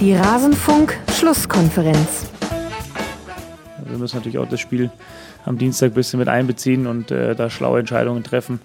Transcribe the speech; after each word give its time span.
Die 0.00 0.14
Rasenfunk-Schlusskonferenz. 0.14 2.26
Wir 3.84 3.98
müssen 3.98 4.16
natürlich 4.16 4.38
auch 4.38 4.48
das 4.48 4.60
Spiel 4.60 4.90
am 5.44 5.58
Dienstag 5.58 5.90
ein 5.90 5.94
bisschen 5.94 6.20
mit 6.20 6.28
einbeziehen 6.28 6.86
und 6.86 7.10
äh, 7.10 7.34
da 7.34 7.50
schlaue 7.50 7.80
Entscheidungen 7.80 8.22
treffen, 8.22 8.60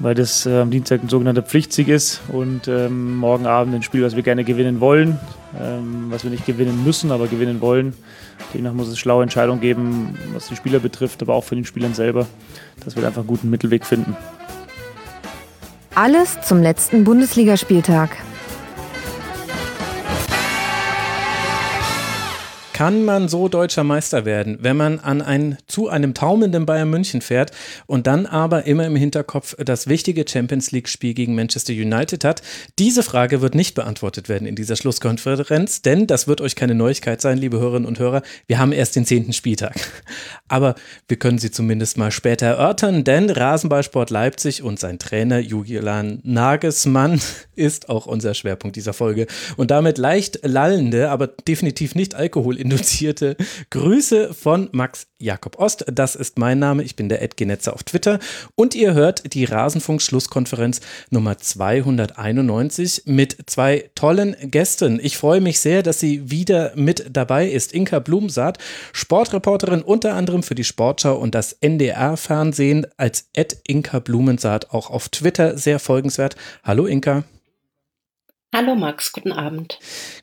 weil 0.00 0.16
das 0.16 0.44
äh, 0.44 0.58
am 0.58 0.72
Dienstag 0.72 1.04
ein 1.04 1.08
sogenannter 1.08 1.42
Pflichtsieg 1.42 1.86
ist 1.86 2.20
und 2.32 2.66
ähm, 2.66 3.16
morgen 3.16 3.46
Abend 3.46 3.76
ein 3.76 3.84
Spiel, 3.84 4.02
was 4.02 4.16
wir 4.16 4.24
gerne 4.24 4.42
gewinnen 4.42 4.80
wollen, 4.80 5.20
ähm, 5.60 6.06
was 6.08 6.24
wir 6.24 6.32
nicht 6.32 6.46
gewinnen 6.46 6.82
müssen, 6.82 7.12
aber 7.12 7.28
gewinnen 7.28 7.60
wollen. 7.60 7.94
Demnach 8.52 8.72
muss 8.72 8.88
es 8.88 8.98
schlaue 8.98 9.22
Entscheidungen 9.22 9.60
geben, 9.60 10.18
was 10.34 10.48
die 10.48 10.56
Spieler 10.56 10.80
betrifft, 10.80 11.22
aber 11.22 11.34
auch 11.34 11.44
für 11.44 11.54
den 11.54 11.64
Spielern 11.64 11.94
selber, 11.94 12.26
dass 12.84 12.96
wir 12.96 13.06
einfach 13.06 13.20
einen 13.20 13.28
guten 13.28 13.50
Mittelweg 13.50 13.86
finden. 13.86 14.16
Alles 15.94 16.40
zum 16.40 16.60
letzten 16.60 17.04
Bundesligaspieltag. 17.04 18.16
Kann 22.82 23.04
man 23.04 23.28
so 23.28 23.46
deutscher 23.46 23.84
Meister 23.84 24.24
werden, 24.24 24.58
wenn 24.60 24.76
man 24.76 24.98
an 24.98 25.22
ein, 25.22 25.56
zu 25.68 25.88
einem 25.88 26.14
taumelnden 26.14 26.66
Bayern 26.66 26.90
München 26.90 27.20
fährt 27.20 27.52
und 27.86 28.08
dann 28.08 28.26
aber 28.26 28.66
immer 28.66 28.84
im 28.84 28.96
Hinterkopf 28.96 29.54
das 29.64 29.86
wichtige 29.86 30.24
Champions 30.28 30.72
League-Spiel 30.72 31.14
gegen 31.14 31.36
Manchester 31.36 31.72
United 31.72 32.24
hat? 32.24 32.42
Diese 32.80 33.04
Frage 33.04 33.40
wird 33.40 33.54
nicht 33.54 33.76
beantwortet 33.76 34.28
werden 34.28 34.48
in 34.48 34.56
dieser 34.56 34.74
Schlusskonferenz, 34.74 35.82
denn 35.82 36.08
das 36.08 36.26
wird 36.26 36.40
euch 36.40 36.56
keine 36.56 36.74
Neuigkeit 36.74 37.20
sein, 37.20 37.38
liebe 37.38 37.60
Hörerinnen 37.60 37.86
und 37.86 38.00
Hörer. 38.00 38.22
Wir 38.48 38.58
haben 38.58 38.72
erst 38.72 38.96
den 38.96 39.06
zehnten 39.06 39.32
Spieltag. 39.32 39.76
Aber 40.48 40.74
wir 41.06 41.18
können 41.18 41.38
sie 41.38 41.52
zumindest 41.52 41.98
mal 41.98 42.10
später 42.10 42.46
erörtern, 42.46 43.04
denn 43.04 43.30
Rasenballsport 43.30 44.10
Leipzig 44.10 44.60
und 44.60 44.80
sein 44.80 44.98
Trainer 44.98 45.38
Julian 45.38 46.18
Nagelsmann 46.24 47.20
ist 47.54 47.88
auch 47.88 48.06
unser 48.06 48.34
Schwerpunkt 48.34 48.74
dieser 48.74 48.92
Folge. 48.92 49.28
Und 49.56 49.70
damit 49.70 49.98
leicht 49.98 50.40
lallende, 50.42 51.10
aber 51.10 51.28
definitiv 51.28 51.94
nicht 51.94 52.16
Alkohol 52.16 52.58
induzierte 52.72 53.36
Grüße 53.70 54.34
von 54.34 54.68
Max 54.72 55.06
Jakob 55.18 55.58
Ost. 55.58 55.84
Das 55.92 56.14
ist 56.14 56.38
mein 56.38 56.58
Name. 56.58 56.82
Ich 56.82 56.96
bin 56.96 57.08
der 57.08 57.22
Edgenetzer 57.22 57.74
auf 57.74 57.82
Twitter. 57.84 58.18
Und 58.54 58.74
ihr 58.74 58.94
hört 58.94 59.34
die 59.34 59.44
Rasenfunk-Schlusskonferenz 59.44 60.80
Nummer 61.10 61.38
291 61.38 63.02
mit 63.06 63.36
zwei 63.46 63.90
tollen 63.94 64.36
Gästen. 64.42 64.98
Ich 65.02 65.16
freue 65.16 65.40
mich 65.40 65.60
sehr, 65.60 65.82
dass 65.82 66.00
sie 66.00 66.30
wieder 66.30 66.72
mit 66.74 67.06
dabei 67.12 67.48
ist. 67.48 67.72
Inka 67.72 67.98
Blumsaat, 67.98 68.58
Sportreporterin 68.92 69.82
unter 69.82 70.14
anderem 70.14 70.42
für 70.42 70.54
die 70.54 70.64
Sportschau 70.64 71.16
und 71.16 71.34
das 71.34 71.52
NDR-Fernsehen 71.52 72.86
als 72.96 73.28
Ed 73.32 73.58
Inka 73.66 73.98
Blumensaat 74.00 74.70
auch 74.70 74.90
auf 74.90 75.08
Twitter 75.08 75.58
sehr 75.58 75.78
folgenswert. 75.78 76.36
Hallo 76.64 76.86
Inka. 76.86 77.24
Hallo 78.54 78.74
Max, 78.74 79.12
guten 79.12 79.32
Abend. 79.32 79.78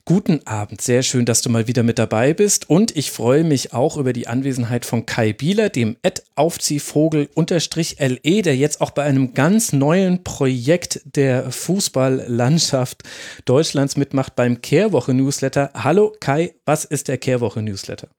Guten 0.06 0.46
Abend, 0.46 0.82
sehr 0.82 1.02
schön, 1.02 1.26
dass 1.26 1.42
du 1.42 1.50
mal 1.50 1.68
wieder 1.68 1.82
mit 1.82 1.98
dabei 1.98 2.36
bist 2.36 2.70
und 2.70 2.96
ich 2.96 3.10
freue 3.10 3.44
mich 3.44 3.74
auch 3.74 3.98
über 3.98 4.14
die 4.14 4.28
Anwesenheit 4.28 4.86
von 4.86 5.08
Kai 5.08 5.34
Bieler, 5.34 5.70
dem 5.70 5.98
Ed 6.04 6.22
Aufziehvogel-LE, 6.36 8.42
der 8.44 8.56
jetzt 8.56 8.82
auch 8.82 8.92
bei 8.92 9.02
einem 9.02 9.34
ganz 9.34 9.74
neuen 9.74 10.24
Projekt 10.24 11.02
der 11.06 11.52
Fußballlandschaft 11.52 13.02
Deutschlands 13.46 13.98
mitmacht 13.98 14.36
beim 14.36 14.62
Kehrwoche-Newsletter. 14.62 15.72
Hallo 15.74 16.16
Kai, 16.20 16.54
was 16.66 16.86
ist 16.86 17.08
der 17.08 17.18
Kehrwoche-Newsletter? 17.18 18.10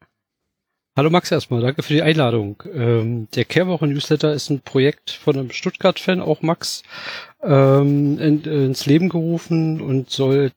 Hallo 0.97 1.09
Max 1.09 1.31
erstmal, 1.31 1.61
danke 1.63 1.85
für 1.85 1.95
die 1.95 2.03
Einladung. 2.03 2.63
Ähm, 2.75 3.29
der 3.37 3.45
Kehrwoche 3.45 3.87
Newsletter 3.87 4.33
ist 4.33 4.51
ein 4.51 4.61
Projekt 4.61 5.13
von 5.13 5.37
einem 5.37 5.53
Stuttgart-Fan, 5.53 6.21
auch 6.21 6.43
Max, 6.43 6.83
ähm, 7.45 8.19
in, 8.19 8.43
ins 8.43 8.87
Leben 8.87 9.09
gerufen 9.09 9.81
und 9.81 10.11
soll 10.11 10.51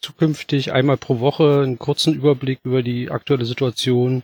zukünftig 0.00 0.72
einmal 0.72 0.96
pro 0.96 1.20
Woche 1.20 1.60
einen 1.62 1.78
kurzen 1.78 2.14
Überblick 2.14 2.60
über 2.64 2.82
die 2.82 3.10
aktuelle 3.10 3.44
Situation 3.44 4.22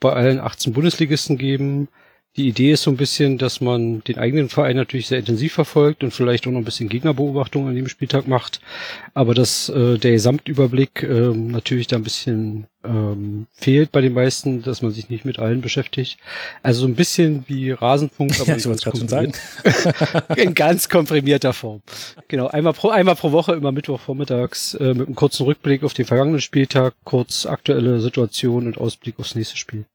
bei 0.00 0.12
allen 0.14 0.40
18 0.40 0.72
Bundesligisten 0.72 1.36
geben. 1.36 1.88
Die 2.36 2.46
Idee 2.46 2.72
ist 2.72 2.82
so 2.82 2.90
ein 2.90 2.96
bisschen, 2.96 3.36
dass 3.36 3.60
man 3.60 4.04
den 4.04 4.18
eigenen 4.18 4.48
Verein 4.48 4.76
natürlich 4.76 5.08
sehr 5.08 5.18
intensiv 5.18 5.54
verfolgt 5.54 6.04
und 6.04 6.12
vielleicht 6.12 6.46
auch 6.46 6.52
noch 6.52 6.60
ein 6.60 6.64
bisschen 6.64 6.88
Gegnerbeobachtung 6.88 7.66
an 7.66 7.74
dem 7.74 7.88
Spieltag 7.88 8.28
macht, 8.28 8.60
aber 9.12 9.34
dass 9.34 9.68
äh, 9.68 9.98
der 9.98 10.12
Gesamtüberblick 10.12 11.02
äh, 11.02 11.30
natürlich 11.34 11.88
da 11.88 11.96
ein 11.96 12.04
bisschen 12.04 12.68
ähm, 12.84 13.48
fehlt 13.52 13.90
bei 13.90 14.00
den 14.00 14.12
meisten, 14.12 14.62
dass 14.62 14.82
man 14.82 14.92
sich 14.92 15.10
nicht 15.10 15.24
mit 15.24 15.40
allen 15.40 15.62
beschäftigt. 15.62 16.18
Also 16.62 16.82
so 16.82 16.86
ein 16.86 16.94
bisschen 16.94 17.44
wie 17.48 17.72
Rasenfunk, 17.72 18.30
aber 18.40 18.50
ja, 18.50 18.54
in, 18.54 18.76
ganz 18.76 19.10
sagen. 19.10 19.32
in 20.36 20.54
ganz 20.54 20.88
komprimierter 20.88 21.52
Form. 21.52 21.82
Genau, 22.28 22.46
einmal 22.46 22.72
pro, 22.72 22.90
einmal 22.90 23.16
pro 23.16 23.32
Woche, 23.32 23.54
immer 23.54 23.72
Mittwochvormittags, 23.72 24.74
äh, 24.74 24.94
mit 24.94 25.08
einem 25.08 25.16
kurzen 25.16 25.44
Rückblick 25.44 25.82
auf 25.82 25.94
den 25.94 26.06
vergangenen 26.06 26.40
Spieltag, 26.40 26.94
kurz 27.02 27.46
aktuelle 27.46 28.00
Situation 28.00 28.66
und 28.66 28.78
Ausblick 28.78 29.18
aufs 29.18 29.34
nächste 29.34 29.56
Spiel 29.56 29.86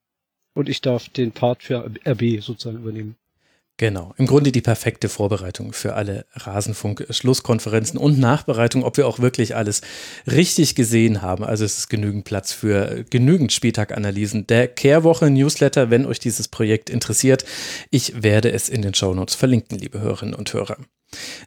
und 0.54 0.70
ich 0.70 0.82
darf 0.82 1.10
den 1.10 1.32
Part 1.32 1.64
für 1.64 1.92
RB 2.06 2.42
sozusagen 2.42 2.78
übernehmen. 2.78 3.16
Genau, 3.78 4.14
im 4.18 4.28
Grunde 4.28 4.52
die 4.52 4.62
perfekte 4.62 5.10
Vorbereitung 5.10 5.74
für 5.74 5.96
alle 5.96 6.28
Rasenfunk-Schlusskonferenzen 6.34 8.00
und 8.00 8.20
Nachbereitung, 8.20 8.84
ob 8.84 8.98
wir 8.98 9.08
auch 9.08 9.18
wirklich 9.18 9.56
alles 9.56 9.82
richtig 10.28 10.76
gesehen 10.76 11.24
haben. 11.24 11.44
Also 11.44 11.66
es 11.66 11.80
ist 11.80 11.90
genügend 11.90 12.24
Platz 12.24 12.54
für 12.54 13.04
genügend 13.10 13.52
Spieltag-Analysen. 13.52 14.46
Der 14.46 14.68
Kehrwoche-Newsletter, 14.68 15.90
wenn 15.90 16.06
euch 16.06 16.20
dieses 16.20 16.50
Projekt 16.50 16.92
interessiert, 16.92 17.46
ich 17.90 18.22
werde 18.22 18.52
es 18.52 18.70
in 18.70 18.84
den 18.84 18.94
Shownotes 18.94 19.34
verlinken, 19.34 19.80
liebe 19.80 20.00
Hörerinnen 20.00 20.36
und 20.36 20.54
Hörer. 20.54 20.78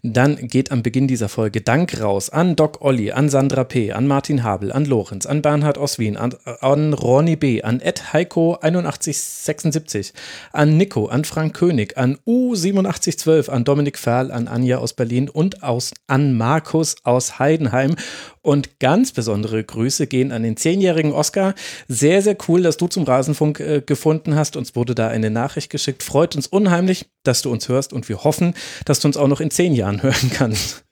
Dann 0.02 0.36
geht 0.36 0.70
am 0.72 0.82
Beginn 0.82 1.08
dieser 1.08 1.28
Folge 1.28 1.60
Dank 1.60 2.00
raus 2.00 2.30
an 2.30 2.56
Doc 2.56 2.80
Olli, 2.80 3.12
an 3.12 3.28
Sandra 3.28 3.64
P., 3.64 3.92
an 3.92 4.06
Martin 4.06 4.42
Habel, 4.42 4.72
an 4.72 4.84
Lorenz, 4.84 5.26
an 5.26 5.42
Bernhard 5.42 5.78
aus 5.78 5.98
Wien, 5.98 6.16
an, 6.16 6.34
an 6.60 6.92
Ronny 6.92 7.36
B., 7.36 7.62
an 7.62 7.80
Ed 7.80 8.12
Heiko 8.12 8.58
8176, 8.60 10.12
an 10.52 10.76
Nico, 10.76 11.06
an 11.06 11.24
Frank 11.24 11.56
König, 11.56 11.96
an 11.96 12.18
U8712, 12.26 13.48
an 13.50 13.64
Dominik 13.64 13.98
Ferl, 13.98 14.30
an 14.30 14.48
Anja 14.48 14.78
aus 14.78 14.92
Berlin 14.92 15.28
und 15.28 15.62
aus, 15.62 15.92
an 16.06 16.36
Markus 16.36 16.96
aus 17.04 17.38
Heidenheim 17.38 17.96
und 18.46 18.78
ganz 18.78 19.10
besondere 19.10 19.62
Grüße 19.64 20.06
gehen 20.06 20.30
an 20.30 20.44
den 20.44 20.56
zehnjährigen 20.56 21.12
Oscar. 21.12 21.54
Sehr, 21.88 22.22
sehr 22.22 22.36
cool, 22.46 22.62
dass 22.62 22.76
du 22.76 22.86
zum 22.86 23.02
Rasenfunk 23.02 23.58
äh, 23.58 23.82
gefunden 23.84 24.36
hast. 24.36 24.56
Uns 24.56 24.76
wurde 24.76 24.94
da 24.94 25.08
eine 25.08 25.30
Nachricht 25.30 25.68
geschickt. 25.68 26.04
Freut 26.04 26.36
uns 26.36 26.46
unheimlich, 26.46 27.06
dass 27.24 27.42
du 27.42 27.50
uns 27.50 27.68
hörst 27.68 27.92
und 27.92 28.08
wir 28.08 28.22
hoffen, 28.22 28.54
dass 28.84 29.00
du 29.00 29.08
uns 29.08 29.16
auch 29.16 29.26
noch 29.26 29.40
in 29.40 29.50
zehn 29.50 29.74
Jahren 29.74 30.00
hören 30.02 30.30
kannst. 30.32 30.84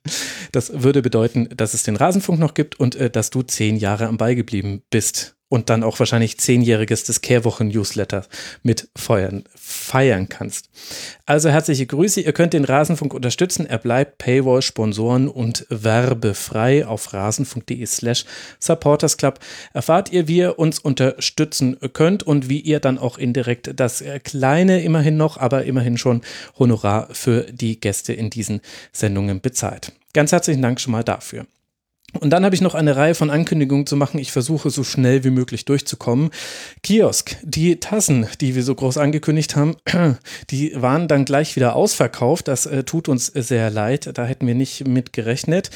Das 0.50 0.82
würde 0.82 1.00
bedeuten, 1.00 1.48
dass 1.56 1.74
es 1.74 1.84
den 1.84 1.94
Rasenfunk 1.94 2.40
noch 2.40 2.54
gibt 2.54 2.80
und 2.80 2.96
äh, 2.96 3.08
dass 3.08 3.30
du 3.30 3.42
zehn 3.42 3.76
Jahre 3.76 4.08
am 4.08 4.16
Ball 4.16 4.34
geblieben 4.34 4.82
bist 4.90 5.36
und 5.54 5.70
dann 5.70 5.84
auch 5.84 6.00
wahrscheinlich 6.00 6.36
zehnjähriges 6.38 7.04
des 7.04 7.20
Kehrwochen-Newsletter 7.20 8.26
mit 8.64 8.88
feuern, 8.96 9.44
feiern 9.54 10.28
kannst. 10.28 10.68
Also 11.26 11.48
herzliche 11.48 11.86
Grüße. 11.86 12.20
Ihr 12.22 12.32
könnt 12.32 12.54
den 12.54 12.64
Rasenfunk 12.64 13.14
unterstützen. 13.14 13.64
Er 13.64 13.78
bleibt 13.78 14.18
Paywall, 14.18 14.62
Sponsoren 14.62 15.28
und 15.28 15.64
werbefrei 15.70 16.84
auf 16.84 17.12
rasenfunk.de 17.12 17.86
slash 17.86 18.24
supportersclub. 18.58 19.38
Erfahrt 19.72 20.10
ihr, 20.10 20.26
wie 20.26 20.38
ihr 20.38 20.58
uns 20.58 20.80
unterstützen 20.80 21.76
könnt 21.92 22.24
und 22.24 22.48
wie 22.48 22.58
ihr 22.58 22.80
dann 22.80 22.98
auch 22.98 23.16
indirekt 23.16 23.70
das 23.76 24.02
kleine, 24.24 24.82
immerhin 24.82 25.16
noch, 25.16 25.36
aber 25.36 25.66
immerhin 25.66 25.98
schon 25.98 26.22
Honorar 26.58 27.10
für 27.12 27.42
die 27.42 27.78
Gäste 27.78 28.12
in 28.12 28.28
diesen 28.28 28.60
Sendungen 28.92 29.40
bezahlt. 29.40 29.92
Ganz 30.14 30.32
herzlichen 30.32 30.62
Dank 30.62 30.80
schon 30.80 30.90
mal 30.90 31.04
dafür. 31.04 31.46
Und 32.20 32.30
dann 32.30 32.44
habe 32.44 32.54
ich 32.54 32.60
noch 32.60 32.74
eine 32.74 32.96
Reihe 32.96 33.14
von 33.14 33.30
Ankündigungen 33.30 33.86
zu 33.86 33.96
machen. 33.96 34.18
Ich 34.18 34.32
versuche 34.32 34.68
so 34.70 34.84
schnell 34.84 35.24
wie 35.24 35.30
möglich 35.30 35.64
durchzukommen. 35.64 36.30
Kiosk, 36.82 37.36
die 37.42 37.80
Tassen, 37.80 38.26
die 38.40 38.54
wir 38.54 38.62
so 38.62 38.74
groß 38.74 38.98
angekündigt 38.98 39.56
haben, 39.56 39.76
die 40.50 40.80
waren 40.80 41.08
dann 41.08 41.24
gleich 41.24 41.56
wieder 41.56 41.74
ausverkauft. 41.74 42.46
Das 42.48 42.66
äh, 42.66 42.84
tut 42.84 43.08
uns 43.08 43.26
sehr 43.26 43.70
leid. 43.70 44.10
Da 44.14 44.26
hätten 44.26 44.46
wir 44.46 44.54
nicht 44.54 44.86
mit 44.86 45.12
gerechnet. 45.12 45.70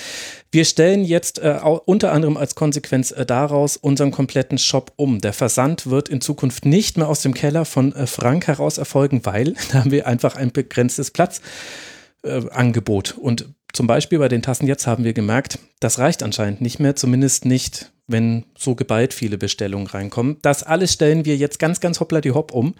Wir 0.51 0.65
stellen 0.65 1.05
jetzt 1.05 1.41
äh, 1.41 1.59
unter 1.85 2.13
anderem 2.13 2.37
als 2.37 2.55
Konsequenz 2.55 3.11
äh, 3.11 3.27
daraus 3.27 3.77
unseren 3.77 4.13
kompletten 4.13 4.59
Shop 4.59 4.93
um. 4.97 5.21
Der 5.21 5.33
Versand 5.33 5.91
wird 5.91 6.09
in 6.09 6.21
Zukunft 6.21 6.65
nicht 6.65 6.97
mehr 6.97 7.09
aus 7.09 7.23
dem 7.23 7.35
Keller 7.35 7.65
von 7.65 7.93
äh, 7.95 8.07
Frank 8.07 8.47
heraus 8.47 8.79
erfolgen, 8.79 9.23
weil 9.25 9.55
da 9.73 9.81
haben 9.81 9.91
wir 9.91 10.07
einfach 10.07 10.37
ein 10.37 10.53
begrenztes 10.53 11.11
Platzangebot. 11.11 13.19
und 13.19 13.47
zum 13.73 13.87
Beispiel 13.87 14.19
bei 14.19 14.29
den 14.29 14.43
Tassen 14.43 14.67
jetzt 14.67 14.87
haben 14.87 15.05
wir 15.05 15.13
gemerkt, 15.13 15.59
das 15.81 15.99
reicht 15.99 16.23
anscheinend 16.23 16.61
nicht 16.61 16.81
mehr, 16.81 16.97
zumindest 16.97 17.45
nicht, 17.45 17.93
wenn 18.09 18.45
so 18.57 18.75
geballt 18.75 19.13
viele 19.13 19.37
Bestellungen 19.37 19.87
reinkommen. 19.87 20.39
Das 20.41 20.63
alles 20.63 20.95
stellen 20.95 21.27
wir 21.27 21.37
jetzt 21.37 21.59
ganz, 21.59 21.79
ganz 21.79 22.01
hoppla 22.01 22.23
die 22.23 22.31
hopp 22.31 22.53
um. 22.53 22.75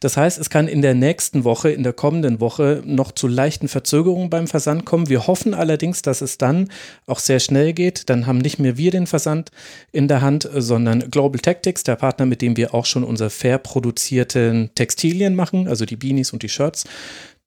Das 0.00 0.16
heißt, 0.16 0.38
es 0.38 0.50
kann 0.50 0.66
in 0.66 0.82
der 0.82 0.94
nächsten 0.94 1.44
Woche, 1.44 1.70
in 1.70 1.84
der 1.84 1.92
kommenden 1.92 2.40
Woche 2.40 2.82
noch 2.84 3.12
zu 3.12 3.28
leichten 3.28 3.68
Verzögerungen 3.68 4.30
beim 4.30 4.48
Versand 4.48 4.84
kommen. 4.84 5.08
Wir 5.08 5.28
hoffen 5.28 5.54
allerdings, 5.54 6.02
dass 6.02 6.20
es 6.20 6.36
dann 6.36 6.68
auch 7.06 7.20
sehr 7.20 7.38
schnell 7.38 7.72
geht. 7.72 8.10
Dann 8.10 8.26
haben 8.26 8.38
nicht 8.38 8.58
mehr 8.58 8.76
wir 8.76 8.90
den 8.90 9.06
Versand 9.06 9.52
in 9.92 10.08
der 10.08 10.20
Hand, 10.20 10.48
sondern 10.52 11.08
Global 11.10 11.40
Tactics, 11.40 11.84
der 11.84 11.96
Partner, 11.96 12.26
mit 12.26 12.42
dem 12.42 12.56
wir 12.56 12.74
auch 12.74 12.84
schon 12.84 13.04
unsere 13.04 13.30
fair 13.30 13.58
produzierten 13.58 14.70
Textilien 14.74 15.36
machen, 15.36 15.68
also 15.68 15.86
die 15.86 15.96
Beanies 15.96 16.32
und 16.32 16.42
die 16.42 16.48
Shirts 16.48 16.84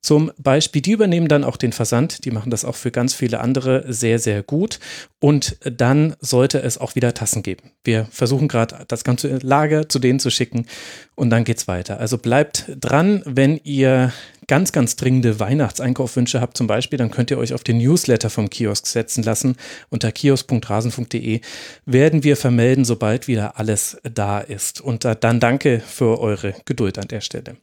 Zum 0.01 0.31
Beispiel, 0.37 0.81
die 0.81 0.91
übernehmen 0.91 1.27
dann 1.27 1.43
auch 1.43 1.57
den 1.57 1.73
Versand, 1.73 2.23
die 2.23 2.31
machen 2.31 2.49
das 2.51 2.63
auch 2.63 2.75
für 2.75 2.91
ganz 2.91 3.13
viele 3.13 3.39
andere 3.39 3.91
sehr, 3.91 4.19
sehr 4.19 4.43
gut. 4.43 4.79
Und 5.19 5.57
dann 5.63 6.15
sollte 6.19 6.61
es 6.61 6.77
auch 6.77 6.95
wieder 6.95 7.13
Tassen 7.13 7.43
geben. 7.43 7.71
Wir 7.83 8.05
versuchen 8.11 8.47
gerade 8.47 8.85
das 8.87 9.03
ganze 9.03 9.37
Lager 9.39 9.89
zu 9.89 9.99
denen 9.99 10.19
zu 10.19 10.29
schicken 10.29 10.67
und 11.15 11.29
dann 11.29 11.43
geht's 11.43 11.67
weiter. 11.67 11.99
Also 11.99 12.17
bleibt 12.19 12.65
dran, 12.79 13.23
wenn 13.25 13.59
ihr 13.63 14.13
ganz, 14.47 14.71
ganz 14.71 14.95
dringende 14.95 15.39
Weihnachtseinkaufwünsche 15.39 16.39
habt 16.39 16.57
zum 16.57 16.67
Beispiel, 16.67 16.97
dann 16.97 17.11
könnt 17.11 17.31
ihr 17.31 17.37
euch 17.37 17.53
auf 17.53 17.63
den 17.63 17.79
Newsletter 17.79 18.29
vom 18.29 18.49
Kiosk 18.49 18.87
setzen 18.87 19.23
lassen. 19.23 19.55
Unter 19.89 20.11
kiosk.rasen.de 20.11 21.41
werden 21.85 22.23
wir 22.23 22.37
vermelden, 22.37 22.85
sobald 22.85 23.27
wieder 23.27 23.59
alles 23.59 23.97
da 24.03 24.39
ist. 24.39 24.79
Und 24.79 25.05
dann 25.05 25.39
danke 25.39 25.81
für 25.85 26.19
eure 26.19 26.53
Geduld 26.65 26.97
an 26.97 27.07
der 27.07 27.21
Stelle. 27.21 27.57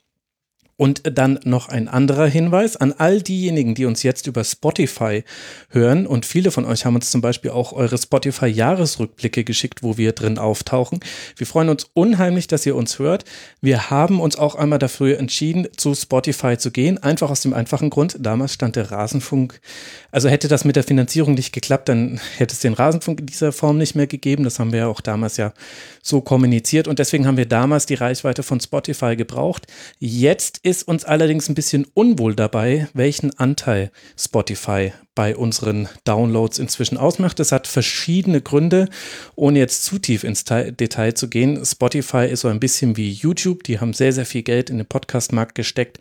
Und 0.77 1.03
dann 1.05 1.39
noch 1.45 1.69
ein 1.69 1.87
anderer 1.87 2.27
Hinweis 2.27 2.77
an 2.77 2.93
all 2.99 3.23
diejenigen, 3.23 3.77
die 3.77 3.85
uns 3.85 4.03
jetzt 4.03 4.27
über 4.27 4.43
Spotify 4.43 5.23
hören. 5.71 6.07
Und 6.07 6.27
viele 6.27 6.51
von 6.51 6.65
euch 6.65 6.85
haben 6.85 6.97
uns 6.97 7.11
zum 7.11 7.21
Beispiel 7.21 7.53
auch 7.53 7.73
eure 7.73 7.97
Spotify-Jahresrückblicke 7.97 9.45
geschickt, 9.45 9.85
wo 9.85 9.97
wir 9.97 10.13
drin 10.13 10.37
auftauchen. 10.37 10.99
Wir 11.37 11.47
freuen 11.47 11.69
uns 11.69 11.87
unheimlich, 11.95 12.49
dass 12.49 12.67
ihr 12.67 12.75
uns 12.75 12.99
hört. 12.99 13.25
Wir 13.61 13.91
haben 13.91 14.21
uns 14.21 14.37
auch 14.37 14.57
einmal 14.57 14.81
dafür 14.81 15.19
entschieden, 15.19 15.69
zu 15.77 15.95
Spotify 15.95 16.59
zu 16.59 16.73
gehen. 16.73 16.99
Einfach 16.99 17.31
aus 17.31 17.43
dem 17.43 17.55
einfachen 17.55 17.91
Grund, 17.91 18.17
damals 18.19 18.55
stand 18.55 18.75
der 18.75 18.91
Rasenfunk. 18.91 19.61
Also 20.11 20.29
hätte 20.29 20.49
das 20.49 20.65
mit 20.65 20.75
der 20.75 20.85
Finanzierung 20.85 21.35
nicht 21.35 21.53
geklappt, 21.53 21.89
dann 21.89 22.21
hätte 22.37 22.53
es 22.53 22.61
den 22.61 22.75
Rasenfunk 22.75 23.21
in 23.21 23.27
dieser 23.27 23.53
Form 23.53 23.79
nicht 23.79 23.95
mehr 23.95 24.09
gegeben. 24.09 24.43
Das 24.43 24.59
haben 24.59 24.73
wir 24.73 24.81
ja 24.81 24.87
auch 24.89 25.01
damals 25.01 25.37
ja 25.37 25.53
so 26.03 26.21
kommuniziert. 26.21 26.89
Und 26.89 26.99
deswegen 26.99 27.27
haben 27.27 27.37
wir 27.37 27.47
damals 27.47 27.87
die 27.87 27.95
Reichweite 27.95 28.43
von 28.43 28.61
Spotify 28.61 29.15
gebraucht. 29.15 29.67
Jetzt 29.99 30.64
ist 30.65 30.89
uns 30.89 31.05
allerdings 31.05 31.49
ein 31.49 31.55
bisschen 31.55 31.87
unwohl 31.93 32.35
dabei, 32.35 32.89
welchen 32.95 33.39
Anteil 33.39 33.93
Spotify 34.19 34.93
bei 35.15 35.37
unseren 35.37 35.89
Downloads 36.05 36.59
inzwischen 36.59 36.97
ausmacht. 36.97 37.39
Das 37.39 37.53
hat 37.53 37.67
verschiedene 37.67 38.41
Gründe, 38.41 38.89
ohne 39.37 39.59
jetzt 39.59 39.85
zu 39.85 39.99
tief 39.99 40.25
ins 40.25 40.45
Detail 40.45 41.13
zu 41.13 41.29
gehen. 41.29 41.65
Spotify 41.65 42.27
ist 42.31 42.41
so 42.41 42.49
ein 42.49 42.61
bisschen 42.61 42.97
wie 42.97 43.13
YouTube, 43.13 43.63
die 43.65 43.79
haben 43.79 43.93
sehr, 43.93 44.13
sehr 44.13 44.25
viel 44.25 44.43
Geld 44.43 44.71
in 44.71 44.79
den 44.79 44.87
Podcast-Markt 44.87 45.55
gesteckt. 45.55 46.01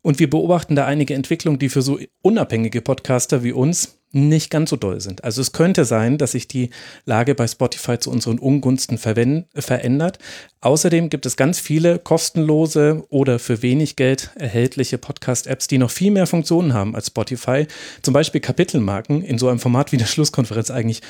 Und 0.00 0.20
wir 0.20 0.30
beobachten 0.30 0.76
da 0.76 0.86
einige 0.86 1.14
Entwicklungen, 1.14 1.58
die 1.58 1.68
für 1.68 1.82
so 1.82 1.98
unabhängige 2.22 2.82
Podcaster 2.82 3.42
wie 3.42 3.52
uns 3.52 3.98
nicht 4.14 4.50
ganz 4.50 4.70
so 4.70 4.76
doll 4.76 5.00
sind. 5.00 5.24
Also 5.24 5.40
es 5.40 5.52
könnte 5.52 5.84
sein, 5.84 6.18
dass 6.18 6.32
sich 6.32 6.48
die 6.48 6.70
Lage 7.04 7.34
bei 7.34 7.46
Spotify 7.46 7.98
zu 7.98 8.10
unseren 8.10 8.38
Ungunsten 8.38 8.98
verändert. 8.98 10.18
Außerdem 10.60 11.10
gibt 11.10 11.26
es 11.26 11.36
ganz 11.36 11.60
viele 11.60 11.98
kostenlose 11.98 13.04
oder 13.08 13.38
für 13.38 13.62
wenig 13.62 13.96
Geld 13.96 14.30
erhältliche 14.36 14.98
Podcast-Apps, 14.98 15.66
die 15.66 15.78
noch 15.78 15.90
viel 15.90 16.10
mehr 16.10 16.26
Funktionen 16.26 16.72
haben 16.72 16.94
als 16.94 17.08
Spotify. 17.08 17.66
Zum 18.02 18.14
Beispiel 18.14 18.40
Kapitelmarken 18.40 19.22
in 19.22 19.38
so 19.38 19.48
einem 19.48 19.58
Format 19.58 19.92
wie 19.92 19.96
der 19.98 20.06
Schlusskonferenz 20.06 20.70
eigentlich 20.70 21.02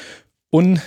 un 0.51 0.81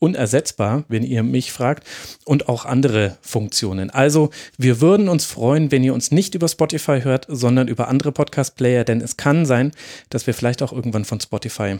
unersetzbar, 0.00 0.84
wenn 0.88 1.04
ihr 1.04 1.22
mich 1.22 1.52
fragt, 1.52 1.86
und 2.24 2.48
auch 2.48 2.64
andere 2.64 3.18
Funktionen. 3.20 3.90
Also, 3.90 4.30
wir 4.58 4.80
würden 4.80 5.08
uns 5.08 5.24
freuen, 5.24 5.70
wenn 5.70 5.84
ihr 5.84 5.94
uns 5.94 6.10
nicht 6.10 6.34
über 6.34 6.48
Spotify 6.48 7.02
hört, 7.02 7.26
sondern 7.28 7.68
über 7.68 7.86
andere 7.86 8.10
Podcast-Player, 8.10 8.82
denn 8.82 9.00
es 9.00 9.16
kann 9.16 9.46
sein, 9.46 9.70
dass 10.08 10.26
wir 10.26 10.34
vielleicht 10.34 10.62
auch 10.62 10.72
irgendwann 10.72 11.04
von 11.04 11.20
Spotify 11.20 11.78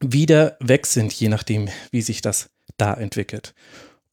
wieder 0.00 0.56
weg 0.60 0.86
sind, 0.86 1.12
je 1.12 1.28
nachdem, 1.28 1.68
wie 1.90 2.02
sich 2.02 2.22
das 2.22 2.48
da 2.78 2.94
entwickelt. 2.94 3.54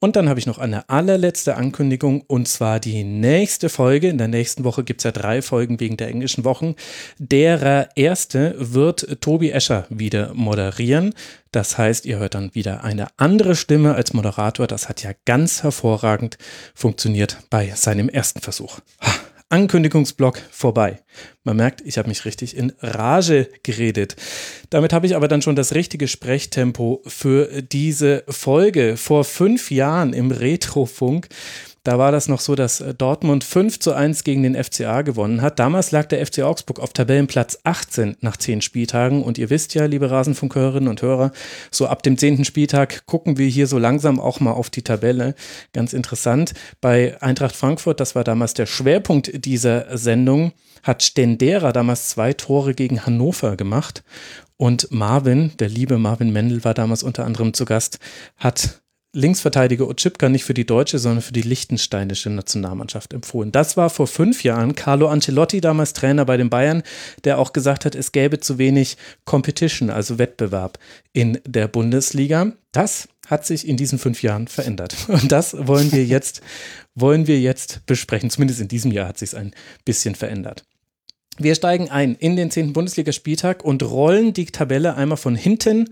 Und 0.01 0.16
dann 0.16 0.30
habe 0.30 0.40
ich 0.40 0.46
noch 0.46 0.60
eine 0.60 0.88
allerletzte 0.88 1.57
Ankündigung 1.57 2.22
und 2.22 2.48
zwar 2.48 2.80
die 2.80 3.04
nächste 3.04 3.68
Folge. 3.68 4.07
In 4.07 4.18
der 4.18 4.30
nächsten 4.30 4.63
Woche 4.63 4.86
gibt 4.86 5.01
es 5.01 5.04
ja 5.04 5.12
drei 5.12 5.42
Folgen 5.42 5.81
wegen 5.81 5.98
der 5.98 6.07
englischen 6.07 6.46
Wochen. 6.46 6.75
Derer 7.18 7.90
erste 7.96 8.56
wird 8.57 9.18
Tobi 9.19 9.51
Escher 9.51 9.88
wieder 9.90 10.34
moderieren. 10.34 11.13
Das 11.51 11.78
heißt, 11.78 12.06
ihr 12.06 12.18
hört 12.18 12.36
dann 12.36 12.56
wieder 12.56 12.84
eine 12.86 13.07
andere 13.18 13.56
Stimme 13.56 13.96
als 13.96 14.13
Moderator. 14.13 14.68
Das 14.68 14.88
hat 14.88 15.04
ja 15.04 15.12
ganz 15.25 15.63
hervorragend 15.63 16.38
funktioniert 16.74 17.38
bei 17.50 17.69
seinem 17.75 18.07
ersten 18.07 18.40
Versuch. 18.40 18.80
Ha. 19.02 19.19
Ankündigungsblock 19.50 20.40
vorbei. 20.51 21.01
Man 21.44 21.57
merkt, 21.57 21.81
ich 21.81 21.98
habe 21.98 22.07
mich 22.07 22.25
richtig 22.25 22.56
in 22.56 22.72
Rage 22.80 23.50
geredet. 23.63 24.16
Damit 24.69 24.94
habe 24.94 25.07
ich 25.07 25.16
aber 25.16 25.28
dann 25.28 25.42
schon 25.42 25.56
das 25.56 25.74
richtige 25.74 26.07
Sprechtempo 26.07 27.01
für 27.07 27.63
diese 27.63 28.24
Folge. 28.28 28.96
Vor 28.96 29.24
fünf 29.24 29.72
Jahren 29.72 30.13
im 30.13 30.30
Retrofunk 30.30 31.28
da 31.84 31.98
war 31.98 32.12
das 32.12 32.28
noch 32.28 32.40
so, 32.40 32.56
dass 32.56 32.81
äh, 32.81 32.94
Dortmund 32.94 33.44
5 33.44 33.80
zu 33.80 33.94
1 33.94 34.24
gegen 34.24 34.44
den 34.44 34.62
FCA 34.62 35.02
gewonnen 35.02 35.42
hat. 35.42 35.60
Damals 35.60 35.92
lag 35.92 36.06
der 36.08 36.26
FC 36.26 36.40
Augsburg 36.40 36.80
auf 36.80 36.94
Tabellenplatz 36.94 37.60
18 37.64 38.18
nach 38.22 38.38
10 38.38 38.62
Spieltagen. 38.62 39.24
Und 39.24 39.38
ihr 39.38 39.50
wisst 39.50 39.74
ja, 39.74 39.86
liebe 39.86 40.12
Rasenfunkhörerinnen 40.12 40.90
und 40.90 41.02
Hörer, 41.02 41.31
so 41.72 41.88
ab 41.88 42.04
dem 42.04 42.18
10. 42.18 42.46
Spieltag 42.46 43.06
gucken 43.06 43.38
wir 43.38 43.48
hier 43.48 43.68
so 43.68 43.78
langsam 43.78 44.20
auch 44.20 44.40
mal 44.40 44.52
auf 44.52 44.70
die 44.70 44.84
Tabelle. 44.84 45.36
Ganz 45.74 45.94
interessant. 45.94 46.54
Bei 46.81 47.22
Eintracht 47.22 47.56
Frankfurt, 47.56 48.00
das 48.00 48.16
war 48.16 48.24
damals 48.24 48.54
der 48.54 48.66
Schwerpunkt 48.66 49.46
dieser 49.46 49.98
Sendung, 49.98 50.52
hat 50.84 51.04
Stendera 51.04 51.72
damals 51.72 52.10
zwei 52.10 52.34
Tore 52.34 52.74
gegen 52.74 53.06
Hannover 53.06 53.56
gemacht. 53.56 54.04
Und 54.58 54.92
Marvin, 54.92 55.52
der 55.60 55.70
liebe 55.70 55.98
Marvin 55.98 56.34
Mendel, 56.34 56.66
war 56.66 56.74
damals 56.74 57.04
unter 57.04 57.26
anderem 57.26 57.54
zu 57.54 57.64
Gast, 57.64 58.00
hat 58.36 58.81
Linksverteidiger 59.14 59.88
Otschipka 59.88 60.30
nicht 60.30 60.44
für 60.44 60.54
die 60.54 60.66
deutsche, 60.66 61.00
sondern 61.00 61.24
für 61.24 61.34
die 61.34 61.42
liechtensteinische 61.42 62.30
Nationalmannschaft 62.30 63.14
empfohlen. 63.14 63.52
Das 63.52 63.76
war 63.76 63.90
vor 63.90 64.06
fünf 64.06 64.44
Jahren 64.44 64.76
Carlo 64.76 65.08
Ancelotti, 65.08 65.62
damals 65.62 65.94
Trainer 65.94 66.26
bei 66.26 66.38
den 66.38 66.52
Bayern, 66.52 66.84
der 67.24 67.40
auch 67.40 67.52
gesagt 67.52 67.86
hat, 67.86 67.96
es 67.96 68.12
gäbe 68.12 68.40
zu 68.40 68.60
wenig 68.60 68.98
Competition, 69.26 69.90
also 69.90 70.20
Wettbewerb 70.20 70.78
in 71.12 71.40
der 71.46 71.68
Bundesliga. 71.68 72.54
Das 72.72 73.08
hat 73.26 73.48
sich 73.48 73.68
in 73.68 73.78
diesen 73.78 73.98
fünf 73.98 74.22
Jahren 74.22 74.48
verändert. 74.48 74.96
Und 75.08 75.32
das 75.32 75.56
wollen 75.58 75.92
wir 75.92 76.06
jetzt, 76.06 76.42
wollen 76.94 77.26
wir 77.26 77.40
jetzt 77.40 77.86
besprechen. 77.88 78.30
Zumindest 78.30 78.62
in 78.62 78.68
diesem 78.68 78.92
Jahr 78.92 79.08
hat 79.08 79.18
sich 79.18 79.30
es 79.30 79.36
ein 79.36 79.54
bisschen 79.86 80.14
verändert. 80.14 80.64
Wir 81.40 81.56
steigen 81.56 81.90
ein 81.90 82.16
in 82.16 82.36
den 82.36 82.52
zehnten 82.52 82.74
Bundesligaspieltag 82.74 83.64
und 83.64 83.82
rollen 83.82 84.34
die 84.34 84.48
Tabelle 84.48 84.96
einmal 84.96 85.18
von 85.18 85.36
hinten 85.36 85.90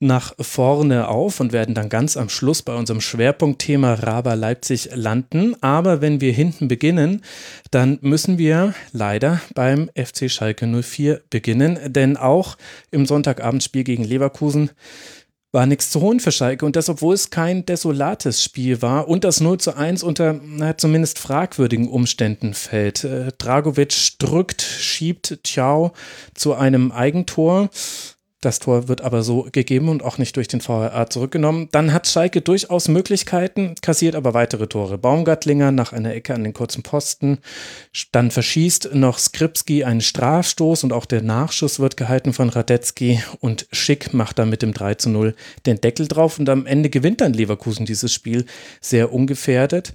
nach 0.00 0.34
vorne 0.40 1.08
auf 1.08 1.40
und 1.40 1.52
werden 1.52 1.74
dann 1.74 1.90
ganz 1.90 2.16
am 2.16 2.30
Schluss 2.30 2.62
bei 2.62 2.74
unserem 2.74 3.02
Schwerpunktthema 3.02 3.94
Raber 3.94 4.34
Leipzig 4.34 4.90
landen. 4.94 5.54
Aber 5.62 6.00
wenn 6.00 6.22
wir 6.22 6.32
hinten 6.32 6.68
beginnen, 6.68 7.22
dann 7.70 7.98
müssen 8.00 8.38
wir 8.38 8.74
leider 8.92 9.40
beim 9.54 9.90
FC 9.94 10.30
Schalke 10.30 10.66
04 10.66 11.20
beginnen, 11.28 11.78
denn 11.86 12.16
auch 12.16 12.56
im 12.90 13.04
Sonntagabendspiel 13.04 13.84
gegen 13.84 14.04
Leverkusen 14.04 14.70
war 15.52 15.66
nichts 15.66 15.90
zu 15.90 16.00
holen 16.00 16.20
für 16.20 16.32
Schalke 16.32 16.64
und 16.64 16.76
das, 16.76 16.88
obwohl 16.88 17.14
es 17.14 17.30
kein 17.30 17.66
desolates 17.66 18.42
Spiel 18.42 18.82
war 18.82 19.08
und 19.08 19.24
das 19.24 19.40
0 19.40 19.58
zu 19.58 19.76
1 19.76 20.02
unter 20.02 20.40
na, 20.44 20.78
zumindest 20.78 21.18
fragwürdigen 21.18 21.88
Umständen 21.88 22.54
fällt. 22.54 23.04
Äh, 23.04 23.32
Dragovic 23.36 24.18
drückt, 24.18 24.62
schiebt 24.62 25.40
Ciao 25.44 25.92
zu 26.34 26.54
einem 26.54 26.92
Eigentor. 26.92 27.68
Das 28.42 28.58
Tor 28.58 28.88
wird 28.88 29.02
aber 29.02 29.22
so 29.22 29.48
gegeben 29.52 29.90
und 29.90 30.02
auch 30.02 30.16
nicht 30.16 30.34
durch 30.36 30.48
den 30.48 30.62
VRA 30.62 31.10
zurückgenommen. 31.10 31.68
Dann 31.72 31.92
hat 31.92 32.06
Schalke 32.06 32.40
durchaus 32.40 32.88
Möglichkeiten, 32.88 33.74
kassiert 33.82 34.14
aber 34.14 34.32
weitere 34.32 34.66
Tore. 34.66 34.96
Baumgartlinger 34.96 35.72
nach 35.72 35.92
einer 35.92 36.14
Ecke 36.14 36.34
an 36.34 36.44
den 36.44 36.54
kurzen 36.54 36.82
Posten. 36.82 37.38
Dann 38.12 38.30
verschießt 38.30 38.94
noch 38.94 39.18
Skripski 39.18 39.84
einen 39.84 40.00
Strafstoß 40.00 40.84
und 40.84 40.94
auch 40.94 41.04
der 41.04 41.20
Nachschuss 41.20 41.80
wird 41.80 41.98
gehalten 41.98 42.32
von 42.32 42.48
Radetzky 42.48 43.22
und 43.40 43.66
Schick 43.72 44.14
macht 44.14 44.38
dann 44.38 44.48
mit 44.48 44.62
dem 44.62 44.72
3 44.72 44.94
zu 44.94 45.10
0 45.10 45.34
den 45.66 45.78
Deckel 45.78 46.08
drauf 46.08 46.38
und 46.38 46.48
am 46.48 46.64
Ende 46.64 46.88
gewinnt 46.88 47.20
dann 47.20 47.34
Leverkusen 47.34 47.84
dieses 47.84 48.10
Spiel 48.10 48.46
sehr 48.80 49.12
ungefährdet 49.12 49.92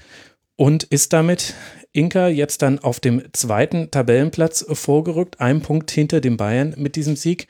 und 0.55 0.83
ist 0.83 1.13
damit 1.13 1.55
Inka 1.95 2.27
jetzt 2.27 2.61
dann 2.61 2.79
auf 2.79 2.99
dem 2.99 3.23
zweiten 3.31 3.89
Tabellenplatz 3.89 4.65
vorgerückt, 4.73 5.39
ein 5.39 5.61
Punkt 5.61 5.91
hinter 5.91 6.19
dem 6.19 6.35
Bayern 6.35 6.73
mit 6.77 6.97
diesem 6.97 7.15
Sieg. 7.15 7.47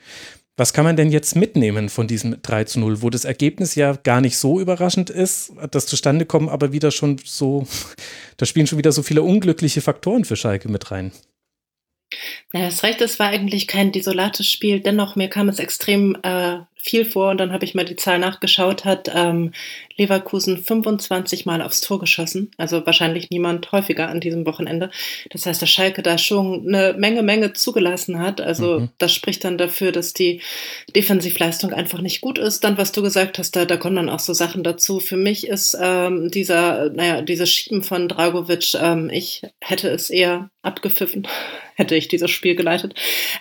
Was 0.58 0.72
kann 0.72 0.84
man 0.84 0.96
denn 0.96 1.10
jetzt 1.10 1.36
mitnehmen 1.36 1.90
von 1.90 2.06
diesem 2.06 2.40
3 2.40 2.64
zu 2.64 2.80
0, 2.80 3.02
wo 3.02 3.10
das 3.10 3.26
Ergebnis 3.26 3.74
ja 3.74 3.92
gar 3.92 4.22
nicht 4.22 4.38
so 4.38 4.58
überraschend 4.58 5.10
ist, 5.10 5.52
das 5.70 5.86
zustande 5.86 6.24
kommen 6.24 6.48
aber 6.48 6.72
wieder 6.72 6.90
schon 6.90 7.18
so, 7.22 7.66
da 8.38 8.46
spielen 8.46 8.66
schon 8.66 8.78
wieder 8.78 8.92
so 8.92 9.02
viele 9.02 9.22
unglückliche 9.22 9.82
Faktoren 9.82 10.24
für 10.24 10.36
Schalke 10.36 10.70
mit 10.70 10.90
rein. 10.90 11.12
Ja, 12.52 12.66
das 12.66 12.82
Recht, 12.82 13.00
es 13.00 13.18
war 13.18 13.28
eigentlich 13.28 13.66
kein 13.66 13.92
desolates 13.92 14.48
Spiel. 14.48 14.80
Dennoch, 14.80 15.16
mir 15.16 15.28
kam 15.28 15.48
es 15.48 15.58
extrem 15.58 16.16
äh, 16.22 16.60
viel 16.88 17.04
vor 17.04 17.30
und 17.30 17.38
dann 17.38 17.52
habe 17.52 17.64
ich 17.64 17.74
mal 17.74 17.84
die 17.84 17.96
Zahl 17.96 18.20
nachgeschaut, 18.20 18.84
hat 18.84 19.10
ähm, 19.12 19.52
Leverkusen 19.96 20.58
25 20.58 21.44
Mal 21.44 21.62
aufs 21.62 21.80
Tor 21.80 21.98
geschossen. 21.98 22.50
Also 22.58 22.86
wahrscheinlich 22.86 23.30
niemand 23.30 23.72
häufiger 23.72 24.08
an 24.08 24.20
diesem 24.20 24.46
Wochenende. 24.46 24.90
Das 25.30 25.46
heißt, 25.46 25.60
dass 25.60 25.70
Schalke 25.70 26.02
da 26.02 26.16
schon 26.16 26.66
eine 26.68 26.94
Menge, 26.96 27.22
Menge 27.22 27.54
zugelassen 27.54 28.20
hat. 28.20 28.40
Also 28.40 28.80
mhm. 28.80 28.88
das 28.98 29.12
spricht 29.12 29.44
dann 29.44 29.58
dafür, 29.58 29.90
dass 29.90 30.12
die 30.12 30.42
Defensivleistung 30.94 31.72
einfach 31.72 32.00
nicht 32.00 32.20
gut 32.20 32.38
ist. 32.38 32.62
Dann, 32.62 32.78
was 32.78 32.92
du 32.92 33.02
gesagt 33.02 33.38
hast, 33.38 33.56
da, 33.56 33.64
da 33.64 33.76
kommen 33.76 33.96
dann 33.96 34.10
auch 34.10 34.20
so 34.20 34.32
Sachen 34.32 34.62
dazu. 34.62 35.00
Für 35.00 35.16
mich 35.16 35.48
ist 35.48 35.76
ähm, 35.80 36.30
dieser, 36.30 36.90
naja, 36.90 37.22
dieses 37.22 37.50
Schieben 37.50 37.82
von 37.82 38.08
Dragovic, 38.08 38.74
ähm, 38.80 39.10
ich 39.10 39.42
hätte 39.60 39.88
es 39.88 40.10
eher 40.10 40.50
abgepfiffen 40.62 41.26
hätte 41.76 41.94
ich 41.94 42.08
dieses 42.08 42.30
Spiel 42.30 42.54
geleitet. 42.54 42.94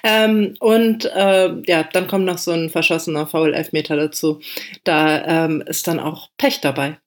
Ähm, 0.03 0.55
und 0.59 1.05
äh, 1.05 1.49
ja, 1.65 1.83
dann 1.83 2.07
kommt 2.07 2.25
noch 2.25 2.37
so 2.37 2.51
ein 2.51 2.69
verschossener 2.69 3.25
Foul-Elfmeter 3.35 3.97
dazu. 3.97 4.39
Da 4.85 5.45
ähm, 5.45 5.61
ist 5.67 5.87
dann 5.87 5.99
auch 5.99 6.29
Pech 6.37 6.61
dabei. 6.61 6.97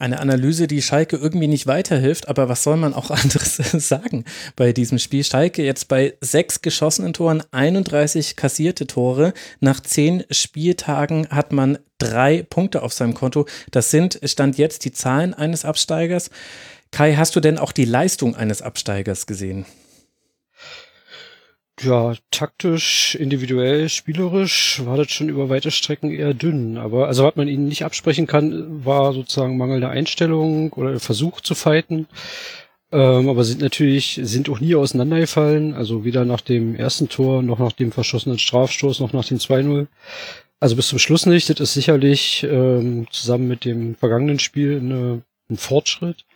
Eine 0.00 0.18
Analyse, 0.18 0.66
die 0.66 0.82
Schalke 0.82 1.16
irgendwie 1.16 1.46
nicht 1.46 1.68
weiterhilft, 1.68 2.26
aber 2.26 2.48
was 2.48 2.64
soll 2.64 2.76
man 2.76 2.92
auch 2.92 3.10
anderes 3.22 3.54
sagen 3.56 4.24
bei 4.56 4.72
diesem 4.72 4.98
Spiel? 4.98 5.22
Schalke 5.22 5.62
jetzt 5.62 5.86
bei 5.86 6.14
sechs 6.20 6.60
geschossenen 6.60 7.12
Toren, 7.12 7.44
31 7.52 8.34
kassierte 8.34 8.88
Tore. 8.88 9.32
Nach 9.60 9.78
zehn 9.78 10.24
Spieltagen 10.32 11.28
hat 11.28 11.52
man 11.52 11.78
drei 11.98 12.42
Punkte 12.42 12.82
auf 12.82 12.92
seinem 12.92 13.14
Konto. 13.14 13.46
Das 13.70 13.92
sind, 13.92 14.18
stand 14.24 14.58
jetzt 14.58 14.84
die 14.84 14.90
Zahlen 14.90 15.34
eines 15.34 15.64
Absteigers. 15.64 16.30
Kai, 16.90 17.14
hast 17.14 17.36
du 17.36 17.40
denn 17.40 17.58
auch 17.58 17.70
die 17.70 17.84
Leistung 17.84 18.34
eines 18.34 18.60
Absteigers 18.60 19.28
gesehen? 19.28 19.64
Ja, 21.80 22.14
taktisch, 22.30 23.14
individuell, 23.14 23.88
spielerisch 23.88 24.82
war 24.84 24.98
das 24.98 25.10
schon 25.10 25.28
über 25.28 25.48
weite 25.48 25.70
Strecken 25.70 26.10
eher 26.10 26.34
dünn. 26.34 26.76
Aber 26.76 27.08
also 27.08 27.24
was 27.24 27.34
man 27.36 27.48
ihnen 27.48 27.66
nicht 27.66 27.84
absprechen 27.84 28.26
kann, 28.26 28.84
war 28.84 29.12
sozusagen 29.12 29.56
mangelnde 29.56 29.88
Einstellung 29.88 30.72
oder 30.74 31.00
Versuch 31.00 31.40
zu 31.40 31.54
fighten. 31.54 32.06
Ähm, 32.92 33.28
aber 33.28 33.42
sind 33.44 33.62
natürlich, 33.62 34.20
sind 34.22 34.50
auch 34.50 34.60
nie 34.60 34.74
auseinandergefallen. 34.74 35.74
Also 35.74 36.04
weder 36.04 36.24
nach 36.26 36.42
dem 36.42 36.76
ersten 36.76 37.08
Tor, 37.08 37.42
noch 37.42 37.58
nach 37.58 37.72
dem 37.72 37.90
verschossenen 37.90 38.38
Strafstoß, 38.38 39.00
noch 39.00 39.14
nach 39.14 39.24
dem 39.24 39.38
2-0. 39.38 39.86
Also 40.60 40.76
bis 40.76 40.88
zum 40.88 40.98
Schluss 40.98 41.26
nicht. 41.26 41.48
Das 41.48 41.60
ist 41.60 41.74
sicherlich 41.74 42.44
ähm, 42.44 43.06
zusammen 43.10 43.48
mit 43.48 43.64
dem 43.64 43.96
vergangenen 43.96 44.38
Spiel 44.38 44.78
eine, 44.78 45.22
ein 45.50 45.56
Fortschritt. 45.56 46.26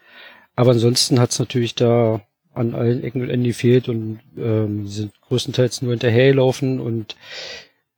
Aber 0.56 0.72
ansonsten 0.72 1.20
hat 1.20 1.30
es 1.30 1.38
natürlich 1.38 1.74
da 1.74 2.22
an 2.56 2.74
allen 2.74 3.04
Ecken 3.04 3.22
und 3.22 3.30
Enden 3.30 3.46
gefehlt 3.46 3.88
und 3.88 4.20
ähm, 4.38 4.86
sind 4.86 5.12
größtenteils 5.22 5.82
nur 5.82 5.92
hinterhergelaufen 5.92 6.80
und 6.80 7.16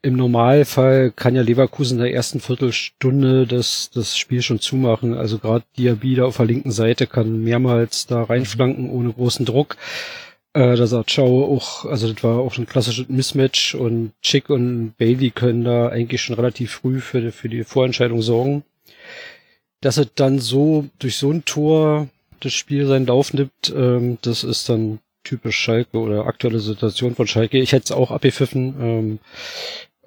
im 0.00 0.14
Normalfall 0.14 1.10
kann 1.10 1.34
ja 1.34 1.42
Leverkusen 1.42 1.98
in 1.98 2.04
der 2.04 2.14
ersten 2.14 2.40
Viertelstunde 2.40 3.46
das, 3.46 3.90
das 3.92 4.16
Spiel 4.16 4.42
schon 4.42 4.60
zumachen. 4.60 5.14
Also 5.14 5.38
gerade 5.38 5.64
Diaby 5.76 6.14
da 6.14 6.24
auf 6.24 6.36
der 6.36 6.46
linken 6.46 6.70
Seite 6.70 7.06
kann 7.08 7.42
mehrmals 7.42 8.06
da 8.06 8.22
reinflanken 8.22 8.90
ohne 8.90 9.12
großen 9.12 9.44
Druck. 9.44 9.76
Äh, 10.54 10.76
da 10.76 10.86
sagt 10.86 11.10
Schau 11.10 11.52
auch, 11.52 11.84
also 11.84 12.12
das 12.12 12.22
war 12.22 12.38
auch 12.38 12.56
ein 12.56 12.66
klassisches 12.66 13.08
Mismatch 13.08 13.74
und 13.74 14.12
Chick 14.22 14.50
und 14.50 14.94
Bailey 14.98 15.30
können 15.30 15.64
da 15.64 15.88
eigentlich 15.88 16.22
schon 16.22 16.36
relativ 16.36 16.72
früh 16.72 17.00
für, 17.00 17.32
für 17.32 17.48
die 17.48 17.64
Vorentscheidung 17.64 18.22
sorgen. 18.22 18.62
Dass 19.80 19.96
es 19.96 20.08
dann 20.14 20.38
so 20.38 20.86
durch 21.00 21.16
so 21.16 21.30
ein 21.30 21.44
Tor 21.44 22.08
das 22.40 22.52
Spiel 22.54 22.86
seinen 22.86 23.06
Lauf 23.06 23.32
nimmt, 23.32 23.72
ähm, 23.74 24.18
das 24.22 24.44
ist 24.44 24.68
dann 24.68 25.00
typisch 25.24 25.56
Schalke 25.56 25.98
oder 25.98 26.26
aktuelle 26.26 26.60
Situation 26.60 27.14
von 27.14 27.26
Schalke. 27.26 27.58
Ich 27.58 27.72
hätte 27.72 27.84
es 27.84 27.92
auch 27.92 28.10
abgepfiffen, 28.10 28.74
ähm, 28.80 29.18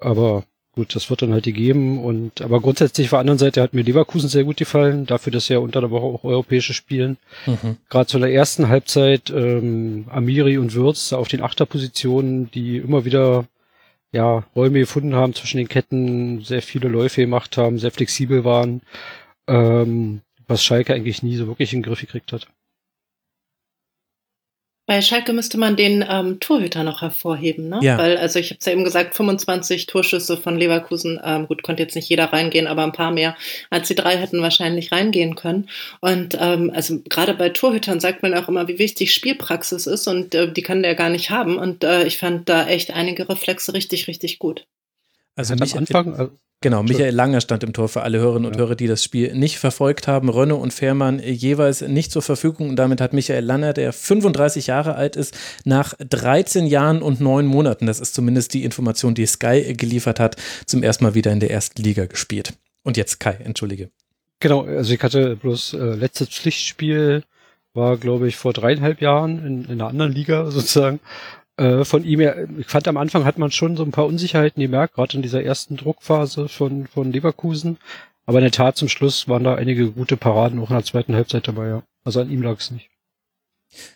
aber 0.00 0.44
gut, 0.74 0.96
das 0.96 1.10
wird 1.10 1.22
dann 1.22 1.32
halt 1.32 1.44
gegeben. 1.44 2.02
Und 2.02 2.40
aber 2.42 2.60
grundsätzlich 2.60 3.06
auf 3.06 3.10
der 3.10 3.18
anderen 3.20 3.38
Seite 3.38 3.62
hat 3.62 3.74
mir 3.74 3.82
Leverkusen 3.82 4.28
sehr 4.28 4.44
gut 4.44 4.56
gefallen, 4.56 5.06
dafür, 5.06 5.32
dass 5.32 5.46
sie 5.46 5.52
ja 5.54 5.58
unter 5.60 5.80
der 5.80 5.90
Woche 5.90 6.06
auch 6.06 6.24
europäische 6.24 6.74
spielen. 6.74 7.18
Mhm. 7.46 7.76
Gerade 7.88 8.06
zu 8.06 8.18
der 8.18 8.32
ersten 8.32 8.68
Halbzeit 8.68 9.30
ähm, 9.30 10.06
Amiri 10.10 10.58
und 10.58 10.74
Würz 10.74 11.12
auf 11.12 11.28
den 11.28 11.42
Achterpositionen, 11.42 12.50
die 12.50 12.78
immer 12.78 13.04
wieder 13.04 13.46
ja, 14.12 14.44
Räume 14.54 14.80
gefunden 14.80 15.14
haben 15.14 15.34
zwischen 15.34 15.56
den 15.56 15.68
Ketten, 15.68 16.42
sehr 16.42 16.62
viele 16.62 16.88
Läufe 16.88 17.22
gemacht 17.22 17.56
haben, 17.56 17.78
sehr 17.78 17.90
flexibel 17.90 18.44
waren. 18.44 18.82
Ähm, 19.46 20.20
was 20.52 20.64
Schalke 20.64 20.94
eigentlich 20.94 21.22
nie 21.22 21.36
so 21.36 21.46
wirklich 21.46 21.72
in 21.72 21.80
den 21.80 21.88
Griff 21.88 22.00
gekriegt 22.00 22.32
hat. 22.32 22.48
Bei 24.84 25.00
Schalke 25.00 25.32
müsste 25.32 25.58
man 25.58 25.76
den 25.76 26.04
ähm, 26.08 26.40
Torhüter 26.40 26.82
noch 26.82 27.02
hervorheben, 27.02 27.68
ne? 27.68 27.78
Ja. 27.82 27.98
Weil, 27.98 28.16
also 28.16 28.40
ich 28.40 28.50
habe 28.50 28.58
es 28.58 28.66
ja 28.66 28.72
eben 28.72 28.82
gesagt, 28.82 29.14
25 29.14 29.86
Torschüsse 29.86 30.36
von 30.36 30.58
Leverkusen, 30.58 31.20
ähm, 31.24 31.46
gut, 31.46 31.62
konnte 31.62 31.84
jetzt 31.84 31.94
nicht 31.94 32.08
jeder 32.08 32.32
reingehen, 32.32 32.66
aber 32.66 32.82
ein 32.82 32.92
paar 32.92 33.12
mehr 33.12 33.36
als 33.70 33.86
die 33.86 33.94
drei 33.94 34.16
hätten 34.16 34.42
wahrscheinlich 34.42 34.90
reingehen 34.90 35.36
können. 35.36 35.70
Und 36.00 36.36
ähm, 36.40 36.72
also 36.74 37.00
gerade 37.08 37.34
bei 37.34 37.50
Torhütern 37.50 38.00
sagt 38.00 38.22
man 38.24 38.34
auch 38.34 38.48
immer, 38.48 38.66
wie 38.66 38.80
wichtig 38.80 39.14
Spielpraxis 39.14 39.86
ist 39.86 40.08
und 40.08 40.34
äh, 40.34 40.52
die 40.52 40.62
kann 40.62 40.82
der 40.82 40.96
gar 40.96 41.10
nicht 41.10 41.30
haben. 41.30 41.58
Und 41.58 41.84
äh, 41.84 42.04
ich 42.04 42.18
fand 42.18 42.48
da 42.48 42.66
echt 42.66 42.92
einige 42.92 43.28
Reflexe 43.28 43.74
richtig, 43.74 44.08
richtig 44.08 44.40
gut. 44.40 44.66
Also 45.34 45.54
am 45.54 45.62
Anfang, 45.62 46.14
äh, 46.14 46.28
Genau, 46.62 46.84
Michael 46.84 47.12
Langer 47.12 47.40
stand 47.40 47.64
im 47.64 47.72
Tor 47.72 47.88
für 47.88 48.02
alle 48.02 48.20
Hörerinnen 48.20 48.46
und 48.46 48.54
ja. 48.54 48.60
Hörer, 48.60 48.76
die 48.76 48.86
das 48.86 49.02
Spiel 49.02 49.34
nicht 49.34 49.58
verfolgt 49.58 50.06
haben. 50.06 50.28
Rönne 50.28 50.54
und 50.54 50.72
Fährmann 50.72 51.18
jeweils 51.18 51.80
nicht 51.80 52.12
zur 52.12 52.22
Verfügung. 52.22 52.68
Und 52.68 52.76
damit 52.76 53.00
hat 53.00 53.12
Michael 53.12 53.44
Langer, 53.44 53.72
der 53.72 53.92
35 53.92 54.68
Jahre 54.68 54.94
alt 54.94 55.16
ist, 55.16 55.36
nach 55.64 55.94
13 55.98 56.66
Jahren 56.66 57.02
und 57.02 57.20
9 57.20 57.46
Monaten, 57.46 57.86
das 57.86 57.98
ist 57.98 58.14
zumindest 58.14 58.54
die 58.54 58.62
Information, 58.62 59.14
die 59.14 59.26
Sky 59.26 59.74
geliefert 59.74 60.20
hat, 60.20 60.36
zum 60.64 60.84
ersten 60.84 61.02
Mal 61.02 61.14
wieder 61.14 61.32
in 61.32 61.40
der 61.40 61.50
ersten 61.50 61.82
Liga 61.82 62.06
gespielt. 62.06 62.54
Und 62.84 62.96
jetzt 62.96 63.18
Kai, 63.18 63.38
entschuldige. 63.42 63.90
Genau, 64.38 64.62
also 64.62 64.94
ich 64.94 65.02
hatte 65.02 65.34
bloß 65.36 65.74
äh, 65.74 65.94
letztes 65.94 66.28
Pflichtspiel 66.28 67.24
war, 67.74 67.96
glaube 67.96 68.28
ich, 68.28 68.36
vor 68.36 68.52
dreieinhalb 68.52 69.00
Jahren 69.00 69.44
in, 69.44 69.64
in 69.64 69.72
einer 69.72 69.88
anderen 69.88 70.12
Liga 70.12 70.48
sozusagen 70.50 71.00
äh, 71.62 71.84
von 71.84 72.04
ihm. 72.04 72.20
Ich 72.58 72.66
fand 72.66 72.88
am 72.88 72.96
Anfang 72.96 73.24
hat 73.24 73.38
man 73.38 73.50
schon 73.50 73.76
so 73.76 73.84
ein 73.84 73.92
paar 73.92 74.06
Unsicherheiten 74.06 74.60
gemerkt, 74.60 74.94
gerade 74.94 75.16
in 75.16 75.22
dieser 75.22 75.42
ersten 75.42 75.76
Druckphase 75.76 76.48
von, 76.48 76.86
von 76.86 77.12
Leverkusen. 77.12 77.78
Aber 78.26 78.38
in 78.38 78.44
der 78.44 78.52
Tat 78.52 78.76
zum 78.76 78.88
Schluss 78.88 79.28
waren 79.28 79.44
da 79.44 79.54
einige 79.54 79.90
gute 79.90 80.16
Paraden 80.16 80.60
auch 80.60 80.70
in 80.70 80.76
der 80.76 80.84
zweiten 80.84 81.14
Halbzeit 81.14 81.48
dabei, 81.48 81.68
ja. 81.68 81.82
Also 82.04 82.20
an 82.20 82.30
ihm 82.30 82.42
lag 82.42 82.58
es 82.58 82.70
nicht. 82.70 82.91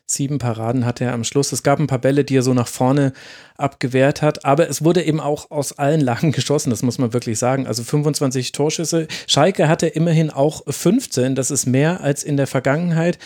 Sieben 0.07 0.39
Paraden 0.39 0.85
hatte 0.87 1.05
er 1.05 1.13
am 1.13 1.25
Schluss. 1.25 1.53
Es 1.53 1.63
gab 1.63 1.79
ein 1.79 1.87
paar 1.87 1.99
Bälle, 1.99 2.25
die 2.25 2.37
er 2.37 2.43
so 2.43 2.55
nach 2.55 2.69
vorne 2.69 3.13
abgewehrt 3.57 4.23
hat, 4.23 4.45
aber 4.45 4.69
es 4.69 4.85
wurde 4.85 5.03
eben 5.03 5.21
auch 5.21 5.51
aus 5.51 5.73
allen 5.73 6.01
Lagen 6.01 6.33
geschossen, 6.33 6.71
das 6.71 6.83
muss 6.83 6.99
man 6.99 7.13
wirklich 7.13 7.39
sagen. 7.39 7.67
Also 7.67 7.83
25 7.83 8.53
Torschüsse. 8.53 9.09
Schalke 9.27 9.69
hatte 9.69 9.87
immerhin 9.87 10.31
auch 10.31 10.63
15, 10.69 11.35
das 11.35 11.51
ist 11.51 11.67
mehr 11.67 12.01
als 12.01 12.23
in 12.23 12.37
der 12.37 12.47
Vergangenheit. 12.47 13.19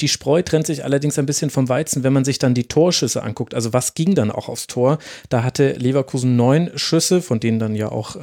Die 0.00 0.08
Spreu 0.08 0.42
trennt 0.42 0.66
sich 0.66 0.84
allerdings 0.84 1.18
ein 1.18 1.26
bisschen 1.26 1.50
vom 1.50 1.68
Weizen, 1.68 2.02
wenn 2.02 2.12
man 2.12 2.24
sich 2.24 2.38
dann 2.38 2.54
die 2.54 2.68
Torschüsse 2.68 3.22
anguckt. 3.22 3.54
Also 3.54 3.72
was 3.72 3.94
ging 3.94 4.14
dann 4.14 4.30
auch 4.30 4.48
aufs 4.48 4.66
Tor? 4.66 4.98
Da 5.28 5.42
hatte 5.42 5.72
Leverkusen 5.72 6.36
neun 6.36 6.70
Schüsse, 6.76 7.22
von 7.22 7.40
denen 7.40 7.58
dann 7.58 7.74
ja 7.74 7.90
auch 7.90 8.16
äh, 8.16 8.20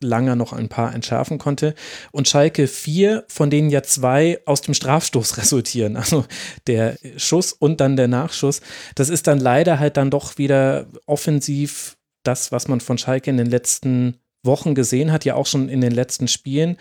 Langer 0.00 0.36
noch 0.36 0.52
ein 0.52 0.68
paar 0.68 0.94
entschärfen 0.94 1.38
konnte. 1.38 1.74
Und 2.12 2.28
Schalke 2.28 2.66
4, 2.66 3.24
von 3.28 3.50
denen 3.50 3.70
ja 3.70 3.82
zwei 3.82 4.40
aus 4.46 4.62
dem 4.62 4.74
Strafstoß 4.74 5.36
resultieren. 5.38 5.96
Also 5.96 6.24
der 6.66 6.96
Schuss 7.16 7.52
und 7.52 7.80
dann 7.80 7.96
der 7.96 8.08
Nachschuss. 8.08 8.60
Das 8.94 9.08
ist 9.08 9.26
dann 9.26 9.38
leider 9.38 9.78
halt 9.78 9.96
dann 9.96 10.10
doch 10.10 10.38
wieder 10.38 10.86
offensiv 11.06 11.96
das, 12.22 12.52
was 12.52 12.68
man 12.68 12.80
von 12.80 12.98
Schalke 12.98 13.30
in 13.30 13.36
den 13.36 13.48
letzten 13.48 14.16
Wochen 14.42 14.74
gesehen 14.74 15.12
hat, 15.12 15.24
ja 15.24 15.34
auch 15.34 15.46
schon 15.46 15.68
in 15.68 15.80
den 15.80 15.92
letzten 15.92 16.28
Spielen 16.28 16.76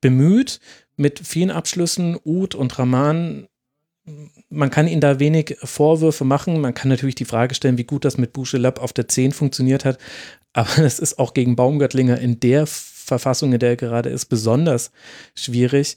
bemüht. 0.00 0.60
Mit 0.96 1.20
vielen 1.20 1.50
Abschlüssen, 1.50 2.18
Uth 2.24 2.54
und 2.54 2.78
Rahman 2.78 3.48
man 4.48 4.70
kann 4.70 4.88
ihnen 4.88 5.00
da 5.00 5.20
wenig 5.20 5.56
Vorwürfe 5.62 6.24
machen. 6.24 6.60
Man 6.60 6.74
kann 6.74 6.88
natürlich 6.88 7.14
die 7.14 7.24
Frage 7.24 7.54
stellen, 7.54 7.78
wie 7.78 7.84
gut 7.84 8.04
das 8.04 8.18
mit 8.18 8.32
Buschelab 8.32 8.80
auf 8.80 8.92
der 8.92 9.08
10 9.08 9.32
funktioniert 9.32 9.84
hat. 9.84 9.98
Aber 10.52 10.70
das 10.76 10.98
ist 10.98 11.18
auch 11.18 11.34
gegen 11.34 11.56
Baumgartlinger 11.56 12.18
in 12.18 12.40
der 12.40 12.66
Verfassung, 12.66 13.52
in 13.52 13.58
der 13.58 13.70
er 13.70 13.76
gerade 13.76 14.08
ist, 14.08 14.26
besonders 14.26 14.90
schwierig. 15.34 15.96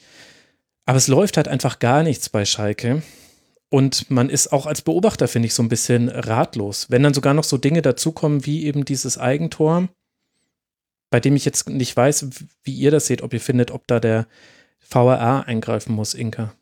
Aber 0.85 0.97
es 0.97 1.07
läuft 1.07 1.37
halt 1.37 1.47
einfach 1.47 1.79
gar 1.79 2.03
nichts 2.03 2.29
bei 2.29 2.45
Schalke. 2.45 3.03
Und 3.69 4.11
man 4.11 4.29
ist 4.29 4.51
auch 4.51 4.67
als 4.67 4.83
Beobachter, 4.83 5.27
finde 5.27 5.47
ich, 5.47 5.53
so 5.53 5.63
ein 5.63 5.69
bisschen 5.69 6.09
ratlos. 6.09 6.91
Wenn 6.91 7.01
dann 7.01 7.13
sogar 7.13 7.33
noch 7.33 7.43
so 7.43 7.57
Dinge 7.57 7.81
dazukommen, 7.81 8.45
wie 8.45 8.65
eben 8.65 8.85
dieses 8.85 9.17
Eigentor, 9.17 9.89
bei 11.09 11.19
dem 11.19 11.35
ich 11.35 11.45
jetzt 11.45 11.69
nicht 11.69 11.95
weiß, 11.95 12.27
wie 12.63 12.73
ihr 12.73 12.91
das 12.91 13.07
seht, 13.07 13.21
ob 13.21 13.33
ihr 13.33 13.41
findet, 13.41 13.71
ob 13.71 13.87
da 13.87 13.99
der 13.99 14.27
VRA 14.79 15.41
eingreifen 15.41 15.95
muss, 15.95 16.13
Inka. 16.13 16.53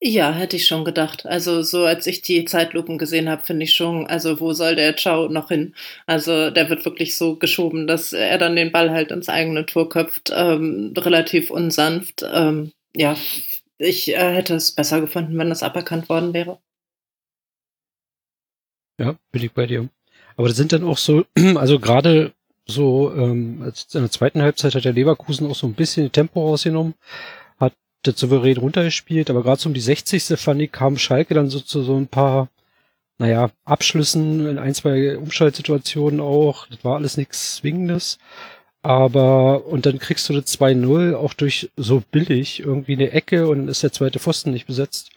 Ja, 0.00 0.30
hätte 0.32 0.54
ich 0.54 0.66
schon 0.66 0.84
gedacht. 0.84 1.26
Also 1.26 1.62
so 1.62 1.84
als 1.84 2.06
ich 2.06 2.22
die 2.22 2.44
Zeitlupen 2.44 2.98
gesehen 2.98 3.28
habe, 3.28 3.42
finde 3.42 3.64
ich 3.64 3.74
schon, 3.74 4.06
also 4.06 4.38
wo 4.38 4.52
soll 4.52 4.76
der 4.76 4.96
Ciao 4.96 5.28
noch 5.28 5.48
hin? 5.48 5.74
Also 6.06 6.50
der 6.50 6.70
wird 6.70 6.84
wirklich 6.84 7.16
so 7.16 7.34
geschoben, 7.34 7.88
dass 7.88 8.12
er 8.12 8.38
dann 8.38 8.54
den 8.54 8.70
Ball 8.70 8.90
halt 8.90 9.10
ins 9.10 9.28
eigene 9.28 9.66
Tor 9.66 9.88
köpft, 9.88 10.30
ähm, 10.32 10.94
relativ 10.96 11.50
unsanft. 11.50 12.24
Ähm, 12.32 12.70
ja, 12.94 13.16
ich 13.76 14.10
äh, 14.10 14.34
hätte 14.34 14.54
es 14.54 14.70
besser 14.72 15.00
gefunden, 15.00 15.36
wenn 15.36 15.48
das 15.48 15.64
aberkannt 15.64 16.08
worden 16.08 16.32
wäre. 16.32 16.60
Ja, 19.00 19.16
bin 19.32 19.42
ich 19.42 19.52
bei 19.52 19.66
dir. 19.66 19.88
Aber 20.36 20.46
das 20.46 20.56
sind 20.56 20.72
dann 20.72 20.84
auch 20.84 20.98
so, 20.98 21.24
also 21.56 21.80
gerade 21.80 22.32
so, 22.66 23.12
ähm, 23.16 23.72
in 23.94 24.00
der 24.02 24.10
zweiten 24.10 24.42
Halbzeit 24.42 24.76
hat 24.76 24.84
der 24.84 24.92
Leverkusen 24.92 25.50
auch 25.50 25.56
so 25.56 25.66
ein 25.66 25.74
bisschen 25.74 26.12
Tempo 26.12 26.46
rausgenommen 26.46 26.94
der 28.08 28.16
souverän 28.16 28.56
runtergespielt, 28.56 29.30
aber 29.30 29.42
gerade 29.42 29.60
so 29.60 29.68
um 29.68 29.74
die 29.74 29.80
60. 29.80 30.38
fand 30.38 30.62
ich, 30.62 30.72
kam 30.72 30.98
Schalke 30.98 31.34
dann 31.34 31.50
so 31.50 31.60
zu 31.60 31.82
so 31.82 31.96
ein 31.96 32.08
paar, 32.08 32.48
naja, 33.18 33.50
Abschlüssen 33.64 34.46
in 34.46 34.58
ein, 34.58 34.74
zwei 34.74 35.16
Umschaltsituationen 35.18 36.20
auch. 36.20 36.66
Das 36.68 36.84
war 36.84 36.96
alles 36.96 37.16
nichts 37.16 37.56
Zwingendes. 37.56 38.18
Aber, 38.82 39.66
und 39.66 39.86
dann 39.86 39.98
kriegst 39.98 40.28
du 40.28 40.32
das 40.32 40.58
2-0 40.58 41.14
auch 41.14 41.34
durch 41.34 41.70
so 41.76 42.02
billig 42.10 42.60
irgendwie 42.60 42.94
eine 42.94 43.10
Ecke 43.10 43.48
und 43.48 43.58
dann 43.58 43.68
ist 43.68 43.82
der 43.82 43.92
zweite 43.92 44.20
Pfosten 44.20 44.52
nicht 44.52 44.66
besetzt. 44.66 45.10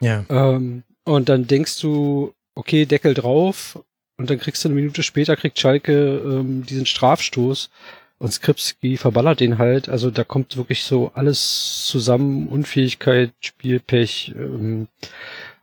Ja. 0.00 0.24
Ähm, 0.28 0.82
und 1.04 1.28
dann 1.28 1.46
denkst 1.46 1.80
du, 1.80 2.34
okay, 2.54 2.86
Deckel 2.86 3.14
drauf. 3.14 3.78
Und 4.16 4.30
dann 4.30 4.38
kriegst 4.38 4.64
du 4.64 4.68
eine 4.68 4.76
Minute 4.76 5.02
später, 5.02 5.36
kriegt 5.36 5.58
Schalke 5.58 6.18
ähm, 6.24 6.64
diesen 6.66 6.86
Strafstoß. 6.86 7.70
Und 8.18 8.32
Skripski 8.32 8.96
verballert 8.96 9.40
den 9.40 9.58
halt. 9.58 9.88
Also 9.88 10.10
da 10.10 10.24
kommt 10.24 10.56
wirklich 10.56 10.84
so 10.84 11.10
alles 11.14 11.86
zusammen. 11.86 12.48
Unfähigkeit, 12.48 13.32
Spielpech, 13.40 14.34
ähm, 14.36 14.88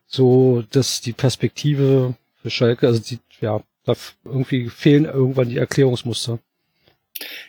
so, 0.06 0.64
dass 0.72 1.02
die 1.02 1.14
Perspektive 1.14 2.16
für 2.42 2.50
Schalke, 2.50 2.88
also 2.88 3.00
die, 3.00 3.20
ja, 3.40 3.62
da 3.86 3.96
irgendwie 4.26 4.70
fehlen 4.70 5.06
irgendwann 5.06 5.50
die 5.50 5.58
Erklärungsmuster. 5.58 6.40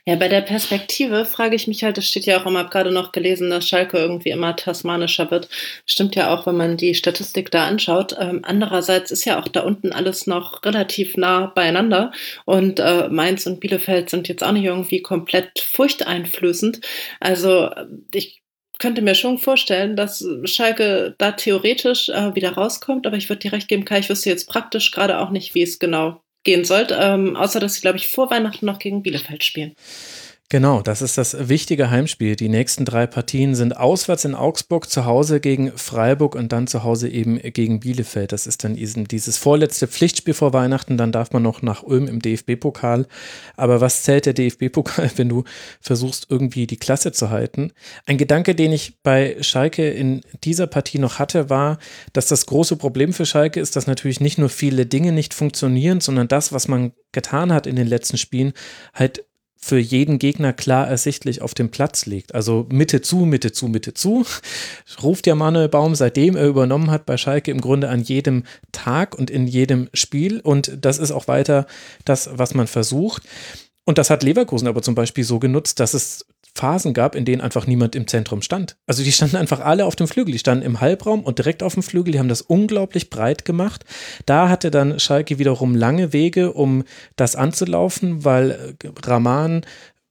Ja, 0.05 0.17
bei 0.17 0.29
der 0.29 0.41
Perspektive 0.41 1.25
frage 1.25 1.55
ich 1.57 1.67
mich 1.67 1.85
halt, 1.85 1.97
es 1.99 2.09
steht 2.09 2.27
ja 2.27 2.41
auch 2.41 2.47
immer, 2.47 2.61
habe 2.61 2.71
gerade 2.71 2.91
noch 2.91 3.13
gelesen, 3.13 3.51
dass 3.51 3.67
Schalke 3.67 3.99
irgendwie 3.99 4.31
immer 4.31 4.57
tasmanischer 4.57 5.31
wird. 5.31 5.49
Stimmt 5.87 6.15
ja 6.15 6.33
auch, 6.35 6.47
wenn 6.47 6.57
man 6.57 6.77
die 6.77 6.95
Statistik 6.95 7.51
da 7.51 7.67
anschaut. 7.67 8.15
Ähm, 8.19 8.41
andererseits 8.43 9.11
ist 9.11 9.25
ja 9.25 9.41
auch 9.41 9.49
da 9.49 9.61
unten 9.63 9.93
alles 9.93 10.27
noch 10.27 10.65
relativ 10.65 11.17
nah 11.17 11.47
beieinander 11.47 12.13
und 12.45 12.81
äh, 12.81 13.09
Mainz 13.09 13.47
und 13.47 13.61
Bielefeld 13.61 14.11
sind 14.11 14.29
jetzt 14.29 14.43
auch 14.43 14.53
nicht 14.53 14.65
irgendwie 14.65 15.03
komplett 15.03 15.61
furchteinflößend. 15.61 16.81
Also 17.21 17.71
ich 18.13 18.43
könnte 18.79 19.03
mir 19.03 19.15
schon 19.15 19.39
vorstellen, 19.39 19.95
dass 19.97 20.27
Schalke 20.45 21.15
da 21.19 21.33
theoretisch 21.33 22.09
äh, 22.09 22.35
wieder 22.35 22.53
rauskommt, 22.53 23.07
aber 23.07 23.17
ich 23.17 23.29
würde 23.29 23.41
dir 23.41 23.53
recht 23.53 23.69
geben, 23.69 23.85
Kai, 23.85 24.01
ich 24.01 24.09
wüsste 24.09 24.29
jetzt 24.31 24.49
praktisch 24.49 24.91
gerade 24.91 25.19
auch 25.21 25.31
nicht, 25.31 25.55
wie 25.55 25.63
es 25.63 25.79
genau 25.79 26.21
gehen 26.45 26.65
sollte, 26.65 26.99
ähm, 27.01 27.37
außer 27.37 27.61
dass 27.61 27.75
sie, 27.75 27.81
glaube 27.81 27.99
ich, 27.99 28.09
vor 28.09 28.31
Weihnachten 28.31 28.67
noch 28.67 28.79
gegen 28.79 29.03
Bielefeld 29.03 29.45
spielen. 29.45 29.77
Genau, 30.53 30.83
das 30.83 31.01
ist 31.01 31.17
das 31.17 31.49
wichtige 31.49 31.89
Heimspiel. 31.89 32.37
Die 32.37 32.51
nächsten 32.51 32.85
drei 32.85 33.07
Partien 33.07 33.55
sind 33.55 33.75
auswärts 33.75 34.27
in 34.27 34.35
Augsburg, 34.35 34.91
zu 34.91 35.07
Hause 35.07 35.41
gegen 35.41 35.73
Freiburg 35.79 36.35
und 36.35 36.53
dann 36.53 36.67
zu 36.67 36.85
Hause 36.85 37.09
eben 37.09 37.39
gegen 37.39 37.81
Bielefeld. 37.81 38.33
Das 38.33 38.47
ist 38.47 38.63
dann 38.63 38.75
dieses 38.77 39.39
vorletzte 39.39 39.89
Pflichtspiel 39.89 40.35
vor 40.35 40.53
Weihnachten. 40.53 40.99
Dann 40.99 41.11
darf 41.11 41.33
man 41.33 41.43
noch 41.43 41.63
nach 41.63 41.83
Ulm 41.83 42.07
im 42.07 42.21
DFB-Pokal. 42.21 43.07
Aber 43.57 43.81
was 43.81 44.03
zählt 44.03 44.27
der 44.27 44.35
DFB-Pokal, 44.35 45.11
wenn 45.17 45.31
du 45.31 45.45
versuchst, 45.81 46.27
irgendwie 46.29 46.67
die 46.67 46.77
Klasse 46.77 47.13
zu 47.13 47.31
halten? 47.31 47.73
Ein 48.05 48.19
Gedanke, 48.19 48.55
den 48.55 48.73
ich 48.73 49.01
bei 49.03 49.39
Schalke 49.41 49.89
in 49.89 50.21
dieser 50.45 50.67
Partie 50.67 50.99
noch 50.99 51.19
hatte, 51.19 51.49
war, 51.49 51.79
dass 52.13 52.27
das 52.27 52.45
große 52.45 52.77
Problem 52.77 53.15
für 53.15 53.25
Schalke 53.25 53.59
ist, 53.59 53.75
dass 53.75 53.87
natürlich 53.87 54.21
nicht 54.21 54.37
nur 54.37 54.51
viele 54.51 54.85
Dinge 54.85 55.13
nicht 55.13 55.33
funktionieren, 55.33 56.03
sondern 56.03 56.29
das, 56.29 56.53
was 56.53 56.69
man 56.69 56.93
getan 57.13 57.55
hat 57.55 57.67
in 57.67 57.77
den 57.77 57.87
letzten 57.87 58.19
Spielen, 58.19 58.53
halt 58.93 59.25
für 59.65 59.79
jeden 59.79 60.19
Gegner 60.19 60.53
klar 60.53 60.89
ersichtlich 60.89 61.41
auf 61.41 61.55
dem 61.55 61.71
Platz 61.71 62.05
liegt. 62.05 62.35
Also 62.35 62.67
Mitte 62.71 63.01
zu, 63.01 63.19
Mitte 63.19 63.53
zu, 63.53 63.69
Mitte 63.69 63.95
zu. 63.95 64.27
Ruft 65.03 65.29
ja 65.29 65.37
Manuel 65.37 65.69
Baum, 65.69 65.95
seitdem 65.95 66.37
er 66.37 66.49
übernommen 66.49 66.91
hat 66.91 67.07
bei 67.07 67.17
Schalke 67.17 67.53
im 67.53 67.61
Grunde 67.61 67.89
an 67.89 68.03
jedem 68.03 68.43
Tag 68.73 69.17
und 69.17 69.31
in 69.31 69.47
jedem 69.47 69.89
Spiel. 69.95 70.41
Und 70.41 70.79
das 70.81 70.99
ist 70.99 71.13
auch 71.13 71.29
weiter 71.29 71.67
das, 72.05 72.29
was 72.33 72.55
man 72.55 72.67
versucht. 72.67 73.23
Und 73.85 73.99
das 73.99 74.11
hat 74.11 74.25
Leverkusen 74.25 74.67
aber 74.67 74.83
zum 74.83 74.97
Beispiel 74.97 75.25
so 75.25 75.39
genutzt, 75.39 75.79
dass 75.79 75.95
es 75.95 76.27
Phasen 76.55 76.93
gab, 76.93 77.15
in 77.15 77.25
denen 77.25 77.41
einfach 77.41 77.67
niemand 77.67 77.95
im 77.97 78.07
Zentrum 78.07 78.43
stand. 78.43 78.77
Also 78.87 79.03
die 79.03 79.13
standen 79.13 79.37
einfach 79.37 79.61
alle 79.61 79.87
auf 79.87 79.97
dem 79.97 80.07
Flügel, 80.07 80.33
die 80.33 80.39
standen 80.39 80.65
im 80.65 80.81
Halbraum 80.81 81.23
und 81.25 81.39
direkt 81.39 81.63
auf 81.63 81.75
dem 81.75 81.83
Flügel, 81.83 82.13
die 82.13 82.19
haben 82.19 82.29
das 82.29 82.43
unglaublich 82.43 83.09
breit 83.11 83.45
gemacht. 83.45 83.85
Da 84.27 84.49
hatte 84.49 84.71
dann 84.71 85.01
Schalke 85.01 85.39
wiederum 85.39 85.75
lange 85.75 86.13
Wege, 86.13 86.53
um 86.53 86.85
das 87.17 87.37
anzulaufen, 87.37 88.25
weil 88.25 88.77
äh, 88.83 88.89
Rahman 89.05 89.63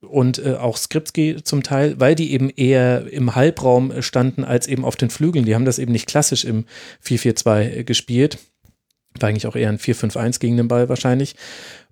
und 0.01 0.43
äh, 0.43 0.55
auch 0.55 0.77
Skripski 0.77 1.43
zum 1.43 1.63
Teil, 1.63 1.99
weil 1.99 2.15
die 2.15 2.33
eben 2.33 2.49
eher 2.49 3.11
im 3.11 3.35
Halbraum 3.35 4.01
standen 4.01 4.43
als 4.43 4.67
eben 4.67 4.83
auf 4.83 4.95
den 4.95 5.11
Flügeln. 5.11 5.45
Die 5.45 5.53
haben 5.53 5.65
das 5.65 5.79
eben 5.79 5.91
nicht 5.91 6.07
klassisch 6.07 6.43
im 6.43 6.65
4-4-2 7.05 7.83
gespielt. 7.83 8.39
War 9.19 9.29
eigentlich 9.29 9.47
auch 9.47 9.55
eher 9.55 9.69
ein 9.69 9.77
4-5-1 9.77 10.39
gegen 10.39 10.57
den 10.57 10.67
Ball 10.67 10.89
wahrscheinlich. 10.89 11.35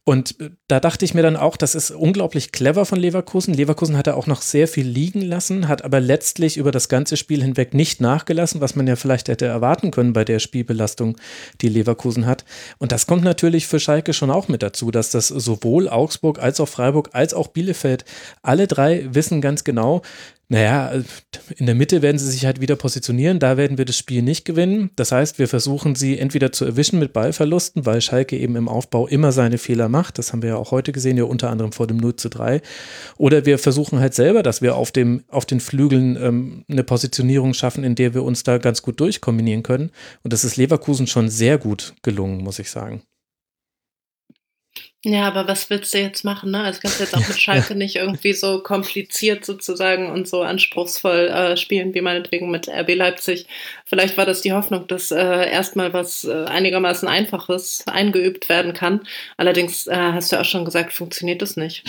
Und 0.03 0.39
äh, 0.39 0.49
da 0.67 0.79
dachte 0.79 1.05
ich 1.05 1.13
mir 1.13 1.21
dann 1.21 1.35
auch, 1.35 1.57
das 1.57 1.75
ist 1.75 1.91
unglaublich 1.91 2.51
clever 2.51 2.85
von 2.85 2.99
Leverkusen. 2.99 3.53
Leverkusen 3.53 3.97
hat 3.97 4.07
er 4.07 4.17
auch 4.17 4.27
noch 4.27 4.41
sehr 4.41 4.67
viel 4.67 4.87
liegen 4.87 5.21
lassen, 5.21 5.67
hat 5.67 5.83
aber 5.83 5.99
letztlich 5.99 6.57
über 6.57 6.71
das 6.71 6.89
ganze 6.89 7.17
Spiel 7.17 7.41
hinweg 7.41 7.73
nicht 7.73 8.01
nachgelassen, 8.01 8.61
was 8.61 8.75
man 8.75 8.87
ja 8.87 8.95
vielleicht 8.95 9.27
hätte 9.27 9.45
erwarten 9.45 9.91
können 9.91 10.13
bei 10.13 10.25
der 10.25 10.39
Spielbelastung, 10.39 11.17
die 11.61 11.69
Leverkusen 11.69 12.25
hat. 12.25 12.45
Und 12.77 12.91
das 12.91 13.07
kommt 13.07 13.23
natürlich 13.23 13.67
für 13.67 13.79
Schalke 13.79 14.13
schon 14.13 14.31
auch 14.31 14.47
mit 14.47 14.63
dazu, 14.63 14.91
dass 14.91 15.11
das 15.11 15.27
sowohl 15.27 15.89
Augsburg 15.89 16.39
als 16.39 16.59
auch 16.59 16.69
Freiburg 16.69 17.09
als 17.13 17.33
auch 17.33 17.47
Bielefeld, 17.47 18.05
alle 18.41 18.67
drei 18.67 19.07
wissen 19.11 19.41
ganz 19.41 19.63
genau, 19.63 20.01
naja, 20.51 20.91
in 21.57 21.67
der 21.67 21.75
Mitte 21.75 22.01
werden 22.01 22.17
sie 22.17 22.29
sich 22.29 22.47
halt 22.47 22.59
wieder 22.59 22.75
positionieren. 22.75 23.37
Da 23.37 23.55
werden 23.55 23.77
wir 23.77 23.85
das 23.85 23.97
Spiel 23.97 24.23
nicht 24.23 24.45
gewinnen. 24.45 24.89
Das 24.95 25.11
heißt, 25.11 25.37
wir 25.37 25.47
versuchen 25.47 25.93
sie 25.93 26.17
entweder 26.17 26.51
zu 26.51 26.65
erwischen 26.65 26.97
mit 26.97 27.13
Ballverlusten, 27.13 27.85
weil 27.85 28.01
Schalke 28.01 28.35
eben 28.35 28.55
im 28.55 28.67
Aufbau 28.67 29.07
immer 29.07 29.31
seine 29.31 29.59
Fehler 29.59 29.89
macht. 29.89 30.17
Das 30.17 30.33
haben 30.33 30.41
wir 30.41 30.49
ja 30.49 30.55
auch 30.55 30.71
heute 30.71 30.91
gesehen, 30.91 31.17
ja 31.17 31.25
unter 31.25 31.51
anderem 31.51 31.71
vor 31.71 31.85
dem 31.85 31.97
0 31.97 32.15
zu 32.15 32.29
3. 32.29 32.63
Oder 33.17 33.45
wir 33.45 33.59
versuchen 33.59 33.99
halt 33.99 34.15
selber, 34.15 34.41
dass 34.41 34.63
wir 34.63 34.75
auf, 34.75 34.91
dem, 34.91 35.23
auf 35.27 35.45
den 35.45 35.59
Flügeln 35.59 36.17
ähm, 36.19 36.65
eine 36.67 36.83
Positionierung 36.83 37.53
schaffen, 37.53 37.83
in 37.83 37.93
der 37.93 38.15
wir 38.15 38.23
uns 38.23 38.41
da 38.41 38.57
ganz 38.57 38.81
gut 38.81 38.99
durchkombinieren 38.99 39.61
können. 39.61 39.91
Und 40.23 40.33
das 40.33 40.43
ist 40.43 40.57
Leverkusen 40.57 41.05
schon 41.05 41.29
sehr 41.29 41.59
gut 41.59 41.93
gelungen, 42.01 42.43
muss 42.43 42.57
ich 42.57 42.71
sagen. 42.71 43.03
Ja, 45.05 45.27
aber 45.27 45.47
was 45.47 45.69
willst 45.69 45.93
du 45.93 45.97
jetzt 45.99 46.25
machen? 46.25 46.51
Ne? 46.51 46.61
Also 46.61 46.81
kannst 46.81 46.99
du 46.99 47.03
jetzt 47.03 47.15
auch 47.15 47.25
mit 47.25 47.37
Schalke 47.39 47.73
nicht 47.73 47.95
irgendwie 47.95 48.33
so 48.33 48.61
kompliziert 48.61 49.45
sozusagen 49.45 50.11
und 50.11 50.27
so 50.27 50.41
anspruchsvoll 50.41 51.27
äh, 51.29 51.57
spielen, 51.57 51.93
wie 51.93 52.01
meinetwegen 52.01 52.51
mit 52.51 52.67
RB 52.67 52.95
Leipzig. 52.95 53.47
Vielleicht 53.85 54.17
war 54.17 54.25
das 54.25 54.41
die 54.41 54.51
Hoffnung, 54.51 54.87
dass 54.87 55.11
äh, 55.11 55.49
erstmal 55.49 55.93
was 55.93 56.25
äh, 56.25 56.45
einigermaßen 56.45 57.07
Einfaches 57.07 57.85
eingeübt 57.87 58.49
werden 58.49 58.73
kann. 58.73 59.01
Allerdings 59.37 59.87
äh, 59.87 59.95
hast 59.95 60.33
du 60.33 60.39
auch 60.39 60.45
schon 60.45 60.65
gesagt, 60.65 60.91
funktioniert 60.91 61.41
das 61.41 61.55
nicht. 61.55 61.85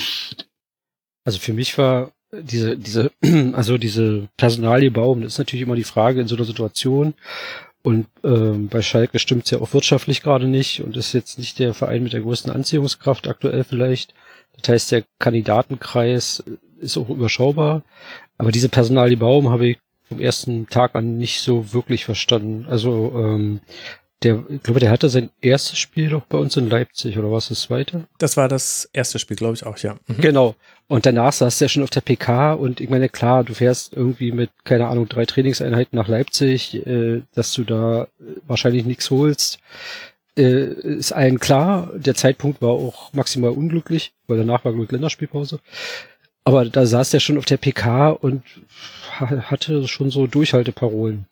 Also 1.25 1.41
für 1.41 1.53
mich 1.53 1.77
war 1.79 2.13
diese, 2.33 2.77
diese, 2.77 3.11
also 3.55 3.77
diese 3.77 4.29
Personalie 4.37 4.93
Baum, 4.93 5.23
das 5.23 5.33
ist 5.33 5.39
natürlich 5.39 5.65
immer 5.65 5.75
die 5.75 5.83
Frage 5.83 6.21
in 6.21 6.29
so 6.29 6.37
einer 6.37 6.45
Situation. 6.45 7.15
Und 7.83 8.07
ähm, 8.25 8.69
bei 8.69 8.83
Schalke 8.83 9.19
stimmt 9.19 9.45
es 9.45 9.51
ja 9.51 9.59
auch 9.61 9.73
wirtschaftlich 9.73 10.23
gerade 10.23 10.47
nicht 10.47 10.83
und 10.83 10.97
ist 10.97 11.15
jetzt 11.15 11.39
nicht 11.39 11.59
der 11.59 11.73
Verein 11.73 12.03
mit 12.03 12.13
der 12.13 12.21
größten 12.21 12.53
Anziehungskraft 12.53 13.27
aktuell 13.27 13.65
vielleicht. 13.65 14.13
Das 14.61 14.69
heißt, 14.69 14.93
der 14.93 15.05
Kandidatenkreis 15.19 16.45
ist 16.79 16.99
auch 16.99 17.09
überschaubar. 17.09 17.83
Aber 18.37 18.53
diese 18.53 18.69
Personalie 18.69 19.17
Baum 19.17 19.51
habe 19.51 19.69
ich 19.69 19.79
vom 20.09 20.21
ersten 20.21 20.67
Tag 20.69 20.95
an 20.95 21.17
nicht 21.19 21.41
so 21.41 21.73
wirklich 21.73 22.05
verstanden. 22.05 22.67
Also 22.69 23.13
ähm, 23.17 23.61
der, 24.23 24.45
ich 24.51 24.63
glaube, 24.63 24.81
der 24.81 24.91
hatte 24.91 25.09
sein 25.09 25.31
erstes 25.41 25.79
Spiel 25.79 26.11
doch 26.11 26.23
bei 26.27 26.37
uns 26.37 26.57
in 26.57 26.69
Leipzig, 26.69 27.19
oder 27.19 27.33
was 27.33 27.49
das 27.49 27.63
zweite? 27.63 28.07
Das 28.19 28.37
war 28.37 28.49
das 28.49 28.89
erste 28.93 29.19
Spiel, 29.19 29.37
glaube 29.37 29.55
ich 29.55 29.65
auch, 29.65 29.79
ja. 29.79 29.97
Mhm. 30.07 30.21
Genau. 30.21 30.55
Und 30.89 31.07
danach 31.07 31.33
saß 31.33 31.61
er 31.61 31.69
schon 31.69 31.83
auf 31.83 31.91
der 31.91 32.03
PK 32.03 32.53
und 32.53 32.81
ich 32.81 32.91
meine, 32.91 33.09
klar, 33.09 33.45
du 33.45 33.55
fährst 33.55 33.95
irgendwie 33.95 34.33
mit, 34.33 34.51
keine 34.65 34.89
Ahnung, 34.89 35.09
drei 35.09 35.25
Trainingseinheiten 35.25 35.97
nach 35.97 36.09
Leipzig, 36.09 36.87
äh, 36.87 37.23
dass 37.35 37.53
du 37.53 37.65
da 37.65 38.09
wahrscheinlich 38.47 38.85
nichts 38.85 39.11
holst. 39.11 39.59
Äh, 40.37 40.65
ist 40.65 41.13
allen 41.13 41.39
klar. 41.39 41.91
Der 41.95 42.15
Zeitpunkt 42.15 42.61
war 42.61 42.71
auch 42.71 43.13
maximal 43.13 43.51
unglücklich, 43.51 44.13
weil 44.27 44.39
danach 44.39 44.65
war, 44.65 44.73
glaube 44.73 44.85
ich, 44.85 44.93
Länderspielpause. 44.93 45.61
Aber 46.45 46.65
da 46.65 46.87
saß 46.87 47.15
er 47.15 47.21
schon 47.21 47.39
auf 47.39 47.45
der 47.45 47.59
PK 47.59 48.11
und 48.11 48.43
hatte 49.19 49.87
schon 49.89 50.11
so 50.11 50.27
Durchhalteparolen. 50.27 51.27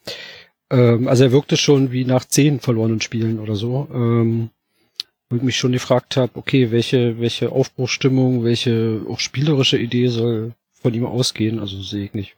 Ähm, 0.71 1.09
also 1.09 1.25
er 1.25 1.33
wirkte 1.33 1.57
schon 1.57 1.93
wie 1.93 2.05
nach 2.05 2.25
zehn 2.25 2.61
verlorenen 2.61 3.01
Spielen 3.01 3.39
oder 3.39 3.57
so. 3.57 3.89
Ähm, 3.93 4.51
wo 5.31 5.37
ich 5.37 5.43
mich 5.43 5.57
schon 5.57 5.73
gefragt 5.73 6.17
habe, 6.17 6.33
okay, 6.37 6.71
welche, 6.71 7.21
welche 7.21 7.53
Aufbruchstimmung, 7.53 8.45
welche 8.45 9.03
auch 9.09 9.21
spielerische 9.21 9.79
Idee 9.79 10.09
soll 10.09 10.55
von 10.73 10.95
ihm 10.95 11.05
ausgehen? 11.05 11.59
Also 11.59 11.83
sehe 11.83 12.07
ich 12.07 12.15
nicht. 12.15 12.38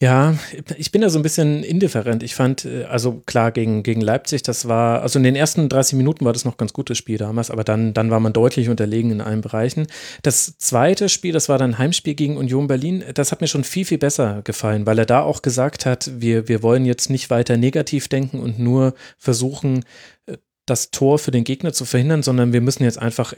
Ja, 0.00 0.38
ich 0.76 0.92
bin 0.92 1.00
da 1.00 1.10
so 1.10 1.18
ein 1.18 1.24
bisschen 1.24 1.64
indifferent. 1.64 2.22
Ich 2.22 2.36
fand, 2.36 2.64
äh, 2.64 2.84
also 2.84 3.20
klar, 3.26 3.50
gegen, 3.50 3.82
gegen 3.82 4.00
Leipzig, 4.00 4.44
das 4.44 4.68
war, 4.68 5.02
also 5.02 5.18
in 5.18 5.24
den 5.24 5.34
ersten 5.34 5.68
30 5.68 5.96
Minuten 5.96 6.24
war 6.24 6.32
das 6.32 6.44
noch 6.44 6.56
ganz 6.56 6.72
gutes 6.72 6.96
Spiel 6.96 7.18
damals, 7.18 7.50
aber 7.50 7.64
dann, 7.64 7.94
dann 7.94 8.08
war 8.08 8.20
man 8.20 8.32
deutlich 8.32 8.68
unterlegen 8.68 9.10
in 9.10 9.20
allen 9.20 9.40
Bereichen. 9.40 9.88
Das 10.22 10.56
zweite 10.56 11.08
Spiel, 11.08 11.32
das 11.32 11.48
war 11.48 11.58
dann 11.58 11.78
Heimspiel 11.78 12.14
gegen 12.14 12.36
Union 12.36 12.68
Berlin, 12.68 13.02
das 13.12 13.32
hat 13.32 13.40
mir 13.40 13.48
schon 13.48 13.64
viel, 13.64 13.84
viel 13.84 13.98
besser 13.98 14.42
gefallen, 14.44 14.86
weil 14.86 15.00
er 15.00 15.06
da 15.06 15.22
auch 15.22 15.42
gesagt 15.42 15.84
hat, 15.84 16.08
wir, 16.20 16.46
wir 16.46 16.62
wollen 16.62 16.84
jetzt 16.84 17.10
nicht 17.10 17.28
weiter 17.28 17.56
negativ 17.56 18.06
denken 18.06 18.38
und 18.38 18.60
nur 18.60 18.94
versuchen, 19.16 19.84
äh, 20.26 20.36
das 20.64 20.92
Tor 20.92 21.18
für 21.18 21.32
den 21.32 21.42
Gegner 21.42 21.72
zu 21.72 21.84
verhindern, 21.84 22.22
sondern 22.22 22.52
wir 22.52 22.60
müssen 22.60 22.84
jetzt 22.84 22.98
einfach 22.98 23.32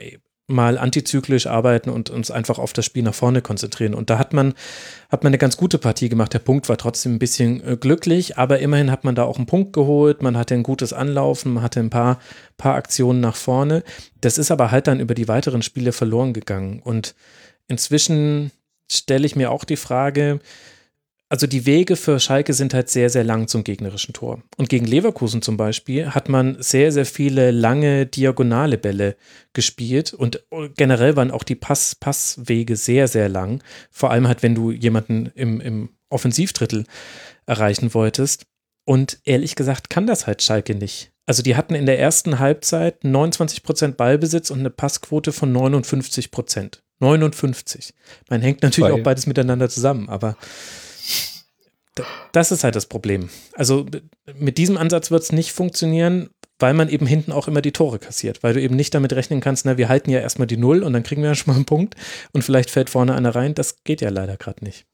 mal 0.51 0.77
antizyklisch 0.79 1.47
arbeiten 1.47 1.91
und 1.91 2.11
uns 2.11 2.31
einfach 2.31 2.59
auf 2.59 2.73
das 2.73 2.85
Spiel 2.85 3.03
nach 3.03 3.15
vorne 3.15 3.41
konzentrieren. 3.41 3.95
Und 3.95 4.11
da 4.11 4.19
hat 4.19 4.33
man, 4.33 4.55
hat 5.09 5.23
man 5.23 5.31
eine 5.31 5.39
ganz 5.39 5.57
gute 5.57 5.79
Partie 5.79 6.09
gemacht. 6.09 6.35
Der 6.35 6.41
Punkt 6.41 6.69
war 6.69 6.77
trotzdem 6.77 7.15
ein 7.15 7.19
bisschen 7.19 7.67
äh, 7.67 7.77
glücklich, 7.77 8.37
aber 8.37 8.59
immerhin 8.59 8.91
hat 8.91 9.05
man 9.05 9.15
da 9.15 9.25
auch 9.25 9.37
einen 9.37 9.47
Punkt 9.47 9.73
geholt. 9.73 10.23
Man 10.23 10.37
hatte 10.37 10.55
ein 10.55 10.63
gutes 10.63 10.93
Anlaufen, 10.93 11.55
man 11.55 11.63
hatte 11.63 11.81
ein 11.81 11.91
paar, 11.91 12.19
paar 12.59 12.75
Aktionen 12.75 13.21
nach 13.21 13.37
vorne. 13.37 13.83
Das 14.21 14.37
ist 14.37 14.51
aber 14.51 14.71
halt 14.71 14.87
dann 14.87 15.01
über 15.01 15.15
die 15.15 15.29
weiteren 15.29 15.63
Spiele 15.63 15.93
verloren 15.93 16.33
gegangen. 16.33 16.81
Und 16.83 17.15
inzwischen 17.69 18.51
stelle 18.91 19.27
ich 19.27 19.37
mir 19.37 19.51
auch 19.51 19.65
die 19.65 19.77
Frage, 19.77 20.41
also 21.31 21.47
die 21.47 21.65
Wege 21.65 21.95
für 21.95 22.19
Schalke 22.19 22.53
sind 22.53 22.75
halt 22.75 22.91
sehr, 22.91 23.09
sehr 23.09 23.23
lang 23.23 23.47
zum 23.47 23.63
gegnerischen 23.63 24.13
Tor. 24.13 24.43
Und 24.57 24.69
gegen 24.69 24.85
Leverkusen 24.85 25.43
zum 25.43 25.57
Beispiel 25.57 26.11
hat 26.11 26.29
man 26.29 26.61
sehr, 26.61 26.91
sehr 26.91 27.07
viele 27.07 27.53
lange 27.53 28.05
diagonale 28.05 28.77
Bälle 28.77 29.17
gespielt 29.53 30.13
und 30.13 30.45
generell 30.77 31.15
waren 31.15 31.31
auch 31.31 31.45
die 31.45 31.55
Pass 31.55 31.95
Passwege 31.95 32.75
sehr, 32.75 33.07
sehr 33.07 33.29
lang. 33.29 33.63
Vor 33.93 34.11
allem 34.11 34.27
halt, 34.27 34.43
wenn 34.43 34.57
du 34.57 34.73
jemanden 34.73 35.31
im, 35.37 35.61
im 35.61 35.91
Offensivdrittel 36.09 36.85
erreichen 37.47 37.95
wolltest. 37.95 38.45
Und 38.85 39.21
ehrlich 39.25 39.55
gesagt 39.55 39.89
kann 39.89 40.09
das 40.09 40.27
halt 40.27 40.43
Schalke 40.43 40.75
nicht. 40.75 41.13
Also 41.27 41.45
die 41.45 41.55
hatten 41.55 41.77
in 41.77 41.87
der 41.87 42.01
ersten 42.01 42.41
Halbzeit 42.41 43.05
29 43.05 43.63
Prozent 43.63 43.97
Ballbesitz 43.97 44.51
und 44.51 44.59
eine 44.59 44.71
Passquote 44.71 45.31
von 45.31 45.53
59 45.53 46.33
Prozent. 46.33 46.83
59. 46.99 47.95
Man 48.29 48.43
hängt 48.43 48.63
natürlich 48.63 48.91
Weil, 48.91 49.01
auch 49.01 49.05
beides 49.05 49.29
miteinander 49.29 49.69
zusammen, 49.69 50.09
aber 50.09 50.37
das 52.33 52.53
ist 52.53 52.65
halt 52.65 52.77
das 52.77 52.87
Problem. 52.87 53.29
Also 53.55 53.87
mit 54.35 54.59
diesem 54.59 54.77
Ansatz 54.77 55.11
wird 55.11 55.23
es 55.23 55.33
nicht 55.33 55.53
funktionieren, 55.53 56.31
weil 56.59 56.75
man 56.75 56.89
eben 56.89 57.07
hinten 57.07 57.33
auch 57.33 57.49
immer 57.49 57.63
die 57.63 57.73
Tore 57.73 57.99
kassiert, 57.99 58.43
weil 58.43 58.55
du 58.55 58.61
eben 58.61 58.77
nicht 58.77 58.95
damit 58.95 59.13
rechnen 59.13 59.41
kannst, 59.41 59.65
na, 59.65 59.79
wir 59.79 59.89
halten 59.89 60.11
ja 60.11 60.21
erstmal 60.21 60.47
die 60.47 60.57
Null 60.57 60.83
und 60.83 60.93
dann 60.93 61.03
kriegen 61.03 61.23
wir 61.23 61.31
ja 61.31 61.35
schon 61.35 61.53
mal 61.53 61.57
einen 61.57 61.65
Punkt 61.65 61.97
und 62.33 62.43
vielleicht 62.43 62.71
fällt 62.71 62.91
vorne 62.91 63.15
einer 63.15 63.35
rein. 63.35 63.55
Das 63.55 63.83
geht 63.85 64.01
ja 64.01 64.11
leider 64.11 64.37
gerade 64.37 64.65
nicht. 64.65 64.87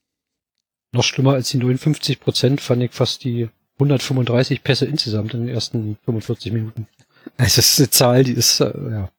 Noch 0.93 1.05
schlimmer 1.05 1.35
als 1.35 1.51
die 1.51 1.59
59 1.59 2.21
Prozent 2.21 2.61
fand 2.61 2.83
ich 2.83 2.93
fast 2.93 3.25
die 3.25 3.49
135 3.75 4.63
Pässe 4.63 4.87
insgesamt 4.87 5.35
in 5.35 5.47
den 5.47 5.55
ersten 5.55 5.99
45 6.05 6.53
Minuten. 6.53 6.89
Das 7.37 7.59
ist 7.59 7.79
eine 7.79 7.91
Zahl, 7.91 8.25
die 8.25 8.33
ist 8.33 8.61
äh, 8.61 8.73
ja 8.91 9.11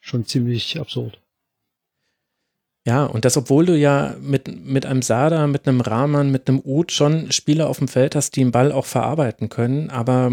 schon 0.00 0.26
ziemlich 0.26 0.78
absurd. 0.80 1.20
Ja, 2.86 3.04
und 3.04 3.24
das, 3.26 3.36
obwohl 3.36 3.66
du 3.66 3.76
ja 3.76 4.14
mit, 4.22 4.64
mit 4.64 4.86
einem 4.86 5.02
Sada, 5.02 5.46
mit 5.46 5.68
einem 5.68 5.82
Rahman, 5.82 6.30
mit 6.30 6.48
einem 6.48 6.60
Uth 6.64 6.92
schon 6.92 7.30
Spieler 7.30 7.68
auf 7.68 7.78
dem 7.78 7.88
Feld 7.88 8.14
hast, 8.14 8.36
die 8.36 8.40
den 8.40 8.52
Ball 8.52 8.72
auch 8.72 8.86
verarbeiten 8.86 9.50
können, 9.50 9.90
aber 9.90 10.32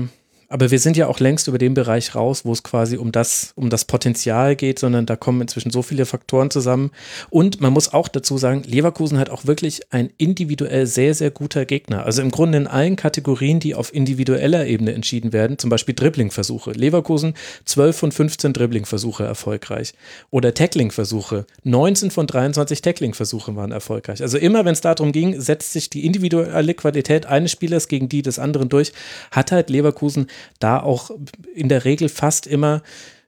aber 0.49 0.71
wir 0.71 0.79
sind 0.79 0.95
ja 0.95 1.07
auch 1.07 1.19
längst 1.19 1.47
über 1.47 1.57
den 1.57 1.73
Bereich 1.73 2.15
raus, 2.15 2.45
wo 2.45 2.53
es 2.53 2.63
quasi 2.63 2.97
um 2.97 3.11
das, 3.11 3.51
um 3.55 3.69
das 3.69 3.85
Potenzial 3.85 4.55
geht, 4.55 4.79
sondern 4.79 5.05
da 5.05 5.15
kommen 5.15 5.41
inzwischen 5.41 5.71
so 5.71 5.81
viele 5.81 6.05
Faktoren 6.05 6.49
zusammen. 6.49 6.91
Und 7.29 7.59
man 7.59 7.73
muss 7.73 7.93
auch 7.93 8.07
dazu 8.07 8.37
sagen, 8.37 8.63
Leverkusen 8.65 9.17
hat 9.17 9.29
auch 9.29 9.45
wirklich 9.45 9.81
ein 9.91 10.09
individuell 10.17 10.87
sehr, 10.87 11.13
sehr 11.13 11.31
guter 11.31 11.65
Gegner. 11.65 12.05
Also 12.05 12.21
im 12.21 12.31
Grunde 12.31 12.57
in 12.57 12.67
allen 12.67 12.95
Kategorien, 12.95 13.59
die 13.59 13.75
auf 13.75 13.93
individueller 13.93 14.65
Ebene 14.65 14.93
entschieden 14.93 15.33
werden, 15.33 15.57
zum 15.57 15.69
Beispiel 15.69 15.95
Dribblingversuche. 15.95 16.71
Leverkusen 16.71 17.33
12 17.65 17.97
von 17.97 18.11
15 18.11 18.53
Dribblingversuche 18.53 19.25
erfolgreich. 19.25 19.93
Oder 20.29 20.53
Tacklingversuche. 20.53 21.45
19 21.63 22.11
von 22.11 22.25
23 22.25 22.81
Tacklingversuche 22.81 23.55
waren 23.55 23.71
erfolgreich. 23.71 24.21
Also 24.21 24.37
immer, 24.37 24.63
wenn 24.63 24.73
es 24.73 24.81
darum 24.81 25.11
ging, 25.11 25.41
setzt 25.41 25.73
sich 25.73 25.89
die 25.89 26.05
individuelle 26.05 26.73
Qualität 26.73 27.25
eines 27.25 27.51
Spielers 27.51 27.89
gegen 27.89 28.07
die 28.07 28.21
des 28.21 28.39
anderen 28.39 28.69
durch, 28.69 28.93
hat 29.31 29.51
halt 29.51 29.69
Leverkusen 29.69 30.27
da 30.59 30.79
auch 30.79 31.11
in 31.53 31.69
der 31.69 31.85
Regel 31.85 32.09
fast 32.09 32.47
immer 32.47 32.81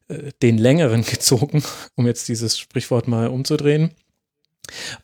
äh, 0.07 0.31
den 0.41 0.57
längeren 0.57 1.03
gezogen, 1.05 1.63
um 1.95 2.07
jetzt 2.07 2.27
dieses 2.27 2.57
Sprichwort 2.57 3.07
mal 3.07 3.27
umzudrehen. 3.27 3.91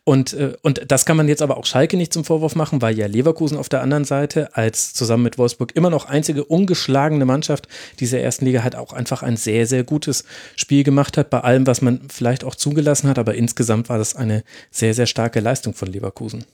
Und, 0.04 0.32
äh, 0.32 0.56
und 0.62 0.90
das 0.90 1.06
kann 1.06 1.16
man 1.16 1.28
jetzt 1.28 1.42
aber 1.42 1.56
auch 1.56 1.66
Schalke 1.66 1.96
nicht 1.96 2.12
zum 2.12 2.24
Vorwurf 2.24 2.54
machen, 2.54 2.82
weil 2.82 2.96
ja 2.96 3.06
Leverkusen 3.06 3.58
auf 3.58 3.68
der 3.68 3.82
anderen 3.82 4.04
Seite 4.04 4.56
als 4.56 4.94
zusammen 4.94 5.24
mit 5.24 5.38
Wolfsburg 5.38 5.74
immer 5.74 5.90
noch 5.90 6.06
einzige 6.06 6.44
ungeschlagene 6.44 7.24
Mannschaft 7.24 7.68
dieser 8.00 8.20
ersten 8.20 8.44
Liga 8.44 8.62
halt 8.62 8.76
auch 8.76 8.92
einfach 8.92 9.22
ein 9.22 9.36
sehr, 9.36 9.66
sehr 9.66 9.84
gutes 9.84 10.24
Spiel 10.56 10.84
gemacht 10.84 11.16
hat, 11.16 11.30
bei 11.30 11.40
allem, 11.40 11.66
was 11.66 11.82
man 11.82 12.08
vielleicht 12.08 12.44
auch 12.44 12.54
zugelassen 12.54 13.08
hat, 13.08 13.18
aber 13.18 13.34
insgesamt 13.34 13.88
war 13.88 13.98
das 13.98 14.14
eine 14.16 14.44
sehr, 14.70 14.94
sehr 14.94 15.06
starke 15.06 15.40
Leistung 15.40 15.74
von 15.74 15.88
Leverkusen. 15.88 16.44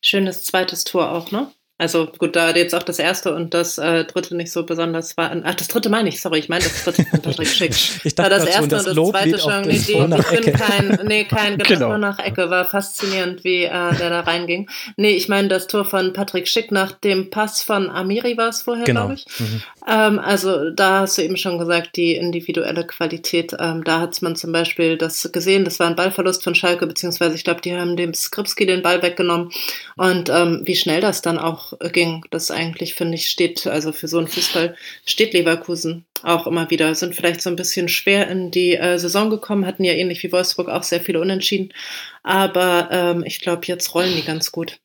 Schönes 0.00 0.44
zweites 0.44 0.84
Tor 0.84 1.12
auch, 1.12 1.30
ne? 1.30 1.50
Also 1.76 2.06
gut, 2.06 2.36
da 2.36 2.50
jetzt 2.54 2.72
auch 2.72 2.84
das 2.84 3.00
erste 3.00 3.34
und 3.34 3.52
das 3.52 3.78
äh, 3.78 4.04
dritte 4.04 4.36
nicht 4.36 4.52
so 4.52 4.64
besonders 4.64 5.16
war. 5.16 5.34
Ach, 5.42 5.54
das 5.56 5.66
dritte 5.66 5.88
meine 5.88 6.08
ich, 6.08 6.20
sorry, 6.20 6.38
ich 6.38 6.48
meine 6.48 6.62
das 6.62 6.84
dritte 6.84 7.04
von 7.04 7.20
Patrick 7.20 7.48
Schick. 7.48 7.74
ich 8.04 8.14
dachte, 8.14 8.30
das 8.30 8.44
erste 8.44 8.68
das 8.68 8.86
und 8.86 8.96
das 8.96 9.10
zweite 9.10 9.38
schon. 9.40 9.62
Nee, 9.62 9.78
die, 9.78 9.92
ich 9.92 10.40
bin 10.44 10.52
kein, 10.52 11.00
nee, 11.04 11.24
kein 11.24 11.58
genau. 11.58 11.98
nach 11.98 12.20
Ecke, 12.20 12.48
war 12.48 12.64
faszinierend, 12.64 13.42
wie 13.42 13.64
äh, 13.64 13.94
der 13.96 14.10
da 14.10 14.20
reinging. 14.20 14.70
Nee, 14.96 15.16
ich 15.16 15.28
meine 15.28 15.48
das 15.48 15.66
Tor 15.66 15.84
von 15.84 16.12
Patrick 16.12 16.46
Schick 16.46 16.70
nach 16.70 16.92
dem 16.92 17.30
Pass 17.30 17.62
von 17.62 17.90
Amiri 17.90 18.36
war 18.36 18.50
es 18.50 18.62
vorher, 18.62 18.84
genau. 18.84 19.06
glaube 19.06 19.14
ich. 19.14 19.26
Mhm. 19.40 19.62
Ähm, 19.86 20.18
also 20.18 20.70
da 20.70 21.00
hast 21.00 21.18
du 21.18 21.22
eben 21.22 21.36
schon 21.36 21.58
gesagt, 21.58 21.96
die 21.96 22.14
individuelle 22.14 22.86
Qualität, 22.86 23.54
ähm, 23.58 23.84
da 23.84 24.00
hat 24.00 24.20
man 24.22 24.34
zum 24.34 24.50
Beispiel 24.50 24.96
das 24.96 25.30
gesehen, 25.30 25.64
das 25.64 25.78
war 25.78 25.88
ein 25.88 25.96
Ballverlust 25.96 26.42
von 26.42 26.54
Schalke, 26.54 26.86
beziehungsweise 26.86 27.34
ich 27.34 27.44
glaube, 27.44 27.60
die 27.60 27.76
haben 27.76 27.96
dem 27.96 28.14
Skripski 28.14 28.64
den 28.64 28.82
Ball 28.82 29.02
weggenommen 29.02 29.50
und 29.96 30.30
ähm, 30.30 30.62
wie 30.64 30.76
schnell 30.76 31.02
das 31.02 31.20
dann 31.20 31.38
auch 31.38 31.74
ging. 31.92 32.24
Das 32.30 32.50
eigentlich, 32.50 32.94
finde 32.94 33.16
ich, 33.16 33.28
steht, 33.28 33.66
also 33.66 33.92
für 33.92 34.08
so 34.08 34.18
einen 34.18 34.28
Fußball 34.28 34.74
steht 35.04 35.34
Leverkusen 35.34 36.06
auch 36.22 36.46
immer 36.46 36.70
wieder. 36.70 36.94
Sind 36.94 37.14
vielleicht 37.14 37.42
so 37.42 37.50
ein 37.50 37.56
bisschen 37.56 37.88
schwer 37.88 38.28
in 38.28 38.50
die 38.50 38.76
äh, 38.76 38.98
Saison 38.98 39.28
gekommen, 39.28 39.66
hatten 39.66 39.84
ja 39.84 39.92
ähnlich 39.92 40.22
wie 40.22 40.32
Wolfsburg 40.32 40.68
auch 40.70 40.82
sehr 40.82 41.00
viele 41.00 41.20
Unentschieden. 41.20 41.74
Aber 42.22 42.88
ähm, 42.90 43.24
ich 43.26 43.40
glaube, 43.40 43.66
jetzt 43.66 43.94
rollen 43.94 44.14
die 44.16 44.24
ganz 44.24 44.50
gut. 44.50 44.78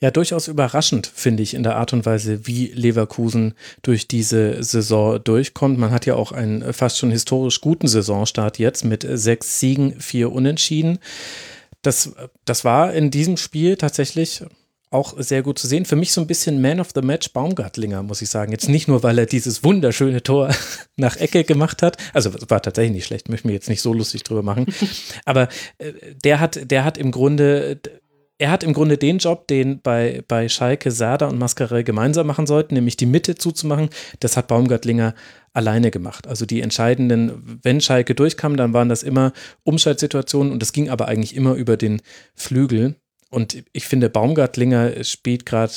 Ja, 0.00 0.10
durchaus 0.10 0.48
überraschend, 0.48 1.06
finde 1.06 1.42
ich, 1.42 1.54
in 1.54 1.62
der 1.62 1.76
Art 1.76 1.92
und 1.92 2.06
Weise, 2.06 2.46
wie 2.46 2.66
Leverkusen 2.66 3.54
durch 3.82 4.08
diese 4.08 4.62
Saison 4.62 5.22
durchkommt. 5.22 5.78
Man 5.78 5.90
hat 5.90 6.06
ja 6.06 6.14
auch 6.14 6.32
einen 6.32 6.72
fast 6.72 6.98
schon 6.98 7.10
historisch 7.10 7.60
guten 7.60 7.88
Saisonstart 7.88 8.58
jetzt 8.58 8.84
mit 8.84 9.06
sechs 9.08 9.60
Siegen, 9.60 10.00
vier 10.00 10.32
Unentschieden 10.32 10.98
das, 11.82 12.12
das 12.44 12.64
war 12.64 12.92
in 12.92 13.10
diesem 13.10 13.36
Spiel 13.36 13.76
tatsächlich 13.76 14.44
auch 14.90 15.14
sehr 15.18 15.42
gut 15.42 15.58
zu 15.58 15.66
sehen. 15.66 15.84
Für 15.84 15.96
mich 15.96 16.12
so 16.12 16.20
ein 16.20 16.26
bisschen 16.26 16.62
Man 16.62 16.80
of 16.80 16.88
the 16.94 17.02
Match 17.02 17.32
Baumgartlinger, 17.32 18.02
muss 18.02 18.22
ich 18.22 18.30
sagen. 18.30 18.52
Jetzt 18.52 18.68
nicht 18.68 18.88
nur, 18.88 19.02
weil 19.02 19.18
er 19.18 19.26
dieses 19.26 19.62
wunderschöne 19.62 20.22
Tor 20.22 20.54
nach 20.96 21.16
Ecke 21.16 21.44
gemacht 21.44 21.82
hat. 21.82 21.98
Also 22.14 22.32
war 22.48 22.62
tatsächlich 22.62 22.92
nicht 22.92 23.06
schlecht, 23.06 23.28
möchte 23.28 23.46
mir 23.46 23.52
jetzt 23.52 23.68
nicht 23.68 23.82
so 23.82 23.92
lustig 23.92 24.22
drüber 24.22 24.42
machen. 24.42 24.66
Aber 25.26 25.48
äh, 25.76 25.92
der 26.24 26.40
hat, 26.40 26.70
der 26.70 26.84
hat 26.84 26.96
im 26.96 27.10
Grunde, 27.10 27.78
er 28.38 28.50
hat 28.50 28.62
im 28.62 28.72
Grunde 28.72 28.96
den 28.96 29.18
Job, 29.18 29.48
den 29.48 29.80
bei, 29.82 30.22
bei 30.28 30.48
Schalke, 30.48 30.92
Sada 30.92 31.26
und 31.26 31.38
Mascarell 31.38 31.82
gemeinsam 31.82 32.26
machen 32.26 32.46
sollten, 32.46 32.74
nämlich 32.74 32.96
die 32.96 33.06
Mitte 33.06 33.34
zuzumachen. 33.34 33.90
Das 34.20 34.36
hat 34.36 34.46
Baumgartlinger 34.46 35.14
alleine 35.52 35.90
gemacht. 35.90 36.28
Also 36.28 36.46
die 36.46 36.60
entscheidenden, 36.60 37.60
wenn 37.62 37.80
Schalke 37.80 38.14
durchkam, 38.14 38.56
dann 38.56 38.72
waren 38.72 38.88
das 38.88 39.02
immer 39.02 39.32
Umschaltsituationen 39.64 40.52
und 40.52 40.62
das 40.62 40.72
ging 40.72 40.88
aber 40.88 41.08
eigentlich 41.08 41.34
immer 41.34 41.54
über 41.54 41.76
den 41.76 42.00
Flügel. 42.34 42.94
Und 43.30 43.64
ich 43.72 43.86
finde, 43.86 44.08
Baumgartlinger 44.08 45.02
spielt 45.02 45.44
gerade 45.44 45.72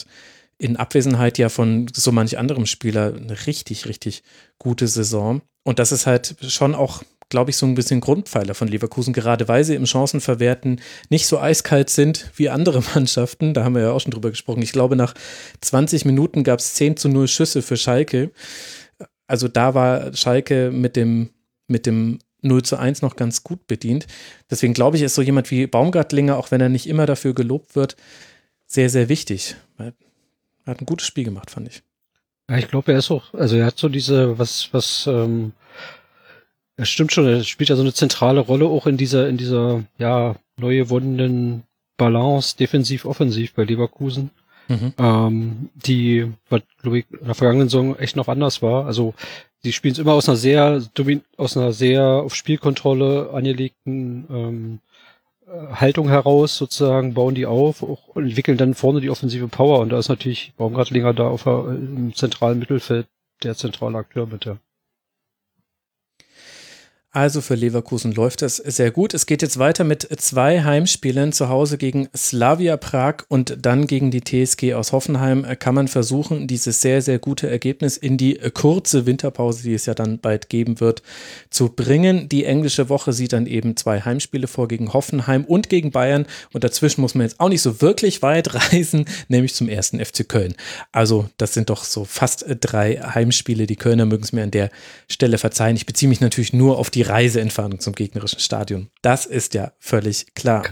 in 0.60 0.78
Abwesenheit 0.78 1.40
ja 1.40 1.50
von 1.50 1.88
so 1.92 2.12
manch 2.12 2.38
anderem 2.38 2.68
Spieler 2.68 3.16
eine 3.16 3.48
richtig, 3.48 3.88
richtig 3.88 4.22
gute 4.60 4.88
Saison. 4.88 5.42
Und 5.64 5.80
das 5.80 5.92
ist 5.92 6.06
halt 6.06 6.36
schon 6.48 6.76
auch, 6.76 7.04
glaube 7.32 7.50
ich, 7.50 7.58
so 7.58 7.66
ein 7.66 7.74
bisschen 7.74 8.00
Grundpfeiler 8.00 8.54
von 8.54 8.68
Leverkusen, 8.68 9.12
gerade 9.12 9.48
weil 9.48 9.64
sie 9.64 9.74
im 9.74 9.88
Chancenverwerten 9.88 10.80
nicht 11.10 11.26
so 11.26 11.40
eiskalt 11.40 11.90
sind 11.90 12.30
wie 12.36 12.50
andere 12.50 12.84
Mannschaften. 12.94 13.56
Da 13.56 13.64
haben 13.64 13.74
wir 13.74 13.82
ja 13.82 13.92
auch 13.92 14.02
schon 14.02 14.12
drüber 14.12 14.30
gesprochen. 14.30 14.62
Ich 14.62 14.72
glaube, 14.72 14.96
nach 14.96 15.16
20 15.62 16.06
Minuten 16.06 16.44
gab 16.44 16.60
es 16.60 16.76
10 16.76 16.98
zu 16.98 17.10
0 17.10 17.28
Schüsse 17.28 17.64
für 17.64 17.78
Schalke 17.78 18.30
also 19.32 19.48
da 19.48 19.74
war 19.74 20.14
Schalke 20.14 20.72
mit 20.72 20.98
dem, 20.98 21.30
mit 21.68 21.86
dem 21.86 22.20
0 22.42 22.64
zu 22.64 22.78
1 22.78 23.02
noch 23.02 23.16
ganz 23.16 23.46
gut 23.46 23.66
bedient. 23.66 24.06
Deswegen 24.50 24.74
glaube 24.74 24.98
ich, 24.98 25.04
ist 25.04 25.16
so 25.16 25.22
jemand 25.22 25.50
wie 25.52 25.68
Baumgartlinger, 25.68 26.36
auch 26.38 26.52
wenn 26.52 26.60
er 26.60 26.68
nicht 26.68 26.86
immer 26.86 27.06
dafür 27.06 27.34
gelobt 27.34 27.78
wird, 27.78 27.96
sehr, 28.68 28.90
sehr 28.90 29.08
wichtig. 29.08 29.56
Er 29.78 29.94
hat 30.66 30.82
ein 30.82 30.86
gutes 30.86 31.08
Spiel 31.08 31.24
gemacht, 31.24 31.50
fand 31.50 31.70
ich. 31.70 31.82
Ja, 32.50 32.58
ich 32.58 32.68
glaube, 32.68 32.92
er 32.92 33.00
ist 33.00 33.10
auch, 33.10 33.34
also 33.34 33.56
er 33.56 33.68
hat 33.68 33.78
so 33.78 33.88
diese, 33.88 34.38
was, 34.38 34.68
was, 34.74 35.08
ähm, 35.08 35.54
er 36.82 36.86
stimmt 36.86 37.12
schon, 37.12 37.28
er 37.28 37.44
spielt 37.44 37.70
ja 37.70 37.76
so 37.76 37.84
eine 37.84 37.94
zentrale 37.94 38.40
Rolle 38.40 38.66
auch 38.66 38.88
in 38.88 38.98
dieser, 38.98 39.30
in 39.30 39.38
dieser, 39.38 39.84
ja, 40.00 40.36
neu 40.58 40.78
gewonnenen 40.78 41.62
Balance 41.96 42.58
defensiv-offensiv 42.58 43.54
bei 43.54 43.66
Leverkusen. 43.66 44.32
Mhm. 44.68 44.94
Ähm, 44.98 45.70
die, 45.76 46.32
was 46.50 46.62
glaube 46.82 47.00
ich 47.00 47.06
in 47.12 47.28
der 47.28 47.36
vergangenen 47.36 47.70
Saison 47.70 47.96
echt 48.00 48.16
noch 48.16 48.28
anders 48.28 48.64
war. 48.64 48.88
Also 48.88 49.14
die 49.64 49.74
spielen 49.74 49.92
es 49.92 50.00
immer 50.00 50.14
aus 50.14 50.28
einer 50.28 50.38
sehr 50.38 50.82
aus 51.38 51.56
einer 51.56 51.72
sehr 51.72 52.04
auf 52.04 52.34
Spielkontrolle 52.34 53.30
angelegten 53.32 54.26
ähm, 54.32 54.80
äh, 55.46 55.76
Haltung 55.76 56.10
heraus 56.10 56.58
sozusagen, 56.58 57.14
bauen 57.14 57.36
die 57.36 57.46
auf 57.46 57.84
und 57.84 58.26
entwickeln 58.26 58.58
dann 58.58 58.74
vorne 58.74 59.02
die 59.02 59.12
offensive 59.12 59.48
Power 59.50 59.80
und 59.82 59.90
da 59.90 60.00
ist 60.00 60.10
natürlich 60.10 60.54
Baumgartlinger 60.58 61.14
da 61.14 61.28
auf 61.28 61.44
der, 61.44 61.66
im 61.68 62.16
zentralen 62.16 62.58
Mittelfeld 62.58 63.06
der 63.44 63.56
zentrale 63.56 64.00
Akteur 64.00 64.26
mit 64.26 64.46
der. 64.46 64.58
Also 67.14 67.42
für 67.42 67.56
Leverkusen 67.56 68.14
läuft 68.14 68.42
das 68.42 68.56
sehr 68.56 68.90
gut. 68.90 69.14
Es 69.14 69.26
geht 69.26 69.42
jetzt 69.42 69.60
weiter 69.60 69.84
mit 69.84 70.08
zwei 70.22 70.64
Heimspielen 70.64 71.34
zu 71.34 71.50
Hause 71.50 71.78
gegen 71.78 72.08
Slavia 72.16 72.78
Prag 72.78 73.26
und 73.28 73.58
dann 73.62 73.86
gegen 73.86 74.12
die 74.12 74.22
TSG 74.22 74.76
aus 74.76 74.94
Hoffenheim. 74.94 75.46
Kann 75.60 75.76
man 75.76 75.90
versuchen, 75.90 76.48
dieses 76.48 76.80
sehr, 76.80 77.02
sehr 77.02 77.20
gute 77.20 77.50
Ergebnis 77.50 77.98
in 77.98 78.16
die 78.16 78.36
kurze 78.54 79.06
Winterpause, 79.06 79.64
die 79.64 79.74
es 79.74 79.88
ja 79.88 79.94
dann 79.94 80.20
bald 80.20 80.48
geben 80.48 80.80
wird, 80.80 81.04
zu 81.50 81.68
bringen. 81.68 82.30
Die 82.30 82.46
englische 82.46 82.88
Woche 82.88 83.12
sieht 83.12 83.34
dann 83.34 83.46
eben 83.46 83.76
zwei 83.76 84.00
Heimspiele 84.00 84.48
vor 84.48 84.70
gegen 84.70 84.94
Hoffenheim 84.94 85.44
und 85.44 85.68
gegen 85.68 85.92
Bayern. 85.92 86.26
Und 86.54 86.64
dazwischen 86.64 87.02
muss 87.02 87.14
man 87.14 87.28
jetzt 87.28 87.42
auch 87.42 87.50
nicht 87.50 87.62
so 87.62 87.82
wirklich 87.82 88.22
weit 88.22 88.54
reisen, 88.72 89.04
nämlich 89.28 89.54
zum 89.54 89.68
ersten 89.68 90.00
FC 90.00 90.30
Köln. 90.30 90.56
Also 90.94 91.28
das 91.36 91.54
sind 91.54 91.70
doch 91.70 91.84
so 91.84 92.06
fast 92.06 92.46
drei 92.62 93.02
Heimspiele. 93.02 93.68
Die 93.68 93.76
Kölner 93.76 94.06
mögen 94.06 94.24
es 94.24 94.32
mir 94.32 94.44
an 94.44 94.52
der 94.52 94.72
Stelle 95.10 95.38
verzeihen. 95.38 95.76
Ich 95.76 95.86
beziehe 95.86 96.08
mich 96.08 96.22
natürlich 96.22 96.54
nur 96.54 96.78
auf 96.78 96.90
die 96.90 97.01
die 97.02 97.08
Reiseentfernung 97.08 97.80
zum 97.80 97.94
gegnerischen 97.94 98.40
Stadion. 98.40 98.92
Das 99.02 99.26
ist 99.26 99.56
ja 99.56 99.72
völlig 99.80 100.36
klar. 100.36 100.64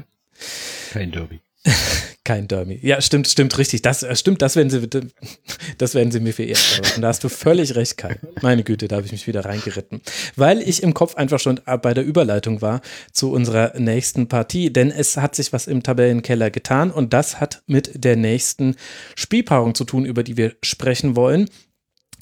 Kein 0.92 1.12
Derby. 1.12 1.40
Kein 2.24 2.48
Derby. 2.48 2.78
Ja, 2.84 3.02
stimmt, 3.02 3.28
stimmt 3.28 3.58
richtig. 3.58 3.82
Das 3.82 4.04
äh, 4.04 4.16
stimmt, 4.16 4.44
das 4.44 4.56
werden 4.56 4.70
sie, 4.70 4.88
das 5.80 5.96
werden 5.96 6.12
sie 6.12 6.20
mir 6.20 6.34
verehrt. 6.34 6.82
Und 6.96 7.02
da 7.02 7.08
hast 7.08 7.24
du 7.24 7.30
völlig 7.30 7.76
recht, 7.76 7.98
Kai. 7.98 8.20
Meine 8.44 8.64
Güte, 8.64 8.88
da 8.88 8.98
habe 8.98 9.08
ich 9.08 9.12
mich 9.12 9.26
wieder 9.26 9.44
reingeritten. 9.44 10.02
Weil 10.36 10.62
ich 10.62 10.84
im 10.84 10.94
Kopf 10.94 11.16
einfach 11.16 11.40
schon 11.40 11.60
bei 11.82 11.96
der 11.96 12.06
Überleitung 12.06 12.62
war 12.62 12.82
zu 13.12 13.32
unserer 13.32 13.74
nächsten 13.80 14.28
Partie. 14.28 14.72
Denn 14.72 14.92
es 14.92 15.18
hat 15.18 15.34
sich 15.34 15.52
was 15.52 15.66
im 15.66 15.82
Tabellenkeller 15.82 16.52
getan 16.52 16.92
und 16.92 17.12
das 17.12 17.40
hat 17.42 17.64
mit 17.66 18.04
der 18.04 18.16
nächsten 18.16 18.76
Spielpaarung 19.16 19.74
zu 19.74 19.84
tun, 19.84 20.06
über 20.06 20.22
die 20.22 20.38
wir 20.38 20.54
sprechen 20.62 21.16
wollen. 21.16 21.50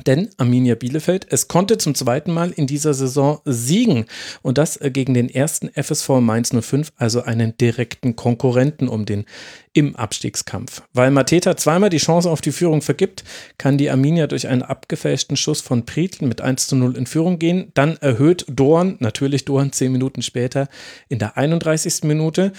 Denn 0.05 0.29
Arminia 0.37 0.75
Bielefeld, 0.75 1.27
es 1.29 1.47
konnte 1.47 1.77
zum 1.77 1.95
zweiten 1.95 2.31
Mal 2.31 2.51
in 2.51 2.67
dieser 2.67 2.93
Saison 2.93 3.39
siegen 3.45 4.05
und 4.41 4.57
das 4.57 4.77
äh, 4.77 4.91
gegen 4.91 5.13
den 5.13 5.29
ersten 5.29 5.69
FSV 5.69 6.09
Mainz 6.21 6.51
05, 6.53 6.93
also 6.97 7.23
einen 7.23 7.57
direkten 7.57 8.15
Konkurrenten 8.15 8.87
um 8.87 9.05
den 9.05 9.25
im 9.73 9.95
Abstiegskampf. 9.95 10.81
Weil 10.93 11.11
Mateta 11.11 11.55
zweimal 11.55 11.91
die 11.91 11.97
Chance 11.97 12.31
auf 12.31 12.41
die 12.41 12.51
Führung 12.51 12.81
vergibt, 12.81 13.23
kann 13.59 13.77
die 13.77 13.91
Arminia 13.91 14.25
durch 14.25 14.47
einen 14.47 14.63
abgefälschten 14.63 15.37
Schuss 15.37 15.61
von 15.61 15.85
Prietl 15.85 16.25
mit 16.25 16.41
1 16.41 16.65
zu 16.65 16.75
0 16.75 16.97
in 16.97 17.05
Führung 17.05 17.37
gehen. 17.37 17.71
Dann 17.75 17.95
erhöht 17.97 18.45
Dorn, 18.49 18.95
natürlich 18.99 19.45
Dorn 19.45 19.71
zehn 19.71 19.91
Minuten 19.91 20.23
später, 20.23 20.67
in 21.09 21.19
der 21.19 21.37
31. 21.37 22.03
Minute. 22.03 22.53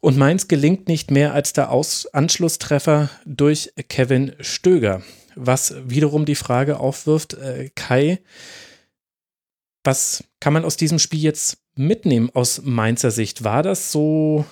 Und 0.00 0.16
Mainz 0.16 0.46
gelingt 0.46 0.86
nicht 0.86 1.10
mehr 1.10 1.34
als 1.34 1.52
der 1.52 1.72
Aus 1.72 2.06
Anschlusstreffer 2.06 3.10
durch 3.26 3.72
Kevin 3.88 4.32
Stöger 4.38 5.02
was 5.46 5.74
wiederum 5.86 6.24
die 6.24 6.34
Frage 6.34 6.78
aufwirft, 6.78 7.34
äh, 7.34 7.70
Kai, 7.74 8.20
was 9.84 10.24
kann 10.40 10.52
man 10.52 10.64
aus 10.64 10.76
diesem 10.76 10.98
Spiel 10.98 11.20
jetzt 11.20 11.58
mitnehmen 11.74 12.30
aus 12.34 12.62
Mainzer 12.62 13.10
Sicht? 13.10 13.44
War 13.44 13.62
das 13.62 13.92
so 13.92 14.44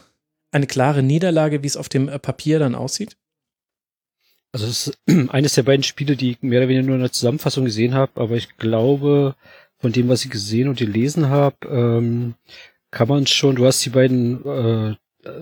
eine 0.50 0.66
klare 0.66 1.02
Niederlage, 1.02 1.62
wie 1.62 1.66
es 1.66 1.76
auf 1.76 1.88
dem 1.88 2.08
äh, 2.08 2.18
Papier 2.18 2.58
dann 2.58 2.74
aussieht? 2.74 3.16
Also 4.52 4.66
es 4.66 4.88
ist 4.88 4.98
eines 5.30 5.54
der 5.54 5.62
beiden 5.62 5.82
Spiele, 5.82 6.16
die 6.16 6.32
ich 6.32 6.42
mehr 6.42 6.60
oder 6.60 6.68
weniger 6.68 6.86
nur 6.86 6.96
in 6.96 7.02
der 7.02 7.12
Zusammenfassung 7.12 7.64
gesehen 7.64 7.94
habe, 7.94 8.20
aber 8.20 8.36
ich 8.36 8.56
glaube, 8.56 9.36
von 9.78 9.92
dem, 9.92 10.08
was 10.08 10.24
ich 10.24 10.30
gesehen 10.30 10.68
und 10.68 10.78
gelesen 10.78 11.28
habe, 11.28 11.56
ähm, 11.68 12.34
kann 12.90 13.08
man 13.08 13.26
schon, 13.26 13.56
du 13.56 13.66
hast 13.66 13.84
die 13.84 13.90
beiden 13.90 14.44
äh, 14.44 14.96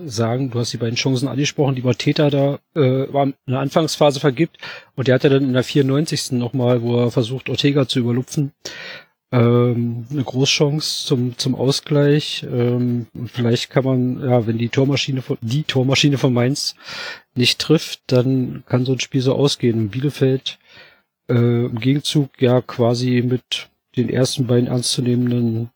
sagen, 0.05 0.49
du 0.49 0.59
hast 0.59 0.73
die 0.73 0.77
beiden 0.77 0.95
Chancen 0.95 1.27
angesprochen, 1.27 1.75
die 1.75 1.81
Mateta 1.81 2.29
da 2.29 2.59
äh, 2.75 3.03
in 3.03 3.33
der 3.47 3.59
Anfangsphase 3.59 4.19
vergibt 4.19 4.57
und 4.95 5.07
der 5.07 5.15
hatte 5.15 5.29
dann 5.29 5.43
in 5.43 5.53
der 5.53 5.63
94. 5.63 6.33
nochmal, 6.33 6.81
wo 6.81 6.97
er 6.97 7.11
versucht, 7.11 7.49
Ortega 7.49 7.87
zu 7.87 7.99
überlupfen, 7.99 8.53
ähm, 9.31 10.05
eine 10.09 10.23
Großchance 10.23 11.05
zum, 11.05 11.37
zum 11.37 11.55
Ausgleich. 11.55 12.45
Ähm, 12.49 13.07
vielleicht 13.33 13.69
kann 13.69 13.83
man, 13.83 14.21
ja, 14.21 14.47
wenn 14.47 14.57
die 14.57 14.69
Tormaschine 14.69 15.21
von, 15.21 15.37
die 15.41 15.63
Tormaschine 15.63 16.17
von 16.17 16.33
Mainz 16.33 16.75
nicht 17.35 17.59
trifft, 17.59 18.01
dann 18.07 18.63
kann 18.67 18.85
so 18.85 18.93
ein 18.93 18.99
Spiel 18.99 19.21
so 19.21 19.35
ausgehen. 19.35 19.79
Und 19.79 19.89
Bielefeld 19.89 20.59
äh, 21.29 21.65
im 21.65 21.79
Gegenzug 21.79 22.41
ja 22.41 22.61
quasi 22.61 23.21
mit 23.21 23.69
den 23.97 24.09
ersten 24.09 24.47
beiden 24.47 24.67
ernstzunehmenden 24.67 25.71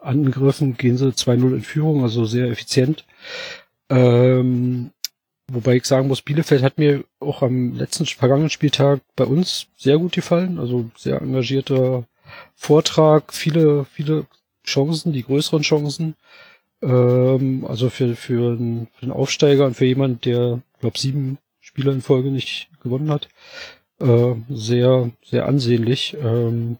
Angriffen 0.00 0.76
gehen 0.76 0.96
sie 0.96 1.08
2-0 1.08 1.54
in 1.54 1.62
Führung, 1.62 2.02
also 2.02 2.24
sehr 2.24 2.48
effizient. 2.48 3.04
Ähm, 3.88 4.90
wobei 5.48 5.76
ich 5.76 5.84
sagen 5.84 6.08
muss, 6.08 6.22
Bielefeld 6.22 6.62
hat 6.62 6.78
mir 6.78 7.04
auch 7.20 7.42
am 7.42 7.74
letzten 7.74 8.06
vergangenen 8.06 8.50
Spieltag 8.50 9.00
bei 9.16 9.24
uns 9.24 9.66
sehr 9.76 9.98
gut 9.98 10.12
gefallen. 10.12 10.58
Also 10.58 10.90
sehr 10.96 11.20
engagierter 11.20 12.04
Vortrag, 12.54 13.32
viele, 13.32 13.84
viele 13.84 14.26
Chancen, 14.64 15.12
die 15.12 15.24
größeren 15.24 15.62
Chancen. 15.62 16.14
Ähm, 16.82 17.64
also 17.68 17.90
für, 17.90 18.16
für, 18.16 18.52
einen, 18.52 18.88
für 18.94 19.02
einen 19.02 19.12
Aufsteiger 19.12 19.66
und 19.66 19.74
für 19.76 19.86
jemanden, 19.86 20.20
der, 20.22 20.62
glaube 20.80 20.98
sieben 20.98 21.38
Spieler 21.60 21.92
in 21.92 22.02
Folge 22.02 22.30
nicht 22.30 22.68
gewonnen 22.82 23.10
hat, 23.10 23.28
äh, 24.00 24.34
sehr, 24.50 25.10
sehr 25.24 25.46
ansehnlich. 25.46 26.16
Ähm, 26.20 26.78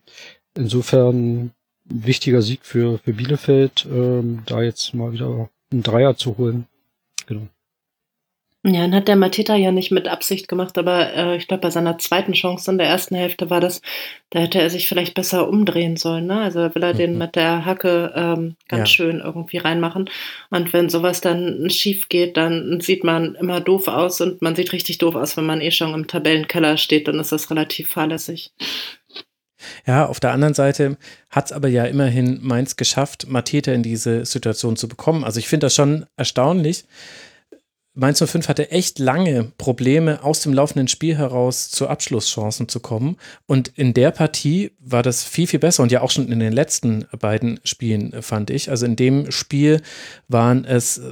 insofern 0.56 1.52
wichtiger 1.84 2.42
Sieg 2.42 2.60
für, 2.64 2.98
für 2.98 3.12
Bielefeld, 3.12 3.86
ähm, 3.90 4.42
da 4.46 4.62
jetzt 4.62 4.94
mal 4.94 5.12
wieder 5.12 5.48
einen 5.72 5.82
Dreier 5.82 6.16
zu 6.16 6.38
holen. 6.38 6.66
Genau. 7.26 7.48
Ja, 8.64 8.82
dann 8.82 8.94
hat 8.94 9.08
der 9.08 9.16
Mateta 9.16 9.56
ja 9.56 9.72
nicht 9.72 9.90
mit 9.90 10.06
Absicht 10.06 10.46
gemacht, 10.46 10.78
aber 10.78 11.12
äh, 11.14 11.36
ich 11.36 11.48
glaube, 11.48 11.62
bei 11.62 11.70
seiner 11.70 11.98
zweiten 11.98 12.32
Chance 12.32 12.70
in 12.70 12.78
der 12.78 12.86
ersten 12.86 13.16
Hälfte 13.16 13.50
war 13.50 13.60
das, 13.60 13.82
da 14.30 14.38
hätte 14.38 14.60
er 14.60 14.70
sich 14.70 14.88
vielleicht 14.88 15.14
besser 15.14 15.48
umdrehen 15.48 15.96
sollen. 15.96 16.26
Ne? 16.26 16.40
Also 16.40 16.72
will 16.72 16.82
er 16.84 16.94
mhm. 16.94 16.98
den 16.98 17.18
mit 17.18 17.34
der 17.34 17.64
Hacke 17.64 18.12
ähm, 18.14 18.54
ganz 18.68 18.88
ja. 18.90 18.94
schön 18.94 19.18
irgendwie 19.18 19.56
reinmachen. 19.56 20.08
Und 20.50 20.72
wenn 20.72 20.90
sowas 20.90 21.20
dann 21.20 21.70
schief 21.70 22.08
geht, 22.08 22.36
dann 22.36 22.80
sieht 22.80 23.02
man 23.02 23.34
immer 23.34 23.60
doof 23.60 23.88
aus 23.88 24.20
und 24.20 24.42
man 24.42 24.54
sieht 24.54 24.72
richtig 24.72 24.98
doof 24.98 25.16
aus, 25.16 25.36
wenn 25.36 25.46
man 25.46 25.60
eh 25.60 25.72
schon 25.72 25.92
im 25.92 26.06
Tabellenkeller 26.06 26.76
steht, 26.76 27.08
dann 27.08 27.18
ist 27.18 27.32
das 27.32 27.50
relativ 27.50 27.88
fahrlässig. 27.88 28.52
Ja, 29.86 30.06
auf 30.06 30.20
der 30.20 30.32
anderen 30.32 30.54
Seite 30.54 30.96
hat 31.30 31.46
es 31.46 31.52
aber 31.52 31.68
ja 31.68 31.84
immerhin 31.84 32.38
Mainz 32.42 32.76
geschafft, 32.76 33.26
Mateta 33.28 33.72
in 33.72 33.82
diese 33.82 34.24
Situation 34.24 34.76
zu 34.76 34.88
bekommen. 34.88 35.24
Also 35.24 35.38
ich 35.38 35.48
finde 35.48 35.66
das 35.66 35.74
schon 35.74 36.06
erstaunlich. 36.16 36.84
Mainz 37.94 38.24
05 38.24 38.48
hatte 38.48 38.70
echt 38.70 38.98
lange 38.98 39.52
Probleme, 39.58 40.24
aus 40.24 40.40
dem 40.40 40.54
laufenden 40.54 40.88
Spiel 40.88 41.18
heraus 41.18 41.70
zu 41.70 41.88
Abschlusschancen 41.88 42.66
zu 42.68 42.80
kommen. 42.80 43.18
Und 43.46 43.68
in 43.76 43.92
der 43.92 44.12
Partie 44.12 44.72
war 44.78 45.02
das 45.02 45.24
viel, 45.24 45.46
viel 45.46 45.58
besser. 45.58 45.82
Und 45.82 45.92
ja 45.92 46.00
auch 46.00 46.10
schon 46.10 46.32
in 46.32 46.38
den 46.38 46.54
letzten 46.54 47.04
beiden 47.18 47.60
Spielen, 47.64 48.22
fand 48.22 48.48
ich. 48.48 48.70
Also 48.70 48.86
in 48.86 48.96
dem 48.96 49.30
Spiel 49.30 49.82
waren 50.26 50.64
es 50.64 51.02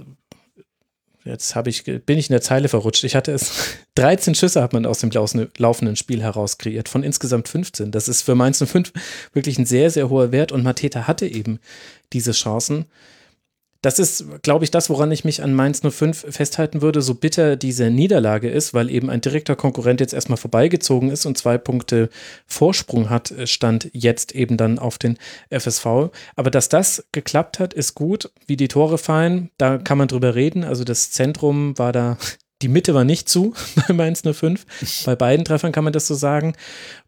Jetzt 1.24 1.54
habe 1.54 1.68
ich, 1.68 1.84
bin 1.84 2.18
ich 2.18 2.30
in 2.30 2.32
der 2.32 2.40
Zeile 2.40 2.68
verrutscht. 2.68 3.04
Ich 3.04 3.14
hatte 3.14 3.32
es, 3.32 3.76
13 3.96 4.34
Schüsse 4.34 4.62
hat 4.62 4.72
man 4.72 4.86
aus 4.86 5.00
dem 5.00 5.10
laufenden 5.10 5.96
Spiel 5.96 6.22
heraus 6.22 6.58
kreiert, 6.58 6.88
von 6.88 7.02
insgesamt 7.02 7.48
15. 7.48 7.90
Das 7.90 8.08
ist 8.08 8.22
für 8.22 8.34
Mainz 8.34 8.64
05 8.64 8.92
wirklich 9.32 9.58
ein 9.58 9.66
sehr, 9.66 9.90
sehr 9.90 10.08
hoher 10.08 10.32
Wert 10.32 10.52
und 10.52 10.62
Mateta 10.62 11.06
hatte 11.06 11.26
eben 11.26 11.58
diese 12.12 12.32
Chancen 12.32 12.86
das 13.82 13.98
ist, 13.98 14.42
glaube 14.42 14.64
ich, 14.64 14.70
das, 14.70 14.90
woran 14.90 15.10
ich 15.10 15.24
mich 15.24 15.42
an 15.42 15.54
Mainz 15.54 15.80
05 15.80 16.26
festhalten 16.28 16.82
würde, 16.82 17.00
so 17.00 17.14
bitter 17.14 17.56
diese 17.56 17.88
Niederlage 17.88 18.50
ist, 18.50 18.74
weil 18.74 18.90
eben 18.90 19.08
ein 19.08 19.22
direkter 19.22 19.56
Konkurrent 19.56 20.00
jetzt 20.00 20.12
erstmal 20.12 20.36
vorbeigezogen 20.36 21.10
ist 21.10 21.24
und 21.24 21.38
zwei 21.38 21.56
Punkte 21.56 22.10
Vorsprung 22.46 23.08
hat, 23.08 23.32
stand 23.44 23.88
jetzt 23.94 24.32
eben 24.32 24.58
dann 24.58 24.78
auf 24.78 24.98
den 24.98 25.16
FSV. 25.48 26.10
Aber 26.36 26.50
dass 26.50 26.68
das 26.68 27.06
geklappt 27.12 27.58
hat, 27.58 27.72
ist 27.72 27.94
gut. 27.94 28.30
Wie 28.46 28.58
die 28.58 28.68
Tore 28.68 28.98
fallen, 28.98 29.50
da 29.56 29.78
kann 29.78 29.96
man 29.96 30.08
drüber 30.08 30.34
reden. 30.34 30.62
Also 30.62 30.84
das 30.84 31.10
Zentrum 31.10 31.78
war 31.78 31.92
da, 31.92 32.18
die 32.60 32.68
Mitte 32.68 32.92
war 32.92 33.04
nicht 33.04 33.30
zu 33.30 33.54
bei 33.88 33.94
Mainz 33.94 34.22
05. 34.30 35.06
Bei 35.06 35.16
beiden 35.16 35.46
Treffern 35.46 35.72
kann 35.72 35.84
man 35.84 35.94
das 35.94 36.06
so 36.06 36.14
sagen. 36.14 36.52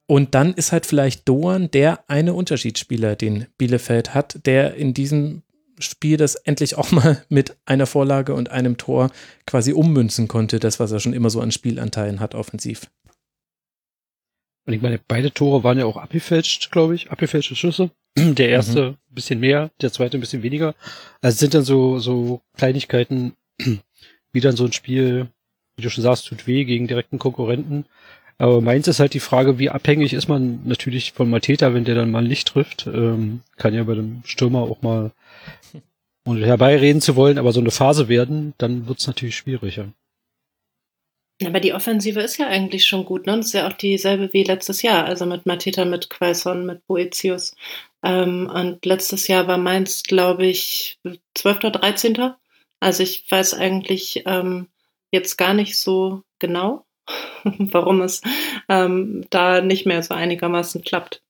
Und 0.07 0.35
dann 0.35 0.55
ist 0.55 0.73
halt 0.73 0.87
vielleicht 0.87 1.29
Doan 1.29 1.71
der 1.71 2.01
eine 2.09 2.33
Unterschiedsspieler, 2.33 3.15
den 3.15 3.47
Bielefeld 3.59 4.15
hat, 4.15 4.41
der 4.47 4.75
in 4.75 4.95
diesem 4.95 5.43
Spiel, 5.83 6.17
das 6.17 6.35
endlich 6.35 6.77
auch 6.77 6.93
mal 6.93 7.25
mit 7.29 7.57
einer 7.65 7.87
Vorlage 7.87 8.35
und 8.35 8.51
einem 8.51 8.77
Tor 8.77 9.11
quasi 9.47 9.73
ummünzen 9.73 10.29
konnte, 10.29 10.59
das, 10.59 10.81
was 10.81 10.93
er 10.93 11.01
schon 11.01 11.13
immer 11.13 11.31
so 11.31 11.41
an 11.41 11.53
Spielanteilen 11.53 12.21
hat, 12.21 12.35
offensiv. 12.35 12.91
Und 14.65 14.75
ich 14.75 14.83
meine, 14.83 15.01
beide 15.07 15.33
Tore 15.33 15.65
waren 15.65 15.79
ja 15.79 15.87
auch 15.87 15.97
abgefälscht, 15.97 16.71
glaube 16.71 16.95
ich, 16.95 17.11
abgefälschte 17.11 17.57
Schüsse. 17.57 17.91
Der 18.17 18.49
erste 18.49 18.83
mhm. 18.83 18.89
ein 19.11 19.15
bisschen 19.15 19.41
mehr, 19.41 19.71
der 19.81 19.93
zweite 19.93 20.19
ein 20.19 20.21
bisschen 20.21 20.43
weniger. 20.43 20.75
Also 21.21 21.35
es 21.35 21.39
sind 21.39 21.55
dann 21.55 21.65
so, 21.65 21.99
so 21.99 22.43
Kleinigkeiten, 22.57 23.35
wie 24.33 24.41
dann 24.41 24.57
so 24.57 24.65
ein 24.65 24.73
Spiel, 24.73 25.29
wie 25.77 25.83
du 25.83 25.91
schon 25.91 26.05
sagst, 26.05 26.27
tut 26.27 26.47
weh 26.47 26.65
gegen 26.65 26.87
direkten 26.87 27.19
Konkurrenten. 27.19 27.87
Aber 28.43 28.61
meins 28.61 28.89
ist 28.89 28.99
halt 28.99 29.15
die 29.15 29.21
Frage, 29.21 29.61
wie 29.61 29.71
abhängig 29.71 30.13
ist 30.13 30.27
man 30.27 30.63
natürlich 30.65 31.13
von 31.13 31.31
Mateta, 31.31 31.75
wenn 31.75 31.85
der 31.85 31.95
dann 31.95 32.11
mal 32.11 32.25
nicht 32.25 32.49
trifft. 32.49 32.89
Ähm, 32.89 33.43
kann 33.55 33.73
ja 33.73 33.85
bei 33.85 33.95
dem 33.95 34.23
Stürmer 34.25 34.63
auch 34.63 34.83
mal 34.83 35.13
ohne 36.27 36.45
herbeireden 36.45 37.01
zu 37.01 37.15
wollen, 37.15 37.39
aber 37.39 37.53
so 37.53 37.61
eine 37.61 37.71
Phase 37.71 38.09
werden, 38.09 38.53
dann 38.59 38.89
wird's 38.89 39.07
natürlich 39.07 39.37
schwieriger. 39.37 39.93
Aber 41.45 41.61
die 41.61 41.73
Offensive 41.73 42.19
ist 42.19 42.37
ja 42.37 42.49
eigentlich 42.49 42.85
schon 42.85 43.05
gut, 43.05 43.27
ne? 43.27 43.37
Das 43.37 43.47
ist 43.47 43.53
ja 43.53 43.69
auch 43.69 43.75
dieselbe 43.75 44.33
wie 44.33 44.43
letztes 44.43 44.83
Jahr, 44.83 45.05
also 45.05 45.25
mit 45.25 45.47
Mateta, 45.47 45.85
mit 45.85 46.11
Quaison, 46.11 46.67
mit 46.67 46.85
Boetius. 46.89 47.55
Ähm, 48.03 48.51
und 48.53 48.85
letztes 48.85 49.29
Jahr 49.29 49.47
war 49.47 49.57
Mainz, 49.57 50.03
glaube 50.03 50.47
ich, 50.47 50.99
12. 51.37 51.59
oder 51.59 51.71
13. 51.71 52.33
Also 52.81 53.05
ich 53.05 53.25
weiß 53.31 53.55
eigentlich 53.55 54.25
ähm, 54.27 54.67
jetzt 55.13 55.39
gar 55.39 55.55
nicht 55.55 55.79
so 55.79 56.25
genau, 56.41 56.85
warum 57.45 58.03
es 58.03 58.23
ähm, 58.69 59.25
da 59.31 59.61
nicht 59.61 59.87
mehr 59.87 60.03
so 60.03 60.15
einigermaßen 60.15 60.83
klappt. 60.83 61.23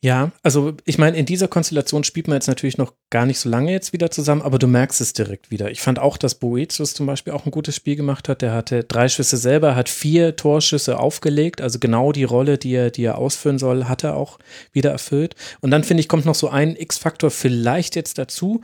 Ja, 0.00 0.30
also 0.44 0.74
ich 0.84 0.96
meine, 0.96 1.16
in 1.16 1.26
dieser 1.26 1.48
Konstellation 1.48 2.04
spielt 2.04 2.28
man 2.28 2.36
jetzt 2.36 2.46
natürlich 2.46 2.78
noch 2.78 2.92
gar 3.10 3.26
nicht 3.26 3.40
so 3.40 3.48
lange 3.48 3.72
jetzt 3.72 3.92
wieder 3.92 4.12
zusammen, 4.12 4.42
aber 4.42 4.60
du 4.60 4.68
merkst 4.68 5.00
es 5.00 5.12
direkt 5.12 5.50
wieder. 5.50 5.72
Ich 5.72 5.80
fand 5.80 5.98
auch, 5.98 6.16
dass 6.16 6.36
Boetius 6.36 6.94
zum 6.94 7.06
Beispiel 7.06 7.32
auch 7.32 7.46
ein 7.46 7.50
gutes 7.50 7.74
Spiel 7.74 7.96
gemacht 7.96 8.28
hat. 8.28 8.40
Der 8.40 8.52
hatte 8.52 8.84
drei 8.84 9.08
Schüsse 9.08 9.36
selber, 9.36 9.74
hat 9.74 9.88
vier 9.88 10.36
Torschüsse 10.36 11.00
aufgelegt, 11.00 11.60
also 11.60 11.80
genau 11.80 12.12
die 12.12 12.22
Rolle, 12.22 12.58
die 12.58 12.74
er, 12.74 12.92
die 12.92 13.02
er 13.02 13.18
ausführen 13.18 13.58
soll, 13.58 13.86
hat 13.86 14.04
er 14.04 14.16
auch 14.16 14.38
wieder 14.72 14.92
erfüllt. 14.92 15.34
Und 15.62 15.72
dann 15.72 15.82
finde 15.82 16.02
ich, 16.02 16.08
kommt 16.08 16.26
noch 16.26 16.36
so 16.36 16.48
ein 16.48 16.76
X-Faktor 16.76 17.32
vielleicht 17.32 17.96
jetzt 17.96 18.18
dazu 18.18 18.60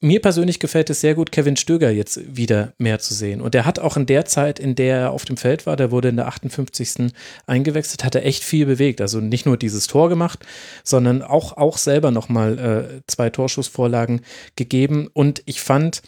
mir 0.00 0.20
persönlich 0.20 0.60
gefällt 0.60 0.90
es 0.90 1.00
sehr 1.00 1.14
gut, 1.14 1.32
Kevin 1.32 1.56
Stöger 1.56 1.90
jetzt 1.90 2.36
wieder 2.36 2.74
mehr 2.78 2.98
zu 2.98 3.14
sehen. 3.14 3.40
Und 3.40 3.54
der 3.54 3.64
hat 3.64 3.78
auch 3.78 3.96
in 3.96 4.06
der 4.06 4.26
Zeit, 4.26 4.58
in 4.58 4.74
der 4.74 4.96
er 4.98 5.10
auf 5.12 5.24
dem 5.24 5.36
Feld 5.36 5.66
war, 5.66 5.76
der 5.76 5.90
wurde 5.90 6.08
in 6.08 6.16
der 6.16 6.28
58. 6.28 7.12
eingewechselt, 7.46 8.04
hat 8.04 8.14
er 8.14 8.26
echt 8.26 8.44
viel 8.44 8.66
bewegt. 8.66 9.00
Also 9.00 9.20
nicht 9.20 9.46
nur 9.46 9.56
dieses 9.56 9.86
Tor 9.86 10.08
gemacht, 10.08 10.44
sondern 10.84 11.22
auch, 11.22 11.56
auch 11.56 11.78
selber 11.78 12.10
nochmal 12.10 12.58
äh, 12.58 13.02
zwei 13.06 13.30
Torschussvorlagen 13.30 14.20
gegeben. 14.54 15.08
Und 15.12 15.42
ich 15.46 15.62
fand, 15.62 16.02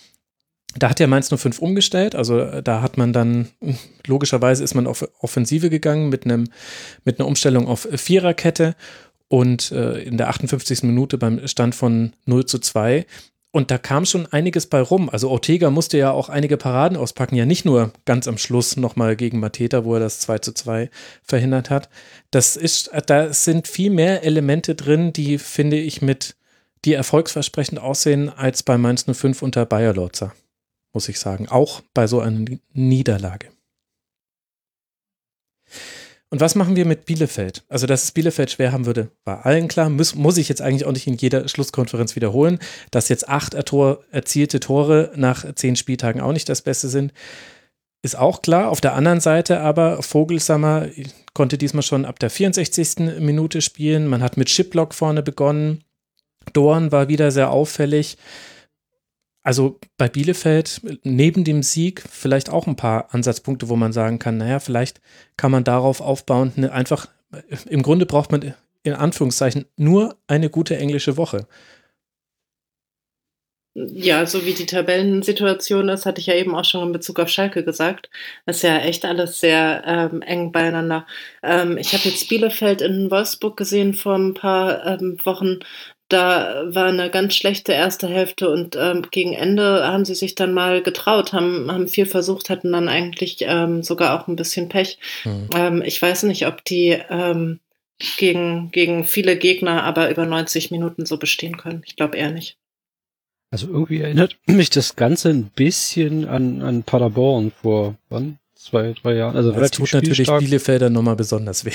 da 0.76 0.90
hat 0.90 1.00
ja 1.00 1.06
Mainz 1.06 1.32
05 1.34 1.58
umgestellt, 1.58 2.14
also 2.14 2.40
äh, 2.40 2.62
da 2.62 2.82
hat 2.82 2.98
man 2.98 3.14
dann, 3.14 3.48
logischerweise 4.06 4.62
ist 4.62 4.74
man 4.74 4.86
auf 4.86 5.08
Offensive 5.20 5.70
gegangen 5.70 6.10
mit 6.10 6.26
einem, 6.26 6.48
mit 7.04 7.18
einer 7.18 7.26
Umstellung 7.26 7.66
auf 7.66 7.88
Viererkette 7.90 8.76
und 9.28 9.72
äh, 9.72 10.02
in 10.02 10.18
der 10.18 10.28
58. 10.28 10.82
Minute 10.82 11.16
beim 11.16 11.46
Stand 11.48 11.74
von 11.74 12.12
0 12.26 12.44
zu 12.44 12.58
2 12.58 13.06
und 13.58 13.72
da 13.72 13.76
kam 13.76 14.06
schon 14.06 14.26
einiges 14.26 14.66
bei 14.66 14.80
rum. 14.80 15.10
Also 15.10 15.28
Ortega 15.30 15.68
musste 15.68 15.98
ja 15.98 16.12
auch 16.12 16.28
einige 16.28 16.56
Paraden 16.56 16.96
auspacken, 16.96 17.34
ja 17.34 17.44
nicht 17.44 17.64
nur 17.64 17.92
ganz 18.04 18.28
am 18.28 18.38
Schluss 18.38 18.76
nochmal 18.76 19.16
gegen 19.16 19.40
Mateta, 19.40 19.84
wo 19.84 19.94
er 19.94 20.00
das 20.00 20.20
2 20.20 20.38
zu 20.38 20.52
2 20.52 20.88
verhindert 21.24 21.68
hat. 21.68 21.88
Das 22.30 22.54
ist, 22.54 22.92
da 23.06 23.32
sind 23.32 23.66
viel 23.66 23.90
mehr 23.90 24.22
Elemente 24.22 24.76
drin, 24.76 25.12
die, 25.12 25.38
finde 25.38 25.76
ich, 25.76 26.00
mit, 26.02 26.36
die 26.84 26.92
erfolgsversprechend 26.92 27.80
aussehen 27.80 28.28
als 28.28 28.62
bei 28.62 28.78
Mainz 28.78 29.06
05 29.12 29.42
unter 29.42 29.66
Bayer 29.66 29.92
Lorzer, 29.92 30.32
muss 30.92 31.08
ich 31.08 31.18
sagen. 31.18 31.48
Auch 31.48 31.82
bei 31.94 32.06
so 32.06 32.20
einer 32.20 32.44
Niederlage. 32.74 33.48
Und 36.30 36.40
was 36.40 36.54
machen 36.54 36.76
wir 36.76 36.84
mit 36.84 37.06
Bielefeld? 37.06 37.64
Also, 37.68 37.86
dass 37.86 38.04
es 38.04 38.12
Bielefeld 38.12 38.50
schwer 38.50 38.72
haben 38.72 38.84
würde, 38.84 39.10
war 39.24 39.46
allen 39.46 39.66
klar. 39.66 39.88
Muss, 39.88 40.14
muss 40.14 40.36
ich 40.36 40.48
jetzt 40.48 40.60
eigentlich 40.60 40.84
auch 40.84 40.92
nicht 40.92 41.06
in 41.06 41.16
jeder 41.16 41.48
Schlusskonferenz 41.48 42.16
wiederholen, 42.16 42.58
dass 42.90 43.08
jetzt 43.08 43.28
acht 43.28 43.54
Tor, 43.66 44.04
erzielte 44.10 44.60
Tore 44.60 45.10
nach 45.16 45.54
zehn 45.54 45.76
Spieltagen 45.76 46.20
auch 46.20 46.32
nicht 46.32 46.48
das 46.48 46.60
Beste 46.60 46.88
sind. 46.88 47.12
Ist 48.02 48.16
auch 48.16 48.42
klar. 48.42 48.68
Auf 48.68 48.80
der 48.80 48.94
anderen 48.94 49.20
Seite 49.20 49.60
aber, 49.60 50.02
Vogelsammer 50.02 50.88
konnte 51.32 51.56
diesmal 51.58 51.82
schon 51.82 52.04
ab 52.04 52.18
der 52.18 52.30
64. 52.30 53.20
Minute 53.20 53.62
spielen. 53.62 54.06
Man 54.06 54.22
hat 54.22 54.36
mit 54.36 54.48
Chiplock 54.48 54.94
vorne 54.94 55.22
begonnen. 55.22 55.82
Dorn 56.52 56.92
war 56.92 57.08
wieder 57.08 57.30
sehr 57.30 57.50
auffällig. 57.50 58.18
Also 59.48 59.80
bei 59.96 60.10
Bielefeld 60.10 60.82
neben 61.04 61.42
dem 61.42 61.62
Sieg 61.62 62.02
vielleicht 62.02 62.50
auch 62.50 62.66
ein 62.66 62.76
paar 62.76 63.14
Ansatzpunkte, 63.14 63.70
wo 63.70 63.76
man 63.76 63.94
sagen 63.94 64.18
kann, 64.18 64.36
naja, 64.36 64.60
vielleicht 64.60 65.00
kann 65.38 65.50
man 65.50 65.64
darauf 65.64 66.02
aufbauen, 66.02 66.52
ne, 66.56 66.70
einfach, 66.70 67.08
im 67.66 67.82
Grunde 67.82 68.04
braucht 68.04 68.30
man 68.30 68.54
in 68.82 68.92
Anführungszeichen 68.92 69.64
nur 69.78 70.18
eine 70.26 70.50
gute 70.50 70.76
englische 70.76 71.16
Woche. 71.16 71.46
Ja, 73.74 74.26
so 74.26 74.44
wie 74.44 74.52
die 74.52 74.66
Tabellensituation 74.66 75.88
ist, 75.88 76.04
hatte 76.04 76.20
ich 76.20 76.26
ja 76.26 76.34
eben 76.34 76.54
auch 76.54 76.66
schon 76.66 76.88
in 76.88 76.92
Bezug 76.92 77.18
auf 77.18 77.30
Schalke 77.30 77.64
gesagt. 77.64 78.10
Das 78.44 78.56
ist 78.56 78.62
ja 78.64 78.76
echt 78.80 79.06
alles 79.06 79.40
sehr 79.40 79.82
ähm, 79.86 80.20
eng 80.20 80.52
beieinander. 80.52 81.06
Ähm, 81.42 81.78
ich 81.78 81.94
habe 81.94 82.06
jetzt 82.06 82.28
Bielefeld 82.28 82.82
in 82.82 83.10
Wolfsburg 83.10 83.56
gesehen 83.56 83.94
vor 83.94 84.16
ein 84.16 84.34
paar 84.34 84.84
ähm, 84.84 85.16
Wochen 85.24 85.60
da 86.08 86.64
war 86.74 86.86
eine 86.86 87.10
ganz 87.10 87.34
schlechte 87.34 87.72
erste 87.72 88.08
Hälfte 88.08 88.48
und 88.48 88.76
ähm, 88.76 89.06
gegen 89.10 89.34
Ende 89.34 89.86
haben 89.86 90.04
sie 90.04 90.14
sich 90.14 90.34
dann 90.34 90.54
mal 90.54 90.82
getraut, 90.82 91.32
haben, 91.32 91.70
haben 91.70 91.88
viel 91.88 92.06
versucht, 92.06 92.50
hatten 92.50 92.72
dann 92.72 92.88
eigentlich 92.88 93.38
ähm, 93.40 93.82
sogar 93.82 94.18
auch 94.18 94.26
ein 94.26 94.36
bisschen 94.36 94.68
Pech. 94.68 94.98
Mhm. 95.24 95.50
Ähm, 95.54 95.82
ich 95.82 96.00
weiß 96.00 96.22
nicht, 96.24 96.46
ob 96.46 96.64
die 96.64 96.98
ähm, 97.10 97.60
gegen, 98.16 98.70
gegen 98.70 99.04
viele 99.04 99.36
Gegner 99.36 99.82
aber 99.82 100.10
über 100.10 100.24
90 100.24 100.70
Minuten 100.70 101.04
so 101.04 101.18
bestehen 101.18 101.56
können. 101.56 101.82
Ich 101.86 101.96
glaube 101.96 102.16
eher 102.16 102.30
nicht. 102.30 102.56
Also 103.50 103.68
irgendwie 103.68 104.00
erinnert 104.00 104.36
mich 104.46 104.70
das 104.70 104.96
Ganze 104.96 105.30
ein 105.30 105.44
bisschen 105.44 106.26
an, 106.26 106.62
an 106.62 106.82
Paderborn 106.82 107.50
vor 107.50 107.96
wann? 108.08 108.38
Zwei, 108.68 108.94
drei 109.02 109.14
Jahren. 109.14 109.36
Also 109.36 109.52
das 109.52 109.70
tut 109.70 109.92
natürlich 109.92 110.28
Bielefelder 110.28 110.90
nochmal 110.90 111.16
besonders 111.16 111.64
weh. 111.64 111.72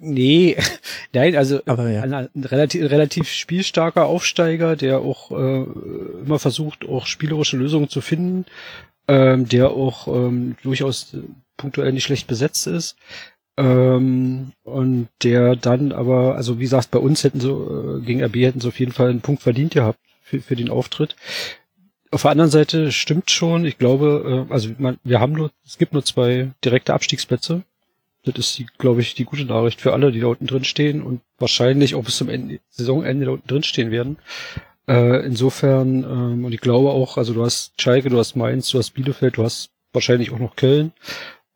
Nee, 0.00 0.56
nein, 1.12 1.36
also 1.36 1.60
Aber 1.66 1.90
ja. 1.90 2.02
ein, 2.02 2.12
ein 2.12 2.44
relativ, 2.44 2.90
relativ 2.90 3.28
spielstarker 3.28 4.06
Aufsteiger, 4.06 4.76
der 4.76 5.00
auch 5.00 5.30
äh, 5.30 5.64
immer 6.24 6.38
versucht, 6.38 6.88
auch 6.88 7.06
spielerische 7.06 7.56
Lösungen 7.56 7.88
zu 7.88 8.00
finden, 8.00 8.46
ähm, 9.08 9.48
der 9.48 9.70
auch 9.70 10.08
ähm, 10.08 10.56
durchaus 10.62 11.16
punktuell 11.56 11.92
nicht 11.92 12.04
schlecht 12.04 12.26
besetzt 12.26 12.66
ist. 12.66 12.96
Ähm, 13.56 14.52
und 14.64 15.08
der 15.22 15.54
dann 15.54 15.92
aber, 15.92 16.34
also 16.34 16.58
wie 16.58 16.64
gesagt, 16.64 16.90
bei 16.90 16.98
uns 16.98 17.22
hätten 17.22 17.40
so, 17.40 17.98
äh, 17.98 18.04
gegen 18.04 18.22
RB 18.22 18.36
hätten 18.36 18.60
sie 18.60 18.68
auf 18.68 18.80
jeden 18.80 18.92
Fall 18.92 19.10
einen 19.10 19.20
Punkt 19.20 19.42
verdient 19.42 19.74
gehabt 19.74 20.00
für, 20.22 20.40
für 20.40 20.56
den 20.56 20.70
Auftritt. 20.70 21.14
Auf 22.14 22.22
der 22.22 22.30
anderen 22.30 22.50
Seite 22.50 22.92
stimmt 22.92 23.28
schon, 23.32 23.64
ich 23.64 23.76
glaube, 23.76 24.46
äh, 24.48 24.52
also 24.52 24.70
man, 24.78 24.98
wir 25.02 25.18
haben 25.18 25.32
nur, 25.32 25.50
es 25.66 25.78
gibt 25.78 25.94
nur 25.94 26.04
zwei 26.04 26.52
direkte 26.64 26.94
Abstiegsplätze. 26.94 27.64
Das 28.24 28.36
ist, 28.36 28.56
die, 28.56 28.66
glaube 28.78 29.00
ich, 29.00 29.16
die 29.16 29.24
gute 29.24 29.44
Nachricht 29.44 29.80
für 29.80 29.92
alle, 29.92 30.12
die 30.12 30.20
da 30.20 30.28
unten 30.28 30.46
drin 30.46 30.62
stehen 30.62 31.02
und 31.02 31.22
wahrscheinlich 31.40 31.96
auch 31.96 32.04
bis 32.04 32.16
zum 32.16 32.28
Ende, 32.28 32.60
Saisonende 32.70 33.26
da 33.26 33.32
unten 33.32 33.48
drin 33.48 33.64
stehen 33.64 33.90
werden. 33.90 34.18
Äh, 34.86 35.26
insofern, 35.26 36.04
ähm, 36.04 36.44
und 36.44 36.52
ich 36.52 36.60
glaube 36.60 36.90
auch, 36.90 37.18
also 37.18 37.34
du 37.34 37.44
hast 37.44 37.72
Schalke, 37.82 38.10
du 38.10 38.18
hast 38.18 38.36
Mainz, 38.36 38.68
du 38.68 38.78
hast 38.78 38.90
Bielefeld, 38.90 39.36
du 39.36 39.42
hast 39.42 39.70
wahrscheinlich 39.92 40.30
auch 40.30 40.38
noch 40.38 40.54
Köln, 40.54 40.92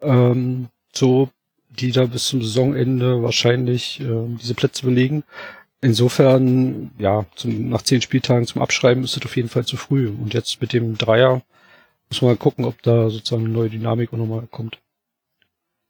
ähm, 0.01 0.71
so, 0.93 1.29
die 1.71 1.93
da 1.93 2.07
bis 2.07 2.27
zum 2.27 2.43
Saisonende 2.43 3.23
wahrscheinlich 3.23 4.01
äh, 4.01 4.27
diese 4.41 4.55
Plätze 4.55 4.85
belegen. 4.85 5.23
Insofern, 5.81 6.91
ja, 6.99 7.27
zum, 7.37 7.69
nach 7.69 7.83
zehn 7.83 8.03
Spieltagen 8.03 8.47
zum 8.47 8.63
Abschreiben 8.63 9.05
ist 9.05 9.17
es 9.17 9.25
auf 9.25 9.37
jeden 9.37 9.49
Fall 9.49 9.65
zu 9.65 9.77
früh. 9.77 10.09
Und 10.09 10.35
jetzt 10.35 10.61
mit 10.61 10.73
dem 10.73 10.99
Dreier 10.99 11.43
muss 12.11 12.23
man 12.23 12.33
mal 12.33 12.37
gucken, 12.37 12.65
ob 12.65 12.83
da 12.83 13.11
sozusagen 13.11 13.45
eine 13.45 13.53
neue 13.53 13.71
Dynamik 13.71 14.13
auch 14.13 14.19
nochmal 14.19 14.47
kommt. 14.51 14.79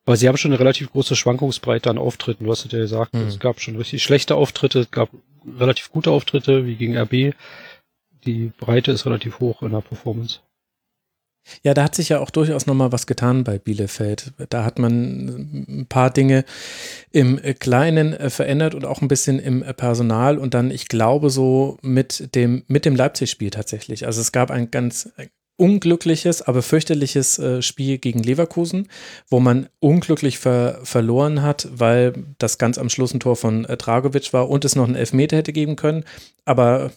Aber 0.04 0.16
sie 0.16 0.28
haben 0.28 0.36
schon 0.36 0.52
eine 0.52 0.60
relativ 0.60 0.90
große 0.92 1.16
Schwankungsbreite 1.16 1.90
an 1.90 1.98
Auftritten. 1.98 2.44
Du 2.44 2.50
hast 2.50 2.70
ja 2.70 2.78
gesagt, 2.78 3.14
mhm. 3.14 3.26
es 3.26 3.38
gab 3.38 3.60
schon 3.60 3.76
richtig 3.76 4.02
schlechte 4.02 4.36
Auftritte, 4.36 4.80
es 4.80 4.90
gab 4.90 5.10
relativ 5.58 5.90
gute 5.90 6.10
Auftritte, 6.10 6.66
wie 6.66 6.76
gegen 6.76 6.96
RB. 6.96 7.34
Die 8.24 8.52
Breite 8.58 8.90
ist 8.90 9.06
relativ 9.06 9.40
hoch 9.40 9.62
in 9.62 9.72
der 9.72 9.80
Performance. 9.80 10.40
Ja, 11.62 11.74
da 11.74 11.84
hat 11.84 11.94
sich 11.94 12.08
ja 12.10 12.20
auch 12.20 12.30
durchaus 12.30 12.66
nochmal 12.66 12.92
was 12.92 13.06
getan 13.06 13.44
bei 13.44 13.58
Bielefeld. 13.58 14.32
Da 14.48 14.64
hat 14.64 14.78
man 14.78 15.64
ein 15.68 15.86
paar 15.88 16.10
Dinge 16.10 16.44
im 17.10 17.40
Kleinen 17.58 18.12
äh, 18.12 18.30
verändert 18.30 18.74
und 18.74 18.84
auch 18.84 19.02
ein 19.02 19.08
bisschen 19.08 19.38
im 19.38 19.64
Personal 19.76 20.38
und 20.38 20.54
dann, 20.54 20.70
ich 20.70 20.88
glaube, 20.88 21.30
so 21.30 21.78
mit 21.82 22.34
dem, 22.34 22.64
mit 22.68 22.84
dem 22.84 22.96
Leipzig-Spiel 22.96 23.50
tatsächlich. 23.50 24.06
Also 24.06 24.20
es 24.20 24.32
gab 24.32 24.50
ein 24.50 24.70
ganz 24.70 25.10
unglückliches, 25.58 26.40
aber 26.42 26.62
fürchterliches 26.62 27.38
äh, 27.38 27.62
Spiel 27.62 27.98
gegen 27.98 28.22
Leverkusen, 28.22 28.88
wo 29.28 29.40
man 29.40 29.68
unglücklich 29.80 30.38
ver 30.38 30.78
verloren 30.84 31.42
hat, 31.42 31.68
weil 31.72 32.14
das 32.38 32.58
ganz 32.58 32.78
am 32.78 32.88
Schluss 32.88 33.12
ein 33.12 33.20
Tor 33.20 33.36
von 33.36 33.64
äh, 33.64 33.76
Dragovic 33.76 34.32
war 34.32 34.48
und 34.48 34.64
es 34.64 34.76
noch 34.76 34.84
einen 34.84 34.94
Elfmeter 34.94 35.36
hätte 35.36 35.52
geben 35.52 35.74
können. 35.76 36.04
Aber 36.44 36.92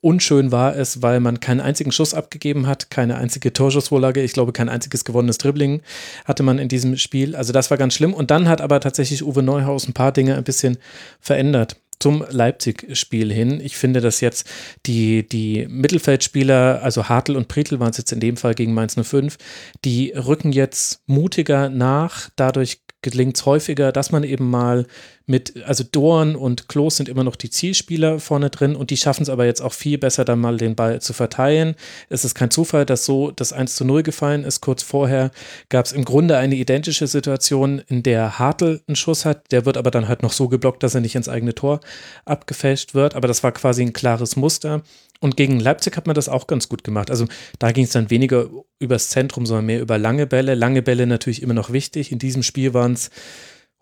unschön 0.00 0.52
war 0.52 0.76
es, 0.76 1.02
weil 1.02 1.20
man 1.20 1.40
keinen 1.40 1.60
einzigen 1.60 1.92
Schuss 1.92 2.14
abgegeben 2.14 2.66
hat, 2.66 2.90
keine 2.90 3.16
einzige 3.16 3.52
Torschussvorlage, 3.52 4.22
ich 4.22 4.32
glaube 4.32 4.52
kein 4.52 4.68
einziges 4.68 5.04
gewonnenes 5.04 5.38
Dribbling 5.38 5.82
hatte 6.24 6.42
man 6.42 6.58
in 6.58 6.68
diesem 6.68 6.96
Spiel. 6.96 7.36
Also 7.36 7.52
das 7.52 7.70
war 7.70 7.78
ganz 7.78 7.94
schlimm. 7.94 8.14
Und 8.14 8.30
dann 8.30 8.48
hat 8.48 8.60
aber 8.60 8.80
tatsächlich 8.80 9.24
Uwe 9.24 9.42
Neuhaus 9.42 9.88
ein 9.88 9.92
paar 9.92 10.12
Dinge 10.12 10.36
ein 10.36 10.44
bisschen 10.44 10.78
verändert 11.20 11.76
zum 12.00 12.24
Leipzig-Spiel 12.28 13.30
hin. 13.30 13.60
Ich 13.60 13.76
finde, 13.76 14.00
dass 14.00 14.20
jetzt 14.20 14.48
die, 14.86 15.28
die 15.28 15.66
Mittelfeldspieler, 15.68 16.80
also 16.82 17.08
Hartl 17.08 17.36
und 17.36 17.48
Prietl 17.48 17.78
waren 17.78 17.90
es 17.90 17.98
jetzt 17.98 18.12
in 18.12 18.20
dem 18.20 18.38
Fall 18.38 18.54
gegen 18.54 18.72
Mainz 18.72 18.96
05, 19.00 19.36
die 19.84 20.12
rücken 20.12 20.52
jetzt 20.52 21.02
mutiger 21.06 21.68
nach. 21.68 22.30
Dadurch 22.36 22.80
gelingt 23.02 23.36
es 23.36 23.46
häufiger, 23.46 23.92
dass 23.92 24.12
man 24.12 24.24
eben 24.24 24.50
mal 24.50 24.86
mit, 25.26 25.64
also 25.64 25.84
Dorn 25.84 26.34
und 26.34 26.68
Klos 26.68 26.96
sind 26.96 27.08
immer 27.08 27.24
noch 27.24 27.36
die 27.36 27.50
Zielspieler 27.50 28.18
vorne 28.18 28.50
drin 28.50 28.74
und 28.74 28.90
die 28.90 28.96
schaffen 28.96 29.22
es 29.22 29.28
aber 29.28 29.46
jetzt 29.46 29.62
auch 29.62 29.72
viel 29.72 29.96
besser, 29.96 30.24
dann 30.24 30.40
mal 30.40 30.56
den 30.56 30.74
Ball 30.74 31.00
zu 31.00 31.12
verteilen. 31.12 31.76
Es 32.08 32.24
ist 32.24 32.34
kein 32.34 32.50
Zufall, 32.50 32.84
dass 32.84 33.04
so 33.04 33.30
das 33.30 33.52
1 33.52 33.76
zu 33.76 33.84
0 33.84 34.02
gefallen 34.02 34.44
ist. 34.44 34.60
Kurz 34.60 34.82
vorher 34.82 35.30
gab 35.68 35.86
es 35.86 35.92
im 35.92 36.04
Grunde 36.04 36.36
eine 36.36 36.56
identische 36.56 37.06
Situation, 37.06 37.80
in 37.86 38.02
der 38.02 38.38
Hartl 38.38 38.82
einen 38.86 38.96
Schuss 38.96 39.24
hat. 39.24 39.52
Der 39.52 39.64
wird 39.64 39.76
aber 39.76 39.90
dann 39.90 40.08
halt 40.08 40.22
noch 40.22 40.32
so 40.32 40.48
geblockt, 40.48 40.82
dass 40.82 40.94
er 40.94 41.00
nicht 41.00 41.14
ins 41.14 41.28
eigene 41.28 41.54
Tor 41.54 41.80
abgefälscht 42.24 42.94
wird. 42.94 43.14
Aber 43.14 43.28
das 43.28 43.42
war 43.44 43.52
quasi 43.52 43.82
ein 43.82 43.92
klares 43.92 44.36
Muster. 44.36 44.82
Und 45.20 45.36
gegen 45.36 45.60
Leipzig 45.60 45.96
hat 45.96 46.06
man 46.06 46.14
das 46.14 46.28
auch 46.28 46.46
ganz 46.46 46.68
gut 46.68 46.82
gemacht. 46.82 47.10
Also 47.10 47.26
da 47.58 47.72
ging 47.72 47.84
es 47.84 47.92
dann 47.92 48.10
weniger 48.10 48.48
übers 48.80 49.10
Zentrum, 49.10 49.46
sondern 49.46 49.66
mehr 49.66 49.80
über 49.80 49.98
lange 49.98 50.26
Bälle. 50.26 50.54
Lange 50.54 50.82
Bälle 50.82 51.06
natürlich 51.06 51.42
immer 51.42 51.54
noch 51.54 51.70
wichtig. 51.70 52.10
In 52.10 52.18
diesem 52.18 52.42
Spiel 52.42 52.74
waren 52.74 52.94
es 52.94 53.10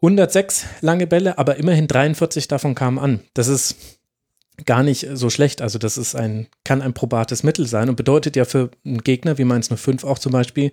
106 0.03 0.67
lange 0.81 1.07
Bälle, 1.07 1.39
aber 1.39 1.57
immerhin 1.57 1.89
43 1.89 2.49
davon 2.49 2.75
kamen 2.75 2.99
an. 2.99 3.21
Das 3.35 3.49
ist 3.49 3.98
gar 4.67 4.83
nicht 4.83 5.07
so 5.13 5.31
schlecht. 5.31 5.63
Also 5.63 5.79
das 5.79 5.97
ist 5.97 6.15
ein, 6.15 6.49
kann 6.65 6.83
ein 6.83 6.93
probates 6.93 7.43
Mittel 7.43 7.67
sein 7.67 7.89
und 7.89 7.97
bedeutet 7.97 8.37
ja 8.37 8.45
für 8.45 8.71
einen 8.85 8.99
Gegner 8.99 9.39
wie 9.39 9.45
Mainz 9.45 9.69
05 9.69 10.05
auch 10.05 10.19
zum 10.19 10.33
Beispiel, 10.33 10.73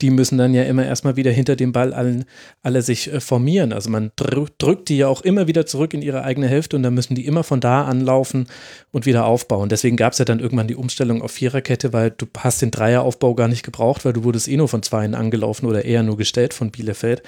die 0.00 0.10
müssen 0.10 0.38
dann 0.38 0.54
ja 0.54 0.62
immer 0.62 0.84
erstmal 0.84 1.16
wieder 1.16 1.30
hinter 1.30 1.56
dem 1.56 1.72
Ball 1.72 1.92
allen, 1.92 2.24
alle 2.62 2.82
sich 2.82 3.12
äh, 3.12 3.20
formieren. 3.20 3.72
Also 3.72 3.90
man 3.90 4.10
drückt 4.16 4.88
die 4.88 4.96
ja 4.96 5.08
auch 5.08 5.20
immer 5.20 5.46
wieder 5.46 5.66
zurück 5.66 5.92
in 5.94 6.02
ihre 6.02 6.22
eigene 6.24 6.48
Hälfte 6.48 6.76
und 6.76 6.82
dann 6.82 6.94
müssen 6.94 7.14
die 7.14 7.26
immer 7.26 7.44
von 7.44 7.60
da 7.60 7.84
anlaufen 7.84 8.46
und 8.92 9.06
wieder 9.06 9.26
aufbauen. 9.26 9.68
Deswegen 9.68 9.96
gab 9.96 10.12
es 10.12 10.18
ja 10.18 10.24
dann 10.24 10.40
irgendwann 10.40 10.68
die 10.68 10.76
Umstellung 10.76 11.22
auf 11.22 11.32
Viererkette, 11.32 11.92
weil 11.92 12.10
du 12.10 12.26
hast 12.38 12.62
den 12.62 12.70
Dreieraufbau 12.70 13.34
gar 13.34 13.48
nicht 13.48 13.64
gebraucht, 13.64 14.04
weil 14.04 14.14
du 14.14 14.24
wurdest 14.24 14.48
eh 14.48 14.56
nur 14.56 14.68
von 14.68 14.82
Zweien 14.82 15.14
angelaufen 15.14 15.66
oder 15.66 15.84
eher 15.84 16.02
nur 16.02 16.16
gestellt 16.16 16.54
von 16.54 16.70
Bielefeld 16.70 17.22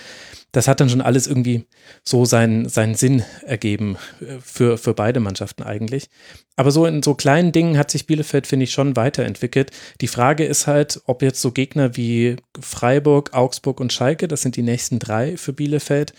das 0.52 0.66
hat 0.66 0.80
dann 0.80 0.88
schon 0.88 1.02
alles 1.02 1.26
irgendwie 1.26 1.66
so 2.02 2.24
seinen, 2.24 2.68
seinen 2.68 2.94
Sinn 2.94 3.22
ergeben 3.44 3.96
äh, 4.20 4.38
für, 4.40 4.78
für 4.78 4.94
beide 4.94 5.20
Mannschaften 5.20 5.62
eigentlich. 5.62 6.08
Aber 6.56 6.70
so 6.70 6.86
in 6.86 7.02
so 7.02 7.14
kleinen 7.14 7.52
Dingen 7.52 7.78
hat 7.78 7.90
sich 7.90 8.06
Bielefeld, 8.06 8.46
finde 8.46 8.64
ich, 8.64 8.72
schon 8.72 8.96
weiterentwickelt. 8.96 9.70
Die 10.00 10.08
Frage 10.08 10.44
ist 10.44 10.66
halt, 10.66 11.00
ob 11.06 11.22
jetzt 11.22 11.40
so 11.40 11.52
Gegner 11.52 11.96
wie 11.96 12.36
Freiburg, 12.58 13.34
Augsburg 13.34 13.80
und 13.80 13.92
Schalke, 13.92 14.26
das 14.26 14.42
sind 14.42 14.56
die 14.56 14.62
nächsten 14.62 14.98
drei 14.98 15.36
für 15.36 15.52
Bielefeld, 15.52 16.14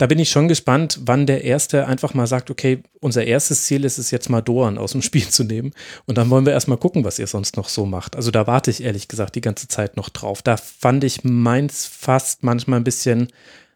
da 0.00 0.06
bin 0.06 0.18
ich 0.18 0.30
schon 0.30 0.48
gespannt, 0.48 0.98
wann 1.04 1.26
der 1.26 1.44
Erste 1.44 1.86
einfach 1.86 2.14
mal 2.14 2.26
sagt, 2.26 2.50
okay, 2.50 2.82
unser 3.00 3.26
erstes 3.26 3.64
Ziel 3.64 3.84
ist 3.84 3.98
es 3.98 4.10
jetzt 4.10 4.30
mal 4.30 4.40
Doan 4.40 4.78
aus 4.78 4.92
dem 4.92 5.02
Spiel 5.02 5.28
zu 5.28 5.44
nehmen. 5.44 5.72
Und 6.06 6.16
dann 6.16 6.30
wollen 6.30 6.46
wir 6.46 6.54
erstmal 6.54 6.78
gucken, 6.78 7.04
was 7.04 7.18
ihr 7.18 7.26
sonst 7.26 7.58
noch 7.58 7.68
so 7.68 7.84
macht. 7.84 8.16
Also 8.16 8.30
da 8.30 8.46
warte 8.46 8.70
ich 8.70 8.82
ehrlich 8.82 9.08
gesagt 9.08 9.34
die 9.34 9.42
ganze 9.42 9.68
Zeit 9.68 9.98
noch 9.98 10.08
drauf. 10.08 10.40
Da 10.40 10.56
fand 10.56 11.04
ich 11.04 11.22
meins 11.22 11.84
fast 11.84 12.42
manchmal 12.42 12.80
ein 12.80 12.84
bisschen 12.84 13.28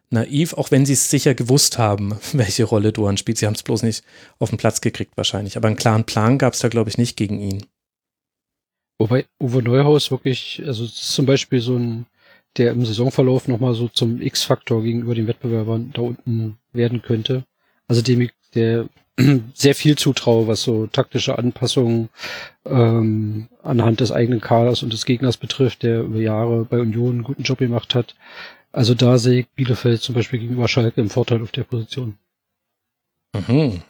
naiv, 0.09 0.55
auch 0.55 0.71
wenn 0.71 0.87
sie 0.87 0.95
es 0.95 1.11
sicher 1.11 1.35
gewusst 1.35 1.77
haben, 1.77 2.19
welche 2.33 2.65
Rolle 2.65 2.91
Doan 2.91 3.19
spielt. 3.19 3.37
Sie 3.37 3.45
haben 3.45 3.55
es 3.55 3.63
bloß 3.63 3.83
nicht 3.83 4.03
auf 4.39 4.49
den 4.49 4.57
Platz 4.57 4.81
gekriegt 4.81 5.19
wahrscheinlich. 5.19 5.59
Aber 5.59 5.69
einen 5.69 5.77
klaren 5.77 6.05
Plan 6.05 6.39
gab 6.39 6.55
es 6.55 6.61
da, 6.61 6.69
glaube 6.69 6.89
ich, 6.89 6.97
nicht 6.97 7.19
gegen 7.19 7.39
ihn. 7.39 7.67
Wobei 8.99 9.27
Uwe 9.43 9.63
Neuhaus 9.63 10.11
wirklich, 10.11 10.63
also 10.65 10.87
zum 10.87 11.27
Beispiel 11.27 11.61
so 11.61 11.77
ein 11.77 12.07
der 12.57 12.73
im 12.73 12.85
Saisonverlauf 12.85 13.49
nochmal 13.49 13.75
so 13.75 13.89
zum 13.89 14.21
X-Faktor 14.21 14.83
gegenüber 14.83 15.15
den 15.15 15.27
Wettbewerbern 15.27 15.91
da 15.93 16.03
unten 16.03 16.59
werden 16.73 17.03
könnte. 17.03 17.45
Also 17.89 18.03
dem 18.03 18.21
ich 18.21 18.33
der 18.55 18.89
sehr 19.55 19.75
viel 19.75 19.97
zutraue, 19.97 20.47
was 20.49 20.63
so 20.63 20.87
taktische 20.87 21.39
Anpassungen 21.39 22.09
ähm, 22.65 23.49
anhand 23.63 24.01
des 24.01 24.13
eigenen 24.13 24.41
Kaders 24.41 24.83
und 24.83 24.93
des 24.93 25.05
Gegners 25.05 25.37
betrifft, 25.37 25.83
der 25.83 26.03
über 26.03 26.21
Jahre 26.21 26.65
bei 26.65 26.81
Union 26.81 27.13
einen 27.13 27.23
guten 27.23 27.43
Job 27.43 27.59
gemacht 27.59 27.95
hat. 27.95 28.17
Also 28.73 28.95
da 28.95 29.19
sehe 29.19 29.41
ich 29.41 29.49
Bielefeld 29.51 30.03
zum 30.03 30.15
Beispiel 30.15 30.41
gegenüber 30.41 30.67
Schalke 30.67 31.01
im 31.01 31.11
Vorteil 31.11 31.43
auf 31.43 31.53
der 31.53 31.63
Position. 31.63 32.19
Mhm. 33.49 33.83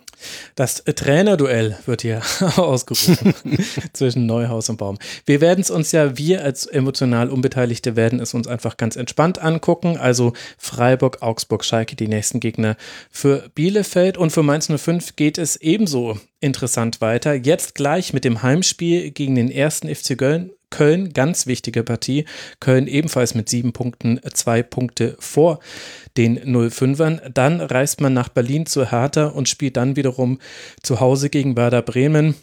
Das 0.54 0.84
Trainerduell 0.84 1.78
wird 1.86 2.02
hier 2.02 2.22
ausgerufen 2.56 3.34
zwischen 3.92 4.26
Neuhaus 4.26 4.68
und 4.68 4.76
Baum. 4.76 4.98
Wir 5.26 5.40
werden 5.40 5.60
es 5.60 5.70
uns 5.70 5.92
ja, 5.92 6.16
wir 6.16 6.42
als 6.42 6.66
emotional 6.66 7.30
Unbeteiligte 7.30 7.96
werden 7.96 8.20
es 8.20 8.34
uns 8.34 8.46
einfach 8.46 8.76
ganz 8.76 8.96
entspannt 8.96 9.38
angucken. 9.38 9.96
Also 9.96 10.32
Freiburg, 10.58 11.22
Augsburg, 11.22 11.64
Schalke, 11.64 11.96
die 11.96 12.08
nächsten 12.08 12.40
Gegner 12.40 12.76
für 13.10 13.50
Bielefeld 13.54 14.16
und 14.16 14.30
für 14.30 14.42
Mainz 14.42 14.68
05 14.68 15.16
geht 15.16 15.38
es 15.38 15.56
ebenso 15.56 16.18
interessant 16.40 17.00
weiter. 17.00 17.34
Jetzt 17.34 17.74
gleich 17.74 18.12
mit 18.12 18.24
dem 18.24 18.42
Heimspiel 18.42 19.10
gegen 19.10 19.34
den 19.34 19.50
ersten 19.50 19.92
FC 19.92 20.16
Köln. 20.18 20.50
Köln, 20.74 21.12
ganz 21.12 21.46
wichtige 21.46 21.84
Partie. 21.84 22.24
Köln 22.58 22.88
ebenfalls 22.88 23.36
mit 23.36 23.48
sieben 23.48 23.72
Punkten, 23.72 24.18
zwei 24.32 24.64
Punkte 24.64 25.14
vor 25.20 25.60
den 26.16 26.36
05ern. 26.40 27.20
Dann 27.32 27.60
reist 27.60 28.00
man 28.00 28.12
nach 28.12 28.28
Berlin 28.28 28.66
zu 28.66 28.90
Hertha 28.90 29.26
und 29.26 29.48
spielt 29.48 29.76
dann 29.76 29.94
wiederum 29.94 30.40
zu 30.82 30.98
Hause 30.98 31.30
gegen 31.30 31.56
Werder 31.56 31.80
Bremen 31.80 32.34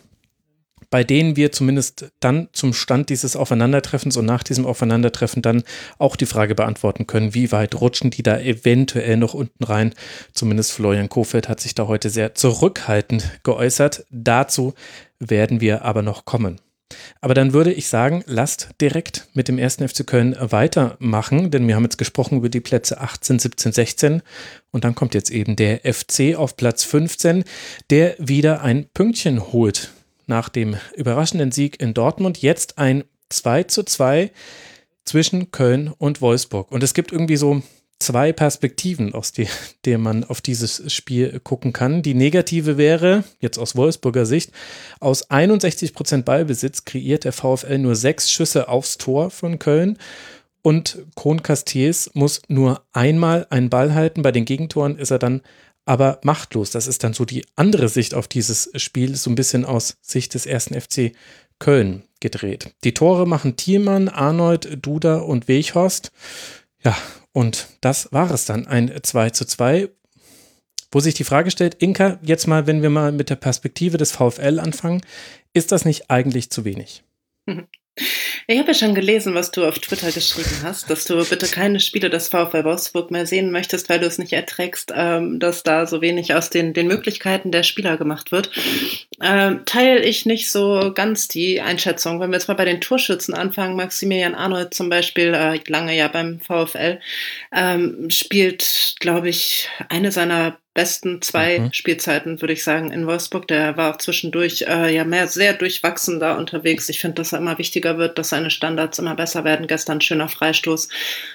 bei 0.89 1.05
denen 1.05 1.37
wir 1.37 1.53
zumindest 1.53 2.11
dann 2.19 2.49
zum 2.51 2.73
Stand 2.73 3.09
dieses 3.09 3.37
Aufeinandertreffens 3.37 4.17
und 4.17 4.25
nach 4.25 4.43
diesem 4.43 4.65
Aufeinandertreffen 4.65 5.41
dann 5.41 5.63
auch 5.97 6.17
die 6.17 6.25
Frage 6.25 6.53
beantworten 6.53 7.07
können, 7.07 7.33
wie 7.33 7.53
weit 7.53 7.79
rutschen 7.79 8.11
die 8.11 8.23
da 8.23 8.37
eventuell 8.37 9.15
noch 9.15 9.33
unten 9.33 9.63
rein. 9.63 9.93
Zumindest 10.33 10.73
Florian 10.73 11.07
Kofeld 11.07 11.47
hat 11.47 11.61
sich 11.61 11.75
da 11.75 11.87
heute 11.87 12.09
sehr 12.09 12.35
zurückhaltend 12.35 13.39
geäußert. 13.43 14.05
Dazu 14.09 14.73
werden 15.17 15.61
wir 15.61 15.83
aber 15.85 16.01
noch 16.01 16.25
kommen. 16.25 16.59
Aber 17.19 17.33
dann 17.33 17.53
würde 17.53 17.71
ich 17.71 17.87
sagen, 17.87 18.23
lasst 18.25 18.69
direkt 18.79 19.27
mit 19.33 19.47
dem 19.47 19.57
ersten 19.57 19.87
FC 19.87 20.05
Köln 20.05 20.35
weitermachen, 20.39 21.51
denn 21.51 21.67
wir 21.67 21.75
haben 21.75 21.83
jetzt 21.83 21.97
gesprochen 21.97 22.37
über 22.37 22.49
die 22.49 22.59
Plätze 22.59 22.99
18, 22.99 23.39
17, 23.39 23.71
16 23.71 24.21
und 24.71 24.83
dann 24.83 24.95
kommt 24.95 25.13
jetzt 25.13 25.31
eben 25.31 25.55
der 25.55 25.79
FC 25.79 26.35
auf 26.35 26.57
Platz 26.57 26.83
15, 26.83 27.43
der 27.89 28.15
wieder 28.17 28.61
ein 28.61 28.87
Pünktchen 28.93 29.51
holt 29.51 29.91
nach 30.27 30.49
dem 30.49 30.77
überraschenden 30.95 31.51
Sieg 31.51 31.81
in 31.81 31.93
Dortmund. 31.93 32.41
Jetzt 32.41 32.77
ein 32.77 33.03
2 33.29 33.63
zu 33.63 33.83
2 33.83 34.31
zwischen 35.05 35.51
Köln 35.51 35.91
und 35.97 36.21
Wolfsburg. 36.21 36.71
Und 36.71 36.83
es 36.83 36.93
gibt 36.93 37.11
irgendwie 37.11 37.37
so 37.37 37.61
zwei 38.01 38.33
Perspektiven, 38.33 39.13
aus 39.13 39.31
die, 39.31 39.47
der 39.85 39.97
man 39.97 40.23
auf 40.23 40.41
dieses 40.41 40.91
Spiel 40.91 41.39
gucken 41.39 41.73
kann. 41.73 42.01
Die 42.01 42.13
negative 42.13 42.77
wäre, 42.77 43.23
jetzt 43.39 43.57
aus 43.57 43.75
Wolfsburger 43.75 44.25
Sicht, 44.25 44.51
aus 44.99 45.29
61 45.29 45.93
Prozent 45.93 46.25
Ballbesitz 46.25 46.85
kreiert 46.85 47.23
der 47.23 47.33
VfL 47.33 47.77
nur 47.77 47.95
sechs 47.95 48.31
Schüsse 48.31 48.67
aufs 48.67 48.97
Tor 48.97 49.29
von 49.29 49.59
Köln. 49.59 49.97
Und 50.63 50.99
Kron 51.15 51.41
Castiers 51.41 52.11
muss 52.13 52.41
nur 52.47 52.83
einmal 52.93 53.47
einen 53.49 53.69
Ball 53.69 53.95
halten. 53.95 54.21
Bei 54.21 54.31
den 54.31 54.45
Gegentoren 54.45 54.97
ist 54.97 55.09
er 55.09 55.17
dann 55.17 55.41
aber 55.85 56.19
machtlos. 56.23 56.69
Das 56.69 56.87
ist 56.87 57.03
dann 57.03 57.13
so 57.13 57.25
die 57.25 57.45
andere 57.55 57.89
Sicht 57.89 58.13
auf 58.13 58.27
dieses 58.27 58.69
Spiel, 58.75 59.15
so 59.15 59.31
ein 59.31 59.35
bisschen 59.35 59.65
aus 59.65 59.95
Sicht 60.01 60.33
des 60.35 60.45
ersten 60.45 60.79
FC 60.79 61.13
Köln 61.57 62.03
gedreht. 62.19 62.73
Die 62.83 62.93
Tore 62.93 63.27
machen 63.27 63.55
Thielmann, 63.55 64.07
Arnold, 64.09 64.77
Duda 64.81 65.17
und 65.17 65.47
Weghorst. 65.47 66.11
Ja, 66.83 66.95
und 67.33 67.67
das 67.81 68.11
war 68.11 68.29
es 68.31 68.45
dann, 68.45 68.67
ein 68.67 68.91
2 69.01 69.29
zu 69.31 69.45
2, 69.45 69.89
wo 70.91 70.99
sich 70.99 71.13
die 71.13 71.23
Frage 71.23 71.51
stellt, 71.51 71.75
Inka, 71.75 72.19
jetzt 72.21 72.47
mal, 72.47 72.67
wenn 72.67 72.81
wir 72.81 72.89
mal 72.89 73.11
mit 73.11 73.29
der 73.29 73.37
Perspektive 73.37 73.97
des 73.97 74.11
VfL 74.11 74.59
anfangen, 74.59 75.01
ist 75.53 75.71
das 75.71 75.85
nicht 75.85 76.09
eigentlich 76.09 76.49
zu 76.49 76.65
wenig? 76.65 77.03
Ich 78.47 78.57
habe 78.57 78.69
ja 78.69 78.73
schon 78.73 78.95
gelesen, 78.95 79.33
was 79.35 79.51
du 79.51 79.65
auf 79.65 79.79
Twitter 79.79 80.11
geschrieben 80.11 80.61
hast, 80.63 80.89
dass 80.89 81.05
du 81.05 81.23
bitte 81.25 81.47
keine 81.47 81.79
Spiele 81.79 82.09
des 82.09 82.29
VfL 82.29 82.63
Wolfsburg 82.63 83.11
mehr 83.11 83.25
sehen 83.25 83.51
möchtest, 83.51 83.89
weil 83.89 83.99
du 83.99 84.05
es 84.05 84.17
nicht 84.17 84.31
erträgst, 84.31 84.93
ähm, 84.95 85.39
dass 85.39 85.63
da 85.63 85.85
so 85.85 86.01
wenig 86.01 86.33
aus 86.33 86.49
den, 86.49 86.73
den 86.73 86.87
Möglichkeiten 86.87 87.51
der 87.51 87.63
Spieler 87.63 87.97
gemacht 87.97 88.31
wird. 88.31 88.49
Ähm, 89.21 89.61
teile 89.65 90.03
ich 90.03 90.25
nicht 90.25 90.49
so 90.49 90.91
ganz 90.95 91.27
die 91.27 91.59
Einschätzung. 91.59 92.19
Wenn 92.19 92.31
wir 92.31 92.37
jetzt 92.37 92.47
mal 92.47 92.53
bei 92.53 92.65
den 92.65 92.81
Torschützen 92.81 93.33
anfangen, 93.33 93.75
Maximilian 93.75 94.35
Arnold 94.35 94.73
zum 94.73 94.89
Beispiel, 94.89 95.33
äh, 95.33 95.59
lange 95.67 95.95
ja 95.95 96.07
beim 96.07 96.39
VfL, 96.39 96.99
ähm, 97.53 98.09
spielt, 98.09 98.95
glaube 98.99 99.29
ich, 99.29 99.67
eine 99.89 100.11
seiner 100.11 100.57
besten 100.73 101.21
zwei 101.21 101.59
mhm. 101.59 101.73
Spielzeiten, 101.73 102.39
würde 102.41 102.53
ich 102.53 102.63
sagen, 102.63 102.91
in 102.91 103.05
Wolfsburg. 103.05 103.47
Der 103.47 103.75
war 103.75 103.93
auch 103.93 103.97
zwischendurch 103.97 104.63
äh, 104.67 104.93
ja 104.93 105.03
mehr 105.03 105.27
sehr 105.27 105.53
durchwachsen 105.53 106.19
da 106.19 106.37
unterwegs. 106.37 106.87
Ich 106.87 106.99
finde, 106.99 107.15
dass 107.15 107.33
er 107.33 107.39
immer 107.39 107.57
wichtiger 107.57 107.97
wird, 107.97 108.17
dass 108.17 108.29
seine 108.29 108.49
Standards 108.49 108.97
immer 108.99 109.15
besser 109.15 109.43
werden. 109.43 109.67
Gestern 109.67 109.99
schöner 109.99 110.29
Freistoß. 110.29 110.87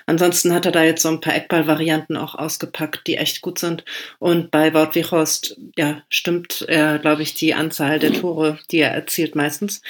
Ansonsten 0.06 0.54
hat 0.54 0.64
er 0.64 0.72
da 0.72 0.84
jetzt 0.84 1.02
so 1.02 1.08
ein 1.08 1.20
paar 1.20 1.34
Eckballvarianten 1.34 2.16
auch 2.16 2.34
ausgepackt, 2.34 3.06
die 3.06 3.16
echt 3.16 3.42
gut 3.42 3.58
sind. 3.58 3.84
Und 4.18 4.50
bei 4.50 4.72
Wout 4.72 4.94
Wichhorst, 4.94 5.58
ja, 5.76 6.02
stimmt, 6.08 6.64
äh, 6.68 6.98
glaube 6.98 7.22
ich, 7.22 7.34
die 7.34 7.52
Anzahl 7.54 7.98
der 7.98 8.14
Tore, 8.14 8.58
die 8.70 8.78
er 8.78 8.92
erzielt 8.92 9.34
meistens. 9.34 9.82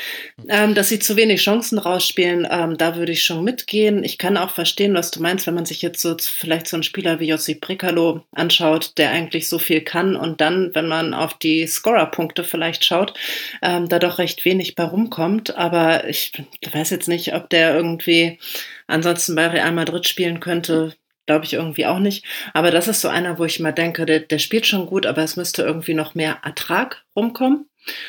Ähm, 0.49 0.74
dass 0.74 0.88
sie 0.88 0.99
zu 0.99 1.16
wenig 1.16 1.42
Chancen 1.42 1.78
rausspielen, 1.78 2.49
ähm, 2.51 2.76
da 2.76 2.97
würde 2.97 3.12
ich 3.12 3.22
schon 3.22 3.44
mitgehen. 3.44 4.03
Ich 4.03 4.18
kann 4.18 4.36
auch 4.36 4.51
verstehen, 4.51 4.94
was 4.94 5.12
du 5.12 5.22
meinst, 5.22 5.47
wenn 5.47 5.55
man 5.55 5.66
sich 5.66 5.82
jetzt 5.82 6.03
so 6.03 6.16
vielleicht 6.18 6.66
so 6.66 6.76
einen 6.76 6.82
Spieler 6.82 7.20
wie 7.20 7.28
Josip 7.28 7.61
Brekalo 7.61 8.24
anschaut, 8.32 8.99
der 8.99 9.11
eigentlich 9.11 9.36
wirklich 9.37 9.49
so 9.49 9.59
viel 9.59 9.82
kann 9.82 10.16
und 10.16 10.41
dann, 10.41 10.74
wenn 10.74 10.89
man 10.89 11.12
auf 11.12 11.34
die 11.34 11.66
Scorer-Punkte 11.66 12.43
vielleicht 12.43 12.84
schaut, 12.84 13.12
ähm, 13.62 13.87
da 13.89 13.99
doch 13.99 14.18
recht 14.18 14.45
wenig 14.47 14.74
bei 14.74 14.84
rumkommt. 14.84 15.57
Aber 15.57 16.09
ich 16.09 16.32
weiß 16.72 16.91
jetzt 16.91 17.09
nicht, 17.09 17.34
ob 17.34 17.51
der 17.51 17.74
irgendwie 17.74 18.39
ansonsten 18.87 19.34
bei 19.34 19.49
Real 19.49 19.72
Madrid 19.72 20.09
spielen 20.09 20.41
könnte. 20.41 20.95
glaube 21.26 21.45
ich 21.45 21.55
irgendwie 21.55 21.87
auch 21.87 21.99
nicht. 21.99 22.24
Aber 22.55 22.70
das 22.70 22.89
ist 22.89 23.01
so 23.01 23.09
einer, 23.09 23.39
wo 23.39 23.45
ich 23.45 23.59
immer 23.61 23.72
denke, 23.72 24.07
der, 24.07 24.20
der 24.20 24.39
spielt 24.39 24.66
schon 24.66 24.87
gut, 24.87 25.07
aber 25.07 25.22
es 25.22 25.37
müsste 25.37 25.62
irgendwie 25.62 25.95
noch 25.95 26.14
mehr 26.14 26.39
Ertrag 26.43 27.05
rumkommen. 27.16 27.66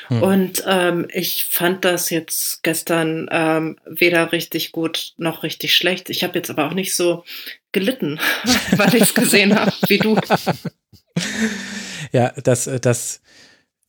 Hm. 0.07 0.23
Und 0.23 0.63
ähm, 0.67 1.07
ich 1.11 1.45
fand 1.45 1.83
das 1.83 2.09
jetzt 2.09 2.63
gestern 2.63 3.27
ähm, 3.31 3.77
weder 3.85 4.31
richtig 4.31 4.71
gut 4.71 5.13
noch 5.17 5.43
richtig 5.43 5.75
schlecht. 5.75 6.09
Ich 6.09 6.23
habe 6.23 6.37
jetzt 6.37 6.49
aber 6.49 6.67
auch 6.67 6.73
nicht 6.73 6.95
so 6.95 7.23
gelitten, 7.71 8.19
weil 8.77 8.95
ich 8.95 9.03
es 9.03 9.13
gesehen 9.13 9.57
habe, 9.57 9.73
wie 9.87 9.97
du. 9.97 10.19
Ja, 12.13 12.31
das, 12.41 12.69
das 12.81 13.21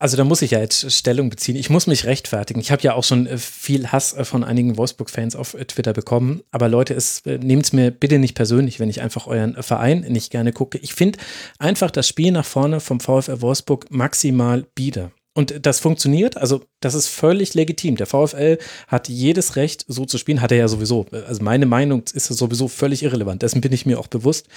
also 0.00 0.16
da 0.16 0.22
muss 0.22 0.42
ich 0.42 0.52
ja 0.52 0.60
jetzt 0.60 0.92
Stellung 0.92 1.28
beziehen. 1.28 1.56
Ich 1.56 1.70
muss 1.70 1.88
mich 1.88 2.04
rechtfertigen. 2.04 2.60
Ich 2.60 2.70
habe 2.70 2.82
ja 2.82 2.94
auch 2.94 3.02
schon 3.02 3.26
äh, 3.26 3.36
viel 3.36 3.88
Hass 3.88 4.12
äh, 4.14 4.24
von 4.24 4.44
einigen 4.44 4.76
Wolfsburg-Fans 4.76 5.34
auf 5.34 5.54
äh, 5.54 5.64
Twitter 5.64 5.92
bekommen. 5.92 6.42
Aber 6.52 6.68
Leute, 6.68 6.96
nehmt 7.24 7.64
es 7.64 7.72
mir 7.72 7.90
bitte 7.90 8.20
nicht 8.20 8.34
persönlich, 8.34 8.78
wenn 8.78 8.88
ich 8.88 9.00
einfach 9.00 9.26
euren 9.26 9.60
Verein 9.60 10.00
nicht 10.00 10.30
gerne 10.30 10.52
gucke. 10.52 10.78
Ich 10.78 10.94
finde 10.94 11.18
einfach 11.58 11.90
das 11.90 12.06
Spiel 12.06 12.30
nach 12.30 12.44
vorne 12.44 12.78
vom 12.78 13.00
VfL 13.00 13.40
Wolfsburg 13.40 13.90
maximal 13.90 14.64
bieder. 14.74 15.10
Und 15.38 15.64
das 15.66 15.78
funktioniert, 15.78 16.36
also 16.36 16.64
das 16.80 16.94
ist 16.94 17.06
völlig 17.06 17.54
legitim. 17.54 17.94
Der 17.94 18.08
VfL 18.08 18.58
hat 18.88 19.08
jedes 19.08 19.54
Recht, 19.54 19.84
so 19.86 20.04
zu 20.04 20.18
spielen, 20.18 20.40
hat 20.40 20.50
er 20.50 20.58
ja 20.58 20.66
sowieso. 20.66 21.06
Also 21.12 21.44
meine 21.44 21.64
Meinung 21.64 22.02
ist 22.12 22.26
sowieso 22.26 22.66
völlig 22.66 23.04
irrelevant, 23.04 23.42
dessen 23.42 23.60
bin 23.60 23.72
ich 23.72 23.86
mir 23.86 24.00
auch 24.00 24.08
bewusst. 24.08 24.48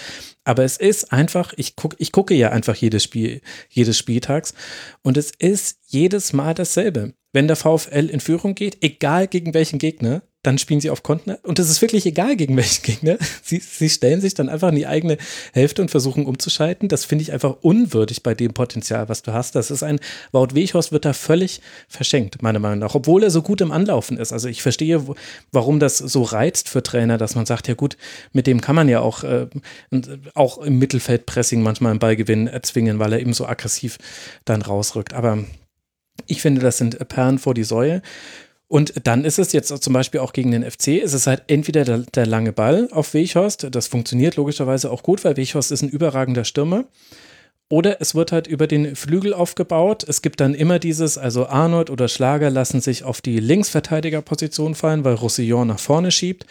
Aber 0.44 0.64
es 0.64 0.78
ist 0.78 1.14
einfach, 1.14 1.54
ich, 1.56 1.76
guck, 1.76 1.94
ich 2.00 2.12
gucke 2.12 2.34
ja 2.34 2.50
einfach 2.50 2.74
jedes 2.74 3.04
Spiel, 3.04 3.42
jedes 3.70 3.96
Spieltags 3.96 4.56
und 5.04 5.18
es 5.18 5.32
ist 5.38 5.78
jedes 5.86 6.34
Mal 6.34 6.56
dasselbe. 6.56 7.14
Wenn 7.32 7.46
der 7.46 7.58
VfL 7.58 8.10
in 8.10 8.20
Führung 8.20 8.56
geht, 8.56 8.80
egal 8.82 9.28
gegen 9.28 9.54
welchen 9.54 9.78
Gegner, 9.78 10.24
dann 10.44 10.58
spielen 10.58 10.82
sie 10.82 10.90
auf 10.90 11.04
Konten. 11.04 11.36
Und 11.44 11.60
es 11.60 11.70
ist 11.70 11.82
wirklich 11.82 12.06
egal, 12.06 12.36
gegen 12.36 12.58
welchen 12.58 12.84
Gegner. 12.84 13.18
Sie, 13.44 13.60
sie 13.60 13.90
stellen 13.90 14.22
sich 14.22 14.34
dann 14.34 14.50
einfach 14.50 14.70
in 14.70 14.76
die 14.76 14.88
eigene 14.88 15.18
Hälfte 15.54 15.82
und 15.82 15.92
versuchen 15.92 16.26
umzuschalten. 16.26 16.90
Das 16.90 17.06
finde 17.06 17.24
ich 17.24 17.32
einfach 17.32 17.58
unwürdig 17.62 18.24
bei 18.24 18.34
dem 18.34 18.54
Potenzial, 18.54 19.08
was 19.10 19.22
du 19.22 19.34
hast. 19.34 19.56
Das 19.56 19.70
ist 19.70 19.84
ein, 19.84 20.00
Wout 20.32 20.50
Weghorst 20.54 20.92
wird 20.92 21.06
da 21.06 21.14
völlig 21.14 21.62
verschenkt, 21.88 22.42
meiner 22.42 22.60
Meinung 22.60 22.80
nach. 22.80 22.96
Obwohl 22.96 23.24
er 23.24 23.30
so 23.30 23.42
gut 23.42 23.62
im 23.62 23.72
Anlaufen 23.72 24.18
ist. 24.18 24.34
Also 24.34 24.48
ich 24.48 24.62
verstehe, 24.62 25.06
warum 25.52 25.80
das 25.80 25.98
so 25.98 26.24
reizt 26.24 26.70
für 26.70 26.82
Trainer, 26.82 27.18
dass 27.18 27.36
man 27.36 27.46
sagt, 27.46 27.68
ja 27.68 27.76
gut, 27.76 27.98
mit 28.34 28.48
dem 28.48 28.62
kann 28.62 28.76
man 28.76 28.90
ja 28.90 29.00
auch, 29.00 29.24
äh, 29.24 29.48
auch 30.34 30.58
im 30.60 30.80
Mittelfeldpressing 30.80 31.62
manchmal 31.62 31.92
einen 31.92 32.00
Ballgewinn 32.00 32.48
erzwingen, 32.48 33.00
weil 33.00 33.14
er 33.14 33.20
eben 33.20 33.34
so 33.34 33.46
aggressiv 33.46 33.98
dann 34.46 34.62
rausrückt. 34.62 35.14
Aber 35.14 35.40
ich 36.26 36.42
finde, 36.42 36.62
das 36.62 36.78
sind 36.78 37.08
Perlen 37.08 37.40
vor 37.40 37.54
die 37.54 37.64
Säue. 37.64 38.02
Und 38.72 39.06
dann 39.06 39.26
ist 39.26 39.38
es 39.38 39.52
jetzt 39.52 39.68
zum 39.84 39.92
Beispiel 39.92 40.22
auch 40.22 40.32
gegen 40.32 40.52
den 40.52 40.64
FC, 40.64 41.02
ist 41.04 41.12
es 41.12 41.28
halt 41.28 41.44
entweder 41.48 41.84
der, 41.84 41.98
der 42.16 42.26
lange 42.26 42.54
Ball 42.54 42.88
auf 42.92 43.14
Weghorst, 43.14 43.68
das 43.70 43.88
funktioniert 43.88 44.38
logischerweise 44.38 44.92
auch 44.92 45.04
gut, 45.04 45.26
weil 45.26 45.36
Weghorst 45.36 45.74
ist 45.74 45.82
ein 45.82 45.90
überragender 45.90 46.46
Stürmer. 46.46 46.86
Oder 47.68 48.00
es 48.00 48.16
wird 48.16 48.32
halt 48.32 48.48
über 48.48 48.68
den 48.68 48.96
Flügel 48.96 49.34
aufgebaut. 49.34 50.06
Es 50.08 50.22
gibt 50.22 50.40
dann 50.40 50.54
immer 50.54 50.80
dieses, 50.80 51.18
also 51.18 51.48
Arnold 51.48 51.90
oder 51.90 52.08
Schlager 52.08 52.50
lassen 52.50 52.80
sich 52.80 53.04
auf 53.04 53.20
die 53.20 53.42
Linksverteidigerposition 53.42 54.74
fallen, 54.74 55.04
weil 55.04 55.16
Roussillon 55.16 55.68
nach 55.68 55.80
vorne 55.80 56.12
schiebt. 56.12 56.46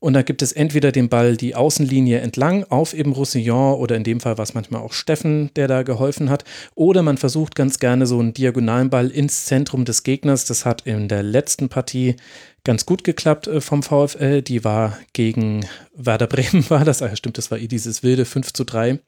Und 0.00 0.14
da 0.14 0.22
gibt 0.22 0.40
es 0.40 0.52
entweder 0.52 0.92
den 0.92 1.10
Ball 1.10 1.36
die 1.36 1.54
Außenlinie 1.54 2.20
entlang 2.20 2.64
auf 2.64 2.94
eben 2.94 3.12
Roussillon 3.12 3.74
oder 3.74 3.96
in 3.96 4.02
dem 4.02 4.20
Fall 4.20 4.38
war 4.38 4.42
es 4.42 4.54
manchmal 4.54 4.80
auch 4.80 4.94
Steffen, 4.94 5.50
der 5.56 5.68
da 5.68 5.82
geholfen 5.82 6.30
hat. 6.30 6.44
Oder 6.74 7.02
man 7.02 7.18
versucht 7.18 7.54
ganz 7.54 7.78
gerne 7.78 8.06
so 8.06 8.18
einen 8.18 8.32
diagonalen 8.32 8.88
Ball 8.88 9.10
ins 9.10 9.44
Zentrum 9.44 9.84
des 9.84 10.02
Gegners. 10.02 10.46
Das 10.46 10.64
hat 10.64 10.86
in 10.86 11.08
der 11.08 11.22
letzten 11.22 11.68
Partie 11.68 12.16
ganz 12.64 12.86
gut 12.86 13.04
geklappt 13.04 13.46
äh, 13.46 13.60
vom 13.60 13.82
VfL. 13.82 14.40
Die 14.40 14.64
war 14.64 14.98
gegen 15.12 15.66
Werder 15.94 16.26
Bremen, 16.26 16.64
war 16.70 16.86
das. 16.86 17.02
Ah, 17.02 17.14
stimmt, 17.14 17.36
das 17.36 17.50
war 17.50 17.58
eh 17.58 17.68
dieses 17.68 18.02
wilde 18.02 18.24
5 18.24 18.54
zu 18.54 18.64
3. 18.64 18.98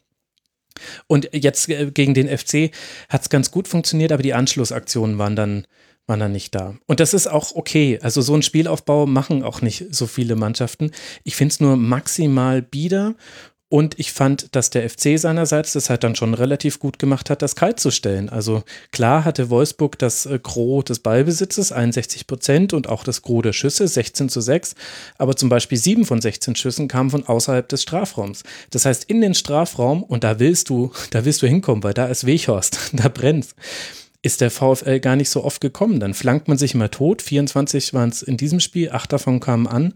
Und 1.06 1.30
jetzt 1.32 1.70
äh, 1.70 1.90
gegen 1.90 2.12
den 2.12 2.28
FC 2.28 2.70
hat 3.08 3.22
es 3.22 3.30
ganz 3.30 3.50
gut 3.50 3.66
funktioniert, 3.66 4.12
aber 4.12 4.22
die 4.22 4.34
Anschlussaktionen 4.34 5.16
waren 5.16 5.36
dann 5.36 5.66
waren 6.06 6.20
dann 6.20 6.32
nicht 6.32 6.54
da. 6.54 6.74
Und 6.86 7.00
das 7.00 7.14
ist 7.14 7.28
auch 7.28 7.54
okay. 7.54 7.98
Also 8.02 8.22
so 8.22 8.32
einen 8.34 8.42
Spielaufbau 8.42 9.06
machen 9.06 9.42
auch 9.42 9.62
nicht 9.62 9.86
so 9.90 10.06
viele 10.06 10.36
Mannschaften. 10.36 10.90
Ich 11.24 11.36
finde 11.36 11.52
es 11.52 11.60
nur 11.60 11.76
maximal 11.76 12.62
bieder. 12.62 13.14
Und 13.72 13.98
ich 13.98 14.12
fand, 14.12 14.54
dass 14.54 14.68
der 14.68 14.86
FC 14.90 15.18
seinerseits 15.18 15.72
das 15.72 15.88
halt 15.88 16.04
dann 16.04 16.14
schon 16.14 16.34
relativ 16.34 16.78
gut 16.78 16.98
gemacht 16.98 17.30
hat, 17.30 17.40
das 17.40 17.56
kalt 17.56 17.80
zu 17.80 17.90
stellen. 17.90 18.28
Also 18.28 18.64
klar 18.90 19.24
hatte 19.24 19.48
Wolfsburg 19.48 19.98
das 19.98 20.26
äh, 20.26 20.38
Gros 20.42 20.84
des 20.84 20.98
Ballbesitzes, 20.98 21.72
61 21.72 22.26
Prozent, 22.26 22.74
und 22.74 22.90
auch 22.90 23.02
das 23.02 23.22
Gros 23.22 23.44
der 23.44 23.54
Schüsse, 23.54 23.88
16 23.88 24.28
zu 24.28 24.42
6. 24.42 24.74
Aber 25.16 25.36
zum 25.36 25.48
Beispiel 25.48 25.78
sieben 25.78 26.04
von 26.04 26.20
16 26.20 26.54
Schüssen 26.54 26.86
kamen 26.86 27.08
von 27.08 27.26
außerhalb 27.26 27.66
des 27.66 27.80
Strafraums. 27.80 28.42
Das 28.68 28.84
heißt, 28.84 29.04
in 29.04 29.22
den 29.22 29.32
Strafraum, 29.32 30.02
und 30.02 30.22
da 30.22 30.38
willst 30.38 30.68
du, 30.68 30.92
da 31.10 31.24
willst 31.24 31.40
du 31.40 31.46
hinkommen, 31.46 31.82
weil 31.82 31.94
da 31.94 32.08
ist 32.08 32.26
Weghorst, 32.26 32.78
da 32.92 33.08
brennt's 33.08 33.54
ist 34.22 34.40
der 34.40 34.50
VfL 34.50 35.00
gar 35.00 35.16
nicht 35.16 35.30
so 35.30 35.44
oft 35.44 35.60
gekommen. 35.60 36.00
Dann 36.00 36.14
flankt 36.14 36.48
man 36.48 36.56
sich 36.56 36.74
immer 36.74 36.90
tot. 36.90 37.22
24 37.22 37.92
waren 37.92 38.08
es 38.08 38.22
in 38.22 38.36
diesem 38.36 38.60
Spiel, 38.60 38.90
acht 38.90 39.12
davon 39.12 39.40
kamen 39.40 39.66
an. 39.66 39.94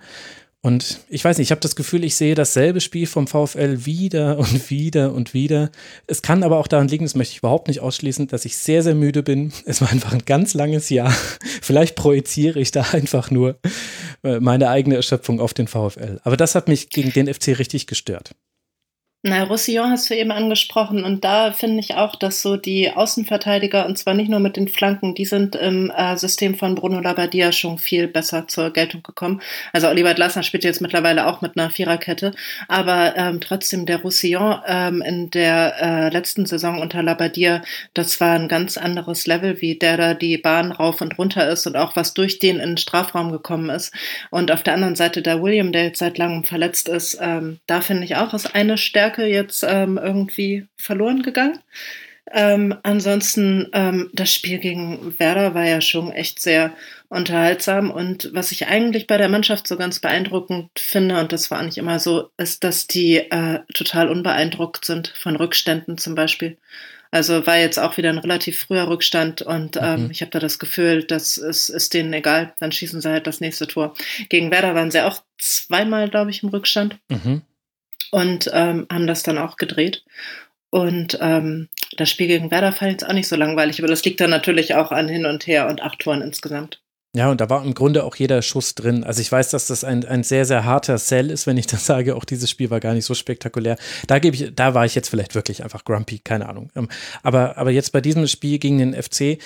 Und 0.66 0.98
ich 1.08 1.24
weiß 1.24 1.38
nicht, 1.38 1.46
ich 1.46 1.50
habe 1.52 1.60
das 1.60 1.76
Gefühl, 1.76 2.02
ich 2.02 2.16
sehe 2.16 2.34
dasselbe 2.34 2.80
Spiel 2.80 3.06
vom 3.06 3.28
VfL 3.28 3.86
wieder 3.86 4.36
und 4.38 4.68
wieder 4.68 5.12
und 5.12 5.32
wieder. 5.32 5.70
Es 6.08 6.22
kann 6.22 6.42
aber 6.42 6.58
auch 6.58 6.66
daran 6.66 6.88
liegen, 6.88 7.04
das 7.04 7.14
möchte 7.14 7.34
ich 7.34 7.38
überhaupt 7.38 7.68
nicht 7.68 7.78
ausschließen, 7.78 8.26
dass 8.26 8.44
ich 8.44 8.56
sehr, 8.56 8.82
sehr 8.82 8.96
müde 8.96 9.22
bin. 9.22 9.52
Es 9.64 9.80
war 9.80 9.92
einfach 9.92 10.12
ein 10.12 10.24
ganz 10.26 10.54
langes 10.54 10.90
Jahr. 10.90 11.14
Vielleicht 11.62 11.94
projiziere 11.94 12.58
ich 12.58 12.72
da 12.72 12.82
einfach 12.82 13.30
nur 13.30 13.60
äh, 14.24 14.40
meine 14.40 14.68
eigene 14.68 14.96
Erschöpfung 14.96 15.38
auf 15.38 15.54
den 15.54 15.68
VfL. 15.68 16.20
Aber 16.24 16.36
das 16.36 16.56
hat 16.56 16.66
mich 16.66 16.90
gegen 16.90 17.12
den 17.12 17.32
FC 17.32 17.60
richtig 17.60 17.86
gestört. 17.86 18.32
Na, 19.28 19.42
Roussillon 19.42 19.90
hast 19.90 20.08
du 20.08 20.14
eben 20.14 20.30
angesprochen 20.30 21.02
und 21.02 21.24
da 21.24 21.50
finde 21.50 21.80
ich 21.80 21.96
auch, 21.96 22.14
dass 22.14 22.42
so 22.42 22.56
die 22.56 22.92
Außenverteidiger 22.92 23.84
und 23.84 23.98
zwar 23.98 24.14
nicht 24.14 24.30
nur 24.30 24.38
mit 24.38 24.56
den 24.56 24.68
Flanken, 24.68 25.16
die 25.16 25.24
sind 25.24 25.56
im 25.56 25.90
äh, 25.90 26.16
System 26.16 26.54
von 26.54 26.76
Bruno 26.76 27.00
Labbadia 27.00 27.50
schon 27.50 27.78
viel 27.78 28.06
besser 28.06 28.46
zur 28.46 28.72
Geltung 28.72 29.02
gekommen. 29.02 29.42
Also 29.72 29.88
Oliver 29.88 30.14
Glasner 30.14 30.44
spielt 30.44 30.62
jetzt 30.62 30.80
mittlerweile 30.80 31.26
auch 31.26 31.40
mit 31.40 31.58
einer 31.58 31.70
Viererkette, 31.70 32.34
aber 32.68 33.16
ähm, 33.16 33.40
trotzdem 33.40 33.84
der 33.84 34.02
Roussillon 34.02 34.60
ähm, 34.64 35.02
in 35.02 35.28
der 35.30 35.74
äh, 35.80 36.08
letzten 36.10 36.46
Saison 36.46 36.80
unter 36.80 37.02
Labbadia, 37.02 37.62
das 37.94 38.20
war 38.20 38.36
ein 38.36 38.46
ganz 38.46 38.78
anderes 38.78 39.26
Level, 39.26 39.60
wie 39.60 39.74
der 39.74 39.96
da 39.96 40.14
die 40.14 40.38
Bahn 40.38 40.70
rauf 40.70 41.00
und 41.00 41.18
runter 41.18 41.48
ist 41.48 41.66
und 41.66 41.76
auch 41.76 41.96
was 41.96 42.14
durch 42.14 42.38
den 42.38 42.60
in 42.60 42.70
den 42.70 42.76
Strafraum 42.76 43.32
gekommen 43.32 43.70
ist. 43.70 43.92
Und 44.30 44.52
auf 44.52 44.62
der 44.62 44.74
anderen 44.74 44.94
Seite 44.94 45.20
der 45.20 45.42
William, 45.42 45.72
der 45.72 45.82
jetzt 45.82 45.98
seit 45.98 46.16
langem 46.16 46.44
verletzt 46.44 46.88
ist, 46.88 47.18
ähm, 47.20 47.58
da 47.66 47.80
finde 47.80 48.04
ich 48.04 48.14
auch 48.14 48.32
ist 48.32 48.54
eine 48.54 48.78
Stärke 48.78 49.15
Stärke 49.16 49.26
jetzt 49.26 49.64
ähm, 49.66 49.98
irgendwie 49.98 50.66
verloren 50.76 51.22
gegangen. 51.22 51.58
Ähm, 52.32 52.74
ansonsten, 52.82 53.68
ähm, 53.72 54.10
das 54.12 54.32
Spiel 54.34 54.58
gegen 54.58 55.14
Werder 55.18 55.54
war 55.54 55.64
ja 55.64 55.80
schon 55.80 56.10
echt 56.10 56.42
sehr 56.42 56.72
unterhaltsam. 57.08 57.90
Und 57.90 58.30
was 58.32 58.50
ich 58.50 58.66
eigentlich 58.66 59.06
bei 59.06 59.16
der 59.16 59.28
Mannschaft 59.28 59.68
so 59.68 59.76
ganz 59.76 60.00
beeindruckend 60.00 60.70
finde, 60.76 61.20
und 61.20 61.32
das 61.32 61.50
war 61.52 61.62
nicht 61.62 61.78
immer 61.78 62.00
so, 62.00 62.30
ist, 62.36 62.64
dass 62.64 62.88
die 62.88 63.18
äh, 63.18 63.60
total 63.72 64.08
unbeeindruckt 64.08 64.84
sind 64.84 65.12
von 65.16 65.36
Rückständen 65.36 65.98
zum 65.98 66.16
Beispiel. 66.16 66.56
Also 67.12 67.46
war 67.46 67.58
jetzt 67.58 67.78
auch 67.78 67.96
wieder 67.96 68.10
ein 68.10 68.18
relativ 68.18 68.58
früher 68.58 68.88
Rückstand 68.88 69.40
und 69.40 69.78
ähm, 69.80 70.04
mhm. 70.06 70.10
ich 70.10 70.20
habe 70.22 70.32
da 70.32 70.40
das 70.40 70.58
Gefühl, 70.58 71.04
das 71.04 71.38
ist, 71.38 71.68
ist 71.68 71.94
denen 71.94 72.12
egal. 72.12 72.52
Dann 72.58 72.72
schießen 72.72 73.00
sie 73.00 73.08
halt 73.08 73.28
das 73.28 73.40
nächste 73.40 73.68
Tor. 73.68 73.94
Gegen 74.28 74.50
Werder 74.50 74.74
waren 74.74 74.90
sie 74.90 75.00
auch 75.00 75.22
zweimal, 75.38 76.10
glaube 76.10 76.30
ich, 76.30 76.42
im 76.42 76.48
Rückstand. 76.48 76.98
Mhm 77.08 77.42
und 78.10 78.50
ähm, 78.52 78.86
haben 78.90 79.06
das 79.06 79.22
dann 79.22 79.38
auch 79.38 79.56
gedreht. 79.56 80.04
Und 80.70 81.18
ähm, 81.20 81.68
das 81.96 82.10
Spiel 82.10 82.26
gegen 82.26 82.50
Werder 82.50 82.72
fand 82.72 82.90
ich 82.90 83.00
jetzt 83.00 83.08
auch 83.08 83.14
nicht 83.14 83.28
so 83.28 83.36
langweilig, 83.36 83.78
aber 83.80 83.88
das 83.88 84.04
liegt 84.04 84.20
dann 84.20 84.30
natürlich 84.30 84.74
auch 84.74 84.92
an 84.92 85.08
Hin 85.08 85.26
und 85.26 85.46
Her 85.46 85.68
und 85.68 85.80
acht 85.82 86.00
Toren 86.00 86.22
insgesamt. 86.22 86.80
Ja, 87.16 87.30
und 87.30 87.40
da 87.40 87.48
war 87.48 87.64
im 87.64 87.72
Grunde 87.72 88.04
auch 88.04 88.14
jeder 88.16 88.42
Schuss 88.42 88.74
drin. 88.74 89.02
Also 89.02 89.22
ich 89.22 89.32
weiß, 89.32 89.48
dass 89.48 89.68
das 89.68 89.84
ein, 89.84 90.04
ein 90.04 90.22
sehr, 90.22 90.44
sehr 90.44 90.66
harter 90.66 90.98
Sell 90.98 91.30
ist, 91.30 91.46
wenn 91.46 91.56
ich 91.56 91.66
das 91.66 91.86
sage. 91.86 92.14
Auch 92.14 92.24
dieses 92.24 92.50
Spiel 92.50 92.68
war 92.68 92.78
gar 92.78 92.92
nicht 92.92 93.06
so 93.06 93.14
spektakulär. 93.14 93.78
Da 94.06 94.18
gebe 94.18 94.36
ich, 94.36 94.54
da 94.54 94.74
war 94.74 94.84
ich 94.84 94.94
jetzt 94.94 95.08
vielleicht 95.08 95.34
wirklich 95.34 95.64
einfach 95.64 95.84
grumpy, 95.84 96.18
keine 96.18 96.46
Ahnung. 96.46 96.70
Ähm, 96.76 96.88
aber, 97.22 97.56
aber 97.56 97.70
jetzt 97.70 97.92
bei 97.92 98.02
diesem 98.02 98.26
Spiel 98.26 98.58
gegen 98.58 98.78
den 98.78 98.92
FC, 98.92 99.38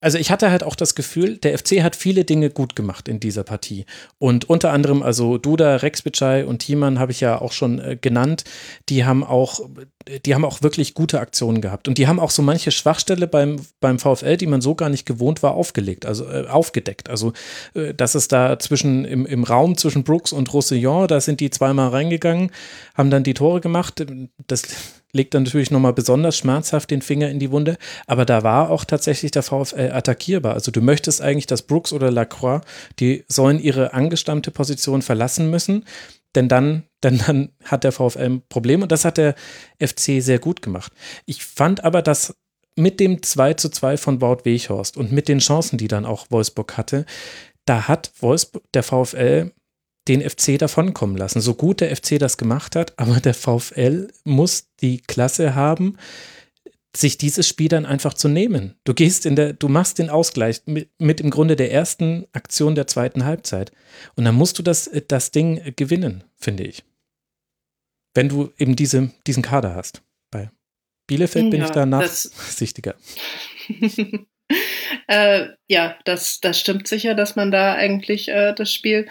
also 0.00 0.18
ich 0.18 0.30
hatte 0.30 0.50
halt 0.50 0.62
auch 0.62 0.74
das 0.74 0.94
Gefühl, 0.94 1.38
der 1.38 1.58
FC 1.58 1.82
hat 1.82 1.96
viele 1.96 2.24
Dinge 2.24 2.50
gut 2.50 2.76
gemacht 2.76 3.08
in 3.08 3.18
dieser 3.18 3.44
Partie. 3.44 3.86
Und 4.18 4.48
unter 4.48 4.72
anderem, 4.72 5.02
also 5.02 5.38
Duda, 5.38 5.76
Rex 5.76 6.02
Bitschei 6.02 6.44
und 6.44 6.58
Thiemann 6.58 6.98
habe 6.98 7.12
ich 7.12 7.20
ja 7.20 7.40
auch 7.40 7.52
schon 7.52 7.78
äh, 7.78 7.96
genannt, 7.98 8.44
die 8.90 9.06
haben 9.06 9.24
auch, 9.24 9.60
die 10.24 10.34
haben 10.34 10.44
auch 10.44 10.62
wirklich 10.62 10.92
gute 10.92 11.18
Aktionen 11.18 11.62
gehabt. 11.62 11.88
Und 11.88 11.96
die 11.96 12.06
haben 12.06 12.20
auch 12.20 12.30
so 12.30 12.42
manche 12.42 12.72
Schwachstelle 12.72 13.26
beim, 13.26 13.56
beim 13.80 13.98
VfL, 13.98 14.36
die 14.36 14.46
man 14.46 14.60
so 14.60 14.74
gar 14.74 14.90
nicht 14.90 15.06
gewohnt 15.06 15.42
war, 15.42 15.54
aufgelegt, 15.54 16.04
also 16.04 16.28
äh, 16.28 16.46
aufgedeckt. 16.46 17.08
Also, 17.08 17.32
äh, 17.74 17.94
dass 17.94 18.14
es 18.14 18.28
da 18.28 18.58
zwischen, 18.58 19.06
im, 19.06 19.24
im 19.24 19.44
Raum 19.44 19.78
zwischen 19.78 20.04
Brooks 20.04 20.32
und 20.32 20.52
Roussillon, 20.52 21.08
da 21.08 21.20
sind 21.20 21.40
die 21.40 21.48
zweimal 21.48 21.88
reingegangen, 21.88 22.50
haben 22.94 23.10
dann 23.10 23.24
die 23.24 23.34
Tore 23.34 23.62
gemacht. 23.62 24.04
Das 24.46 24.62
legt 25.16 25.34
dann 25.34 25.44
natürlich 25.44 25.70
nochmal 25.70 25.92
besonders 25.92 26.36
schmerzhaft 26.36 26.90
den 26.90 27.02
Finger 27.02 27.28
in 27.28 27.38
die 27.38 27.50
Wunde. 27.50 27.76
Aber 28.06 28.24
da 28.24 28.42
war 28.42 28.70
auch 28.70 28.84
tatsächlich 28.84 29.30
der 29.32 29.42
VfL 29.42 29.90
attackierbar. 29.92 30.54
Also 30.54 30.70
du 30.70 30.80
möchtest 30.80 31.20
eigentlich, 31.20 31.46
dass 31.46 31.62
Brooks 31.62 31.92
oder 31.92 32.10
Lacroix, 32.10 32.60
die 33.00 33.24
sollen 33.28 33.58
ihre 33.58 33.94
angestammte 33.94 34.50
Position 34.50 35.02
verlassen 35.02 35.50
müssen. 35.50 35.84
denn 36.34 36.48
dann, 36.48 36.84
denn 37.02 37.18
dann 37.26 37.48
hat 37.64 37.84
der 37.84 37.92
VfL 37.92 38.20
ein 38.20 38.42
Problem 38.48 38.82
und 38.82 38.92
das 38.92 39.04
hat 39.04 39.16
der 39.16 39.34
FC 39.80 40.20
sehr 40.22 40.38
gut 40.38 40.62
gemacht. 40.62 40.92
Ich 41.24 41.44
fand 41.44 41.82
aber, 41.84 42.02
dass 42.02 42.34
mit 42.76 43.00
dem 43.00 43.22
2 43.22 43.54
zu 43.54 43.70
2 43.70 43.96
von 43.96 44.20
Wout 44.20 44.44
Weghorst 44.44 44.96
und 44.96 45.10
mit 45.10 45.28
den 45.28 45.38
Chancen, 45.38 45.78
die 45.78 45.88
dann 45.88 46.04
auch 46.04 46.26
Wolfsburg 46.30 46.76
hatte, 46.76 47.06
da 47.64 47.88
hat 47.88 48.12
Wolfsburg, 48.20 48.62
der 48.72 48.82
VfL 48.82 49.52
den 50.08 50.28
FC 50.28 50.58
davonkommen 50.58 51.16
lassen. 51.16 51.40
So 51.40 51.54
gut 51.54 51.80
der 51.80 51.94
FC 51.94 52.18
das 52.18 52.36
gemacht 52.36 52.76
hat, 52.76 52.94
aber 52.98 53.20
der 53.20 53.34
VfL 53.34 54.08
muss 54.24 54.68
die 54.80 54.98
Klasse 55.00 55.54
haben, 55.54 55.96
sich 56.94 57.18
dieses 57.18 57.46
Spiel 57.46 57.68
dann 57.68 57.84
einfach 57.84 58.14
zu 58.14 58.28
nehmen. 58.28 58.74
Du 58.84 58.94
gehst 58.94 59.26
in 59.26 59.36
der, 59.36 59.52
du 59.52 59.68
machst 59.68 59.98
den 59.98 60.08
Ausgleich 60.08 60.62
mit, 60.66 60.90
mit 60.98 61.20
im 61.20 61.30
Grunde 61.30 61.56
der 61.56 61.70
ersten 61.70 62.26
Aktion 62.32 62.74
der 62.74 62.86
zweiten 62.86 63.24
Halbzeit. 63.24 63.72
Und 64.14 64.24
dann 64.24 64.34
musst 64.34 64.58
du 64.58 64.62
das, 64.62 64.90
das 65.08 65.30
Ding 65.30 65.74
gewinnen, 65.76 66.24
finde 66.38 66.64
ich. 66.64 66.84
Wenn 68.14 68.30
du 68.30 68.50
eben 68.56 68.76
diese, 68.76 69.10
diesen 69.26 69.42
Kader 69.42 69.74
hast. 69.74 70.02
Bei 70.30 70.50
Bielefeld 71.06 71.50
bin 71.50 71.60
ja, 71.60 71.66
ich 71.66 71.72
da 71.72 71.84
nachsichtiger. 71.84 72.94
äh, 75.08 75.48
ja, 75.68 75.98
das, 76.04 76.40
das 76.40 76.60
stimmt 76.60 76.88
sicher, 76.88 77.14
dass 77.14 77.36
man 77.36 77.50
da 77.50 77.74
eigentlich 77.74 78.28
äh, 78.28 78.52
das 78.54 78.72
Spiel 78.72 79.08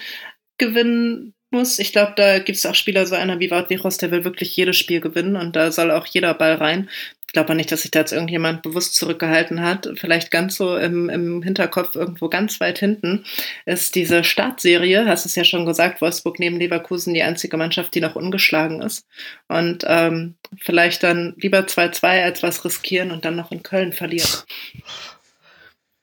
gewinnen 0.57 1.33
muss. 1.51 1.79
Ich 1.79 1.91
glaube, 1.91 2.13
da 2.15 2.39
gibt 2.39 2.57
es 2.57 2.65
auch 2.65 2.75
Spieler, 2.75 3.05
so 3.05 3.15
einer 3.15 3.39
wie 3.39 3.51
Wout 3.51 3.67
der 3.69 4.11
will 4.11 4.23
wirklich 4.23 4.55
jedes 4.55 4.77
Spiel 4.77 4.99
gewinnen 4.99 5.35
und 5.35 5.55
da 5.55 5.71
soll 5.71 5.91
auch 5.91 6.05
jeder 6.05 6.33
Ball 6.33 6.55
rein. 6.55 6.89
Ich 7.27 7.33
glaube 7.33 7.55
nicht, 7.55 7.71
dass 7.71 7.81
sich 7.81 7.91
da 7.91 7.99
jetzt 7.99 8.13
irgendjemand 8.13 8.61
bewusst 8.61 8.95
zurückgehalten 8.95 9.61
hat. 9.61 9.89
Vielleicht 9.95 10.31
ganz 10.31 10.55
so 10.55 10.77
im, 10.77 11.09
im 11.09 11.41
Hinterkopf 11.41 11.95
irgendwo 11.95 12.29
ganz 12.29 12.61
weit 12.61 12.79
hinten 12.79 13.25
ist 13.65 13.95
diese 13.95 14.23
Startserie, 14.23 15.05
hast 15.05 15.25
es 15.25 15.35
ja 15.35 15.43
schon 15.43 15.65
gesagt, 15.65 15.99
Wolfsburg 15.99 16.39
neben 16.39 16.57
Leverkusen 16.57 17.13
die 17.13 17.23
einzige 17.23 17.57
Mannschaft, 17.57 17.93
die 17.93 17.99
noch 17.99 18.15
ungeschlagen 18.15 18.81
ist. 18.81 19.05
Und 19.49 19.83
ähm, 19.85 20.35
vielleicht 20.57 21.03
dann 21.03 21.33
lieber 21.37 21.59
2-2 21.59 22.23
als 22.23 22.41
was 22.41 22.63
riskieren 22.63 23.11
und 23.11 23.25
dann 23.25 23.35
noch 23.35 23.51
in 23.51 23.63
Köln 23.63 23.91
verlieren. 23.91 24.29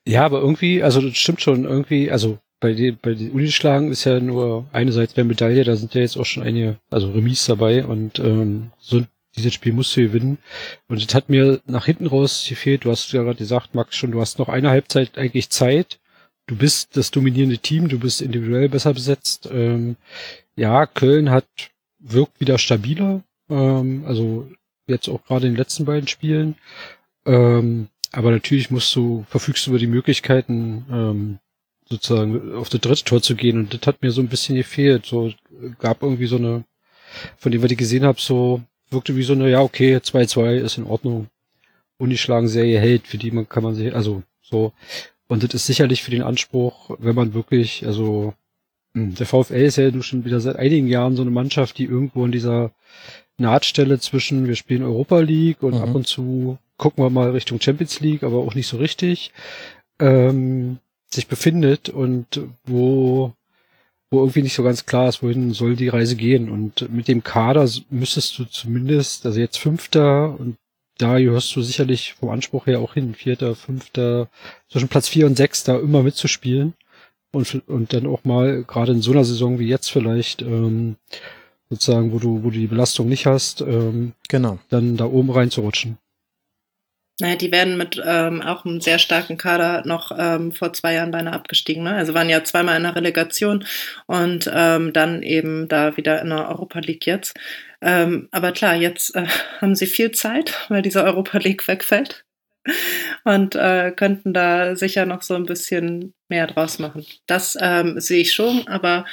Ja, 0.06 0.26
aber 0.26 0.40
irgendwie, 0.40 0.82
also 0.82 1.00
das 1.00 1.16
stimmt 1.16 1.40
schon, 1.40 1.64
irgendwie, 1.64 2.10
also 2.10 2.40
bei 2.62 2.74
den, 2.74 2.96
bei 3.02 3.14
den 3.14 3.32
Unischlagen 3.32 3.90
ist 3.90 4.04
ja 4.04 4.20
nur 4.20 4.66
eine 4.72 4.92
Seite 4.92 5.14
der 5.14 5.24
Medaille, 5.24 5.64
da 5.64 5.74
sind 5.74 5.94
ja 5.94 6.00
jetzt 6.00 6.16
auch 6.16 6.24
schon 6.24 6.44
einige, 6.44 6.78
also 6.90 7.10
Remis 7.10 7.44
dabei 7.44 7.84
und 7.84 8.20
ähm, 8.20 8.70
so 8.78 9.02
dieses 9.36 9.52
Spiel 9.52 9.72
musst 9.72 9.96
du 9.96 10.02
gewinnen. 10.02 10.38
Und 10.88 11.02
es 11.02 11.12
hat 11.12 11.28
mir 11.28 11.60
nach 11.66 11.86
hinten 11.86 12.06
raus 12.06 12.46
gefehlt. 12.48 12.84
Du 12.84 12.90
hast 12.90 13.12
ja 13.12 13.22
gerade 13.22 13.38
gesagt, 13.38 13.74
Max, 13.74 13.96
schon, 13.96 14.12
du 14.12 14.20
hast 14.20 14.38
noch 14.38 14.48
eine 14.48 14.70
Halbzeit 14.70 15.18
eigentlich 15.18 15.50
Zeit. 15.50 15.98
Du 16.46 16.54
bist 16.54 16.96
das 16.96 17.10
dominierende 17.10 17.58
Team, 17.58 17.88
du 17.88 17.98
bist 17.98 18.22
individuell 18.22 18.68
besser 18.68 18.94
besetzt. 18.94 19.48
Ähm, 19.50 19.96
ja, 20.54 20.86
Köln 20.86 21.30
hat 21.30 21.46
wirkt 21.98 22.40
wieder 22.40 22.58
stabiler. 22.58 23.22
Ähm, 23.48 24.04
also 24.06 24.48
jetzt 24.86 25.08
auch 25.08 25.24
gerade 25.24 25.46
in 25.46 25.54
den 25.54 25.58
letzten 25.58 25.84
beiden 25.84 26.08
Spielen. 26.08 26.54
Ähm, 27.26 27.88
aber 28.12 28.30
natürlich 28.30 28.70
musst 28.70 28.94
du, 28.94 29.24
verfügst 29.28 29.66
du 29.66 29.70
über 29.70 29.78
die 29.78 29.86
Möglichkeiten, 29.86 30.84
ähm, 30.92 31.38
sozusagen 31.92 32.54
auf 32.54 32.68
das 32.68 32.80
dritte 32.80 33.04
Tor 33.04 33.22
zu 33.22 33.34
gehen. 33.34 33.58
Und 33.58 33.74
das 33.74 33.86
hat 33.86 34.02
mir 34.02 34.10
so 34.10 34.20
ein 34.20 34.28
bisschen 34.28 34.56
gefehlt. 34.56 35.06
So 35.06 35.32
gab 35.78 36.02
irgendwie 36.02 36.26
so 36.26 36.36
eine, 36.36 36.64
von 37.36 37.52
dem, 37.52 37.62
was 37.62 37.70
ich 37.70 37.78
gesehen 37.78 38.04
habe, 38.04 38.20
so 38.20 38.62
wirkte 38.90 39.16
wie 39.16 39.22
so 39.22 39.32
eine, 39.34 39.50
ja, 39.50 39.60
okay, 39.60 39.96
2-2 39.96 40.56
ist 40.56 40.78
in 40.78 40.84
Ordnung. 40.84 41.28
Unischlagen 41.98 42.48
Serie 42.48 42.80
hält, 42.80 43.06
für 43.06 43.18
die 43.18 43.30
man 43.30 43.48
kann 43.48 43.62
man 43.62 43.74
sich, 43.74 43.94
also 43.94 44.22
so. 44.42 44.72
Und 45.28 45.44
das 45.44 45.54
ist 45.54 45.66
sicherlich 45.66 46.02
für 46.02 46.10
den 46.10 46.22
Anspruch, 46.22 46.96
wenn 46.98 47.14
man 47.14 47.32
wirklich, 47.32 47.86
also 47.86 48.34
hm, 48.94 49.14
der 49.14 49.26
VfL 49.26 49.62
ist 49.62 49.76
ja 49.76 49.90
nun 49.90 50.02
schon 50.02 50.24
wieder 50.24 50.40
seit 50.40 50.56
einigen 50.56 50.88
Jahren 50.88 51.16
so 51.16 51.22
eine 51.22 51.30
Mannschaft, 51.30 51.78
die 51.78 51.84
irgendwo 51.84 52.24
in 52.24 52.32
dieser 52.32 52.72
Nahtstelle 53.38 53.98
zwischen, 54.00 54.48
wir 54.48 54.56
spielen 54.56 54.82
Europa 54.82 55.20
League 55.20 55.62
und 55.62 55.74
mhm. 55.74 55.80
ab 55.80 55.94
und 55.94 56.06
zu 56.06 56.58
gucken 56.76 57.04
wir 57.04 57.10
mal 57.10 57.30
Richtung 57.30 57.60
Champions 57.60 58.00
League, 58.00 58.24
aber 58.24 58.38
auch 58.38 58.54
nicht 58.54 58.66
so 58.66 58.76
richtig. 58.76 59.32
Ähm, 60.00 60.78
sich 61.12 61.26
befindet 61.26 61.88
und 61.88 62.40
wo, 62.64 63.32
wo 64.10 64.20
irgendwie 64.20 64.42
nicht 64.42 64.54
so 64.54 64.62
ganz 64.62 64.86
klar 64.86 65.08
ist, 65.08 65.22
wohin 65.22 65.52
soll 65.52 65.76
die 65.76 65.88
Reise 65.88 66.16
gehen. 66.16 66.50
Und 66.50 66.90
mit 66.90 67.08
dem 67.08 67.22
Kader 67.22 67.68
müsstest 67.90 68.38
du 68.38 68.44
zumindest, 68.44 69.26
also 69.26 69.38
jetzt 69.40 69.58
Fünfter 69.58 70.38
und 70.38 70.56
da 70.98 71.18
gehörst 71.18 71.54
du 71.56 71.62
sicherlich 71.62 72.14
vom 72.14 72.28
Anspruch 72.28 72.66
her 72.66 72.80
auch 72.80 72.94
hin, 72.94 73.14
Vierter, 73.14 73.54
Fünfter, 73.54 74.28
zwischen 74.68 74.88
Platz 74.88 75.08
vier 75.08 75.26
und 75.26 75.36
sechs 75.36 75.64
da 75.64 75.78
immer 75.78 76.02
mitzuspielen 76.02 76.74
und, 77.32 77.66
und 77.66 77.92
dann 77.92 78.06
auch 78.06 78.24
mal, 78.24 78.62
gerade 78.64 78.92
in 78.92 79.02
so 79.02 79.12
einer 79.12 79.24
Saison 79.24 79.58
wie 79.58 79.68
jetzt 79.68 79.90
vielleicht, 79.90 80.42
ähm, 80.42 80.96
sozusagen, 81.70 82.12
wo 82.12 82.18
du, 82.18 82.44
wo 82.44 82.50
du 82.50 82.58
die 82.58 82.66
Belastung 82.66 83.08
nicht 83.08 83.26
hast, 83.26 83.62
ähm, 83.62 84.12
genau. 84.28 84.58
dann 84.68 84.96
da 84.96 85.06
oben 85.06 85.30
reinzurutschen. 85.30 85.96
Naja, 87.22 87.36
die 87.36 87.52
werden 87.52 87.76
mit 87.76 88.02
ähm, 88.04 88.42
auch 88.42 88.64
einem 88.64 88.80
sehr 88.80 88.98
starken 88.98 89.36
Kader 89.36 89.84
noch 89.86 90.10
ähm, 90.18 90.50
vor 90.50 90.72
zwei 90.72 90.94
Jahren 90.94 91.12
beinahe 91.12 91.34
abgestiegen. 91.34 91.84
Ne? 91.84 91.94
Also 91.94 92.14
waren 92.14 92.28
ja 92.28 92.42
zweimal 92.42 92.76
in 92.76 92.82
der 92.82 92.96
Relegation 92.96 93.64
und 94.06 94.50
ähm, 94.52 94.92
dann 94.92 95.22
eben 95.22 95.68
da 95.68 95.96
wieder 95.96 96.20
in 96.20 96.30
der 96.30 96.48
Europa 96.48 96.80
League 96.80 97.06
jetzt. 97.06 97.38
Ähm, 97.80 98.26
aber 98.32 98.50
klar, 98.50 98.74
jetzt 98.74 99.14
äh, 99.14 99.26
haben 99.60 99.76
sie 99.76 99.86
viel 99.86 100.10
Zeit, 100.10 100.66
weil 100.68 100.82
diese 100.82 101.04
Europa 101.04 101.38
League 101.38 101.68
wegfällt 101.68 102.24
und 103.22 103.54
äh, 103.54 103.92
könnten 103.94 104.34
da 104.34 104.74
sicher 104.74 105.06
noch 105.06 105.22
so 105.22 105.36
ein 105.36 105.46
bisschen 105.46 106.14
mehr 106.28 106.48
draus 106.48 106.80
machen. 106.80 107.06
Das 107.28 107.56
ähm, 107.60 108.00
sehe 108.00 108.22
ich 108.22 108.32
schon, 108.32 108.66
aber 108.66 109.06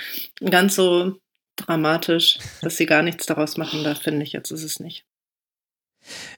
ganz 0.43 0.73
so 0.73 1.19
dramatisch, 1.57 2.39
dass 2.63 2.77
sie 2.77 2.87
gar 2.87 3.03
nichts 3.03 3.27
daraus 3.27 3.55
machen, 3.55 3.83
da 3.83 3.93
finde 3.93 4.23
ich 4.23 4.33
jetzt 4.33 4.49
ist 4.49 4.63
es 4.63 4.79
nicht 4.79 5.05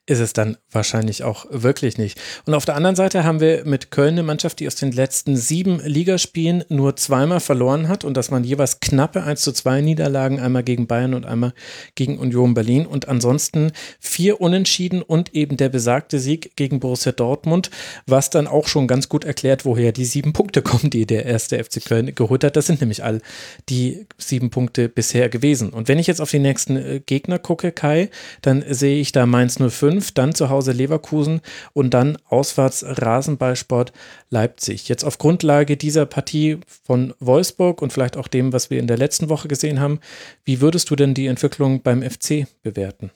ist 0.06 0.20
es 0.20 0.34
dann 0.34 0.58
wahrscheinlich 0.72 1.24
auch 1.24 1.46
wirklich 1.50 1.98
nicht. 1.98 2.20
Und 2.46 2.54
auf 2.54 2.66
der 2.66 2.76
anderen 2.76 2.96
Seite 2.96 3.24
haben 3.24 3.40
wir 3.40 3.66
mit 3.66 3.92
Köln 3.92 4.16
eine 4.16 4.24
Mannschaft, 4.24 4.60
die 4.60 4.68
aus 4.68 4.76
den 4.76 4.92
letzten 4.92 5.36
sieben 5.36 5.80
Ligaspielen 5.80 6.64
nur 6.70 6.96
zweimal 6.96 7.40
verloren 7.40 7.88
hat 7.88 8.04
und 8.04 8.18
dass 8.18 8.32
man 8.32 8.44
jeweils 8.44 8.80
knappe 8.80 9.24
1 9.24 9.42
zu 9.42 9.52
2 9.52 9.82
Niederlagen, 9.82 10.40
einmal 10.40 10.64
gegen 10.64 10.88
Bayern 10.88 11.14
und 11.14 11.26
einmal 11.26 11.54
gegen 11.96 12.18
Union 12.18 12.54
Berlin 12.54 12.86
und 12.86 13.08
ansonsten 13.08 13.72
vier 14.00 14.42
Unentschieden 14.42 15.02
und 15.02 15.34
eben 15.34 15.58
der 15.58 15.70
besagte 15.70 16.20
Sieg 16.20 16.56
gegen 16.56 16.80
Borussia 16.80 17.12
Dortmund, 17.12 17.70
was 18.06 18.30
dann 18.30 18.48
auch 18.48 18.68
schon 18.68 18.88
ganz 18.88 19.10
gut 19.10 19.24
erklärt, 19.24 19.66
woher 19.66 19.92
die 19.92 20.06
sieben 20.06 20.34
Punkte 20.34 20.62
kommen, 20.62 20.90
die 20.90 21.06
der 21.06 21.26
erste 21.26 21.64
FC 21.64 21.84
Köln 21.84 22.14
geholt 22.16 22.44
hat. 22.44 22.56
Das 22.56 22.66
sind 22.66 22.82
nämlich 22.82 23.04
all 23.04 23.22
die 23.70 24.08
sieben 24.18 24.50
Punkte 24.50 24.90
bisher 24.90 25.30
gewesen. 25.30 25.70
Und 25.70 25.88
wenn 25.88 26.00
ich 26.00 26.08
jetzt 26.08 26.22
auf 26.22 26.32
die 26.32 26.40
nächsten 26.40 26.76
äh, 26.76 27.02
Gegner 27.06 27.40
gucke, 27.40 27.72
Kai, 27.72 28.10
dann 28.42 28.64
sehe 28.68 29.00
ich 29.00 29.12
da 29.12 29.26
Mainz 29.26 29.60
05, 29.70 30.12
dann 30.14 30.34
zu 30.34 30.50
Hause 30.50 30.72
Leverkusen 30.72 31.42
und 31.74 31.94
dann 31.94 32.18
auswärts 32.28 32.84
Rasenballsport 32.88 33.94
Leipzig. 34.30 34.90
Jetzt 34.90 35.04
auf 35.04 35.18
Grundlage 35.18 35.78
dieser 35.78 36.06
Partie 36.06 36.60
von 36.84 37.14
Wolfsburg 37.20 37.82
und 37.82 37.94
vielleicht 37.94 38.18
auch 38.18 38.28
dem, 38.28 38.54
was 38.54 38.70
wir 38.70 38.80
in 38.80 38.88
der 38.88 38.98
letzten 38.98 39.30
Woche 39.30 39.48
gesehen 39.48 39.80
haben, 39.80 40.00
wie 40.44 40.62
würdest 40.62 40.90
du 40.90 40.96
denn 40.96 41.14
die 41.14 41.28
Entwicklung 41.28 41.82
beim 41.82 42.02
FC 42.02 42.48
bewerten? 42.64 43.12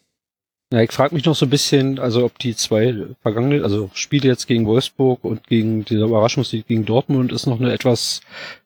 Ja, 0.73 0.81
ich 0.81 0.91
frage 0.91 1.13
mich 1.13 1.25
noch 1.25 1.35
so 1.35 1.45
ein 1.45 1.51
bisschen, 1.51 1.99
also 1.99 2.25
ob 2.25 2.39
die 2.39 2.55
zwei 2.55 2.95
vergangenen, 3.21 3.63
also 3.63 3.91
Spiele 3.93 4.27
jetzt 4.27 4.47
gegen 4.47 4.65
Wolfsburg 4.65 5.23
und 5.23 5.47
gegen 5.47 5.85
dieser 5.85 6.05
Überraschungssieg 6.05 6.67
gegen 6.67 6.85
Dortmund 6.85 7.31
ist 7.31 7.45
noch 7.45 7.59
eine 7.59 7.71
etwas, 7.71 8.21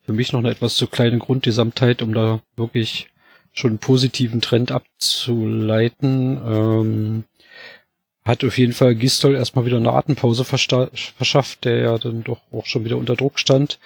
für 0.06 0.14
mich 0.14 0.32
noch 0.32 0.40
eine 0.40 0.50
etwas 0.50 0.76
zu 0.76 0.88
kleine 0.88 1.18
Grundgesamtheit, 1.20 2.02
um 2.02 2.14
da 2.14 2.42
wirklich 2.56 3.10
schon 3.52 3.72
einen 3.72 3.80
positiven 3.80 4.40
Trend 4.40 4.72
abzuleiten. 4.72 6.40
Ähm, 6.46 7.24
hat 8.30 8.44
auf 8.44 8.58
jeden 8.58 8.74
Fall 8.74 8.96
Gistol 8.96 9.36
erstmal 9.36 9.66
wieder 9.66 9.78
eine 9.78 9.92
Atempause 9.92 10.46
verschafft, 10.46 11.66
der 11.66 11.78
ja 11.78 11.98
dann 11.98 12.24
doch 12.24 12.42
auch 12.52 12.66
schon 12.66 12.86
wieder 12.86 12.98
unter 12.98 13.16
Druck 13.16 13.40
stand. 13.40 13.80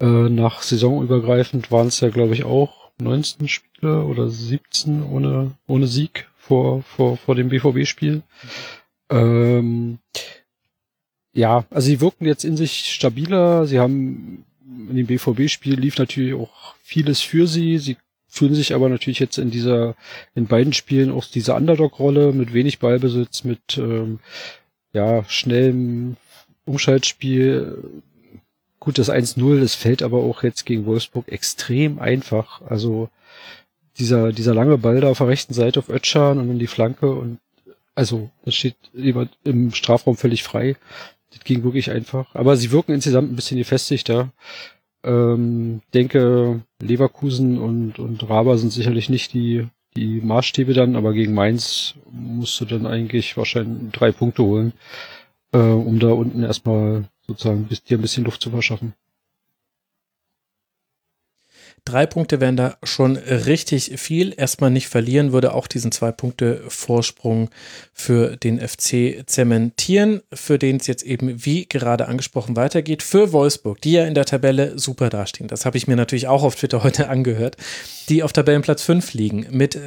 Äh, 0.00 0.06
nach 0.06 0.62
saisonübergreifend 0.62 1.70
waren 1.70 1.88
es 1.88 2.00
ja, 2.00 2.08
glaube 2.08 2.34
ich, 2.34 2.44
auch 2.44 2.90
19 3.00 3.48
Spiele 3.48 4.04
oder 4.04 4.28
17 4.28 5.02
ohne, 5.02 5.52
ohne 5.66 5.86
Sieg 5.86 6.28
vor, 6.36 6.82
vor, 6.82 7.16
vor 7.16 7.34
dem 7.34 7.48
BVB-Spiel. 7.48 8.22
Ähm, 9.10 9.98
ja, 11.32 11.64
also 11.70 11.86
sie 11.86 12.00
wirkten 12.00 12.26
jetzt 12.26 12.44
in 12.44 12.56
sich 12.56 12.92
stabiler. 12.92 13.66
Sie 13.66 13.80
haben 13.80 14.44
in 14.90 14.96
dem 14.96 15.06
BVB-Spiel 15.06 15.78
lief 15.78 15.98
natürlich 15.98 16.34
auch 16.34 16.74
vieles 16.82 17.20
für 17.20 17.46
sie. 17.46 17.78
Sie 17.78 17.96
fühlen 18.34 18.54
sich 18.54 18.74
aber 18.74 18.88
natürlich 18.88 19.20
jetzt 19.20 19.38
in 19.38 19.52
dieser, 19.52 19.94
in 20.34 20.46
beiden 20.46 20.72
Spielen 20.72 21.12
auch 21.12 21.24
diese 21.24 21.54
Underdog-Rolle 21.54 22.32
mit 22.32 22.52
wenig 22.52 22.80
Ballbesitz, 22.80 23.44
mit 23.44 23.78
ähm, 23.78 24.18
ja, 24.92 25.22
schnellem 25.28 26.16
Umschaltspiel. 26.64 27.78
Gut, 28.80 28.98
das 28.98 29.08
1-0, 29.08 29.60
das 29.60 29.76
fällt 29.76 30.02
aber 30.02 30.18
auch 30.18 30.42
jetzt 30.42 30.66
gegen 30.66 30.84
Wolfsburg 30.84 31.28
extrem 31.28 32.00
einfach. 32.00 32.60
Also 32.62 33.08
dieser, 33.98 34.32
dieser 34.32 34.52
lange 34.52 34.78
Ball 34.78 35.00
da 35.00 35.10
auf 35.10 35.18
der 35.18 35.28
rechten 35.28 35.54
Seite 35.54 35.78
auf 35.78 35.88
Ötschan 35.88 36.38
und 36.38 36.48
dann 36.48 36.58
die 36.58 36.66
Flanke 36.66 37.12
und 37.12 37.38
also 37.94 38.30
das 38.44 38.56
steht 38.56 38.74
jemand 38.92 39.30
im 39.44 39.72
Strafraum 39.72 40.16
völlig 40.16 40.42
frei. 40.42 40.74
Das 41.30 41.44
ging 41.44 41.62
wirklich 41.62 41.92
einfach. 41.92 42.34
Aber 42.34 42.56
sie 42.56 42.72
wirken 42.72 42.94
insgesamt 42.94 43.30
ein 43.30 43.36
bisschen 43.36 43.58
gefestigter. 43.58 44.32
Ähm, 45.04 45.82
denke, 45.92 46.62
Leverkusen 46.80 47.58
und, 47.58 47.98
und 47.98 48.28
Raba 48.28 48.56
sind 48.56 48.72
sicherlich 48.72 49.08
nicht 49.08 49.34
die, 49.34 49.66
die 49.96 50.20
Maßstäbe 50.20 50.72
dann, 50.72 50.96
aber 50.96 51.12
gegen 51.12 51.34
Mainz 51.34 51.94
musst 52.10 52.60
du 52.60 52.64
dann 52.64 52.86
eigentlich 52.86 53.36
wahrscheinlich 53.36 53.92
drei 53.92 54.12
Punkte 54.12 54.42
holen, 54.42 54.72
äh, 55.52 55.58
um 55.58 55.98
da 55.98 56.08
unten 56.08 56.42
erstmal 56.42 57.04
sozusagen 57.26 57.68
dir 57.68 57.98
ein 57.98 58.02
bisschen 58.02 58.24
Luft 58.24 58.40
zu 58.40 58.50
verschaffen. 58.50 58.94
Drei 61.86 62.06
Punkte 62.06 62.40
wären 62.40 62.56
da 62.56 62.78
schon 62.82 63.16
richtig 63.16 64.00
viel. 64.00 64.32
Erstmal 64.34 64.70
nicht 64.70 64.88
verlieren 64.88 65.32
würde 65.32 65.52
auch 65.52 65.66
diesen 65.66 65.92
zwei 65.92 66.12
Punkte 66.12 66.62
Vorsprung 66.68 67.50
für 67.92 68.38
den 68.38 68.58
FC 68.58 69.22
zementieren, 69.26 70.22
für 70.32 70.58
den 70.58 70.78
es 70.78 70.86
jetzt 70.86 71.02
eben 71.02 71.44
wie 71.44 71.66
gerade 71.66 72.08
angesprochen 72.08 72.56
weitergeht. 72.56 73.02
Für 73.02 73.32
Wolfsburg, 73.32 73.82
die 73.82 73.92
ja 73.92 74.06
in 74.06 74.14
der 74.14 74.24
Tabelle 74.24 74.78
super 74.78 75.10
dastehen. 75.10 75.46
Das 75.46 75.66
habe 75.66 75.76
ich 75.76 75.86
mir 75.86 75.96
natürlich 75.96 76.26
auch 76.26 76.42
auf 76.42 76.56
Twitter 76.56 76.82
heute 76.84 77.10
angehört. 77.10 77.58
Die 78.08 78.22
auf 78.22 78.32
Tabellenplatz 78.32 78.82
5 78.82 79.14
liegen 79.14 79.46
mit 79.50 79.78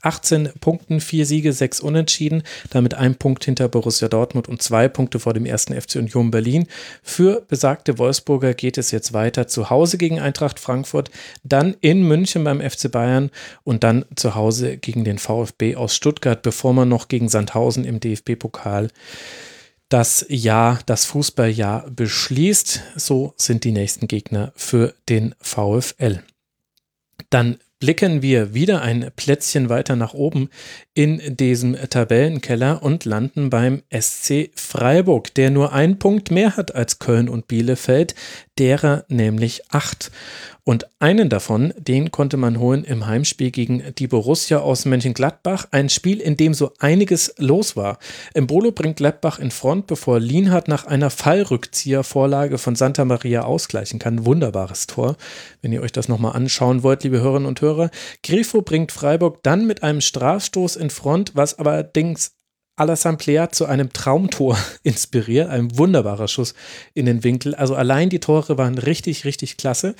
18 0.00 0.46
äh, 0.46 0.48
Punkten, 0.60 1.00
vier 1.00 1.26
Siege, 1.26 1.52
sechs 1.52 1.80
Unentschieden, 1.80 2.42
damit 2.70 2.94
ein 2.94 3.16
Punkt 3.16 3.44
hinter 3.44 3.68
Borussia 3.68 4.08
Dortmund 4.08 4.48
und 4.48 4.62
zwei 4.62 4.88
Punkte 4.88 5.18
vor 5.18 5.34
dem 5.34 5.44
ersten 5.44 5.78
FC 5.78 5.96
Union 5.96 6.30
Berlin. 6.30 6.66
Für 7.02 7.42
besagte 7.46 7.98
Wolfsburger 7.98 8.54
geht 8.54 8.78
es 8.78 8.90
jetzt 8.90 9.12
weiter 9.12 9.46
zu 9.46 9.68
Hause 9.68 9.98
gegen 9.98 10.20
Eintracht 10.20 10.58
Frankfurt 10.58 11.10
dann 11.44 11.76
in 11.80 12.02
München 12.02 12.44
beim 12.44 12.60
FC 12.60 12.90
Bayern 12.90 13.30
und 13.64 13.84
dann 13.84 14.06
zu 14.14 14.34
Hause 14.34 14.78
gegen 14.78 15.04
den 15.04 15.18
VfB 15.18 15.76
aus 15.76 15.94
Stuttgart, 15.94 16.42
bevor 16.42 16.72
man 16.72 16.88
noch 16.88 17.08
gegen 17.08 17.28
Sandhausen 17.28 17.84
im 17.84 18.00
DFB-Pokal 18.00 18.88
das 19.88 20.26
Jahr, 20.28 20.80
das 20.86 21.04
Fußballjahr 21.04 21.90
beschließt. 21.90 22.82
So 22.96 23.34
sind 23.36 23.64
die 23.64 23.72
nächsten 23.72 24.08
Gegner 24.08 24.52
für 24.56 24.94
den 25.08 25.34
VfL. 25.40 26.22
Dann 27.30 27.58
blicken 27.78 28.22
wir 28.22 28.54
wieder 28.54 28.82
ein 28.82 29.10
Plätzchen 29.16 29.68
weiter 29.68 29.96
nach 29.96 30.14
oben 30.14 30.48
in 30.94 31.36
diesem 31.36 31.74
Tabellenkeller 31.74 32.82
und 32.82 33.04
landen 33.04 33.50
beim 33.50 33.82
SC 33.92 34.50
Freiburg, 34.54 35.34
der 35.34 35.50
nur 35.50 35.72
einen 35.72 35.98
Punkt 35.98 36.30
mehr 36.30 36.56
hat 36.56 36.74
als 36.74 36.98
Köln 36.98 37.28
und 37.28 37.48
Bielefeld, 37.48 38.14
derer 38.58 39.04
nämlich 39.08 39.62
acht. 39.70 40.10
Und 40.68 40.88
einen 40.98 41.28
davon, 41.28 41.72
den 41.78 42.10
konnte 42.10 42.36
man 42.36 42.58
holen 42.58 42.82
im 42.82 43.06
Heimspiel 43.06 43.52
gegen 43.52 43.84
die 43.98 44.08
Borussia 44.08 44.58
aus 44.58 44.84
Mönchengladbach. 44.84 45.68
Ein 45.70 45.88
Spiel, 45.88 46.20
in 46.20 46.36
dem 46.36 46.54
so 46.54 46.72
einiges 46.80 47.32
los 47.38 47.76
war. 47.76 48.00
Embolo 48.34 48.72
bringt 48.72 48.96
Gladbach 48.96 49.38
in 49.38 49.52
Front, 49.52 49.86
bevor 49.86 50.18
Lienhardt 50.18 50.66
nach 50.66 50.84
einer 50.84 51.10
Fallrückziehervorlage 51.10 52.58
von 52.58 52.74
Santa 52.74 53.04
Maria 53.04 53.42
ausgleichen 53.42 54.00
kann. 54.00 54.26
Wunderbares 54.26 54.88
Tor, 54.88 55.16
wenn 55.62 55.70
ihr 55.70 55.82
euch 55.82 55.92
das 55.92 56.08
nochmal 56.08 56.32
anschauen 56.32 56.82
wollt, 56.82 57.04
liebe 57.04 57.20
Hörerinnen 57.20 57.46
und 57.46 57.60
Hörer. 57.60 57.90
Grifo 58.24 58.62
bringt 58.62 58.90
Freiburg 58.90 59.44
dann 59.44 59.68
mit 59.68 59.84
einem 59.84 60.00
Strafstoß 60.00 60.74
in 60.74 60.90
Front, 60.90 61.32
was 61.34 61.60
allerdings 61.60 62.35
Alassane 62.76 63.16
Plea 63.16 63.46
zu 63.50 63.66
einem 63.66 63.92
Traumtor 63.92 64.58
inspiriert. 64.82 65.48
Ein 65.48 65.76
wunderbarer 65.78 66.28
Schuss 66.28 66.54
in 66.94 67.06
den 67.06 67.24
Winkel. 67.24 67.54
Also 67.54 67.74
allein 67.74 68.10
die 68.10 68.20
Tore 68.20 68.58
waren 68.58 68.78
richtig, 68.78 69.24
richtig 69.24 69.56
klasse. 69.56 69.94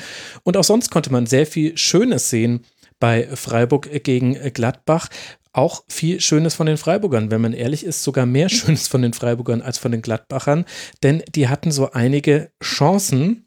Und 0.44 0.56
auch 0.56 0.64
sonst 0.64 0.90
konnte 0.90 1.10
man 1.10 1.26
sehr 1.26 1.46
viel 1.46 1.76
Schönes 1.76 2.30
sehen 2.30 2.64
bei 3.00 3.26
Freiburg 3.34 4.04
gegen 4.04 4.34
Gladbach. 4.52 5.08
Auch 5.52 5.84
viel 5.88 6.20
Schönes 6.20 6.54
von 6.54 6.66
den 6.66 6.76
Freiburgern, 6.76 7.30
wenn 7.30 7.40
man 7.40 7.54
ehrlich 7.54 7.84
ist, 7.84 8.02
sogar 8.02 8.26
mehr 8.26 8.48
Schönes 8.50 8.88
von 8.88 9.00
den 9.00 9.14
Freiburgern 9.14 9.62
als 9.62 9.78
von 9.78 9.90
den 9.90 10.02
Gladbachern, 10.02 10.66
denn 11.02 11.22
die 11.34 11.48
hatten 11.48 11.70
so 11.70 11.92
einige 11.92 12.50
Chancen, 12.62 13.46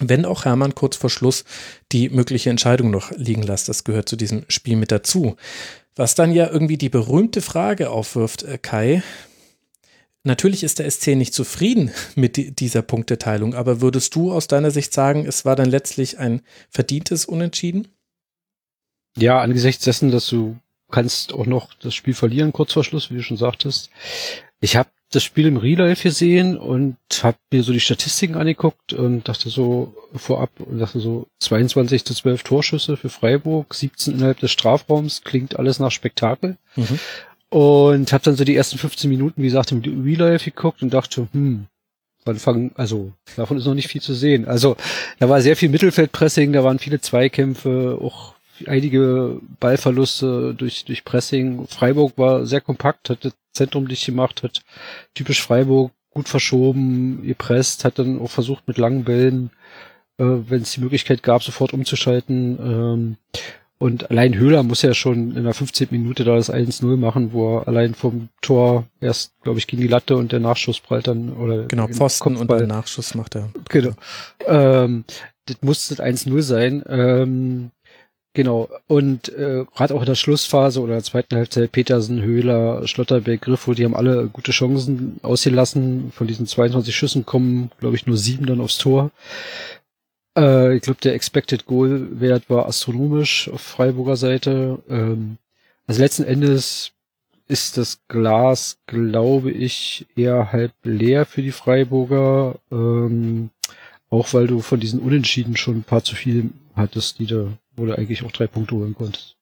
wenn 0.00 0.26
auch 0.26 0.44
Hermann 0.44 0.74
kurz 0.74 0.96
vor 0.96 1.10
Schluss 1.10 1.44
die 1.90 2.10
mögliche 2.10 2.50
Entscheidung 2.50 2.90
noch 2.90 3.10
liegen 3.12 3.42
lässt. 3.42 3.68
Das 3.68 3.84
gehört 3.84 4.08
zu 4.08 4.16
diesem 4.16 4.44
Spiel 4.48 4.76
mit 4.76 4.92
dazu. 4.92 5.36
Was 5.98 6.14
dann 6.14 6.30
ja 6.30 6.48
irgendwie 6.48 6.78
die 6.78 6.90
berühmte 6.90 7.42
Frage 7.42 7.90
aufwirft, 7.90 8.44
äh, 8.44 8.56
Kai. 8.56 9.02
Natürlich 10.22 10.62
ist 10.62 10.78
der 10.78 10.88
SC 10.88 11.16
nicht 11.16 11.34
zufrieden 11.34 11.90
mit 12.14 12.60
dieser 12.60 12.82
Punkteteilung, 12.82 13.54
aber 13.54 13.80
würdest 13.80 14.14
du 14.14 14.32
aus 14.32 14.46
deiner 14.46 14.70
Sicht 14.70 14.94
sagen, 14.94 15.26
es 15.26 15.44
war 15.44 15.56
dann 15.56 15.68
letztlich 15.68 16.20
ein 16.20 16.42
verdientes 16.70 17.24
Unentschieden? 17.24 17.88
Ja, 19.16 19.40
angesichts 19.40 19.82
dessen, 19.84 20.12
dass 20.12 20.28
du 20.28 20.56
kannst 20.88 21.32
auch 21.32 21.46
noch 21.46 21.74
das 21.74 21.96
Spiel 21.96 22.14
verlieren, 22.14 22.52
kurz 22.52 22.74
vor 22.74 22.84
Schluss, 22.84 23.10
wie 23.10 23.16
du 23.16 23.22
schon 23.24 23.36
sagtest. 23.36 23.90
Ich 24.60 24.76
habe 24.76 24.88
das 25.10 25.24
Spiel 25.24 25.46
im 25.46 25.56
Real 25.56 25.86
Life 25.86 26.02
gesehen 26.02 26.58
und 26.58 26.96
habe 27.22 27.38
mir 27.50 27.62
so 27.62 27.72
die 27.72 27.80
Statistiken 27.80 28.34
angeguckt 28.34 28.92
und 28.92 29.26
dachte 29.28 29.48
so 29.48 29.94
vorab 30.14 30.50
und 30.58 30.78
dachte 30.78 31.00
so 31.00 31.26
22 31.40 32.04
zu 32.04 32.14
12 32.14 32.42
Torschüsse 32.42 32.96
für 32.96 33.08
Freiburg, 33.08 33.74
17 33.74 34.14
innerhalb 34.14 34.38
des 34.40 34.50
Strafraums, 34.50 35.22
klingt 35.24 35.58
alles 35.58 35.78
nach 35.78 35.90
Spektakel. 35.90 36.56
Mhm. 36.76 36.98
Und 37.50 38.12
habe 38.12 38.24
dann 38.24 38.36
so 38.36 38.44
die 38.44 38.54
ersten 38.54 38.76
15 38.76 39.08
Minuten, 39.08 39.42
wie 39.42 39.46
gesagt, 39.46 39.72
im 39.72 39.80
Real 39.80 40.32
Life 40.32 40.44
geguckt 40.44 40.82
und 40.82 40.92
dachte, 40.92 41.28
hm, 41.32 41.66
Anfang, 42.26 42.72
also 42.74 43.12
davon 43.36 43.56
ist 43.56 43.64
noch 43.64 43.74
nicht 43.74 43.88
viel 43.88 44.02
zu 44.02 44.12
sehen. 44.12 44.46
Also 44.46 44.76
da 45.18 45.30
war 45.30 45.40
sehr 45.40 45.56
viel 45.56 45.70
Mittelfeldpressing, 45.70 46.52
da 46.52 46.62
waren 46.62 46.78
viele 46.78 47.00
Zweikämpfe, 47.00 47.98
auch 48.02 48.34
einige 48.66 49.40
Ballverluste 49.60 50.54
durch, 50.54 50.84
durch 50.84 51.04
Pressing. 51.04 51.66
Freiburg 51.66 52.12
war 52.16 52.46
sehr 52.46 52.60
kompakt, 52.60 53.10
hat 53.10 53.24
das 53.24 53.34
Zentrum 53.52 53.88
dicht 53.88 54.06
gemacht, 54.06 54.42
hat 54.42 54.62
typisch 55.14 55.42
Freiburg 55.42 55.92
gut 56.10 56.28
verschoben, 56.28 57.22
gepresst, 57.22 57.84
hat 57.84 57.98
dann 57.98 58.20
auch 58.20 58.30
versucht 58.30 58.66
mit 58.66 58.78
langen 58.78 59.04
Bällen, 59.04 59.50
äh, 60.18 60.24
wenn 60.24 60.62
es 60.62 60.72
die 60.72 60.80
Möglichkeit 60.80 61.22
gab, 61.22 61.42
sofort 61.42 61.72
umzuschalten. 61.72 62.58
Ähm, 62.60 63.16
und 63.78 64.10
allein 64.10 64.34
Höhler 64.34 64.64
muss 64.64 64.82
ja 64.82 64.92
schon 64.92 65.36
in 65.36 65.44
der 65.44 65.54
15. 65.54 65.88
Minute 65.92 66.24
da 66.24 66.34
das 66.34 66.52
1-0 66.52 66.96
machen, 66.96 67.32
wo 67.32 67.58
er 67.58 67.68
allein 67.68 67.94
vom 67.94 68.28
Tor 68.42 68.86
erst, 69.00 69.40
glaube 69.42 69.60
ich, 69.60 69.68
gegen 69.68 69.82
die 69.82 69.88
Latte 69.88 70.16
und 70.16 70.32
der 70.32 70.40
Nachschuss 70.40 70.80
prallt 70.80 71.06
dann, 71.06 71.32
oder. 71.32 71.66
Genau, 71.66 71.86
Pfosten 71.86 72.36
und 72.36 72.50
der 72.50 72.66
Nachschuss 72.66 73.14
macht 73.14 73.36
er. 73.36 73.50
Genau. 73.68 73.92
Ähm, 74.46 75.04
das 75.46 75.58
muss 75.62 75.88
das 75.88 76.00
1-0 76.00 76.42
sein. 76.42 76.82
Ähm, 76.88 77.70
Genau. 78.38 78.68
Und 78.86 79.30
äh, 79.30 79.64
gerade 79.74 79.96
auch 79.96 80.00
in 80.00 80.06
der 80.06 80.14
Schlussphase 80.14 80.80
oder 80.80 80.92
der 80.92 81.02
zweiten 81.02 81.34
Halbzeit 81.34 81.72
Petersen, 81.72 82.22
Höhler, 82.22 82.86
Schlotterbeck, 82.86 83.40
Griffo, 83.40 83.74
die 83.74 83.84
haben 83.84 83.96
alle 83.96 84.28
gute 84.28 84.52
Chancen 84.52 85.18
ausgelassen. 85.22 86.12
Von 86.14 86.28
diesen 86.28 86.46
22 86.46 86.94
Schüssen 86.94 87.26
kommen, 87.26 87.72
glaube 87.80 87.96
ich, 87.96 88.06
nur 88.06 88.16
sieben 88.16 88.46
dann 88.46 88.60
aufs 88.60 88.78
Tor. 88.78 89.10
Äh, 90.38 90.76
ich 90.76 90.82
glaube, 90.82 91.00
der 91.00 91.14
Expected 91.14 91.66
Goal 91.66 92.20
Wert 92.20 92.48
war 92.48 92.66
astronomisch 92.66 93.48
auf 93.48 93.60
Freiburger 93.60 94.14
Seite. 94.14 94.78
Ähm, 94.88 95.38
also 95.88 96.00
letzten 96.00 96.22
Endes 96.22 96.92
ist 97.48 97.76
das 97.76 97.98
Glas, 98.06 98.78
glaube 98.86 99.50
ich, 99.50 100.06
eher 100.14 100.52
halb 100.52 100.74
leer 100.84 101.26
für 101.26 101.42
die 101.42 101.50
Freiburger. 101.50 102.54
Ähm, 102.70 103.50
auch 104.10 104.32
weil 104.32 104.46
du 104.46 104.60
von 104.60 104.78
diesen 104.78 105.00
Unentschieden 105.00 105.56
schon 105.56 105.78
ein 105.78 105.82
paar 105.82 106.04
zu 106.04 106.14
viel 106.14 106.50
hattest, 106.76 107.18
die 107.18 107.26
da 107.26 107.48
wo 107.78 107.86
du 107.86 107.96
eigentlich 107.96 108.22
auch 108.22 108.32
drei 108.32 108.46
Punkte 108.46 108.74
holen 108.74 108.94
konntest. 108.94 109.36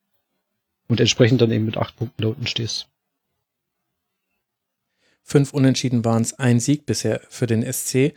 Und 0.89 1.01
entsprechend 1.01 1.41
dann 1.41 1.51
eben 1.51 1.65
mit 1.65 1.77
acht 1.77 1.97
Punkten 1.97 2.23
da 2.23 2.29
unten 2.29 2.47
stehst. 2.47 2.89
Fünf 5.23 5.53
Unentschieden 5.53 6.05
waren 6.05 6.23
es, 6.23 6.39
ein 6.39 6.61
Sieg 6.61 6.87
bisher 6.87 7.21
für 7.29 7.49
den 7.49 7.65
SC. 7.71 8.15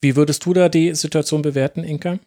Wie 0.00 0.16
würdest 0.16 0.44
du 0.44 0.52
da 0.52 0.68
die 0.68 0.94
Situation 0.94 1.42
bewerten, 1.42 1.84
Inka? 1.84 2.18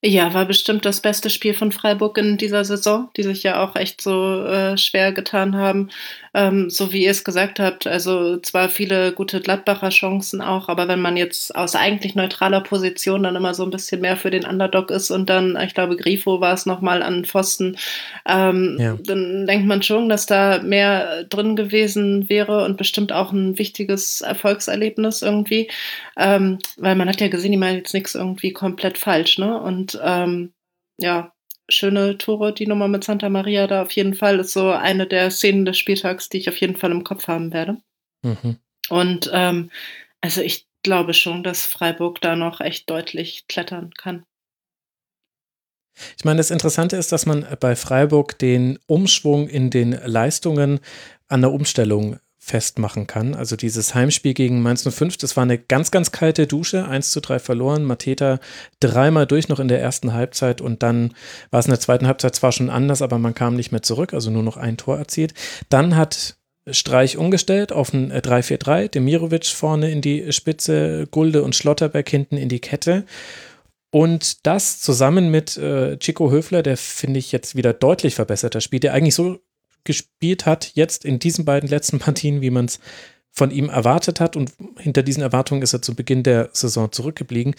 Ja, 0.00 0.32
war 0.32 0.46
bestimmt 0.46 0.84
das 0.84 1.00
beste 1.00 1.28
Spiel 1.28 1.54
von 1.54 1.72
Freiburg 1.72 2.18
in 2.18 2.36
dieser 2.36 2.64
Saison, 2.64 3.10
die 3.16 3.24
sich 3.24 3.42
ja 3.42 3.60
auch 3.60 3.74
echt 3.74 4.00
so 4.00 4.44
äh, 4.44 4.78
schwer 4.78 5.12
getan 5.12 5.56
haben. 5.56 5.90
Ähm, 6.38 6.70
so 6.70 6.92
wie 6.92 7.02
ihr 7.02 7.10
es 7.10 7.24
gesagt 7.24 7.58
habt, 7.58 7.88
also 7.88 8.36
zwar 8.36 8.68
viele 8.68 9.12
gute 9.12 9.40
Gladbacher 9.40 9.88
Chancen 9.88 10.40
auch, 10.40 10.68
aber 10.68 10.86
wenn 10.86 11.00
man 11.00 11.16
jetzt 11.16 11.56
aus 11.56 11.74
eigentlich 11.74 12.14
neutraler 12.14 12.60
Position 12.60 13.24
dann 13.24 13.34
immer 13.34 13.54
so 13.54 13.64
ein 13.64 13.72
bisschen 13.72 14.00
mehr 14.00 14.16
für 14.16 14.30
den 14.30 14.44
Underdog 14.44 14.92
ist 14.92 15.10
und 15.10 15.28
dann, 15.28 15.58
ich 15.60 15.74
glaube, 15.74 15.96
Grifo 15.96 16.40
war 16.40 16.54
es 16.54 16.64
nochmal 16.64 17.02
an 17.02 17.24
Pfosten, 17.24 17.76
ähm, 18.24 18.76
ja. 18.78 18.96
dann 19.02 19.48
denkt 19.48 19.66
man 19.66 19.82
schon, 19.82 20.08
dass 20.08 20.26
da 20.26 20.62
mehr 20.62 21.24
drin 21.24 21.56
gewesen 21.56 22.28
wäre 22.28 22.64
und 22.64 22.76
bestimmt 22.76 23.10
auch 23.10 23.32
ein 23.32 23.58
wichtiges 23.58 24.20
Erfolgserlebnis 24.20 25.22
irgendwie, 25.22 25.68
ähm, 26.16 26.60
weil 26.76 26.94
man 26.94 27.08
hat 27.08 27.20
ja 27.20 27.26
gesehen, 27.26 27.50
die 27.50 27.58
machen 27.58 27.78
jetzt 27.78 27.94
nichts 27.94 28.14
irgendwie 28.14 28.52
komplett 28.52 28.96
falsch, 28.96 29.38
ne? 29.38 29.60
Und 29.60 29.98
ähm, 30.04 30.52
ja, 31.00 31.32
schöne 31.68 32.18
Tore, 32.18 32.52
die 32.52 32.66
Nummer 32.66 32.88
mit 32.88 33.04
Santa 33.04 33.28
Maria 33.28 33.66
da 33.66 33.82
auf 33.82 33.92
jeden 33.92 34.14
Fall 34.14 34.40
ist 34.40 34.52
so 34.52 34.70
eine 34.70 35.06
der 35.06 35.30
Szenen 35.30 35.64
des 35.64 35.78
Spieltags, 35.78 36.28
die 36.28 36.38
ich 36.38 36.48
auf 36.48 36.56
jeden 36.56 36.76
Fall 36.76 36.90
im 36.90 37.04
Kopf 37.04 37.28
haben 37.28 37.52
werde. 37.52 37.78
Mhm. 38.22 38.56
Und 38.88 39.30
ähm, 39.32 39.70
also 40.20 40.40
ich 40.40 40.66
glaube 40.82 41.14
schon, 41.14 41.42
dass 41.42 41.66
Freiburg 41.66 42.20
da 42.20 42.36
noch 42.36 42.60
echt 42.60 42.88
deutlich 42.88 43.46
klettern 43.48 43.92
kann. 43.96 44.24
Ich 46.16 46.24
meine, 46.24 46.38
das 46.38 46.50
Interessante 46.50 46.96
ist, 46.96 47.10
dass 47.10 47.26
man 47.26 47.46
bei 47.60 47.74
Freiburg 47.74 48.38
den 48.38 48.78
Umschwung 48.86 49.48
in 49.48 49.70
den 49.70 49.92
Leistungen 49.92 50.80
an 51.28 51.40
der 51.40 51.52
Umstellung 51.52 52.18
festmachen 52.48 53.06
kann. 53.06 53.34
Also 53.34 53.56
dieses 53.56 53.94
Heimspiel 53.94 54.34
gegen 54.34 54.62
Mainz 54.62 54.88
05, 54.88 55.18
das 55.18 55.36
war 55.36 55.42
eine 55.42 55.58
ganz, 55.58 55.90
ganz 55.90 56.12
kalte 56.12 56.46
Dusche, 56.46 56.86
1 56.86 57.10
zu 57.10 57.20
3 57.20 57.38
verloren. 57.38 57.84
Mateta 57.84 58.40
dreimal 58.80 59.26
durch 59.26 59.48
noch 59.48 59.60
in 59.60 59.68
der 59.68 59.80
ersten 59.80 60.12
Halbzeit 60.12 60.60
und 60.60 60.82
dann 60.82 61.14
war 61.50 61.60
es 61.60 61.66
in 61.66 61.72
der 61.72 61.80
zweiten 61.80 62.06
Halbzeit 62.06 62.34
zwar 62.34 62.52
schon 62.52 62.70
anders, 62.70 63.02
aber 63.02 63.18
man 63.18 63.34
kam 63.34 63.54
nicht 63.54 63.72
mehr 63.72 63.82
zurück, 63.82 64.14
also 64.14 64.30
nur 64.30 64.42
noch 64.42 64.56
ein 64.56 64.76
Tor 64.76 64.98
erzielt. 64.98 65.34
Dann 65.68 65.96
hat 65.96 66.36
Streich 66.70 67.16
umgestellt 67.16 67.72
auf 67.72 67.92
ein 67.92 68.12
3-4-3, 68.12 68.82
äh, 68.84 68.88
Demirovic 68.88 69.46
vorne 69.46 69.90
in 69.90 70.00
die 70.00 70.32
Spitze, 70.32 71.06
Gulde 71.10 71.42
und 71.42 71.54
Schlotterberg 71.54 72.08
hinten 72.08 72.36
in 72.36 72.48
die 72.48 72.60
Kette. 72.60 73.04
Und 73.90 74.46
das 74.46 74.80
zusammen 74.80 75.30
mit 75.30 75.56
äh, 75.56 75.96
Chico 75.98 76.30
Höfler, 76.30 76.62
der 76.62 76.76
finde 76.76 77.18
ich 77.18 77.32
jetzt 77.32 77.56
wieder 77.56 77.72
deutlich 77.72 78.14
verbesserter 78.14 78.60
spielt, 78.60 78.82
der 78.82 78.92
eigentlich 78.92 79.14
so 79.14 79.38
gespielt 79.88 80.46
hat, 80.46 80.72
jetzt 80.74 81.04
in 81.04 81.18
diesen 81.18 81.44
beiden 81.44 81.68
letzten 81.68 81.98
Partien, 82.06 82.40
wie 82.40 82.50
man 82.50 82.66
es 82.66 82.78
von 83.32 83.50
ihm 83.50 83.68
erwartet 83.68 84.20
hat. 84.20 84.36
Und 84.36 84.52
hinter 84.78 85.02
diesen 85.02 85.22
Erwartungen 85.22 85.62
ist 85.62 85.72
er 85.72 85.82
zu 85.82 85.94
Beginn 85.94 86.22
der 86.22 86.50
Saison 86.52 86.92
zurückgeblieben. 86.92 87.54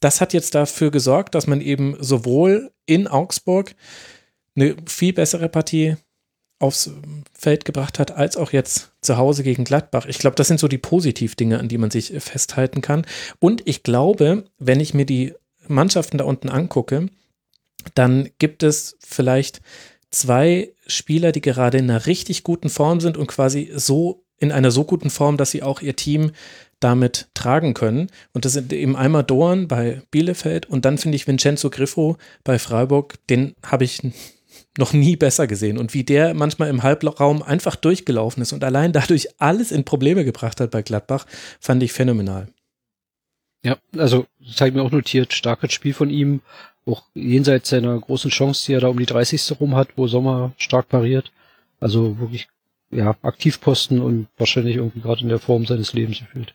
Das 0.00 0.20
hat 0.20 0.32
jetzt 0.32 0.54
dafür 0.54 0.90
gesorgt, 0.90 1.34
dass 1.34 1.46
man 1.46 1.60
eben 1.60 1.96
sowohl 2.00 2.72
in 2.86 3.06
Augsburg 3.06 3.74
eine 4.56 4.76
viel 4.86 5.12
bessere 5.12 5.48
Partie 5.48 5.96
aufs 6.60 6.90
Feld 7.32 7.64
gebracht 7.64 7.98
hat, 7.98 8.12
als 8.12 8.36
auch 8.36 8.52
jetzt 8.52 8.92
zu 9.02 9.16
Hause 9.16 9.42
gegen 9.42 9.64
Gladbach. 9.64 10.06
Ich 10.06 10.18
glaube, 10.18 10.36
das 10.36 10.48
sind 10.48 10.60
so 10.60 10.68
die 10.68 10.78
Positivdinge, 10.78 11.58
an 11.58 11.68
die 11.68 11.78
man 11.78 11.90
sich 11.90 12.12
festhalten 12.18 12.80
kann. 12.80 13.04
Und 13.38 13.62
ich 13.66 13.82
glaube, 13.82 14.44
wenn 14.58 14.80
ich 14.80 14.94
mir 14.94 15.04
die 15.04 15.34
Mannschaften 15.66 16.18
da 16.18 16.24
unten 16.24 16.48
angucke, 16.48 17.08
dann 17.94 18.30
gibt 18.38 18.62
es 18.62 18.96
vielleicht 19.00 19.60
zwei 20.14 20.72
Spieler, 20.86 21.32
die 21.32 21.40
gerade 21.40 21.78
in 21.78 21.90
einer 21.90 22.06
richtig 22.06 22.42
guten 22.42 22.68
Form 22.68 23.00
sind 23.00 23.16
und 23.16 23.26
quasi 23.26 23.70
so 23.74 24.24
in 24.38 24.52
einer 24.52 24.70
so 24.70 24.84
guten 24.84 25.10
Form, 25.10 25.36
dass 25.36 25.50
sie 25.50 25.62
auch 25.62 25.80
ihr 25.80 25.96
Team 25.96 26.32
damit 26.80 27.28
tragen 27.34 27.72
können. 27.74 28.08
Und 28.32 28.44
das 28.44 28.52
sind 28.52 28.72
eben 28.72 28.96
einmal 28.96 29.24
Dorn 29.24 29.68
bei 29.68 30.02
Bielefeld 30.10 30.66
und 30.66 30.84
dann 30.84 30.98
finde 30.98 31.16
ich 31.16 31.26
Vincenzo 31.26 31.70
Griffo 31.70 32.16
bei 32.42 32.58
Freiburg, 32.58 33.14
den 33.28 33.54
habe 33.64 33.84
ich 33.84 34.02
noch 34.78 34.92
nie 34.92 35.16
besser 35.16 35.46
gesehen. 35.46 35.78
Und 35.78 35.94
wie 35.94 36.04
der 36.04 36.34
manchmal 36.34 36.68
im 36.68 36.82
Halbraum 36.82 37.42
einfach 37.42 37.76
durchgelaufen 37.76 38.42
ist 38.42 38.52
und 38.52 38.64
allein 38.64 38.92
dadurch 38.92 39.28
alles 39.38 39.72
in 39.72 39.84
Probleme 39.84 40.24
gebracht 40.24 40.60
hat 40.60 40.70
bei 40.70 40.82
Gladbach, 40.82 41.26
fand 41.60 41.82
ich 41.82 41.92
phänomenal. 41.92 42.48
Ja, 43.64 43.78
also 43.96 44.26
das 44.40 44.60
habe 44.60 44.68
ich 44.68 44.74
mir 44.74 44.82
auch 44.82 44.90
notiert, 44.90 45.32
starkes 45.32 45.72
Spiel 45.72 45.94
von 45.94 46.10
ihm, 46.10 46.42
auch 46.86 47.04
jenseits 47.14 47.70
seiner 47.70 47.98
großen 47.98 48.30
Chance, 48.30 48.66
die 48.66 48.74
er 48.74 48.80
da 48.80 48.88
um 48.88 48.98
die 48.98 49.06
30. 49.06 49.60
rum 49.60 49.74
hat, 49.74 49.96
wo 49.96 50.06
Sommer 50.06 50.52
stark 50.58 50.88
pariert. 50.88 51.32
Also 51.80 52.18
wirklich, 52.18 52.48
ja, 52.90 53.16
Aktivposten 53.22 54.00
und 54.00 54.28
wahrscheinlich 54.36 54.76
irgendwie 54.76 55.00
gerade 55.00 55.22
in 55.22 55.28
der 55.28 55.38
Form 55.38 55.66
seines 55.66 55.92
Lebens 55.92 56.18
gefühlt. 56.18 56.54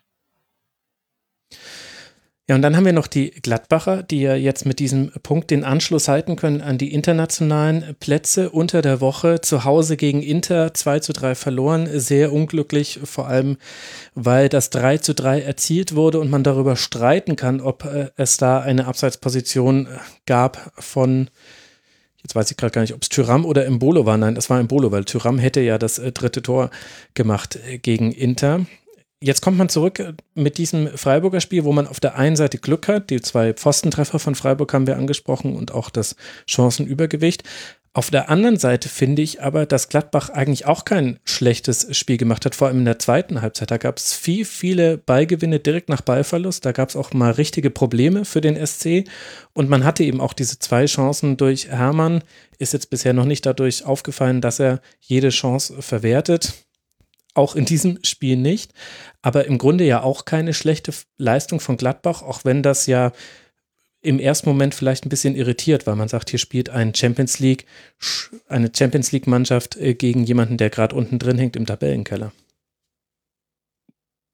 Ja, 2.50 2.56
und 2.56 2.62
dann 2.62 2.74
haben 2.74 2.84
wir 2.84 2.92
noch 2.92 3.06
die 3.06 3.30
Gladbacher, 3.30 4.02
die 4.02 4.22
ja 4.22 4.34
jetzt 4.34 4.66
mit 4.66 4.80
diesem 4.80 5.12
Punkt 5.22 5.52
den 5.52 5.62
Anschluss 5.62 6.08
halten 6.08 6.34
können 6.34 6.62
an 6.62 6.78
die 6.78 6.92
internationalen 6.92 7.94
Plätze 8.00 8.50
unter 8.50 8.82
der 8.82 9.00
Woche. 9.00 9.40
Zu 9.40 9.62
Hause 9.62 9.96
gegen 9.96 10.20
Inter 10.20 10.74
2 10.74 10.98
zu 10.98 11.12
3 11.12 11.36
verloren. 11.36 11.88
Sehr 11.92 12.32
unglücklich, 12.32 12.98
vor 13.04 13.28
allem 13.28 13.56
weil 14.16 14.48
das 14.48 14.70
3 14.70 14.98
zu 14.98 15.14
3 15.14 15.42
erzielt 15.42 15.94
wurde 15.94 16.18
und 16.18 16.28
man 16.28 16.42
darüber 16.42 16.74
streiten 16.74 17.36
kann, 17.36 17.60
ob 17.60 17.84
äh, 17.84 18.08
es 18.16 18.36
da 18.36 18.58
eine 18.58 18.88
Abseitsposition 18.88 19.86
äh, 19.86 19.90
gab 20.26 20.72
von 20.76 21.30
Jetzt 22.24 22.34
weiß 22.34 22.50
ich 22.50 22.56
gerade 22.56 22.72
gar 22.72 22.80
nicht, 22.80 22.94
ob 22.94 23.02
es 23.02 23.10
Tyram 23.10 23.46
oder 23.46 23.64
Embolo 23.64 24.06
war. 24.06 24.18
Nein, 24.18 24.34
das 24.34 24.50
war 24.50 24.58
Embolo, 24.58 24.90
weil 24.90 25.04
Tyram 25.04 25.38
hätte 25.38 25.60
ja 25.60 25.78
das 25.78 26.00
äh, 26.00 26.10
dritte 26.10 26.42
Tor 26.42 26.70
gemacht 27.14 27.60
gegen 27.80 28.10
Inter 28.10 28.66
jetzt 29.22 29.42
kommt 29.42 29.58
man 29.58 29.68
zurück 29.68 29.98
äh, 29.98 30.14
mit 30.34 30.58
diesem 30.58 30.88
Freiburger 30.96 31.40
Spiel, 31.40 31.64
wo 31.64 31.72
man 31.72 31.86
auf 31.86 32.00
der 32.00 32.16
einen 32.16 32.36
Seite 32.36 32.58
Glück 32.58 32.88
hat, 32.88 33.10
die 33.10 33.20
zwei 33.20 33.52
Pfostentreffer 33.52 34.18
von 34.18 34.34
Freiburg 34.34 34.72
haben 34.72 34.86
wir 34.86 34.96
angesprochen 34.96 35.56
und 35.56 35.72
auch 35.72 35.90
das 35.90 36.16
Chancenübergewicht. 36.46 37.44
Auf 37.92 38.10
der 38.10 38.30
anderen 38.30 38.56
Seite 38.56 38.88
finde 38.88 39.20
ich 39.20 39.42
aber, 39.42 39.66
dass 39.66 39.88
Gladbach 39.88 40.30
eigentlich 40.30 40.64
auch 40.64 40.84
kein 40.84 41.18
schlechtes 41.24 41.88
Spiel 41.96 42.18
gemacht 42.18 42.46
hat, 42.46 42.54
vor 42.54 42.68
allem 42.68 42.78
in 42.78 42.84
der 42.84 43.00
zweiten 43.00 43.42
Halbzeit. 43.42 43.72
Da 43.72 43.78
gab 43.78 43.98
es 43.98 44.14
viel, 44.14 44.44
viele 44.44 44.96
Ballgewinne 44.96 45.58
direkt 45.58 45.88
nach 45.88 46.00
Ballverlust. 46.00 46.64
Da 46.64 46.70
gab 46.70 46.90
es 46.90 46.94
auch 46.94 47.12
mal 47.14 47.32
richtige 47.32 47.68
Probleme 47.68 48.24
für 48.24 48.40
den 48.40 48.64
SC. 48.64 49.08
Und 49.54 49.68
man 49.68 49.82
hatte 49.82 50.04
eben 50.04 50.20
auch 50.20 50.34
diese 50.34 50.60
zwei 50.60 50.86
Chancen 50.86 51.36
durch 51.36 51.66
Hermann. 51.66 52.22
Ist 52.58 52.74
jetzt 52.74 52.90
bisher 52.90 53.12
noch 53.12 53.24
nicht 53.24 53.44
dadurch 53.44 53.84
aufgefallen, 53.84 54.40
dass 54.40 54.60
er 54.60 54.80
jede 55.00 55.30
Chance 55.30 55.82
verwertet 55.82 56.54
auch 57.34 57.54
in 57.54 57.64
diesem 57.64 57.98
Spiel 58.04 58.36
nicht. 58.36 58.72
Aber 59.22 59.46
im 59.46 59.58
Grunde 59.58 59.84
ja 59.84 60.02
auch 60.02 60.24
keine 60.24 60.54
schlechte 60.54 60.92
Leistung 61.18 61.60
von 61.60 61.76
Gladbach, 61.76 62.22
auch 62.22 62.44
wenn 62.44 62.62
das 62.62 62.86
ja 62.86 63.12
im 64.02 64.18
ersten 64.18 64.48
Moment 64.48 64.74
vielleicht 64.74 65.04
ein 65.04 65.10
bisschen 65.10 65.36
irritiert, 65.36 65.86
weil 65.86 65.96
man 65.96 66.08
sagt, 66.08 66.30
hier 66.30 66.38
spielt 66.38 66.70
ein 66.70 66.94
Champions 66.94 67.38
League, 67.38 67.66
eine 68.48 68.70
Champions 68.74 69.12
League 69.12 69.26
Mannschaft 69.26 69.76
äh, 69.76 69.94
gegen 69.94 70.24
jemanden, 70.24 70.56
der 70.56 70.70
gerade 70.70 70.96
unten 70.96 71.18
drin 71.18 71.38
hängt 71.38 71.56
im 71.56 71.66
Tabellenkeller. 71.66 72.32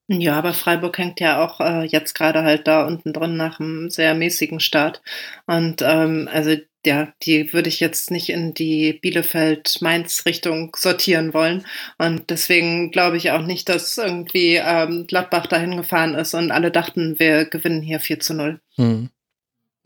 Ja, 0.08 0.38
aber 0.38 0.54
Freiburg 0.54 0.96
hängt 0.98 1.18
ja 1.18 1.44
auch 1.44 1.58
äh, 1.60 1.84
jetzt 1.84 2.14
gerade 2.14 2.44
halt 2.44 2.68
da 2.68 2.86
unten 2.86 3.12
drin 3.12 3.36
nach 3.36 3.58
einem 3.58 3.90
sehr 3.90 4.14
mäßigen 4.14 4.60
Start. 4.60 5.02
Und 5.46 5.82
ähm, 5.82 6.28
also 6.32 6.54
ja, 6.86 7.08
die 7.22 7.52
würde 7.52 7.68
ich 7.68 7.80
jetzt 7.80 8.10
nicht 8.10 8.30
in 8.30 8.54
die 8.54 8.94
Bielefeld-Mainz-Richtung 8.94 10.74
sortieren 10.76 11.34
wollen. 11.34 11.64
Und 11.98 12.30
deswegen 12.30 12.90
glaube 12.90 13.16
ich 13.16 13.32
auch 13.32 13.44
nicht, 13.44 13.68
dass 13.68 13.98
irgendwie 13.98 14.56
ähm, 14.56 15.06
Gladbach 15.06 15.46
dahin 15.46 15.76
gefahren 15.76 16.14
ist 16.14 16.34
und 16.34 16.50
alle 16.50 16.70
dachten, 16.70 17.18
wir 17.18 17.44
gewinnen 17.44 17.82
hier 17.82 18.00
4 18.00 18.20
zu 18.20 18.34
0. 18.34 18.60
Hm. 18.76 19.10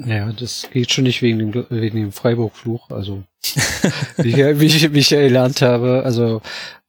Ja, 0.07 0.33
das 0.33 0.69
geht 0.73 0.91
schon 0.93 1.05
nicht 1.05 1.21
wegen 1.23 1.39
dem, 1.39 1.67
wegen 1.69 1.97
dem 1.99 2.13
Freiburg-Fluch. 2.13 2.91
Also, 2.91 3.23
wie, 4.17 4.29
ich, 4.29 4.37
wie, 4.37 4.67
ich, 4.67 4.93
wie 4.95 4.99
ich 4.99 5.11
ja 5.11 5.21
gelernt 5.21 5.61
habe, 5.63 6.03
also 6.05 6.41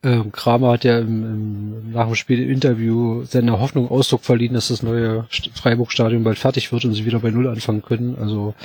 ähm, 0.04 0.32
Kramer 0.32 0.72
hat 0.72 0.84
ja 0.84 1.00
im, 1.00 1.24
im, 1.24 1.92
nach 1.92 2.06
dem 2.06 2.16
Spiel 2.16 2.42
im 2.42 2.50
Interview 2.50 3.24
seiner 3.26 3.60
Hoffnung 3.60 3.90
Ausdruck 3.90 4.24
verliehen, 4.24 4.54
dass 4.54 4.70
das 4.70 4.82
neue 4.82 5.28
Freiburg-Stadion 5.56 6.24
bald 6.24 6.40
fertig 6.40 6.72
wird 6.72 6.86
und 6.86 6.94
sie 6.94 7.06
wieder 7.06 7.20
bei 7.20 7.32
Null 7.32 7.48
anfangen 7.48 7.82
können. 7.82 8.18
Also, 8.20 8.56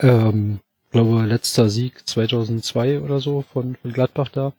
ähm, 0.00 0.60
glaube, 0.90 1.22
letzter 1.24 1.68
Sieg 1.68 2.06
2002 2.06 3.00
oder 3.00 3.20
so 3.20 3.44
von, 3.52 3.76
von 3.76 3.92
Gladbach 3.92 4.28
da. 4.28 4.52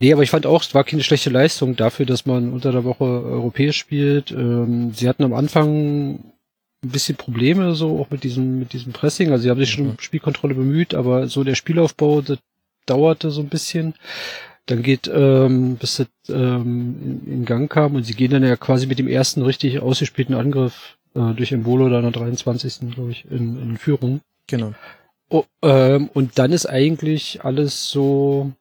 Nee, 0.00 0.12
aber 0.12 0.22
ich 0.22 0.30
fand 0.30 0.46
auch, 0.46 0.62
es 0.62 0.74
war 0.74 0.84
keine 0.84 1.02
schlechte 1.02 1.30
Leistung 1.30 1.76
dafür, 1.76 2.04
dass 2.04 2.26
man 2.26 2.52
unter 2.52 2.72
der 2.72 2.84
Woche 2.84 3.04
europäisch 3.04 3.78
spielt. 3.78 4.30
Ähm, 4.32 4.92
sie 4.92 5.08
hatten 5.08 5.24
am 5.24 5.32
Anfang 5.32 6.18
ein 6.82 6.90
bisschen 6.90 7.16
Probleme 7.16 7.74
so 7.74 7.98
auch 7.98 8.10
mit 8.10 8.24
diesem 8.24 8.58
mit 8.58 8.72
diesem 8.72 8.92
Pressing. 8.92 9.30
Also 9.30 9.44
sie 9.44 9.50
haben 9.50 9.60
sich 9.60 9.70
schon 9.70 9.88
um 9.88 9.98
Spielkontrolle 9.98 10.54
bemüht, 10.54 10.94
aber 10.94 11.28
so 11.28 11.44
der 11.44 11.54
Spielaufbau 11.54 12.20
das 12.20 12.38
dauerte 12.86 13.30
so 13.30 13.40
ein 13.40 13.48
bisschen. 13.48 13.94
Dann 14.66 14.82
geht, 14.82 15.10
ähm, 15.12 15.76
bis 15.76 15.96
das 15.96 16.08
ähm, 16.28 17.22
in, 17.26 17.32
in 17.32 17.44
Gang 17.44 17.70
kam 17.70 17.96
und 17.96 18.04
sie 18.04 18.14
gehen 18.14 18.30
dann 18.30 18.42
ja 18.42 18.56
quasi 18.56 18.86
mit 18.86 18.98
dem 18.98 19.08
ersten 19.08 19.42
richtig 19.42 19.80
ausgespielten 19.80 20.34
Angriff 20.34 20.96
äh, 21.14 21.34
durch 21.34 21.52
Embolo 21.52 21.88
da 21.88 21.98
in 21.98 22.02
der 22.04 22.12
23. 22.12 22.90
glaube 22.94 23.10
ich 23.10 23.26
in, 23.30 23.60
in 23.60 23.76
Führung. 23.76 24.20
Genau. 24.46 24.74
Oh, 25.34 25.46
ähm, 25.62 26.10
und 26.14 26.38
dann 26.38 26.52
ist 26.52 26.66
eigentlich 26.66 27.44
alles 27.44 27.88
so 27.88 28.52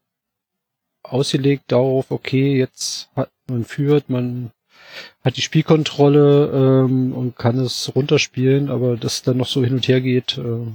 ausgelegt 1.04 1.66
darauf, 1.68 2.10
okay, 2.10 2.58
jetzt 2.58 3.10
hat 3.16 3.30
man 3.48 3.64
führt, 3.64 4.10
man 4.10 4.50
hat 5.24 5.38
die 5.38 5.44
Spielkontrolle 5.44 6.48
ähm, 6.52 7.14
und 7.14 7.36
kann 7.38 7.60
es 7.60 7.96
runterspielen, 7.96 8.72
aber 8.72 8.98
dass 8.98 9.22
dann 9.22 9.38
noch 9.38 9.46
so 9.46 9.64
hin 9.64 9.76
und 9.76 9.88
her 9.88 10.02
geht, 10.02 10.40
äh, 10.40 10.66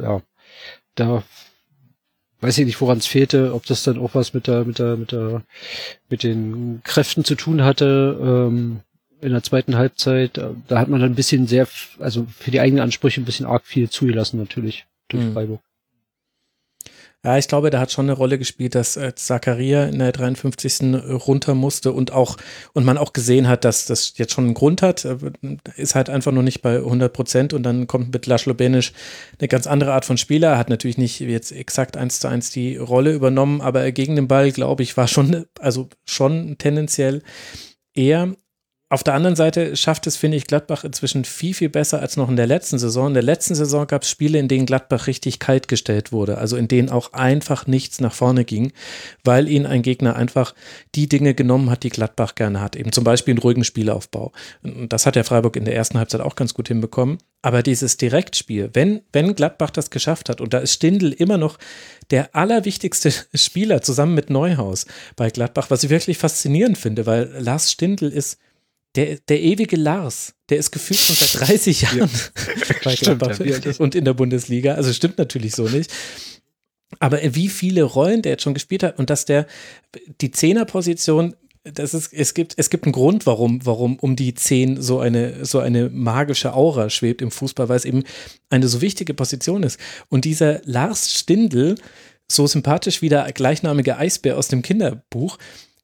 ja, 0.00 0.22
da 0.94 1.24
weiß 2.40 2.58
ich 2.58 2.66
nicht, 2.66 2.80
woran 2.80 2.98
es 2.98 3.06
fehlte, 3.06 3.52
ob 3.52 3.66
das 3.66 3.82
dann 3.82 3.98
auch 3.98 4.14
was 4.14 4.32
mit 4.32 4.46
der, 4.46 4.64
mit 4.64 4.78
der, 4.78 4.96
mit 4.96 5.10
der, 5.10 5.42
mit 6.08 6.22
den 6.22 6.80
Kräften 6.84 7.24
zu 7.24 7.34
tun 7.34 7.64
hatte. 7.64 8.16
Ähm, 8.22 8.82
in 9.20 9.32
der 9.32 9.42
zweiten 9.42 9.76
Halbzeit, 9.76 10.38
da 10.68 10.78
hat 10.78 10.88
man 10.88 11.00
dann 11.00 11.10
ein 11.10 11.16
bisschen 11.16 11.48
sehr, 11.48 11.66
also 11.98 12.28
für 12.38 12.52
die 12.52 12.60
eigenen 12.60 12.84
Ansprüche 12.84 13.20
ein 13.20 13.24
bisschen 13.24 13.46
arg 13.46 13.66
viel 13.66 13.90
zugelassen 13.90 14.38
natürlich 14.38 14.86
durch 15.12 15.24
mhm. 15.24 15.32
Freiburg. 15.32 15.60
Ja, 17.22 17.36
ich 17.36 17.48
glaube, 17.48 17.68
da 17.68 17.80
hat 17.80 17.92
schon 17.92 18.06
eine 18.06 18.14
Rolle 18.14 18.38
gespielt, 18.38 18.74
dass 18.74 18.96
äh, 18.96 19.14
Zakaria 19.14 19.84
in 19.84 19.98
der 19.98 20.10
53. 20.10 20.94
runter 21.26 21.54
musste 21.54 21.92
und 21.92 22.12
auch, 22.12 22.38
und 22.72 22.86
man 22.86 22.96
auch 22.96 23.12
gesehen 23.12 23.46
hat, 23.46 23.66
dass 23.66 23.84
das 23.84 24.14
jetzt 24.16 24.32
schon 24.32 24.44
einen 24.44 24.54
Grund 24.54 24.80
hat, 24.80 25.04
äh, 25.04 25.18
ist 25.76 25.94
halt 25.94 26.08
einfach 26.08 26.32
noch 26.32 26.40
nicht 26.40 26.62
bei 26.62 26.76
100 26.76 27.12
Prozent 27.12 27.52
und 27.52 27.62
dann 27.62 27.86
kommt 27.86 28.14
mit 28.14 28.24
Laszlo 28.24 28.54
Benisch 28.54 28.94
eine 29.38 29.48
ganz 29.48 29.66
andere 29.66 29.92
Art 29.92 30.06
von 30.06 30.16
Spieler, 30.16 30.56
hat 30.56 30.70
natürlich 30.70 30.96
nicht 30.96 31.20
jetzt 31.20 31.52
exakt 31.52 31.98
eins 31.98 32.20
zu 32.20 32.28
eins 32.28 32.52
die 32.52 32.78
Rolle 32.78 33.12
übernommen, 33.12 33.60
aber 33.60 33.92
gegen 33.92 34.16
den 34.16 34.26
Ball, 34.26 34.50
glaube 34.50 34.82
ich, 34.82 34.96
war 34.96 35.06
schon, 35.06 35.44
also 35.58 35.90
schon 36.06 36.56
tendenziell 36.56 37.22
eher 37.92 38.34
auf 38.92 39.04
der 39.04 39.14
anderen 39.14 39.36
Seite 39.36 39.76
schafft 39.76 40.08
es, 40.08 40.16
finde 40.16 40.36
ich, 40.36 40.48
Gladbach 40.48 40.82
inzwischen 40.82 41.24
viel, 41.24 41.54
viel 41.54 41.68
besser 41.68 42.00
als 42.00 42.16
noch 42.16 42.28
in 42.28 42.34
der 42.34 42.48
letzten 42.48 42.76
Saison. 42.76 43.06
In 43.06 43.14
der 43.14 43.22
letzten 43.22 43.54
Saison 43.54 43.86
gab 43.86 44.02
es 44.02 44.10
Spiele, 44.10 44.40
in 44.40 44.48
denen 44.48 44.66
Gladbach 44.66 45.06
richtig 45.06 45.38
kalt 45.38 45.68
gestellt 45.68 46.10
wurde, 46.10 46.38
also 46.38 46.56
in 46.56 46.66
denen 46.66 46.88
auch 46.88 47.12
einfach 47.12 47.68
nichts 47.68 48.00
nach 48.00 48.12
vorne 48.12 48.44
ging, 48.44 48.72
weil 49.22 49.46
ihnen 49.46 49.64
ein 49.64 49.82
Gegner 49.82 50.16
einfach 50.16 50.56
die 50.96 51.08
Dinge 51.08 51.34
genommen 51.34 51.70
hat, 51.70 51.84
die 51.84 51.90
Gladbach 51.90 52.34
gerne 52.34 52.60
hat. 52.60 52.74
Eben 52.74 52.90
zum 52.90 53.04
Beispiel 53.04 53.30
einen 53.30 53.38
ruhigen 53.38 53.62
Spielaufbau. 53.62 54.32
Und 54.64 54.92
das 54.92 55.06
hat 55.06 55.14
der 55.14 55.22
Freiburg 55.22 55.54
in 55.54 55.66
der 55.66 55.76
ersten 55.76 55.96
Halbzeit 55.96 56.20
auch 56.20 56.34
ganz 56.34 56.52
gut 56.52 56.66
hinbekommen. 56.66 57.18
Aber 57.42 57.62
dieses 57.62 57.96
Direktspiel, 57.96 58.70
wenn, 58.72 59.02
wenn 59.12 59.36
Gladbach 59.36 59.70
das 59.70 59.90
geschafft 59.90 60.28
hat, 60.28 60.40
und 60.40 60.52
da 60.52 60.58
ist 60.58 60.72
Stindl 60.72 61.12
immer 61.12 61.38
noch 61.38 61.58
der 62.10 62.34
allerwichtigste 62.34 63.12
Spieler 63.34 63.82
zusammen 63.82 64.16
mit 64.16 64.30
Neuhaus 64.30 64.86
bei 65.14 65.30
Gladbach, 65.30 65.70
was 65.70 65.84
ich 65.84 65.90
wirklich 65.90 66.18
faszinierend 66.18 66.76
finde, 66.76 67.06
weil 67.06 67.32
Lars 67.38 67.70
Stindl 67.70 68.08
ist 68.08 68.38
der, 68.96 69.18
der 69.28 69.40
ewige 69.40 69.76
Lars, 69.76 70.34
der 70.48 70.58
ist 70.58 70.72
gefühlt 70.72 70.98
schon 70.98 71.16
seit 71.16 71.48
30 71.48 71.82
Jahren 71.82 72.10
bei 72.84 72.94
Gladbach 72.94 73.38
und 73.78 73.94
in 73.94 74.04
der 74.04 74.14
Bundesliga. 74.14 74.74
Also 74.74 74.92
stimmt 74.92 75.18
natürlich 75.18 75.54
so 75.54 75.68
nicht. 75.68 75.90
Aber 76.98 77.20
wie 77.22 77.48
viele 77.48 77.84
Rollen 77.84 78.22
der 78.22 78.32
jetzt 78.32 78.42
schon 78.42 78.54
gespielt 78.54 78.82
hat 78.82 78.98
und 78.98 79.10
dass 79.10 79.24
der 79.24 79.46
die 80.20 80.32
Zehnerposition 80.32 81.36
das 81.62 81.92
ist, 81.92 82.12
es 82.14 82.32
gibt, 82.32 82.54
es 82.56 82.70
gibt 82.70 82.84
einen 82.84 82.92
Grund, 82.92 83.26
warum, 83.26 83.64
warum 83.66 83.98
um 83.98 84.16
die 84.16 84.34
Zehn 84.34 84.80
so 84.80 84.98
eine, 85.00 85.44
so 85.44 85.58
eine 85.58 85.90
magische 85.90 86.54
Aura 86.54 86.88
schwebt 86.88 87.20
im 87.20 87.30
Fußball, 87.30 87.68
weil 87.68 87.76
es 87.76 87.84
eben 87.84 88.04
eine 88.48 88.66
so 88.66 88.80
wichtige 88.80 89.12
Position 89.12 89.62
ist. 89.62 89.78
Und 90.08 90.24
dieser 90.24 90.62
Lars 90.64 91.12
Stindl, 91.12 91.74
so 92.30 92.46
sympathisch 92.46 93.02
wie 93.02 93.10
der 93.10 93.30
gleichnamige 93.32 93.98
Eisbär 93.98 94.38
aus 94.38 94.48
dem 94.48 94.62
Kinderbuch, 94.62 95.36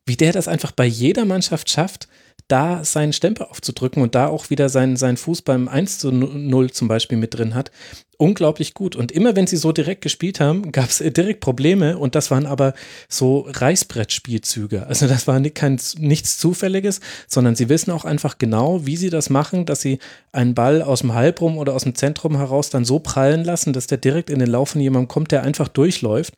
wie 0.07 0.17
der 0.17 0.33
das 0.33 0.49
einfach 0.49 0.73
bei 0.73 0.87
jeder 0.87 1.27
Mannschaft 1.27 1.69
schafft, 1.69 2.09
da 2.49 2.85
seinen 2.85 3.13
Stempel 3.13 3.47
aufzudrücken 3.47 4.03
und 4.03 4.15
da 4.15 4.29
auch 4.29 4.51
wieder 4.51 4.69
seinen, 4.69 4.97
seinen 4.97 5.17
Fuß 5.17 5.43
beim 5.43 5.67
1 5.67 5.99
zu 5.99 6.13
0 6.13 6.71
zum 6.71 6.87
Beispiel 6.87 7.19
mit 7.19 7.35
drin 7.35 7.55
hat. 7.55 7.73
Unglaublich 8.19 8.73
gut. 8.73 8.95
Und 8.95 9.11
immer 9.13 9.35
wenn 9.35 9.47
sie 9.47 9.57
so 9.57 9.73
direkt 9.73 10.01
gespielt 10.01 10.39
haben, 10.39 10.71
gab 10.73 10.89
es 10.89 10.99
direkt 10.99 11.41
Probleme 11.41 11.99
und 11.99 12.15
das 12.15 12.31
waren 12.31 12.47
aber 12.47 12.75
so 13.09 13.47
Reißbrettspielzüge. 13.49 14.87
Also 14.87 15.09
das 15.09 15.27
war 15.27 15.41
kein, 15.51 15.81
nichts 15.99 16.39
Zufälliges, 16.39 17.01
sondern 17.27 17.57
sie 17.57 17.69
wissen 17.69 17.91
auch 17.91 18.05
einfach 18.05 18.39
genau, 18.39 18.87
wie 18.87 18.97
sie 18.97 19.11
das 19.11 19.29
machen, 19.29 19.67
dass 19.67 19.81
sie 19.81 19.99
einen 20.31 20.55
Ball 20.55 20.83
aus 20.83 21.01
dem 21.01 21.15
Halbrum 21.15 21.59
oder 21.59 21.75
aus 21.75 21.83
dem 21.83 21.97
Zentrum 21.97 22.37
heraus 22.37 22.71
dann 22.71 22.85
so 22.85 23.01
prallen 23.01 23.45
lassen, 23.45 23.73
dass 23.73 23.89
der 23.89 23.99
direkt 23.99 24.31
in 24.31 24.39
den 24.39 24.51
Lauf 24.51 24.71
von 24.71 24.81
jemandem 24.81 25.09
kommt, 25.09 25.33
der 25.33 25.43
einfach 25.43 25.69
durchläuft. 25.69 26.35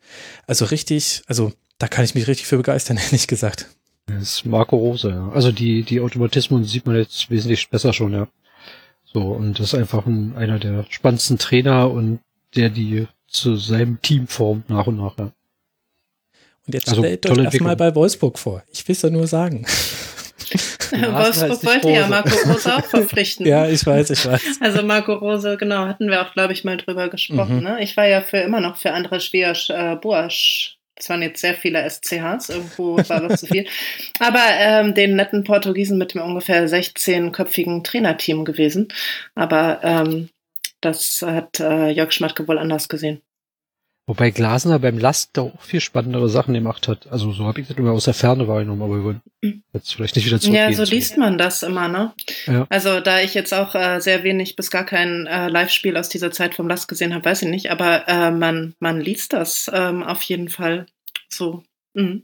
Also 0.47 0.65
richtig, 0.65 1.21
also 1.27 1.51
da 1.77 1.87
kann 1.87 2.03
ich 2.03 2.15
mich 2.15 2.27
richtig 2.27 2.47
für 2.47 2.57
begeistern, 2.57 2.97
ehrlich 3.05 3.27
gesagt. 3.27 3.67
Das 4.09 4.21
ist 4.21 4.45
Marco 4.45 4.77
Rose, 4.77 5.09
ja. 5.09 5.29
Also 5.29 5.51
die, 5.51 5.83
die 5.83 5.99
Automatismen 5.99 6.63
sieht 6.63 6.85
man 6.85 6.95
jetzt 6.95 7.29
wesentlich 7.29 7.69
besser 7.69 7.93
schon, 7.93 8.13
ja. 8.13 8.27
So, 9.05 9.21
und 9.21 9.59
das 9.59 9.73
ist 9.73 9.75
einfach 9.75 10.05
ein, 10.05 10.35
einer 10.35 10.59
der 10.59 10.85
spannendsten 10.89 11.37
Trainer 11.37 11.89
und 11.89 12.19
der 12.55 12.69
die 12.69 13.07
zu 13.27 13.55
seinem 13.55 14.01
Team 14.01 14.27
formt 14.27 14.69
nach 14.69 14.87
und 14.87 14.97
nach, 14.97 15.17
ja. 15.17 15.31
Und 16.67 16.73
jetzt 16.73 16.89
also, 16.89 17.01
stellt 17.01 17.29
euch 17.29 17.49
das 17.49 17.59
mal 17.61 17.75
bei 17.75 17.93
Wolfsburg 17.95 18.37
vor. 18.37 18.63
Ich 18.71 18.87
will 18.87 18.93
es 18.93 19.01
ja 19.01 19.09
nur 19.09 19.27
sagen. 19.27 19.65
Wolfsburg 20.91 21.63
wollte 21.63 21.89
ja 21.89 22.07
Marco 22.07 22.35
Rose 22.47 22.75
auch 22.75 22.85
verpflichten. 22.85 23.45
ja, 23.45 23.67
ich 23.67 23.85
weiß, 23.85 24.09
ich 24.09 24.25
weiß. 24.25 24.41
Also 24.61 24.83
Marco 24.83 25.13
Rose, 25.13 25.57
genau, 25.57 25.85
hatten 25.85 26.09
wir 26.09 26.21
auch, 26.21 26.33
glaube 26.33 26.53
ich, 26.53 26.63
mal 26.63 26.77
drüber 26.77 27.09
gesprochen. 27.09 27.57
Mhm. 27.57 27.63
Ne? 27.63 27.83
Ich 27.83 27.95
war 27.97 28.07
ja 28.07 28.21
für 28.21 28.37
immer 28.37 28.59
noch 28.59 28.77
für 28.77 28.91
Andres 28.91 29.25
Schwiasch 29.25 29.69
äh, 29.69 29.95
Boasch 29.95 30.78
das 30.99 31.09
waren 31.09 31.21
jetzt 31.21 31.39
sehr 31.39 31.55
viele 31.55 31.89
SCHs, 31.89 32.49
irgendwo 32.49 32.97
war 32.97 33.21
das 33.21 33.39
zu 33.39 33.47
viel. 33.47 33.65
Aber 34.19 34.43
ähm, 34.43 34.93
den 34.93 35.15
netten 35.15 35.45
Portugiesen 35.45 35.97
mit 35.97 36.13
dem 36.13 36.21
ungefähr 36.21 36.67
16-köpfigen 36.67 37.83
Trainerteam 37.83 38.43
gewesen. 38.43 38.89
Aber 39.33 39.79
ähm, 39.81 40.29
das 40.81 41.21
hat 41.21 41.59
äh, 41.61 41.89
Jörg 41.89 42.11
Schmatke 42.11 42.47
wohl 42.47 42.59
anders 42.59 42.89
gesehen. 42.89 43.21
Wobei 44.09 44.31
Glasner 44.31 44.79
beim 44.79 44.97
Last 44.97 45.29
da 45.33 45.43
auch 45.43 45.61
viel 45.61 45.81
spannendere 45.81 46.29
Sachen 46.29 46.55
gemacht 46.55 46.87
hat. 46.87 47.05
Also 47.11 47.31
so 47.31 47.45
habe 47.45 47.61
ich 47.61 47.67
das 47.67 47.77
immer 47.77 47.91
aus 47.91 48.05
der 48.05 48.15
Ferne 48.15 48.47
wahrgenommen, 48.47 48.81
aber 48.81 48.95
wir 48.95 49.03
wollen 49.03 49.21
jetzt 49.71 49.93
vielleicht 49.93 50.15
nicht 50.15 50.25
wieder 50.25 50.39
zurückgehen. 50.39 50.71
Ja, 50.71 50.75
so 50.75 50.83
liest 50.91 51.15
man 51.17 51.37
das 51.37 51.61
immer, 51.61 51.87
ne? 51.87 52.11
Ja. 52.47 52.65
Also 52.69 53.01
da 53.01 53.19
ich 53.19 53.35
jetzt 53.35 53.53
auch 53.53 53.75
äh, 53.75 53.99
sehr 53.99 54.23
wenig 54.23 54.55
bis 54.55 54.71
gar 54.71 54.83
kein 54.83 55.27
äh, 55.27 55.47
Live-Spiel 55.49 55.95
aus 55.95 56.09
dieser 56.09 56.31
Zeit 56.31 56.55
vom 56.55 56.67
Last 56.67 56.87
gesehen 56.87 57.13
habe, 57.13 57.23
weiß 57.23 57.43
ich 57.43 57.49
nicht, 57.49 57.69
aber 57.69 58.07
äh, 58.07 58.31
man, 58.31 58.73
man 58.79 58.99
liest 58.99 59.31
das 59.33 59.69
ähm, 59.71 60.01
auf 60.01 60.23
jeden 60.23 60.49
Fall 60.49 60.87
so. 61.27 61.61
Mhm. 61.93 62.23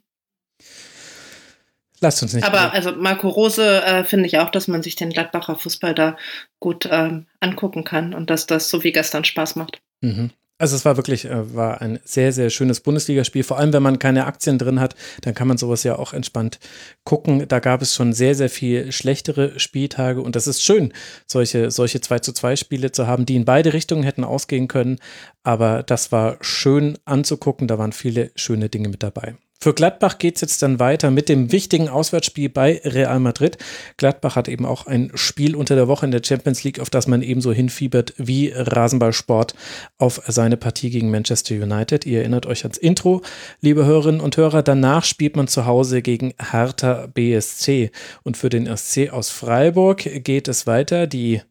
Lasst 2.02 2.24
uns 2.24 2.34
nicht. 2.34 2.46
Aber 2.46 2.62
mehr. 2.62 2.74
also 2.74 2.94
Marco 2.94 3.30
Rose 3.30 3.84
äh, 3.84 4.04
finde 4.06 4.26
ich 4.26 4.40
auch, 4.40 4.50
dass 4.50 4.68
man 4.68 4.82
sich 4.82 4.96
den 4.96 5.12
Gladbacher 5.12 5.56
Fußball 5.56 5.94
da 5.94 6.18
gut 6.60 6.90
ähm, 6.90 7.28
angucken 7.42 7.84
kann 7.84 8.16
und 8.16 8.32
dass 8.32 8.48
das 8.48 8.72
so 8.72 8.84
wie 8.84 8.92
gestern 8.92 9.24
Spaß 9.24 9.56
macht. 9.56 9.84
Mhm. 10.02 10.32
Also 10.58 10.78
es 10.78 10.86
war 10.86 10.96
wirklich 10.96 11.26
äh, 11.26 11.54
war 11.54 11.82
ein 11.82 12.00
sehr, 12.06 12.32
sehr 12.32 12.50
schönes 12.50 12.80
Bundesligaspiel. 12.80 13.44
Vor 13.44 13.60
allem, 13.60 13.74
wenn 13.74 13.84
man 13.84 14.00
keine 14.00 14.26
Aktien 14.26 14.58
drin 14.58 14.80
hat, 14.80 14.96
dann 15.22 15.34
kann 15.34 15.50
man 15.50 15.58
sowas 15.58 15.84
ja 15.84 15.98
auch 15.98 16.14
entspannt 16.14 16.60
gucken. 17.04 17.46
Da 17.48 17.60
gab 17.60 17.82
es 17.82 17.94
schon 17.94 18.14
sehr, 18.14 18.36
sehr 18.36 18.50
viel 18.50 18.92
schlechtere 18.94 19.60
Spieltage 19.60 20.22
und 20.22 20.38
das 20.38 20.48
ist 20.48 20.64
schön, 20.64 20.94
solche, 21.28 21.72
solche 21.72 22.00
2 22.00 22.20
zu 22.20 22.32
2 22.32 22.56
Spiele 22.56 22.92
zu 22.94 23.06
haben, 23.06 23.26
die 23.26 23.36
in 23.36 23.44
beide 23.44 23.74
Richtungen 23.74 24.04
hätten 24.04 24.24
ausgehen 24.24 24.70
können. 24.70 25.00
Aber 25.44 25.84
das 25.84 26.14
war 26.14 26.38
schön 26.40 26.98
anzugucken. 27.04 27.68
Da 27.68 27.78
waren 27.78 27.92
viele 27.92 28.32
schöne 28.36 28.70
Dinge 28.70 28.88
mit 28.88 29.04
dabei. 29.04 29.36
Für 29.60 29.74
Gladbach 29.74 30.20
geht 30.20 30.36
es 30.36 30.42
jetzt 30.42 30.62
dann 30.62 30.80
weiter 30.80 31.10
mit 31.10 31.28
dem 31.28 31.52
wichtigen 31.52 31.90
Auswärtsspiel 31.90 32.50
bei 32.50 32.82
Real 32.84 33.20
Madrid. 33.20 33.58
Gladbach 33.98 34.36
hat 34.36 34.48
eben 34.48 34.66
auch 34.66 34.86
ein 34.86 35.12
Spiel 35.16 35.56
unter 35.56 35.76
der 35.76 35.88
Woche 35.88 36.06
in 36.06 36.12
der 36.12 36.22
Champions 36.24 36.64
League, 36.64 36.80
auf 36.80 36.90
das 36.90 37.08
man 37.08 37.22
ebenso 37.22 37.52
hinfiebert 37.52 38.14
wie 38.18 38.52
Rasenballsport 38.54 39.56
auf 39.98 40.22
seine 40.28 40.58
Partie 40.58 40.90
gegen 40.90 41.10
Manchester 41.10 41.56
United. 41.56 42.06
Ihr 42.06 42.20
erinnert 42.20 42.46
euch 42.46 42.64
ans 42.64 42.78
Intro, 42.78 43.22
liebe 43.62 43.86
Hörerinnen 43.86 44.22
und 44.22 44.38
Hörer. 44.38 44.62
Danach 44.62 45.04
spielt 45.04 45.36
man 45.36 45.48
zu 45.48 45.66
Hause 45.66 46.02
gegen 46.02 46.34
Hertha 46.40 47.08
BSC. 47.08 47.92
Und 48.24 48.38
für 48.38 48.50
den 48.50 48.68
SC 48.76 49.10
aus 49.12 49.30
Freiburg 49.30 50.24
geht 50.24 50.48
es 50.48 50.68
weiter. 50.68 51.08
Die 51.08 51.42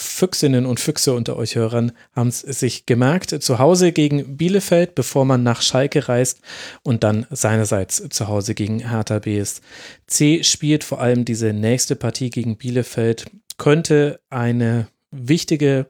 Füchsinnen 0.00 0.64
und 0.64 0.80
Füchse 0.80 1.12
unter 1.12 1.36
euch 1.36 1.56
Hörern 1.56 1.92
haben 2.16 2.28
es 2.28 2.40
sich 2.40 2.86
gemerkt. 2.86 3.42
Zu 3.42 3.58
Hause 3.58 3.92
gegen 3.92 4.38
Bielefeld, 4.38 4.94
bevor 4.94 5.26
man 5.26 5.42
nach 5.42 5.60
Schalke 5.60 6.08
reist 6.08 6.40
und 6.82 7.04
dann 7.04 7.26
seinerseits 7.30 8.02
zu 8.08 8.28
Hause 8.28 8.54
gegen 8.54 8.88
Hertha 8.88 9.18
BSC 9.18 10.42
spielt. 10.42 10.84
Vor 10.84 11.00
allem 11.00 11.26
diese 11.26 11.52
nächste 11.52 11.96
Partie 11.96 12.30
gegen 12.30 12.56
Bielefeld 12.56 13.26
könnte 13.58 14.20
eine 14.30 14.88
wichtige 15.10 15.86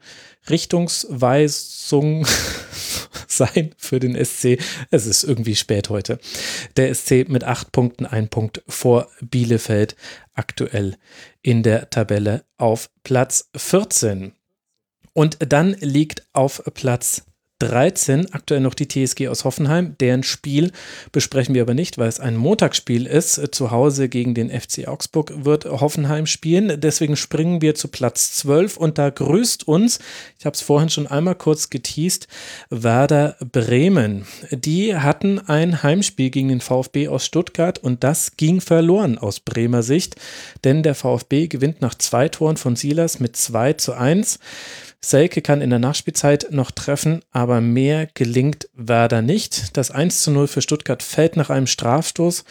Richtungsweisung 0.48 2.26
sein 3.40 3.74
für 3.78 3.98
den 3.98 4.22
SC. 4.22 4.58
Es 4.90 5.06
ist 5.06 5.24
irgendwie 5.24 5.56
spät 5.56 5.88
heute. 5.88 6.18
Der 6.76 6.94
SC 6.94 7.28
mit 7.28 7.44
acht 7.44 7.72
Punkten, 7.72 8.06
ein 8.06 8.28
Punkt 8.28 8.62
vor 8.68 9.08
Bielefeld, 9.20 9.96
aktuell 10.34 10.96
in 11.42 11.62
der 11.62 11.90
Tabelle 11.90 12.44
auf 12.58 12.90
Platz 13.02 13.48
14. 13.56 14.32
Und 15.12 15.38
dann 15.40 15.72
liegt 15.80 16.26
auf 16.32 16.62
Platz 16.74 17.24
13 17.60 18.32
aktuell 18.32 18.60
noch 18.60 18.74
die 18.74 18.88
TSG 18.88 19.28
aus 19.28 19.44
Hoffenheim. 19.44 19.96
Deren 20.00 20.22
Spiel 20.22 20.72
besprechen 21.12 21.54
wir 21.54 21.62
aber 21.62 21.74
nicht, 21.74 21.98
weil 21.98 22.08
es 22.08 22.18
ein 22.18 22.36
Montagsspiel 22.36 23.06
ist. 23.06 23.54
Zu 23.54 23.70
Hause 23.70 24.08
gegen 24.08 24.34
den 24.34 24.50
FC 24.50 24.88
Augsburg 24.88 25.44
wird 25.44 25.66
Hoffenheim 25.66 26.26
spielen. 26.26 26.80
Deswegen 26.80 27.16
springen 27.16 27.62
wir 27.62 27.74
zu 27.74 27.88
Platz 27.88 28.32
12 28.32 28.76
und 28.76 28.98
da 28.98 29.10
grüßt 29.10 29.68
uns, 29.68 30.00
ich 30.38 30.46
habe 30.46 30.54
es 30.54 30.62
vorhin 30.62 30.88
schon 30.88 31.06
einmal 31.06 31.34
kurz 31.34 31.70
geteased, 31.70 32.26
Werder 32.70 33.36
Bremen. 33.52 34.26
Die 34.50 34.96
hatten 34.96 35.38
ein 35.38 35.82
Heimspiel 35.82 36.30
gegen 36.30 36.48
den 36.48 36.60
VfB 36.60 37.08
aus 37.08 37.24
Stuttgart 37.26 37.78
und 37.78 38.02
das 38.02 38.36
ging 38.36 38.60
verloren 38.60 39.18
aus 39.18 39.40
Bremer 39.40 39.82
Sicht, 39.82 40.16
denn 40.64 40.82
der 40.82 40.94
VfB 40.94 41.46
gewinnt 41.46 41.80
nach 41.80 41.94
zwei 41.94 42.28
Toren 42.28 42.56
von 42.56 42.76
Silas 42.76 43.20
mit 43.20 43.36
2 43.36 43.74
zu 43.74 43.92
1. 43.92 44.38
Selke 45.02 45.40
kann 45.40 45.62
in 45.62 45.70
der 45.70 45.78
Nachspielzeit 45.78 46.48
noch 46.50 46.70
treffen, 46.70 47.22
aber 47.30 47.60
mehr 47.60 48.06
gelingt 48.12 48.68
Werder 48.74 49.22
nicht. 49.22 49.76
Das 49.76 49.90
1 49.90 50.22
zu 50.22 50.30
0 50.30 50.46
für 50.46 50.60
Stuttgart 50.60 51.02
fällt 51.02 51.36
nach 51.36 51.48
einem 51.48 51.66
Strafstoß 51.66 52.44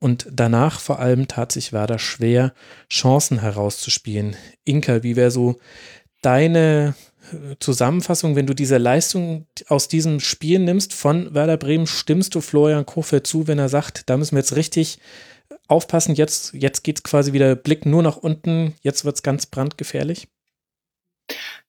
und 0.00 0.26
danach 0.30 0.80
vor 0.80 0.98
allem 0.98 1.28
tat 1.28 1.50
sich 1.50 1.72
Werder 1.72 1.98
schwer, 1.98 2.52
Chancen 2.90 3.40
herauszuspielen. 3.40 4.36
Inka, 4.64 5.02
wie 5.02 5.16
wäre 5.16 5.30
so 5.30 5.56
deine 6.20 6.94
äh, 7.32 7.56
Zusammenfassung, 7.58 8.36
wenn 8.36 8.46
du 8.46 8.52
diese 8.52 8.76
Leistung 8.76 9.46
aus 9.68 9.88
diesem 9.88 10.20
Spiel 10.20 10.58
nimmst 10.58 10.92
von 10.92 11.32
Werder 11.32 11.56
Bremen, 11.56 11.86
stimmst 11.86 12.34
du 12.34 12.42
Florian 12.42 12.84
Kofeld 12.84 13.26
zu, 13.26 13.46
wenn 13.46 13.58
er 13.58 13.70
sagt, 13.70 14.10
da 14.10 14.18
müssen 14.18 14.32
wir 14.32 14.40
jetzt 14.40 14.56
richtig 14.56 14.98
aufpassen, 15.68 16.14
jetzt, 16.14 16.52
jetzt 16.52 16.84
geht 16.84 16.98
es 16.98 17.02
quasi 17.02 17.32
wieder 17.32 17.56
Blick 17.56 17.86
nur 17.86 18.02
nach 18.02 18.18
unten, 18.18 18.74
jetzt 18.82 19.06
wird 19.06 19.16
es 19.16 19.22
ganz 19.22 19.46
brandgefährlich? 19.46 20.28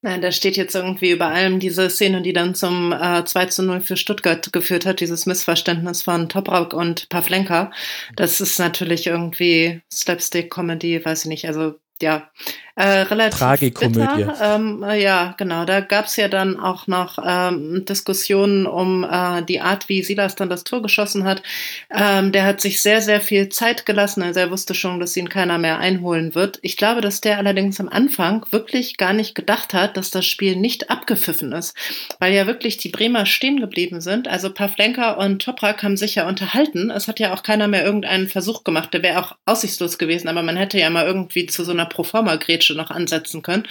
Nein, 0.02 0.20
da 0.20 0.30
steht 0.30 0.56
jetzt 0.56 0.74
irgendwie 0.74 1.10
über 1.10 1.28
allem 1.28 1.58
diese 1.58 1.88
Szene, 1.90 2.22
die 2.22 2.32
dann 2.32 2.54
zum 2.54 2.92
äh, 2.92 3.24
2 3.24 3.46
zu 3.46 3.62
0 3.62 3.80
für 3.80 3.96
Stuttgart 3.96 4.52
geführt 4.52 4.86
hat, 4.86 5.00
dieses 5.00 5.26
Missverständnis 5.26 6.02
von 6.02 6.28
Toprak 6.28 6.74
und 6.74 7.08
Pavlenka. 7.08 7.72
Das 8.14 8.40
ist 8.40 8.58
natürlich 8.58 9.06
irgendwie 9.06 9.80
Slapstick-Comedy, 9.92 11.04
weiß 11.04 11.24
ich 11.24 11.28
nicht. 11.28 11.46
Also 11.46 11.74
ja, 12.00 12.30
äh, 12.76 13.00
relativ 13.00 13.38
Tragikomödie. 13.38 14.24
bitter. 14.24 14.54
Ähm, 14.54 14.82
äh, 14.82 15.02
ja, 15.02 15.34
genau. 15.38 15.64
Da 15.64 15.80
gab's 15.80 16.16
ja 16.16 16.28
dann 16.28 16.60
auch 16.60 16.86
noch 16.86 17.18
ähm, 17.26 17.86
Diskussionen 17.86 18.66
um 18.66 19.02
äh, 19.02 19.42
die 19.42 19.62
Art, 19.62 19.88
wie 19.88 20.02
Silas 20.02 20.34
dann 20.34 20.50
das 20.50 20.62
Tor 20.62 20.82
geschossen 20.82 21.24
hat. 21.24 21.42
Ähm, 21.90 22.32
der 22.32 22.44
hat 22.44 22.60
sich 22.60 22.82
sehr, 22.82 23.00
sehr 23.00 23.22
viel 23.22 23.48
Zeit 23.48 23.86
gelassen. 23.86 24.22
Also 24.22 24.40
er 24.40 24.50
wusste 24.50 24.74
schon, 24.74 25.00
dass 25.00 25.16
ihn 25.16 25.30
keiner 25.30 25.56
mehr 25.56 25.78
einholen 25.78 26.34
wird. 26.34 26.58
Ich 26.60 26.76
glaube, 26.76 27.00
dass 27.00 27.22
der 27.22 27.38
allerdings 27.38 27.80
am 27.80 27.88
Anfang 27.88 28.44
wirklich 28.50 28.98
gar 28.98 29.14
nicht 29.14 29.34
gedacht 29.34 29.72
hat, 29.72 29.96
dass 29.96 30.10
das 30.10 30.26
Spiel 30.26 30.54
nicht 30.54 30.90
abgepfiffen 30.90 31.52
ist. 31.52 31.74
Weil 32.18 32.34
ja 32.34 32.46
wirklich 32.46 32.76
die 32.76 32.90
Bremer 32.90 33.24
stehen 33.24 33.58
geblieben 33.58 34.02
sind. 34.02 34.28
Also 34.28 34.52
Pavlenka 34.52 35.12
und 35.12 35.40
Toprak 35.40 35.82
haben 35.82 35.96
sich 35.96 36.16
ja 36.16 36.28
unterhalten. 36.28 36.90
Es 36.90 37.08
hat 37.08 37.20
ja 37.20 37.32
auch 37.32 37.42
keiner 37.42 37.68
mehr 37.68 37.86
irgendeinen 37.86 38.28
Versuch 38.28 38.64
gemacht. 38.64 38.92
Der 38.92 39.02
wäre 39.02 39.18
auch 39.18 39.34
aussichtslos 39.46 39.96
gewesen, 39.96 40.28
aber 40.28 40.42
man 40.42 40.58
hätte 40.58 40.78
ja 40.78 40.90
mal 40.90 41.06
irgendwie 41.06 41.46
zu 41.46 41.64
so 41.64 41.72
einer 41.72 41.86
Proforma-Grätsche 41.86 42.65
noch 42.74 42.90
ansetzen 42.90 43.42
können. 43.42 43.66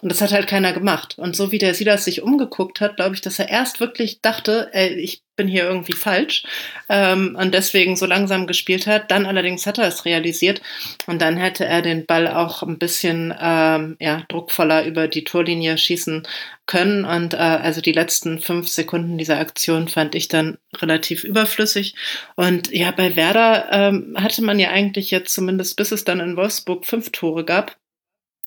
Und 0.00 0.10
das 0.10 0.20
hat 0.20 0.32
halt 0.32 0.46
keiner 0.46 0.72
gemacht. 0.72 1.14
Und 1.18 1.36
so 1.36 1.52
wie 1.52 1.58
der 1.58 1.74
Silas 1.74 2.04
sich 2.04 2.22
umgeguckt 2.22 2.80
hat, 2.80 2.96
glaube 2.96 3.14
ich, 3.14 3.20
dass 3.20 3.38
er 3.38 3.48
erst 3.48 3.80
wirklich 3.80 4.20
dachte, 4.20 4.68
ey, 4.72 4.94
ich 4.94 5.22
bin 5.40 5.48
hier 5.48 5.64
irgendwie 5.64 5.94
falsch 5.94 6.44
ähm, 6.90 7.34
und 7.40 7.54
deswegen 7.54 7.96
so 7.96 8.04
langsam 8.04 8.46
gespielt 8.46 8.86
hat. 8.86 9.10
Dann 9.10 9.24
allerdings 9.24 9.66
hat 9.66 9.78
er 9.78 9.86
es 9.88 10.04
realisiert 10.04 10.60
und 11.06 11.22
dann 11.22 11.38
hätte 11.38 11.64
er 11.64 11.80
den 11.80 12.04
Ball 12.04 12.28
auch 12.28 12.62
ein 12.62 12.78
bisschen 12.78 13.34
ähm, 13.40 13.96
ja, 14.00 14.22
druckvoller 14.28 14.84
über 14.84 15.08
die 15.08 15.24
Torlinie 15.24 15.78
schießen 15.78 16.28
können. 16.66 17.06
Und 17.06 17.32
äh, 17.32 17.38
also 17.38 17.80
die 17.80 17.92
letzten 17.92 18.38
fünf 18.38 18.68
Sekunden 18.68 19.16
dieser 19.16 19.38
Aktion 19.38 19.88
fand 19.88 20.14
ich 20.14 20.28
dann 20.28 20.58
relativ 20.76 21.24
überflüssig. 21.24 21.94
Und 22.36 22.70
ja, 22.70 22.90
bei 22.90 23.16
Werder 23.16 23.68
ähm, 23.72 24.14
hatte 24.18 24.42
man 24.42 24.58
ja 24.58 24.68
eigentlich 24.68 25.10
jetzt 25.10 25.32
zumindest 25.32 25.76
bis 25.76 25.90
es 25.90 26.04
dann 26.04 26.20
in 26.20 26.36
Wolfsburg 26.36 26.84
fünf 26.84 27.12
Tore 27.12 27.46
gab, 27.46 27.76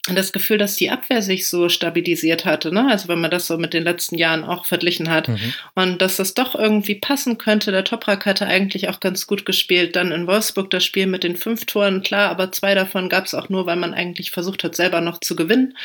das 0.09 0.33
Gefühl, 0.33 0.57
dass 0.57 0.75
die 0.75 0.89
Abwehr 0.89 1.21
sich 1.21 1.47
so 1.47 1.69
stabilisiert 1.69 2.43
hatte, 2.43 2.73
ne? 2.73 2.87
Also 2.89 3.07
wenn 3.07 3.21
man 3.21 3.31
das 3.31 3.47
so 3.47 3.57
mit 3.57 3.73
den 3.73 3.83
letzten 3.83 4.17
Jahren 4.17 4.43
auch 4.43 4.65
verglichen 4.65 5.09
hat. 5.09 5.29
Mhm. 5.29 5.53
Und 5.75 6.01
dass 6.01 6.17
das 6.17 6.33
doch 6.33 6.55
irgendwie 6.55 6.95
passen 6.95 7.37
könnte. 7.37 7.71
Der 7.71 7.85
Toprak 7.85 8.25
hatte 8.25 8.45
eigentlich 8.45 8.89
auch 8.89 8.99
ganz 8.99 9.27
gut 9.27 9.45
gespielt. 9.45 9.95
Dann 9.95 10.11
in 10.11 10.27
Wolfsburg 10.27 10.69
das 10.71 10.83
Spiel 10.83 11.07
mit 11.07 11.23
den 11.23 11.37
fünf 11.37 11.65
Toren, 11.65 12.03
klar, 12.03 12.29
aber 12.29 12.51
zwei 12.51 12.75
davon 12.75 13.07
gab 13.07 13.25
es 13.25 13.33
auch 13.33 13.47
nur, 13.47 13.65
weil 13.65 13.77
man 13.77 13.93
eigentlich 13.93 14.31
versucht 14.31 14.65
hat, 14.65 14.75
selber 14.75 14.99
noch 14.99 15.19
zu 15.21 15.37
gewinnen. 15.37 15.77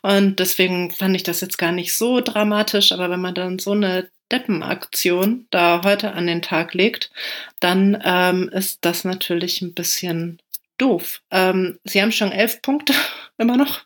Und 0.00 0.40
deswegen 0.40 0.90
fand 0.90 1.14
ich 1.14 1.22
das 1.22 1.42
jetzt 1.42 1.58
gar 1.58 1.72
nicht 1.72 1.92
so 1.92 2.22
dramatisch. 2.22 2.92
Aber 2.92 3.10
wenn 3.10 3.20
man 3.20 3.34
dann 3.34 3.58
so 3.58 3.72
eine 3.72 4.08
Deppenaktion 4.32 5.46
da 5.50 5.82
heute 5.84 6.14
an 6.14 6.26
den 6.26 6.40
Tag 6.40 6.72
legt, 6.72 7.10
dann 7.60 8.02
ähm, 8.02 8.48
ist 8.48 8.78
das 8.86 9.04
natürlich 9.04 9.60
ein 9.60 9.74
bisschen 9.74 10.40
doof. 10.78 11.20
Ähm, 11.30 11.78
sie 11.84 12.00
haben 12.02 12.12
schon 12.12 12.32
elf 12.32 12.62
Punkte 12.62 12.94
immer 13.38 13.56
noch. 13.56 13.84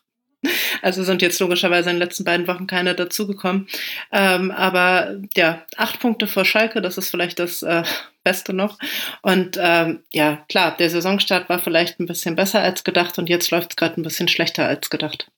Also 0.81 1.03
sind 1.03 1.21
jetzt 1.21 1.39
logischerweise 1.39 1.89
in 1.91 1.97
den 1.97 2.01
letzten 2.01 2.23
beiden 2.23 2.47
Wochen 2.47 2.65
keine 2.65 2.95
dazugekommen. 2.95 3.67
Ähm, 4.11 4.49
aber 4.49 5.17
ja, 5.35 5.63
acht 5.77 5.99
Punkte 5.99 6.25
vor 6.25 6.45
Schalke, 6.45 6.81
das 6.81 6.97
ist 6.97 7.09
vielleicht 7.09 7.37
das 7.37 7.61
äh, 7.61 7.83
Beste 8.23 8.53
noch. 8.53 8.79
Und 9.21 9.59
ähm, 9.61 9.99
ja, 10.11 10.43
klar, 10.49 10.75
der 10.75 10.89
Saisonstart 10.89 11.47
war 11.49 11.59
vielleicht 11.59 11.99
ein 11.99 12.07
bisschen 12.07 12.35
besser 12.35 12.61
als 12.61 12.83
gedacht 12.83 13.19
und 13.19 13.29
jetzt 13.29 13.51
läuft 13.51 13.71
es 13.71 13.75
gerade 13.75 14.01
ein 14.01 14.03
bisschen 14.03 14.27
schlechter 14.27 14.67
als 14.67 14.89
gedacht. 14.89 15.29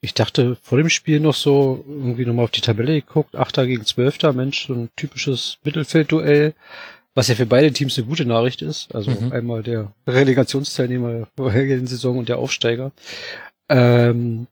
Ich 0.00 0.14
dachte 0.14 0.56
vor 0.62 0.78
dem 0.78 0.90
Spiel 0.90 1.18
noch 1.18 1.34
so, 1.34 1.84
irgendwie 1.88 2.26
nochmal 2.26 2.44
auf 2.44 2.50
die 2.52 2.60
Tabelle 2.60 2.94
geguckt, 2.94 3.34
Achter 3.34 3.66
gegen 3.66 3.84
Zwölfter, 3.84 4.32
Mensch, 4.32 4.66
so 4.66 4.74
ein 4.74 4.90
typisches 4.94 5.58
Mittelfeldduell. 5.64 6.54
Was 7.16 7.28
ja 7.28 7.34
für 7.34 7.46
beide 7.46 7.72
Teams 7.72 7.96
eine 7.96 8.06
gute 8.06 8.26
Nachricht 8.26 8.60
ist. 8.60 8.94
Also 8.94 9.10
mhm. 9.10 9.32
einmal 9.32 9.62
der 9.62 9.90
Relegationsteilnehmer 10.06 11.12
der 11.12 11.28
vorherigen 11.34 11.86
Saison 11.86 12.18
und 12.18 12.28
der 12.28 12.38
Aufsteiger. 12.38 12.92
Ähm, 13.70 14.46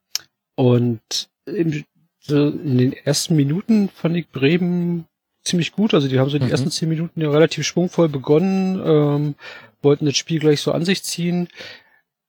und 0.56 1.28
in, 1.44 1.84
so 2.20 2.48
in 2.48 2.78
den 2.78 2.92
ersten 2.94 3.36
Minuten 3.36 3.90
fand 3.90 4.16
ich 4.16 4.28
Bremen 4.30 5.04
ziemlich 5.44 5.72
gut. 5.72 5.92
Also 5.92 6.08
die 6.08 6.18
haben 6.18 6.30
so 6.30 6.38
die 6.38 6.46
mhm. 6.46 6.52
ersten 6.52 6.70
zehn 6.70 6.88
Minuten 6.88 7.20
ja 7.20 7.30
relativ 7.30 7.66
schwungvoll 7.66 8.08
begonnen, 8.08 8.80
ähm, 8.82 9.34
wollten 9.82 10.06
das 10.06 10.16
Spiel 10.16 10.40
gleich 10.40 10.62
so 10.62 10.72
an 10.72 10.86
sich 10.86 11.02
ziehen. 11.02 11.48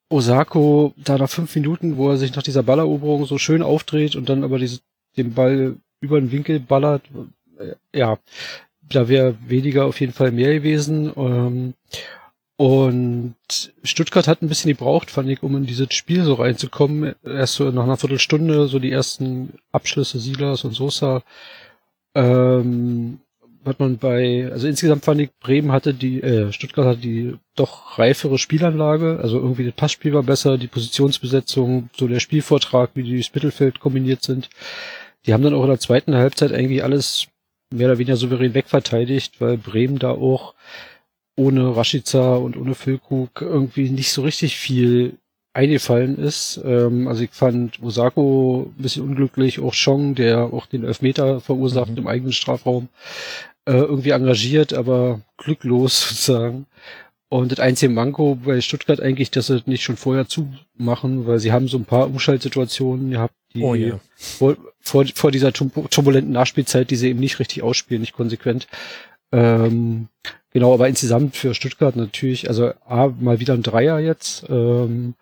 Osako 0.10 0.94
da 0.98 1.18
nach 1.18 1.30
fünf 1.30 1.56
Minuten, 1.56 1.96
wo 1.96 2.10
er 2.10 2.18
sich 2.18 2.36
nach 2.36 2.44
dieser 2.44 2.64
Balleroberung 2.64 3.26
so 3.26 3.38
schön 3.38 3.64
aufdreht 3.64 4.18
und 4.18 4.28
dann 4.28 4.44
aber 4.44 4.60
diese, 4.60 4.82
den 5.16 5.34
Ball 5.34 5.78
über 6.02 6.20
den 6.20 6.34
Winkel 6.34 6.60
ballert, 6.60 7.04
äh, 7.58 7.76
ja, 7.98 8.20
da 8.90 9.08
wäre 9.08 9.36
weniger 9.48 9.86
auf 9.86 10.00
jeden 10.00 10.14
Fall 10.14 10.32
mehr 10.32 10.54
gewesen. 10.54 11.12
Ähm, 11.16 11.74
und 12.58 13.36
Stuttgart 13.84 14.28
hat 14.28 14.42
ein 14.42 14.48
bisschen 14.48 14.70
gebraucht, 14.70 15.12
fand 15.12 15.30
ich, 15.30 15.44
um 15.44 15.58
in 15.58 15.66
dieses 15.66 15.94
Spiel 15.94 16.24
so 16.24 16.36
reinzukommen. 16.36 17.16
Erst 17.24 17.56
so 17.56 17.70
nach 17.72 17.84
einer 17.84 17.98
Viertelstunde, 17.98 18.68
so 18.68 18.80
die 18.80 18.92
ersten 18.92 19.54
Abschlüsse 19.72 20.20
Silas 20.20 20.64
und 20.64 20.74
Sosa. 20.74 21.24
Ähm, 22.14 23.20
hat 23.66 23.80
man 23.80 23.98
bei, 23.98 24.50
also 24.52 24.68
insgesamt 24.68 25.04
fand 25.04 25.22
ich, 25.22 25.30
Bremen 25.40 25.72
hatte 25.72 25.94
die, 25.94 26.22
äh, 26.22 26.52
Stuttgart 26.54 26.86
hatte 26.86 27.00
die 27.00 27.36
doch 27.56 27.98
reifere 27.98 28.38
Spielanlage, 28.38 29.20
also 29.22 29.40
irgendwie 29.40 29.66
das 29.66 29.74
Passspiel 29.74 30.14
war 30.14 30.24
besser, 30.24 30.58
die 30.58 30.68
Positionsbesetzung, 30.68 31.90
so 31.98 32.08
der 32.08 32.20
Spielvortrag, 32.20 32.92
wie 32.94 33.04
die 33.04 33.18
das 33.18 33.34
Mittelfeld 33.34 33.80
kombiniert 33.80 34.24
sind. 34.24 34.50
Die 35.26 35.34
haben 35.34 35.44
dann 35.44 35.56
auch 35.56 35.64
in 35.64 35.70
der 35.70 35.80
zweiten 35.80 36.14
Halbzeit 36.16 36.52
irgendwie 36.52 36.84
alles 36.84 37.28
mehr 37.72 37.88
oder 37.88 37.98
weniger 37.98 38.18
souverän 38.18 38.54
wegverteidigt, 38.54 39.42
weil 39.42 39.58
Bremen 39.58 40.00
da 40.00 40.12
auch 40.12 40.54
ohne 41.38 41.76
Rashica 41.76 42.36
und 42.36 42.58
ohne 42.58 42.76
Füllkrug 42.76 43.42
irgendwie 43.42 43.90
nicht 43.90 44.12
so 44.12 44.22
richtig 44.22 44.58
viel 44.58 45.18
eingefallen 45.54 46.18
ist. 46.18 46.60
Ähm, 46.64 47.08
also 47.08 47.24
ich 47.24 47.32
fand 47.32 47.82
Osako 47.82 48.72
ein 48.78 48.82
bisschen 48.82 49.04
unglücklich, 49.04 49.60
auch 49.60 49.74
Chong, 49.74 50.16
der 50.16 50.54
auch 50.54 50.66
den 50.66 50.84
Elfmeter 50.84 51.42
verursacht 51.42 51.92
mhm. 51.92 51.98
im 52.00 52.08
eigenen 52.08 52.34
Strafraum, 52.34 52.90
äh, 53.66 53.74
irgendwie 53.74 54.12
engagiert, 54.12 54.74
aber 54.74 55.22
glücklos 55.38 56.02
sozusagen. 56.10 56.68
Und 57.36 57.52
das 57.52 57.60
einzige 57.60 57.92
Manko 57.92 58.36
bei 58.36 58.62
Stuttgart 58.62 59.02
eigentlich, 59.02 59.30
dass 59.30 59.48
sie 59.48 59.62
nicht 59.66 59.84
schon 59.84 59.98
vorher 59.98 60.26
zumachen, 60.26 61.28
weil 61.28 61.40
sie 61.40 61.52
haben 61.52 61.68
so 61.68 61.78
ein 61.78 61.84
paar 61.84 62.08
Umschaltsituationen 62.08 63.12
gehabt, 63.12 63.36
die 63.54 63.62
oh, 63.62 63.76
ja. 63.76 64.00
vor, 64.16 64.56
vor, 64.80 65.04
vor 65.14 65.32
dieser 65.32 65.52
turbulenten 65.52 66.32
Nachspielzeit, 66.32 66.90
die 66.90 66.96
sie 66.96 67.10
eben 67.10 67.20
nicht 67.20 67.40
richtig 67.40 67.62
ausspielen, 67.62 68.00
nicht 68.00 68.14
konsequent. 68.14 68.70
Ähm, 69.34 70.08
genau, 70.54 70.74
aber 70.74 70.88
insgesamt 70.88 71.36
für 71.36 71.54
Stuttgart 71.54 71.98
natürlich, 71.98 72.48
also 72.48 72.72
A, 72.86 73.08
mal 73.20 73.42
wieder 73.42 73.54
ein 73.54 73.64
Dreier 73.64 74.00
jetzt, 74.00 74.46
ähm, 74.48 75.16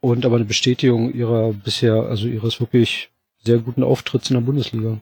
und 0.00 0.26
aber 0.26 0.34
eine 0.34 0.46
Bestätigung 0.46 1.14
ihrer 1.14 1.52
bisher, 1.52 1.94
also 1.94 2.26
ihres 2.26 2.58
wirklich 2.58 3.10
sehr 3.44 3.58
guten 3.58 3.84
Auftritts 3.84 4.30
in 4.30 4.34
der 4.34 4.40
Bundesliga. 4.40 4.98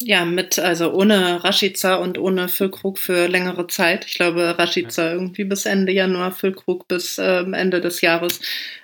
Ja, 0.00 0.24
mit, 0.24 0.60
also 0.60 0.92
ohne 0.92 1.42
Rashica 1.42 1.96
und 1.96 2.18
ohne 2.18 2.48
Füllkrug 2.48 2.98
für 2.98 3.26
längere 3.26 3.66
Zeit. 3.66 4.04
Ich 4.06 4.14
glaube, 4.14 4.56
Rashica 4.56 5.12
irgendwie 5.12 5.42
bis 5.42 5.66
Ende 5.66 5.90
Januar, 5.90 6.30
Füllkrug 6.30 6.86
bis 6.86 7.18
ähm, 7.18 7.52
Ende 7.52 7.80
des 7.80 8.00
Jahres. 8.00 8.40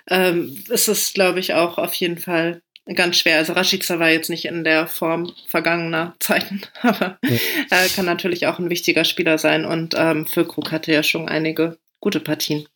Ähm, 0.09 0.61
ist 0.69 0.89
es, 0.89 1.13
glaube 1.13 1.39
ich, 1.39 1.53
auch 1.53 1.77
auf 1.77 1.93
jeden 1.93 2.17
Fall 2.17 2.61
ganz 2.93 3.17
schwer. 3.17 3.37
Also 3.37 3.53
Rashica 3.53 3.97
war 3.97 4.09
jetzt 4.09 4.29
nicht 4.29 4.45
in 4.45 4.65
der 4.65 4.87
Form 4.87 5.31
vergangener 5.47 6.15
Zeiten, 6.19 6.61
aber 6.81 7.17
äh, 7.21 7.87
kann 7.95 8.05
natürlich 8.05 8.47
auch 8.47 8.59
ein 8.59 8.69
wichtiger 8.69 9.05
Spieler 9.05 9.37
sein. 9.37 9.63
Und 9.63 9.95
ähm, 9.97 10.25
Füllkrug 10.27 10.73
hatte 10.73 10.91
ja 10.91 11.01
schon 11.01 11.29
einige 11.29 11.77
gute 12.01 12.19
Partien. 12.19 12.67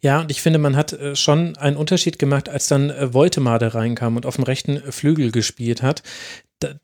Ja, 0.00 0.20
und 0.20 0.30
ich 0.30 0.42
finde, 0.42 0.58
man 0.58 0.76
hat 0.76 0.92
äh, 0.92 1.16
schon 1.16 1.56
einen 1.56 1.76
Unterschied 1.76 2.18
gemacht, 2.18 2.48
als 2.48 2.68
dann 2.68 2.90
äh, 2.90 3.12
Woltemade 3.14 3.74
reinkam 3.74 4.16
und 4.16 4.26
auf 4.26 4.36
dem 4.36 4.44
rechten 4.44 4.80
Flügel 4.92 5.32
gespielt 5.32 5.82
hat. 5.82 6.02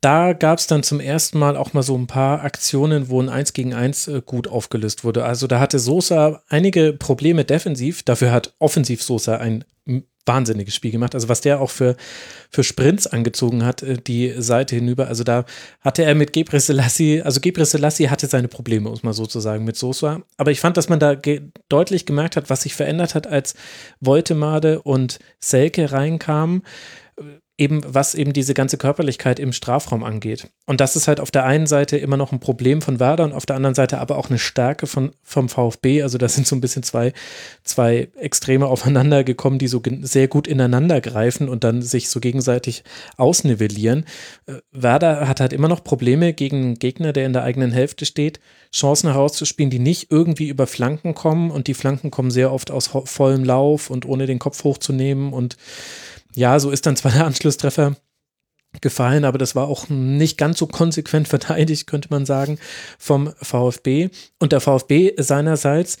Da, 0.01 0.33
gab 0.33 0.59
es 0.59 0.67
dann 0.67 0.83
zum 0.83 0.99
ersten 0.99 1.39
Mal 1.39 1.57
auch 1.57 1.73
mal 1.73 1.81
so 1.81 1.97
ein 1.97 2.05
paar 2.05 2.43
Aktionen, 2.43 3.09
wo 3.09 3.21
ein 3.21 3.29
1 3.29 3.53
gegen 3.53 3.73
1 3.73 4.07
äh, 4.07 4.21
gut 4.23 4.47
aufgelöst 4.47 5.03
wurde. 5.03 5.25
Also 5.25 5.47
da 5.47 5.59
hatte 5.59 5.79
Sosa 5.79 6.43
einige 6.49 6.93
Probleme 6.93 7.45
defensiv, 7.45 8.03
dafür 8.03 8.31
hat 8.31 8.53
offensiv 8.59 9.01
Sosa 9.01 9.37
ein 9.37 9.63
wahnsinniges 10.25 10.75
Spiel 10.75 10.91
gemacht. 10.91 11.15
Also 11.15 11.29
was 11.29 11.41
der 11.41 11.61
auch 11.61 11.69
für, 11.69 11.95
für 12.49 12.63
Sprints 12.63 13.07
angezogen 13.07 13.65
hat, 13.65 13.83
äh, 13.83 13.97
die 13.97 14.33
Seite 14.37 14.75
hinüber. 14.75 15.07
Also 15.07 15.23
da 15.23 15.45
hatte 15.81 16.03
er 16.03 16.15
mit 16.15 16.33
Gebre 16.33 16.59
Selassie, 16.59 17.21
also 17.21 17.39
Gebre 17.39 17.65
Selassie 17.65 18.09
hatte 18.09 18.27
seine 18.27 18.47
Probleme, 18.47 18.89
muss 18.89 19.03
man 19.03 19.13
sozusagen 19.13 19.63
mit 19.63 19.75
Sosa. 19.75 20.21
Aber 20.37 20.51
ich 20.51 20.59
fand, 20.59 20.77
dass 20.77 20.89
man 20.89 20.99
da 20.99 21.15
ge 21.15 21.41
deutlich 21.69 22.05
gemerkt 22.05 22.35
hat, 22.35 22.49
was 22.49 22.63
sich 22.63 22.75
verändert 22.75 23.15
hat, 23.15 23.27
als 23.27 23.55
Woltemade 23.99 24.81
und 24.81 25.19
Selke 25.39 25.91
reinkamen 25.91 26.63
eben 27.61 27.81
was 27.85 28.15
eben 28.15 28.33
diese 28.33 28.55
ganze 28.55 28.77
Körperlichkeit 28.77 29.39
im 29.39 29.53
Strafraum 29.53 30.03
angeht. 30.03 30.47
Und 30.65 30.81
das 30.81 30.95
ist 30.95 31.07
halt 31.07 31.19
auf 31.19 31.29
der 31.29 31.45
einen 31.45 31.67
Seite 31.67 31.95
immer 31.95 32.17
noch 32.17 32.31
ein 32.31 32.39
Problem 32.39 32.81
von 32.81 32.99
Werder 32.99 33.23
und 33.23 33.33
auf 33.33 33.45
der 33.45 33.55
anderen 33.55 33.75
Seite 33.75 33.99
aber 33.99 34.17
auch 34.17 34.29
eine 34.29 34.39
Stärke 34.39 34.87
von, 34.87 35.11
vom 35.21 35.47
VfB. 35.47 36.01
Also 36.01 36.17
da 36.17 36.27
sind 36.27 36.47
so 36.47 36.55
ein 36.55 36.61
bisschen 36.61 36.81
zwei, 36.81 37.13
zwei 37.63 38.09
Extreme 38.15 38.65
aufeinander 38.65 39.23
gekommen, 39.23 39.59
die 39.59 39.67
so 39.67 39.79
sehr 40.01 40.27
gut 40.27 40.47
ineinander 40.47 41.01
greifen 41.01 41.49
und 41.49 41.63
dann 41.63 41.83
sich 41.83 42.09
so 42.09 42.19
gegenseitig 42.19 42.83
ausnivellieren. 43.17 44.05
Äh, 44.47 44.55
Werder 44.71 45.27
hat 45.27 45.39
halt 45.39 45.53
immer 45.53 45.67
noch 45.67 45.83
Probleme 45.83 46.33
gegen 46.33 46.63
einen 46.63 46.79
Gegner, 46.79 47.13
der 47.13 47.27
in 47.27 47.33
der 47.33 47.43
eigenen 47.43 47.71
Hälfte 47.71 48.07
steht, 48.07 48.39
Chancen 48.73 49.11
herauszuspielen, 49.11 49.69
die 49.69 49.79
nicht 49.79 50.09
irgendwie 50.09 50.47
über 50.47 50.65
Flanken 50.65 51.13
kommen 51.13 51.51
und 51.51 51.67
die 51.67 51.75
Flanken 51.75 52.09
kommen 52.09 52.31
sehr 52.31 52.51
oft 52.51 52.71
aus 52.71 52.89
vollem 53.05 53.43
Lauf 53.43 53.91
und 53.91 54.07
ohne 54.07 54.25
den 54.25 54.39
Kopf 54.39 54.63
hochzunehmen 54.63 55.31
und 55.31 55.57
ja, 56.35 56.59
so 56.59 56.71
ist 56.71 56.85
dann 56.85 56.95
zwar 56.95 57.11
der 57.11 57.25
Anschlusstreffer 57.25 57.95
gefallen, 58.79 59.25
aber 59.25 59.37
das 59.37 59.53
war 59.55 59.67
auch 59.67 59.89
nicht 59.89 60.37
ganz 60.37 60.57
so 60.57 60.67
konsequent 60.67 61.27
verteidigt, 61.27 61.87
könnte 61.87 62.07
man 62.09 62.25
sagen, 62.25 62.57
vom 62.97 63.33
VfB. 63.41 64.09
Und 64.39 64.53
der 64.53 64.61
VfB 64.61 65.13
seinerseits 65.17 65.97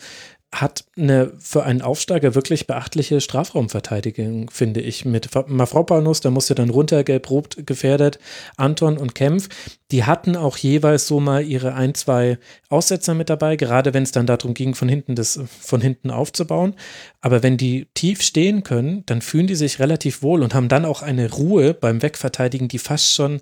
hat 0.53 0.83
eine 0.97 1.31
für 1.39 1.63
einen 1.63 1.81
Aufsteiger 1.81 2.35
wirklich 2.35 2.67
beachtliche 2.67 3.21
Strafraumverteidigung, 3.21 4.49
finde 4.49 4.81
ich. 4.81 5.05
Mit 5.05 5.29
Mavropanos, 5.47 6.19
da 6.19 6.29
musste 6.29 6.55
dann 6.55 6.69
runter, 6.69 7.05
gelb-rot 7.05 7.65
gefährdet, 7.65 8.19
Anton 8.57 8.97
und 8.97 9.15
Kempf, 9.15 9.47
die 9.91 10.03
hatten 10.03 10.35
auch 10.35 10.57
jeweils 10.57 11.07
so 11.07 11.21
mal 11.21 11.43
ihre 11.43 11.73
ein, 11.73 11.95
zwei 11.95 12.37
Aussetzer 12.69 13.13
mit 13.13 13.29
dabei, 13.29 13.55
gerade 13.55 13.93
wenn 13.93 14.03
es 14.03 14.11
dann 14.11 14.25
darum 14.25 14.53
ging, 14.53 14.75
von 14.75 14.89
hinten 14.89 15.15
das, 15.15 15.39
von 15.61 15.79
hinten 15.79 16.11
aufzubauen. 16.11 16.75
Aber 17.21 17.43
wenn 17.43 17.55
die 17.55 17.87
tief 17.93 18.21
stehen 18.21 18.63
können, 18.63 19.03
dann 19.05 19.21
fühlen 19.21 19.47
die 19.47 19.55
sich 19.55 19.79
relativ 19.79 20.21
wohl 20.21 20.43
und 20.43 20.53
haben 20.53 20.67
dann 20.67 20.85
auch 20.85 21.01
eine 21.01 21.31
Ruhe 21.31 21.73
beim 21.73 22.01
Wegverteidigen, 22.01 22.67
die 22.67 22.79
fast 22.79 23.13
schon 23.13 23.41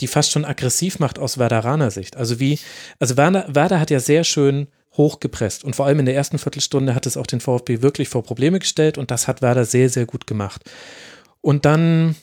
die 0.00 0.06
fast 0.06 0.32
schon 0.32 0.46
aggressiv 0.46 0.98
macht 0.98 1.18
aus 1.18 1.36
Werderaner 1.36 1.90
Sicht. 1.90 2.16
Also 2.16 2.40
wie, 2.40 2.58
also 2.98 3.18
Werder, 3.18 3.54
Werder 3.54 3.80
hat 3.80 3.90
ja 3.90 4.00
sehr 4.00 4.24
schön 4.24 4.68
hochgepresst. 4.96 5.64
Und 5.64 5.76
vor 5.76 5.86
allem 5.86 6.00
in 6.00 6.06
der 6.06 6.14
ersten 6.14 6.38
Viertelstunde 6.38 6.94
hat 6.94 7.06
es 7.06 7.16
auch 7.16 7.26
den 7.26 7.40
VfB 7.40 7.82
wirklich 7.82 8.08
vor 8.08 8.22
Probleme 8.22 8.58
gestellt 8.58 8.98
und 8.98 9.10
das 9.10 9.28
hat 9.28 9.42
Werder 9.42 9.64
sehr, 9.64 9.88
sehr 9.88 10.06
gut 10.06 10.26
gemacht. 10.26 10.68
Und 11.40 11.64
dann 11.64 12.16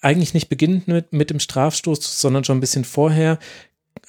eigentlich 0.00 0.34
nicht 0.34 0.48
beginnend 0.48 0.88
mit, 0.88 1.12
mit 1.12 1.30
dem 1.30 1.40
Strafstoß, 1.40 2.20
sondern 2.20 2.44
schon 2.44 2.58
ein 2.58 2.60
bisschen 2.60 2.84
vorher 2.84 3.38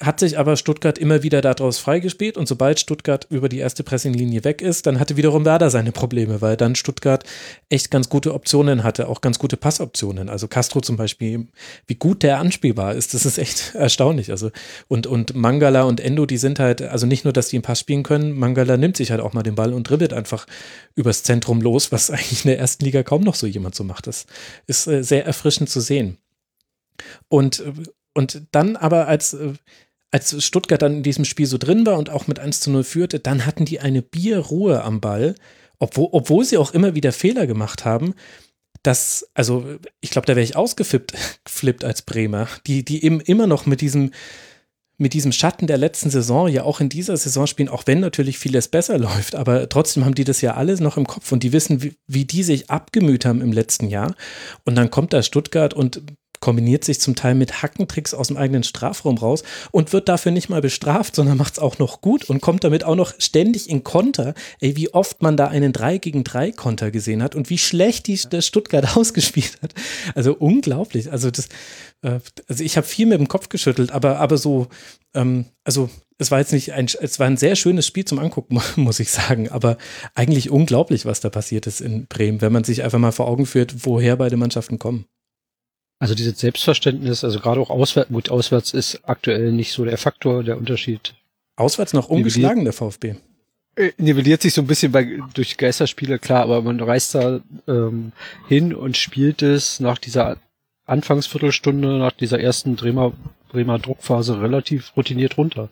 hat 0.00 0.20
sich 0.20 0.38
aber 0.38 0.56
Stuttgart 0.56 0.98
immer 0.98 1.22
wieder 1.22 1.40
daraus 1.40 1.78
freigespielt 1.78 2.36
und 2.36 2.46
sobald 2.46 2.78
Stuttgart 2.80 3.26
über 3.30 3.48
die 3.48 3.58
erste 3.58 3.82
Pressinglinie 3.82 4.44
weg 4.44 4.60
ist, 4.60 4.86
dann 4.86 5.00
hatte 5.00 5.16
wiederum 5.16 5.44
Werder 5.44 5.70
seine 5.70 5.92
Probleme, 5.92 6.40
weil 6.42 6.56
dann 6.56 6.74
Stuttgart 6.74 7.24
echt 7.70 7.90
ganz 7.90 8.08
gute 8.08 8.34
Optionen 8.34 8.84
hatte, 8.84 9.08
auch 9.08 9.20
ganz 9.20 9.38
gute 9.38 9.56
Passoptionen. 9.56 10.28
Also 10.28 10.48
Castro 10.48 10.80
zum 10.80 10.96
Beispiel, 10.96 11.46
wie 11.86 11.94
gut 11.94 12.22
der 12.22 12.40
anspielbar 12.40 12.94
ist, 12.94 13.14
das 13.14 13.24
ist 13.24 13.38
echt 13.38 13.74
erstaunlich. 13.74 14.30
Also 14.30 14.50
und, 14.88 15.06
und 15.06 15.34
Mangala 15.34 15.84
und 15.84 16.00
Endo, 16.00 16.26
die 16.26 16.38
sind 16.38 16.58
halt, 16.58 16.82
also 16.82 17.06
nicht 17.06 17.24
nur, 17.24 17.32
dass 17.32 17.48
die 17.48 17.56
einen 17.56 17.62
Pass 17.62 17.80
spielen 17.80 18.02
können, 18.02 18.32
Mangala 18.32 18.76
nimmt 18.76 18.96
sich 18.96 19.10
halt 19.10 19.20
auch 19.20 19.32
mal 19.32 19.42
den 19.42 19.54
Ball 19.54 19.72
und 19.72 19.88
dribbelt 19.88 20.12
einfach 20.12 20.46
übers 20.94 21.22
Zentrum 21.22 21.62
los, 21.62 21.90
was 21.90 22.10
eigentlich 22.10 22.44
in 22.44 22.50
der 22.50 22.58
ersten 22.58 22.84
Liga 22.84 23.02
kaum 23.02 23.22
noch 23.22 23.34
so 23.34 23.46
jemand 23.46 23.74
so 23.74 23.84
macht. 23.84 24.06
Das 24.06 24.26
ist 24.66 24.86
äh, 24.86 25.02
sehr 25.02 25.24
erfrischend 25.24 25.70
zu 25.70 25.80
sehen. 25.80 26.18
Und 27.28 27.62
und 28.16 28.46
dann 28.52 28.76
aber 28.76 29.08
als, 29.08 29.34
äh, 29.34 29.52
als 30.16 30.42
Stuttgart 30.42 30.80
dann 30.80 30.94
in 30.94 31.02
diesem 31.02 31.26
Spiel 31.26 31.44
so 31.44 31.58
drin 31.58 31.84
war 31.84 31.98
und 31.98 32.08
auch 32.08 32.26
mit 32.26 32.38
1 32.38 32.60
zu 32.60 32.70
0 32.70 32.84
führte, 32.84 33.20
dann 33.20 33.44
hatten 33.44 33.66
die 33.66 33.80
eine 33.80 34.00
Bierruhe 34.00 34.82
am 34.82 35.02
Ball, 35.02 35.34
obwohl, 35.78 36.08
obwohl 36.12 36.42
sie 36.42 36.56
auch 36.56 36.72
immer 36.72 36.94
wieder 36.94 37.12
Fehler 37.12 37.46
gemacht 37.46 37.84
haben. 37.84 38.14
Das, 38.82 39.28
also 39.34 39.66
ich 40.00 40.08
glaube, 40.08 40.26
da 40.26 40.34
wäre 40.34 40.44
ich 40.44 40.56
ausgeflippt 40.56 41.12
flippt 41.46 41.84
als 41.84 42.00
Bremer, 42.00 42.48
die, 42.66 42.82
die 42.82 43.04
eben 43.04 43.20
immer 43.20 43.46
noch 43.46 43.66
mit 43.66 43.82
diesem, 43.82 44.10
mit 44.96 45.12
diesem 45.12 45.32
Schatten 45.32 45.66
der 45.66 45.76
letzten 45.76 46.08
Saison 46.08 46.48
ja 46.48 46.62
auch 46.62 46.80
in 46.80 46.88
dieser 46.88 47.18
Saison 47.18 47.46
spielen, 47.46 47.68
auch 47.68 47.82
wenn 47.84 48.00
natürlich 48.00 48.38
vieles 48.38 48.68
besser 48.68 48.96
läuft, 49.06 49.34
aber 49.34 49.68
trotzdem 49.68 50.06
haben 50.06 50.14
die 50.14 50.24
das 50.24 50.40
ja 50.40 50.54
alles 50.54 50.80
noch 50.80 50.96
im 50.96 51.06
Kopf 51.06 51.30
und 51.30 51.42
die 51.42 51.52
wissen, 51.52 51.82
wie, 51.82 51.94
wie 52.06 52.24
die 52.24 52.42
sich 52.42 52.70
abgemüht 52.70 53.26
haben 53.26 53.42
im 53.42 53.52
letzten 53.52 53.90
Jahr. 53.90 54.14
Und 54.64 54.76
dann 54.76 54.88
kommt 54.88 55.12
da 55.12 55.22
Stuttgart 55.22 55.74
und 55.74 56.00
kombiniert 56.40 56.84
sich 56.84 57.00
zum 57.00 57.14
Teil 57.14 57.34
mit 57.34 57.62
Hackentricks 57.62 58.14
aus 58.14 58.28
dem 58.28 58.36
eigenen 58.36 58.62
Strafraum 58.62 59.18
raus 59.18 59.42
und 59.70 59.92
wird 59.92 60.08
dafür 60.08 60.32
nicht 60.32 60.48
mal 60.48 60.60
bestraft, 60.60 61.14
sondern 61.14 61.36
macht 61.36 61.54
es 61.54 61.58
auch 61.58 61.78
noch 61.78 62.00
gut 62.00 62.24
und 62.24 62.40
kommt 62.40 62.64
damit 62.64 62.84
auch 62.84 62.96
noch 62.96 63.14
ständig 63.18 63.68
in 63.68 63.84
Konter. 63.84 64.34
Ey, 64.60 64.76
wie 64.76 64.92
oft 64.92 65.22
man 65.22 65.36
da 65.36 65.48
einen 65.48 65.72
3 65.72 65.98
gegen 65.98 66.24
3 66.24 66.52
Konter 66.52 66.90
gesehen 66.90 67.22
hat 67.22 67.34
und 67.34 67.50
wie 67.50 67.58
schlecht 67.58 68.06
die 68.06 68.16
der 68.16 68.42
Stuttgart 68.42 68.86
ausgespielt 68.96 69.58
hat. 69.62 69.74
Also 70.14 70.34
unglaublich. 70.34 71.10
Also 71.12 71.30
das, 71.30 71.48
äh, 72.02 72.20
also 72.48 72.64
ich 72.64 72.76
habe 72.76 72.86
viel 72.86 73.06
mit 73.06 73.18
dem 73.18 73.28
Kopf 73.28 73.48
geschüttelt, 73.48 73.90
aber, 73.90 74.18
aber 74.18 74.38
so, 74.38 74.68
ähm, 75.14 75.46
also 75.64 75.90
es 76.18 76.30
war 76.30 76.38
jetzt 76.38 76.52
nicht 76.52 76.72
ein, 76.72 76.86
es 76.86 77.18
war 77.18 77.26
ein 77.26 77.36
sehr 77.36 77.56
schönes 77.56 77.86
Spiel 77.86 78.04
zum 78.04 78.18
Angucken, 78.18 78.60
muss 78.76 79.00
ich 79.00 79.10
sagen, 79.10 79.50
aber 79.50 79.76
eigentlich 80.14 80.50
unglaublich, 80.50 81.04
was 81.04 81.20
da 81.20 81.30
passiert 81.30 81.66
ist 81.66 81.80
in 81.80 82.06
Bremen, 82.06 82.40
wenn 82.40 82.52
man 82.52 82.64
sich 82.64 82.82
einfach 82.82 82.98
mal 82.98 83.12
vor 83.12 83.28
Augen 83.28 83.46
führt, 83.46 83.86
woher 83.86 84.16
beide 84.16 84.36
Mannschaften 84.36 84.78
kommen. 84.78 85.06
Also 85.98 86.14
dieses 86.14 86.38
Selbstverständnis, 86.38 87.24
also 87.24 87.40
gerade 87.40 87.60
auch 87.60 87.70
auswärts, 87.70 88.10
gut, 88.10 88.30
auswärts 88.30 88.74
ist 88.74 89.00
aktuell 89.04 89.52
nicht 89.52 89.72
so 89.72 89.84
der 89.84 89.96
Faktor, 89.96 90.44
der 90.44 90.58
Unterschied. 90.58 91.14
Auswärts 91.56 91.94
noch 91.94 92.08
ungeschlagen, 92.08 92.64
der 92.64 92.74
VfB. 92.74 93.14
Äh, 93.76 93.92
nivelliert 93.96 94.42
sich 94.42 94.52
so 94.52 94.60
ein 94.60 94.66
bisschen 94.66 94.92
bei, 94.92 95.20
durch 95.32 95.56
Geisterspiele, 95.56 96.18
klar, 96.18 96.42
aber 96.42 96.60
man 96.60 96.80
reist 96.80 97.14
da 97.14 97.40
ähm, 97.66 98.12
hin 98.48 98.74
und 98.74 98.96
spielt 98.96 99.42
es 99.42 99.80
nach 99.80 99.98
dieser 99.98 100.36
Anfangsviertelstunde, 100.84 101.98
nach 101.98 102.12
dieser 102.12 102.40
ersten 102.40 102.76
Bremer, 102.76 103.12
Bremer 103.48 103.78
Druckphase 103.78 104.40
relativ 104.40 104.94
routiniert 104.96 105.38
runter. 105.38 105.70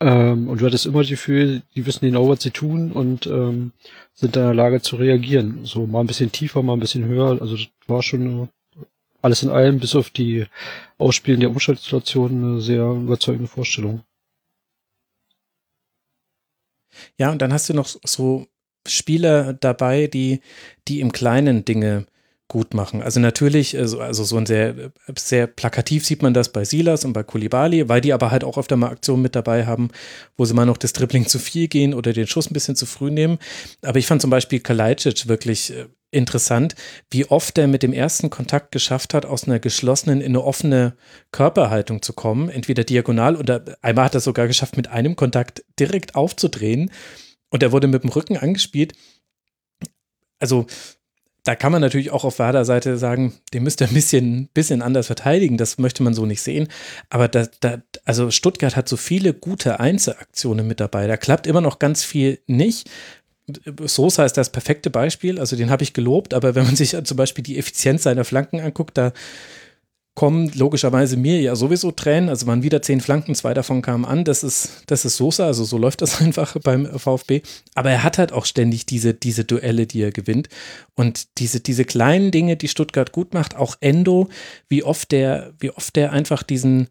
Ähm, 0.00 0.48
und 0.48 0.60
du 0.60 0.66
hattest 0.66 0.86
immer 0.86 1.00
das 1.00 1.10
Gefühl, 1.10 1.62
die 1.74 1.86
wissen 1.86 2.06
genau, 2.06 2.28
was 2.28 2.42
sie 2.42 2.50
tun 2.50 2.90
und 2.92 3.26
ähm, 3.26 3.72
sind 4.14 4.36
in 4.36 4.42
der 4.42 4.54
Lage 4.54 4.80
zu 4.80 4.96
reagieren. 4.96 5.64
So 5.64 5.86
mal 5.86 6.00
ein 6.00 6.06
bisschen 6.06 6.32
tiefer, 6.32 6.62
mal 6.62 6.74
ein 6.74 6.80
bisschen 6.80 7.04
höher. 7.04 7.38
Also 7.40 7.56
das 7.56 7.66
war 7.86 8.02
schon 8.02 8.22
eine 8.22 8.48
alles 9.22 9.42
in 9.42 9.50
allem, 9.50 9.78
bis 9.78 9.94
auf 9.94 10.10
die 10.10 10.46
Ausspielen 10.98 11.40
der 11.40 11.50
Umschaltsituation, 11.50 12.30
eine 12.30 12.60
sehr 12.60 12.84
überzeugende 12.84 13.48
Vorstellung. 13.48 14.02
Ja, 17.18 17.30
und 17.30 17.40
dann 17.40 17.52
hast 17.52 17.68
du 17.68 17.74
noch 17.74 17.86
so 17.86 18.46
Spieler 18.86 19.52
dabei, 19.52 20.06
die, 20.06 20.40
die 20.88 21.00
im 21.00 21.12
Kleinen 21.12 21.64
Dinge 21.64 22.06
gut 22.48 22.74
machen. 22.74 23.00
Also 23.00 23.20
natürlich, 23.20 23.78
also, 23.78 24.00
also 24.00 24.24
so 24.24 24.36
ein 24.36 24.44
sehr, 24.44 24.92
sehr 25.16 25.46
plakativ 25.46 26.04
sieht 26.04 26.20
man 26.20 26.34
das 26.34 26.50
bei 26.50 26.64
Silas 26.64 27.04
und 27.04 27.12
bei 27.12 27.22
Kulibali, 27.22 27.88
weil 27.88 28.00
die 28.00 28.12
aber 28.12 28.32
halt 28.32 28.42
auch 28.42 28.58
öfter 28.58 28.76
mal 28.76 28.90
Aktionen 28.90 29.22
mit 29.22 29.36
dabei 29.36 29.66
haben, 29.66 29.90
wo 30.36 30.44
sie 30.44 30.52
mal 30.54 30.66
noch 30.66 30.76
das 30.76 30.92
Dribbling 30.92 31.26
zu 31.26 31.38
viel 31.38 31.68
gehen 31.68 31.94
oder 31.94 32.12
den 32.12 32.26
Schuss 32.26 32.50
ein 32.50 32.54
bisschen 32.54 32.74
zu 32.74 32.86
früh 32.86 33.10
nehmen. 33.10 33.38
Aber 33.82 34.00
ich 34.00 34.06
fand 34.06 34.20
zum 34.20 34.30
Beispiel 34.30 34.58
Kalajdzic 34.58 35.28
wirklich 35.28 35.72
äh, 35.72 35.86
interessant, 36.10 36.74
wie 37.10 37.26
oft 37.26 37.56
er 37.58 37.68
mit 37.68 37.82
dem 37.82 37.92
ersten 37.92 38.30
Kontakt 38.30 38.72
geschafft 38.72 39.14
hat, 39.14 39.24
aus 39.26 39.44
einer 39.44 39.58
geschlossenen 39.58 40.20
in 40.20 40.32
eine 40.32 40.44
offene 40.44 40.96
Körperhaltung 41.30 42.02
zu 42.02 42.12
kommen, 42.12 42.48
entweder 42.48 42.84
diagonal 42.84 43.36
oder 43.36 43.76
einmal 43.82 44.06
hat 44.06 44.14
er 44.14 44.20
sogar 44.20 44.46
geschafft, 44.46 44.76
mit 44.76 44.88
einem 44.88 45.16
Kontakt 45.16 45.64
direkt 45.78 46.14
aufzudrehen 46.14 46.90
und 47.50 47.62
er 47.62 47.72
wurde 47.72 47.86
mit 47.86 48.02
dem 48.02 48.10
Rücken 48.10 48.36
angespielt. 48.36 48.92
Also 50.38 50.66
da 51.44 51.54
kann 51.54 51.72
man 51.72 51.80
natürlich 51.80 52.10
auch 52.10 52.24
auf 52.24 52.38
Werder-Seite 52.38 52.98
sagen, 52.98 53.32
den 53.54 53.62
müsst 53.62 53.80
ihr 53.80 53.88
ein 53.88 53.94
bisschen, 53.94 54.48
bisschen 54.52 54.82
anders 54.82 55.06
verteidigen. 55.06 55.56
Das 55.56 55.78
möchte 55.78 56.02
man 56.02 56.12
so 56.12 56.26
nicht 56.26 56.42
sehen. 56.42 56.68
Aber 57.08 57.28
da, 57.28 57.46
da, 57.60 57.82
also 58.04 58.30
Stuttgart 58.30 58.76
hat 58.76 58.88
so 58.88 58.96
viele 58.96 59.32
gute 59.32 59.80
Einzelaktionen 59.80 60.66
mit 60.66 60.80
dabei. 60.80 61.06
Da 61.06 61.16
klappt 61.16 61.46
immer 61.46 61.62
noch 61.62 61.78
ganz 61.78 62.04
viel 62.04 62.40
nicht. 62.46 62.90
Sosa 63.84 64.24
ist 64.24 64.36
das 64.36 64.50
perfekte 64.50 64.90
Beispiel, 64.90 65.38
also 65.38 65.56
den 65.56 65.70
habe 65.70 65.82
ich 65.82 65.92
gelobt, 65.92 66.34
aber 66.34 66.54
wenn 66.54 66.64
man 66.64 66.76
sich 66.76 66.96
zum 67.04 67.16
Beispiel 67.16 67.44
die 67.44 67.58
Effizienz 67.58 68.02
seiner 68.02 68.24
Flanken 68.24 68.60
anguckt, 68.60 68.96
da 68.98 69.12
kommen 70.14 70.50
logischerweise 70.54 71.16
mir 71.16 71.40
ja 71.40 71.56
sowieso 71.56 71.92
Tränen. 71.92 72.28
Also 72.28 72.46
waren 72.46 72.62
wieder 72.62 72.82
zehn 72.82 73.00
Flanken, 73.00 73.34
zwei 73.34 73.54
davon 73.54 73.80
kamen 73.80 74.04
an. 74.04 74.24
Das 74.24 74.42
ist, 74.42 74.82
das 74.86 75.04
ist 75.04 75.16
Sosa, 75.16 75.46
also 75.46 75.64
so 75.64 75.78
läuft 75.78 76.02
das 76.02 76.20
einfach 76.20 76.56
beim 76.62 76.86
VfB. 76.86 77.42
Aber 77.74 77.90
er 77.90 78.02
hat 78.02 78.18
halt 78.18 78.32
auch 78.32 78.44
ständig 78.44 78.86
diese, 78.86 79.14
diese 79.14 79.44
Duelle, 79.44 79.86
die 79.86 80.02
er 80.02 80.12
gewinnt. 80.12 80.48
Und 80.94 81.38
diese, 81.38 81.60
diese 81.60 81.84
kleinen 81.84 82.30
Dinge, 82.32 82.56
die 82.56 82.68
Stuttgart 82.68 83.12
gut 83.12 83.32
macht, 83.34 83.56
auch 83.56 83.76
Endo, 83.80 84.28
wie 84.68 84.82
oft 84.82 85.10
der, 85.12 85.54
wie 85.58 85.70
oft 85.70 85.96
der 85.96 86.12
einfach 86.12 86.42
diesen, 86.42 86.88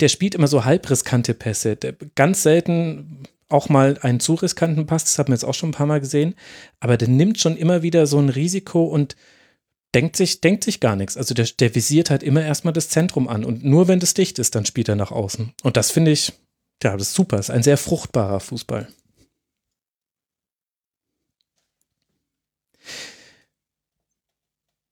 der 0.00 0.08
spielt 0.08 0.34
immer 0.34 0.48
so 0.48 0.64
halbriskante 0.64 1.34
Pässe. 1.34 1.76
Der, 1.76 1.94
ganz 2.14 2.42
selten 2.42 3.28
auch 3.48 3.68
mal 3.68 3.98
einen 4.02 4.20
zu 4.20 4.34
riskanten 4.34 4.86
Pass, 4.86 5.04
das 5.04 5.18
haben 5.18 5.28
wir 5.28 5.34
jetzt 5.34 5.44
auch 5.44 5.54
schon 5.54 5.70
ein 5.70 5.72
paar 5.72 5.86
Mal 5.86 6.00
gesehen, 6.00 6.34
aber 6.80 6.96
der 6.96 7.08
nimmt 7.08 7.38
schon 7.38 7.56
immer 7.56 7.82
wieder 7.82 8.06
so 8.06 8.18
ein 8.18 8.28
Risiko 8.28 8.84
und 8.84 9.16
denkt 9.94 10.16
sich, 10.16 10.40
denkt 10.40 10.64
sich 10.64 10.80
gar 10.80 10.96
nichts. 10.96 11.16
Also 11.16 11.34
der, 11.34 11.46
der 11.46 11.74
visiert 11.74 12.10
halt 12.10 12.22
immer 12.22 12.42
erstmal 12.42 12.74
das 12.74 12.88
Zentrum 12.88 13.28
an 13.28 13.44
und 13.44 13.64
nur 13.64 13.88
wenn 13.88 14.00
das 14.00 14.14
dicht 14.14 14.38
ist, 14.38 14.54
dann 14.54 14.66
spielt 14.66 14.88
er 14.88 14.96
nach 14.96 15.12
außen. 15.12 15.52
Und 15.62 15.76
das 15.76 15.90
finde 15.90 16.10
ich, 16.10 16.32
ja, 16.82 16.96
das 16.96 17.08
ist 17.08 17.14
super, 17.14 17.36
das 17.36 17.48
ist 17.48 17.54
ein 17.54 17.62
sehr 17.62 17.78
fruchtbarer 17.78 18.40
Fußball. 18.40 18.88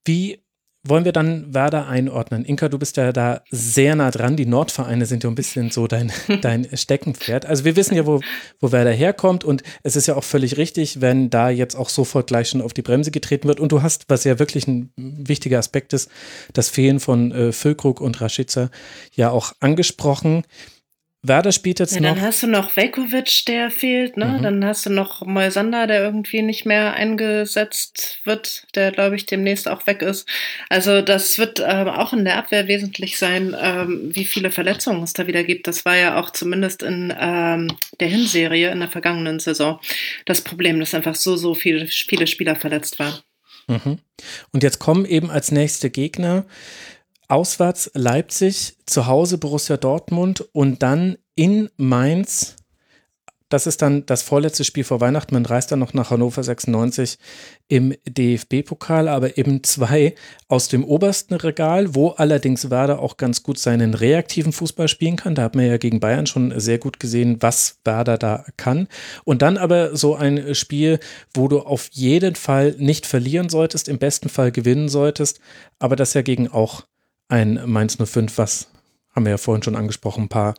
Wie, 0.06 0.43
wollen 0.86 1.04
wir 1.04 1.12
dann 1.12 1.52
Werder 1.54 1.88
einordnen? 1.88 2.44
Inka, 2.44 2.68
du 2.68 2.78
bist 2.78 2.96
ja 2.98 3.12
da 3.12 3.42
sehr 3.50 3.96
nah 3.96 4.10
dran. 4.10 4.36
Die 4.36 4.44
Nordvereine 4.44 5.06
sind 5.06 5.24
ja 5.24 5.30
ein 5.30 5.34
bisschen 5.34 5.70
so 5.70 5.86
dein, 5.86 6.12
dein 6.42 6.68
Steckenpferd. 6.72 7.46
Also 7.46 7.64
wir 7.64 7.76
wissen 7.76 7.96
ja, 7.96 8.06
wo, 8.06 8.20
wo 8.60 8.70
Werder 8.70 8.92
herkommt 8.92 9.44
und 9.44 9.62
es 9.82 9.96
ist 9.96 10.06
ja 10.06 10.14
auch 10.14 10.24
völlig 10.24 10.58
richtig, 10.58 11.00
wenn 11.00 11.30
da 11.30 11.48
jetzt 11.48 11.74
auch 11.74 11.88
sofort 11.88 12.26
gleich 12.26 12.50
schon 12.50 12.60
auf 12.60 12.74
die 12.74 12.82
Bremse 12.82 13.10
getreten 13.10 13.48
wird. 13.48 13.60
Und 13.60 13.72
du 13.72 13.82
hast, 13.82 14.04
was 14.08 14.24
ja 14.24 14.38
wirklich 14.38 14.68
ein 14.68 14.92
wichtiger 14.96 15.58
Aspekt 15.58 15.94
ist, 15.94 16.10
das 16.52 16.68
Fehlen 16.68 17.00
von 17.00 17.32
äh, 17.32 17.52
Füllkrug 17.52 18.00
und 18.00 18.20
Rashica 18.20 18.70
ja 19.14 19.30
auch 19.30 19.52
angesprochen. 19.60 20.42
Werder 21.26 21.52
spielt 21.52 21.80
jetzt 21.80 21.94
ja, 21.94 22.02
noch. 22.02 22.14
Dann 22.14 22.20
hast 22.20 22.42
du 22.42 22.46
noch 22.46 22.76
Velkovic, 22.76 23.46
der 23.46 23.70
fehlt, 23.70 24.18
ne? 24.18 24.26
Mhm. 24.26 24.42
Dann 24.42 24.64
hast 24.64 24.84
du 24.84 24.90
noch 24.90 25.24
Moisander, 25.24 25.86
der 25.86 26.02
irgendwie 26.02 26.42
nicht 26.42 26.66
mehr 26.66 26.92
eingesetzt 26.92 28.20
wird, 28.24 28.66
der, 28.74 28.92
glaube 28.92 29.16
ich, 29.16 29.24
demnächst 29.24 29.66
auch 29.66 29.86
weg 29.86 30.02
ist. 30.02 30.28
Also 30.68 31.00
das 31.00 31.38
wird 31.38 31.64
ähm, 31.66 31.88
auch 31.88 32.12
in 32.12 32.26
der 32.26 32.36
Abwehr 32.36 32.68
wesentlich 32.68 33.18
sein, 33.18 33.56
ähm, 33.58 34.10
wie 34.14 34.26
viele 34.26 34.50
Verletzungen 34.50 35.02
es 35.02 35.14
da 35.14 35.26
wieder 35.26 35.44
gibt. 35.44 35.66
Das 35.66 35.86
war 35.86 35.96
ja 35.96 36.20
auch 36.20 36.28
zumindest 36.28 36.82
in 36.82 37.12
ähm, 37.18 37.68
der 38.00 38.08
Hinserie 38.08 38.70
in 38.70 38.80
der 38.80 38.90
vergangenen 38.90 39.40
Saison 39.40 39.80
das 40.26 40.42
Problem, 40.42 40.78
dass 40.78 40.94
einfach 40.94 41.14
so, 41.14 41.36
so 41.36 41.54
viele, 41.54 41.86
viele 41.86 42.26
Spieler 42.26 42.54
verletzt 42.54 42.98
waren. 42.98 43.14
Mhm. 43.66 43.98
Und 44.52 44.62
jetzt 44.62 44.78
kommen 44.78 45.06
eben 45.06 45.30
als 45.30 45.50
nächste 45.50 45.88
Gegner 45.88 46.44
auswärts 47.28 47.90
Leipzig, 47.94 48.76
zu 48.86 49.06
Hause 49.06 49.38
Borussia 49.38 49.76
Dortmund 49.76 50.44
und 50.52 50.82
dann 50.82 51.16
in 51.34 51.70
Mainz. 51.76 52.56
Das 53.50 53.68
ist 53.68 53.82
dann 53.82 54.04
das 54.06 54.22
vorletzte 54.22 54.64
Spiel 54.64 54.82
vor 54.82 55.00
Weihnachten. 55.00 55.34
Man 55.34 55.46
reist 55.46 55.70
dann 55.70 55.78
noch 55.78 55.92
nach 55.94 56.10
Hannover 56.10 56.42
96 56.42 57.18
im 57.68 57.94
DFB-Pokal, 58.08 59.06
aber 59.06 59.38
eben 59.38 59.62
zwei 59.62 60.14
aus 60.48 60.66
dem 60.66 60.82
obersten 60.82 61.34
Regal, 61.34 61.94
wo 61.94 62.08
allerdings 62.08 62.70
Werder 62.70 62.98
auch 62.98 63.16
ganz 63.16 63.42
gut 63.44 63.58
seinen 63.58 63.94
reaktiven 63.94 64.52
Fußball 64.52 64.88
spielen 64.88 65.16
kann. 65.16 65.36
Da 65.36 65.42
hat 65.42 65.54
man 65.54 65.66
ja 65.66 65.76
gegen 65.76 66.00
Bayern 66.00 66.26
schon 66.26 66.58
sehr 66.58 66.78
gut 66.78 66.98
gesehen, 66.98 67.36
was 67.40 67.78
Werder 67.84 68.18
da 68.18 68.44
kann. 68.56 68.88
Und 69.24 69.42
dann 69.42 69.56
aber 69.56 69.94
so 69.94 70.16
ein 70.16 70.54
Spiel, 70.54 70.98
wo 71.32 71.46
du 71.46 71.60
auf 71.60 71.90
jeden 71.92 72.34
Fall 72.34 72.74
nicht 72.78 73.06
verlieren 73.06 73.50
solltest, 73.50 73.88
im 73.88 73.98
besten 73.98 74.30
Fall 74.30 74.52
gewinnen 74.52 74.88
solltest, 74.88 75.38
aber 75.78 75.94
das 75.94 76.14
ja 76.14 76.22
gegen 76.22 76.48
auch 76.48 76.82
ein 77.28 77.60
Mainz 77.66 77.96
05, 77.96 78.38
was 78.38 78.68
haben 79.14 79.24
wir 79.24 79.30
ja 79.30 79.38
vorhin 79.38 79.62
schon 79.62 79.76
angesprochen, 79.76 80.24
ein 80.24 80.28
paar 80.28 80.54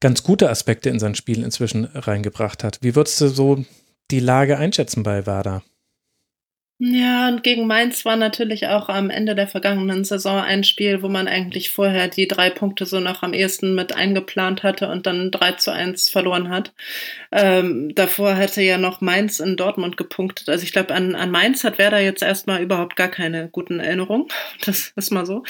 ganz 0.00 0.22
gute 0.22 0.48
Aspekte 0.48 0.88
in 0.88 0.98
sein 0.98 1.14
Spiel 1.14 1.42
inzwischen 1.42 1.84
reingebracht 1.84 2.64
hat. 2.64 2.78
Wie 2.80 2.94
würdest 2.94 3.20
du 3.20 3.28
so 3.28 3.64
die 4.10 4.20
Lage 4.20 4.56
einschätzen 4.56 5.02
bei 5.02 5.26
Werder? 5.26 5.62
Ja, 6.82 7.28
und 7.28 7.42
gegen 7.42 7.66
Mainz 7.66 8.06
war 8.06 8.16
natürlich 8.16 8.66
auch 8.68 8.88
am 8.88 9.10
Ende 9.10 9.34
der 9.34 9.46
vergangenen 9.46 10.02
Saison 10.02 10.40
ein 10.40 10.64
Spiel, 10.64 11.02
wo 11.02 11.08
man 11.10 11.28
eigentlich 11.28 11.68
vorher 11.68 12.08
die 12.08 12.26
drei 12.26 12.48
Punkte 12.48 12.86
so 12.86 13.00
noch 13.00 13.22
am 13.22 13.34
ehesten 13.34 13.74
mit 13.74 13.94
eingeplant 13.94 14.62
hatte 14.62 14.88
und 14.88 15.06
dann 15.06 15.30
3 15.30 15.52
zu 15.52 15.72
1 15.74 16.08
verloren 16.08 16.48
hat. 16.48 16.72
Ähm, 17.32 17.94
davor 17.94 18.34
hätte 18.34 18.62
ja 18.62 18.78
noch 18.78 19.02
Mainz 19.02 19.40
in 19.40 19.58
Dortmund 19.58 19.98
gepunktet. 19.98 20.48
Also 20.48 20.64
ich 20.64 20.72
glaube, 20.72 20.94
an, 20.94 21.14
an 21.14 21.30
Mainz 21.30 21.64
hat 21.64 21.76
Werder 21.76 22.00
jetzt 22.00 22.22
erstmal 22.22 22.62
überhaupt 22.62 22.96
gar 22.96 23.08
keine 23.08 23.50
guten 23.50 23.78
Erinnerungen. 23.78 24.28
Das 24.64 24.92
ist 24.94 25.10
mal 25.10 25.26
so. 25.26 25.42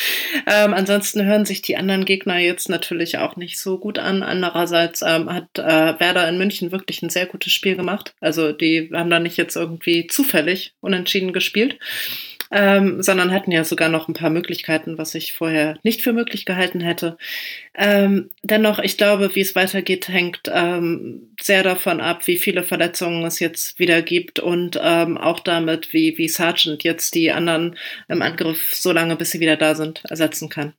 Ähm, 0.46 0.72
ansonsten 0.72 1.24
hören 1.24 1.44
sich 1.44 1.62
die 1.62 1.76
anderen 1.76 2.04
Gegner 2.04 2.38
jetzt 2.38 2.68
natürlich 2.68 3.18
auch 3.18 3.36
nicht 3.36 3.58
so 3.58 3.78
gut 3.78 3.98
an. 3.98 4.22
Andererseits 4.22 5.02
ähm, 5.02 5.32
hat 5.32 5.58
äh, 5.58 6.00
Werder 6.00 6.28
in 6.28 6.38
München 6.38 6.72
wirklich 6.72 7.02
ein 7.02 7.10
sehr 7.10 7.26
gutes 7.26 7.52
Spiel 7.52 7.76
gemacht. 7.76 8.14
Also 8.20 8.52
die 8.52 8.90
haben 8.92 9.10
da 9.10 9.20
nicht 9.20 9.36
jetzt 9.36 9.56
irgendwie 9.56 10.06
zufällig 10.06 10.74
unentschieden 10.80 11.19
Unentschieden 11.20 11.32
gespielt, 11.32 11.78
ähm, 12.50 13.02
sondern 13.02 13.30
hatten 13.30 13.52
ja 13.52 13.62
sogar 13.62 13.88
noch 13.88 14.08
ein 14.08 14.14
paar 14.14 14.30
Möglichkeiten, 14.30 14.98
was 14.98 15.14
ich 15.14 15.32
vorher 15.32 15.78
nicht 15.84 16.02
für 16.02 16.12
möglich 16.12 16.44
gehalten 16.44 16.80
hätte. 16.80 17.16
Ähm, 17.74 18.30
dennoch, 18.42 18.80
ich 18.80 18.96
glaube, 18.96 19.34
wie 19.34 19.40
es 19.40 19.54
weitergeht, 19.54 20.08
hängt 20.08 20.50
ähm, 20.52 21.32
sehr 21.40 21.62
davon 21.62 22.00
ab, 22.00 22.26
wie 22.26 22.38
viele 22.38 22.64
Verletzungen 22.64 23.24
es 23.24 23.38
jetzt 23.38 23.78
wieder 23.78 24.02
gibt 24.02 24.40
und 24.40 24.78
ähm, 24.82 25.16
auch 25.16 25.40
damit, 25.40 25.92
wie, 25.92 26.18
wie 26.18 26.28
Sargent 26.28 26.82
jetzt 26.82 27.14
die 27.14 27.30
anderen 27.30 27.76
im 28.08 28.22
Angriff 28.22 28.74
so 28.74 28.90
lange, 28.90 29.16
bis 29.16 29.30
sie 29.30 29.40
wieder 29.40 29.56
da 29.56 29.74
sind, 29.74 30.02
ersetzen 30.08 30.48
kann. 30.48 30.72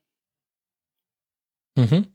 Mhm 1.77 2.07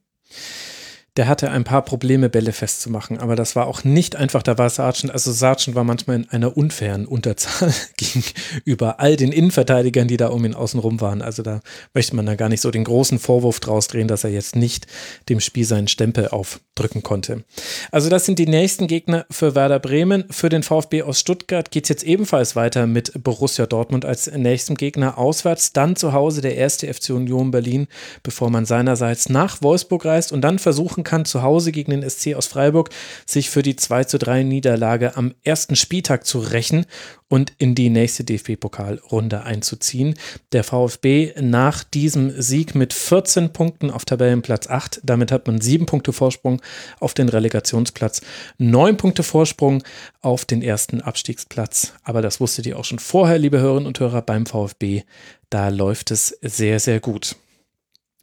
der 1.17 1.29
hatte 1.29 1.51
ein 1.51 1.65
paar 1.65 1.83
Probleme, 1.83 2.29
Bälle 2.29 2.53
festzumachen, 2.53 3.19
aber 3.19 3.37
das 3.37 3.57
war 3.57 3.67
auch 3.67 3.85
nicht 3.85 4.17
einfach. 4.17 4.43
Da 4.43 4.59
war 4.59 4.69
Sargent, 4.69 5.13
also 5.13 5.33
Sargent 5.33 5.75
war 5.75 5.85
manchmal 5.85 6.17
in 6.17 6.29
einer 6.29 6.57
unfairen 6.57 7.07
Unterzahl 7.07 7.73
gegenüber 7.97 9.01
all 9.01 9.17
den 9.17 9.33
Innenverteidigern, 9.33 10.09
die 10.09 10.17
da 10.17 10.29
um 10.29 10.45
ihn 10.45 10.55
außenrum 10.55 11.01
waren. 11.01 11.23
Also 11.23 11.43
da 11.43 11.61
möchte 11.95 12.15
man 12.15 12.27
da 12.27 12.35
gar 12.35 12.49
nicht 12.49 12.61
so 12.61 12.71
den 12.71 12.85
großen 12.85 13.19
Vorwurf 13.19 13.61
draus 13.61 13.89
drehen, 13.89 14.09
dass 14.09 14.25
er 14.25 14.31
jetzt 14.31 14.57
nicht 14.57 14.87
dem 15.29 15.41
Spiel 15.41 15.65
seinen 15.65 15.89
Stempel 15.89 16.29
aufdrücken 16.77 17.03
konnte. 17.03 17.45
Also 17.91 18.11
das 18.11 18.27
sind 18.27 18.39
die 18.39 18.47
nächsten 18.47 18.87
Gegner 18.87 19.27
für 19.31 19.55
Werder 19.55 19.79
Bremen. 19.79 20.25
Für 20.31 20.49
den 20.49 20.63
VfB 20.63 21.03
aus 21.03 21.21
Stuttgart 21.21 21.71
geht 21.71 21.85
es 21.85 21.89
jetzt 21.89 22.05
ebenfalls 22.05 22.55
weiter 22.55 22.87
mit 22.87 23.13
Borussia 23.23 23.67
Dortmund 23.67 24.05
als 24.05 24.31
nächsten 24.31 24.75
Gegner 24.75 25.19
auswärts. 25.19 25.73
Dann 25.73 25.97
zu 25.97 26.13
Hause 26.13 26.43
der 26.43 26.57
erste 26.57 26.93
FC 26.93 27.11
Union 27.11 27.51
Berlin, 27.51 27.89
bevor 28.23 28.51
man 28.51 28.67
seinerseits 28.67 29.29
nach 29.29 29.63
Wolfsburg 29.63 30.05
reist 30.05 30.33
und 30.33 30.43
dann 30.43 30.59
versuchen 30.59 31.03
kann, 31.03 31.25
zu 31.25 31.43
Hause 31.43 31.73
gegen 31.73 31.93
den 31.93 32.09
SC 32.09 32.35
aus 32.35 32.47
Freiburg 32.47 32.91
sich 33.25 33.51
für 33.51 33.63
die 33.63 33.77
2 33.77 34.05
zu 34.05 34.19
3 34.19 34.43
Niederlage 34.43 35.17
am 35.17 35.35
ersten 35.43 35.77
Spieltag 35.77 36.27
zu 36.27 36.39
rächen 36.39 36.87
und 37.29 37.53
in 37.59 37.75
die 37.75 37.91
nächste 37.91 38.25
DFB-Pokalrunde 38.25 39.43
einzuziehen. 39.43 40.15
Der 40.53 40.63
VfB 40.63 41.33
nach 41.41 41.83
diesem 41.83 42.41
Sieg 42.41 42.75
mit 42.75 42.93
14 42.93 43.53
Punkten 43.53 43.91
auf 43.91 44.05
Tabellenplatz 44.05 44.69
8. 44.69 45.01
Damit 45.03 45.33
hat 45.33 45.47
man 45.47 45.61
sieben 45.61 45.87
Punkte 45.87 46.13
Vorsprung 46.13 46.63
auf 47.01 47.15
den 47.15 47.29
Relegationsplatz, 47.29 48.21
neun 48.59 48.97
Punkte 48.97 49.23
Vorsprung 49.23 49.83
auf 50.21 50.45
den 50.45 50.63
ersten 50.63 51.01
Abstiegsplatz. 51.01 51.95
Aber 52.05 52.23
das 52.23 52.41
wusstet 52.41 52.67
ihr 52.67 52.79
auch 52.79 52.85
schon 52.85 53.01
vorher, 53.01 53.39
liebe 53.39 53.59
Hörerinnen 53.59 53.87
und 53.87 53.99
Hörer, 53.99 54.23
beim 54.23 54.47
VfB. 54.47 55.03
Da 55.51 55.69
läuft 55.69 56.11
es 56.11 56.39
sehr, 56.43 56.79
sehr 56.81 57.01
gut. 57.01 57.37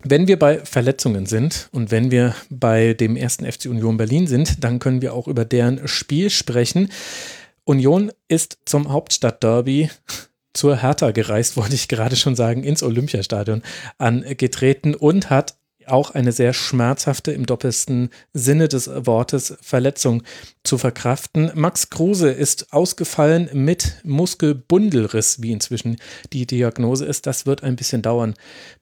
Wenn 0.05 0.27
wir 0.27 0.37
bei 0.37 0.59
Verletzungen 0.65 1.25
sind 1.25 1.69
und 1.71 1.89
wenn 1.89 2.11
wir 2.11 2.35
bei 2.49 2.93
dem 2.93 3.15
ersten 3.15 3.49
FC 3.49 3.67
Union 3.67 3.95
Berlin 3.95 4.27
sind, 4.27 4.61
dann 4.63 4.79
können 4.79 5.01
wir 5.01 5.13
auch 5.13 5.29
über 5.29 5.45
deren 5.45 5.87
Spiel 5.87 6.29
sprechen. 6.29 6.89
Union 7.65 8.11
ist 8.27 8.57
zum 8.65 8.91
Hauptstadtderby 8.91 9.89
zur 10.53 10.77
Hertha 10.81 11.11
gereist, 11.11 11.57
wollte 11.57 11.75
ich 11.75 11.87
gerade 11.87 12.15
schon 12.15 12.35
sagen, 12.35 12.63
ins 12.63 12.83
Olympiastadion 12.83 13.63
angetreten 13.97 14.95
und 14.95 15.29
hat 15.29 15.55
auch 15.87 16.11
eine 16.11 16.31
sehr 16.31 16.53
schmerzhafte, 16.53 17.31
im 17.31 17.45
doppelsten 17.45 18.09
Sinne 18.33 18.67
des 18.67 18.87
Wortes, 18.87 19.57
Verletzung 19.61 20.23
zu 20.63 20.77
verkraften. 20.77 21.51
Max 21.55 21.89
Kruse 21.89 22.29
ist 22.29 22.71
ausgefallen 22.73 23.49
mit 23.53 23.97
Muskelbundelriss, 24.03 25.41
wie 25.41 25.51
inzwischen 25.51 25.97
die 26.31 26.45
Diagnose 26.45 27.05
ist. 27.05 27.27
Das 27.27 27.45
wird 27.45 27.63
ein 27.63 27.75
bisschen 27.75 28.01
dauern, 28.01 28.35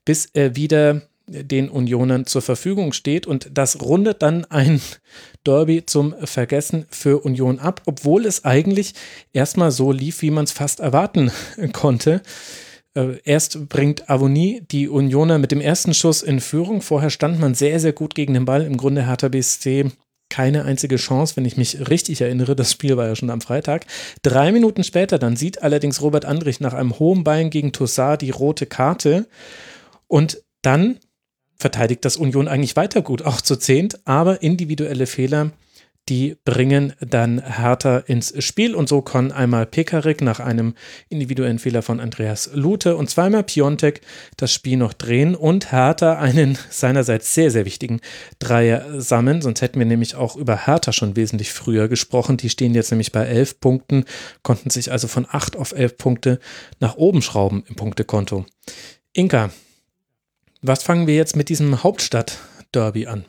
bis 0.04 0.26
er 0.26 0.56
wieder 0.56 1.02
den 1.26 1.68
Unionern 1.68 2.26
zur 2.26 2.42
Verfügung 2.42 2.92
steht. 2.92 3.26
Und 3.26 3.50
das 3.52 3.80
rundet 3.80 4.22
dann 4.22 4.44
ein 4.46 4.80
Derby 5.44 5.84
zum 5.86 6.14
Vergessen 6.24 6.86
für 6.90 7.24
Union 7.24 7.58
ab, 7.58 7.82
obwohl 7.86 8.26
es 8.26 8.44
eigentlich 8.44 8.94
erstmal 9.32 9.70
so 9.70 9.92
lief, 9.92 10.22
wie 10.22 10.30
man 10.30 10.44
es 10.44 10.52
fast 10.52 10.80
erwarten 10.80 11.30
konnte. 11.72 12.22
Äh, 12.94 13.18
erst 13.24 13.68
bringt 13.68 14.10
Avonie 14.10 14.62
die 14.70 14.88
Unioner 14.88 15.38
mit 15.38 15.52
dem 15.52 15.60
ersten 15.60 15.94
Schuss 15.94 16.22
in 16.22 16.40
Führung. 16.40 16.82
Vorher 16.82 17.10
stand 17.10 17.40
man 17.40 17.54
sehr, 17.54 17.80
sehr 17.80 17.92
gut 17.92 18.14
gegen 18.14 18.34
den 18.34 18.44
Ball. 18.44 18.64
Im 18.64 18.76
Grunde 18.76 19.06
Hertha 19.06 19.28
BSC 19.28 19.90
keine 20.32 20.64
einzige 20.64 20.96
Chance, 20.96 21.36
wenn 21.36 21.44
ich 21.44 21.58
mich 21.58 21.90
richtig 21.90 22.22
erinnere. 22.22 22.56
Das 22.56 22.72
Spiel 22.72 22.96
war 22.96 23.06
ja 23.06 23.14
schon 23.14 23.28
am 23.28 23.42
Freitag. 23.42 23.84
Drei 24.22 24.50
Minuten 24.50 24.82
später 24.82 25.18
dann 25.18 25.36
sieht 25.36 25.62
allerdings 25.62 26.00
Robert 26.00 26.24
Andrich 26.24 26.58
nach 26.58 26.72
einem 26.72 26.98
hohen 26.98 27.22
Bein 27.22 27.50
gegen 27.50 27.72
Tossard 27.72 28.22
die 28.22 28.30
rote 28.30 28.64
Karte. 28.64 29.28
Und 30.06 30.42
dann 30.62 30.98
verteidigt 31.62 32.04
das 32.04 32.18
Union 32.18 32.48
eigentlich 32.48 32.76
weiter 32.76 33.00
gut, 33.00 33.22
auch 33.22 33.40
zu 33.40 33.56
zehnt, 33.56 34.06
aber 34.06 34.42
individuelle 34.42 35.06
Fehler, 35.06 35.52
die 36.08 36.36
bringen 36.44 36.94
dann 37.00 37.40
Hertha 37.40 37.98
ins 37.98 38.34
Spiel 38.44 38.74
und 38.74 38.88
so 38.88 39.02
kann 39.02 39.30
einmal 39.30 39.66
Pekarik 39.66 40.20
nach 40.20 40.40
einem 40.40 40.74
individuellen 41.08 41.60
Fehler 41.60 41.80
von 41.82 42.00
Andreas 42.00 42.50
Lute 42.54 42.96
und 42.96 43.08
zweimal 43.08 43.44
Piontek 43.44 44.00
das 44.36 44.52
Spiel 44.52 44.78
noch 44.78 44.94
drehen 44.94 45.36
und 45.36 45.70
Hertha 45.70 46.18
einen 46.18 46.58
seinerseits 46.70 47.34
sehr, 47.34 47.52
sehr 47.52 47.64
wichtigen 47.64 48.00
Dreier 48.40 49.00
sammeln, 49.00 49.42
sonst 49.42 49.62
hätten 49.62 49.78
wir 49.78 49.86
nämlich 49.86 50.16
auch 50.16 50.34
über 50.34 50.66
Hertha 50.66 50.92
schon 50.92 51.14
wesentlich 51.14 51.52
früher 51.52 51.86
gesprochen. 51.86 52.36
Die 52.36 52.50
stehen 52.50 52.74
jetzt 52.74 52.90
nämlich 52.90 53.12
bei 53.12 53.24
elf 53.24 53.60
Punkten, 53.60 54.04
konnten 54.42 54.70
sich 54.70 54.90
also 54.90 55.06
von 55.06 55.26
acht 55.30 55.54
auf 55.54 55.70
elf 55.70 55.96
Punkte 55.96 56.40
nach 56.80 56.96
oben 56.96 57.22
schrauben 57.22 57.62
im 57.68 57.76
Punktekonto. 57.76 58.44
Inka, 59.12 59.50
was 60.62 60.82
fangen 60.82 61.06
wir 61.06 61.16
jetzt 61.16 61.36
mit 61.36 61.48
diesem 61.48 61.82
Hauptstadt-Derby 61.82 63.06
an? 63.06 63.24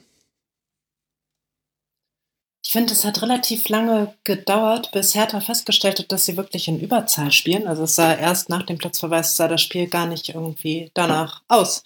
Ich 2.66 2.72
finde, 2.72 2.94
es 2.94 3.04
hat 3.04 3.22
relativ 3.22 3.68
lange 3.68 4.14
gedauert, 4.24 4.92
bis 4.94 5.14
Hertha 5.14 5.42
festgestellt 5.42 6.00
hat, 6.00 6.12
dass 6.14 6.26
sie 6.26 6.38
wirklich 6.38 6.70
in 6.70 6.80
Überzahl 6.80 7.30
spielen. 7.32 7.68
Also 7.68 7.84
es 7.84 7.96
sah 7.96 8.16
erst 8.16 8.48
nach 8.48 8.64
dem 8.64 8.78
Platzverweis 8.78 9.36
sah 9.36 9.50
das 9.50 9.62
Spiel 9.62 9.88
gar 9.88 10.06
nicht 10.06 10.30
irgendwie 10.30 10.90
danach 10.94 11.42
aus. 11.50 11.84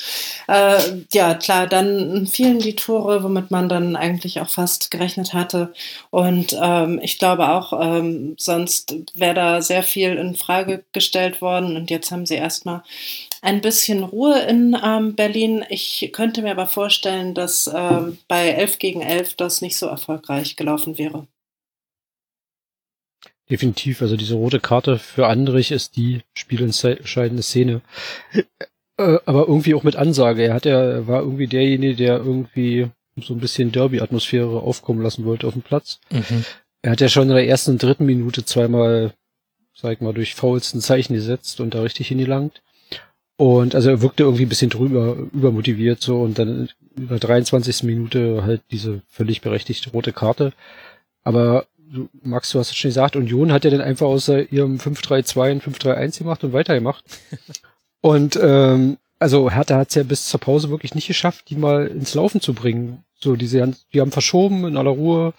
Äh, 0.48 1.02
ja, 1.11 1.34
klar, 1.34 1.65
dann 1.65 2.28
fielen 2.28 2.60
die 2.60 2.76
Tore, 2.76 3.24
womit 3.24 3.49
man 3.49 3.69
dann 3.69 3.95
eigentlich 3.95 4.40
auch 4.40 4.49
fast 4.49 4.91
gerechnet 4.91 5.34
hatte. 5.34 5.74
Und 6.11 6.56
ähm, 6.61 6.99
ich 7.02 7.18
glaube 7.18 7.49
auch, 7.49 7.74
ähm, 7.82 8.36
sonst 8.38 8.95
wäre 9.15 9.34
da 9.34 9.61
sehr 9.64 9.82
viel 9.82 10.15
in 10.15 10.36
Frage 10.36 10.86
gestellt 10.94 11.41
worden. 11.41 11.76
Und 11.76 11.90
jetzt 11.90 12.11
haben 12.11 12.28
sie 12.28 12.36
erstmal 12.36 12.84
ein 13.41 13.61
bisschen 13.61 14.03
Ruhe 14.03 14.39
in 14.41 14.76
ähm, 14.84 15.15
Berlin. 15.15 15.65
Ich 15.69 16.09
könnte 16.14 16.41
mir 16.41 16.51
aber 16.51 16.68
vorstellen, 16.68 17.34
dass 17.34 17.69
ähm, 17.73 18.18
bei 18.27 18.49
11 18.49 18.80
gegen 18.80 19.01
11 19.01 19.35
das 19.35 19.61
nicht 19.61 19.77
so 19.77 19.88
erfolgreich 19.88 20.55
gelaufen 20.55 20.97
wäre. 20.97 21.27
Definitiv. 23.49 24.01
Also 24.01 24.18
diese 24.18 24.35
rote 24.35 24.59
Karte 24.59 24.99
für 24.99 25.27
Andrich 25.27 25.72
ist 25.72 25.95
die 25.95 26.22
spielentscheidende 26.34 27.43
Szene. 27.43 27.81
Äh, 28.99 29.19
aber 29.27 29.47
irgendwie 29.47 29.76
auch 29.76 29.84
mit 29.84 29.95
Ansage. 29.95 30.41
Er 30.41 30.55
hat 30.55 30.65
ja, 30.65 30.81
er 30.84 31.07
war 31.07 31.22
irgendwie 31.22 31.45
derjenige, 31.45 31.95
der 31.95 32.18
irgendwie 32.18 32.89
so 33.15 33.34
ein 33.34 33.39
bisschen 33.39 33.72
Derby-Atmosphäre 33.72 34.61
aufkommen 34.61 35.01
lassen 35.01 35.23
wollte 35.23 35.45
auf 35.45 35.53
dem 35.53 35.61
Platz. 35.61 35.99
Mhm. 36.09 36.43
Er 36.81 36.91
hat 36.91 37.01
ja 37.01 37.09
schon 37.09 37.30
in 37.30 37.35
der 37.35 37.47
ersten 37.47 37.72
und 37.72 37.84
dritten 37.84 38.05
Minute 38.05 38.45
zweimal, 38.45 39.14
sag 39.76 39.93
ich 39.93 40.01
mal, 40.01 40.14
durch 40.14 40.35
Fouls 40.35 40.73
ein 40.73 40.81
Zeichen 40.81 41.14
gesetzt 41.14 41.59
und 41.59 41.73
da 41.73 41.81
richtig 41.81 42.07
hingelangt. 42.07 42.61
Und 43.38 43.76
also 43.76 43.91
er 43.91 44.01
wirkte 44.01 44.23
irgendwie 44.23 44.45
ein 44.45 44.49
bisschen 44.49 44.72
drüber, 44.72 45.15
übermotiviert 45.31 46.01
so 46.01 46.22
und 46.22 46.39
dann 46.39 46.69
über 46.95 47.19
23. 47.19 47.84
Minute 47.84 48.43
halt 48.43 48.61
diese 48.72 49.01
völlig 49.07 49.41
berechtigte 49.41 49.91
rote 49.91 50.11
Karte. 50.11 50.53
Aber 51.23 51.68
Max, 52.23 52.51
du 52.51 52.59
hast 52.59 52.72
es 52.72 52.76
schon 52.76 52.89
gesagt, 52.89 53.15
Union 53.15 53.51
hat 53.51 53.64
ja 53.64 53.69
dann 53.72 53.81
einfach 53.81 54.07
außer 54.07 54.51
ihrem 54.51 54.77
5-3-2 54.77 55.41
ein 55.43 55.61
5-3-1 55.61 56.18
gemacht 56.18 56.43
und 56.43 56.53
weitergemacht. 56.53 57.05
und 58.01 58.39
ähm, 58.41 58.97
also 59.19 59.51
Hertha 59.51 59.77
hat 59.77 59.89
es 59.89 59.95
ja 59.95 60.03
bis 60.03 60.27
zur 60.27 60.39
Pause 60.39 60.69
wirklich 60.69 60.95
nicht 60.95 61.07
geschafft, 61.07 61.49
die 61.49 61.55
mal 61.55 61.88
ins 61.88 62.14
Laufen 62.14 62.41
zu 62.41 62.53
bringen. 62.53 63.03
So, 63.19 63.35
diese, 63.35 63.73
die 63.93 64.01
haben 64.01 64.11
verschoben 64.11 64.65
in 64.65 64.77
aller 64.77 64.91
Ruhe. 64.91 65.34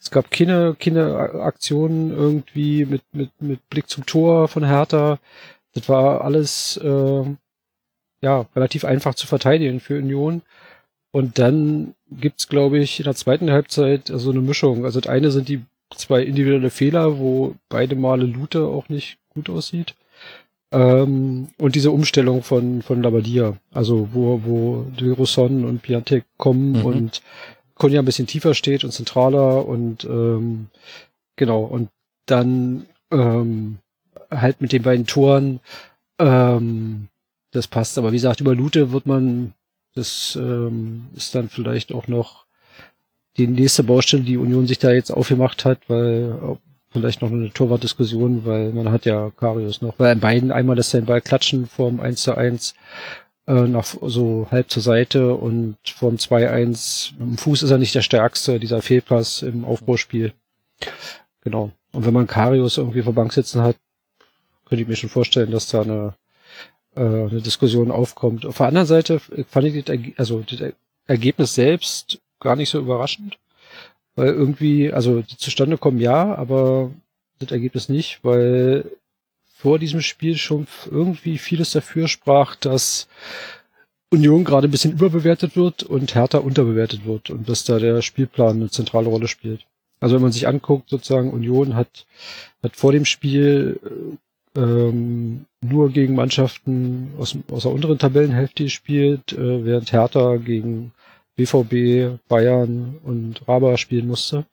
Es 0.00 0.10
gab 0.10 0.30
keine, 0.30 0.76
keine 0.78 1.16
Aktionen 1.40 2.10
irgendwie 2.12 2.84
mit, 2.84 3.02
mit, 3.12 3.30
mit 3.40 3.68
Blick 3.70 3.88
zum 3.88 4.06
Tor 4.06 4.46
von 4.48 4.64
Hertha. 4.64 5.18
Das 5.72 5.88
war 5.88 6.20
alles 6.22 6.76
äh, 6.76 7.24
ja, 8.24 8.46
relativ 8.56 8.84
einfach 8.84 9.14
zu 9.14 9.26
verteidigen 9.26 9.80
für 9.80 9.98
Union. 9.98 10.42
Und 11.12 11.38
dann 11.38 11.94
gibt's, 12.10 12.48
glaube 12.48 12.78
ich, 12.78 12.98
in 12.98 13.04
der 13.04 13.14
zweiten 13.14 13.50
Halbzeit 13.50 14.10
so 14.12 14.30
eine 14.30 14.40
Mischung. 14.40 14.84
Also 14.84 14.98
das 15.00 15.10
eine 15.10 15.30
sind 15.30 15.48
die 15.48 15.62
zwei 15.94 16.22
individuelle 16.22 16.70
Fehler, 16.70 17.18
wo 17.18 17.54
beide 17.68 17.94
Male 17.94 18.24
Lute 18.24 18.64
auch 18.66 18.88
nicht 18.88 19.18
gut 19.28 19.48
aussieht. 19.50 19.94
Ähm, 20.72 21.48
und 21.58 21.74
diese 21.76 21.90
Umstellung 21.90 22.42
von, 22.42 22.82
von 22.82 23.02
Labadia, 23.02 23.56
also 23.72 24.08
wo, 24.12 24.40
wo 24.44 24.86
De 24.98 25.12
Rosson 25.12 25.64
und 25.64 25.82
Piatek 25.82 26.24
kommen 26.36 26.72
mhm. 26.72 26.84
und 26.84 27.22
Konya 27.74 28.00
ein 28.00 28.06
bisschen 28.06 28.26
tiefer 28.26 28.54
steht 28.54 28.84
und 28.84 28.92
zentraler 28.92 29.66
und 29.66 30.04
ähm, 30.04 30.68
genau, 31.36 31.62
und 31.62 31.90
dann 32.26 32.86
ähm, 33.12 33.78
halt 34.30 34.60
mit 34.60 34.72
den 34.72 34.82
beiden 34.82 35.06
Toren 35.06 35.60
ähm, 36.18 37.08
das 37.54 37.68
passt. 37.68 37.98
Aber 37.98 38.12
wie 38.12 38.16
gesagt, 38.16 38.40
über 38.40 38.54
Lute 38.54 38.92
wird 38.92 39.06
man, 39.06 39.54
das 39.94 40.36
ähm, 40.40 41.06
ist 41.16 41.34
dann 41.34 41.48
vielleicht 41.48 41.92
auch 41.92 42.08
noch 42.08 42.44
die 43.36 43.46
nächste 43.46 43.82
Baustelle, 43.82 44.22
die 44.22 44.36
Union 44.36 44.66
sich 44.66 44.78
da 44.78 44.92
jetzt 44.92 45.10
aufgemacht 45.10 45.64
hat, 45.64 45.80
weil 45.88 46.58
vielleicht 46.90 47.22
noch 47.22 47.30
eine 47.30 47.52
Torwartdiskussion, 47.52 48.44
weil 48.44 48.72
man 48.72 48.92
hat 48.92 49.04
ja 49.04 49.30
Karius 49.36 49.82
noch, 49.82 49.98
weil 49.98 50.12
in 50.12 50.20
beiden 50.20 50.52
einmal 50.52 50.76
lässt 50.76 50.94
er 50.94 51.00
den 51.00 51.06
Ball 51.06 51.20
klatschen 51.20 51.66
vorm 51.66 51.98
1 51.98 52.22
zu 52.22 52.36
1 52.36 52.74
äh, 53.46 53.62
nach 53.62 53.84
so 53.84 54.46
halb 54.50 54.70
zur 54.70 54.82
Seite 54.82 55.34
und 55.34 55.76
vorm 55.84 56.16
2-1 56.16 57.18
im 57.18 57.36
Fuß 57.36 57.64
ist 57.64 57.70
er 57.70 57.78
nicht 57.78 57.94
der 57.94 58.02
stärkste, 58.02 58.60
dieser 58.60 58.80
Fehlpass 58.80 59.42
im 59.42 59.64
Aufbauspiel. 59.64 60.32
Genau. 61.42 61.72
Und 61.92 62.06
wenn 62.06 62.14
man 62.14 62.28
Karius 62.28 62.78
irgendwie 62.78 63.02
vor 63.02 63.12
Bank 63.12 63.32
sitzen 63.32 63.62
hat, 63.62 63.76
könnte 64.64 64.82
ich 64.82 64.88
mir 64.88 64.96
schon 64.96 65.10
vorstellen, 65.10 65.50
dass 65.50 65.68
da 65.68 65.82
eine 65.82 66.14
äh, 66.96 67.00
eine 67.00 67.40
Diskussion 67.40 67.90
aufkommt. 67.90 68.46
Auf 68.46 68.58
der 68.58 68.66
anderen 68.66 68.86
Seite 68.86 69.20
fand 69.48 69.66
ich 69.66 69.84
das, 69.84 69.98
also 70.16 70.44
das 70.48 70.72
Ergebnis 71.06 71.54
selbst 71.54 72.20
gar 72.40 72.56
nicht 72.56 72.70
so 72.70 72.78
überraschend, 72.78 73.38
weil 74.16 74.28
irgendwie, 74.28 74.92
also 74.92 75.22
die 75.22 75.36
zustande 75.36 75.78
kommen 75.78 76.00
ja, 76.00 76.34
aber 76.34 76.90
das 77.38 77.50
Ergebnis 77.50 77.88
nicht, 77.88 78.20
weil 78.22 78.90
vor 79.64 79.78
diesem 79.78 80.02
Spiel 80.02 80.36
schon 80.36 80.66
irgendwie 80.90 81.38
vieles 81.38 81.72
dafür 81.72 82.06
sprach, 82.08 82.54
dass 82.54 83.08
Union 84.10 84.44
gerade 84.44 84.68
ein 84.68 84.70
bisschen 84.70 84.92
überbewertet 84.92 85.56
wird 85.56 85.82
und 85.82 86.14
Hertha 86.14 86.38
unterbewertet 86.38 87.04
wird 87.04 87.30
und 87.30 87.48
dass 87.48 87.64
da 87.64 87.78
der 87.78 88.02
Spielplan 88.02 88.56
eine 88.56 88.70
zentrale 88.70 89.08
Rolle 89.08 89.26
spielt. 89.26 89.66
Also 90.00 90.16
wenn 90.16 90.22
man 90.22 90.32
sich 90.32 90.46
anguckt, 90.46 90.90
sozusagen 90.90 91.32
Union 91.32 91.74
hat, 91.74 92.06
hat 92.62 92.76
vor 92.76 92.92
dem 92.92 93.04
Spiel 93.04 93.80
ähm, 94.56 95.46
nur 95.68 95.90
gegen 95.90 96.14
Mannschaften 96.14 97.12
aus, 97.18 97.36
aus 97.50 97.62
der 97.62 97.72
unteren 97.72 97.98
Tabellenhälfte 97.98 98.64
gespielt, 98.64 99.32
äh, 99.32 99.64
während 99.64 99.92
Hertha 99.92 100.36
gegen 100.36 100.92
BVB, 101.36 102.18
Bayern 102.28 102.98
und 103.02 103.46
Raba 103.48 103.76
spielen 103.76 104.06
musste. 104.06 104.46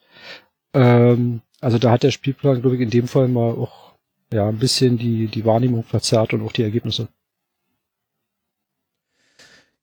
Ähm, 0.74 1.42
also 1.60 1.78
da 1.78 1.92
hat 1.92 2.04
der 2.04 2.12
Spielplan, 2.12 2.62
glaube 2.62 2.76
ich, 2.76 2.82
in 2.82 2.90
dem 2.90 3.08
Fall 3.08 3.28
mal 3.28 3.52
auch 3.52 3.94
ja 4.34 4.48
ein 4.48 4.58
bisschen 4.58 4.98
die, 4.98 5.28
die 5.28 5.46
Wahrnehmung 5.46 5.84
verzerrt 5.84 6.34
und 6.34 6.42
auch 6.42 6.54
die 6.54 6.64
Ergebnisse. 6.64 7.10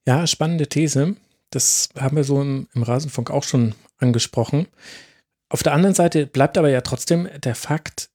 Ja, 0.07 0.25
spannende 0.25 0.67
These. 0.67 1.15
Das 1.51 1.89
haben 1.97 2.17
wir 2.17 2.23
so 2.23 2.41
im, 2.41 2.67
im 2.73 2.83
Rasenfunk 2.83 3.31
auch 3.31 3.43
schon 3.43 3.75
angesprochen. 3.97 4.67
Auf 5.49 5.63
der 5.63 5.73
anderen 5.73 5.95
Seite 5.95 6.27
bleibt 6.27 6.57
aber 6.57 6.69
ja 6.69 6.81
trotzdem 6.81 7.27
der 7.43 7.55
Fakt, 7.55 8.09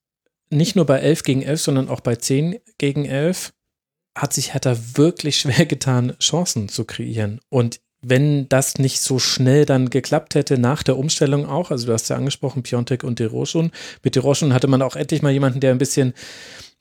nicht 0.51 0.77
nur 0.77 0.87
bei 0.87 0.99
11 0.99 1.23
gegen 1.23 1.43
11, 1.43 1.61
sondern 1.61 1.89
auch 1.89 2.01
bei 2.01 2.17
10 2.17 2.59
gegen 2.79 3.05
11 3.05 3.53
hat 4.17 4.33
sich 4.33 4.55
Hertha 4.55 4.77
wirklich 4.95 5.37
schwer 5.41 5.67
getan, 5.67 6.17
Chancen 6.21 6.69
zu 6.69 6.85
kreieren. 6.85 7.41
Und 7.49 7.81
wenn 8.07 8.49
das 8.49 8.79
nicht 8.79 9.01
so 9.01 9.19
schnell 9.19 9.65
dann 9.65 9.89
geklappt 9.89 10.35
hätte, 10.35 10.59
nach 10.59 10.83
der 10.83 10.99
Umstellung 10.99 11.47
auch, 11.47 11.71
also 11.71 11.87
du 11.87 11.93
hast 11.93 12.11
ja 12.11 12.17
angesprochen, 12.17 12.63
Piontek 12.63 13.03
und 13.03 13.19
Deroschun. 13.19 13.71
Mit 14.03 14.15
Deroschun 14.15 14.53
hatte 14.53 14.67
man 14.67 14.83
auch 14.83 14.95
endlich 14.95 15.23
mal 15.23 15.33
jemanden, 15.33 15.61
der 15.61 15.71
ein 15.71 15.79
bisschen 15.79 16.13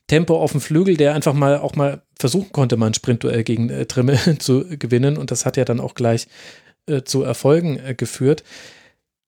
Tempo 0.06 0.38
auf 0.38 0.52
dem 0.52 0.60
Flügel, 0.60 0.98
der 0.98 1.14
einfach 1.14 1.32
mal 1.32 1.58
auch 1.58 1.76
mal 1.76 2.02
versuchen 2.18 2.52
konnte, 2.52 2.76
mal 2.76 2.88
ein 2.88 2.94
Sprintduell 2.94 3.42
gegen 3.42 3.70
äh, 3.70 3.86
Trimmel 3.86 4.18
zu 4.38 4.66
gewinnen. 4.78 5.16
Und 5.16 5.30
das 5.30 5.46
hat 5.46 5.56
ja 5.56 5.64
dann 5.64 5.80
auch 5.80 5.94
gleich 5.94 6.26
äh, 6.86 7.02
zu 7.02 7.22
Erfolgen 7.22 7.78
äh, 7.78 7.94
geführt. 7.94 8.44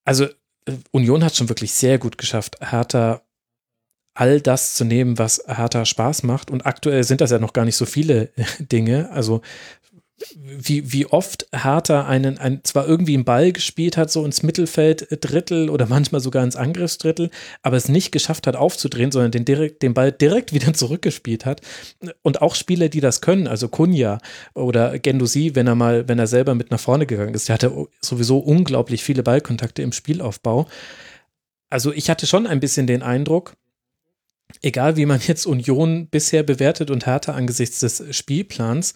Also 0.04 0.24
äh, 0.66 0.72
Union 0.90 1.24
hat 1.24 1.34
schon 1.34 1.48
wirklich 1.48 1.72
sehr 1.72 1.98
gut 1.98 2.18
geschafft, 2.18 2.58
Hertha 2.60 3.22
all 4.16 4.40
das 4.40 4.74
zu 4.74 4.84
nehmen, 4.84 5.18
was 5.18 5.43
Hertha 5.47 5.84
Spaß 5.84 6.22
macht. 6.24 6.51
Und 6.51 6.66
aktuell 6.66 7.05
sind 7.05 7.20
das 7.20 7.30
ja 7.30 7.38
noch 7.38 7.52
gar 7.52 7.64
nicht 7.64 7.76
so 7.76 7.86
viele 7.86 8.30
Dinge. 8.59 9.10
Also 9.10 9.43
wie, 10.34 10.93
wie 10.93 11.05
oft 11.05 11.47
Hertha 11.52 12.06
einen, 12.06 12.38
einen 12.38 12.64
zwar 12.64 12.88
irgendwie 12.88 13.14
einen 13.14 13.26
Ball 13.26 13.52
gespielt 13.52 13.98
hat, 13.98 14.10
so 14.10 14.24
ins 14.24 14.43
Mittelfeld 14.43 15.06
Drittel 15.20 15.68
oder 15.68 15.86
manchmal 15.86 16.22
sogar 16.22 16.43
ins 16.43 16.56
Angriffsdrittel, 16.56 17.30
aber 17.62 17.76
es 17.76 17.90
nicht 17.90 18.12
geschafft 18.12 18.47
hat 18.47 18.56
aufzudrehen, 18.56 19.12
sondern 19.12 19.30
den, 19.30 19.44
direkt, 19.44 19.82
den 19.82 19.93
Ball 19.93 20.12
direkt 20.12 20.55
wieder 20.55 20.72
zurückgespielt 20.74 21.44
hat. 21.44 21.60
Und 22.22 22.40
auch 22.40 22.55
Spieler, 22.55 22.88
die 22.88 23.01
das 23.01 23.20
können, 23.20 23.47
also 23.47 23.68
Kunja 23.68 24.18
oder 24.55 24.98
Gendusi, 24.98 25.55
wenn 25.55 25.66
er 25.66 25.74
mal, 25.74 26.09
wenn 26.09 26.18
er 26.18 26.26
selber 26.26 26.55
mit 26.55 26.70
nach 26.70 26.80
vorne 26.80 27.05
gegangen 27.05 27.34
ist, 27.34 27.48
der 27.48 27.55
hatte 27.55 27.86
sowieso 28.01 28.38
unglaublich 28.38 29.05
viele 29.05 29.22
Ballkontakte 29.22 29.82
im 29.82 29.93
Spielaufbau. 29.93 30.66
Also 31.68 31.93
ich 31.93 32.09
hatte 32.09 32.26
schon 32.26 32.47
ein 32.47 32.60
bisschen 32.60 32.86
den 32.86 33.02
Eindruck, 33.02 33.55
egal 34.62 34.97
wie 34.97 35.06
man 35.06 35.20
jetzt 35.20 35.47
Union 35.47 36.09
bisher 36.09 36.43
bewertet 36.43 36.90
und 36.90 37.06
Hertha 37.06 37.32
angesichts 37.32 37.81
des 37.81 38.02
Spielplans, 38.10 38.94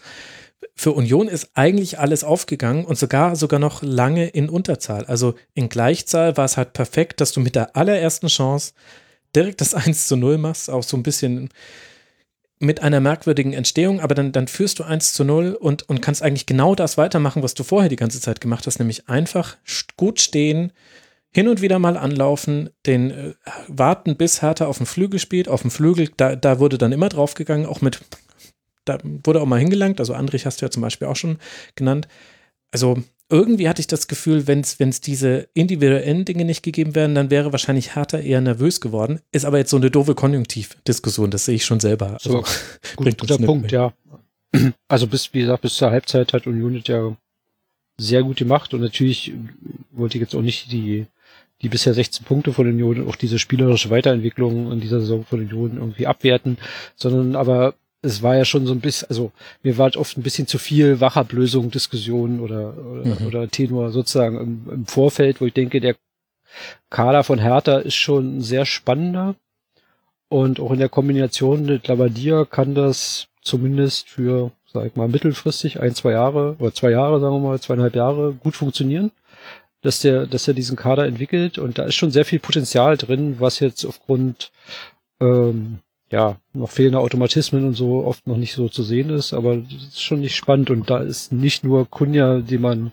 für 0.74 0.92
Union 0.92 1.28
ist 1.28 1.50
eigentlich 1.54 1.98
alles 1.98 2.24
aufgegangen 2.24 2.84
und 2.84 2.98
sogar 2.98 3.36
sogar 3.36 3.58
noch 3.58 3.82
lange 3.82 4.28
in 4.28 4.48
Unterzahl. 4.48 5.04
Also 5.06 5.34
in 5.54 5.68
Gleichzahl 5.68 6.36
war 6.36 6.44
es 6.44 6.56
halt 6.56 6.72
perfekt, 6.72 7.20
dass 7.20 7.32
du 7.32 7.40
mit 7.40 7.54
der 7.54 7.76
allerersten 7.76 8.28
Chance 8.28 8.72
direkt 9.34 9.60
das 9.60 9.74
1 9.74 10.06
zu 10.06 10.16
0 10.16 10.38
machst, 10.38 10.70
auch 10.70 10.82
so 10.82 10.96
ein 10.96 11.02
bisschen 11.02 11.50
mit 12.62 12.82
einer 12.82 13.00
merkwürdigen 13.00 13.54
Entstehung, 13.54 14.00
aber 14.00 14.14
dann, 14.14 14.32
dann 14.32 14.46
führst 14.46 14.78
du 14.78 14.84
1 14.84 15.14
zu 15.14 15.24
0 15.24 15.54
und, 15.54 15.88
und 15.88 16.02
kannst 16.02 16.22
eigentlich 16.22 16.44
genau 16.44 16.74
das 16.74 16.98
weitermachen, 16.98 17.42
was 17.42 17.54
du 17.54 17.64
vorher 17.64 17.88
die 17.88 17.96
ganze 17.96 18.20
Zeit 18.20 18.42
gemacht 18.42 18.66
hast, 18.66 18.78
nämlich 18.78 19.08
einfach 19.08 19.56
gut 19.96 20.20
stehen, 20.20 20.72
hin 21.32 21.48
und 21.48 21.62
wieder 21.62 21.78
mal 21.78 21.96
anlaufen, 21.96 22.70
den 22.86 23.10
äh, 23.10 23.34
warten, 23.68 24.16
bis 24.16 24.42
Hertha 24.42 24.66
auf 24.66 24.78
dem 24.78 24.86
Flügel 24.86 25.20
spielt. 25.20 25.48
Auf 25.48 25.62
dem 25.62 25.70
Flügel, 25.70 26.10
da, 26.16 26.36
da 26.36 26.58
wurde 26.58 26.78
dann 26.78 26.92
immer 26.92 27.08
draufgegangen, 27.08 27.66
auch 27.66 27.80
mit, 27.80 28.00
da 28.84 28.98
wurde 29.02 29.40
auch 29.40 29.46
mal 29.46 29.60
hingelangt. 29.60 30.00
Also 30.00 30.14
Andrich 30.14 30.46
hast 30.46 30.60
du 30.60 30.66
ja 30.66 30.70
zum 30.70 30.82
Beispiel 30.82 31.08
auch 31.08 31.16
schon 31.16 31.38
genannt. 31.76 32.08
Also 32.72 33.02
irgendwie 33.30 33.68
hatte 33.68 33.80
ich 33.80 33.86
das 33.86 34.08
Gefühl, 34.08 34.48
wenn 34.48 34.60
es 34.60 35.00
diese 35.00 35.48
individuellen 35.54 36.24
Dinge 36.24 36.44
nicht 36.44 36.62
gegeben 36.62 36.96
wären, 36.96 37.14
dann 37.14 37.30
wäre 37.30 37.52
wahrscheinlich 37.52 37.94
Hertha 37.94 38.18
eher 38.18 38.40
nervös 38.40 38.80
geworden. 38.80 39.20
Ist 39.30 39.44
aber 39.44 39.58
jetzt 39.58 39.70
so 39.70 39.76
eine 39.76 39.90
doofe 39.90 40.16
Konjunktivdiskussion, 40.16 41.30
das 41.30 41.44
sehe 41.44 41.54
ich 41.54 41.64
schon 41.64 41.80
selber. 41.80 42.14
Also, 42.14 42.30
so, 42.30 42.44
gut, 42.96 43.16
guter 43.18 43.38
Punkt, 43.38 43.70
ja. 43.70 43.92
Also 44.88 45.06
bis, 45.06 45.32
wie 45.32 45.42
gesagt, 45.42 45.62
bis 45.62 45.76
zur 45.76 45.92
Halbzeit 45.92 46.32
hat 46.32 46.48
Union 46.48 46.82
ja 46.84 47.16
sehr 47.96 48.24
gut 48.24 48.38
gemacht 48.38 48.74
und 48.74 48.80
natürlich 48.80 49.32
wollte 49.92 50.18
ich 50.18 50.22
jetzt 50.22 50.34
auch 50.34 50.42
nicht 50.42 50.72
die, 50.72 51.06
die 51.62 51.68
bisher 51.68 51.94
16 51.94 52.24
Punkte 52.24 52.52
von 52.52 52.66
Union, 52.66 53.06
auch 53.08 53.16
diese 53.16 53.38
spielerische 53.38 53.90
Weiterentwicklung 53.90 54.72
in 54.72 54.80
dieser 54.80 55.00
Saison 55.00 55.24
von 55.24 55.40
Union 55.40 55.76
irgendwie 55.76 56.06
abwerten, 56.06 56.58
sondern 56.96 57.36
aber 57.36 57.74
es 58.02 58.22
war 58.22 58.36
ja 58.36 58.44
schon 58.44 58.66
so 58.66 58.72
ein 58.72 58.80
bisschen, 58.80 59.08
also 59.10 59.30
mir 59.62 59.76
war 59.76 59.94
oft 59.96 60.16
ein 60.16 60.22
bisschen 60.22 60.46
zu 60.46 60.58
viel 60.58 61.00
Wachablösung, 61.00 61.70
Diskussion 61.70 62.40
oder, 62.40 62.76
oder, 62.78 63.20
mhm. 63.20 63.26
oder 63.26 63.48
Tenor 63.48 63.90
sozusagen 63.90 64.38
im, 64.38 64.72
im, 64.72 64.86
Vorfeld, 64.86 65.40
wo 65.40 65.46
ich 65.46 65.52
denke, 65.52 65.80
der 65.80 65.96
Kader 66.88 67.24
von 67.24 67.38
Hertha 67.38 67.78
ist 67.78 67.94
schon 67.94 68.40
sehr 68.40 68.64
spannender 68.64 69.34
und 70.28 70.60
auch 70.60 70.72
in 70.72 70.78
der 70.78 70.88
Kombination 70.88 71.66
mit 71.66 71.88
Lavadia 71.88 72.46
kann 72.46 72.74
das 72.74 73.28
zumindest 73.42 74.08
für, 74.08 74.50
sag 74.72 74.86
ich 74.86 74.96
mal, 74.96 75.08
mittelfristig 75.08 75.80
ein, 75.80 75.94
zwei 75.94 76.12
Jahre 76.12 76.56
oder 76.58 76.72
zwei 76.72 76.90
Jahre, 76.90 77.20
sagen 77.20 77.34
wir 77.34 77.48
mal, 77.48 77.60
zweieinhalb 77.60 77.94
Jahre 77.94 78.32
gut 78.32 78.56
funktionieren 78.56 79.12
dass 79.82 80.00
der, 80.00 80.26
dass 80.26 80.48
er 80.48 80.54
diesen 80.54 80.76
Kader 80.76 81.06
entwickelt. 81.06 81.58
Und 81.58 81.78
da 81.78 81.84
ist 81.84 81.94
schon 81.94 82.10
sehr 82.10 82.24
viel 82.24 82.38
Potenzial 82.38 82.96
drin, 82.96 83.36
was 83.38 83.60
jetzt 83.60 83.84
aufgrund 83.84 84.52
ähm, 85.20 85.78
ja, 86.10 86.40
noch 86.52 86.70
fehlende 86.70 86.98
Automatismen 86.98 87.64
und 87.64 87.74
so 87.74 88.04
oft 88.04 88.26
noch 88.26 88.36
nicht 88.36 88.54
so 88.54 88.68
zu 88.68 88.82
sehen 88.82 89.10
ist, 89.10 89.32
aber 89.32 89.56
das 89.56 89.82
ist 89.88 90.02
schon 90.02 90.20
nicht 90.20 90.34
spannend. 90.34 90.70
Und 90.70 90.90
da 90.90 90.98
ist 90.98 91.32
nicht 91.32 91.62
nur 91.62 91.88
Kunja, 91.88 92.40
die 92.40 92.58
man 92.58 92.90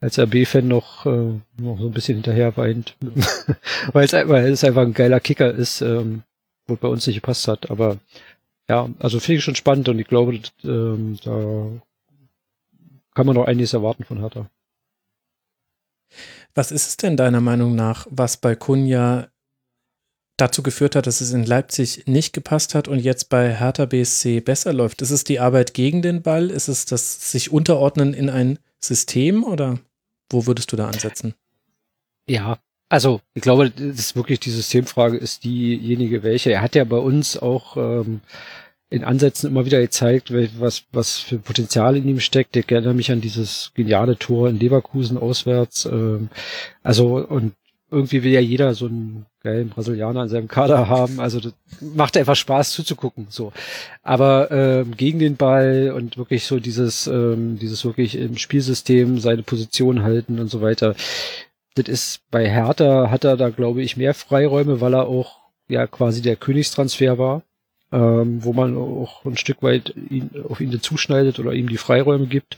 als 0.00 0.18
RB-Fan 0.18 0.66
noch, 0.66 1.06
äh, 1.06 1.34
noch 1.56 1.78
so 1.78 1.86
ein 1.86 1.92
bisschen 1.92 2.16
hinterher 2.16 2.56
weint, 2.56 2.96
weil, 3.92 4.04
es, 4.04 4.12
weil 4.12 4.50
es 4.50 4.64
einfach 4.64 4.82
ein 4.82 4.94
geiler 4.94 5.20
Kicker 5.20 5.52
ist, 5.52 5.82
ähm, 5.82 6.22
wo 6.66 6.74
bei 6.74 6.88
uns 6.88 7.06
nicht 7.06 7.16
gepasst 7.16 7.46
hat, 7.46 7.70
aber 7.70 7.98
ja, 8.68 8.90
also 8.98 9.20
finde 9.20 9.38
ich 9.38 9.44
schon 9.44 9.54
spannend. 9.54 9.88
Und 9.88 9.98
ich 9.98 10.06
glaube, 10.06 10.38
ähm, 10.64 11.16
da 11.24 11.68
kann 13.14 13.26
man 13.26 13.36
noch 13.36 13.46
einiges 13.46 13.72
erwarten 13.72 14.04
von 14.04 14.18
Hertha. 14.18 14.50
Was 16.58 16.72
ist 16.72 16.88
es 16.88 16.96
denn 16.96 17.16
deiner 17.16 17.40
Meinung 17.40 17.76
nach, 17.76 18.08
was 18.10 18.36
bei 18.36 18.56
Kunja 18.56 19.28
dazu 20.36 20.64
geführt 20.64 20.96
hat, 20.96 21.06
dass 21.06 21.20
es 21.20 21.32
in 21.32 21.44
Leipzig 21.44 22.08
nicht 22.08 22.32
gepasst 22.32 22.74
hat 22.74 22.88
und 22.88 22.98
jetzt 22.98 23.28
bei 23.28 23.54
Hertha 23.54 23.86
BSC 23.86 24.40
besser 24.40 24.72
läuft? 24.72 25.00
Ist 25.00 25.12
es 25.12 25.22
die 25.22 25.38
Arbeit 25.38 25.72
gegen 25.72 26.02
den 26.02 26.20
Ball? 26.20 26.50
Ist 26.50 26.66
es 26.66 26.84
das 26.84 27.30
sich 27.30 27.52
unterordnen 27.52 28.12
in 28.12 28.28
ein 28.28 28.58
System 28.80 29.44
oder 29.44 29.78
wo 30.30 30.46
würdest 30.46 30.72
du 30.72 30.76
da 30.76 30.88
ansetzen? 30.88 31.36
Ja, 32.28 32.58
also 32.88 33.20
ich 33.34 33.42
glaube, 33.42 33.70
das 33.70 34.00
ist 34.00 34.16
wirklich 34.16 34.40
die 34.40 34.50
Systemfrage 34.50 35.16
ist 35.16 35.44
diejenige, 35.44 36.24
welche. 36.24 36.50
Er 36.50 36.62
hat 36.62 36.74
ja 36.74 36.82
bei 36.82 36.98
uns 36.98 37.38
auch 37.38 37.76
ähm, 37.76 38.20
in 38.90 39.04
Ansätzen 39.04 39.50
immer 39.50 39.66
wieder 39.66 39.80
gezeigt, 39.80 40.32
was, 40.58 40.84
was 40.92 41.18
für 41.18 41.38
Potenzial 41.38 41.96
in 41.96 42.08
ihm 42.08 42.20
steckt. 42.20 42.56
Ich 42.56 42.70
erinnere 42.70 42.94
mich 42.94 43.12
an 43.12 43.20
dieses 43.20 43.72
geniale 43.74 44.18
Tor 44.18 44.48
in 44.48 44.58
Leverkusen 44.58 45.18
auswärts. 45.18 45.84
Ähm, 45.84 46.30
also 46.82 47.16
und 47.16 47.52
irgendwie 47.90 48.22
will 48.22 48.32
ja 48.32 48.40
jeder 48.40 48.74
so 48.74 48.86
einen 48.86 49.26
geilen 49.42 49.70
Brasilianer 49.70 50.24
in 50.24 50.28
seinem 50.28 50.48
Kader 50.48 50.88
haben. 50.88 51.20
Also 51.20 51.40
das 51.40 51.54
macht 51.80 52.16
einfach 52.16 52.36
Spaß 52.36 52.72
zuzugucken. 52.72 53.26
So, 53.30 53.52
aber 54.02 54.50
ähm, 54.50 54.96
gegen 54.96 55.18
den 55.18 55.36
Ball 55.36 55.92
und 55.94 56.18
wirklich 56.18 56.44
so 56.44 56.58
dieses, 56.58 57.06
ähm, 57.06 57.58
dieses 57.58 57.84
wirklich 57.84 58.16
im 58.16 58.36
Spielsystem 58.36 59.18
seine 59.18 59.42
Position 59.42 60.02
halten 60.02 60.38
und 60.38 60.48
so 60.48 60.60
weiter. 60.60 60.94
Das 61.74 61.88
ist 61.88 62.20
bei 62.30 62.48
Hertha 62.48 63.10
hat 63.10 63.24
er 63.24 63.36
da 63.36 63.50
glaube 63.50 63.82
ich 63.82 63.96
mehr 63.96 64.14
Freiräume, 64.14 64.80
weil 64.80 64.94
er 64.94 65.06
auch 65.06 65.38
ja 65.68 65.86
quasi 65.86 66.22
der 66.22 66.36
Königstransfer 66.36 67.18
war, 67.18 67.42
ähm, 67.92 68.44
wo 68.44 68.52
man 68.52 68.76
auch 68.76 69.24
ein 69.24 69.36
Stück 69.36 69.62
weit 69.62 69.94
ihn, 70.10 70.30
auf 70.48 70.60
ihn 70.60 70.80
zuschneidet 70.80 71.38
oder 71.38 71.52
ihm 71.52 71.68
die 71.68 71.78
Freiräume 71.78 72.26
gibt, 72.26 72.56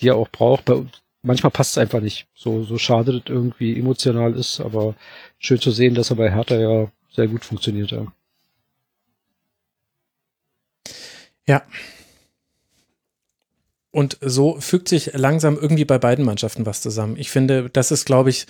die 0.00 0.08
er 0.08 0.16
auch 0.16 0.28
braucht. 0.28 0.64
Bei, 0.64 0.82
manchmal 1.22 1.50
passt 1.50 1.72
es 1.72 1.78
einfach 1.78 2.00
nicht. 2.00 2.26
So, 2.34 2.64
so 2.64 2.78
schade 2.78 3.20
das 3.20 3.22
irgendwie 3.28 3.78
emotional 3.78 4.34
ist, 4.34 4.60
aber 4.60 4.94
schön 5.38 5.60
zu 5.60 5.70
sehen, 5.70 5.94
dass 5.94 6.10
er 6.10 6.16
bei 6.16 6.30
Hertha 6.30 6.56
ja 6.56 6.90
sehr 7.10 7.28
gut 7.28 7.44
funktioniert. 7.44 7.90
Ja. 7.90 8.06
ja. 11.46 11.62
Und 13.90 14.16
so 14.22 14.58
fügt 14.58 14.88
sich 14.88 15.12
langsam 15.12 15.58
irgendwie 15.58 15.84
bei 15.84 15.98
beiden 15.98 16.24
Mannschaften 16.24 16.64
was 16.64 16.80
zusammen. 16.80 17.16
Ich 17.18 17.30
finde, 17.30 17.68
das 17.68 17.90
ist, 17.90 18.06
glaube 18.06 18.30
ich, 18.30 18.46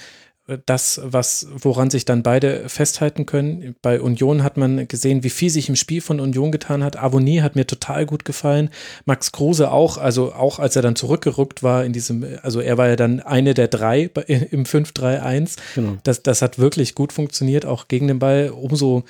das, 0.66 1.00
was, 1.04 1.46
woran 1.56 1.88
sich 1.90 2.04
dann 2.04 2.24
beide 2.24 2.68
festhalten 2.68 3.26
können. 3.26 3.76
Bei 3.80 4.00
Union 4.00 4.42
hat 4.42 4.56
man 4.56 4.88
gesehen, 4.88 5.22
wie 5.22 5.30
viel 5.30 5.50
sich 5.50 5.68
im 5.68 5.76
Spiel 5.76 6.00
von 6.00 6.18
Union 6.18 6.50
getan 6.50 6.82
hat. 6.82 6.96
Avonie 6.96 7.42
hat 7.42 7.54
mir 7.54 7.66
total 7.66 8.06
gut 8.06 8.24
gefallen. 8.24 8.70
Max 9.04 9.30
Kruse 9.30 9.70
auch, 9.70 9.98
also 9.98 10.32
auch 10.32 10.58
als 10.58 10.74
er 10.74 10.82
dann 10.82 10.96
zurückgerückt 10.96 11.62
war 11.62 11.84
in 11.84 11.92
diesem, 11.92 12.26
also 12.42 12.60
er 12.60 12.76
war 12.76 12.88
ja 12.88 12.96
dann 12.96 13.20
eine 13.20 13.54
der 13.54 13.68
drei 13.68 14.10
im 14.26 14.64
5-3-1. 14.64 15.58
Genau. 15.76 15.98
Das, 16.02 16.22
das 16.22 16.42
hat 16.42 16.58
wirklich 16.58 16.96
gut 16.96 17.12
funktioniert, 17.12 17.64
auch 17.64 17.86
gegen 17.86 18.08
den 18.08 18.18
Ball. 18.18 18.50
Umso 18.50 19.04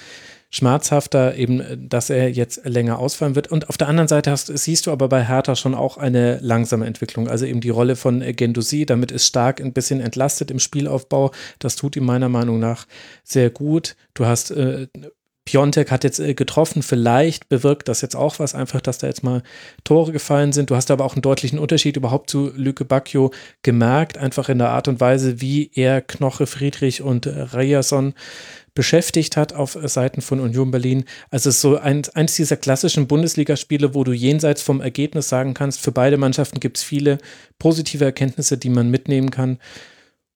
schmerzhafter, 0.53 1.35
eben, 1.35 1.89
dass 1.89 2.11
er 2.11 2.31
jetzt 2.31 2.65
länger 2.65 2.99
ausfallen 2.99 3.35
wird. 3.35 3.51
Und 3.51 3.71
auf 3.71 3.79
der 3.79 3.89
anderen 3.89 4.07
Seite 4.07 4.31
hast, 4.31 4.47
siehst 4.47 4.87
du 4.87 4.93
aber 4.93 5.09
bei 5.09 5.27
Hertha 5.27 5.57
schon 5.57 5.75
auch 5.75 5.97
eine 5.97 6.39
langsame 6.41 6.87
Entwicklung. 6.87 7.27
Also 7.27 7.47
eben 7.47 7.63
die 7.63 7.71
Rolle 7.71 7.97
von 7.97 8.21
Gendusi, 8.21 8.85
damit 8.85 9.11
ist 9.11 9.27
stark 9.27 9.61
ein 9.61 9.73
bisschen 9.73 10.01
entlastet 10.01 10.51
im 10.51 10.59
Spielaufbau. 10.59 11.31
Das 11.59 11.75
tut 11.75 11.97
ihm 11.97 12.05
meiner 12.05 12.29
Meinung 12.29 12.61
nach 12.61 12.87
sehr 13.25 13.49
gut. 13.49 13.97
Du 14.13 14.27
hast 14.27 14.51
äh, 14.51 14.89
Piontek 15.45 15.91
hat 15.91 16.05
jetzt 16.05 16.21
äh, 16.21 16.35
getroffen, 16.35 16.83
vielleicht 16.83 17.49
bewirkt 17.49 17.89
das 17.89 18.01
jetzt 18.01 18.15
auch 18.15 18.39
was, 18.39 18.55
einfach, 18.55 18.81
dass 18.81 18.99
da 18.99 19.09
jetzt 19.09 19.25
mal 19.25 19.43
Tore 19.83 20.13
gefallen 20.13 20.53
sind. 20.53 20.71
Du 20.71 20.77
hast 20.77 20.91
aber 20.91 21.05
auch 21.05 21.15
einen 21.15 21.23
deutlichen 21.23 21.59
Unterschied 21.59 21.97
überhaupt 21.97 22.31
zu 22.31 22.53
Lüke 22.55 22.85
Bacchio 22.85 23.33
gemerkt, 23.63 24.19
einfach 24.19 24.49
in 24.49 24.59
der 24.59 24.71
Art 24.71 24.87
und 24.87 25.01
Weise, 25.01 25.41
wie 25.41 25.71
er 25.75 26.01
Knoche, 26.01 26.47
Friedrich 26.47 27.03
und 27.03 27.27
Reyerson 27.27 28.15
beschäftigt 28.75 29.37
hat 29.37 29.53
auf 29.53 29.77
Seiten 29.83 30.23
von 30.23 30.41
Union 30.41 30.71
Berlin. 30.71 31.05
Also 31.31 31.51
es 31.51 31.57
ist 31.57 31.61
so 31.63 31.77
ein, 31.77 32.03
eins 32.15 32.37
dieser 32.37 32.57
klassischen 32.57 33.07
Bundesligaspiele, 33.07 33.95
wo 33.95 34.05
du 34.05 34.13
jenseits 34.13 34.63
vom 34.63 34.81
Ergebnis 34.81 35.29
sagen 35.29 35.55
kannst, 35.55 35.81
für 35.81 35.93
beide 35.93 36.17
Mannschaften 36.17 36.61
gibt 36.61 36.79
es 36.79 36.83
viele 36.83 37.19
positive 37.59 38.05
Erkenntnisse, 38.05 38.57
die 38.57 38.71
man 38.71 38.91
mitnehmen 38.91 39.31
kann. 39.31 39.59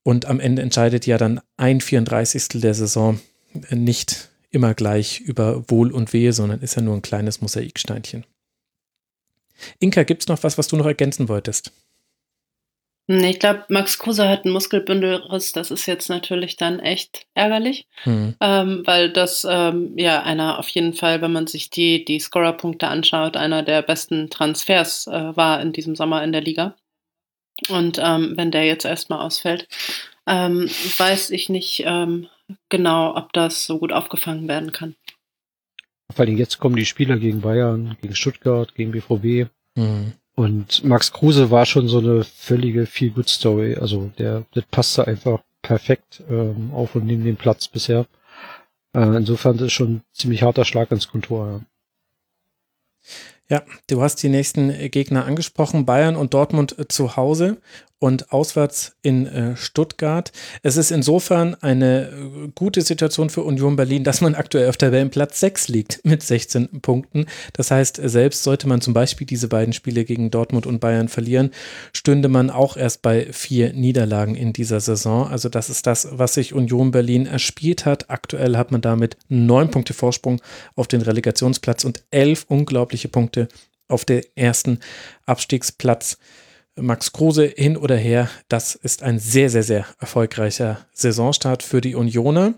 Und 0.03 0.27
am 0.27 0.39
Ende 0.39 0.63
entscheidet 0.63 1.07
ja 1.07 1.19
dann 1.19 1.41
ein 1.57 1.81
34. 1.81 2.61
der 2.61 2.75
Saison 2.75 3.21
nicht 3.71 4.31
immer 4.51 4.75
gleich 4.75 5.21
über 5.21 5.69
Wohl 5.69 5.93
und 5.93 6.13
Wehe, 6.13 6.33
sondern 6.33 6.61
ist 6.61 6.77
ja 6.77 6.83
nur 6.83 6.95
ein 6.95 7.03
kleines 7.03 7.41
Mosaiksteinchen. 7.41 8.25
Inka, 9.79 10.03
gibt 10.03 10.23
es 10.23 10.29
noch 10.29 10.43
was, 10.43 10.59
was 10.59 10.69
du 10.69 10.77
noch 10.77 10.87
ergänzen 10.87 11.29
wolltest? 11.29 11.73
Nee, 13.09 13.31
ich 13.31 13.39
glaube, 13.39 13.65
Max 13.69 13.99
Kruse 13.99 14.29
hat 14.29 14.45
einen 14.45 14.53
Muskelbündelriss. 14.53 15.53
Das 15.53 15.71
ist 15.71 15.87
jetzt 15.87 16.09
natürlich 16.09 16.57
dann 16.57 16.81
echt 16.81 17.27
ärgerlich, 17.35 17.87
mhm. 18.05 18.35
ähm, 18.41 18.83
weil 18.85 19.13
das 19.13 19.47
ähm, 19.49 19.97
ja 19.97 20.23
einer 20.23 20.59
auf 20.59 20.69
jeden 20.71 20.93
Fall, 20.93 21.23
wenn 21.23 21.33
man 21.33 21.47
sich 21.47 21.71
die, 21.71 22.05
die 22.05 22.19
Scorerpunkte 22.19 22.89
anschaut, 22.89 23.37
einer 23.37 23.63
der 23.63 23.83
besten 23.83 24.29
Transfers 24.29 25.07
äh, 25.07 25.37
war 25.37 25.61
in 25.61 25.73
diesem 25.73 25.95
Sommer 25.95 26.25
in 26.25 26.33
der 26.33 26.41
Liga. 26.41 26.75
Und 27.69 28.01
ähm, 28.03 28.33
wenn 28.37 28.51
der 28.51 28.67
jetzt 28.67 28.85
erstmal 28.85 29.21
ausfällt, 29.21 29.69
ähm, 30.27 30.69
weiß 30.99 31.31
ich 31.31 31.49
nicht 31.49 31.85
ähm, 31.87 32.27
genau, 32.69 33.17
ob 33.17 33.33
das 33.33 33.65
so 33.65 33.79
gut 33.79 33.93
aufgefangen 33.93 34.49
werden 34.49 34.73
kann. 34.73 34.97
Vor 36.13 36.25
allem 36.25 36.37
jetzt 36.37 36.59
kommen 36.59 36.77
die 36.77 36.87
Spieler 36.87 37.19
gegen 37.19 37.41
Bayern, 37.41 37.97
gegen 38.03 38.17
Stuttgart, 38.17 38.75
gegen 38.75 38.91
BVB. 38.91 39.51
Mhm. 39.77 40.13
Und 40.37 40.85
Max 40.85 41.13
Kruse 41.13 41.51
war 41.51 41.65
schon 41.65 41.89
so 41.89 41.99
eine 41.99 42.23
völlige 42.23 42.87
Feel-Good-Story. 42.87 43.77
Also 43.77 44.13
der, 44.19 44.45
das 44.53 44.65
passte 44.71 45.07
einfach 45.07 45.41
perfekt 45.63 46.23
ähm, 46.29 46.71
auf 46.75 46.95
und 46.95 47.07
neben 47.07 47.25
den 47.25 47.37
Platz 47.37 47.69
bisher. 47.69 48.07
Äh, 48.93 49.17
insofern 49.17 49.57
ist 49.57 49.63
es 49.63 49.73
schon 49.73 49.95
ein 49.95 50.03
ziemlich 50.13 50.43
harter 50.43 50.67
Schlag 50.67 50.91
ins 50.91 51.09
Kontor. 51.09 51.65
Ja. 53.49 53.57
ja, 53.57 53.63
du 53.89 54.03
hast 54.03 54.23
die 54.23 54.29
nächsten 54.29 54.91
Gegner 54.91 55.25
angesprochen, 55.25 55.87
Bayern 55.87 56.17
und 56.17 56.35
Dortmund 56.35 56.79
äh, 56.79 56.87
zu 56.87 57.17
Hause 57.17 57.57
und 57.99 58.31
auswärts 58.31 58.97
in 59.03 59.27
äh, 59.27 59.57
Stuttgart. 59.57 60.31
Es 60.63 60.77
ist 60.77 60.91
insofern 60.91 61.55
eine 61.55 62.09
äh, 62.09 62.49
gute 62.55 62.83
Situation 62.83 63.31
für 63.31 63.43
Union 63.43 63.77
Berlin, 63.77 64.05
dass 64.05 64.21
man 64.21 64.35
aktuell 64.35 64.69
auf 64.69 64.77
Tabellenplatz 64.77 65.41
6 65.41 65.69
liegt 65.69 66.01
mit 66.05 66.23
16 66.23 66.83
Punkten. 66.83 67.27
Das 67.55 67.71
heißt, 67.71 68.01
selbst 68.05 68.43
sollte 68.43 68.69
man 68.69 68.83
zum 68.83 68.93
Beispiel 68.93 69.27
diese 69.27 69.49
beiden 69.49 69.73
Spiele 69.73 70.05
gegen 70.05 70.31
Dortmund 70.31 70.67
und 70.67 70.81
Bayern 70.81 71.09
verlieren, 71.09 71.51
stünde 71.95 72.29
man 72.29 72.51
auch 72.51 72.77
erst 72.77 73.01
bei 73.01 73.33
vier 73.33 73.73
Niederlagen 73.73 74.35
in 74.35 74.53
dieser 74.53 74.81
Saison. 74.81 75.29
Also 75.29 75.49
das 75.49 75.71
ist 75.71 75.87
das, 75.87 76.09
was 76.11 76.35
sich 76.35 76.53
Union 76.53 76.91
Berlin 76.91 77.27
erspielt 77.27 77.87
hat. 77.87 78.11
Aktuell 78.11 78.59
hat 78.59 78.73
man 78.73 78.83
damit 78.83 79.17
neun 79.29 79.71
Punkte 79.71 79.95
Vorsprung 79.95 80.43
auf 80.75 80.87
den 80.87 81.01
Relegationsplatz 81.01 81.85
und 81.85 82.05
elf 82.11 82.45
unglaubliche 82.49 83.09
Punkte 83.09 83.49
auf 83.89 84.05
den 84.05 84.23
ersten 84.35 84.81
Abstiegsplatz 85.25 86.19
Max 86.79 87.13
Kruse 87.13 87.47
hin 87.47 87.77
oder 87.77 87.97
her, 87.97 88.29
das 88.49 88.75
ist 88.75 89.03
ein 89.03 89.19
sehr, 89.19 89.49
sehr, 89.49 89.63
sehr 89.63 89.87
erfolgreicher 89.99 90.87
Saisonstart 90.93 91.63
für 91.63 91.81
die 91.81 91.95
Unioner. 91.95 92.55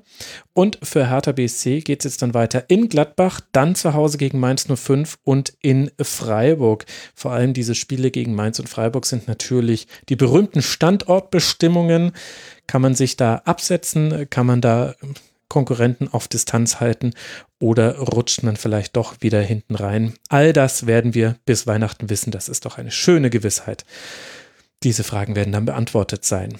Und 0.55 0.79
für 0.83 1.09
Hertha 1.09 1.33
BSC 1.33 1.81
geht 1.81 2.01
es 2.01 2.13
jetzt 2.13 2.23
dann 2.23 2.35
weiter 2.35 2.65
in 2.69 2.89
Gladbach, 2.89 3.41
dann 3.53 3.77
zu 3.77 3.95
Hause 3.95 4.19
gegen 4.19 4.41
Mainz 4.41 4.67
05 4.67 5.19
und 5.23 5.53
in 5.61 5.93
Freiburg. 6.01 6.85
Vor 7.15 7.31
allem 7.31 7.55
diese 7.55 7.77
Spiele 7.77 8.11
gegen 8.11 8.35
Mainz 8.35 8.59
und 8.59 8.69
Freiburg 8.69 9.07
sind 9.07 9.29
natürlich 9.29 9.87
die 10.09 10.17
berühmten 10.17 10.63
Standortbestimmungen. 10.63 12.13
Kann 12.67 12.83
man 12.83 12.97
sich 12.97 13.17
da 13.17 13.37
absetzen? 13.45 14.29
Kann 14.31 14.47
man 14.47 14.61
da 14.61 14.97
Konkurrenten 15.49 16.09
auf 16.09 16.29
Distanz 16.29 16.81
halten 16.81 17.15
oder 17.59 17.99
rutscht 17.99 18.43
man 18.43 18.57
vielleicht 18.57 18.97
doch 18.97 19.17
wieder 19.21 19.41
hinten 19.41 19.75
rein? 19.75 20.15
All 20.29 20.53
das 20.53 20.87
werden 20.87 21.15
wir 21.15 21.37
bis 21.45 21.67
Weihnachten 21.67 22.11
wissen. 22.11 22.31
Das 22.31 22.49
ist 22.49 22.65
doch 22.65 22.79
eine 22.79 22.91
schöne 22.91 23.31
Gewissheit. 23.31 23.85
Diese 24.83 25.05
Fragen 25.05 25.35
werden 25.37 25.53
dann 25.53 25.65
beantwortet 25.65 26.25
sein. 26.25 26.59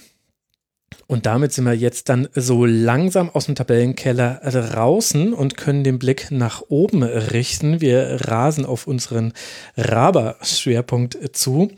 Und 1.07 1.25
damit 1.25 1.53
sind 1.53 1.65
wir 1.65 1.73
jetzt 1.73 2.09
dann 2.09 2.27
so 2.33 2.65
langsam 2.65 3.29
aus 3.29 3.45
dem 3.45 3.55
Tabellenkeller 3.55 4.41
draußen 4.43 5.33
und 5.33 5.57
können 5.57 5.83
den 5.83 5.99
Blick 5.99 6.29
nach 6.31 6.61
oben 6.67 7.03
richten. 7.03 7.81
Wir 7.81 8.27
rasen 8.27 8.65
auf 8.65 8.87
unseren 8.87 9.33
Raber-Schwerpunkt 9.77 11.35
zu. 11.35 11.71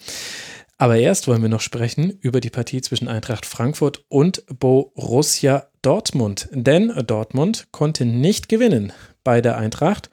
Aber 0.78 0.98
erst 0.98 1.28
wollen 1.28 1.42
wir 1.44 1.50
noch 1.50 1.62
sprechen 1.62 2.18
über 2.22 2.40
die 2.42 2.50
Partie 2.50 2.82
zwischen 2.82 3.08
Eintracht 3.08 3.46
Frankfurt 3.46 4.04
und 4.10 4.44
Borussia 4.48 5.71
Dortmund. 5.82 6.48
Denn 6.52 6.94
Dortmund 7.06 7.68
konnte 7.72 8.06
nicht 8.06 8.50
gewinnen 8.50 8.94
bei 9.24 9.42
der 9.42 9.58
Eintracht. 9.58 10.10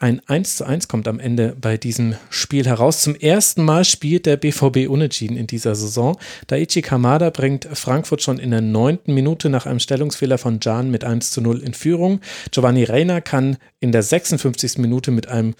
Ein 0.00 0.22
1 0.28 0.56
zu 0.56 0.64
1 0.64 0.86
kommt 0.86 1.08
am 1.08 1.18
Ende 1.18 1.56
bei 1.60 1.76
diesem 1.76 2.14
Spiel 2.30 2.66
heraus. 2.66 3.02
Zum 3.02 3.16
ersten 3.16 3.64
Mal 3.64 3.84
spielt 3.84 4.26
der 4.26 4.36
BVB 4.36 4.88
unentschieden 4.88 5.36
in 5.36 5.48
dieser 5.48 5.74
Saison. 5.74 6.16
Daichi 6.46 6.82
Kamada 6.82 7.30
bringt 7.30 7.68
Frankfurt 7.72 8.22
schon 8.22 8.38
in 8.38 8.52
der 8.52 8.60
neunten 8.60 9.12
Minute 9.12 9.48
nach 9.50 9.66
einem 9.66 9.80
Stellungsfehler 9.80 10.38
von 10.38 10.60
Jan 10.62 10.92
mit 10.92 11.02
1 11.02 11.32
zu 11.32 11.40
0 11.40 11.64
in 11.64 11.74
Führung. 11.74 12.20
Giovanni 12.52 12.84
Reina 12.84 13.20
kann 13.20 13.56
in 13.80 13.90
der 13.90 14.04
56. 14.04 14.78
Minute 14.78 15.10
mit 15.10 15.26
einem 15.26 15.56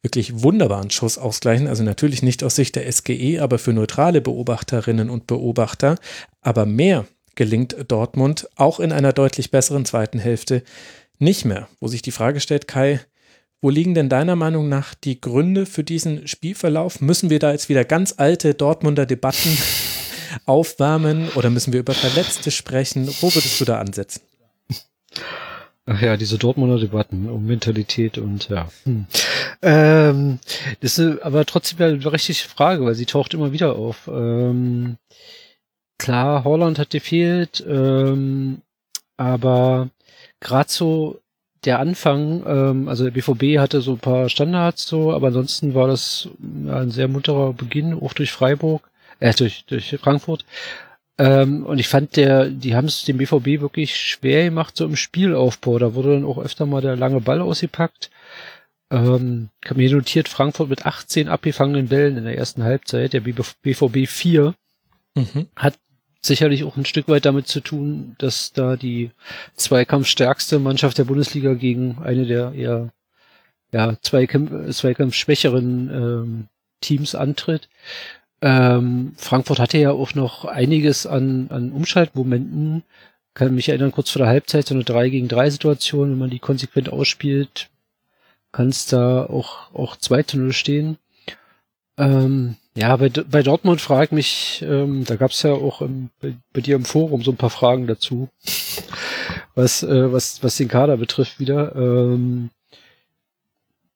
wirklich 0.00 0.42
wunderbaren 0.44 0.90
Schuss 0.90 1.18
ausgleichen. 1.18 1.66
Also 1.66 1.82
natürlich 1.82 2.22
nicht 2.22 2.44
aus 2.44 2.54
Sicht 2.54 2.76
der 2.76 2.90
SGE, 2.90 3.40
aber 3.40 3.58
für 3.58 3.72
neutrale 3.72 4.20
Beobachterinnen 4.20 5.10
und 5.10 5.26
Beobachter. 5.26 5.96
Aber 6.40 6.66
mehr 6.66 7.04
gelingt 7.34 7.76
Dortmund 7.88 8.48
auch 8.56 8.80
in 8.80 8.92
einer 8.92 9.12
deutlich 9.12 9.50
besseren 9.50 9.84
zweiten 9.84 10.18
Hälfte 10.18 10.62
nicht 11.18 11.44
mehr. 11.44 11.68
Wo 11.80 11.88
sich 11.88 12.02
die 12.02 12.10
Frage 12.10 12.40
stellt, 12.40 12.68
Kai, 12.68 13.00
wo 13.60 13.70
liegen 13.70 13.94
denn 13.94 14.08
deiner 14.08 14.36
Meinung 14.36 14.68
nach 14.68 14.94
die 14.94 15.20
Gründe 15.20 15.66
für 15.66 15.84
diesen 15.84 16.26
Spielverlauf? 16.26 17.00
Müssen 17.00 17.30
wir 17.30 17.38
da 17.38 17.52
jetzt 17.52 17.68
wieder 17.68 17.84
ganz 17.84 18.14
alte 18.16 18.54
Dortmunder 18.54 19.06
Debatten 19.06 19.56
aufwärmen 20.46 21.28
oder 21.36 21.48
müssen 21.48 21.72
wir 21.72 21.80
über 21.80 21.94
Verletzte 21.94 22.50
sprechen? 22.50 23.08
Wo 23.20 23.32
würdest 23.34 23.60
du 23.60 23.64
da 23.64 23.78
ansetzen? 23.78 24.22
Ach 25.84 26.00
ja, 26.00 26.16
diese 26.16 26.38
Dortmunder 26.38 26.78
Debatten 26.78 27.28
um 27.28 27.44
Mentalität 27.44 28.16
und 28.16 28.48
ja. 28.48 28.68
Hm. 28.84 29.06
Ähm, 29.62 30.38
das 30.80 30.98
ist 30.98 31.22
aber 31.22 31.44
trotzdem 31.44 31.80
eine 31.80 31.96
berechtigte 31.96 32.48
Frage, 32.48 32.84
weil 32.84 32.94
sie 32.94 33.06
taucht 33.06 33.34
immer 33.34 33.52
wieder 33.52 33.74
auf. 33.74 34.08
Ähm, 34.08 34.96
klar, 35.98 36.44
Holland 36.44 36.78
hat 36.78 36.90
gefehlt, 36.90 37.64
ähm, 37.66 38.62
aber 39.16 39.88
gerade 40.40 40.70
so 40.70 41.20
der 41.64 41.78
Anfang, 41.78 42.42
ähm, 42.46 42.88
also 42.88 43.04
der 43.04 43.12
BVB 43.12 43.58
hatte 43.58 43.80
so 43.80 43.92
ein 43.92 43.98
paar 43.98 44.28
Standards 44.28 44.86
so, 44.86 45.12
aber 45.12 45.28
ansonsten 45.28 45.74
war 45.74 45.86
das 45.86 46.28
ein 46.40 46.90
sehr 46.90 47.08
munterer 47.08 47.52
Beginn, 47.52 47.94
auch 48.00 48.14
durch 48.14 48.32
Freiburg, 48.32 48.90
äh, 49.20 49.32
durch, 49.32 49.64
durch 49.66 49.96
Frankfurt. 50.00 50.44
Ähm, 51.18 51.64
und 51.64 51.78
ich 51.78 51.88
fand, 51.88 52.16
der, 52.16 52.48
die 52.48 52.74
haben 52.74 52.86
es 52.86 53.04
dem 53.04 53.18
BVB 53.18 53.60
wirklich 53.60 53.96
schwer 53.96 54.44
gemacht, 54.44 54.76
so 54.76 54.84
im 54.84 54.96
Spielaufbau. 54.96 55.78
Da 55.78 55.94
wurde 55.94 56.14
dann 56.14 56.24
auch 56.24 56.38
öfter 56.38 56.66
mal 56.66 56.80
der 56.80 56.96
lange 56.96 57.20
Ball 57.20 57.40
ausgepackt. 57.40 58.10
Ähm, 58.90 59.50
ich 59.62 59.70
habe 59.70 59.80
mir 59.80 59.94
notiert, 59.94 60.28
Frankfurt 60.28 60.68
mit 60.68 60.86
18 60.86 61.28
abgefangenen 61.28 61.88
Bällen 61.88 62.16
in 62.16 62.24
der 62.24 62.36
ersten 62.36 62.64
Halbzeit, 62.64 63.12
der 63.12 63.20
BVB 63.20 64.08
4, 64.08 64.54
mhm. 65.14 65.48
hat 65.56 65.78
sicherlich 66.20 66.64
auch 66.64 66.76
ein 66.76 66.84
Stück 66.84 67.08
weit 67.08 67.24
damit 67.24 67.48
zu 67.48 67.60
tun, 67.60 68.14
dass 68.18 68.52
da 68.52 68.76
die 68.76 69.10
zweikampfstärkste 69.56 70.58
Mannschaft 70.58 70.98
der 70.98 71.04
Bundesliga 71.04 71.54
gegen 71.54 71.98
eine 72.02 72.26
der 72.26 72.52
eher 72.52 72.92
ja, 73.72 73.96
Zweikampf, 74.00 74.74
Zweikampfschwächeren 74.76 75.90
ähm, 75.90 76.48
Teams 76.80 77.14
antritt. 77.14 77.68
Ähm, 78.40 79.14
Frankfurt 79.16 79.58
hatte 79.58 79.78
ja 79.78 79.92
auch 79.92 80.14
noch 80.14 80.44
einiges 80.44 81.06
an, 81.06 81.48
an 81.50 81.72
Umschaltmomenten. 81.72 82.84
Kann 83.34 83.54
mich 83.54 83.68
erinnern, 83.68 83.92
kurz 83.92 84.10
vor 84.10 84.20
der 84.20 84.28
Halbzeit 84.28 84.66
so 84.66 84.74
eine 84.74 84.84
3 84.84 85.08
gegen 85.08 85.28
3 85.28 85.50
Situation, 85.50 86.10
wenn 86.10 86.18
man 86.18 86.30
die 86.30 86.38
konsequent 86.38 86.90
ausspielt, 86.90 87.70
kann 88.52 88.68
es 88.68 88.86
da 88.86 89.24
auch, 89.24 89.72
auch 89.74 89.96
2 89.96 90.24
zu 90.24 90.38
0 90.38 90.52
stehen. 90.52 90.98
Ähm, 91.96 92.56
ja, 92.74 92.96
bei, 92.96 93.08
bei 93.08 93.42
Dortmund 93.42 93.80
frage 93.80 94.06
ich 94.06 94.12
mich, 94.12 94.64
ähm, 94.66 95.04
da 95.04 95.16
gab 95.16 95.32
es 95.32 95.42
ja 95.42 95.52
auch 95.52 95.82
im, 95.82 96.08
bei, 96.20 96.34
bei, 96.52 96.62
dir 96.62 96.76
im 96.76 96.84
Forum 96.84 97.22
so 97.22 97.30
ein 97.30 97.36
paar 97.36 97.50
Fragen 97.50 97.86
dazu, 97.86 98.28
was, 99.54 99.82
äh, 99.82 100.12
was, 100.12 100.42
was 100.42 100.56
den 100.56 100.68
Kader 100.68 100.96
betrifft 100.96 101.38
wieder. 101.38 101.76
Ähm, 101.76 102.50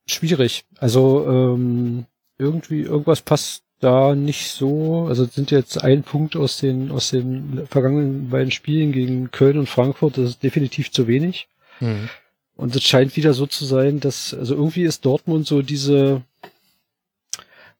schwierig. 0.06 0.64
Also 0.78 1.26
ähm, 1.26 2.04
irgendwie 2.38 2.82
irgendwas 2.82 3.22
passt 3.22 3.62
da 3.80 4.14
nicht 4.14 4.48
so, 4.48 5.06
also 5.08 5.24
sind 5.24 5.50
jetzt 5.50 5.82
ein 5.82 6.02
Punkt 6.02 6.36
aus 6.36 6.58
den, 6.58 6.90
aus 6.90 7.10
den 7.10 7.66
vergangenen 7.68 8.30
beiden 8.30 8.50
Spielen 8.50 8.92
gegen 8.92 9.30
Köln 9.30 9.58
und 9.58 9.68
Frankfurt, 9.68 10.18
das 10.18 10.30
ist 10.30 10.42
definitiv 10.42 10.90
zu 10.90 11.06
wenig. 11.06 11.48
Mhm. 11.80 12.08
Und 12.56 12.74
es 12.74 12.84
scheint 12.84 13.16
wieder 13.16 13.34
so 13.34 13.46
zu 13.46 13.66
sein, 13.66 14.00
dass, 14.00 14.32
also 14.32 14.54
irgendwie 14.54 14.84
ist 14.84 15.04
Dortmund 15.04 15.46
so 15.46 15.60
diese, 15.60 16.22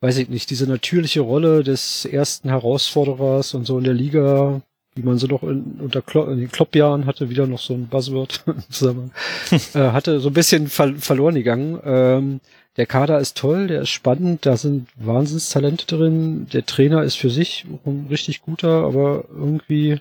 weiß 0.01 0.19
ich 0.19 0.29
nicht, 0.29 0.51
diese 0.51 0.67
natürliche 0.67 1.21
Rolle 1.21 1.63
des 1.65 2.05
ersten 2.05 2.49
Herausforderers 2.49 3.55
und 3.55 3.67
so 3.67 3.79
in 3.79 3.85
der 3.85 3.95
Liga, 3.95 4.61
wie 4.95 5.03
man 5.03 5.19
so 5.19 5.27
noch 5.27 5.43
in, 5.43 5.79
unter 5.81 6.03
Klo 6.03 6.25
in 6.25 6.39
den 6.39 6.51
Kloppjahren 6.51 7.07
hatte, 7.07 7.31
wieder 7.31 7.47
noch 7.47 7.61
so 7.61 7.75
ein 7.75 7.89
Buzzword 7.89 8.45
zusammen, 8.71 9.13
äh, 9.75 9.91
hatte 9.91 10.21
so 10.21 10.29
ein 10.31 10.35
bisschen 10.35 10.69
ver 10.69 10.95
verloren 10.97 11.35
gegangen. 11.35 11.81
Ähm, 11.85 12.41
der 12.77 12.87
Kader 12.87 13.19
ist 13.21 13.39
toll, 13.39 13.69
der 13.69 13.83
ist 13.83 13.89
spannend, 13.89 14.45
da 14.45 14.57
sind 14.59 14.89
Wahnsinnstalente 14.97 15.87
drin. 15.87 16.47
Der 16.53 16.67
Trainer 16.67 17.03
ist 17.05 17.17
für 17.17 17.31
sich 17.31 17.65
ein 17.87 18.07
richtig 18.11 18.43
guter, 18.43 18.85
aber 18.85 19.25
irgendwie 19.31 20.01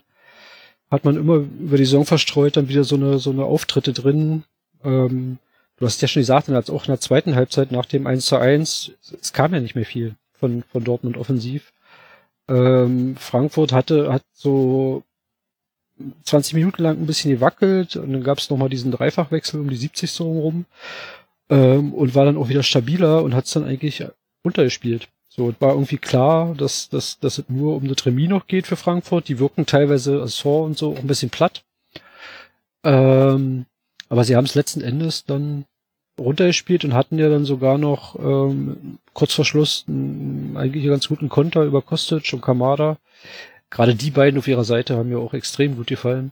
hat 0.92 1.06
man 1.06 1.16
immer 1.16 1.36
über 1.36 1.78
die 1.78 1.86
Saison 1.86 2.06
verstreut 2.06 2.58
dann 2.58 2.68
wieder 2.68 2.84
so 2.84 2.96
eine, 2.96 3.18
so 3.20 3.32
eine 3.32 3.46
Auftritte 3.46 3.94
drin. 3.94 4.44
Ähm, 4.84 5.38
du 5.78 5.86
hast 5.86 6.02
ja 6.02 6.08
schon 6.08 6.22
gesagt, 6.22 6.50
auch 6.50 6.84
in 6.84 6.92
der 6.92 7.00
zweiten 7.00 7.36
Halbzeit 7.36 7.72
nach 7.72 7.86
dem 7.86 8.08
1 8.08 8.26
zu 8.26 8.38
1, 8.38 8.92
es 9.20 9.34
kam 9.34 9.54
ja 9.54 9.60
nicht 9.60 9.76
mehr 9.76 9.86
viel 9.86 10.16
von, 10.34 10.64
von 10.64 10.84
Dortmund 10.84 11.18
offensiv. 11.18 11.74
Ähm, 12.48 13.16
Frankfurt 13.18 13.72
hatte, 13.72 14.14
hat 14.14 14.24
so 14.34 15.04
20 16.24 16.54
Minuten 16.56 16.84
lang 16.84 16.98
ein 16.98 17.06
bisschen 17.06 17.32
gewackelt 17.32 17.96
und 17.96 18.12
dann 18.12 18.24
gab 18.24 18.38
es 18.38 18.50
nochmal 18.50 18.70
diesen 18.70 18.92
Dreifachwechsel 18.92 19.60
um 19.60 19.70
die 19.70 19.78
70. 19.78 20.20
rum 20.22 20.66
ähm, 21.50 21.94
und 21.94 22.16
war 22.16 22.26
dann 22.26 22.38
auch 22.38 22.50
wieder 22.50 22.64
stabiler 22.64 23.24
und 23.24 23.34
hat 23.34 23.46
es 23.46 23.52
dann 23.52 23.64
eigentlich 23.64 24.06
untergespielt. 24.44 25.08
So, 25.30 25.50
es 25.50 25.60
war 25.60 25.72
irgendwie 25.74 25.98
klar, 25.98 26.54
dass, 26.56 26.90
dass, 26.90 27.20
dass 27.20 27.40
es 27.40 27.50
nur 27.50 27.76
um 27.76 27.84
eine 27.84 27.96
Remis 28.06 28.30
noch 28.30 28.48
geht 28.48 28.68
für 28.68 28.78
Frankfurt. 28.78 29.28
Die 29.28 29.40
wirken 29.40 29.66
teilweise 29.66 30.22
als 30.22 30.38
Tor 30.38 30.64
und 30.64 30.78
so 30.78 30.94
auch 30.94 31.00
ein 31.00 31.08
bisschen 31.08 31.30
platt. 31.30 31.64
Ähm, 32.84 33.66
aber 34.16 34.24
sie 34.24 34.38
haben 34.38 34.46
es 34.46 34.56
letzten 34.56 34.80
Endes 34.80 35.26
dann 35.26 35.66
runtergespielt 36.18 36.86
und 36.86 36.94
hatten 36.94 37.20
ja 37.20 37.28
dann 37.28 37.44
sogar 37.44 37.78
noch 37.78 38.18
ähm, 38.18 38.98
kurz 39.12 39.34
vor 39.34 39.44
Schluss 39.44 39.84
einen, 39.90 40.56
eigentlich 40.56 40.84
einen 40.84 40.92
ganz 40.92 41.10
guten 41.10 41.28
Konter 41.28 41.64
über 41.66 41.82
Kostic 41.82 42.32
und 42.32 42.40
Kamada. 42.40 42.98
Gerade 43.70 43.94
die 43.94 44.12
beiden 44.12 44.40
auf 44.40 44.48
ihrer 44.48 44.64
Seite 44.64 44.96
haben 44.96 45.10
mir 45.10 45.20
auch 45.20 45.34
extrem 45.34 45.76
gut 45.76 45.88
gefallen. 45.88 46.32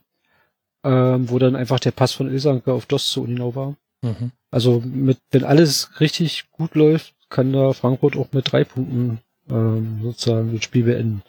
Ähm, 0.85 1.29
wo 1.29 1.39
dann 1.39 1.57
einfach 1.57 1.81
der 1.81 1.91
Pass 1.91 2.13
von 2.13 2.31
Ilsanke 2.31 2.71
auf 2.71 2.85
Dost 2.85 3.11
zu 3.11 3.21
Uninau 3.21 3.53
war. 3.53 3.75
Mhm. 4.01 4.31
Also 4.49 4.81
mit, 4.85 5.17
wenn 5.31 5.43
alles 5.43 5.99
richtig 5.99 6.45
gut 6.51 6.75
läuft, 6.75 7.13
kann 7.27 7.51
da 7.51 7.73
Frankfurt 7.73 8.15
auch 8.15 8.29
mit 8.31 8.49
drei 8.49 8.63
Punkten 8.63 9.19
ähm, 9.49 9.99
sozusagen 10.03 10.53
das 10.53 10.63
Spiel 10.63 10.83
beenden. 10.83 11.21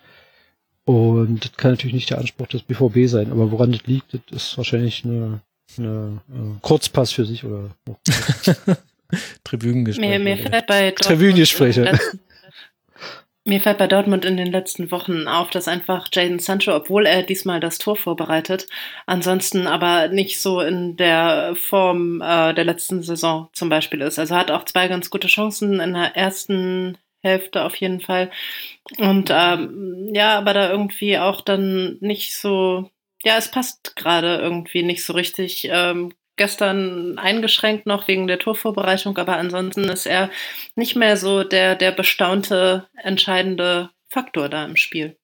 Und 0.84 1.44
das 1.44 1.56
kann 1.56 1.72
natürlich 1.72 1.94
nicht 1.94 2.10
der 2.10 2.18
Anspruch 2.18 2.46
des 2.46 2.62
BVB 2.62 3.08
sein, 3.08 3.32
aber 3.32 3.50
woran 3.50 3.72
das 3.72 3.84
liegt, 3.86 4.14
das 4.14 4.20
ist 4.30 4.56
wahrscheinlich 4.56 5.04
eine, 5.04 5.40
eine 5.78 6.20
äh, 6.30 6.58
Kurzpass 6.62 7.12
für 7.12 7.24
sich 7.24 7.44
oder 7.44 7.70
Tribünengespräche. 9.44 10.08
Mir, 10.08 10.18
mir 10.18 10.36
fällt 10.36 10.66
bei 10.66 10.90
Tribünengespräche. 10.92 11.98
Mir 13.46 13.60
fällt 13.60 13.76
bei 13.76 13.86
Dortmund 13.86 14.24
in 14.24 14.38
den 14.38 14.50
letzten 14.50 14.90
Wochen 14.90 15.28
auf, 15.28 15.50
dass 15.50 15.68
einfach 15.68 16.08
Jaden 16.10 16.38
Sancho, 16.38 16.74
obwohl 16.74 17.04
er 17.04 17.22
diesmal 17.22 17.60
das 17.60 17.76
Tor 17.76 17.94
vorbereitet, 17.94 18.66
ansonsten 19.04 19.66
aber 19.66 20.08
nicht 20.08 20.40
so 20.40 20.62
in 20.62 20.96
der 20.96 21.54
Form 21.54 22.22
äh, 22.22 22.54
der 22.54 22.64
letzten 22.64 23.02
Saison 23.02 23.50
zum 23.52 23.68
Beispiel 23.68 24.00
ist. 24.00 24.18
Also 24.18 24.34
hat 24.34 24.50
auch 24.50 24.64
zwei 24.64 24.88
ganz 24.88 25.10
gute 25.10 25.28
Chancen 25.28 25.78
in 25.78 25.92
der 25.92 26.16
ersten 26.16 26.96
Hälfte 27.22 27.64
auf 27.64 27.76
jeden 27.76 28.00
Fall. 28.00 28.30
Und 28.96 29.30
ähm, 29.30 30.10
ja, 30.14 30.38
aber 30.38 30.54
da 30.54 30.70
irgendwie 30.70 31.18
auch 31.18 31.42
dann 31.42 31.98
nicht 32.00 32.36
so, 32.36 32.90
ja, 33.24 33.36
es 33.38 33.50
passt 33.50 33.96
gerade 33.96 34.36
irgendwie 34.36 34.82
nicht 34.82 35.04
so 35.04 35.14
richtig. 35.14 35.68
Ähm, 35.70 36.12
gestern 36.36 37.18
eingeschränkt 37.18 37.86
noch 37.86 38.08
wegen 38.08 38.26
der 38.26 38.38
Torvorbereitung, 38.38 39.16
aber 39.18 39.36
ansonsten 39.36 39.84
ist 39.84 40.06
er 40.06 40.30
nicht 40.74 40.96
mehr 40.96 41.16
so 41.16 41.44
der, 41.44 41.76
der 41.76 41.92
bestaunte, 41.92 42.88
entscheidende 43.02 43.90
Faktor 44.08 44.48
da 44.48 44.64
im 44.64 44.76
Spiel. 44.76 45.16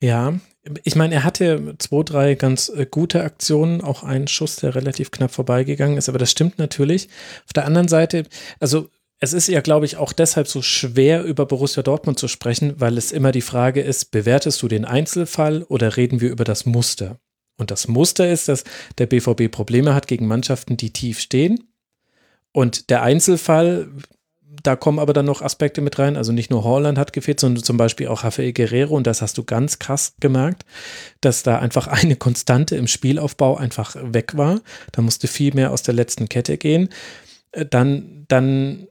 Ja, 0.00 0.34
ich 0.82 0.96
meine, 0.96 1.14
er 1.14 1.24
hatte 1.24 1.76
zwei, 1.78 2.02
drei 2.02 2.34
ganz 2.34 2.68
äh, 2.68 2.86
gute 2.90 3.22
Aktionen, 3.22 3.80
auch 3.80 4.02
einen 4.02 4.28
Schuss, 4.28 4.56
der 4.56 4.74
relativ 4.74 5.10
knapp 5.10 5.30
vorbeigegangen 5.30 5.96
ist, 5.96 6.08
aber 6.08 6.18
das 6.18 6.30
stimmt 6.30 6.58
natürlich. 6.58 7.08
Auf 7.46 7.52
der 7.52 7.64
anderen 7.64 7.88
Seite, 7.88 8.24
also 8.60 8.90
es 9.24 9.32
ist 9.32 9.48
ja, 9.48 9.60
glaube 9.60 9.86
ich, 9.86 9.96
auch 9.96 10.12
deshalb 10.12 10.46
so 10.46 10.62
schwer, 10.62 11.24
über 11.24 11.46
Borussia 11.46 11.82
Dortmund 11.82 12.18
zu 12.18 12.28
sprechen, 12.28 12.74
weil 12.78 12.96
es 12.98 13.10
immer 13.10 13.32
die 13.32 13.40
Frage 13.40 13.80
ist, 13.80 14.10
bewertest 14.10 14.62
du 14.62 14.68
den 14.68 14.84
Einzelfall 14.84 15.62
oder 15.64 15.96
reden 15.96 16.20
wir 16.20 16.30
über 16.30 16.44
das 16.44 16.66
Muster? 16.66 17.18
Und 17.56 17.70
das 17.70 17.88
Muster 17.88 18.30
ist, 18.30 18.48
dass 18.48 18.64
der 18.98 19.06
BVB 19.06 19.50
Probleme 19.50 19.94
hat 19.94 20.06
gegen 20.06 20.26
Mannschaften, 20.26 20.76
die 20.76 20.92
tief 20.92 21.20
stehen. 21.20 21.68
Und 22.52 22.90
der 22.90 23.02
Einzelfall, 23.02 23.88
da 24.62 24.76
kommen 24.76 24.98
aber 24.98 25.12
dann 25.12 25.26
noch 25.26 25.42
Aspekte 25.42 25.80
mit 25.80 25.98
rein. 25.98 26.16
Also 26.16 26.32
nicht 26.32 26.50
nur 26.50 26.64
Holland 26.64 26.98
hat 26.98 27.12
gefehlt, 27.12 27.40
sondern 27.40 27.64
zum 27.64 27.76
Beispiel 27.76 28.08
auch 28.08 28.24
Rafael 28.24 28.52
Guerrero. 28.52 28.94
Und 28.94 29.06
das 29.06 29.22
hast 29.22 29.38
du 29.38 29.44
ganz 29.44 29.78
krass 29.78 30.14
gemerkt, 30.20 30.64
dass 31.20 31.42
da 31.42 31.58
einfach 31.58 31.86
eine 31.88 32.16
Konstante 32.16 32.76
im 32.76 32.88
Spielaufbau 32.88 33.56
einfach 33.56 33.96
weg 34.00 34.36
war. 34.36 34.60
Da 34.92 35.02
musste 35.02 35.28
viel 35.28 35.54
mehr 35.54 35.70
aus 35.70 35.82
der 35.82 35.94
letzten 35.94 36.28
Kette 36.28 36.58
gehen. 36.58 36.90
Äh, 37.52 37.66
dann, 37.66 38.24
dann 38.28 38.88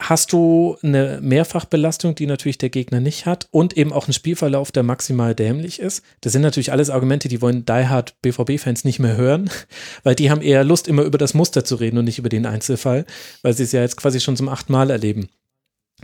hast 0.00 0.32
du 0.32 0.76
eine 0.82 1.20
Mehrfachbelastung, 1.22 2.14
die 2.14 2.26
natürlich 2.26 2.58
der 2.58 2.70
Gegner 2.70 3.00
nicht 3.00 3.26
hat 3.26 3.48
und 3.50 3.76
eben 3.76 3.92
auch 3.92 4.06
einen 4.06 4.12
Spielverlauf, 4.12 4.72
der 4.72 4.82
maximal 4.82 5.34
dämlich 5.34 5.78
ist. 5.78 6.02
Das 6.20 6.32
sind 6.32 6.42
natürlich 6.42 6.72
alles 6.72 6.90
Argumente, 6.90 7.28
die 7.28 7.40
wollen 7.40 7.64
Die 7.64 7.86
Hard 7.86 8.20
BVB-Fans 8.20 8.84
nicht 8.84 8.98
mehr 8.98 9.16
hören, 9.16 9.50
weil 10.02 10.14
die 10.14 10.30
haben 10.30 10.42
eher 10.42 10.64
Lust, 10.64 10.88
immer 10.88 11.02
über 11.02 11.18
das 11.18 11.34
Muster 11.34 11.64
zu 11.64 11.76
reden 11.76 11.98
und 11.98 12.06
nicht 12.06 12.18
über 12.18 12.28
den 12.28 12.46
Einzelfall, 12.46 13.06
weil 13.42 13.54
sie 13.54 13.62
es 13.62 13.72
ja 13.72 13.80
jetzt 13.80 13.96
quasi 13.96 14.20
schon 14.20 14.36
zum 14.36 14.48
achten 14.48 14.72
Mal 14.72 14.90
erleben. 14.90 15.28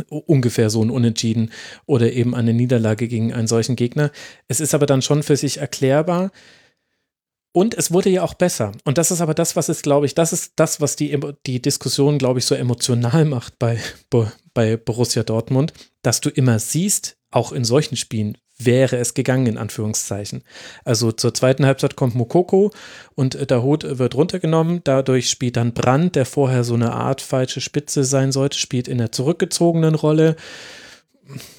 Ungefähr 0.08 0.70
so 0.70 0.82
ein 0.82 0.90
Unentschieden 0.90 1.50
oder 1.84 2.12
eben 2.12 2.34
eine 2.34 2.54
Niederlage 2.54 3.08
gegen 3.08 3.34
einen 3.34 3.48
solchen 3.48 3.76
Gegner. 3.76 4.12
Es 4.46 4.60
ist 4.60 4.72
aber 4.72 4.86
dann 4.86 5.02
schon 5.02 5.22
für 5.22 5.36
sich 5.36 5.58
erklärbar, 5.58 6.30
und 7.52 7.74
es 7.74 7.92
wurde 7.92 8.10
ja 8.10 8.22
auch 8.22 8.34
besser. 8.34 8.72
Und 8.84 8.98
das 8.98 9.10
ist 9.10 9.20
aber 9.20 9.34
das, 9.34 9.56
was 9.56 9.68
es, 9.68 9.82
glaube 9.82 10.06
ich, 10.06 10.14
das 10.14 10.32
ist 10.32 10.52
das, 10.56 10.80
was 10.80 10.96
die, 10.96 11.18
die 11.46 11.60
Diskussion, 11.60 12.18
glaube 12.18 12.38
ich, 12.38 12.44
so 12.46 12.54
emotional 12.54 13.24
macht 13.24 13.58
bei, 13.58 13.78
bei 14.54 14.76
Borussia 14.76 15.22
Dortmund, 15.22 15.72
dass 16.02 16.20
du 16.20 16.30
immer 16.30 16.58
siehst, 16.58 17.16
auch 17.32 17.52
in 17.52 17.64
solchen 17.64 17.96
Spielen, 17.96 18.38
wäre 18.58 18.98
es 18.98 19.14
gegangen, 19.14 19.46
in 19.46 19.56
Anführungszeichen. 19.56 20.42
Also 20.84 21.12
zur 21.12 21.32
zweiten 21.32 21.64
Halbzeit 21.64 21.96
kommt 21.96 22.14
Mokoko 22.14 22.72
und 23.14 23.50
der 23.50 23.62
Hut 23.62 23.98
wird 23.98 24.14
runtergenommen. 24.14 24.82
Dadurch 24.84 25.30
spielt 25.30 25.56
dann 25.56 25.72
Brand, 25.72 26.16
der 26.16 26.26
vorher 26.26 26.62
so 26.62 26.74
eine 26.74 26.92
Art 26.92 27.22
falsche 27.22 27.60
Spitze 27.60 28.04
sein 28.04 28.32
sollte, 28.32 28.58
spielt 28.58 28.86
in 28.86 28.98
der 28.98 29.12
zurückgezogenen 29.12 29.94
Rolle. 29.94 30.36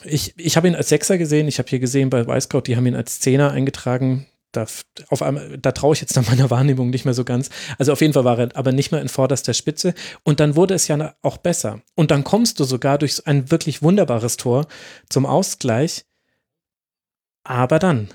Ich, 0.03 0.33
ich 0.37 0.57
habe 0.57 0.67
ihn 0.67 0.75
als 0.75 0.89
Sechser 0.89 1.17
gesehen. 1.17 1.47
Ich 1.47 1.57
habe 1.57 1.69
hier 1.69 1.79
gesehen 1.79 2.09
bei 2.09 2.27
Weißkraut, 2.27 2.67
die 2.67 2.75
haben 2.75 2.85
ihn 2.85 2.95
als 2.95 3.19
Zehner 3.19 3.51
eingetragen 3.51 4.27
da, 4.51 4.65
auf 5.09 5.21
einmal, 5.21 5.57
da 5.57 5.71
traue 5.71 5.93
ich 5.93 6.01
jetzt 6.01 6.15
nach 6.15 6.27
meiner 6.27 6.49
Wahrnehmung 6.49 6.89
nicht 6.89 7.05
mehr 7.05 7.13
so 7.13 7.23
ganz. 7.23 7.49
Also 7.77 7.93
auf 7.93 8.01
jeden 8.01 8.13
Fall 8.13 8.25
war 8.25 8.39
er 8.39 8.55
aber 8.55 8.71
nicht 8.71 8.91
mehr 8.91 9.01
in 9.01 9.09
vorderster 9.09 9.53
Spitze. 9.53 9.93
Und 10.23 10.39
dann 10.39 10.55
wurde 10.55 10.73
es 10.73 10.87
ja 10.87 11.15
auch 11.21 11.37
besser. 11.37 11.81
Und 11.95 12.11
dann 12.11 12.23
kommst 12.23 12.59
du 12.59 12.63
sogar 12.63 12.97
durch 12.97 13.25
ein 13.27 13.51
wirklich 13.51 13.81
wunderbares 13.81 14.37
Tor 14.37 14.67
zum 15.09 15.25
Ausgleich. 15.25 16.05
Aber 17.43 17.79
dann 17.79 18.09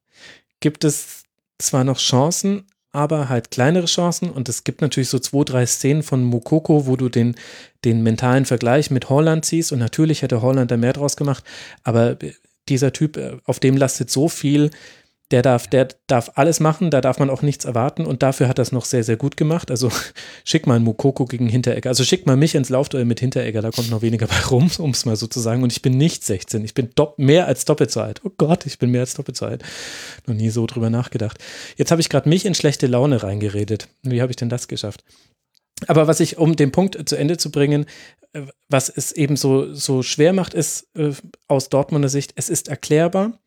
gibt 0.60 0.84
es 0.84 1.24
zwar 1.58 1.84
noch 1.84 1.98
Chancen, 1.98 2.66
aber 2.92 3.28
halt 3.28 3.50
kleinere 3.50 3.86
Chancen. 3.86 4.30
Und 4.30 4.48
es 4.48 4.64
gibt 4.64 4.82
natürlich 4.82 5.08
so 5.08 5.18
zwei, 5.18 5.44
drei 5.44 5.66
Szenen 5.66 6.02
von 6.02 6.22
Mukoko, 6.22 6.86
wo 6.86 6.96
du 6.96 7.08
den, 7.08 7.34
den 7.84 8.02
mentalen 8.02 8.44
Vergleich 8.44 8.90
mit 8.90 9.08
Holland 9.08 9.44
ziehst. 9.44 9.72
Und 9.72 9.80
natürlich 9.80 10.22
hätte 10.22 10.42
Holland 10.42 10.70
da 10.70 10.76
mehr 10.76 10.92
draus 10.92 11.16
gemacht. 11.16 11.42
Aber 11.82 12.16
dieser 12.68 12.92
Typ, 12.92 13.16
äh, 13.16 13.38
auf 13.44 13.58
dem 13.60 13.76
lastet 13.76 14.10
so 14.10 14.28
viel 14.28 14.70
der 15.32 15.42
darf, 15.42 15.66
der 15.66 15.88
darf 16.06 16.32
alles 16.34 16.60
machen, 16.60 16.90
da 16.90 17.00
darf 17.00 17.18
man 17.18 17.30
auch 17.30 17.42
nichts 17.42 17.64
erwarten 17.64 18.04
und 18.04 18.22
dafür 18.22 18.48
hat 18.48 18.58
es 18.58 18.70
noch 18.70 18.84
sehr, 18.84 19.02
sehr 19.02 19.16
gut 19.16 19.36
gemacht. 19.36 19.70
Also 19.70 19.90
schick 20.44 20.66
mal 20.66 20.76
einen 20.76 20.84
Mukoko 20.84 21.24
gegen 21.24 21.48
Hinteregger. 21.48 21.88
Also 21.88 22.04
schick 22.04 22.26
mal 22.26 22.36
mich 22.36 22.54
ins 22.54 22.68
Laufduell 22.68 23.06
mit 23.06 23.20
Hinteregger, 23.20 23.62
da 23.62 23.70
kommt 23.70 23.90
noch 23.90 24.02
weniger 24.02 24.26
bei 24.26 24.38
rum, 24.50 24.70
um 24.78 24.90
es 24.90 25.06
mal 25.06 25.16
so 25.16 25.26
zu 25.26 25.40
sagen. 25.40 25.62
Und 25.62 25.72
ich 25.72 25.82
bin 25.82 25.96
nicht 25.96 26.22
16, 26.22 26.64
ich 26.64 26.74
bin 26.74 26.90
mehr 27.16 27.46
als 27.46 27.64
doppelt 27.64 27.90
so 27.90 28.00
alt. 28.00 28.20
Oh 28.24 28.30
Gott, 28.36 28.66
ich 28.66 28.78
bin 28.78 28.90
mehr 28.90 29.00
als 29.00 29.14
doppelt 29.14 29.36
so 29.36 29.46
alt. 29.46 29.62
Noch 30.26 30.34
nie 30.34 30.50
so 30.50 30.66
drüber 30.66 30.90
nachgedacht. 30.90 31.38
Jetzt 31.76 31.90
habe 31.90 32.00
ich 32.00 32.10
gerade 32.10 32.28
mich 32.28 32.44
in 32.44 32.54
schlechte 32.54 32.86
Laune 32.86 33.22
reingeredet. 33.22 33.88
Wie 34.02 34.20
habe 34.20 34.30
ich 34.30 34.36
denn 34.36 34.50
das 34.50 34.68
geschafft? 34.68 35.02
Aber 35.88 36.06
was 36.06 36.20
ich, 36.20 36.38
um 36.38 36.56
den 36.56 36.72
Punkt 36.72 37.08
zu 37.08 37.16
Ende 37.16 37.38
zu 37.38 37.50
bringen, 37.50 37.86
äh, 38.32 38.42
was 38.68 38.88
es 38.88 39.12
eben 39.12 39.36
so, 39.36 39.72
so 39.74 40.02
schwer 40.02 40.32
macht, 40.32 40.54
ist 40.54 40.88
äh, 40.94 41.12
aus 41.48 41.70
Dortmunder 41.70 42.08
Sicht, 42.08 42.32
es 42.36 42.48
ist 42.48 42.68
erklärbar 42.68 43.38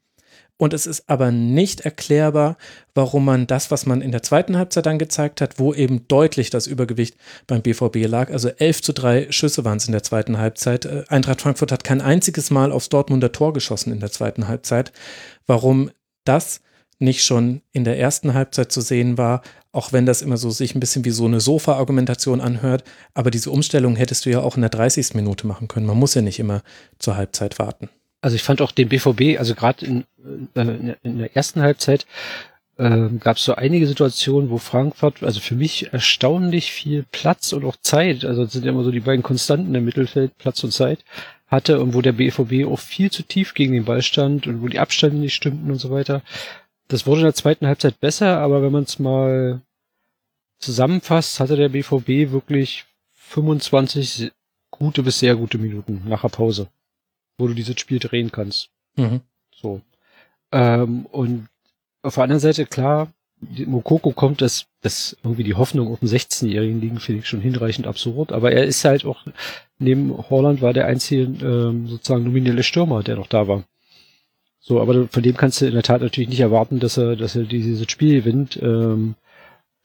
und 0.58 0.74
es 0.74 0.88
ist 0.88 1.10
aber 1.10 1.32
nicht 1.32 1.82
erklärbar, 1.82 2.58
warum 2.94 3.26
man 3.26 3.46
das, 3.46 3.72
was 3.72 3.86
man 3.86 4.02
in 4.02 4.12
der 4.12 4.24
zweiten 4.24 4.58
Halbzeit 4.58 4.86
dann 4.86 5.00
gezeigt 5.00 5.42
hat, 5.42 5.60
wo 5.60 5.74
eben 5.74 6.08
deutlich 6.08 6.50
das 6.50 6.66
Übergewicht 6.66 7.18
beim 7.46 7.62
BVB 7.62 8.08
lag, 8.08 8.32
also 8.32 8.48
11 8.50 8.82
zu 8.82 8.94
3 8.94 9.32
Schüsse 9.32 9.66
waren 9.66 9.78
es 9.78 9.88
in 9.88 9.92
der 9.92 10.04
zweiten 10.04 10.38
Halbzeit. 10.38 10.86
Äh, 10.86 11.04
Eintracht 11.10 11.42
Frankfurt 11.42 11.72
hat 11.72 11.84
kein 11.84 12.02
einziges 12.02 12.52
Mal 12.52 12.72
aufs 12.72 12.90
Dortmunder 12.90 13.32
Tor 13.32 13.52
geschossen 13.54 13.92
in 13.92 14.00
der 14.00 14.12
zweiten 14.12 14.48
Halbzeit. 14.48 14.94
Warum 15.46 15.92
das 16.24 16.62
nicht 17.00 17.26
schon 17.26 17.62
in 17.74 17.84
der 17.84 18.00
ersten 18.00 18.34
Halbzeit 18.34 18.72
zu 18.72 18.80
sehen 18.80 19.18
war, 19.18 19.42
auch 19.74 19.92
wenn 19.92 20.06
das 20.06 20.22
immer 20.22 20.38
so 20.38 20.50
sich 20.50 20.74
ein 20.74 20.80
bisschen 20.80 21.04
wie 21.04 21.12
so 21.12 21.26
eine 21.26 21.42
Sofa-Argumentation 21.42 22.40
anhört, 22.40 22.86
aber 23.14 23.30
diese 23.30 23.52
Umstellung 23.52 23.98
hättest 23.98 24.26
du 24.26 24.30
ja 24.30 24.40
auch 24.40 24.56
in 24.56 24.62
der 24.62 24.70
30. 24.70 25.16
Minute 25.16 25.46
machen 25.46 25.68
können. 25.68 25.86
Man 25.86 25.98
muss 25.98 26.14
ja 26.14 26.22
nicht 26.22 26.40
immer 26.40 26.64
zur 26.98 27.18
Halbzeit 27.18 27.60
warten. 27.60 27.90
Also 28.26 28.38
ich 28.38 28.42
fand 28.42 28.60
auch 28.64 28.72
den 28.72 28.90
BVB, 28.90 29.38
also 29.38 29.54
gerade 29.54 29.86
in, 29.86 30.04
äh, 30.56 30.96
in 31.04 31.20
der 31.20 31.36
ersten 31.36 31.62
Halbzeit 31.62 32.08
äh, 32.76 33.10
gab 33.20 33.38
es 33.38 33.46
so 33.46 33.54
einige 33.54 33.86
Situationen, 33.86 34.50
wo 34.50 34.58
Frankfurt, 34.58 35.22
also 35.22 35.40
für 35.40 35.54
mich 35.54 35.94
erstaunlich 35.94 36.72
viel 36.72 37.06
Platz 37.12 37.54
und 37.54 37.64
auch 37.66 37.76
Zeit, 37.84 38.26
also 38.26 38.46
das 38.46 38.54
sind 38.54 38.66
ja 38.66 38.72
immer 38.72 38.84
so 38.84 38.90
die 38.90 39.02
beiden 39.02 39.22
Konstanten 39.22 39.76
im 39.76 39.86
Mittelfeld, 39.86 40.40
Platz 40.40 40.64
und 40.64 40.72
Zeit, 40.72 41.06
hatte 41.46 41.80
und 41.80 41.94
wo 41.94 42.02
der 42.02 42.14
BVB 42.14 42.66
auch 42.66 42.80
viel 42.80 43.12
zu 43.12 43.22
tief 43.22 43.54
gegen 43.54 43.74
den 43.74 43.86
Ball 43.86 44.02
stand 44.02 44.48
und 44.48 44.64
wo 44.64 44.70
die 44.70 44.80
Abstände 44.80 45.18
nicht 45.18 45.36
stimmten 45.36 45.70
und 45.70 45.78
so 45.78 45.92
weiter. 45.92 46.24
Das 46.88 47.06
wurde 47.06 47.22
in 47.22 47.26
der 47.28 47.36
zweiten 47.36 47.68
Halbzeit 47.68 48.00
besser, 48.00 48.40
aber 48.40 48.64
wenn 48.64 48.72
man 48.72 48.86
es 48.86 48.98
mal 48.98 49.62
zusammenfasst, 50.58 51.40
hatte 51.40 51.58
der 51.58 51.70
BVB 51.70 52.32
wirklich 52.32 52.86
25 53.14 54.32
gute 54.72 55.04
bis 55.04 55.20
sehr 55.20 55.36
gute 55.36 55.60
Minuten 55.60 56.02
nach 56.08 56.24
der 56.24 56.30
Pause 56.30 56.70
wo 57.38 57.48
du 57.48 57.54
dieses 57.54 57.80
Spiel 57.80 58.00
drehen 58.00 58.32
kannst. 58.32 58.70
Mhm. 58.96 59.22
So. 59.52 59.82
Ähm, 60.52 61.06
und 61.08 61.48
auf 62.02 62.16
der 62.16 62.24
anderen 62.24 62.40
Seite, 62.40 62.66
klar, 62.66 63.12
Mokoko 63.42 64.12
kommt, 64.12 64.42
dass, 64.42 64.68
dass 64.82 65.18
irgendwie 65.24 65.44
die 65.44 65.56
Hoffnung 65.56 65.92
auf 65.92 66.00
den 66.00 66.10
16-Jährigen 66.10 66.82
liegen, 66.82 67.00
finde 67.00 67.20
ich 67.20 67.28
schon 67.28 67.42
hinreichend 67.42 67.88
absurd. 67.88 68.32
Aber 68.32 68.52
er 68.52 68.64
ist 68.66 68.86
halt 68.86 69.06
auch, 69.06 69.26
neben 69.80 70.16
Holland 70.30 70.62
war 70.62 70.74
der 70.74 70.86
einzige 70.86 71.24
ähm, 71.24 71.88
sozusagen 71.88 72.24
nominelle 72.24 72.64
Stürmer, 72.64 73.04
der 73.04 73.16
noch 73.16 73.28
da 73.28 73.48
war. 73.48 73.64
So, 74.60 74.82
aber 74.82 75.08
von 75.08 75.22
dem 75.22 75.38
kannst 75.38 75.62
du 75.62 75.68
in 75.68 75.74
der 75.74 75.84
Tat 75.84 76.02
natürlich 76.02 76.30
nicht 76.30 76.40
erwarten, 76.40 76.80
dass 76.80 76.98
er, 76.98 77.16
dass 77.16 77.36
er 77.36 77.44
dieses 77.44 77.90
Spiel 77.92 78.22
gewinnt. 78.22 78.58
Ähm, 78.62 79.16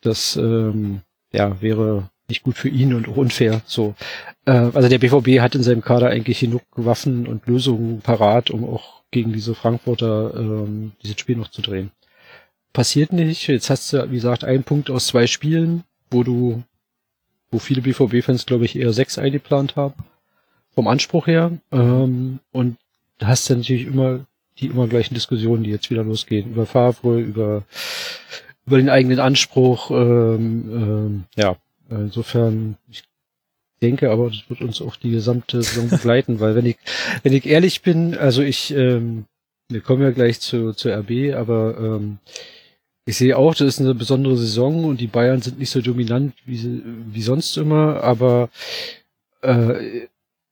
das 0.01 0.37
ähm, 0.37 1.03
ja, 1.33 1.61
wäre 1.61 2.10
nicht 2.31 2.43
gut 2.43 2.57
für 2.57 2.69
ihn 2.69 2.95
und 2.95 3.09
auch 3.09 3.17
unfair. 3.17 3.61
So, 3.67 3.95
äh, 4.47 4.53
also 4.53 4.89
der 4.89 4.99
BVB 4.99 5.41
hat 5.41 5.55
in 5.55 5.63
seinem 5.63 5.83
Kader 5.83 6.09
eigentlich 6.09 6.41
genug 6.41 6.63
Waffen 6.75 7.27
und 7.27 7.47
Lösungen 7.47 8.01
parat, 8.01 8.51
um 8.51 8.65
auch 8.65 9.03
gegen 9.11 9.33
diese 9.33 9.55
Frankfurter 9.55 10.33
ähm, 10.35 10.93
dieses 11.03 11.21
Spiel 11.21 11.37
noch 11.37 11.51
zu 11.51 11.63
drehen. 11.63 11.91
Passiert 12.73 13.13
nicht. 13.13 13.49
Jetzt 13.49 13.69
hast 13.69 13.93
du, 13.93 14.11
wie 14.11 14.15
gesagt, 14.15 14.45
einen 14.45 14.63
Punkt 14.63 14.91
aus 14.91 15.09
zwei 15.09 15.27
Spielen, 15.27 15.85
wo 16.11 16.23
du, 16.23 16.63
wo 17.51 17.59
viele 17.59 17.83
BVB-Fans, 17.83 18.47
glaube 18.47 18.65
ich, 18.65 18.77
eher 18.77 18.93
sechs 18.93 19.19
eingeplant 19.19 19.77
haben. 19.77 20.05
Vom 20.73 20.87
Anspruch 20.87 21.27
her. 21.27 21.53
Ähm, 21.73 22.39
und 22.53 22.77
da 23.19 23.27
hast 23.27 23.51
du 23.51 23.57
natürlich 23.57 23.87
immer 23.87 24.21
die 24.61 24.67
immer 24.67 24.87
gleichen 24.87 25.15
Diskussionen, 25.15 25.65
die 25.65 25.71
jetzt 25.71 25.91
wieder 25.91 26.05
losgehen. 26.05 26.53
Über 26.53 26.67
Favre, 26.67 27.19
über, 27.19 27.65
über 28.67 28.77
den 28.77 28.89
eigenen 28.89 29.19
Anspruch. 29.19 29.91
Ähm, 29.91 30.71
ähm, 30.73 31.25
ja, 31.37 31.57
insofern, 31.97 32.77
ich 32.91 33.05
denke, 33.83 34.11
aber 34.11 34.29
das 34.29 34.49
wird 34.49 34.61
uns 34.61 34.81
auch 34.81 34.97
die 34.97 35.11
gesamte 35.11 35.63
Saison 35.63 35.89
begleiten, 35.89 36.41
weil 36.41 36.55
wenn 36.55 36.67
ich, 36.67 36.77
wenn 37.23 37.33
ich 37.33 37.47
ehrlich 37.47 37.83
bin, 37.83 38.17
also 38.17 38.43
ich, 38.43 38.73
ähm, 38.73 39.25
wir 39.69 39.81
kommen 39.81 40.03
ja 40.03 40.11
gleich 40.11 40.41
zu, 40.41 40.73
zu 40.73 40.91
RB, 40.91 41.35
aber 41.35 41.77
ähm, 41.79 42.19
ich 43.07 43.17
sehe 43.17 43.37
auch, 43.37 43.55
das 43.55 43.69
ist 43.69 43.81
eine 43.81 43.95
besondere 43.95 44.37
Saison 44.37 44.85
und 44.85 45.01
die 45.01 45.07
Bayern 45.07 45.43
sind 45.43 45.59
nicht 45.59 45.71
so 45.71 45.81
dominant 45.81 46.35
wie, 46.45 46.83
wie 46.85 47.23
sonst 47.23 47.57
immer, 47.57 48.03
aber 48.03 48.51
äh, 49.43 50.07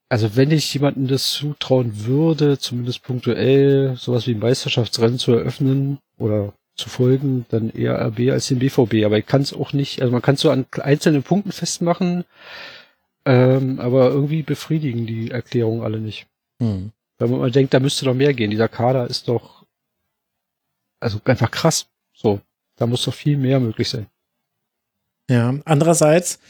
also 0.09 0.37
wenn 0.37 0.51
ich 0.51 0.73
jemandem 0.73 1.07
das 1.07 1.31
zutrauen 1.33 2.07
würde, 2.07 2.59
zumindest 2.59 3.03
punktuell 3.03 3.97
sowas 3.97 4.27
wie 4.27 4.35
ein 4.35 4.39
Meisterschaftsrennen 4.39 5.19
zu 5.19 5.33
eröffnen 5.33 5.99
oder 6.19 6.55
zu 6.79 6.89
folgen, 6.89 7.45
dann 7.51 7.71
eher 7.71 8.01
RB 8.07 8.31
als 8.31 8.49
den 8.49 8.61
BVB. 8.61 9.05
Aber 9.05 9.19
ich 9.19 9.27
kann 9.27 9.43
es 9.43 9.53
auch 9.53 9.73
nicht, 9.73 10.01
also 10.01 10.13
man 10.13 10.23
kann 10.23 10.37
es 10.37 10.41
so 10.41 10.51
an 10.51 10.65
einzelnen 10.81 11.23
Punkten 11.23 11.53
festmachen, 11.53 12.25
ähm, 13.27 13.81
aber 13.81 14.11
irgendwie 14.11 14.43
befriedigen 14.43 15.07
die 15.07 15.31
Erklärungen 15.31 15.83
alle 15.83 16.01
nicht. 16.01 16.27
Hm. 16.63 16.93
Weil 17.19 17.29
man 17.29 17.53
denkt, 17.53 17.75
da 17.75 17.81
müsste 17.81 18.05
doch 18.05 18.15
mehr 18.15 18.33
gehen. 18.33 18.51
Dieser 18.51 18.69
Kader 18.69 19.09
ist 19.09 19.29
doch 19.29 19.59
also 21.01 21.21
einfach 21.25 21.51
krass. 21.51 21.87
So, 22.15 22.41
da 22.77 22.87
muss 22.87 23.05
doch 23.05 23.15
viel 23.15 23.37
mehr 23.37 23.61
möglich 23.61 23.89
sein. 23.89 24.07
Ja, 25.31 25.55
andererseits 25.65 26.41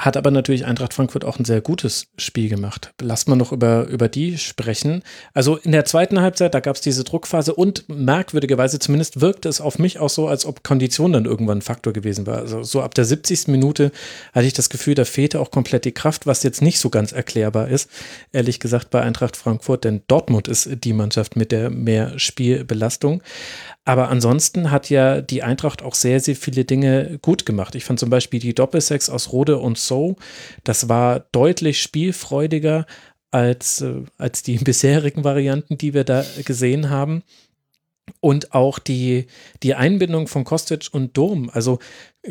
hat 0.00 0.16
aber 0.16 0.30
natürlich 0.30 0.64
Eintracht 0.64 0.94
Frankfurt 0.94 1.24
auch 1.24 1.40
ein 1.40 1.44
sehr 1.44 1.60
gutes 1.60 2.06
Spiel 2.16 2.48
gemacht. 2.48 2.94
Lasst 3.00 3.28
mal 3.28 3.34
noch 3.34 3.50
über, 3.50 3.88
über 3.88 4.08
die 4.08 4.38
sprechen. 4.38 5.02
Also 5.34 5.56
in 5.56 5.72
der 5.72 5.84
zweiten 5.84 6.20
Halbzeit, 6.20 6.54
da 6.54 6.60
gab 6.60 6.76
es 6.76 6.82
diese 6.82 7.02
Druckphase 7.02 7.52
und 7.52 7.84
merkwürdigerweise 7.88 8.78
zumindest 8.78 9.20
wirkte 9.20 9.48
es 9.48 9.60
auf 9.60 9.80
mich 9.80 9.98
auch 9.98 10.08
so, 10.08 10.28
als 10.28 10.46
ob 10.46 10.62
Kondition 10.62 11.12
dann 11.12 11.24
irgendwann 11.24 11.58
ein 11.58 11.62
Faktor 11.62 11.92
gewesen 11.92 12.28
war. 12.28 12.38
Also 12.38 12.62
so 12.62 12.80
ab 12.80 12.94
der 12.94 13.04
70. 13.04 13.48
Minute 13.48 13.90
hatte 14.32 14.46
ich 14.46 14.52
das 14.52 14.70
Gefühl, 14.70 14.94
da 14.94 15.04
fehlte 15.04 15.40
auch 15.40 15.50
komplett 15.50 15.84
die 15.84 15.92
Kraft, 15.92 16.26
was 16.26 16.44
jetzt 16.44 16.62
nicht 16.62 16.78
so 16.78 16.90
ganz 16.90 17.10
erklärbar 17.10 17.66
ist. 17.66 17.90
Ehrlich 18.32 18.60
gesagt 18.60 18.90
bei 18.90 19.00
Eintracht 19.00 19.36
Frankfurt, 19.36 19.82
denn 19.82 20.02
Dortmund 20.06 20.46
ist 20.46 20.68
die 20.84 20.92
Mannschaft 20.92 21.34
mit 21.34 21.50
der 21.50 21.70
mehr 21.70 22.16
Spielbelastung. 22.20 23.20
Aber 23.88 24.10
ansonsten 24.10 24.70
hat 24.70 24.90
ja 24.90 25.22
die 25.22 25.42
Eintracht 25.42 25.80
auch 25.80 25.94
sehr, 25.94 26.20
sehr 26.20 26.36
viele 26.36 26.66
Dinge 26.66 27.18
gut 27.22 27.46
gemacht. 27.46 27.74
Ich 27.74 27.86
fand 27.86 27.98
zum 27.98 28.10
Beispiel 28.10 28.38
die 28.38 28.52
Doppelsex 28.52 29.08
aus 29.08 29.32
Rode 29.32 29.56
und 29.56 29.78
So, 29.78 30.16
das 30.62 30.90
war 30.90 31.20
deutlich 31.32 31.80
spielfreudiger 31.80 32.84
als, 33.30 33.80
äh, 33.80 34.02
als 34.18 34.42
die 34.42 34.58
bisherigen 34.62 35.24
Varianten, 35.24 35.78
die 35.78 35.94
wir 35.94 36.04
da 36.04 36.22
gesehen 36.44 36.90
haben 36.90 37.22
und 38.20 38.54
auch 38.54 38.78
die, 38.78 39.26
die 39.62 39.74
Einbindung 39.74 40.26
von 40.28 40.44
Kostic 40.44 40.88
und 40.92 41.16
Dom. 41.16 41.50
Also 41.52 41.78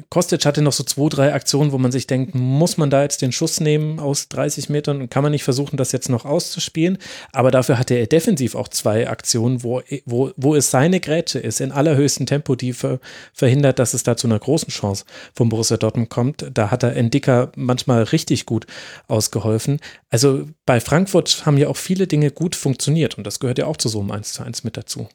Kostic 0.09 0.45
hatte 0.45 0.61
noch 0.61 0.73
so 0.73 0.83
zwei, 0.83 1.09
drei 1.09 1.33
Aktionen, 1.33 1.71
wo 1.71 1.77
man 1.77 1.91
sich 1.91 2.07
denkt, 2.07 2.35
muss 2.35 2.77
man 2.77 2.89
da 2.89 3.03
jetzt 3.03 3.21
den 3.21 3.31
Schuss 3.31 3.59
nehmen 3.59 3.99
aus 3.99 4.27
30 4.27 4.69
Metern 4.69 5.01
und 5.01 5.09
kann 5.09 5.23
man 5.23 5.31
nicht 5.31 5.43
versuchen, 5.43 5.77
das 5.77 5.91
jetzt 5.91 6.09
noch 6.09 6.25
auszuspielen. 6.25 6.97
Aber 7.31 7.51
dafür 7.51 7.79
hatte 7.79 7.95
er 7.95 8.05
defensiv 8.05 8.55
auch 8.55 8.67
zwei 8.67 9.09
Aktionen, 9.09 9.63
wo, 9.63 9.81
wo, 10.05 10.31
wo 10.35 10.55
es 10.55 10.71
seine 10.71 10.99
Grätsche 10.99 11.39
ist, 11.39 11.61
in 11.61 11.71
allerhöchstem 11.71 12.25
Tempo, 12.25 12.55
die 12.55 12.73
ver, 12.73 12.99
verhindert, 13.33 13.79
dass 13.79 13.93
es 13.93 14.03
da 14.03 14.17
zu 14.17 14.27
einer 14.27 14.39
großen 14.39 14.69
Chance 14.69 15.05
von 15.33 15.49
Borussia 15.49 15.77
Dortmund 15.77 16.09
kommt. 16.09 16.45
Da 16.53 16.69
hat 16.69 16.83
er 16.83 16.95
Endika 16.95 17.51
manchmal 17.55 18.03
richtig 18.03 18.45
gut 18.45 18.67
ausgeholfen. 19.07 19.79
Also 20.09 20.47
bei 20.65 20.79
Frankfurt 20.79 21.45
haben 21.45 21.57
ja 21.57 21.69
auch 21.69 21.77
viele 21.77 22.07
Dinge 22.07 22.31
gut 22.31 22.55
funktioniert 22.55 23.17
und 23.17 23.25
das 23.25 23.39
gehört 23.39 23.57
ja 23.57 23.65
auch 23.65 23.77
zu 23.77 23.89
so 23.89 24.01
einem 24.01 24.11
1 24.11 24.33
zu 24.33 24.43
1 24.43 24.63
mit 24.63 24.77
dazu. 24.77 25.07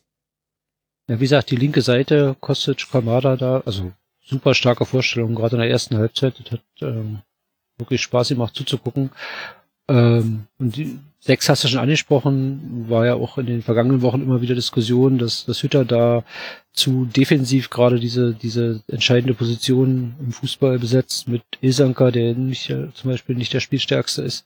Ja, 1.08 1.18
wie 1.18 1.24
gesagt, 1.24 1.50
die 1.50 1.56
linke 1.56 1.82
Seite, 1.82 2.36
Kostic, 2.40 2.90
Kamada 2.90 3.36
da, 3.36 3.62
also 3.66 3.92
super 4.24 4.54
starke 4.54 4.86
Vorstellung, 4.86 5.34
gerade 5.34 5.56
in 5.56 5.62
der 5.62 5.70
ersten 5.70 5.96
Halbzeit. 5.96 6.34
Das 6.38 6.52
hat 6.52 6.62
ähm, 6.80 7.20
wirklich 7.76 8.02
Spaß 8.02 8.28
gemacht 8.28 8.54
zuzugucken. 8.54 9.10
Ähm, 9.88 10.46
und 10.58 10.76
die 10.76 10.98
sechs 11.18 11.48
hast 11.48 11.64
du 11.64 11.68
schon 11.68 11.80
angesprochen, 11.80 12.86
war 12.88 13.06
ja 13.06 13.14
auch 13.14 13.38
in 13.38 13.46
den 13.46 13.62
vergangenen 13.62 14.02
Wochen 14.02 14.22
immer 14.22 14.40
wieder 14.40 14.54
Diskussion, 14.54 15.18
dass, 15.18 15.44
dass 15.44 15.62
Hütter 15.62 15.84
da 15.84 16.24
zu 16.72 17.04
defensiv 17.04 17.70
gerade 17.70 18.00
diese, 18.00 18.32
diese 18.34 18.82
entscheidende 18.88 19.34
Position 19.34 20.14
im 20.20 20.32
Fußball 20.32 20.78
besetzt 20.78 21.28
mit 21.28 21.42
Ilsanka, 21.60 22.10
der 22.10 22.34
nicht, 22.34 22.70
äh, 22.70 22.88
zum 22.94 23.10
Beispiel 23.10 23.36
nicht 23.36 23.52
der 23.52 23.60
Spielstärkste 23.60 24.22
ist. 24.22 24.44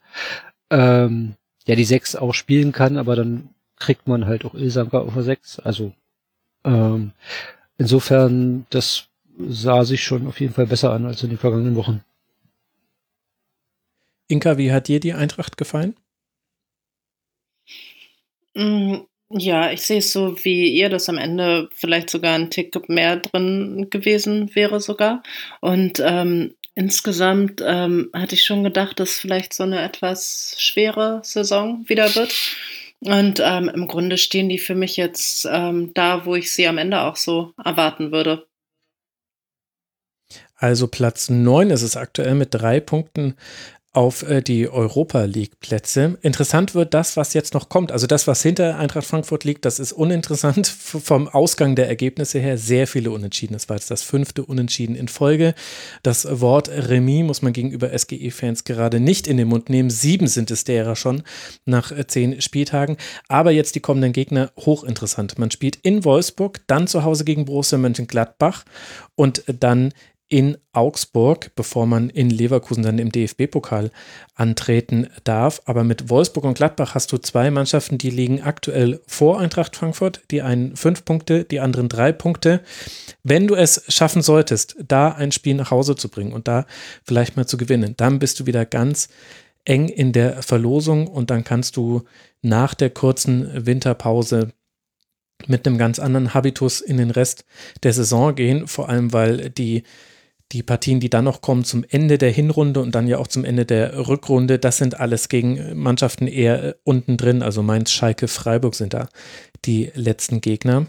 Ähm, 0.69 1.35
ja, 1.65 1.75
die 1.75 1.85
sechs 1.85 2.15
auch 2.15 2.33
spielen 2.33 2.71
kann, 2.71 2.97
aber 2.97 3.15
dann 3.15 3.49
kriegt 3.77 4.07
man 4.07 4.25
halt 4.25 4.43
auch 4.45 4.53
Ilsanka 4.53 4.99
auf 4.99 5.13
der 5.13 5.23
sechs. 5.23 5.59
Also 5.59 5.93
ähm, 6.67 7.11
insofern, 7.77 8.65
das 8.69 9.07
sah 9.37 9.85
sich 9.85 10.03
schon 10.03 10.27
auf 10.27 10.39
jeden 10.39 10.53
Fall 10.53 10.67
besser 10.67 10.91
an 10.91 11.05
als 11.05 11.23
in 11.23 11.29
den 11.29 11.37
vergangenen 11.37 11.75
Wochen. 11.75 12.03
Inka, 14.27 14.57
wie 14.57 14.71
hat 14.71 14.87
dir 14.87 14.99
die 14.99 15.13
Eintracht 15.13 15.57
gefallen? 15.57 15.95
Mm, 18.55 18.97
ja, 19.29 19.71
ich 19.71 19.81
sehe 19.81 19.99
es 19.99 20.11
so 20.11 20.43
wie 20.43 20.69
ihr, 20.69 20.89
dass 20.89 21.09
am 21.09 21.17
Ende 21.17 21.69
vielleicht 21.71 22.09
sogar 22.09 22.35
ein 22.35 22.49
Tick 22.49 22.89
mehr 22.89 23.17
drin 23.17 23.87
gewesen 23.89 24.53
wäre 24.55 24.81
sogar. 24.81 25.23
Und 25.61 26.01
ähm, 26.03 26.55
insgesamt 26.75 27.61
ähm, 27.65 28.09
hatte 28.13 28.35
ich 28.35 28.43
schon 28.43 28.63
gedacht, 28.63 28.99
dass 28.99 29.19
vielleicht 29.19 29.53
so 29.53 29.63
eine 29.63 29.81
etwas 29.81 30.55
schwere 30.57 31.21
Saison 31.23 31.87
wieder 31.87 32.15
wird. 32.15 32.33
Und 32.99 33.41
ähm, 33.43 33.69
im 33.69 33.87
Grunde 33.87 34.17
stehen 34.17 34.49
die 34.49 34.57
für 34.57 34.75
mich 34.75 34.97
jetzt 34.97 35.47
ähm, 35.49 35.93
da, 35.93 36.25
wo 36.25 36.35
ich 36.35 36.51
sie 36.51 36.67
am 36.67 36.77
Ende 36.77 37.01
auch 37.01 37.15
so 37.15 37.53
erwarten 37.63 38.11
würde. 38.11 38.47
Also 40.55 40.87
Platz 40.87 41.29
9 41.29 41.69
ist 41.69 41.83
es 41.83 41.95
aktuell 41.95 42.33
mit 42.33 42.49
drei 42.51 42.79
Punkten 42.79 43.35
auf 43.97 44.21
äh, 44.21 44.43
die 44.43 44.69
Europa 44.69 45.23
League 45.23 45.59
Plätze. 45.59 46.19
Interessant 46.21 46.75
wird 46.75 46.93
das, 46.93 47.17
was 47.17 47.33
jetzt 47.33 47.55
noch 47.55 47.67
kommt. 47.67 47.91
Also 47.91 48.05
das, 48.05 48.27
was 48.27 48.43
hinter 48.43 48.77
Eintracht 48.77 49.07
Frankfurt 49.07 49.43
liegt, 49.43 49.65
das 49.65 49.79
ist 49.79 49.91
uninteressant 49.91 50.67
vom 50.79 51.27
Ausgang 51.27 51.75
der 51.75 51.87
Ergebnisse 51.87 52.37
her. 52.37 52.59
Sehr 52.59 52.85
viele 52.85 53.09
Unentschieden. 53.09 53.53
Das 53.53 53.69
war 53.69 53.75
jetzt 53.75 53.89
das 53.89 54.03
fünfte 54.03 54.45
Unentschieden 54.45 54.95
in 54.95 55.07
Folge. 55.07 55.55
Das 56.03 56.27
Wort 56.39 56.69
Remis 56.69 57.25
muss 57.25 57.41
man 57.41 57.53
gegenüber 57.53 57.89
SGE-Fans 57.97 58.65
gerade 58.65 58.99
nicht 58.99 59.25
in 59.25 59.37
den 59.37 59.47
Mund 59.47 59.67
nehmen. 59.67 59.89
Sieben 59.89 60.27
sind 60.27 60.51
es 60.51 60.63
derer 60.63 60.95
schon 60.95 61.23
nach 61.65 61.91
äh, 61.91 62.05
zehn 62.05 62.39
Spieltagen. 62.39 62.97
Aber 63.29 63.49
jetzt 63.49 63.73
die 63.73 63.79
kommenden 63.79 64.13
Gegner 64.13 64.51
hochinteressant. 64.57 65.39
Man 65.39 65.49
spielt 65.49 65.75
in 65.77 66.05
Wolfsburg, 66.05 66.61
dann 66.67 66.85
zu 66.85 67.03
Hause 67.03 67.25
gegen 67.25 67.45
Borussia 67.45 67.79
Mönchengladbach 67.79 68.63
und 69.15 69.43
dann 69.47 69.91
in 70.29 70.57
Augsburg, 70.73 71.51
bevor 71.55 71.85
man 71.85 72.09
in 72.09 72.29
Leverkusen 72.29 72.83
dann 72.83 72.99
im 72.99 73.11
DFB-Pokal 73.11 73.91
antreten 74.35 75.07
darf. 75.23 75.61
Aber 75.65 75.85
mit 75.85 76.09
Wolfsburg 76.09 76.43
und 76.43 76.55
Gladbach 76.55 76.95
hast 76.95 77.11
du 77.11 77.17
zwei 77.17 77.49
Mannschaften, 77.49 77.97
die 77.97 78.09
liegen 78.09 78.41
aktuell 78.41 79.01
vor 79.07 79.39
Eintracht 79.39 79.75
Frankfurt. 79.75 80.21
Die 80.31 80.41
einen 80.41 80.75
fünf 80.75 81.05
Punkte, 81.05 81.45
die 81.45 81.61
anderen 81.61 81.87
drei 81.87 82.11
Punkte. 82.11 82.61
Wenn 83.23 83.47
du 83.47 83.55
es 83.55 83.83
schaffen 83.87 84.21
solltest, 84.21 84.75
da 84.85 85.09
ein 85.09 85.31
Spiel 85.31 85.55
nach 85.55 85.71
Hause 85.71 85.95
zu 85.95 86.09
bringen 86.09 86.33
und 86.33 86.47
da 86.47 86.65
vielleicht 87.05 87.37
mal 87.37 87.47
zu 87.47 87.55
gewinnen, 87.55 87.93
dann 87.95 88.19
bist 88.19 88.39
du 88.39 88.45
wieder 88.45 88.65
ganz 88.65 89.07
eng 89.63 89.87
in 89.87 90.11
der 90.11 90.43
Verlosung 90.43 91.07
und 91.07 91.29
dann 91.29 91.45
kannst 91.45 91.77
du 91.77 92.03
nach 92.41 92.73
der 92.73 92.89
kurzen 92.89 93.65
Winterpause 93.65 94.53
mit 95.45 95.67
einem 95.67 95.77
ganz 95.77 95.99
anderen 95.99 96.33
Habitus 96.33 96.81
in 96.81 96.97
den 96.97 97.11
Rest 97.11 97.45
der 97.83 97.93
Saison 97.93 98.33
gehen, 98.33 98.67
vor 98.67 98.89
allem 98.89 99.13
weil 99.13 99.49
die 99.49 99.83
die 100.51 100.63
Partien, 100.63 100.99
die 100.99 101.09
dann 101.09 101.25
noch 101.25 101.41
kommen 101.41 101.63
zum 101.63 101.83
Ende 101.89 102.17
der 102.17 102.31
Hinrunde 102.31 102.79
und 102.79 102.95
dann 102.95 103.07
ja 103.07 103.17
auch 103.17 103.27
zum 103.27 103.43
Ende 103.43 103.65
der 103.65 104.07
Rückrunde, 104.07 104.59
das 104.59 104.77
sind 104.77 104.99
alles 104.99 105.27
gegen 105.29 105.77
Mannschaften 105.77 106.27
eher 106.27 106.63
äh, 106.63 106.73
unten 106.83 107.17
drin. 107.17 107.41
Also 107.41 107.63
Mainz, 107.63 107.91
Schalke, 107.91 108.27
Freiburg 108.27 108.75
sind 108.75 108.93
da 108.93 109.09
die 109.65 109.91
letzten 109.93 110.41
Gegner. 110.41 110.87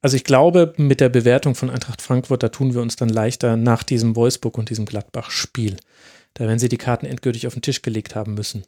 Also 0.00 0.16
ich 0.16 0.24
glaube, 0.24 0.74
mit 0.76 1.00
der 1.00 1.08
Bewertung 1.08 1.54
von 1.54 1.70
Eintracht 1.70 2.02
Frankfurt, 2.02 2.42
da 2.42 2.48
tun 2.48 2.74
wir 2.74 2.82
uns 2.82 2.96
dann 2.96 3.08
leichter 3.08 3.56
nach 3.56 3.82
diesem 3.82 4.16
Wolfsburg 4.16 4.58
und 4.58 4.68
diesem 4.68 4.84
Gladbach-Spiel. 4.84 5.76
Da 6.34 6.46
werden 6.46 6.58
sie 6.58 6.68
die 6.68 6.76
Karten 6.76 7.06
endgültig 7.06 7.46
auf 7.46 7.54
den 7.54 7.62
Tisch 7.62 7.80
gelegt 7.80 8.14
haben 8.14 8.34
müssen. 8.34 8.64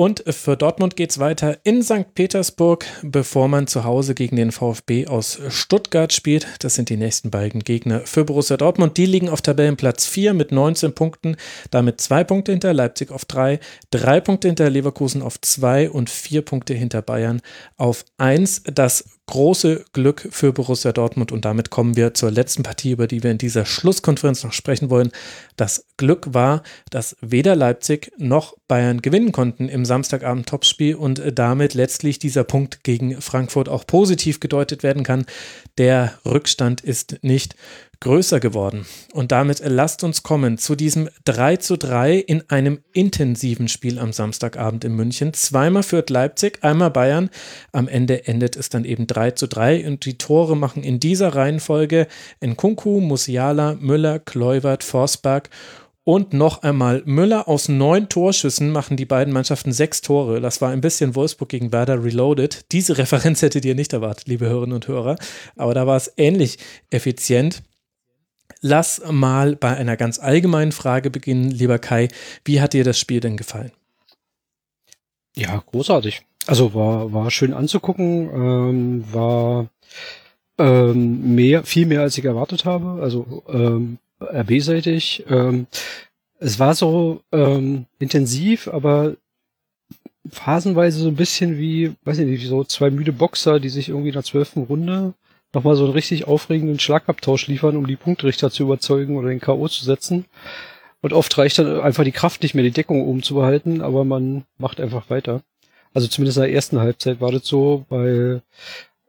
Und 0.00 0.24
für 0.30 0.56
Dortmund 0.56 0.96
geht 0.96 1.10
es 1.10 1.18
weiter 1.18 1.58
in 1.62 1.82
St. 1.82 2.14
Petersburg, 2.14 2.86
bevor 3.02 3.48
man 3.48 3.66
zu 3.66 3.84
Hause 3.84 4.14
gegen 4.14 4.34
den 4.36 4.50
VfB 4.50 5.06
aus 5.06 5.38
Stuttgart 5.50 6.10
spielt. 6.10 6.46
Das 6.60 6.74
sind 6.74 6.88
die 6.88 6.96
nächsten 6.96 7.30
beiden 7.30 7.60
Gegner 7.60 8.00
für 8.06 8.24
Borussia 8.24 8.56
Dortmund. 8.56 8.96
Die 8.96 9.04
liegen 9.04 9.28
auf 9.28 9.42
Tabellenplatz 9.42 10.06
4 10.06 10.32
mit 10.32 10.52
19 10.52 10.94
Punkten, 10.94 11.36
damit 11.70 12.00
zwei 12.00 12.24
Punkte 12.24 12.52
hinter 12.52 12.72
Leipzig 12.72 13.10
auf 13.10 13.26
3, 13.26 13.60
drei 13.90 14.22
Punkte 14.22 14.48
hinter 14.48 14.70
Leverkusen 14.70 15.20
auf 15.20 15.38
2 15.38 15.90
und 15.90 16.08
vier 16.08 16.40
Punkte 16.46 16.72
hinter 16.72 17.02
Bayern 17.02 17.42
auf 17.76 18.06
1. 18.16 18.62
Das 18.72 19.04
große 19.30 19.84
Glück 19.92 20.28
für 20.30 20.52
Borussia 20.52 20.92
Dortmund 20.92 21.32
und 21.32 21.44
damit 21.44 21.70
kommen 21.70 21.96
wir 21.96 22.14
zur 22.14 22.30
letzten 22.30 22.62
Partie, 22.62 22.90
über 22.90 23.06
die 23.06 23.22
wir 23.22 23.30
in 23.30 23.38
dieser 23.38 23.64
Schlusskonferenz 23.64 24.44
noch 24.44 24.52
sprechen 24.52 24.90
wollen. 24.90 25.10
Das 25.56 25.86
Glück 25.96 26.34
war, 26.34 26.62
dass 26.90 27.16
weder 27.20 27.56
Leipzig 27.56 28.12
noch 28.18 28.56
Bayern 28.68 29.00
gewinnen 29.00 29.32
konnten 29.32 29.68
im 29.68 29.84
Samstagabend-Topspiel 29.84 30.96
und 30.96 31.22
damit 31.34 31.74
letztlich 31.74 32.18
dieser 32.18 32.44
Punkt 32.44 32.84
gegen 32.84 33.20
Frankfurt 33.20 33.68
auch 33.68 33.86
positiv 33.86 34.40
gedeutet 34.40 34.82
werden 34.82 35.04
kann. 35.04 35.24
Der 35.78 36.14
Rückstand 36.26 36.80
ist 36.80 37.18
nicht 37.22 37.54
größer 38.00 38.40
geworden. 38.40 38.86
Und 39.12 39.30
damit 39.30 39.60
lasst 39.64 40.04
uns 40.04 40.22
kommen 40.22 40.58
zu 40.58 40.74
diesem 40.74 41.08
3 41.24 41.56
zu 41.56 41.76
3 41.76 42.16
in 42.16 42.48
einem 42.48 42.80
intensiven 42.92 43.68
Spiel 43.68 43.98
am 43.98 44.12
Samstagabend 44.12 44.84
in 44.84 44.94
München. 44.94 45.34
Zweimal 45.34 45.82
führt 45.82 46.10
Leipzig, 46.10 46.58
einmal 46.62 46.90
Bayern. 46.90 47.30
Am 47.72 47.88
Ende 47.88 48.26
endet 48.26 48.56
es 48.56 48.70
dann 48.70 48.84
eben 48.84 49.06
3 49.06 49.32
zu 49.32 49.46
3 49.46 49.86
und 49.86 50.04
die 50.04 50.18
Tore 50.18 50.56
machen 50.56 50.82
in 50.82 50.98
dieser 50.98 51.34
Reihenfolge 51.34 52.06
Nkunku, 52.42 53.00
Musiala, 53.00 53.76
Müller, 53.80 54.18
Kluivert, 54.18 54.82
Forsberg 54.82 55.50
Und 56.02 56.32
noch 56.32 56.62
einmal 56.62 57.02
Müller 57.04 57.46
aus 57.46 57.68
neun 57.68 58.08
Torschüssen 58.08 58.72
machen 58.72 58.96
die 58.96 59.04
beiden 59.04 59.34
Mannschaften 59.34 59.72
sechs 59.72 60.00
Tore. 60.00 60.40
Das 60.40 60.62
war 60.62 60.70
ein 60.70 60.80
bisschen 60.80 61.14
Wolfsburg 61.14 61.50
gegen 61.50 61.72
Werder 61.72 62.02
Reloaded. 62.02 62.72
Diese 62.72 62.96
Referenz 62.96 63.42
hättet 63.42 63.66
ihr 63.66 63.74
nicht 63.74 63.92
erwartet, 63.92 64.26
liebe 64.26 64.46
Hörerinnen 64.46 64.74
und 64.74 64.88
Hörer. 64.88 65.16
Aber 65.56 65.74
da 65.74 65.86
war 65.86 65.98
es 65.98 66.10
ähnlich 66.16 66.58
effizient. 66.88 67.62
Lass 68.60 69.02
mal 69.10 69.56
bei 69.56 69.74
einer 69.76 69.96
ganz 69.96 70.18
allgemeinen 70.18 70.72
Frage 70.72 71.10
beginnen, 71.10 71.50
lieber 71.50 71.78
Kai. 71.78 72.08
Wie 72.44 72.60
hat 72.60 72.74
dir 72.74 72.84
das 72.84 72.98
Spiel 72.98 73.20
denn 73.20 73.36
gefallen? 73.36 73.72
Ja, 75.34 75.62
großartig. 75.64 76.22
Also 76.46 76.74
war, 76.74 77.12
war 77.12 77.30
schön 77.30 77.54
anzugucken, 77.54 78.30
ähm, 78.34 79.04
war 79.12 79.68
ähm, 80.58 81.34
mehr, 81.34 81.64
viel 81.64 81.86
mehr 81.86 82.02
als 82.02 82.18
ich 82.18 82.24
erwartet 82.24 82.64
habe. 82.64 83.02
Also 83.02 83.42
ähm, 83.48 83.98
RB-seitig. 84.20 85.24
Ähm, 85.28 85.66
es 86.38 86.58
war 86.58 86.74
so 86.74 87.22
ähm, 87.32 87.86
intensiv, 87.98 88.68
aber 88.68 89.16
phasenweise 90.30 91.00
so 91.00 91.08
ein 91.08 91.16
bisschen 91.16 91.58
wie, 91.58 91.92
weiß 92.04 92.18
ich 92.18 92.26
nicht, 92.26 92.46
so 92.46 92.64
zwei 92.64 92.90
müde 92.90 93.12
Boxer, 93.12 93.60
die 93.60 93.68
sich 93.68 93.88
irgendwie 93.88 94.08
in 94.08 94.14
der 94.14 94.24
zwölften 94.24 94.64
Runde 94.64 95.14
nochmal 95.54 95.76
so 95.76 95.84
einen 95.84 95.92
richtig 95.92 96.26
aufregenden 96.26 96.78
Schlagabtausch 96.78 97.46
liefern, 97.46 97.76
um 97.76 97.86
die 97.86 97.96
Punktrichter 97.96 98.50
zu 98.50 98.62
überzeugen 98.62 99.16
oder 99.16 99.28
den 99.28 99.40
K.O. 99.40 99.68
zu 99.68 99.84
setzen. 99.84 100.26
Und 101.02 101.12
oft 101.12 101.36
reicht 101.38 101.58
dann 101.58 101.80
einfach 101.80 102.04
die 102.04 102.12
Kraft 102.12 102.42
nicht 102.42 102.54
mehr, 102.54 102.64
die 102.64 102.70
Deckung 102.70 103.06
oben 103.06 103.22
zu 103.22 103.34
behalten, 103.34 103.80
aber 103.80 104.04
man 104.04 104.44
macht 104.58 104.80
einfach 104.80 105.08
weiter. 105.08 105.42
Also 105.94 106.08
zumindest 106.08 106.38
in 106.38 106.42
der 106.44 106.52
ersten 106.52 106.78
Halbzeit 106.78 107.20
war 107.20 107.32
das 107.32 107.46
so, 107.46 107.86
weil 107.88 108.42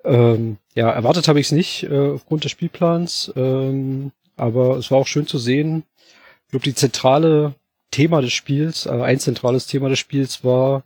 ähm, 0.03 0.57
ja, 0.73 0.89
erwartet 0.89 1.27
habe 1.27 1.39
ich 1.39 1.47
es 1.47 1.51
nicht 1.51 1.83
äh, 1.83 2.11
aufgrund 2.11 2.43
des 2.43 2.51
Spielplans. 2.51 3.31
Ähm, 3.35 4.11
aber 4.37 4.77
es 4.77 4.89
war 4.89 4.97
auch 4.97 5.07
schön 5.07 5.27
zu 5.27 5.37
sehen. 5.37 5.83
Ich 6.45 6.51
glaube, 6.51 6.63
die 6.63 6.75
zentrale 6.75 7.53
Thema 7.91 8.21
des 8.21 8.33
Spiels, 8.33 8.85
äh, 8.85 8.89
ein 8.89 9.19
zentrales 9.19 9.67
Thema 9.67 9.89
des 9.89 9.99
Spiels 9.99 10.43
war 10.43 10.83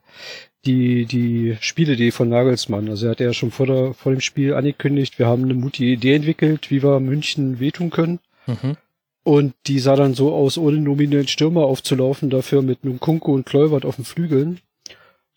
die, 0.66 1.06
die 1.06 1.58
Spielidee 1.60 2.12
von 2.12 2.30
Nagelsmann. 2.30 2.90
Also 2.90 3.06
er 3.06 3.12
hat 3.12 3.20
ja 3.20 3.34
schon 3.34 3.52
vor, 3.52 3.68
der, 3.68 3.94
vor 3.94 4.12
dem 4.12 4.22
Spiel 4.22 4.54
angekündigt, 4.54 5.20
wir 5.20 5.28
haben 5.28 5.44
eine 5.44 5.54
mutige 5.54 5.92
Idee 5.92 6.16
entwickelt, 6.16 6.72
wie 6.72 6.84
wir 6.84 7.00
München 7.00 7.60
wehtun 7.60 7.90
können. 7.90 8.20
Mhm. 8.48 8.78
Und 9.24 9.56
die 9.66 9.80
sah 9.80 9.96
dann 9.96 10.14
so 10.14 10.34
aus, 10.34 10.58
ohne 10.58 10.78
nominellen 10.78 11.28
Stürmer 11.28 11.62
aufzulaufen, 11.62 12.30
dafür 12.30 12.62
mit 12.62 12.84
Nkunku 12.84 13.34
und 13.34 13.46
Kleubert 13.46 13.86
auf 13.86 13.96
den 13.96 14.06
Flügeln. 14.06 14.60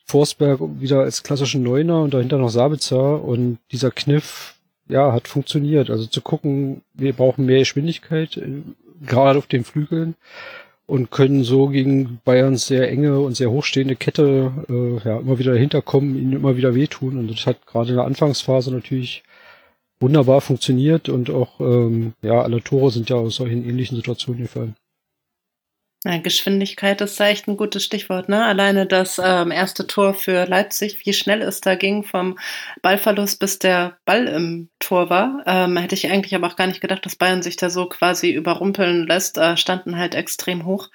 Forsberg 0.05 0.61
wieder 0.81 1.01
als 1.01 1.23
klassischen 1.23 1.63
Neuner 1.63 2.03
und 2.03 2.15
dahinter 2.15 2.39
noch 2.39 2.49
Sabitzer 2.49 3.23
und 3.23 3.59
dieser 3.73 3.91
Kniff 3.91 4.55
ja, 4.89 5.13
hat 5.13 5.29
funktioniert. 5.29 5.91
Also 5.91 6.07
zu 6.07 6.23
gucken, 6.23 6.83
wir 6.95 7.13
brauchen 7.13 7.47
mehr 7.47 7.59
Geschwindigkeit, 7.61 8.37
äh, 8.37 8.63
gerade 9.07 9.39
auf 9.39 9.47
den 9.47 9.65
Flügeln 9.65 10.17
und 10.89 11.11
können 11.11 11.45
so 11.45 11.69
gegen 11.69 12.19
Bayerns 12.25 12.67
sehr 12.67 12.91
enge 12.91 13.21
und 13.21 13.37
sehr 13.37 13.51
hochstehende 13.51 13.95
Kette 13.95 14.51
äh, 14.71 15.07
ja, 15.07 15.19
immer 15.19 15.39
wieder 15.39 15.53
dahinter 15.53 15.83
kommen, 15.83 16.17
ihnen 16.17 16.33
immer 16.33 16.57
wieder 16.57 16.75
wehtun. 16.75 17.19
Und 17.19 17.31
das 17.31 17.47
hat 17.47 17.67
gerade 17.67 17.91
in 17.91 17.97
der 17.97 18.07
Anfangsphase 18.07 18.73
natürlich 18.73 19.23
wunderbar 20.01 20.41
funktioniert 20.41 21.11
und 21.11 21.29
auch 21.29 21.61
ähm, 21.61 22.15
ja, 22.23 22.41
alle 22.41 22.63
Tore 22.63 22.91
sind 22.91 23.11
ja 23.11 23.17
aus 23.17 23.37
solchen 23.37 23.69
ähnlichen 23.69 23.99
Situationen 23.99 24.45
gefallen. 24.45 24.77
Ja, 26.05 26.17
Geschwindigkeit 26.19 27.01
ist 27.01 27.19
da 27.19 27.27
echt 27.27 27.49
ein 27.49 27.57
gutes 27.57 27.83
Stichwort. 27.83 28.29
Ne? 28.29 28.45
Alleine 28.45 28.87
das 28.87 29.21
ähm, 29.23 29.51
erste 29.51 29.85
Tor 29.85 30.15
für 30.15 30.45
Leipzig, 30.45 31.05
wie 31.05 31.13
schnell 31.13 31.43
es 31.43 31.61
da 31.61 31.75
ging 31.75 32.05
vom 32.05 32.39
Ballverlust 32.83 33.41
bis 33.41 33.59
der 33.59 33.99
Ball 34.05 34.29
im 34.29 34.69
Tor 34.79 35.11
war, 35.11 35.43
ähm, 35.47 35.77
hätte 35.77 35.97
ich 35.97 36.09
eigentlich 36.09 36.37
aber 36.37 36.47
auch 36.47 36.57
gar 36.57 36.69
nicht 36.69 36.81
gedacht, 36.81 37.05
dass 37.05 37.17
Bayern 37.17 37.43
sich 37.43 37.57
da 37.57 37.69
so 37.69 37.87
quasi 37.89 38.31
überrumpeln 38.31 39.09
lässt, 39.09 39.39
äh, 39.39 39.57
standen 39.57 39.99
halt 39.99 40.15
extrem 40.15 40.65
hoch. 40.67 40.89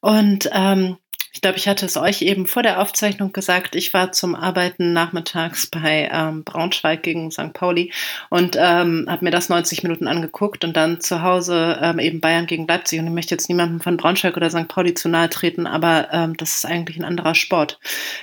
Und 0.00 0.48
ähm, 0.52 0.98
ich 1.34 1.40
glaube, 1.40 1.58
ich 1.58 1.66
hatte 1.66 1.84
es 1.84 1.96
euch 1.96 2.22
eben 2.22 2.46
vor 2.46 2.62
der 2.62 2.80
Aufzeichnung 2.80 3.32
gesagt. 3.32 3.74
Ich 3.74 3.92
war 3.92 4.12
zum 4.12 4.36
Arbeiten 4.36 4.92
nachmittags 4.92 5.66
bei 5.66 6.08
ähm, 6.10 6.44
Braunschweig 6.44 7.02
gegen 7.02 7.32
St. 7.32 7.52
Pauli 7.52 7.92
und 8.30 8.56
ähm, 8.56 9.06
habe 9.08 9.24
mir 9.24 9.32
das 9.32 9.48
90 9.48 9.82
Minuten 9.82 10.06
angeguckt 10.06 10.64
und 10.64 10.76
dann 10.76 11.00
zu 11.00 11.22
Hause 11.22 11.78
ähm, 11.82 11.98
eben 11.98 12.20
Bayern 12.20 12.46
gegen 12.46 12.68
Leipzig. 12.68 13.00
Und 13.00 13.08
ich 13.08 13.12
möchte 13.12 13.34
jetzt 13.34 13.48
niemandem 13.48 13.80
von 13.80 13.96
Braunschweig 13.96 14.36
oder 14.36 14.48
St. 14.48 14.68
Pauli 14.68 14.94
zu 14.94 15.08
nahe 15.08 15.28
treten, 15.28 15.66
aber 15.66 16.08
ähm, 16.12 16.36
das 16.36 16.54
ist 16.54 16.66
eigentlich 16.66 16.98
ein 16.98 17.04
anderer 17.04 17.34
Sport. 17.34 17.80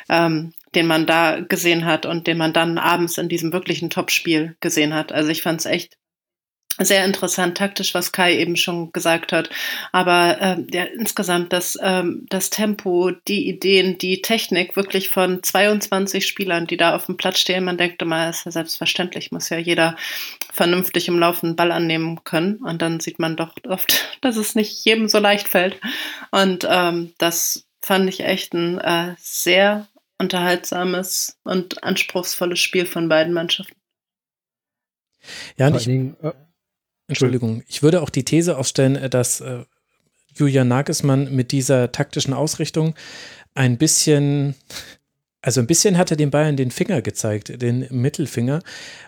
Ähm, 0.08 0.54
den 0.74 0.88
man 0.88 1.06
da 1.06 1.42
gesehen 1.42 1.84
hat 1.84 2.06
und 2.06 2.28
den 2.28 2.38
man 2.38 2.54
dann 2.54 2.78
abends 2.78 3.18
in 3.18 3.28
diesem 3.28 3.52
wirklichen 3.52 3.90
Topspiel 3.90 4.56
gesehen 4.62 4.94
hat. 4.94 5.12
Also 5.12 5.30
ich 5.30 5.42
fand 5.42 5.60
es 5.60 5.66
echt 5.66 5.98
sehr 6.80 7.06
interessant 7.06 7.58
taktisch, 7.58 7.94
was 7.94 8.12
Kai 8.12 8.38
eben 8.38 8.56
schon 8.56 8.92
gesagt 8.92 9.34
hat. 9.34 9.50
Aber 9.92 10.38
ähm, 10.40 10.68
ja, 10.72 10.84
insgesamt 10.84 11.54
das, 11.54 11.78
ähm, 11.82 12.26
das 12.30 12.50
Tempo, 12.50 13.12
die 13.28 13.48
Ideen, 13.48 13.98
die 13.98 14.22
Technik 14.22 14.76
wirklich 14.76 15.10
von 15.10 15.44
22 15.44 16.26
Spielern, 16.26 16.68
die 16.68 16.78
da 16.78 16.96
auf 16.96 17.06
dem 17.06 17.18
Platz 17.18 17.40
stehen. 17.40 17.66
Man 17.66 17.78
denkt 17.78 18.02
immer, 18.02 18.30
ist 18.30 18.46
ja 18.46 18.52
selbstverständlich, 18.52 19.32
muss 19.32 19.50
ja 19.50 19.58
jeder 19.58 19.96
vernünftig 20.52 21.08
im 21.08 21.20
Laufen 21.20 21.56
Ball 21.56 21.72
annehmen 21.72 22.24
können. 22.24 22.58
Und 22.58 22.82
dann 22.82 23.00
sieht 23.00 23.20
man 23.20 23.36
doch 23.36 23.56
oft, 23.68 24.18
dass 24.22 24.38
es 24.38 24.56
nicht 24.56 24.86
jedem 24.86 25.08
so 25.08 25.20
leicht 25.20 25.48
fällt. 25.48 25.80
Und 26.32 26.68
ähm, 26.70 27.14
das 27.18 27.66
fand 27.82 28.08
ich 28.10 28.22
echt 28.22 28.54
ein 28.54 28.80
äh, 28.80 29.16
sehr 29.18 29.88
unterhaltsames 30.20 31.40
und 31.44 31.84
anspruchsvolles 31.84 32.60
Spiel 32.60 32.86
von 32.86 33.10
beiden 33.10 33.34
Mannschaften. 33.34 33.76
Ja, 35.58 35.68
und 35.68 35.76
ich, 35.76 35.88
äh, 35.88 36.34
Entschuldigung, 37.12 37.62
ich 37.68 37.84
würde 37.84 38.02
auch 38.02 38.10
die 38.10 38.24
These 38.24 38.58
aufstellen, 38.58 38.96
äh, 38.96 39.10
dass 39.10 39.42
äh, 39.42 39.66
Julian 40.34 40.70
Nagelsmann 40.70 41.36
mit 41.36 41.52
dieser 41.52 41.92
taktischen 41.92 42.34
Ausrichtung 42.34 42.96
ein 43.54 43.78
bisschen, 43.78 44.56
also 45.42 45.60
ein 45.60 45.68
bisschen 45.68 45.98
hat 45.98 46.10
er 46.10 46.16
den 46.16 46.32
Bayern 46.32 46.56
den 46.56 46.72
Finger 46.72 47.02
gezeigt, 47.02 47.62
den 47.62 47.86
Mittelfinger, 47.90 48.62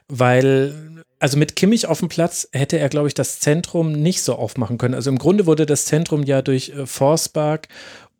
weil, 0.09 1.05
also 1.17 1.37
mit 1.37 1.55
Kimmich 1.55 1.87
auf 1.87 1.99
dem 1.99 2.09
Platz 2.09 2.45
hätte 2.51 2.77
er, 2.77 2.89
glaube 2.89 3.07
ich, 3.07 3.13
das 3.13 3.39
Zentrum 3.39 3.93
nicht 3.93 4.21
so 4.21 4.35
aufmachen 4.35 4.77
können. 4.77 4.95
Also 4.95 5.09
im 5.09 5.17
Grunde 5.17 5.45
wurde 5.45 5.65
das 5.65 5.85
Zentrum 5.85 6.23
ja 6.23 6.41
durch 6.41 6.71
äh, 6.71 6.85
Forsberg 6.85 7.69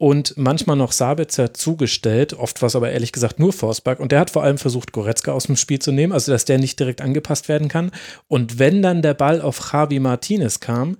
und 0.03 0.33
manchmal 0.35 0.75
noch 0.75 0.91
Sabitzer 0.91 1.53
zugestellt. 1.53 2.33
Oft 2.33 2.61
war 2.61 2.67
es 2.67 2.75
aber 2.75 2.91
ehrlich 2.91 3.13
gesagt 3.13 3.39
nur 3.39 3.53
Forsberg. 3.53 4.01
Und 4.01 4.11
der 4.11 4.19
hat 4.19 4.31
vor 4.31 4.43
allem 4.43 4.57
versucht, 4.57 4.91
Goretzka 4.91 5.31
aus 5.31 5.45
dem 5.45 5.55
Spiel 5.55 5.79
zu 5.79 5.93
nehmen, 5.93 6.11
also 6.11 6.29
dass 6.29 6.43
der 6.43 6.57
nicht 6.57 6.77
direkt 6.77 6.99
angepasst 6.99 7.47
werden 7.47 7.69
kann. 7.69 7.89
Und 8.27 8.59
wenn 8.59 8.81
dann 8.81 9.01
der 9.01 9.13
Ball 9.13 9.39
auf 9.39 9.71
Javi 9.71 10.01
Martinez 10.01 10.59
kam, 10.59 10.97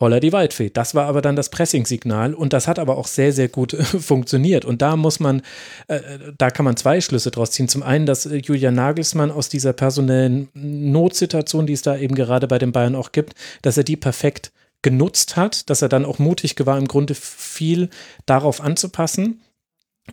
Holla 0.00 0.20
die 0.20 0.32
Waldfee. 0.32 0.70
Das 0.70 0.94
war 0.94 1.04
aber 1.04 1.20
dann 1.20 1.36
das 1.36 1.50
Pressing-Signal 1.50 2.32
und 2.32 2.54
das 2.54 2.66
hat 2.66 2.78
aber 2.78 2.96
auch 2.96 3.06
sehr, 3.06 3.34
sehr 3.34 3.48
gut 3.48 3.72
funktioniert. 4.00 4.64
Und 4.64 4.80
da 4.80 4.96
muss 4.96 5.20
man, 5.20 5.42
äh, 5.88 6.00
da 6.38 6.50
kann 6.50 6.64
man 6.64 6.78
zwei 6.78 7.02
Schlüsse 7.02 7.30
draus 7.30 7.50
ziehen. 7.50 7.68
Zum 7.68 7.82
einen, 7.82 8.06
dass 8.06 8.24
Julian 8.24 8.74
Nagelsmann 8.74 9.30
aus 9.30 9.50
dieser 9.50 9.74
personellen 9.74 10.48
Notsituation, 10.54 11.66
die 11.66 11.74
es 11.74 11.82
da 11.82 11.94
eben 11.94 12.14
gerade 12.14 12.48
bei 12.48 12.56
den 12.56 12.72
Bayern 12.72 12.94
auch 12.94 13.12
gibt, 13.12 13.34
dass 13.60 13.76
er 13.76 13.84
die 13.84 13.98
perfekt 13.98 14.50
genutzt 14.82 15.36
hat, 15.36 15.68
dass 15.70 15.82
er 15.82 15.88
dann 15.88 16.04
auch 16.04 16.18
mutig 16.18 16.54
war, 16.64 16.78
im 16.78 16.88
Grunde 16.88 17.14
viel 17.14 17.90
darauf 18.26 18.60
anzupassen 18.60 19.42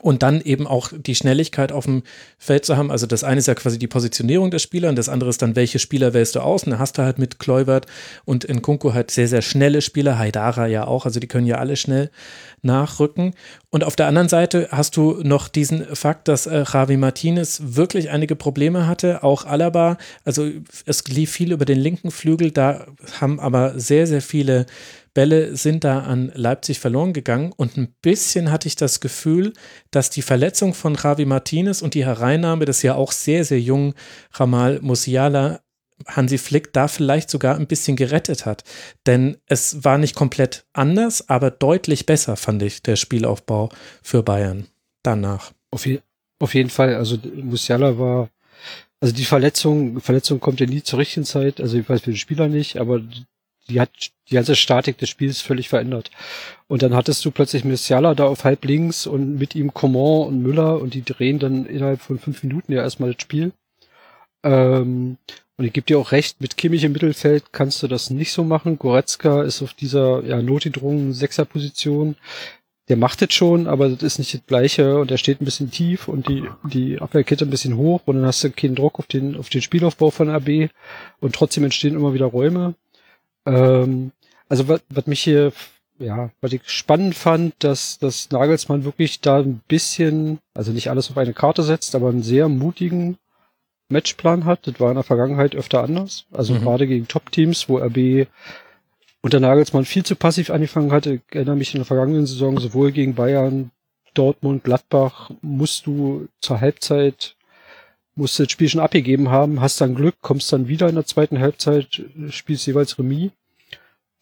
und 0.01 0.23
dann 0.23 0.41
eben 0.41 0.67
auch 0.67 0.91
die 0.95 1.15
Schnelligkeit 1.15 1.71
auf 1.71 1.85
dem 1.85 2.03
Feld 2.37 2.65
zu 2.65 2.77
haben. 2.77 2.91
Also 2.91 3.07
das 3.07 3.23
eine 3.23 3.39
ist 3.39 3.47
ja 3.47 3.55
quasi 3.55 3.79
die 3.79 3.87
Positionierung 3.87 4.51
der 4.51 4.59
Spieler 4.59 4.89
und 4.89 4.95
das 4.95 5.09
andere 5.09 5.29
ist 5.29 5.41
dann, 5.41 5.55
welche 5.55 5.79
Spieler 5.79 6.13
wählst 6.13 6.35
du 6.35 6.41
aus? 6.41 6.63
Und 6.63 6.71
da 6.71 6.79
hast 6.79 6.97
du 6.97 7.01
halt 7.01 7.19
mit 7.19 7.39
Kluivert 7.39 7.87
und 8.25 8.43
in 8.43 8.61
Kunku 8.61 8.93
halt 8.93 9.11
sehr, 9.11 9.27
sehr 9.27 9.41
schnelle 9.41 9.81
Spieler, 9.81 10.17
Haidara 10.17 10.67
ja 10.67 10.85
auch, 10.85 11.05
also 11.05 11.19
die 11.19 11.27
können 11.27 11.47
ja 11.47 11.57
alle 11.57 11.75
schnell 11.75 12.11
nachrücken. 12.61 13.33
Und 13.69 13.83
auf 13.83 13.95
der 13.95 14.07
anderen 14.07 14.29
Seite 14.29 14.69
hast 14.71 14.97
du 14.97 15.21
noch 15.23 15.47
diesen 15.47 15.83
Fakt, 15.95 16.27
dass 16.27 16.47
äh, 16.47 16.63
Javi 16.71 16.97
Martinez 16.97 17.61
wirklich 17.63 18.09
einige 18.09 18.35
Probleme 18.35 18.87
hatte, 18.87 19.23
auch 19.23 19.45
Alaba, 19.45 19.97
also 20.23 20.49
es 20.85 21.07
lief 21.07 21.31
viel 21.31 21.51
über 21.51 21.65
den 21.65 21.79
linken 21.79 22.11
Flügel, 22.11 22.51
da 22.51 22.87
haben 23.19 23.39
aber 23.39 23.79
sehr, 23.79 24.07
sehr 24.07 24.21
viele 24.21 24.65
Bälle 25.17 25.55
sind 25.55 25.83
da 25.83 26.01
an 26.01 26.31
Leipzig 26.35 26.79
verloren 26.79 27.11
gegangen 27.11 27.51
und 27.51 27.75
ein 27.75 27.91
bisschen 28.03 28.51
hatte 28.51 28.67
ich 28.67 28.75
das 28.75 28.99
Gefühl, 28.99 29.53
dass 29.89 30.11
die 30.11 30.21
Verletzung 30.21 30.75
von 30.75 30.93
Javi 30.93 31.25
Martinez 31.25 31.81
und 31.81 31.95
die 31.95 32.05
Hereinnahme 32.05 32.65
des 32.65 32.83
ja 32.83 32.93
auch 32.93 33.11
sehr, 33.11 33.43
sehr 33.43 33.59
jungen 33.59 33.95
Ramal 34.33 34.79
Musiala 34.83 35.61
Hansi 36.05 36.37
Flick 36.37 36.71
da 36.71 36.87
vielleicht 36.87 37.31
sogar 37.31 37.55
ein 37.55 37.65
bisschen 37.65 37.95
gerettet 37.95 38.45
hat. 38.45 38.63
Denn 39.07 39.37
es 39.47 39.83
war 39.83 39.97
nicht 39.97 40.13
komplett 40.13 40.67
anders, 40.73 41.27
aber 41.29 41.49
deutlich 41.49 42.05
besser, 42.05 42.35
fand 42.35 42.61
ich, 42.61 42.83
der 42.83 42.95
Spielaufbau 42.95 43.69
für 44.03 44.21
Bayern 44.21 44.67
danach. 45.01 45.51
Auf, 45.71 45.87
je 45.87 45.99
auf 46.37 46.53
jeden 46.53 46.69
Fall. 46.69 46.93
Also 46.93 47.17
Musiala 47.41 47.97
war, 47.97 48.29
also 48.99 49.15
die 49.15 49.25
Verletzung, 49.25 49.99
Verletzung 49.99 50.39
kommt 50.39 50.59
ja 50.59 50.67
nie 50.67 50.83
zur 50.83 50.99
richtigen 50.99 51.25
Zeit. 51.25 51.59
Also 51.59 51.75
ich 51.79 51.89
weiß 51.89 52.01
für 52.01 52.11
den 52.11 52.17
Spieler 52.17 52.49
nicht, 52.49 52.77
aber 52.77 53.01
die 53.69 53.79
hat 53.79 53.89
die 54.29 54.35
ganze 54.35 54.55
Statik 54.55 54.97
des 54.97 55.09
Spiels 55.09 55.41
völlig 55.41 55.69
verändert. 55.69 56.11
Und 56.67 56.81
dann 56.81 56.95
hattest 56.95 57.23
du 57.23 57.31
plötzlich 57.31 57.63
Messiala 57.63 58.13
da 58.15 58.25
auf 58.25 58.43
halb 58.43 58.65
links 58.65 59.07
und 59.07 59.37
mit 59.37 59.55
ihm 59.55 59.73
Coman 59.73 60.27
und 60.27 60.41
Müller 60.41 60.81
und 60.81 60.93
die 60.93 61.03
drehen 61.03 61.39
dann 61.39 61.65
innerhalb 61.65 62.01
von 62.01 62.19
fünf 62.19 62.43
Minuten 62.43 62.73
ja 62.73 62.81
erstmal 62.81 63.13
das 63.13 63.21
Spiel. 63.21 63.51
Ähm, 64.43 65.17
Und 65.57 65.65
ich 65.65 65.73
gebe 65.73 65.87
dir 65.87 65.97
auch 65.97 66.11
recht, 66.11 66.39
mit 66.39 66.55
Kimmich 66.55 66.83
im 66.83 66.91
Mittelfeld 66.91 67.51
kannst 67.51 67.81
du 67.81 67.87
das 67.87 68.11
nicht 68.11 68.31
so 68.31 68.43
machen. 68.43 68.77
Goretzka 68.77 69.41
ist 69.41 69.63
auf 69.63 69.73
dieser 69.73 70.23
ja, 70.23 70.39
notgedrungenen 70.41 71.13
Sechserposition. 71.13 72.15
Der 72.89 72.95
macht 72.97 73.21
es 73.21 73.33
schon, 73.33 73.67
aber 73.67 73.89
das 73.89 74.03
ist 74.03 74.19
nicht 74.19 74.33
das 74.33 74.45
Gleiche 74.45 74.99
und 74.99 75.09
er 75.11 75.17
steht 75.17 75.41
ein 75.41 75.45
bisschen 75.45 75.71
tief 75.71 76.07
und 76.07 76.27
die, 76.29 76.43
die 76.71 76.99
Abwehrkette 76.99 77.45
ein 77.45 77.49
bisschen 77.49 77.75
hoch 77.75 78.01
und 78.05 78.17
dann 78.17 78.25
hast 78.25 78.43
du 78.43 78.51
keinen 78.51 78.75
Druck 78.75 78.99
auf 78.99 79.07
den, 79.07 79.35
auf 79.35 79.49
den 79.49 79.61
Spielaufbau 79.61 80.11
von 80.11 80.29
AB 80.29 80.69
und 81.19 81.35
trotzdem 81.35 81.63
entstehen 81.65 81.95
immer 81.95 82.13
wieder 82.13 82.27
Räume. 82.27 82.75
Ähm, 83.47 84.11
also 84.49 84.67
was, 84.67 84.81
was 84.89 85.07
mich 85.07 85.21
hier, 85.21 85.51
ja, 85.99 86.29
was 86.41 86.53
ich 86.53 86.61
spannend 86.65 87.15
fand, 87.15 87.55
dass, 87.63 87.99
dass 87.99 88.29
Nagelsmann 88.31 88.83
wirklich 88.83 89.21
da 89.21 89.39
ein 89.39 89.61
bisschen, 89.67 90.39
also 90.53 90.71
nicht 90.71 90.89
alles 90.89 91.09
auf 91.09 91.17
eine 91.17 91.33
Karte 91.33 91.63
setzt, 91.63 91.95
aber 91.95 92.09
einen 92.09 92.23
sehr 92.23 92.49
mutigen 92.49 93.17
Matchplan 93.89 94.45
hat. 94.45 94.67
Das 94.67 94.79
war 94.79 94.89
in 94.89 94.95
der 94.95 95.03
Vergangenheit 95.03 95.55
öfter 95.55 95.83
anders. 95.83 96.25
Also 96.31 96.53
mhm. 96.53 96.61
gerade 96.61 96.87
gegen 96.87 97.07
Top-Teams, 97.07 97.69
wo 97.69 97.77
RB 97.77 98.27
unter 99.21 99.39
Nagelsmann 99.39 99.85
viel 99.85 100.05
zu 100.05 100.15
passiv 100.15 100.49
angefangen 100.49 100.91
hatte. 100.91 101.15
Ich 101.15 101.35
erinnere 101.35 101.55
mich 101.55 101.73
in 101.73 101.79
der 101.79 101.85
vergangenen 101.85 102.25
Saison 102.25 102.59
sowohl 102.59 102.91
gegen 102.91 103.15
Bayern, 103.15 103.71
Dortmund, 104.13 104.63
Gladbach 104.63 105.31
musst 105.41 105.85
du 105.85 106.27
zur 106.41 106.59
Halbzeit 106.59 107.36
musst 108.17 108.37
du 108.37 108.43
das 108.43 108.51
Spiel 108.51 108.69
schon 108.69 108.81
abgegeben 108.81 109.29
haben, 109.29 109.61
hast 109.61 109.79
dann 109.79 109.95
Glück, 109.95 110.15
kommst 110.21 110.51
dann 110.51 110.67
wieder 110.67 110.89
in 110.89 110.95
der 110.95 111.05
zweiten 111.05 111.39
Halbzeit, 111.39 112.03
spielst 112.29 112.67
jeweils 112.67 112.97
Remis. 112.99 113.31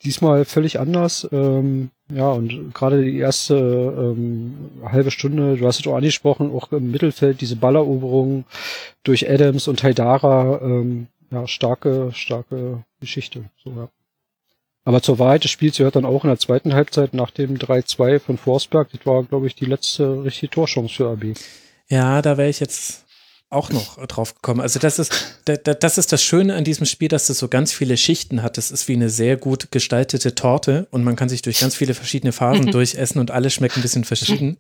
Diesmal 0.04 0.46
völlig 0.46 0.80
anders. 0.80 1.28
Ähm, 1.32 1.90
ja, 2.14 2.30
und 2.30 2.74
gerade 2.74 3.04
die 3.04 3.18
erste 3.18 3.56
ähm, 3.56 4.70
halbe 4.84 5.10
Stunde, 5.10 5.58
du 5.58 5.66
hast 5.66 5.80
es 5.80 5.88
auch 5.88 5.96
angesprochen, 5.96 6.52
auch 6.52 6.72
im 6.72 6.92
Mittelfeld 6.92 7.42
diese 7.42 7.56
Balleroberung 7.56 8.44
durch 9.04 9.30
Adams 9.30 9.68
und 9.68 9.82
Haidara, 9.82 10.60
ähm, 10.62 11.08
ja, 11.32 11.48
starke, 11.48 12.12
starke 12.14 12.84
Geschichte. 13.00 13.46
So, 13.64 13.72
ja. 13.72 13.90
Aber 14.84 15.02
zur 15.02 15.18
Wahrheit 15.18 15.44
des 15.44 15.52
Spiels 15.52 15.78
gehört 15.78 15.96
dann 15.96 16.06
auch 16.06 16.24
in 16.24 16.30
der 16.30 16.38
zweiten 16.38 16.76
Halbzeit 16.76 17.16
nach 17.16 17.32
dem 17.32 17.58
3-2 17.58 18.20
von 18.20 18.38
Forsberg, 18.38 18.90
das 18.92 19.04
war, 19.06 19.24
glaube 19.24 19.48
ich, 19.48 19.56
die 19.56 19.66
letzte 19.66 20.24
richtige 20.24 20.52
Torchance 20.52 20.94
für 20.94 21.10
AB. 21.10 21.36
Ja, 21.88 22.22
da 22.22 22.38
wäre 22.38 22.50
ich 22.50 22.60
jetzt 22.60 23.05
auch 23.52 23.70
noch 23.70 24.06
drauf 24.08 24.36
gekommen. 24.36 24.60
Also 24.60 24.80
das 24.80 25.00
ist, 25.00 25.40
das 25.46 25.98
ist 25.98 26.12
das 26.12 26.24
Schöne 26.24 26.56
an 26.56 26.64
diesem 26.64 26.86
Spiel, 26.86 27.08
dass 27.08 27.30
es 27.30 27.40
so 27.40 27.48
ganz 27.48 27.72
viele 27.72 27.96
Schichten 27.96 28.42
hat. 28.42 28.58
Das 28.58 28.72
ist 28.72 28.88
wie 28.88 28.94
eine 28.94 29.10
sehr 29.10 29.38
gut 29.38 29.72
gestaltete 29.72 30.36
Torte 30.36 30.88
und 30.92 31.04
man 31.04 31.16
kann 31.16 31.30
sich 31.30 31.42
durch 31.42 31.60
ganz 31.60 31.76
viele 31.76 31.94
verschiedene 31.94 32.34
Phasen 32.34 32.72
durchessen 32.72 33.22
und 33.22 33.32
alle 33.32 33.50
schmecken 33.50 33.80
ein 33.80 33.82
bisschen 33.82 34.04
verschieden. 34.04 34.58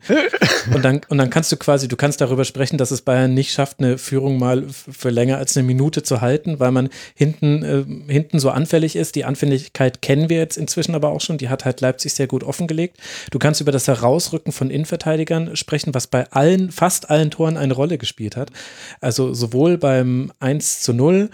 Und 0.74 0.84
dann, 0.84 1.02
und 1.10 1.18
dann 1.18 1.30
kannst 1.30 1.52
du 1.52 1.58
quasi, 1.58 1.88
du 1.88 1.96
kannst 1.96 2.22
darüber 2.22 2.46
sprechen, 2.46 2.78
dass 2.78 2.92
es 2.92 3.02
Bayern 3.02 3.34
nicht 3.34 3.52
schafft, 3.52 3.80
eine 3.80 3.98
Führung 3.98 4.40
mal 4.40 4.66
für 4.70 5.10
länger 5.10 5.38
als 5.38 5.56
eine 5.56 5.66
Minute 5.66 6.04
zu 6.04 6.22
halten, 6.22 6.60
weil 6.60 6.72
man 6.72 6.90
hinten, 7.14 7.64
äh, 7.64 8.12
hinten 8.12 8.40
so 8.40 8.50
anfällig 8.50 8.96
ist. 8.96 9.16
Die 9.16 9.26
Anfälligkeit 9.26 10.02
kennen 10.02 10.30
wir 10.30 10.38
jetzt 10.38 10.58
inzwischen 10.58 10.96
aber 10.96 11.10
auch 11.10 11.22
schon. 11.22 11.38
Die 11.38 11.50
hat 11.50 11.66
halt 11.66 11.82
Leipzig 11.82 12.14
sehr 12.14 12.28
gut 12.28 12.44
offengelegt. 12.44 12.98
Du 13.32 13.40
kannst 13.40 13.62
über 13.62 13.72
das 13.72 13.88
Herausrücken 13.88 14.52
von 14.52 14.70
Innenverteidigern 14.70 15.56
sprechen, 15.56 15.94
was 15.94 16.08
bei 16.08 16.32
allen, 16.32 16.72
fast 16.72 17.10
allen 17.10 17.32
Toren 17.32 17.58
eine 17.58 17.74
Rolle 17.74 17.98
gespielt 17.98 18.36
hat. 18.36 18.52
Also 19.02 19.34
sowohl 19.34 19.78
beim 19.78 20.32
1 20.40 20.82
zu 20.82 20.94
0 20.94 21.30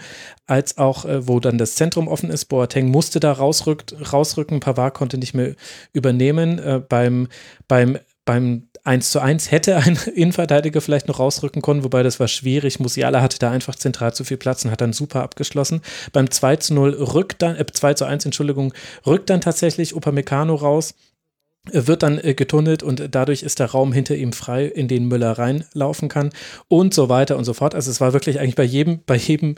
als 0.46 0.78
auch, 0.78 1.04
äh, 1.04 1.26
wo 1.26 1.40
dann 1.40 1.58
das 1.58 1.76
Zentrum 1.76 2.08
offen 2.08 2.30
ist. 2.30 2.46
Boateng 2.46 2.88
musste 2.88 3.20
da 3.20 3.32
rausrückt, 3.32 3.94
rausrücken, 4.12 4.60
Pavard 4.60 4.94
konnte 4.94 5.18
nicht 5.18 5.34
mehr 5.34 5.54
übernehmen. 5.92 6.58
Äh, 6.58 6.82
beim, 6.86 7.28
beim, 7.68 7.98
beim 8.24 8.68
1 8.84 9.10
zu 9.10 9.20
1 9.20 9.50
hätte 9.50 9.76
ein 9.76 9.96
Innenverteidiger 10.14 10.80
vielleicht 10.80 11.08
noch 11.08 11.20
rausrücken 11.20 11.62
können, 11.62 11.84
wobei 11.84 12.02
das 12.02 12.18
war 12.18 12.28
schwierig. 12.28 12.80
Musiala 12.80 13.22
hatte 13.22 13.38
da 13.38 13.50
einfach 13.50 13.76
zentral 13.76 14.12
zu 14.12 14.24
viel 14.24 14.36
Platz 14.36 14.64
und 14.64 14.70
hat 14.70 14.80
dann 14.80 14.92
super 14.92 15.22
abgeschlossen. 15.22 15.82
Beim 16.12 16.30
2 16.30 16.56
zu 16.56 16.74
0 16.74 16.94
rückt 16.94 17.42
dann, 17.42 17.56
äh, 17.56 17.64
2 17.64 17.94
zu 17.94 18.04
1, 18.04 18.24
Entschuldigung, 18.24 18.74
rückt 19.06 19.30
dann 19.30 19.40
tatsächlich 19.40 19.94
Upamecano 19.94 20.54
raus 20.54 20.94
wird 21.70 22.02
dann 22.02 22.18
äh, 22.18 22.34
getunnelt 22.34 22.82
und 22.82 23.14
dadurch 23.14 23.42
ist 23.42 23.60
der 23.60 23.70
Raum 23.70 23.92
hinter 23.92 24.16
ihm 24.16 24.32
frei, 24.32 24.66
in 24.66 24.88
den 24.88 25.06
Müller 25.06 25.32
reinlaufen 25.32 26.08
kann 26.08 26.30
und 26.68 26.92
so 26.92 27.08
weiter 27.08 27.36
und 27.36 27.44
so 27.44 27.54
fort. 27.54 27.74
Also 27.74 27.90
es 27.90 28.00
war 28.00 28.12
wirklich 28.12 28.40
eigentlich 28.40 28.56
bei 28.56 28.64
jedem, 28.64 29.00
bei 29.06 29.16
jedem 29.16 29.54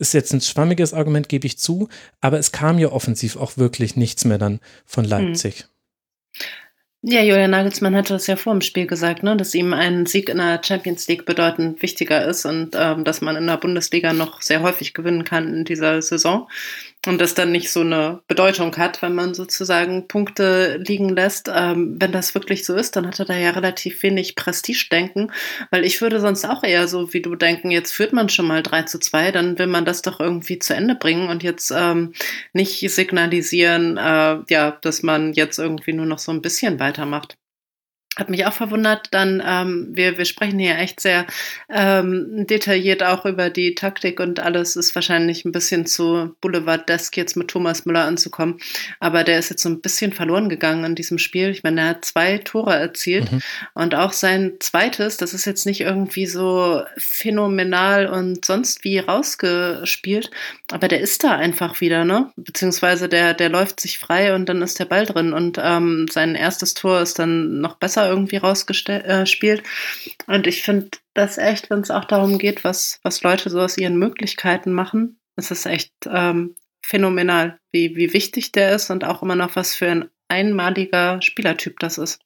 Ist 0.00 0.12
jetzt 0.12 0.32
ein 0.32 0.40
schwammiges 0.40 0.92
Argument, 0.92 1.28
gebe 1.28 1.46
ich 1.46 1.56
zu, 1.56 1.88
aber 2.20 2.40
es 2.40 2.50
kam 2.50 2.80
ja 2.80 2.90
offensiv 2.90 3.36
auch 3.36 3.56
wirklich 3.56 3.94
nichts 3.94 4.24
mehr 4.24 4.38
dann 4.38 4.58
von 4.84 5.04
hm. 5.04 5.10
Leipzig. 5.10 5.60
Hm. 5.60 6.48
Ja, 7.02 7.22
Julian 7.22 7.52
Nagelsmann 7.52 7.94
hatte 7.94 8.14
das 8.14 8.26
ja 8.26 8.34
vor 8.34 8.52
dem 8.54 8.60
Spiel 8.60 8.88
gesagt, 8.88 9.22
ne, 9.22 9.36
dass 9.36 9.54
ihm 9.54 9.72
ein 9.72 10.06
Sieg 10.06 10.28
in 10.28 10.38
der 10.38 10.60
Champions 10.64 11.06
League 11.06 11.26
bedeutend 11.26 11.80
wichtiger 11.80 12.26
ist 12.26 12.44
und 12.44 12.74
ähm, 12.74 13.04
dass 13.04 13.20
man 13.20 13.36
in 13.36 13.46
der 13.46 13.56
Bundesliga 13.56 14.12
noch 14.12 14.42
sehr 14.42 14.62
häufig 14.62 14.94
gewinnen 14.94 15.22
kann 15.22 15.54
in 15.54 15.64
dieser 15.64 16.02
Saison 16.02 16.48
und 17.06 17.20
das 17.20 17.34
dann 17.34 17.52
nicht 17.52 17.70
so 17.70 17.80
eine 17.80 18.20
Bedeutung 18.26 18.76
hat, 18.76 19.02
wenn 19.02 19.14
man 19.14 19.32
sozusagen 19.32 20.08
Punkte 20.08 20.78
liegen 20.78 21.08
lässt. 21.08 21.50
Ähm, 21.52 21.96
wenn 21.98 22.12
das 22.12 22.34
wirklich 22.34 22.64
so 22.64 22.74
ist, 22.74 22.96
dann 22.96 23.06
hat 23.06 23.18
er 23.20 23.24
da 23.24 23.36
ja 23.36 23.50
relativ 23.50 24.02
wenig 24.02 24.34
Prestige-Denken, 24.34 25.30
weil 25.70 25.84
ich 25.84 26.00
würde 26.00 26.20
sonst 26.20 26.44
auch 26.44 26.64
eher 26.64 26.88
so 26.88 27.12
wie 27.12 27.22
du 27.22 27.36
denken, 27.36 27.70
jetzt 27.70 27.92
führt 27.92 28.12
man 28.12 28.28
schon 28.28 28.46
mal 28.46 28.62
3 28.62 28.82
zu 28.82 28.98
2, 28.98 29.30
dann 29.32 29.58
will 29.58 29.68
man 29.68 29.84
das 29.84 30.02
doch 30.02 30.18
irgendwie 30.18 30.58
zu 30.58 30.74
Ende 30.74 30.96
bringen 30.96 31.28
und 31.28 31.42
jetzt 31.42 31.72
ähm, 31.74 32.14
nicht 32.52 32.80
signalisieren, 32.90 33.96
äh, 33.96 34.38
ja, 34.48 34.72
dass 34.82 35.02
man 35.02 35.32
jetzt 35.32 35.58
irgendwie 35.58 35.92
nur 35.92 36.06
noch 36.06 36.18
so 36.18 36.32
ein 36.32 36.42
bisschen 36.42 36.80
weitermacht 36.80 37.36
hat 38.18 38.30
mich 38.30 38.44
auch 38.46 38.52
verwundert. 38.52 39.08
Dann, 39.12 39.42
ähm, 39.46 39.88
wir, 39.92 40.18
wir 40.18 40.24
sprechen 40.24 40.58
hier 40.58 40.76
echt 40.76 41.00
sehr 41.00 41.26
ähm, 41.70 42.46
detailliert 42.46 43.02
auch 43.02 43.24
über 43.24 43.48
die 43.48 43.74
Taktik 43.74 44.18
und 44.20 44.40
alles. 44.40 44.76
Ist 44.76 44.94
wahrscheinlich 44.94 45.44
ein 45.44 45.52
bisschen 45.52 45.86
zu 45.86 46.34
Boulevard-desk 46.40 47.16
jetzt 47.16 47.36
mit 47.36 47.48
Thomas 47.48 47.86
Müller 47.86 48.04
anzukommen. 48.04 48.58
Aber 48.98 49.22
der 49.22 49.38
ist 49.38 49.50
jetzt 49.50 49.62
so 49.62 49.68
ein 49.68 49.80
bisschen 49.80 50.12
verloren 50.12 50.48
gegangen 50.48 50.84
in 50.84 50.94
diesem 50.96 51.18
Spiel. 51.18 51.50
Ich 51.50 51.62
meine, 51.62 51.80
er 51.82 51.88
hat 51.90 52.04
zwei 52.04 52.38
Tore 52.38 52.74
erzielt 52.74 53.30
mhm. 53.30 53.40
und 53.74 53.94
auch 53.94 54.12
sein 54.12 54.54
zweites, 54.58 55.16
das 55.16 55.32
ist 55.32 55.44
jetzt 55.44 55.64
nicht 55.64 55.80
irgendwie 55.80 56.26
so 56.26 56.82
phänomenal 56.96 58.06
und 58.06 58.44
sonst 58.44 58.82
wie 58.82 58.98
rausgespielt. 58.98 60.30
Aber 60.72 60.88
der 60.88 61.00
ist 61.00 61.22
da 61.22 61.36
einfach 61.36 61.80
wieder, 61.80 62.04
ne? 62.04 62.32
Beziehungsweise 62.36 63.08
der, 63.08 63.34
der 63.34 63.48
läuft 63.48 63.80
sich 63.80 63.98
frei 63.98 64.34
und 64.34 64.48
dann 64.48 64.60
ist 64.62 64.80
der 64.80 64.86
Ball 64.86 65.06
drin. 65.06 65.32
Und 65.32 65.58
ähm, 65.62 66.06
sein 66.10 66.34
erstes 66.34 66.74
Tor 66.74 67.00
ist 67.00 67.18
dann 67.18 67.60
noch 67.60 67.76
besser 67.76 68.07
irgendwie 68.08 68.36
rausgespielt. 68.36 69.04
Äh, 69.06 70.32
und 70.32 70.46
ich 70.46 70.62
finde 70.62 70.90
das 71.14 71.38
echt, 71.38 71.70
wenn 71.70 71.80
es 71.80 71.90
auch 71.90 72.04
darum 72.04 72.38
geht, 72.38 72.64
was, 72.64 73.00
was 73.02 73.22
Leute 73.22 73.50
so 73.50 73.60
aus 73.60 73.78
ihren 73.78 73.98
Möglichkeiten 73.98 74.72
machen, 74.72 75.18
ist 75.36 75.50
es 75.50 75.66
echt 75.66 75.92
ähm, 76.06 76.54
phänomenal, 76.84 77.58
wie, 77.72 77.96
wie 77.96 78.12
wichtig 78.12 78.52
der 78.52 78.74
ist 78.74 78.90
und 78.90 79.04
auch 79.04 79.22
immer 79.22 79.36
noch 79.36 79.56
was 79.56 79.74
für 79.74 79.88
ein 79.88 80.08
einmaliger 80.28 81.20
Spielertyp 81.22 81.78
das 81.78 81.98
ist. 81.98 82.20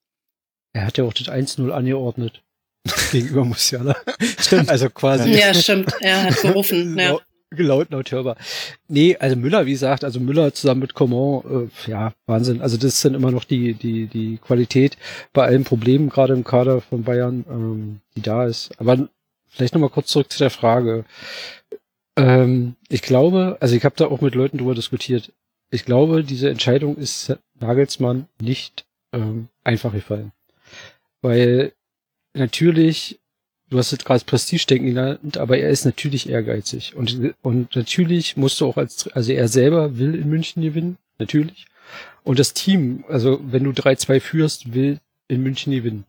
Er 0.74 0.86
hat 0.86 0.98
ja 0.98 1.04
auch 1.04 1.12
das 1.12 1.28
1-0 1.28 1.70
angeordnet 1.70 2.42
gegenüber 3.12 3.44
Musiala. 3.44 3.96
Stimmt. 4.38 4.68
Also 4.68 4.90
quasi. 4.90 5.30
Ja, 5.30 5.54
stimmt. 5.54 5.92
Er 6.00 6.24
hat 6.24 6.40
gerufen. 6.40 6.98
ja. 6.98 7.18
Laut, 7.56 7.90
laut 7.90 8.10
hörbar. 8.10 8.36
Nee, 8.88 9.16
also 9.18 9.36
Müller, 9.36 9.66
wie 9.66 9.72
gesagt, 9.72 10.04
also 10.04 10.20
Müller 10.20 10.52
zusammen 10.54 10.80
mit 10.80 10.94
Coman, 10.94 11.70
äh, 11.86 11.90
ja, 11.90 12.12
Wahnsinn. 12.26 12.60
Also 12.60 12.76
das 12.76 13.00
dann 13.02 13.14
immer 13.14 13.30
noch 13.30 13.44
die, 13.44 13.74
die, 13.74 14.06
die 14.06 14.38
Qualität 14.38 14.96
bei 15.32 15.44
allen 15.44 15.64
Problemen, 15.64 16.08
gerade 16.08 16.34
im 16.34 16.44
Kader 16.44 16.80
von 16.80 17.04
Bayern, 17.04 17.44
ähm, 17.48 18.00
die 18.16 18.22
da 18.22 18.46
ist. 18.46 18.70
Aber 18.78 19.08
vielleicht 19.48 19.74
nochmal 19.74 19.90
kurz 19.90 20.08
zurück 20.08 20.32
zu 20.32 20.38
der 20.38 20.50
Frage. 20.50 21.04
Ähm, 22.16 22.76
ich 22.88 23.02
glaube, 23.02 23.56
also 23.60 23.74
ich 23.74 23.84
habe 23.84 23.94
da 23.96 24.06
auch 24.06 24.20
mit 24.20 24.34
Leuten 24.34 24.58
drüber 24.58 24.74
diskutiert. 24.74 25.32
Ich 25.70 25.84
glaube, 25.84 26.24
diese 26.24 26.50
Entscheidung 26.50 26.96
ist 26.96 27.36
Nagelsmann 27.60 28.28
nicht 28.40 28.84
ähm, 29.12 29.48
einfach 29.64 29.92
gefallen. 29.92 30.32
Weil 31.22 31.72
natürlich 32.34 33.20
du 33.72 33.78
hast 33.78 33.90
jetzt 33.90 34.04
gerade 34.04 34.24
Prestige-Denken 34.24 34.86
genannt, 34.86 35.38
aber 35.38 35.56
er 35.56 35.70
ist 35.70 35.86
natürlich 35.86 36.28
ehrgeizig. 36.28 36.94
Und, 36.94 37.34
und 37.40 37.74
natürlich 37.74 38.36
musst 38.36 38.60
du 38.60 38.66
auch 38.66 38.76
als, 38.76 39.08
also 39.08 39.32
er 39.32 39.48
selber 39.48 39.98
will 39.98 40.14
in 40.14 40.28
München 40.28 40.62
gewinnen, 40.62 40.98
natürlich. 41.18 41.66
Und 42.22 42.38
das 42.38 42.52
Team, 42.52 43.04
also 43.08 43.40
wenn 43.42 43.64
du 43.64 43.70
3-2 43.70 44.20
führst, 44.20 44.74
will 44.74 45.00
in 45.26 45.42
München 45.42 45.72
gewinnen. 45.72 46.04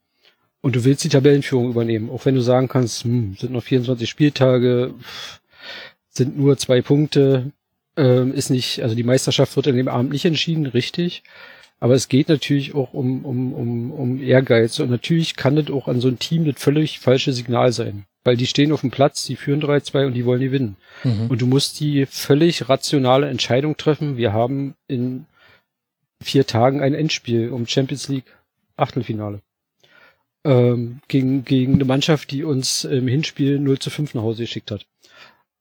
Und 0.62 0.76
du 0.76 0.84
willst 0.84 1.06
die 1.06 1.10
Tabellenführung 1.10 1.70
übernehmen, 1.70 2.10
auch 2.10 2.26
wenn 2.26 2.36
du 2.36 2.42
sagen 2.42 2.68
kannst, 2.68 3.06
hm, 3.06 3.38
sind 3.40 3.54
noch 3.54 3.64
24 3.64 4.10
Spieltage, 4.10 4.94
sind 6.10 6.38
nur 6.38 6.58
zwei 6.58 6.82
Punkte, 6.82 7.52
ähm, 7.96 8.34
ist 8.34 8.50
nicht, 8.50 8.82
also 8.82 8.94
die 8.94 9.04
Meisterschaft 9.04 9.56
wird 9.56 9.68
in 9.68 9.78
dem 9.78 9.88
Abend 9.88 10.12
nicht 10.12 10.26
entschieden, 10.26 10.66
richtig. 10.66 11.24
Aber 11.84 11.96
es 11.96 12.08
geht 12.08 12.30
natürlich 12.30 12.76
auch 12.76 12.94
um, 12.94 13.26
um, 13.26 13.54
um, 13.54 13.92
um 13.92 14.24
Ehrgeiz. 14.24 14.80
Und 14.80 14.90
natürlich 14.90 15.36
kann 15.36 15.58
das 15.58 15.70
auch 15.70 15.90
an 15.90 16.00
so 16.00 16.08
ein 16.08 16.18
Team 16.18 16.46
das 16.46 16.56
völlig 16.56 17.00
falsche 17.00 17.34
Signal 17.34 17.74
sein. 17.74 18.06
Weil 18.24 18.38
die 18.38 18.48
stehen 18.48 18.72
auf 18.72 18.80
dem 18.80 18.90
Platz, 18.90 19.26
die 19.26 19.36
führen 19.36 19.62
3-2 19.62 20.06
und 20.06 20.14
die 20.14 20.24
wollen 20.24 20.40
gewinnen. 20.40 20.78
Mhm. 21.04 21.28
Und 21.28 21.42
du 21.42 21.46
musst 21.46 21.82
die 21.82 22.06
völlig 22.06 22.70
rationale 22.70 23.28
Entscheidung 23.28 23.76
treffen. 23.76 24.16
Wir 24.16 24.32
haben 24.32 24.76
in 24.88 25.26
vier 26.24 26.48
Tagen 26.48 26.80
ein 26.80 26.94
Endspiel 26.94 27.50
um 27.50 27.68
Champions 27.68 28.08
League 28.08 28.34
Achtelfinale. 28.78 29.42
Ähm, 30.46 31.02
gegen, 31.10 31.44
gegen 31.44 31.74
eine 31.74 31.86
Mannschaft, 31.86 32.32
die 32.32 32.46
uns 32.46 32.86
im 32.86 33.10
Hinspiel 33.10 33.60
0 33.60 33.80
zu 33.80 33.90
5 33.90 34.14
nach 34.14 34.24
Hause 34.24 34.44
geschickt 34.44 34.72
hat. 34.72 34.86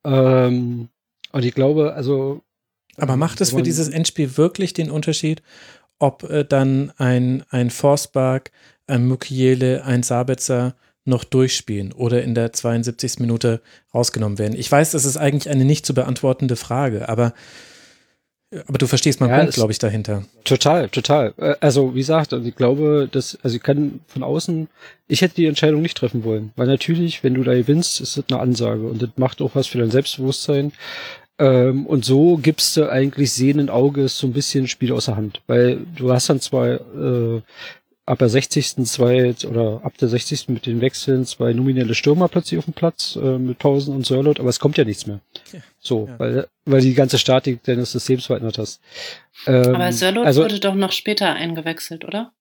Ähm, 0.05 0.89
und 1.33 1.45
ich 1.45 1.53
glaube, 1.53 1.95
also. 1.95 2.43
Aber 2.97 3.17
macht 3.17 3.41
es 3.41 3.51
für 3.51 3.63
dieses 3.63 3.89
Endspiel 3.89 4.37
wirklich 4.37 4.73
den 4.73 4.91
Unterschied, 4.91 5.43
ob 6.03 6.25
äh, 6.25 6.45
dann 6.45 6.93
ein, 6.99 7.45
ein 7.51 7.71
Forsberg, 7.71 8.51
ein 8.89 9.07
Mukiele, 9.07 9.85
ein 9.85 10.03
Sabitzer 10.03 10.75
noch 11.05 11.23
durchspielen 11.23 11.93
oder 11.93 12.23
in 12.23 12.35
der 12.35 12.53
72. 12.53 13.21
Minute 13.21 13.61
rausgenommen 13.95 14.39
werden. 14.39 14.59
Ich 14.59 14.71
weiß, 14.71 14.91
das 14.91 15.05
ist 15.05 15.17
eigentlich 15.17 15.49
eine 15.49 15.65
nicht 15.65 15.87
zu 15.87 15.95
beantwortende 15.95 16.57
Frage, 16.57 17.09
aber, 17.09 17.35
aber 18.67 18.79
du 18.79 18.87
verstehst 18.89 19.21
meinen 19.21 19.31
ja, 19.31 19.39
Punkt, 19.39 19.55
glaube 19.55 19.71
ich, 19.71 19.79
dahinter. 19.79 20.25
Total, 20.45 20.89
total. 20.89 21.35
Äh, 21.37 21.55
also, 21.61 21.95
wie 21.95 22.01
gesagt, 22.01 22.33
also 22.33 22.47
ich 22.49 22.57
glaube, 22.57 23.09
dass, 23.11 23.39
also 23.45 23.57
ich 23.57 23.63
kann 23.63 24.01
von 24.09 24.25
außen, 24.25 24.69
ich 25.07 25.23
hätte 25.23 25.37
die 25.37 25.47
Entscheidung 25.47 25.83
nicht 25.83 25.97
treffen 25.97 26.25
wollen, 26.25 26.51
weil 26.57 26.67
natürlich, 26.67 27.23
wenn 27.23 27.35
du 27.35 27.45
da 27.45 27.55
gewinnst, 27.55 28.01
ist 28.01 28.17
das 28.17 28.25
eine 28.29 28.41
Ansage 28.41 28.89
und 28.89 29.03
das 29.03 29.11
macht 29.17 29.41
auch 29.41 29.55
was 29.55 29.69
für 29.69 29.79
dein 29.79 29.93
Selbstbewusstsein. 29.93 30.73
Ähm, 31.43 31.87
und 31.87 32.05
so 32.05 32.37
gibst 32.37 32.77
du 32.77 32.89
eigentlich 32.89 33.33
sehenden 33.33 33.69
Auges 33.69 34.17
so 34.17 34.29
ein 34.29 34.33
bisschen 34.33 34.69
Spiel 34.69 34.93
außer 34.93 35.17
Hand. 35.17 35.43
Weil 35.49 35.81
du 35.97 36.13
hast 36.13 36.31
dann 36.31 36.41
zwar 36.41 36.69
äh, 36.69 37.43
ab 38.07 38.19
der 38.19 38.29
60. 38.29 38.85
zwei 38.87 39.35
oder 39.49 39.81
ab 39.83 39.99
der 39.99 40.09
60. 40.09 40.49
mit 40.49 40.67
den 40.67 40.81
Wechseln 40.81 41.27
zwei 41.27 41.53
nominelle 41.53 41.97
Stürmer 41.97 42.29
plötzlich 42.29 42.59
auf 42.59 42.67
dem 42.67 42.75
Platz 42.75 43.17
äh, 43.17 43.39
mit 43.39 43.59
Pausen 43.59 43.95
und 43.95 44.07
Sörlot, 44.07 44.39
aber 44.39 44.51
es 44.51 44.61
kommt 44.61 44.79
ja 44.79 44.85
nichts 44.85 45.07
mehr. 45.07 45.21
Ja. 45.53 45.61
So, 45.81 46.07
ja. 46.07 46.19
weil 46.19 46.47
weil 46.65 46.81
die 46.81 46.95
ganze 46.95 47.19
Statik 47.19 47.65
deines 47.65 47.91
Systems 47.91 48.27
verändert 48.27 48.59
hast. 48.59 48.81
Ähm, 49.49 49.75
aber 49.75 49.93
Sörlot 49.93 50.27
also, 50.27 50.43
wurde 50.43 50.61
doch 50.61 50.77
noch 50.77 50.93
später 50.93 51.33
eingewechselt, 51.33 52.05
oder? 52.05 52.33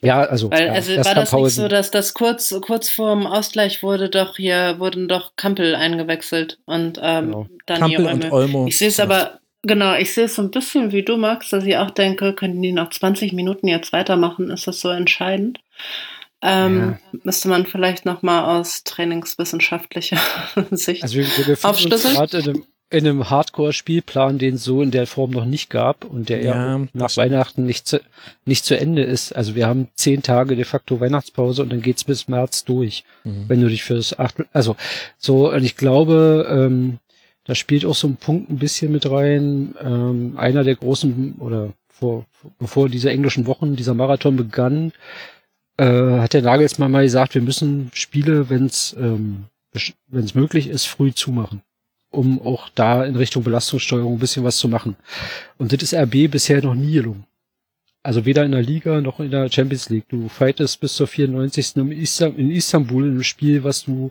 Ja, 0.00 0.20
also. 0.20 0.50
Weil, 0.50 0.66
ja, 0.66 0.72
also 0.72 0.96
war 0.96 1.14
das 1.14 1.32
nicht 1.32 1.54
so, 1.54 1.66
dass 1.66 1.90
das 1.90 2.14
kurz, 2.14 2.54
kurz 2.60 2.88
vorm 2.88 3.26
Ausgleich 3.26 3.82
wurde 3.82 4.08
doch 4.08 4.36
hier, 4.36 4.76
wurden 4.78 5.08
doch 5.08 5.34
Kampel 5.36 5.74
eingewechselt 5.74 6.58
und 6.66 7.00
ähm, 7.02 7.26
genau. 7.26 7.46
dann 7.66 7.80
Kampel 7.80 8.06
und 8.06 8.32
Olmo. 8.32 8.66
Ich 8.68 8.78
sehe 8.78 8.88
es 8.88 9.00
aber, 9.00 9.40
genau, 9.62 9.94
ich 9.96 10.14
sehe 10.14 10.26
es 10.26 10.36
so 10.36 10.42
ein 10.42 10.52
bisschen 10.52 10.92
wie 10.92 11.02
du, 11.02 11.16
Max, 11.16 11.50
dass 11.50 11.64
ich 11.64 11.76
auch 11.76 11.90
denke, 11.90 12.32
könnten 12.34 12.62
die 12.62 12.72
noch 12.72 12.90
20 12.90 13.32
Minuten 13.32 13.66
jetzt 13.66 13.92
weitermachen? 13.92 14.50
Ist 14.50 14.68
das 14.68 14.80
so 14.80 14.88
entscheidend? 14.88 15.58
Ähm, 16.42 16.96
ja. 17.12 17.18
Müsste 17.24 17.48
man 17.48 17.66
vielleicht 17.66 18.04
nochmal 18.04 18.60
aus 18.60 18.84
trainingswissenschaftlicher 18.84 20.20
Sicht 20.70 21.02
also 21.02 21.16
wir, 21.16 21.26
wir 21.26 21.58
aufschlüsseln? 21.64 22.64
In 22.90 23.00
einem, 23.00 23.06
in 23.06 23.06
einem 23.06 23.30
Hardcore-Spielplan, 23.30 24.38
den 24.38 24.54
es 24.54 24.64
so 24.64 24.82
in 24.82 24.90
der 24.90 25.06
Form 25.06 25.30
noch 25.30 25.44
nicht 25.44 25.68
gab 25.68 26.04
und 26.04 26.28
der 26.28 26.42
ja, 26.42 26.80
nach 26.94 27.16
Weihnachten 27.16 27.66
nicht 27.66 27.86
zu, 27.86 28.00
nicht 28.46 28.64
zu 28.64 28.78
Ende 28.78 29.02
ist. 29.02 29.32
Also 29.32 29.54
wir 29.54 29.66
haben 29.66 29.88
zehn 29.94 30.22
Tage 30.22 30.56
de 30.56 30.64
facto 30.64 30.98
Weihnachtspause 30.98 31.62
und 31.62 31.70
dann 31.70 31.82
geht's 31.82 32.04
bis 32.04 32.28
März 32.28 32.64
durch, 32.64 33.04
mhm. 33.24 33.44
wenn 33.48 33.60
du 33.60 33.68
dich 33.68 33.84
für 33.84 33.94
das 33.94 34.18
acht, 34.18 34.36
also 34.52 34.74
so, 35.18 35.52
und 35.52 35.64
ich 35.64 35.76
glaube, 35.76 36.46
ähm, 36.50 36.98
da 37.44 37.54
spielt 37.54 37.84
auch 37.84 37.94
so 37.94 38.08
ein 38.08 38.16
Punkt 38.16 38.50
ein 38.50 38.58
bisschen 38.58 38.92
mit 38.92 39.10
rein. 39.10 39.74
Ähm, 39.82 40.34
einer 40.36 40.64
der 40.64 40.76
großen, 40.76 41.36
oder 41.40 41.72
vor, 41.88 42.26
bevor 42.58 42.88
diese 42.88 43.10
englischen 43.10 43.46
Wochen, 43.46 43.74
dieser 43.74 43.94
Marathon 43.94 44.36
begann, 44.36 44.92
äh, 45.78 45.84
hat 46.20 46.34
der 46.34 46.42
Nagelsmann 46.42 46.90
mal 46.90 47.04
gesagt, 47.04 47.34
wir 47.34 47.42
müssen 47.42 47.90
Spiele, 47.94 48.50
wenn 48.50 48.66
es 48.66 48.94
ähm, 48.98 49.44
wenn 50.08 50.24
es 50.24 50.34
möglich 50.34 50.68
ist, 50.68 50.86
früh 50.86 51.12
zumachen 51.12 51.62
um 52.10 52.40
auch 52.40 52.68
da 52.74 53.04
in 53.04 53.16
Richtung 53.16 53.44
Belastungssteuerung 53.44 54.14
ein 54.14 54.18
bisschen 54.18 54.44
was 54.44 54.58
zu 54.58 54.68
machen. 54.68 54.96
Und 55.58 55.72
das 55.72 55.82
ist 55.82 55.94
RB 55.94 56.30
bisher 56.30 56.62
noch 56.62 56.74
nie 56.74 56.92
gelungen. 56.92 57.24
Also 58.02 58.24
weder 58.24 58.44
in 58.44 58.52
der 58.52 58.62
Liga 58.62 59.00
noch 59.00 59.20
in 59.20 59.30
der 59.30 59.50
Champions 59.50 59.90
League. 59.90 60.08
Du 60.08 60.28
fightest 60.28 60.80
bis 60.80 60.94
zur 60.94 61.06
94. 61.06 61.76
in 61.76 62.50
Istanbul 62.50 63.04
in 63.04 63.10
einem 63.10 63.22
Spiel, 63.22 63.64
was 63.64 63.84
du 63.84 64.10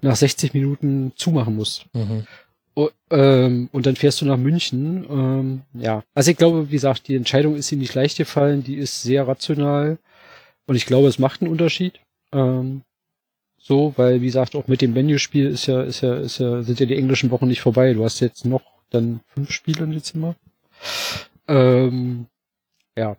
nach 0.00 0.16
60 0.16 0.54
Minuten 0.54 1.12
zumachen 1.16 1.56
musst. 1.56 1.86
Mhm. 1.92 2.26
Und, 2.74 2.92
ähm, 3.10 3.68
und 3.72 3.86
dann 3.86 3.96
fährst 3.96 4.20
du 4.20 4.26
nach 4.26 4.36
München. 4.36 5.06
Ähm, 5.10 5.62
ja, 5.74 6.02
also 6.14 6.30
ich 6.30 6.36
glaube, 6.36 6.68
wie 6.68 6.74
gesagt, 6.74 7.08
die 7.08 7.16
Entscheidung 7.16 7.56
ist 7.56 7.72
ihm 7.72 7.80
nicht 7.80 7.94
leicht 7.94 8.16
gefallen. 8.16 8.62
Die 8.62 8.76
ist 8.76 9.02
sehr 9.02 9.26
rational. 9.26 9.98
Und 10.66 10.76
ich 10.76 10.86
glaube, 10.86 11.08
es 11.08 11.18
macht 11.18 11.42
einen 11.42 11.50
Unterschied. 11.50 12.00
Ähm, 12.32 12.82
so, 13.64 13.94
weil 13.96 14.20
wie 14.20 14.26
gesagt, 14.26 14.56
auch 14.56 14.66
mit 14.66 14.82
dem 14.82 14.96
Venue-Spiel 14.96 15.46
ist 15.46 15.66
ja, 15.66 15.82
ist 15.82 16.00
ja, 16.00 16.16
ist 16.16 16.38
ja, 16.38 16.62
sind 16.62 16.80
ja 16.80 16.86
die 16.86 16.96
englischen 16.96 17.30
Wochen 17.30 17.46
nicht 17.46 17.60
vorbei. 17.60 17.94
Du 17.94 18.04
hast 18.04 18.18
jetzt 18.18 18.44
noch 18.44 18.62
dann 18.90 19.20
fünf 19.28 19.52
Spiele 19.52 19.84
im 19.84 19.92
Dezember. 19.92 20.34
Ähm, 21.46 22.26
ja. 22.98 23.16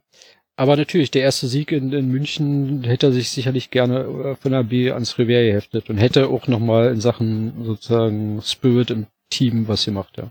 Aber 0.58 0.76
natürlich, 0.76 1.12
der 1.12 1.24
erste 1.24 1.48
Sieg 1.48 1.72
in, 1.72 1.94
in 1.94 2.10
München 2.10 2.84
hätte 2.84 3.08
er 3.08 3.12
sich 3.14 3.30
sicherlich 3.30 3.72
gerne 3.72 4.02
äh, 4.02 4.36
von 4.36 4.52
der 4.52 4.64
B 4.64 4.92
ans 4.92 5.18
Revier 5.18 5.44
geheftet 5.44 5.90
und 5.90 5.98
hätte 5.98 6.28
auch 6.28 6.48
nochmal 6.48 6.92
in 6.92 7.00
Sachen 7.00 7.64
sozusagen 7.64 8.42
Spirit 8.44 8.92
im 8.92 9.08
Team 9.30 9.70
was 9.70 9.86
gemacht, 9.86 10.18
ja. 10.18 10.30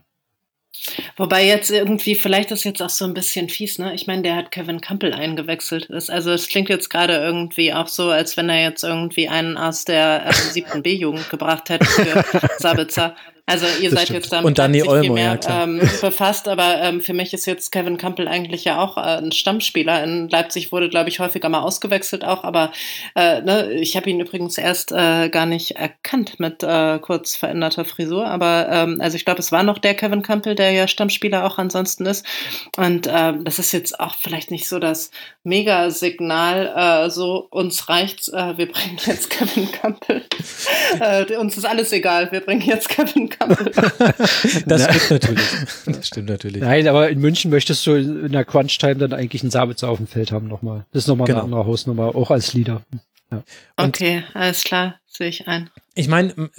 Wobei 1.16 1.46
jetzt 1.46 1.70
irgendwie, 1.70 2.14
vielleicht 2.14 2.50
ist 2.50 2.64
jetzt 2.64 2.82
auch 2.82 2.90
so 2.90 3.04
ein 3.04 3.14
bisschen 3.14 3.48
fies, 3.48 3.78
ne? 3.78 3.94
Ich 3.94 4.06
meine, 4.06 4.22
der 4.22 4.36
hat 4.36 4.50
Kevin 4.50 4.80
Campbell 4.80 5.12
eingewechselt. 5.12 5.86
Das, 5.90 6.08
also 6.08 6.30
es 6.30 6.48
klingt 6.48 6.70
jetzt 6.70 6.88
gerade 6.88 7.14
irgendwie 7.14 7.74
auch 7.74 7.88
so, 7.88 8.10
als 8.10 8.36
wenn 8.36 8.48
er 8.48 8.62
jetzt 8.62 8.82
irgendwie 8.82 9.28
einen 9.28 9.58
aus 9.58 9.84
der 9.84 10.26
äh, 10.26 10.32
siebten 10.32 10.82
B-Jugend 10.82 11.28
gebracht 11.28 11.68
hätte 11.68 11.84
für 11.84 12.24
Sabitzer. 12.58 13.14
Also 13.44 13.66
ihr 13.81 13.90
das 13.90 13.98
seid 13.98 14.09
stimmt. 14.09 14.20
jetzt 14.20 14.32
damit 14.32 14.47
und 14.47 14.59
Danny 14.59 14.82
Olmo, 14.85 15.14
mehr, 15.14 15.39
ja, 15.43 15.64
ähm, 15.64 15.81
befasst, 16.01 16.47
aber 16.47 16.81
ähm, 16.81 17.01
für 17.01 17.12
mich 17.12 17.35
ist 17.35 17.44
jetzt 17.47 17.73
Kevin 17.73 17.97
Campbell 17.97 18.28
eigentlich 18.28 18.64
ja 18.64 18.81
auch 18.81 18.97
äh, 18.97 19.19
ein 19.19 19.32
Stammspieler. 19.32 20.05
In 20.05 20.28
Leipzig 20.28 20.70
wurde, 20.70 20.89
glaube 20.89 21.09
ich, 21.09 21.19
häufiger 21.19 21.48
mal 21.48 21.60
ausgewechselt 21.60 22.24
auch, 22.24 22.44
aber 22.44 22.73
äh, 23.16 23.40
ne, 23.43 23.73
ich 23.73 23.97
habe 23.97 24.09
ihn 24.09 24.20
übrigens 24.20 24.59
erst 24.59 24.93
äh, 24.93 25.28
gar 25.28 25.47
nicht 25.47 25.73
erkannt 25.73 26.39
mit 26.39 26.62
äh, 26.62 27.01
kurz 27.01 27.35
veränderter 27.35 27.85
Frisur, 27.85 28.27
aber 28.27 28.69
ähm, 28.70 29.01
also 29.01 29.16
ich 29.16 29.24
glaube, 29.24 29.40
es 29.40 29.51
war 29.51 29.64
noch 29.64 29.78
der 29.78 29.94
Kevin 29.94 30.23
Campbell, 30.23 30.55
der 30.55 30.70
ja 30.70 30.86
Stammspieler 30.86 31.44
auch 31.44 31.59
ansonsten 31.59 32.06
ist. 32.06 32.24
Und 32.77 33.09
äh, 33.09 33.32
das 33.43 33.59
ist 33.59 33.73
jetzt 33.73 33.98
auch 33.98 34.14
vielleicht 34.14 34.52
nicht 34.52 34.69
so 34.69 34.78
das 34.78 35.10
Mega-Signal, 35.43 37.06
äh, 37.06 37.10
so 37.10 37.48
uns 37.51 37.89
reicht's, 37.89 38.28
äh, 38.28 38.56
wir 38.56 38.70
bringen 38.70 38.98
jetzt 39.05 39.31
Kevin 39.31 39.73
Campbell. 39.73 40.23
uns 41.39 41.56
ist 41.56 41.64
alles 41.64 41.93
egal, 41.93 42.31
wir 42.31 42.40
bringen 42.40 42.62
jetzt 42.62 42.89
Kevin 42.89 43.31
das 44.66 44.84
stimmt 44.84 45.10
natürlich. 45.10 45.48
Das 45.86 46.06
stimmt 46.06 46.28
natürlich. 46.28 46.62
Nein, 46.62 46.88
aber 46.88 47.10
in 47.10 47.20
München 47.20 47.50
möchtest 47.50 47.86
du 47.86 47.94
in 47.94 48.32
der 48.32 48.44
Crunch-Time 48.44 48.96
dann 48.96 49.12
eigentlich 49.12 49.42
einen 49.42 49.50
Sabitzer 49.50 49.88
auf 49.88 49.98
dem 49.98 50.06
Feld 50.06 50.32
haben 50.32 50.48
nochmal. 50.48 50.84
Das 50.92 51.04
ist 51.04 51.09
nochmal 51.09 51.26
genau. 51.26 51.40
eine 51.40 51.44
andere 51.44 51.66
Hausnummer, 51.66 52.14
auch 52.14 52.30
als 52.30 52.54
Leader. 52.54 52.82
Ja. 53.30 53.42
Okay, 53.76 54.24
alles 54.34 54.62
klar, 54.62 54.96
sehe 55.06 55.28
ich 55.28 55.48
ein. 55.48 55.70
Ich 55.94 56.09
meine, 56.09 56.50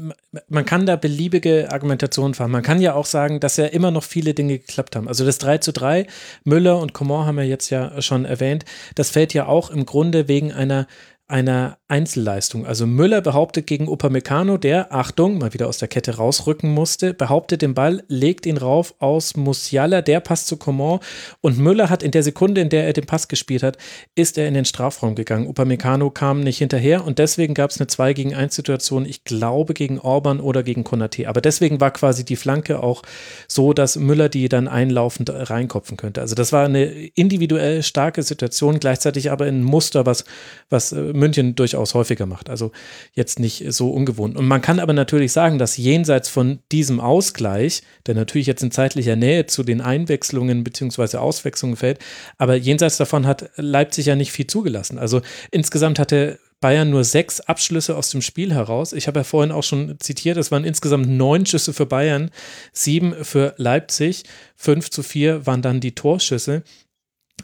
man 0.47 0.65
kann 0.65 0.85
da 0.85 0.95
beliebige 0.95 1.71
Argumentationen 1.71 2.33
fahren. 2.33 2.51
Man 2.51 2.63
kann 2.63 2.81
ja 2.81 2.93
auch 2.93 3.05
sagen, 3.05 3.39
dass 3.39 3.57
ja 3.57 3.65
immer 3.65 3.91
noch 3.91 4.03
viele 4.03 4.33
Dinge 4.33 4.57
geklappt 4.57 4.95
haben. 4.95 5.07
Also 5.07 5.23
das 5.25 5.37
3 5.37 5.59
zu 5.59 5.71
3, 5.71 6.07
Müller 6.43 6.79
und 6.79 6.93
Coman 6.93 7.27
haben 7.27 7.37
wir 7.37 7.45
jetzt 7.45 7.69
ja 7.69 8.01
schon 8.01 8.25
erwähnt, 8.25 8.65
das 8.95 9.11
fällt 9.11 9.33
ja 9.33 9.45
auch 9.45 9.69
im 9.69 9.85
Grunde 9.85 10.27
wegen 10.27 10.51
einer 10.51 10.87
einer 11.33 11.79
Einzelleistung. 11.87 12.67
Also 12.67 12.85
Müller 12.85 13.19
behauptet 13.19 13.65
gegen 13.65 13.87
Upamecano, 13.87 14.57
der, 14.57 14.93
Achtung, 14.93 15.39
mal 15.39 15.51
wieder 15.51 15.67
aus 15.67 15.79
der 15.79 15.87
Kette 15.87 16.17
rausrücken 16.17 16.71
musste, 16.71 17.15
behauptet 17.15 17.63
den 17.63 17.73
Ball, 17.73 18.03
legt 18.07 18.45
ihn 18.45 18.57
rauf 18.57 18.93
aus 18.99 19.35
Musiala, 19.35 20.03
der 20.03 20.19
passt 20.19 20.45
zu 20.45 20.57
Coman 20.57 20.99
und 21.41 21.57
Müller 21.57 21.89
hat 21.89 22.03
in 22.03 22.11
der 22.11 22.21
Sekunde, 22.21 22.61
in 22.61 22.69
der 22.69 22.85
er 22.85 22.93
den 22.93 23.07
Pass 23.07 23.27
gespielt 23.27 23.63
hat, 23.63 23.79
ist 24.13 24.37
er 24.37 24.47
in 24.47 24.53
den 24.53 24.65
Strafraum 24.65 25.15
gegangen. 25.15 25.47
Upamecano 25.47 26.11
kam 26.11 26.41
nicht 26.41 26.59
hinterher 26.59 27.03
und 27.03 27.17
deswegen 27.17 27.55
gab 27.55 27.71
es 27.71 27.79
eine 27.79 27.87
2 27.87 28.13
gegen 28.13 28.35
1 28.35 28.53
Situation, 28.53 29.03
ich 29.03 29.23
glaube 29.23 29.73
gegen 29.73 29.97
Orban 29.97 30.39
oder 30.39 30.61
gegen 30.61 30.83
Konate. 30.83 31.27
Aber 31.27 31.41
deswegen 31.41 31.81
war 31.81 31.89
quasi 31.89 32.23
die 32.23 32.35
Flanke 32.35 32.83
auch 32.83 33.01
so, 33.47 33.73
dass 33.73 33.95
Müller 33.95 34.29
die 34.29 34.49
dann 34.49 34.67
einlaufend 34.67 35.31
reinkopfen 35.31 35.97
könnte. 35.97 36.21
Also 36.21 36.35
das 36.35 36.51
war 36.51 36.65
eine 36.65 36.85
individuell 36.85 37.81
starke 37.81 38.21
Situation, 38.21 38.79
gleichzeitig 38.79 39.31
aber 39.31 39.45
ein 39.45 39.63
Muster, 39.63 40.05
was, 40.05 40.25
was 40.69 40.91
äh, 40.91 41.22
München 41.23 41.55
durchaus 41.55 41.93
häufiger 41.93 42.25
macht. 42.25 42.49
Also 42.49 42.71
jetzt 43.13 43.39
nicht 43.39 43.63
so 43.69 43.89
ungewohnt. 43.91 44.35
Und 44.35 44.45
man 44.45 44.61
kann 44.61 44.79
aber 44.79 44.91
natürlich 44.91 45.31
sagen, 45.31 45.57
dass 45.57 45.77
jenseits 45.77 46.27
von 46.27 46.59
diesem 46.71 46.99
Ausgleich, 46.99 47.81
der 48.05 48.15
natürlich 48.15 48.47
jetzt 48.47 48.61
in 48.61 48.71
zeitlicher 48.71 49.15
Nähe 49.15 49.45
zu 49.45 49.63
den 49.63 49.79
Einwechslungen 49.79 50.63
bzw. 50.63 51.17
Auswechslungen 51.17 51.77
fällt, 51.77 51.99
aber 52.37 52.55
jenseits 52.55 52.97
davon 52.97 53.25
hat 53.25 53.49
Leipzig 53.55 54.07
ja 54.07 54.15
nicht 54.15 54.33
viel 54.33 54.47
zugelassen. 54.47 54.97
Also 54.97 55.21
insgesamt 55.51 55.97
hatte 55.97 56.39
Bayern 56.59 56.89
nur 56.89 57.03
sechs 57.03 57.41
Abschlüsse 57.41 57.95
aus 57.95 58.09
dem 58.09 58.21
Spiel 58.21 58.53
heraus. 58.53 58.93
Ich 58.93 59.07
habe 59.07 59.19
ja 59.19 59.23
vorhin 59.23 59.51
auch 59.51 59.63
schon 59.63 59.95
zitiert, 59.99 60.37
es 60.37 60.51
waren 60.51 60.63
insgesamt 60.63 61.07
neun 61.07 61.45
Schüsse 61.45 61.73
für 61.73 61.85
Bayern, 61.85 62.31
sieben 62.71 63.13
für 63.25 63.53
Leipzig, 63.57 64.23
fünf 64.55 64.89
zu 64.89 65.03
vier 65.03 65.45
waren 65.45 65.61
dann 65.61 65.81
die 65.81 65.93
Torschüsse. 65.93 66.63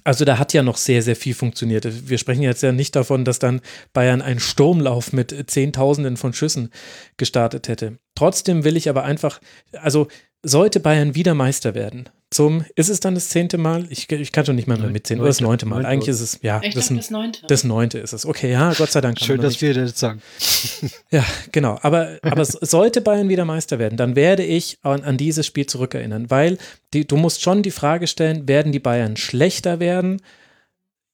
Also 0.04 0.26
da 0.26 0.38
hat 0.38 0.54
ja 0.54 0.64
noch 0.64 0.78
sehr, 0.78 1.02
sehr 1.02 1.16
viel 1.16 1.34
funktioniert. 1.34 2.10
Wir 2.10 2.18
sprechen 2.18 2.42
jetzt 2.42 2.64
ja 2.64 2.72
nicht 2.72 2.96
davon, 2.96 3.26
dass 3.26 3.40
dann 3.40 3.62
Bayern 3.94 4.22
einen 4.22 4.40
Sturmlauf 4.40 5.14
mit 5.14 5.52
Zehntausenden 5.52 6.18
von 6.18 6.34
Schüssen 6.34 6.72
gestartet 7.18 7.68
hätte. 7.68 7.98
Trotzdem 8.16 8.64
will 8.64 8.78
ich 8.78 8.90
aber 8.90 9.04
einfach, 9.04 9.40
also 9.74 10.08
sollte 10.42 10.80
Bayern 10.80 11.16
wieder 11.16 11.34
Meister 11.34 11.76
werden, 11.76 12.10
zum, 12.32 12.64
ist 12.76 12.90
es 12.90 13.00
dann 13.00 13.16
das 13.16 13.30
zehnte 13.30 13.58
Mal? 13.58 13.88
Ich, 13.90 14.12
ich 14.12 14.32
kann 14.32 14.46
schon 14.46 14.56
nicht 14.56 14.68
mal 14.68 14.78
mehr 14.78 14.92
mitzählen. 14.92 15.20
Oder 15.20 15.30
das 15.30 15.42
neunte 15.42 15.66
Mal. 15.66 15.84
Eigentlich 15.84 16.10
ist 16.10 16.22
es, 16.22 16.40
ja, 16.44 16.62
ich 16.64 16.76
das, 16.76 16.90
das 16.90 17.10
neunte. 17.10 17.42
Das 17.48 17.64
neunte 17.64 17.98
ist 17.98 18.14
es. 18.14 18.24
Okay, 18.24 18.52
ja, 18.52 18.72
Gott 18.74 18.92
sei 18.92 19.02
Dank. 19.02 19.20
Schön, 19.20 19.42
dass 19.42 19.54
nicht. 19.54 19.62
wir 19.64 19.74
das 19.74 20.00
sagen. 20.00 20.22
ja, 21.12 21.26
genau. 21.52 21.80
Aber, 21.82 22.20
aber 22.22 22.46
sollte 22.46 23.02
Bayern 23.02 23.30
wieder 23.30 23.46
Meister 23.46 23.80
werden, 23.80 23.98
dann 23.98 24.16
werde 24.16 24.44
ich 24.44 24.78
an, 24.84 25.04
an 25.04 25.18
dieses 25.18 25.48
Spiel 25.48 25.66
zurückerinnern, 25.66 26.30
weil 26.30 26.60
die, 26.94 27.08
du 27.08 27.18
musst 27.18 27.42
schon 27.42 27.64
die 27.64 27.72
Frage 27.72 28.06
stellen, 28.06 28.48
werden 28.48 28.72
die 28.72 28.80
Bayern 28.80 29.18
schlechter 29.18 29.80
werden 29.80 30.22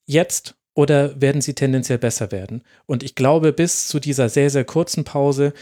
jetzt 0.04 0.54
oder 0.74 1.18
werden 1.18 1.40
sie 1.40 1.54
tendenziell 1.54 1.98
besser 1.98 2.30
werden? 2.30 2.62
Und 2.84 3.02
ich 3.02 3.14
glaube, 3.14 3.54
bis 3.54 3.88
zu 3.88 4.00
dieser 4.00 4.28
sehr, 4.28 4.50
sehr 4.50 4.64
kurzen 4.64 5.04
Pause 5.04 5.54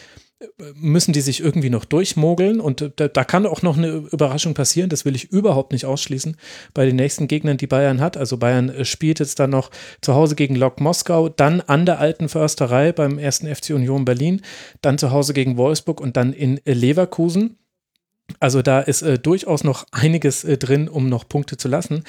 müssen 0.74 1.12
die 1.12 1.20
sich 1.20 1.40
irgendwie 1.40 1.70
noch 1.70 1.84
durchmogeln 1.84 2.60
und 2.60 2.92
da, 2.96 3.08
da, 3.08 3.24
kann 3.24 3.46
auch 3.46 3.62
noch 3.62 3.76
eine 3.76 3.88
Überraschung 3.88 4.54
passieren, 4.54 4.90
das 4.90 5.04
will 5.04 5.14
ich 5.14 5.30
überhaupt 5.30 5.72
nicht 5.72 5.86
ausschließen 5.86 6.36
bei 6.72 6.86
den 6.86 6.96
nächsten 6.96 7.28
Gegnern, 7.28 7.56
die 7.56 7.66
Bayern 7.66 8.00
hat. 8.00 8.16
Also 8.16 8.36
Bayern 8.36 8.68
äh, 8.68 8.84
spielt 8.84 9.20
jetzt 9.20 9.38
dann 9.40 9.50
noch 9.50 9.70
zu 10.00 10.14
Hause 10.14 10.34
gegen 10.34 10.56
Lok 10.56 10.80
Moskau, 10.80 11.28
dann 11.28 11.60
an 11.60 11.86
der 11.86 11.98
alten 11.98 12.28
Försterei 12.28 12.92
beim 12.92 13.18
ersten 13.18 13.52
FC 13.52 13.70
Union 13.70 14.04
Berlin, 14.04 14.42
dann 14.82 14.98
zu 14.98 15.10
Hause 15.10 15.34
gegen 15.34 15.56
Wolfsburg 15.56 16.00
und 16.00 16.16
dann 16.16 16.32
in 16.32 16.60
Leverkusen. 16.64 17.56
Also 18.40 18.62
da 18.62 18.80
ist 18.80 19.02
äh, 19.02 19.18
durchaus 19.18 19.64
noch 19.64 19.86
einiges 19.92 20.44
äh, 20.44 20.56
drin, 20.56 20.88
um 20.88 21.08
noch 21.08 21.28
Punkte 21.28 21.56
zu 21.56 21.68
lassen. 21.68 22.04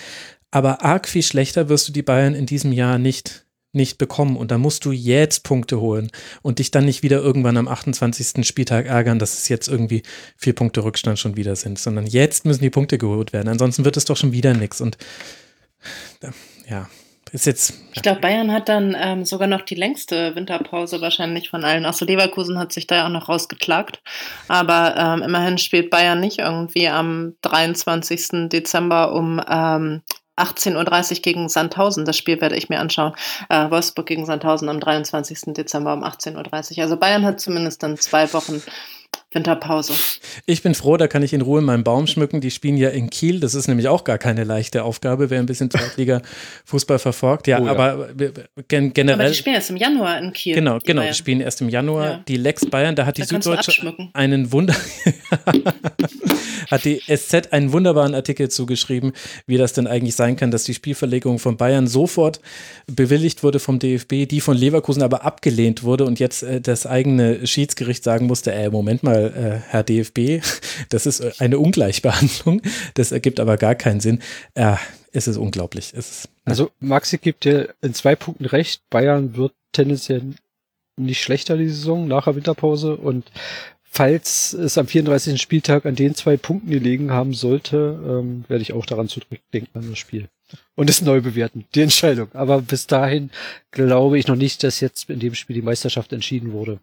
Aber 0.51 0.83
arg 0.83 1.07
viel 1.07 1.23
schlechter 1.23 1.69
wirst 1.69 1.89
du 1.89 1.91
die 1.91 2.03
Bayern 2.03 2.33
in 2.33 2.45
diesem 2.45 2.71
Jahr 2.71 2.97
nicht 2.97 3.44
nicht 3.75 3.97
bekommen 3.97 4.37
und 4.37 4.51
da 4.51 4.57
musst 4.57 4.85
du 4.85 4.91
jetzt 4.91 5.43
Punkte 5.43 5.79
holen 5.79 6.11
und 6.41 6.59
dich 6.59 6.71
dann 6.71 6.85
nicht 6.85 7.03
wieder 7.03 7.21
irgendwann 7.21 7.57
am 7.57 7.67
28. 7.67 8.45
Spieltag 8.45 8.85
ärgern, 8.85 9.19
dass 9.19 9.37
es 9.37 9.49
jetzt 9.49 9.67
irgendwie 9.67 10.03
vier 10.37 10.53
Punkte 10.53 10.83
Rückstand 10.83 11.19
schon 11.19 11.37
wieder 11.37 11.55
sind, 11.55 11.77
sondern 11.79 12.05
jetzt 12.05 12.45
müssen 12.45 12.61
die 12.61 12.69
Punkte 12.69 12.97
geholt 12.97 13.33
werden. 13.33 13.49
Ansonsten 13.49 13.85
wird 13.85 13.97
es 13.97 14.05
doch 14.05 14.17
schon 14.17 14.31
wieder 14.31 14.53
nichts 14.53 14.81
und 14.81 14.97
ja, 16.67 16.87
ist 17.35 17.45
jetzt. 17.45 17.71
Ja. 17.71 17.75
Ich 17.95 18.01
glaube, 18.01 18.21
Bayern 18.21 18.51
hat 18.51 18.69
dann 18.69 18.95
ähm, 18.97 19.25
sogar 19.25 19.47
noch 19.47 19.61
die 19.61 19.75
längste 19.75 20.35
Winterpause 20.35 21.01
wahrscheinlich 21.01 21.49
von 21.49 21.65
allen. 21.65 21.85
Achso, 21.85 22.05
Leverkusen 22.05 22.57
hat 22.57 22.71
sich 22.71 22.87
da 22.87 22.95
ja 22.95 23.05
auch 23.05 23.11
noch 23.11 23.27
rausgeklagt. 23.27 24.01
Aber 24.47 24.95
ähm, 24.97 25.21
immerhin 25.21 25.57
spielt 25.57 25.89
Bayern 25.89 26.19
nicht 26.19 26.39
irgendwie 26.39 26.87
am 26.87 27.33
23. 27.41 28.49
Dezember 28.49 29.13
um 29.13 29.41
ähm, 29.49 30.01
18.30 30.37 31.11
Uhr 31.11 31.21
gegen 31.21 31.49
Sandhausen. 31.49 32.05
Das 32.05 32.17
Spiel 32.17 32.41
werde 32.41 32.55
ich 32.55 32.69
mir 32.69 32.79
anschauen. 32.79 33.13
Äh, 33.49 33.69
Wolfsburg 33.69 34.05
gegen 34.05 34.25
Sandhausen 34.25 34.69
am 34.69 34.79
23. 34.79 35.53
Dezember 35.53 35.93
um 35.93 36.03
18.30 36.03 36.77
Uhr. 36.77 36.83
Also 36.83 36.97
Bayern 36.97 37.25
hat 37.25 37.39
zumindest 37.39 37.83
dann 37.83 37.97
zwei 37.97 38.31
Wochen 38.33 38.61
Winterpause. 39.35 39.93
Ich 40.45 40.63
bin 40.63 40.73
froh, 40.73 40.97
da 40.97 41.07
kann 41.07 41.21
ich 41.21 41.33
in 41.33 41.41
Ruhe 41.41 41.61
meinen 41.61 41.83
Baum 41.83 42.07
schmücken. 42.07 42.39
Die 42.39 42.51
spielen 42.51 42.77
ja 42.77 42.89
in 42.89 43.09
Kiel. 43.09 43.41
Das 43.41 43.53
ist 43.53 43.67
nämlich 43.67 43.89
auch 43.89 44.05
gar 44.05 44.17
keine 44.17 44.45
leichte 44.45 44.83
Aufgabe, 44.83 45.29
wer 45.29 45.39
ein 45.39 45.45
bisschen 45.45 45.69
Zweitliga-Fußball 45.69 46.99
verfolgt. 46.99 47.47
Ja, 47.47 47.59
oh, 47.59 47.65
ja, 47.65 47.71
aber 47.71 48.09
gen 48.67 48.93
generell. 48.93 49.19
Aber 49.19 49.29
die 49.29 49.35
spielen 49.35 49.55
erst 49.55 49.69
im 49.69 49.77
Januar 49.77 50.17
in 50.19 50.31
Kiel. 50.33 50.55
Genau, 50.55 50.79
genau. 50.83 51.01
Die 51.03 51.13
spielen 51.13 51.41
erst 51.41 51.61
im 51.61 51.69
Januar. 51.69 52.05
Ja. 52.05 52.23
Die 52.27 52.37
Lex 52.37 52.65
Bayern, 52.65 52.95
da 52.95 53.05
hat 53.05 53.17
die 53.17 53.21
da 53.21 53.27
Süddeutsche 53.27 53.93
einen 54.13 54.51
Wunder. 54.51 54.75
hat 56.69 56.85
die 56.85 56.99
SZ 56.99 57.51
einen 57.51 57.71
wunderbaren 57.71 58.15
Artikel 58.15 58.49
zugeschrieben, 58.49 59.13
wie 59.47 59.57
das 59.57 59.73
denn 59.73 59.87
eigentlich 59.87 60.15
sein 60.15 60.35
kann, 60.35 60.51
dass 60.51 60.63
die 60.63 60.73
Spielverlegung 60.73 61.39
von 61.39 61.57
Bayern 61.57 61.87
sofort 61.87 62.39
bewilligt 62.87 63.43
wurde 63.43 63.59
vom 63.59 63.79
DFB, 63.79 64.27
die 64.27 64.41
von 64.41 64.57
Leverkusen 64.57 65.03
aber 65.03 65.23
abgelehnt 65.23 65.83
wurde 65.83 66.05
und 66.05 66.19
jetzt 66.19 66.43
äh, 66.43 66.61
das 66.61 66.85
eigene 66.85 67.45
Schiedsgericht 67.45 68.03
sagen 68.03 68.27
musste, 68.27 68.53
äh, 68.53 68.69
Moment 68.69 69.03
mal, 69.03 69.61
äh, 69.65 69.71
Herr 69.71 69.83
DFB, 69.83 70.43
das 70.89 71.05
ist 71.05 71.41
eine 71.41 71.59
Ungleichbehandlung. 71.59 72.61
Das 72.93 73.11
ergibt 73.11 73.39
aber 73.39 73.57
gar 73.57 73.75
keinen 73.75 73.99
Sinn. 73.99 74.19
Äh, 74.53 74.75
es 75.11 75.27
ist 75.27 75.37
unglaublich. 75.37 75.93
Es 75.95 76.11
ist, 76.11 76.29
also 76.43 76.71
Maxi 76.79 77.17
gibt 77.17 77.45
dir 77.45 77.73
in 77.81 77.93
zwei 77.93 78.15
Punkten 78.15 78.45
recht. 78.45 78.81
Bayern 78.89 79.35
wird 79.35 79.53
tendenziell 79.71 80.21
nicht 80.97 81.21
schlechter 81.21 81.57
die 81.57 81.69
Saison 81.69 82.07
nach 82.07 82.25
der 82.25 82.35
Winterpause 82.35 82.95
und 82.95 83.31
falls 83.95 84.53
es 84.53 84.77
am 84.77 84.87
34. 84.87 85.41
Spieltag 85.41 85.85
an 85.85 85.95
den 85.95 86.15
zwei 86.15 86.35
Punkten 86.35 86.69
gelegen 86.69 87.11
haben 87.11 87.33
sollte, 87.33 87.97
ähm, 88.05 88.43
werde 88.49 88.61
ich 88.61 88.73
auch 88.73 88.85
daran 88.85 89.07
zurückdenken 89.07 89.69
an 89.73 89.89
das 89.89 89.97
Spiel 89.97 90.27
und 90.75 90.89
es 90.89 91.01
neu 91.01 91.21
bewerten, 91.21 91.65
die 91.73 91.81
Entscheidung. 91.81 92.27
Aber 92.33 92.61
bis 92.61 92.87
dahin 92.87 93.31
glaube 93.71 94.19
ich 94.19 94.27
noch 94.27 94.35
nicht, 94.35 94.63
dass 94.63 94.81
jetzt 94.81 95.09
in 95.09 95.19
dem 95.19 95.33
Spiel 95.33 95.55
die 95.55 95.61
Meisterschaft 95.61 96.11
entschieden 96.11 96.51
wurde. 96.51 96.79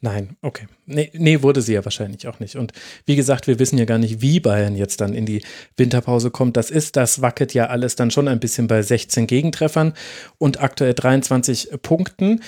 Nein, 0.00 0.36
okay. 0.42 0.66
Nee, 0.84 1.10
nee, 1.14 1.40
wurde 1.40 1.62
sie 1.62 1.72
ja 1.72 1.82
wahrscheinlich 1.82 2.28
auch 2.28 2.38
nicht. 2.38 2.56
Und 2.56 2.72
wie 3.06 3.16
gesagt, 3.16 3.46
wir 3.46 3.58
wissen 3.58 3.78
ja 3.78 3.86
gar 3.86 3.96
nicht, 3.96 4.20
wie 4.20 4.38
Bayern 4.38 4.76
jetzt 4.76 5.00
dann 5.00 5.14
in 5.14 5.24
die 5.24 5.42
Winterpause 5.78 6.30
kommt. 6.30 6.58
Das 6.58 6.70
ist, 6.70 6.96
das 6.96 7.22
wackelt 7.22 7.54
ja 7.54 7.68
alles 7.68 7.96
dann 7.96 8.10
schon 8.10 8.28
ein 8.28 8.38
bisschen 8.38 8.66
bei 8.66 8.82
16 8.82 9.26
Gegentreffern 9.26 9.94
und 10.36 10.60
aktuell 10.60 10.92
23 10.92 11.70
Punkten. 11.80 12.42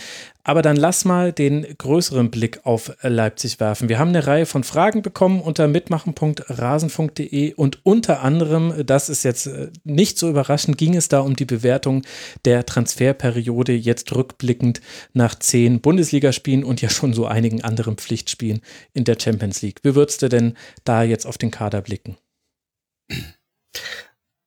Aber 0.47 0.63
dann 0.63 0.77
lass 0.77 1.05
mal 1.05 1.33
den 1.33 1.67
größeren 1.77 2.31
Blick 2.31 2.61
auf 2.65 2.93
Leipzig 3.03 3.59
werfen. 3.59 3.89
Wir 3.89 3.99
haben 3.99 4.11
eine 4.11 4.29
Reihe 4.29 4.47
von 4.47 4.63
Fragen 4.63 5.03
bekommen 5.03 5.41
unter 5.41 5.67
mitmachen.rasenfunk.de 5.67 7.55
und 7.55 7.85
unter 7.85 8.23
anderem, 8.23 8.87
das 8.87 9.09
ist 9.09 9.25
jetzt 9.25 9.49
äh, 9.49 9.71
nicht 9.83 10.19
so 10.19 10.31
überraschend, 10.31 10.79
ging 10.79 10.95
es 10.95 11.09
da 11.09 11.19
um 11.19 11.35
die 11.35 11.47
Bewertung 11.47 12.03
der 12.45 12.65
Transferperiode 12.65 13.73
jetzt 13.73 14.15
rückblickend 14.15 14.81
nach 15.15 15.35
zehn 15.35 15.81
Bundesligaspielen 15.81 16.63
und 16.63 16.81
ja 16.81 16.91
schon 16.91 17.13
so 17.13 17.27
einigen 17.27 17.65
anderen 17.65 17.97
Pflichtspielen 17.97 18.61
in 18.93 19.03
der 19.03 19.19
Champions 19.21 19.63
League. 19.63 19.81
Wie 19.83 19.97
würdest 19.97 20.23
du 20.23 20.29
denn 20.29 20.55
da 20.85 21.03
jetzt 21.03 21.27
auf 21.27 21.39
den 21.39 21.51
Kader 21.51 21.81
blicken? 21.81 22.19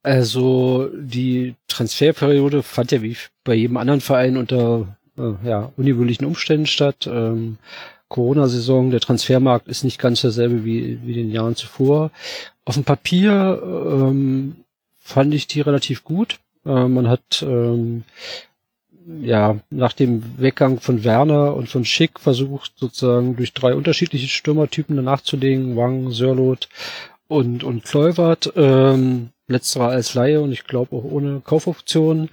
Also 0.01 0.89
die 0.97 1.55
Transferperiode 1.67 2.63
fand 2.63 2.93
ja 2.93 3.01
wie 3.01 3.17
bei 3.43 3.55
jedem 3.55 3.75
anderen 3.75 3.99
Verein 3.99 4.37
unter 4.37 4.97
äh, 5.19 5.47
ja, 5.47 5.71
unüblichen 5.77 6.25
Umständen 6.25 6.65
statt. 6.65 7.07
Ähm, 7.11 7.57
Corona-Saison, 8.07 8.89
der 8.89 8.99
Transfermarkt 8.99 9.67
ist 9.67 9.83
nicht 9.83 9.99
ganz 9.99 10.21
derselbe 10.21 10.65
wie, 10.65 10.99
wie 11.05 11.13
den 11.13 11.31
Jahren 11.31 11.55
zuvor. 11.55 12.11
Auf 12.65 12.73
dem 12.75 12.83
Papier 12.83 13.61
ähm, 13.63 14.57
fand 14.97 15.33
ich 15.33 15.47
die 15.47 15.61
relativ 15.61 16.03
gut. 16.03 16.39
Äh, 16.65 16.87
man 16.87 17.07
hat 17.07 17.43
ähm, 17.43 18.03
ja 19.21 19.59
nach 19.69 19.93
dem 19.93 20.23
Weggang 20.39 20.79
von 20.79 21.03
Werner 21.03 21.55
und 21.55 21.69
von 21.69 21.85
Schick 21.85 22.19
versucht, 22.19 22.73
sozusagen 22.77 23.35
durch 23.35 23.53
drei 23.53 23.75
unterschiedliche 23.75 24.27
Stürmertypen 24.27 24.95
danach 24.95 25.21
zu 25.21 25.37
legen, 25.37 25.75
Wang, 25.75 26.11
Sörlot 26.11 26.67
und, 27.27 27.63
und 27.63 27.83
Kluivert. 27.83 28.53
Ähm, 28.55 29.29
letzterer 29.47 29.89
als 29.89 30.13
Laie 30.13 30.41
und 30.41 30.51
ich 30.51 30.63
glaube 30.63 30.95
auch 30.95 31.03
ohne 31.03 31.41
Kaufoption. 31.43 32.29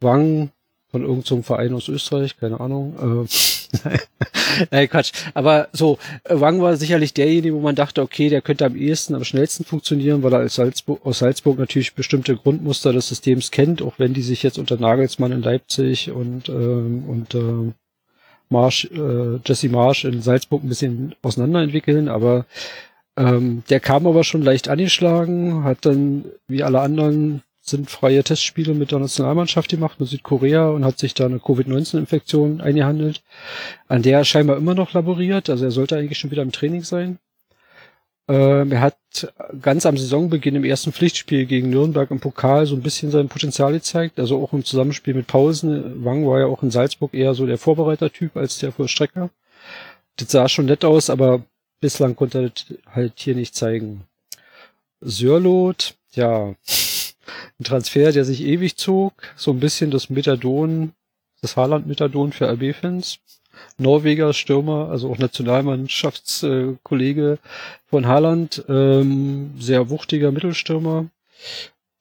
Wang 0.00 0.50
von 0.90 1.02
irgendeinem 1.02 1.24
so 1.24 1.42
Verein 1.42 1.72
aus 1.72 1.88
Österreich, 1.88 2.36
keine 2.36 2.58
Ahnung. 2.58 3.26
Äh, 3.26 3.98
Nein, 4.70 4.88
Quatsch. 4.88 5.12
Aber 5.34 5.68
so, 5.72 5.98
Wang 6.28 6.60
war 6.60 6.76
sicherlich 6.76 7.14
derjenige, 7.14 7.54
wo 7.54 7.60
man 7.60 7.76
dachte, 7.76 8.02
okay, 8.02 8.28
der 8.28 8.42
könnte 8.42 8.66
am 8.66 8.76
ehesten, 8.76 9.14
am 9.14 9.24
schnellsten 9.24 9.64
funktionieren, 9.64 10.22
weil 10.22 10.32
er 10.32 10.40
als 10.40 10.56
Salzburg, 10.56 11.04
aus 11.04 11.20
Salzburg 11.20 11.58
natürlich 11.58 11.94
bestimmte 11.94 12.36
Grundmuster 12.36 12.92
des 12.92 13.08
Systems 13.08 13.50
kennt, 13.50 13.82
auch 13.82 13.94
wenn 13.98 14.14
die 14.14 14.22
sich 14.22 14.42
jetzt 14.42 14.58
unter 14.58 14.76
Nagelsmann 14.76 15.32
in 15.32 15.42
Leipzig 15.42 16.10
und, 16.10 16.48
ähm, 16.48 17.04
und 17.06 17.34
äh, 17.34 17.72
Marsch, 18.48 18.86
äh, 18.86 19.38
Jesse 19.44 19.68
Marsch 19.68 20.04
in 20.04 20.22
Salzburg 20.22 20.64
ein 20.64 20.68
bisschen 20.68 21.14
auseinanderentwickeln, 21.22 22.08
aber 22.08 22.46
ähm, 23.16 23.62
der 23.70 23.78
kam 23.78 24.06
aber 24.08 24.24
schon 24.24 24.42
leicht 24.42 24.68
angeschlagen, 24.68 25.62
hat 25.62 25.86
dann 25.86 26.24
wie 26.48 26.64
alle 26.64 26.80
anderen 26.80 27.42
sind 27.60 27.90
freie 27.90 28.24
Testspiele 28.24 28.74
mit 28.74 28.90
der 28.90 28.98
Nationalmannschaft 28.98 29.70
gemacht 29.70 30.00
mit 30.00 30.08
Südkorea 30.08 30.68
und 30.68 30.84
hat 30.84 30.98
sich 30.98 31.14
da 31.14 31.26
eine 31.26 31.38
Covid-19-Infektion 31.38 32.60
eingehandelt, 32.60 33.22
an 33.86 34.02
der 34.02 34.18
er 34.18 34.24
scheinbar 34.24 34.56
immer 34.56 34.74
noch 34.74 34.92
laboriert. 34.92 35.50
Also 35.50 35.66
er 35.66 35.70
sollte 35.70 35.96
eigentlich 35.96 36.18
schon 36.18 36.30
wieder 36.30 36.42
im 36.42 36.52
Training 36.52 36.82
sein. 36.82 37.18
Ähm, 38.28 38.72
er 38.72 38.80
hat 38.80 38.96
ganz 39.60 39.86
am 39.86 39.96
Saisonbeginn 39.96 40.54
im 40.54 40.64
ersten 40.64 40.92
Pflichtspiel 40.92 41.46
gegen 41.46 41.68
Nürnberg 41.70 42.10
im 42.10 42.20
Pokal 42.20 42.64
so 42.64 42.76
ein 42.76 42.82
bisschen 42.82 43.10
sein 43.10 43.28
Potenzial 43.28 43.72
gezeigt. 43.72 44.18
Also 44.18 44.40
auch 44.40 44.52
im 44.52 44.64
Zusammenspiel 44.64 45.14
mit 45.14 45.26
Pausen. 45.26 46.04
Wang 46.04 46.26
war 46.26 46.40
ja 46.40 46.46
auch 46.46 46.62
in 46.62 46.70
Salzburg 46.70 47.12
eher 47.12 47.34
so 47.34 47.44
der 47.44 47.58
Vorbereitertyp 47.58 48.36
als 48.36 48.58
der 48.58 48.72
Vollstrecker. 48.72 49.30
Das 50.16 50.30
sah 50.30 50.48
schon 50.48 50.66
nett 50.66 50.84
aus, 50.84 51.10
aber 51.10 51.42
bislang 51.80 52.16
konnte 52.16 52.38
er 52.38 52.50
das 52.50 52.78
halt 52.94 53.14
hier 53.16 53.34
nicht 53.34 53.54
zeigen. 53.54 54.04
Sörlot, 55.00 55.94
ja, 56.12 56.54
ein 57.60 57.64
Transfer, 57.64 58.12
der 58.12 58.24
sich 58.24 58.42
ewig 58.42 58.76
zog. 58.76 59.12
So 59.36 59.50
ein 59.52 59.60
bisschen 59.60 59.90
das 59.90 60.10
Methadon, 60.10 60.92
das 61.42 61.56
Haaland-Methadon 61.56 62.32
für 62.32 62.50
RB-Fans. 62.50 63.18
Norweger 63.78 64.32
Stürmer, 64.32 64.88
also 64.90 65.10
auch 65.10 65.18
Nationalmannschaftskollege 65.18 67.38
von 67.86 68.06
Haaland, 68.06 68.64
ähm, 68.68 69.54
sehr 69.58 69.90
wuchtiger 69.90 70.30
Mittelstürmer, 70.32 71.06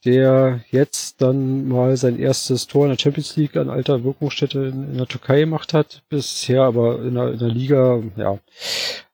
der 0.06 0.62
jetzt 0.72 1.22
dann 1.22 1.68
mal 1.68 1.98
sein 1.98 2.18
erstes 2.18 2.68
Tor 2.68 2.86
in 2.86 2.92
der 2.92 3.00
Champions 3.00 3.36
League 3.36 3.58
an 3.58 3.70
alter 3.70 4.06
Wirkungsstätte 4.06 4.60
in, 4.60 4.92
in 4.92 4.98
der 4.98 5.08
Türkei 5.08 5.42
gemacht 5.42 5.74
hat. 5.74 6.02
Bisher 6.08 6.64
aber 6.64 7.02
in 7.02 7.16
der, 7.16 7.34
in 7.34 7.40
der 7.40 7.50
Liga, 7.50 8.02
ja, 8.16 8.40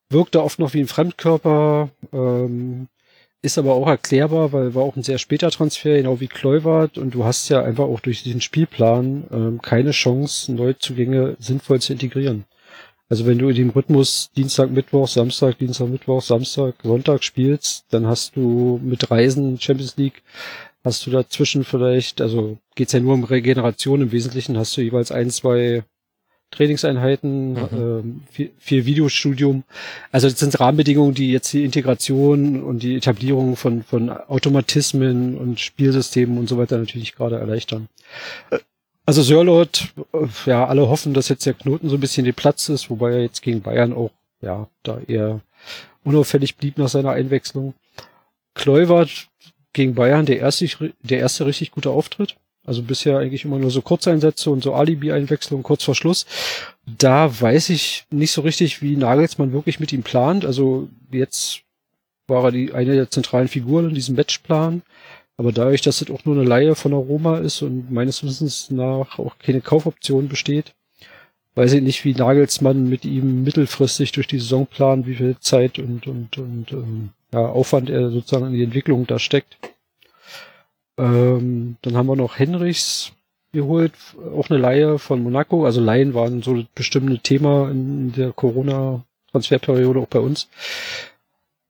wirkte 0.09 0.43
oft 0.43 0.59
noch 0.59 0.73
wie 0.73 0.81
ein 0.81 0.88
Fremdkörper, 0.88 1.89
ähm, 2.13 2.88
ist 3.45 3.57
aber 3.57 3.76
auch 3.76 3.88
erklärbar, 3.88 4.51
weil 4.51 4.76
war 4.76 4.84
auch 4.84 4.95
ein 4.95 5.03
sehr 5.03 5.17
später 5.17 5.51
Transfer, 5.51 5.97
genau 5.97 6.19
wie 6.19 6.27
Kluivert 6.27 6.97
und 6.97 7.13
du 7.13 7.23
hast 7.23 7.47
ja 7.49 7.61
einfach 7.63 7.85
auch 7.85 7.99
durch 7.99 8.23
diesen 8.23 8.41
Spielplan 8.41 9.26
ähm, 9.31 9.61
keine 9.61 9.91
Chance, 9.91 10.51
Neuzugänge 10.53 11.38
sinnvoll 11.39 11.80
zu 11.80 11.93
integrieren. 11.93 12.45
Also 13.07 13.26
wenn 13.27 13.38
du 13.38 13.49
in 13.49 13.55
dem 13.55 13.69
Rhythmus 13.69 14.31
Dienstag, 14.35 14.72
Mittwoch, 14.72 15.07
Samstag, 15.07 15.59
Dienstag, 15.59 15.89
Mittwoch, 15.89 16.22
Samstag, 16.22 16.76
Sonntag 16.84 17.23
spielst, 17.23 17.85
dann 17.91 18.07
hast 18.07 18.35
du 18.35 18.80
mit 18.84 19.11
Reisen 19.11 19.59
Champions 19.59 19.95
League, 19.95 20.23
hast 20.84 21.05
du 21.05 21.11
dazwischen 21.11 21.63
vielleicht, 21.63 22.22
also 22.22 22.57
geht's 22.76 22.93
ja 22.93 22.99
nur 22.99 23.13
um 23.13 23.23
Regeneration, 23.23 24.01
im 24.01 24.11
Wesentlichen 24.11 24.57
hast 24.57 24.76
du 24.76 24.81
jeweils 24.81 25.11
ein, 25.11 25.30
zwei 25.30 25.84
Trainingseinheiten, 26.51 27.53
mhm. 27.53 27.67
ähm, 27.73 28.22
viel, 28.31 28.51
viel 28.57 28.85
Videostudium. 28.85 29.63
Also 30.11 30.30
das 30.30 30.39
sind 30.39 30.59
Rahmenbedingungen, 30.59 31.13
die 31.13 31.31
jetzt 31.31 31.51
die 31.51 31.65
Integration 31.65 32.63
und 32.63 32.84
die 32.84 32.95
Etablierung 32.95 33.55
von, 33.55 33.84
von 33.84 34.09
Automatismen 34.09 35.38
und 35.38 35.59
Spielsystemen 35.59 36.38
und 36.38 36.47
so 36.47 36.57
weiter 36.57 36.77
natürlich 36.77 37.15
gerade 37.15 37.38
erleichtern. 37.38 37.89
Also 39.05 39.22
Sörlot, 39.22 39.93
äh, 40.13 40.27
ja, 40.45 40.65
alle 40.65 40.88
hoffen, 40.89 41.13
dass 41.13 41.30
jetzt 41.30 41.45
der 41.45 41.53
Knoten 41.53 41.89
so 41.89 41.95
ein 41.95 42.01
bisschen 42.01 42.26
den 42.26 42.34
Platz 42.34 42.69
ist, 42.69 42.89
wobei 42.89 43.11
er 43.13 43.22
jetzt 43.22 43.41
gegen 43.41 43.61
Bayern 43.61 43.93
auch, 43.93 44.11
ja, 44.41 44.67
da 44.84 44.99
eher 45.07 45.41
unauffällig 46.03 46.55
blieb 46.55 46.77
nach 46.77 46.89
seiner 46.89 47.11
Einwechslung. 47.11 47.73
Kluivert 48.53 49.27
gegen 49.73 49.95
Bayern 49.95 50.26
der 50.26 50.39
erste, 50.39 50.93
der 51.01 51.19
erste 51.19 51.45
richtig 51.45 51.72
gute 51.72 51.89
Auftritt. 51.89 52.38
Also 52.66 52.82
bisher 52.82 53.20
eigentlich 53.20 53.46
immer 53.46 53.60
nur 53.60 53.72
so 53.72 53.82
Kurzeinsätze 53.82 54.50
und 54.50 54.64
so 54.64 54.74
Alibi-Einwechslung 54.74 55.64
kurz 55.64 55.84
vor 55.84 55.96
Schluss. 55.96 56.26
Da 56.86 57.40
weiß 57.42 57.70
ich 57.70 58.06
nicht 58.10 58.32
so 58.32 58.42
richtig, 58.42 58.82
wie 58.82 58.96
Nagelsmann 58.96 59.54
wirklich 59.54 59.80
mit 59.80 59.94
ihm 59.94 60.04
plant. 60.04 60.46
Also 60.46 60.88
jetzt 61.12 61.62
war 62.28 62.46
er 62.46 62.52
die, 62.52 62.74
eine 62.74 62.96
der 62.96 63.10
zentralen 63.10 63.48
Figuren 63.48 63.90
in 63.90 63.96
diesem 63.96 64.16
Matchplan. 64.16 64.82
Aber 65.38 65.52
dadurch, 65.52 65.82
dass 65.82 66.02
es 66.02 66.10
auch 66.10 66.26
nur 66.26 66.36
eine 66.36 66.46
Laie 66.46 66.76
von 66.76 66.92
der 66.92 67.00
Roma 67.00 67.40
ist 67.40 67.62
und 67.62 67.92
meines 67.92 68.24
Wissens 68.24 68.72
nach 68.72 69.20
auch 69.20 69.38
keine 69.38 69.62
Kaufoption 69.62 70.30
besteht, 70.30 70.74
weiß 71.56 71.74
ich 71.74 71.82
nicht, 71.82 72.06
wie 72.06 72.14
Nagelsmann 72.14 72.90
mit 72.90 73.06
ihm 73.06 73.44
mittelfristig 73.44 74.12
durch 74.14 74.28
die 74.28 74.40
Saison 74.40 74.66
plant, 74.66 75.08
wie 75.08 75.16
viel 75.16 75.38
Zeit 75.40 75.78
und, 75.80 76.08
und, 76.08 76.38
und 76.38 76.72
ähm, 76.72 77.10
ja, 77.34 77.40
Aufwand 77.40 77.90
er 77.90 78.12
sozusagen 78.12 78.48
in 78.48 78.54
die 78.54 78.64
Entwicklung 78.64 79.08
da 79.08 79.20
steckt. 79.20 79.58
Ähm, 80.97 81.77
dann 81.81 81.97
haben 81.97 82.07
wir 82.07 82.15
noch 82.15 82.39
Henrichs 82.39 83.11
geholt, 83.51 83.93
auch 84.35 84.49
eine 84.49 84.59
Laie 84.59 84.99
von 84.99 85.23
Monaco. 85.23 85.65
Also 85.65 85.81
Laien 85.81 86.13
waren 86.13 86.41
so 86.43 86.55
das 86.55 86.65
bestimmte 86.76 87.19
Thema 87.19 87.69
in 87.72 88.11
der 88.11 88.31
Corona-Transferperiode 88.31 89.99
auch 89.99 90.07
bei 90.07 90.19
uns. 90.19 90.49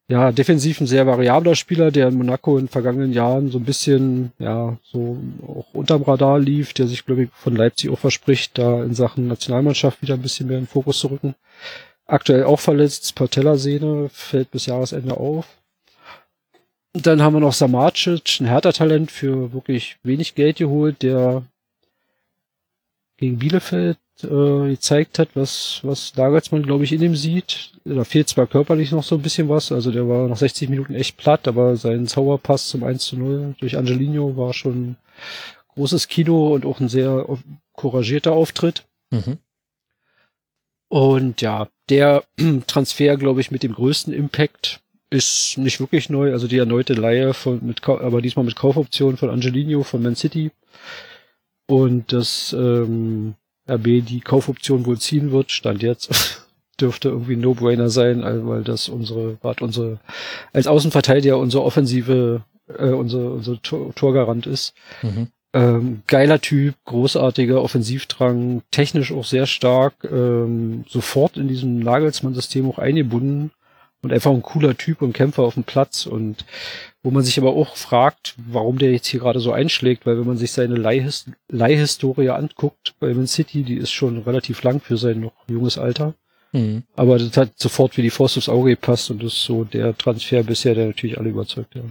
Ja, 0.07 0.31
defensiv 0.31 0.81
ein 0.81 0.87
sehr 0.87 1.07
variabler 1.07 1.55
Spieler, 1.55 1.89
der 1.89 2.09
in 2.09 2.17
Monaco 2.17 2.57
in 2.57 2.65
den 2.65 2.69
vergangenen 2.69 3.11
Jahren 3.11 3.49
so 3.49 3.57
ein 3.57 3.65
bisschen, 3.65 4.33
ja, 4.37 4.77
so 4.83 5.17
auch 5.47 5.65
unterm 5.73 6.03
Radar 6.03 6.37
lief, 6.37 6.73
der 6.73 6.85
sich, 6.87 7.05
glaube 7.05 7.23
ich, 7.23 7.29
von 7.31 7.55
Leipzig 7.55 7.89
auch 7.89 7.97
verspricht, 7.97 8.57
da 8.59 8.83
in 8.83 8.93
Sachen 8.93 9.27
Nationalmannschaft 9.27 10.03
wieder 10.03 10.13
ein 10.13 10.21
bisschen 10.21 10.47
mehr 10.47 10.59
in 10.59 10.65
den 10.65 10.69
Fokus 10.69 10.99
zu 10.99 11.07
rücken. 11.07 11.33
Aktuell 12.05 12.43
auch 12.43 12.59
verletzt, 12.59 13.15
Patellasehne, 13.15 14.09
fällt 14.09 14.51
bis 14.51 14.67
Jahresende 14.67 15.17
auf. 15.17 15.47
Dann 16.97 17.21
haben 17.21 17.33
wir 17.33 17.41
noch 17.41 17.53
Samacic, 17.53 18.39
ein 18.39 18.45
härter 18.45 18.71
Talent 18.71 19.11
für 19.11 19.51
wirklich 19.51 19.97
wenig 20.03 20.33
Geld 20.33 20.57
geholt, 20.57 21.01
der 21.01 21.43
gegen 23.17 23.37
Bielefeld 23.37 23.97
äh, 24.23 24.69
gezeigt 24.69 25.19
hat, 25.19 25.29
was, 25.33 25.81
was 25.83 26.15
Nagelsmann, 26.15 26.63
glaube 26.63 26.85
ich, 26.85 26.93
in 26.93 27.01
ihm 27.01 27.17
sieht. 27.17 27.73
Da 27.83 28.05
fehlt 28.05 28.29
zwar 28.29 28.47
körperlich 28.47 28.91
noch 28.91 29.03
so 29.03 29.15
ein 29.15 29.21
bisschen 29.21 29.49
was, 29.49 29.73
also 29.73 29.91
der 29.91 30.07
war 30.07 30.29
nach 30.29 30.37
60 30.37 30.69
Minuten 30.69 30.95
echt 30.95 31.17
platt, 31.17 31.49
aber 31.49 31.75
sein 31.75 32.07
Zauberpass 32.07 32.69
zum 32.69 32.85
1 32.85 33.03
zu 33.03 33.17
0 33.17 33.55
durch 33.59 33.77
Angelino 33.77 34.37
war 34.37 34.53
schon 34.53 34.95
großes 35.75 36.07
Kino 36.07 36.53
und 36.53 36.65
auch 36.65 36.79
ein 36.79 36.87
sehr 36.87 37.25
couragierter 37.73 38.31
Auftritt. 38.31 38.85
Mhm. 39.11 39.37
Und 40.87 41.41
ja, 41.41 41.67
der 41.89 42.23
Transfer, 42.67 43.17
glaube 43.17 43.41
ich, 43.41 43.51
mit 43.51 43.63
dem 43.63 43.73
größten 43.73 44.13
Impact 44.13 44.79
ist 45.09 45.57
nicht 45.57 45.79
wirklich 45.79 46.09
neu. 46.09 46.31
Also 46.31 46.47
die 46.47 46.57
erneute 46.57 46.93
Leihe 46.93 47.33
von, 47.33 47.65
mit, 47.65 47.87
aber 47.87 48.21
diesmal 48.21 48.45
mit 48.45 48.55
Kaufoption 48.55 49.17
von 49.17 49.29
Angelino 49.29 49.83
von 49.83 50.01
Man 50.01 50.15
City. 50.15 50.51
Und 51.67 52.13
dass 52.13 52.53
ähm, 52.53 53.35
RB 53.69 54.05
die 54.05 54.21
Kaufoption 54.21 54.85
wohl 54.85 54.99
ziehen 54.99 55.31
wird, 55.31 55.51
stand 55.51 55.81
jetzt. 55.81 56.43
dürfte 56.79 57.09
irgendwie 57.09 57.33
ein 57.33 57.41
No-Brainer 57.41 57.89
sein, 57.89 58.21
weil 58.47 58.63
das 58.63 58.89
unsere, 58.89 59.37
war 59.41 59.55
unsere, 59.61 59.99
als 60.53 60.67
Außenverteidiger 60.67 61.37
unsere 61.37 61.63
offensive, 61.63 62.43
äh, 62.67 62.89
unsere, 62.89 63.31
unsere 63.31 63.61
Tor 63.61 63.95
Torgarant 63.95 64.45
ist. 64.45 64.73
Mhm. 65.01 65.27
Ähm, 65.53 66.01
geiler 66.07 66.41
Typ, 66.41 66.75
großartiger 66.83 67.61
Offensivdrang, 67.61 68.61
technisch 68.71 69.13
auch 69.13 69.23
sehr 69.23 69.45
stark, 69.45 69.93
ähm, 70.03 70.83
sofort 70.89 71.37
in 71.37 71.47
diesem 71.47 71.79
Nagelsmann-System 71.79 72.69
auch 72.69 72.77
eingebunden 72.77 73.51
und 74.05 74.13
einfach 74.13 74.31
ein 74.31 74.43
cooler 74.43 74.77
Typ 74.77 75.01
und 75.01 75.13
Kämpfer 75.13 75.41
auf 75.41 75.55
dem 75.55 75.63
Platz 75.63 76.05
und 76.05 76.45
wo 77.01 77.09
man 77.09 77.23
sich 77.23 77.39
aber 77.39 77.53
auch 77.53 77.75
fragt, 77.75 78.35
warum 78.37 78.77
der 78.77 78.91
jetzt 78.91 79.07
hier 79.07 79.19
gerade 79.19 79.39
so 79.39 79.51
einschlägt, 79.51 80.05
weil 80.05 80.19
wenn 80.19 80.27
man 80.27 80.37
sich 80.37 80.51
seine 80.51 80.75
Leihhis 80.75 81.25
Leihhistorie 81.49 82.29
anguckt 82.29 82.93
bei 82.99 83.11
Man 83.15 83.25
City, 83.25 83.63
die 83.63 83.77
ist 83.77 83.91
schon 83.91 84.19
relativ 84.19 84.61
lang 84.61 84.79
für 84.79 84.97
sein 84.97 85.21
noch 85.21 85.33
junges 85.47 85.79
Alter. 85.79 86.13
Mhm. 86.51 86.83
Aber 86.95 87.17
das 87.17 87.35
hat 87.35 87.53
sofort 87.55 87.97
wie 87.97 88.03
die 88.03 88.11
Faust 88.11 88.37
aufs 88.37 88.47
Auge 88.47 88.71
gepasst 88.71 89.09
und 89.09 89.23
das 89.23 89.33
ist 89.33 89.43
so 89.43 89.63
der 89.63 89.97
Transfer 89.97 90.43
bisher, 90.43 90.75
der 90.75 90.85
natürlich 90.85 91.17
alle 91.17 91.29
überzeugt, 91.29 91.73
ja. 91.73 91.81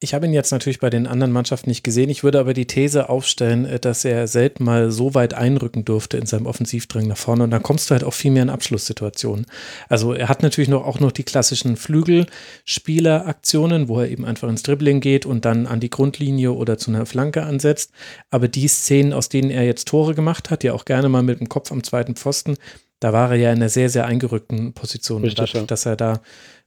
Ich 0.00 0.14
habe 0.14 0.26
ihn 0.26 0.32
jetzt 0.32 0.52
natürlich 0.52 0.78
bei 0.78 0.90
den 0.90 1.08
anderen 1.08 1.32
Mannschaften 1.32 1.68
nicht 1.68 1.82
gesehen. 1.82 2.08
Ich 2.08 2.22
würde 2.22 2.38
aber 2.38 2.54
die 2.54 2.68
These 2.68 3.08
aufstellen, 3.08 3.64
äh, 3.64 3.80
dass 3.80 4.04
er 4.04 4.28
selten 4.28 4.62
mal 4.62 4.92
so 4.92 5.14
weit 5.14 5.34
einrücken 5.34 5.84
durfte 5.84 6.18
in 6.18 6.26
seinem 6.26 6.46
Offensivdrang 6.46 7.08
nach 7.08 7.16
vorne. 7.16 7.42
Und 7.42 7.50
dann 7.50 7.64
kommst 7.64 7.90
du 7.90 7.94
halt 7.94 8.04
auch 8.04 8.14
viel 8.14 8.30
mehr 8.30 8.44
in 8.44 8.50
Abschlusssituationen. 8.50 9.46
Also 9.88 10.12
er 10.12 10.28
hat 10.28 10.44
natürlich 10.44 10.68
noch, 10.68 10.86
auch 10.86 11.00
noch 11.00 11.10
die 11.10 11.24
klassischen 11.24 11.76
Flügelspieleraktionen, 11.76 13.88
wo 13.88 13.98
er 13.98 14.08
eben 14.08 14.24
einfach 14.24 14.48
ins 14.48 14.62
Dribbling 14.62 15.00
geht 15.00 15.26
und 15.26 15.44
dann 15.44 15.66
an 15.66 15.80
die 15.80 15.90
Grundlinie 15.90 16.52
oder 16.52 16.78
zu 16.78 16.92
einer 16.92 17.04
Flanke 17.04 17.42
ansetzt. 17.42 17.90
Aber 18.30 18.46
die 18.46 18.68
Szenen, 18.68 19.12
aus 19.12 19.28
denen 19.28 19.50
er 19.50 19.64
jetzt 19.64 19.88
Tore 19.88 20.14
gemacht 20.14 20.50
hat, 20.50 20.62
ja 20.62 20.74
auch 20.74 20.84
gerne 20.84 21.08
mal 21.08 21.24
mit 21.24 21.40
dem 21.40 21.48
Kopf 21.48 21.72
am 21.72 21.82
zweiten 21.82 22.14
Pfosten, 22.14 22.56
da 23.00 23.12
war 23.12 23.32
er 23.32 23.36
ja 23.36 23.50
in 23.50 23.56
einer 23.56 23.68
sehr, 23.68 23.90
sehr 23.90 24.06
eingerückten 24.06 24.74
Position. 24.74 25.22
Richtig, 25.22 25.38
dadurch, 25.38 25.54
ja. 25.54 25.62
dass 25.62 25.86
er 25.86 25.96
da 25.96 26.20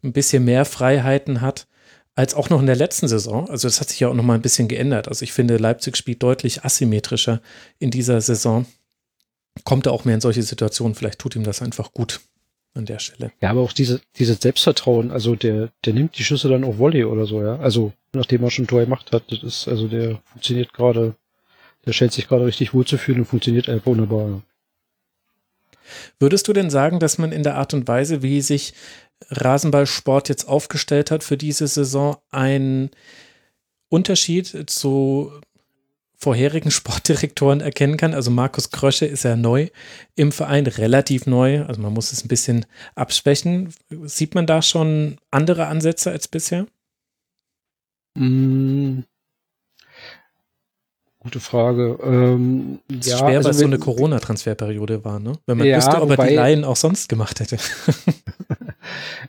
ein 0.03 0.11
bisschen 0.11 0.43
mehr 0.43 0.65
Freiheiten 0.65 1.39
hat 1.39 1.67
als 2.15 2.33
auch 2.33 2.49
noch 2.49 2.59
in 2.59 2.65
der 2.65 2.75
letzten 2.75 3.07
Saison. 3.07 3.49
Also 3.49 3.67
das 3.67 3.79
hat 3.79 3.89
sich 3.89 3.99
ja 3.99 4.09
auch 4.09 4.13
noch 4.13 4.23
mal 4.23 4.35
ein 4.35 4.41
bisschen 4.41 4.67
geändert. 4.67 5.07
Also 5.07 5.23
ich 5.23 5.33
finde, 5.33 5.57
Leipzig 5.57 5.95
spielt 5.95 6.21
deutlich 6.21 6.63
asymmetrischer 6.63 7.41
in 7.79 7.91
dieser 7.91 8.19
Saison. 8.21 8.65
Kommt 9.63 9.85
er 9.85 9.93
auch 9.93 10.05
mehr 10.05 10.15
in 10.15 10.21
solche 10.21 10.43
Situationen. 10.43 10.95
Vielleicht 10.95 11.19
tut 11.19 11.35
ihm 11.35 11.43
das 11.43 11.61
einfach 11.61 11.93
gut 11.93 12.21
an 12.73 12.85
der 12.85 12.99
Stelle. 12.99 13.31
Ja, 13.41 13.49
aber 13.49 13.61
auch 13.61 13.73
diese, 13.73 14.01
dieses 14.17 14.39
Selbstvertrauen, 14.41 15.11
also 15.11 15.35
der, 15.35 15.69
der 15.85 15.93
nimmt 15.93 16.17
die 16.17 16.23
Schüsse 16.23 16.47
dann 16.47 16.63
auch 16.63 16.77
Volley 16.77 17.03
oder 17.03 17.25
so, 17.25 17.41
ja. 17.41 17.57
Also, 17.57 17.91
nachdem 18.13 18.43
er 18.43 18.51
schon 18.51 18.65
ein 18.65 18.67
Tor 18.67 18.81
gemacht 18.81 19.11
hat, 19.11 19.23
das 19.29 19.43
ist, 19.43 19.67
also 19.67 19.87
der 19.87 20.21
funktioniert 20.23 20.73
gerade, 20.73 21.15
der 21.85 21.93
scheint 21.93 22.13
sich 22.13 22.27
gerade 22.27 22.45
richtig 22.45 22.73
wohl 22.73 22.85
zu 22.85 22.97
fühlen 22.97 23.19
und 23.19 23.25
funktioniert 23.25 23.67
einfach 23.67 23.87
wunderbar. 23.87 24.29
Ja. 24.29 24.41
Würdest 26.19 26.47
du 26.47 26.53
denn 26.53 26.69
sagen, 26.69 26.99
dass 26.99 27.17
man 27.17 27.31
in 27.31 27.43
der 27.43 27.55
Art 27.55 27.73
und 27.73 27.87
Weise, 27.87 28.21
wie 28.21 28.41
sich 28.41 28.73
Rasenballsport 29.29 30.29
jetzt 30.29 30.47
aufgestellt 30.47 31.11
hat 31.11 31.23
für 31.23 31.37
diese 31.37 31.67
Saison, 31.67 32.17
einen 32.31 32.89
Unterschied 33.89 34.69
zu 34.69 35.31
vorherigen 36.15 36.71
Sportdirektoren 36.71 37.61
erkennen 37.61 37.97
kann. 37.97 38.13
Also 38.13 38.31
Markus 38.31 38.71
Krösche 38.71 39.05
ist 39.05 39.23
ja 39.23 39.35
neu 39.35 39.69
im 40.15 40.31
Verein, 40.31 40.67
relativ 40.67 41.25
neu. 41.25 41.65
Also 41.65 41.81
man 41.81 41.93
muss 41.93 42.11
es 42.11 42.23
ein 42.23 42.27
bisschen 42.27 42.65
absprechen. 42.95 43.73
Sieht 44.03 44.35
man 44.35 44.45
da 44.45 44.61
schon 44.61 45.17
andere 45.31 45.67
Ansätze 45.67 46.11
als 46.11 46.27
bisher? 46.27 46.67
Mm, 48.15 49.01
Gute 51.23 51.39
Frage. 51.39 51.99
Ähm, 52.03 52.79
ist 52.87 53.07
ja, 53.07 53.19
schwer, 53.19 53.37
also 53.37 53.43
weil 53.43 53.51
es 53.51 53.59
so 53.59 53.65
eine 53.65 53.77
Corona-Transferperiode 53.77 55.05
war, 55.05 55.19
ne? 55.19 55.33
Wenn 55.45 55.59
man 55.59 55.67
ja, 55.67 55.77
wüsste, 55.77 56.01
ob 56.01 56.09
wobei, 56.09 56.23
er 56.23 56.29
die 56.29 56.35
Laien 56.35 56.63
auch 56.63 56.75
sonst 56.75 57.09
gemacht 57.09 57.39
hätte. 57.39 57.57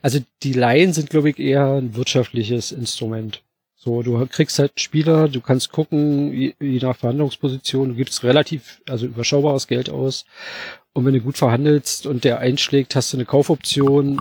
also 0.01 0.19
die 0.43 0.53
Laien 0.53 0.93
sind, 0.93 1.11
glaube 1.11 1.31
ich, 1.31 1.39
eher 1.39 1.75
ein 1.75 1.95
wirtschaftliches 1.95 2.73
Instrument. 2.73 3.43
So, 3.77 4.03
du 4.03 4.25
kriegst 4.27 4.61
halt 4.61 4.81
Spieler, 4.81 5.29
du 5.29 5.41
kannst 5.41 5.73
gucken, 5.73 6.33
je, 6.33 6.55
je 6.61 6.79
nach 6.79 6.97
Verhandlungsposition, 6.97 7.89
du 7.89 7.95
gibst 7.97 8.23
relativ, 8.23 8.81
also 8.89 9.07
überschaubares 9.07 9.67
Geld 9.67 9.91
aus. 9.91 10.25
Und 10.93 11.05
wenn 11.05 11.15
du 11.15 11.21
gut 11.21 11.37
verhandelst 11.37 12.07
und 12.07 12.23
der 12.23 12.39
einschlägt, 12.39 12.95
hast 12.95 13.13
du 13.13 13.17
eine 13.17 13.25
Kaufoption 13.25 14.21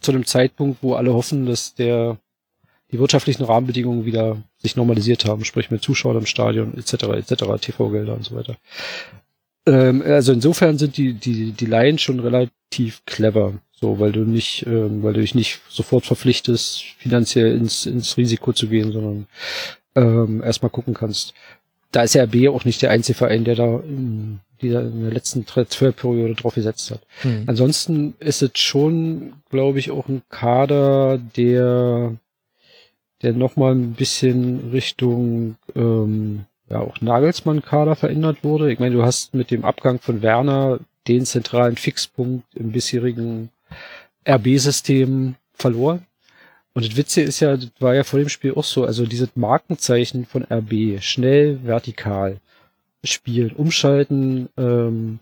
zu 0.00 0.12
einem 0.12 0.24
Zeitpunkt, 0.24 0.82
wo 0.82 0.94
alle 0.94 1.12
hoffen, 1.12 1.44
dass 1.44 1.74
der 1.74 2.18
die 2.90 2.98
wirtschaftlichen 2.98 3.44
Rahmenbedingungen 3.44 4.04
wieder 4.04 4.42
sich 4.58 4.76
normalisiert 4.76 5.24
haben, 5.24 5.44
sprich 5.44 5.70
mit 5.70 5.82
Zuschauern 5.82 6.18
im 6.18 6.26
Stadion 6.26 6.76
etc. 6.76 7.04
etc. 7.04 7.44
TV-Gelder 7.60 8.14
und 8.14 8.24
so 8.24 8.36
weiter. 8.36 8.56
Ähm, 9.66 10.02
also 10.02 10.32
insofern 10.32 10.78
sind 10.78 10.96
die 10.96 11.14
die 11.14 11.52
die 11.52 11.66
Laien 11.66 11.98
schon 11.98 12.20
relativ 12.20 13.04
clever, 13.06 13.54
so 13.82 13.98
weil 13.98 14.12
du 14.12 14.20
nicht, 14.20 14.64
ähm, 14.66 15.02
weil 15.02 15.12
du 15.12 15.20
dich 15.20 15.34
nicht 15.34 15.60
sofort 15.68 16.06
verpflichtest, 16.06 16.82
finanziell 16.98 17.54
ins 17.56 17.84
ins 17.84 18.16
Risiko 18.16 18.52
zu 18.52 18.68
gehen, 18.68 18.92
sondern 18.92 19.26
ähm, 19.96 20.42
erstmal 20.42 20.70
gucken 20.70 20.94
kannst. 20.94 21.34
Da 21.90 22.04
ist 22.04 22.14
ja 22.14 22.22
RB 22.22 22.48
auch 22.48 22.64
nicht 22.64 22.80
der 22.80 22.90
einzige 22.90 23.18
Verein, 23.18 23.44
der 23.44 23.56
da 23.56 23.80
in, 23.80 24.38
dieser, 24.62 24.82
in 24.82 25.02
der 25.02 25.12
letzten 25.12 25.44
Transferperiode 25.44 26.34
drauf 26.34 26.54
gesetzt 26.54 26.90
hat. 26.92 27.00
Hm. 27.20 27.44
Ansonsten 27.46 28.14
ist 28.20 28.40
es 28.40 28.52
schon, 28.54 29.34
glaube 29.50 29.80
ich, 29.80 29.90
auch 29.90 30.08
ein 30.08 30.22
Kader, 30.30 31.18
der 31.36 32.16
der 33.22 33.32
nochmal 33.32 33.74
ein 33.74 33.92
bisschen 33.92 34.70
Richtung 34.72 35.56
ähm, 35.74 36.44
ja 36.68 36.80
auch 36.80 37.00
Nagelsmann-Kader 37.00 37.94
verändert 37.96 38.38
wurde. 38.42 38.72
Ich 38.72 38.78
meine, 38.78 38.94
du 38.94 39.02
hast 39.02 39.34
mit 39.34 39.50
dem 39.50 39.64
Abgang 39.64 40.00
von 40.00 40.22
Werner 40.22 40.80
den 41.08 41.24
zentralen 41.24 41.76
Fixpunkt 41.76 42.44
im 42.54 42.72
bisherigen 42.72 43.50
RB-System 44.28 45.34
verloren. 45.54 46.06
Und 46.74 46.86
das 46.86 46.96
Witze 46.96 47.20
ist 47.20 47.40
ja, 47.40 47.56
das 47.56 47.70
war 47.80 47.94
ja 47.94 48.02
vor 48.02 48.18
dem 48.18 48.28
Spiel 48.28 48.54
auch 48.54 48.64
so, 48.64 48.84
also 48.84 49.04
dieses 49.04 49.36
Markenzeichen 49.36 50.24
von 50.24 50.44
RB, 50.50 51.02
schnell, 51.02 51.58
vertikal 51.62 52.38
spielen, 53.04 53.52
umschalten, 53.52 54.48
ähm, 54.56 55.18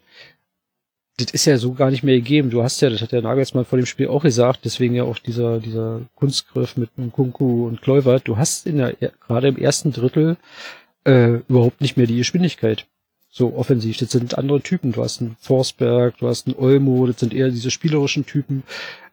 das 1.21 1.33
ist 1.33 1.45
ja 1.45 1.59
so 1.59 1.73
gar 1.75 1.91
nicht 1.91 2.03
mehr 2.03 2.17
gegeben. 2.17 2.51
Du 2.51 2.63
hast 2.63 2.81
ja, 2.81 2.91
das 2.91 3.03
hat 3.03 3.13
der 3.13 3.23
Nagelsmann 3.23 3.65
vor 3.65 3.79
dem 3.79 3.87
Spiel 3.87 4.09
auch 4.09 4.23
gesagt, 4.23 4.61
deswegen 4.65 4.95
ja 4.95 5.05
auch 5.05 5.19
dieser, 5.19 5.59
dieser 5.59 6.01
Kunstgriff 6.15 6.77
mit 6.77 6.91
Kunku 7.13 7.67
und 7.67 7.83
Kluivert. 7.83 8.27
Du 8.27 8.37
hast 8.37 8.67
in 8.67 8.79
der, 8.79 8.95
gerade 9.27 9.49
im 9.49 9.57
ersten 9.57 9.93
Drittel, 9.93 10.37
äh, 11.05 11.41
überhaupt 11.49 11.81
nicht 11.81 11.97
mehr 11.97 12.07
die 12.07 12.17
Geschwindigkeit. 12.17 12.87
So 13.31 13.55
offensiv. 13.55 13.97
Das 13.99 14.11
sind 14.11 14.37
andere 14.37 14.61
Typen. 14.61 14.93
Du 14.93 15.03
hast 15.03 15.21
einen 15.21 15.37
Forsberg, 15.41 16.19
du 16.19 16.29
hast 16.29 16.47
einen 16.47 16.57
Olmo, 16.57 17.07
das 17.07 17.21
sind 17.21 17.33
eher 17.33 17.51
diese 17.51 17.71
spielerischen 17.71 18.27
Typen. 18.27 18.65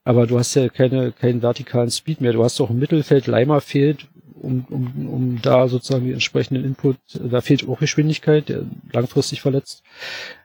Aber 0.03 0.25
du 0.25 0.39
hast 0.39 0.55
ja 0.55 0.69
keine, 0.69 1.11
keinen 1.11 1.41
vertikalen 1.41 1.91
Speed 1.91 2.21
mehr. 2.21 2.33
Du 2.33 2.43
hast 2.43 2.59
auch 2.59 2.69
im 2.69 2.79
Mittelfeld, 2.79 3.27
Leimer 3.27 3.61
fehlt, 3.61 4.07
um, 4.41 4.65
um, 4.69 5.09
um 5.09 5.41
da 5.41 5.67
sozusagen 5.67 6.05
die 6.05 6.13
entsprechenden 6.13 6.63
Input, 6.63 6.97
da 7.13 7.41
fehlt 7.41 7.67
auch 7.67 7.79
Geschwindigkeit, 7.79 8.49
der 8.49 8.63
langfristig 8.91 9.41
verletzt. 9.41 9.83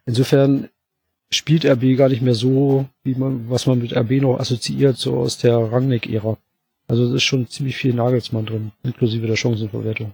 Insofern 0.07 0.69
spielt 1.31 1.65
RB 1.65 1.97
gar 1.97 2.09
nicht 2.09 2.23
mehr 2.23 2.35
so, 2.35 2.87
wie 3.05 3.15
man, 3.15 3.49
was 3.49 3.67
man 3.67 3.79
mit 3.79 3.97
RB 3.97 4.21
noch 4.21 4.39
assoziiert, 4.39 4.97
so 4.99 5.17
aus 5.17 5.39
der 5.39 5.57
Rangnick-Ära. 5.57 6.37
Also 6.89 7.05
es 7.07 7.15
ist 7.15 7.23
schon 7.23 7.49
ziemlich 7.49 7.77
viel 7.77 7.95
Nagelsmann 7.95 8.47
drin, 8.47 8.73
inklusive 8.83 9.27
der 9.27 9.37
Chancenverwertung. 9.37 10.13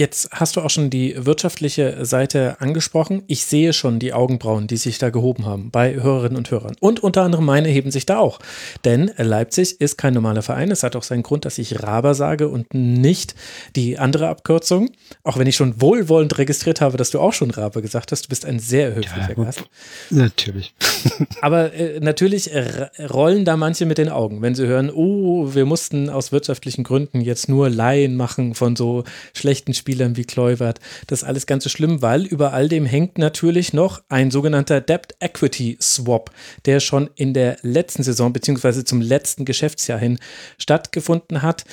Jetzt 0.00 0.30
hast 0.32 0.56
du 0.56 0.62
auch 0.62 0.70
schon 0.70 0.88
die 0.88 1.14
wirtschaftliche 1.26 2.06
Seite 2.06 2.56
angesprochen. 2.58 3.22
Ich 3.26 3.44
sehe 3.44 3.74
schon 3.74 3.98
die 3.98 4.14
Augenbrauen, 4.14 4.66
die 4.66 4.78
sich 4.78 4.96
da 4.96 5.10
gehoben 5.10 5.44
haben 5.44 5.70
bei 5.70 5.92
Hörerinnen 5.92 6.38
und 6.38 6.50
Hörern. 6.50 6.74
Und 6.80 7.00
unter 7.00 7.20
anderem 7.20 7.44
meine 7.44 7.68
heben 7.68 7.90
sich 7.90 8.06
da 8.06 8.16
auch. 8.16 8.38
Denn 8.86 9.10
Leipzig 9.18 9.78
ist 9.78 9.98
kein 9.98 10.14
normaler 10.14 10.40
Verein. 10.40 10.70
Es 10.70 10.84
hat 10.84 10.96
auch 10.96 11.02
seinen 11.02 11.22
Grund, 11.22 11.44
dass 11.44 11.58
ich 11.58 11.82
Raber 11.82 12.14
sage 12.14 12.48
und 12.48 12.72
nicht 12.72 13.34
die 13.76 13.98
andere 13.98 14.28
Abkürzung. 14.28 14.88
Auch 15.22 15.36
wenn 15.36 15.46
ich 15.46 15.56
schon 15.56 15.82
wohlwollend 15.82 16.38
registriert 16.38 16.80
habe, 16.80 16.96
dass 16.96 17.10
du 17.10 17.20
auch 17.20 17.34
schon 17.34 17.50
Raber 17.50 17.82
gesagt 17.82 18.10
hast. 18.10 18.24
Du 18.24 18.28
bist 18.30 18.46
ein 18.46 18.58
sehr 18.58 18.94
höflicher 18.94 19.34
ja, 19.36 19.44
Gast. 19.44 19.64
Natürlich. 20.08 20.72
Aber 21.42 21.74
äh, 21.74 22.00
natürlich 22.00 22.50
rollen 22.98 23.44
da 23.44 23.58
manche 23.58 23.84
mit 23.84 23.98
den 23.98 24.08
Augen, 24.08 24.40
wenn 24.40 24.54
sie 24.54 24.66
hören, 24.66 24.90
oh, 24.90 25.54
wir 25.54 25.66
mussten 25.66 26.08
aus 26.08 26.32
wirtschaftlichen 26.32 26.84
Gründen 26.84 27.20
jetzt 27.20 27.50
nur 27.50 27.68
Laien 27.68 28.16
machen 28.16 28.54
von 28.54 28.76
so 28.76 29.04
schlechten 29.34 29.74
Spielen 29.74 29.89
Spielern 29.90 30.16
wie 30.16 30.24
Kluivert. 30.24 30.78
Das 31.08 31.22
ist 31.22 31.28
alles 31.28 31.46
ganz 31.46 31.64
so 31.64 31.70
schlimm, 31.70 32.00
weil 32.00 32.24
über 32.24 32.52
all 32.52 32.68
dem 32.68 32.86
hängt 32.86 33.18
natürlich 33.18 33.72
noch 33.72 34.02
ein 34.08 34.30
sogenannter 34.30 34.80
Debt 34.80 35.16
Equity 35.18 35.78
Swap, 35.82 36.30
der 36.64 36.78
schon 36.78 37.10
in 37.16 37.34
der 37.34 37.56
letzten 37.62 38.04
Saison 38.04 38.32
bzw. 38.32 38.84
zum 38.84 39.00
letzten 39.00 39.44
Geschäftsjahr 39.44 39.98
hin 39.98 40.20
stattgefunden 40.58 41.42
hat, 41.42 41.64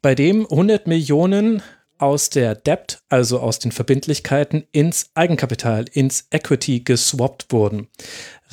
bei 0.00 0.14
dem 0.14 0.46
100 0.50 0.86
Millionen 0.86 1.62
aus 1.98 2.30
der 2.30 2.54
Debt, 2.54 3.02
also 3.10 3.40
aus 3.40 3.58
den 3.58 3.72
Verbindlichkeiten, 3.72 4.64
ins 4.72 5.10
Eigenkapital, 5.14 5.84
ins 5.92 6.28
Equity 6.30 6.80
geswappt 6.80 7.52
wurden. 7.52 7.88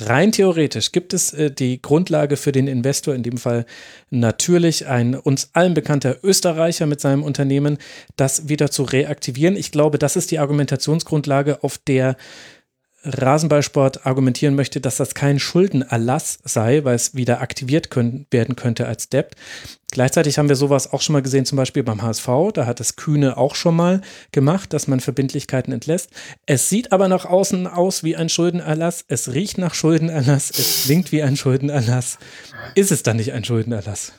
Rein 0.00 0.30
theoretisch 0.30 0.92
gibt 0.92 1.12
es 1.12 1.32
äh, 1.32 1.50
die 1.50 1.82
Grundlage 1.82 2.36
für 2.36 2.52
den 2.52 2.68
Investor, 2.68 3.14
in 3.14 3.24
dem 3.24 3.36
Fall 3.36 3.66
natürlich 4.10 4.86
ein 4.86 5.14
uns 5.16 5.50
allen 5.54 5.74
bekannter 5.74 6.18
Österreicher 6.22 6.86
mit 6.86 7.00
seinem 7.00 7.24
Unternehmen, 7.24 7.78
das 8.16 8.48
wieder 8.48 8.70
zu 8.70 8.84
reaktivieren. 8.84 9.56
Ich 9.56 9.72
glaube, 9.72 9.98
das 9.98 10.14
ist 10.14 10.30
die 10.30 10.38
Argumentationsgrundlage, 10.38 11.64
auf 11.64 11.78
der 11.78 12.16
Rasenballsport 13.08 14.06
argumentieren 14.06 14.54
möchte, 14.54 14.80
dass 14.80 14.96
das 14.96 15.14
kein 15.14 15.38
Schuldenerlass 15.38 16.38
sei, 16.44 16.84
weil 16.84 16.94
es 16.94 17.14
wieder 17.14 17.40
aktiviert 17.40 17.90
können, 17.90 18.26
werden 18.30 18.56
könnte 18.56 18.86
als 18.86 19.08
Debt. 19.08 19.34
Gleichzeitig 19.90 20.38
haben 20.38 20.48
wir 20.50 20.56
sowas 20.56 20.92
auch 20.92 21.00
schon 21.00 21.14
mal 21.14 21.22
gesehen, 21.22 21.46
zum 21.46 21.56
Beispiel 21.56 21.82
beim 21.82 22.02
HSV. 22.02 22.28
Da 22.52 22.66
hat 22.66 22.78
das 22.78 22.96
Kühne 22.96 23.38
auch 23.38 23.54
schon 23.54 23.74
mal 23.74 24.02
gemacht, 24.32 24.72
dass 24.74 24.86
man 24.86 25.00
Verbindlichkeiten 25.00 25.72
entlässt. 25.72 26.10
Es 26.44 26.68
sieht 26.68 26.92
aber 26.92 27.08
nach 27.08 27.24
außen 27.24 27.66
aus 27.66 28.04
wie 28.04 28.14
ein 28.14 28.28
Schuldenerlass. 28.28 29.04
Es 29.08 29.32
riecht 29.32 29.56
nach 29.56 29.74
Schuldenerlass. 29.74 30.50
Es 30.50 30.84
klingt 30.84 31.10
wie 31.10 31.22
ein 31.22 31.36
Schuldenerlass. 31.36 32.18
Ist 32.74 32.92
es 32.92 33.02
dann 33.02 33.16
nicht 33.16 33.32
ein 33.32 33.44
Schuldenerlass? 33.44 34.12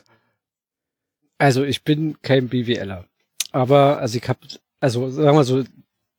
Also 1.37 1.63
ich 1.63 1.83
bin 1.83 2.19
kein 2.21 2.49
BWLer. 2.49 3.05
Aber 3.51 3.99
also 3.99 4.17
ich 4.17 4.27
habe, 4.27 4.39
also 4.79 5.09
sagen 5.11 5.37
wir 5.37 5.43
so, 5.43 5.63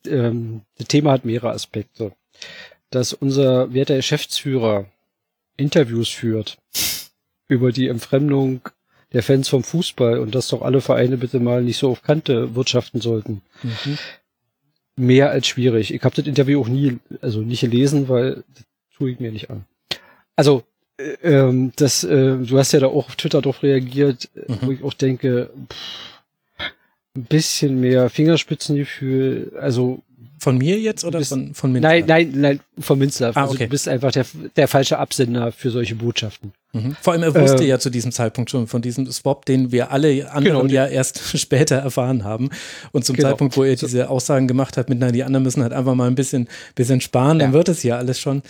ähm, 0.06 0.62
das 0.78 0.86
Thema 0.86 1.12
hat 1.12 1.24
mehrere 1.24 1.50
Aspekte 1.50 2.12
dass 2.90 3.12
unser 3.12 3.72
werter 3.72 3.96
Geschäftsführer 3.96 4.86
Interviews 5.56 6.08
führt 6.08 6.58
über 7.48 7.72
die 7.72 7.88
Entfremdung 7.88 8.60
der 9.12 9.22
Fans 9.22 9.48
vom 9.48 9.64
Fußball 9.64 10.18
und 10.18 10.34
dass 10.34 10.48
doch 10.48 10.62
alle 10.62 10.80
Vereine 10.80 11.16
bitte 11.16 11.40
mal 11.40 11.62
nicht 11.62 11.78
so 11.78 11.90
auf 11.90 12.02
Kante 12.02 12.54
wirtschaften 12.54 13.00
sollten. 13.00 13.42
Mhm. 13.62 13.98
Mehr 14.96 15.30
als 15.30 15.46
schwierig. 15.46 15.92
Ich 15.92 16.02
habe 16.02 16.14
das 16.14 16.26
Interview 16.26 16.60
auch 16.60 16.68
nie, 16.68 16.98
also 17.20 17.40
nicht 17.40 17.60
gelesen, 17.60 18.08
weil 18.08 18.44
das 18.54 18.64
tue 18.96 19.10
ich 19.10 19.20
mir 19.20 19.32
nicht 19.32 19.50
an. 19.50 19.64
Also 20.36 20.62
äh, 20.98 21.16
ähm, 21.22 21.72
das, 21.76 22.04
äh, 22.04 22.36
du 22.36 22.58
hast 22.58 22.72
ja 22.72 22.80
da 22.80 22.86
auch 22.86 23.08
auf 23.08 23.16
Twitter 23.16 23.42
drauf 23.42 23.62
reagiert, 23.62 24.28
mhm. 24.34 24.58
wo 24.62 24.70
ich 24.72 24.82
auch 24.82 24.94
denke, 24.94 25.50
pff, 25.72 26.20
ein 27.16 27.24
bisschen 27.24 27.80
mehr 27.80 28.08
Fingerspitzengefühl, 28.08 29.52
also 29.60 30.02
von 30.40 30.58
mir 30.58 30.78
jetzt 30.78 31.04
oder 31.04 31.18
bist, 31.18 31.30
von, 31.30 31.54
von 31.54 31.70
Minzler? 31.70 31.90
Nein, 31.90 32.04
nein, 32.06 32.32
nein, 32.34 32.60
von 32.78 32.98
Minzler. 32.98 33.32
Ah, 33.34 33.42
also 33.42 33.54
okay. 33.54 33.64
du 33.64 33.70
bist 33.70 33.86
einfach 33.86 34.10
der, 34.10 34.24
der 34.56 34.68
falsche 34.68 34.98
Absender 34.98 35.52
für 35.52 35.70
solche 35.70 35.94
Botschaften. 35.94 36.52
Mhm. 36.72 36.96
Vor 37.00 37.12
allem 37.12 37.22
er 37.22 37.34
wusste 37.34 37.62
äh, 37.62 37.68
ja 37.68 37.78
zu 37.78 37.90
diesem 37.90 38.10
Zeitpunkt 38.10 38.50
schon 38.50 38.66
von 38.66 38.80
diesem 38.80 39.10
Swap, 39.10 39.44
den 39.44 39.70
wir 39.70 39.90
alle 39.92 40.32
anderen 40.32 40.68
genau, 40.68 40.72
ja 40.72 40.86
erst 40.86 41.20
später 41.38 41.76
erfahren 41.76 42.24
haben. 42.24 42.48
Und 42.92 43.04
zum 43.04 43.16
genau. 43.16 43.28
Zeitpunkt, 43.28 43.56
wo 43.56 43.64
er 43.64 43.76
diese 43.76 44.08
Aussagen 44.08 44.48
gemacht 44.48 44.76
hat, 44.76 44.88
mit, 44.88 44.98
na, 44.98 45.12
die 45.12 45.24
anderen 45.24 45.42
müssen 45.42 45.62
halt 45.62 45.72
einfach 45.72 45.94
mal 45.94 46.06
ein 46.06 46.14
bisschen, 46.14 46.48
bisschen 46.74 47.00
sparen, 47.00 47.38
ja. 47.38 47.46
dann 47.46 47.52
wird 47.52 47.68
es 47.68 47.82
ja 47.82 47.98
alles 47.98 48.18
schon 48.18 48.42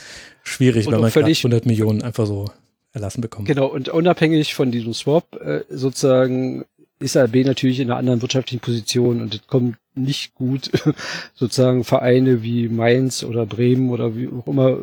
schwierig, 0.44 0.86
und 0.86 0.92
wenn 0.92 1.00
man 1.00 1.10
völlig 1.10 1.40
100 1.40 1.66
Millionen 1.66 2.02
einfach 2.02 2.26
so 2.26 2.46
erlassen 2.92 3.20
bekommt. 3.20 3.48
Genau, 3.48 3.66
und 3.66 3.88
unabhängig 3.88 4.54
von 4.54 4.70
diesem 4.70 4.94
Swap, 4.94 5.40
äh, 5.40 5.64
sozusagen 5.68 6.64
ist 7.00 7.16
RB 7.16 7.46
natürlich 7.46 7.80
in 7.80 7.90
einer 7.90 7.98
anderen 7.98 8.22
wirtschaftlichen 8.22 8.60
Position 8.60 9.22
und 9.22 9.34
es 9.34 9.46
kommt 9.46 9.76
nicht 9.94 10.34
gut, 10.34 10.70
sozusagen 11.34 11.84
Vereine 11.84 12.42
wie 12.42 12.68
Mainz 12.68 13.22
oder 13.24 13.46
Bremen 13.46 13.90
oder 13.90 14.16
wie 14.16 14.28
auch 14.28 14.46
immer, 14.46 14.78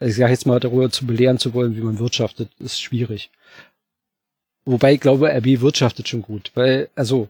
ich 0.00 0.16
sage 0.16 0.32
jetzt 0.32 0.46
mal 0.46 0.60
darüber 0.60 0.90
zu 0.90 1.06
belehren 1.06 1.38
zu 1.38 1.54
wollen, 1.54 1.76
wie 1.76 1.82
man 1.82 1.98
wirtschaftet, 1.98 2.50
ist 2.58 2.80
schwierig. 2.80 3.30
Wobei 4.64 4.94
ich 4.94 5.00
glaube, 5.00 5.32
RB 5.34 5.60
wirtschaftet 5.60 6.08
schon 6.08 6.22
gut, 6.22 6.50
weil, 6.54 6.88
also, 6.94 7.28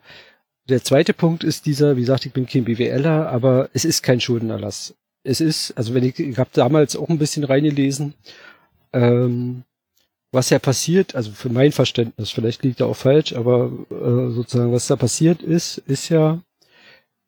der 0.69 0.83
zweite 0.83 1.15
Punkt 1.15 1.45
ist 1.45 1.67
dieser, 1.67 1.97
wie 1.97 2.01
gesagt, 2.01 2.27
ich 2.27 2.33
bin 2.33 2.47
kein 2.47 2.65
BWLer, 2.65 3.31
aber 3.31 3.71
es 3.73 3.85
ist 3.85 4.03
kein 4.03 4.21
Schuldenerlass. 4.21 4.95
Es 5.23 5.41
ist, 5.41 5.73
also 5.77 5.95
wenn 5.95 6.05
ich, 6.05 6.19
ich 6.19 6.39
habe 6.39 6.51
damals 6.53 6.95
auch 6.95 7.09
ein 7.09 7.19
bisschen 7.19 7.45
reingelesen, 7.45 8.15
ähm, 8.93 9.63
was 10.31 10.51
ja 10.51 10.59
passiert, 10.59 11.15
also 11.15 11.31
für 11.31 11.49
mein 11.49 11.73
Verständnis, 11.73 12.31
vielleicht 12.31 12.63
liegt 12.63 12.81
er 12.81 12.87
auch 12.87 12.97
falsch, 12.97 13.33
aber 13.33 13.73
äh, 13.91 14.31
sozusagen, 14.33 14.73
was 14.73 14.87
da 14.87 14.97
passiert 14.97 15.43
ist, 15.43 15.79
ist 15.79 16.11
ja, 16.11 16.43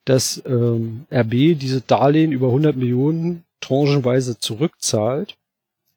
dass 0.05 0.41
ähm, 0.45 1.05
RB 1.11 1.57
diese 1.57 1.81
Darlehen 1.81 2.31
über 2.31 2.47
100 2.47 2.75
Millionen 2.75 3.43
tranchenweise 3.59 4.39
zurückzahlt, 4.39 5.37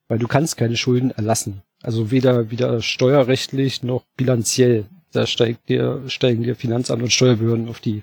weil 0.08 0.18
du 0.18 0.28
kannst 0.28 0.56
keine 0.56 0.76
Schulden 0.76 1.10
erlassen. 1.10 1.62
Also 1.82 2.10
weder 2.10 2.50
wieder 2.50 2.80
steuerrechtlich 2.82 3.82
noch 3.82 4.04
bilanziell. 4.16 4.84
Da 5.12 5.26
steigt 5.26 5.68
dir, 5.68 6.02
steigen 6.08 6.42
dir 6.42 6.56
Finanzamt 6.56 7.02
und 7.02 7.12
Steuerbehörden 7.12 7.68
auf 7.68 7.80
die, 7.80 8.02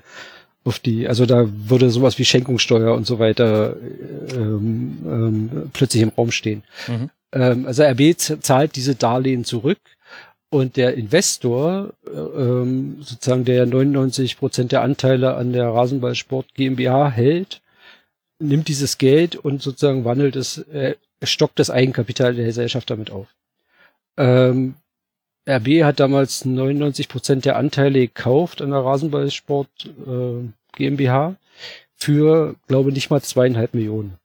auf 0.63 0.79
die, 0.79 1.07
also 1.07 1.25
da 1.25 1.47
würde 1.49 1.89
sowas 1.89 2.17
wie 2.17 2.25
Schenkungssteuer 2.25 2.93
und 2.93 3.05
so 3.05 3.19
weiter 3.19 3.75
ähm, 4.33 4.97
ähm, 5.05 5.69
plötzlich 5.73 6.03
im 6.03 6.09
Raum 6.09 6.31
stehen. 6.31 6.63
Mhm. 6.87 7.09
Ähm, 7.31 7.65
also 7.65 7.83
RB 7.83 8.17
zahlt 8.17 8.75
diese 8.75 8.95
Darlehen 8.95 9.43
zurück 9.43 9.79
und 10.51 10.75
der 10.75 10.95
Investor, 10.95 11.93
äh, 12.05 12.11
ähm, 12.11 12.97
sozusagen 13.01 13.45
der 13.45 13.65
99 13.65 14.37
Prozent 14.37 14.73
der 14.73 14.81
Anteile 14.81 15.35
an 15.35 15.53
der 15.53 15.69
Rasenballsport 15.69 16.53
GmbH 16.53 17.09
hält, 17.09 17.61
nimmt 18.37 18.67
dieses 18.67 18.97
Geld 18.97 19.37
und 19.37 19.61
sozusagen 19.61 20.03
wandelt 20.03 20.35
es, 20.35 20.57
äh, 20.57 20.95
stockt 21.23 21.57
das 21.57 21.69
Eigenkapital 21.69 22.35
der 22.35 22.45
Gesellschaft 22.45 22.89
damit 22.89 23.11
auf. 23.11 23.27
Ähm, 24.17 24.75
RB 25.47 25.83
hat 25.83 26.01
damals 26.01 26.43
99 26.43 27.07
Prozent 27.07 27.45
der 27.45 27.55
Anteile 27.55 27.99
gekauft 27.99 28.61
an 28.61 28.71
der 28.71 28.79
Rasenballsport 28.79 29.69
äh, 30.05 30.49
GmbH 30.75 31.35
für, 31.95 32.55
glaube 32.67 32.91
nicht 32.91 33.09
mal 33.09 33.21
zweieinhalb 33.21 33.73
Millionen. 33.73 34.17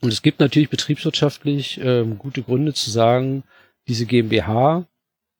Und 0.00 0.10
es 0.10 0.22
gibt 0.22 0.40
natürlich 0.40 0.70
betriebswirtschaftlich 0.70 1.78
ähm, 1.82 2.18
gute 2.18 2.42
Gründe 2.42 2.72
zu 2.72 2.90
sagen, 2.90 3.42
diese 3.88 4.06
GmbH 4.06 4.86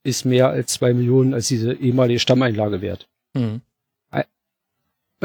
ist 0.05 0.25
mehr 0.25 0.51
als 0.51 0.75
zwei 0.75 0.95
Millionen 0.95 1.35
als 1.35 1.49
diese 1.49 1.73
ehemalige 1.73 2.21
Stammeinlage 2.21 2.81
wert. 2.81 3.09
Mhm. 3.35 3.63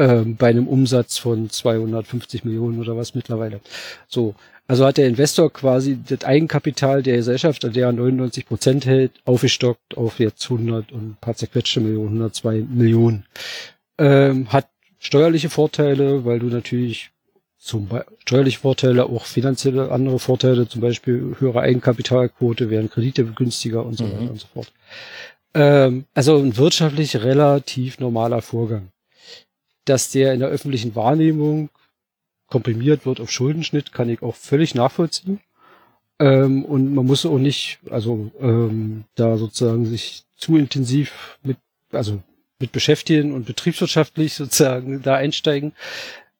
Ähm, 0.00 0.36
bei 0.36 0.48
einem 0.48 0.66
Umsatz 0.66 1.18
von 1.18 1.50
250 1.50 2.44
Millionen 2.44 2.80
oder 2.80 2.96
was 2.96 3.14
mittlerweile. 3.14 3.60
So. 4.08 4.34
Also 4.66 4.86
hat 4.86 4.96
der 4.96 5.08
Investor 5.08 5.52
quasi 5.52 5.98
das 6.08 6.24
Eigenkapital 6.24 7.02
der 7.02 7.16
Gesellschaft, 7.16 7.64
an 7.64 7.72
der 7.72 7.86
er 7.86 7.92
99 7.92 8.46
Prozent 8.46 8.86
hält, 8.86 9.10
aufgestockt 9.26 9.96
auf 9.96 10.18
jetzt 10.20 10.44
100 10.44 10.92
und 10.92 11.10
ein 11.10 11.16
paar 11.20 11.34
zerquetschte 11.34 11.80
Millionen, 11.80 12.14
102 12.14 12.64
Millionen. 12.70 13.26
Ähm, 13.98 14.50
hat 14.50 14.68
steuerliche 15.00 15.50
Vorteile, 15.50 16.24
weil 16.24 16.38
du 16.38 16.46
natürlich 16.46 17.10
zum 17.60 17.88
steuerliche 18.20 18.58
Vorteile, 18.58 19.04
auch 19.04 19.26
finanzielle 19.26 19.92
andere 19.92 20.18
Vorteile, 20.18 20.66
zum 20.66 20.80
Beispiel 20.80 21.36
höhere 21.38 21.60
Eigenkapitalquote, 21.60 22.70
wären 22.70 22.88
Kredite 22.88 23.24
günstiger 23.26 23.84
und 23.84 23.98
so 23.98 24.04
mhm. 24.04 24.12
weiter 24.12 24.30
und 24.30 24.40
so 24.40 24.46
fort. 24.46 24.72
Ähm, 25.52 26.06
also 26.14 26.38
ein 26.38 26.56
wirtschaftlich 26.56 27.16
relativ 27.16 28.00
normaler 28.00 28.40
Vorgang. 28.40 28.88
Dass 29.84 30.10
der 30.10 30.32
in 30.32 30.40
der 30.40 30.48
öffentlichen 30.48 30.94
Wahrnehmung 30.94 31.68
komprimiert 32.46 33.04
wird 33.04 33.20
auf 33.20 33.30
Schuldenschnitt, 33.30 33.92
kann 33.92 34.08
ich 34.08 34.22
auch 34.22 34.36
völlig 34.36 34.74
nachvollziehen. 34.74 35.40
Ähm, 36.18 36.64
und 36.64 36.94
man 36.94 37.04
muss 37.04 37.26
auch 37.26 37.38
nicht, 37.38 37.78
also 37.90 38.30
ähm, 38.40 39.04
da 39.16 39.36
sozusagen 39.36 39.84
sich 39.84 40.24
zu 40.36 40.56
intensiv 40.56 41.38
mit, 41.42 41.58
also 41.92 42.22
mit 42.58 42.72
beschäftigen 42.72 43.32
und 43.32 43.44
betriebswirtschaftlich 43.44 44.34
sozusagen 44.34 45.02
da 45.02 45.16
einsteigen. 45.16 45.72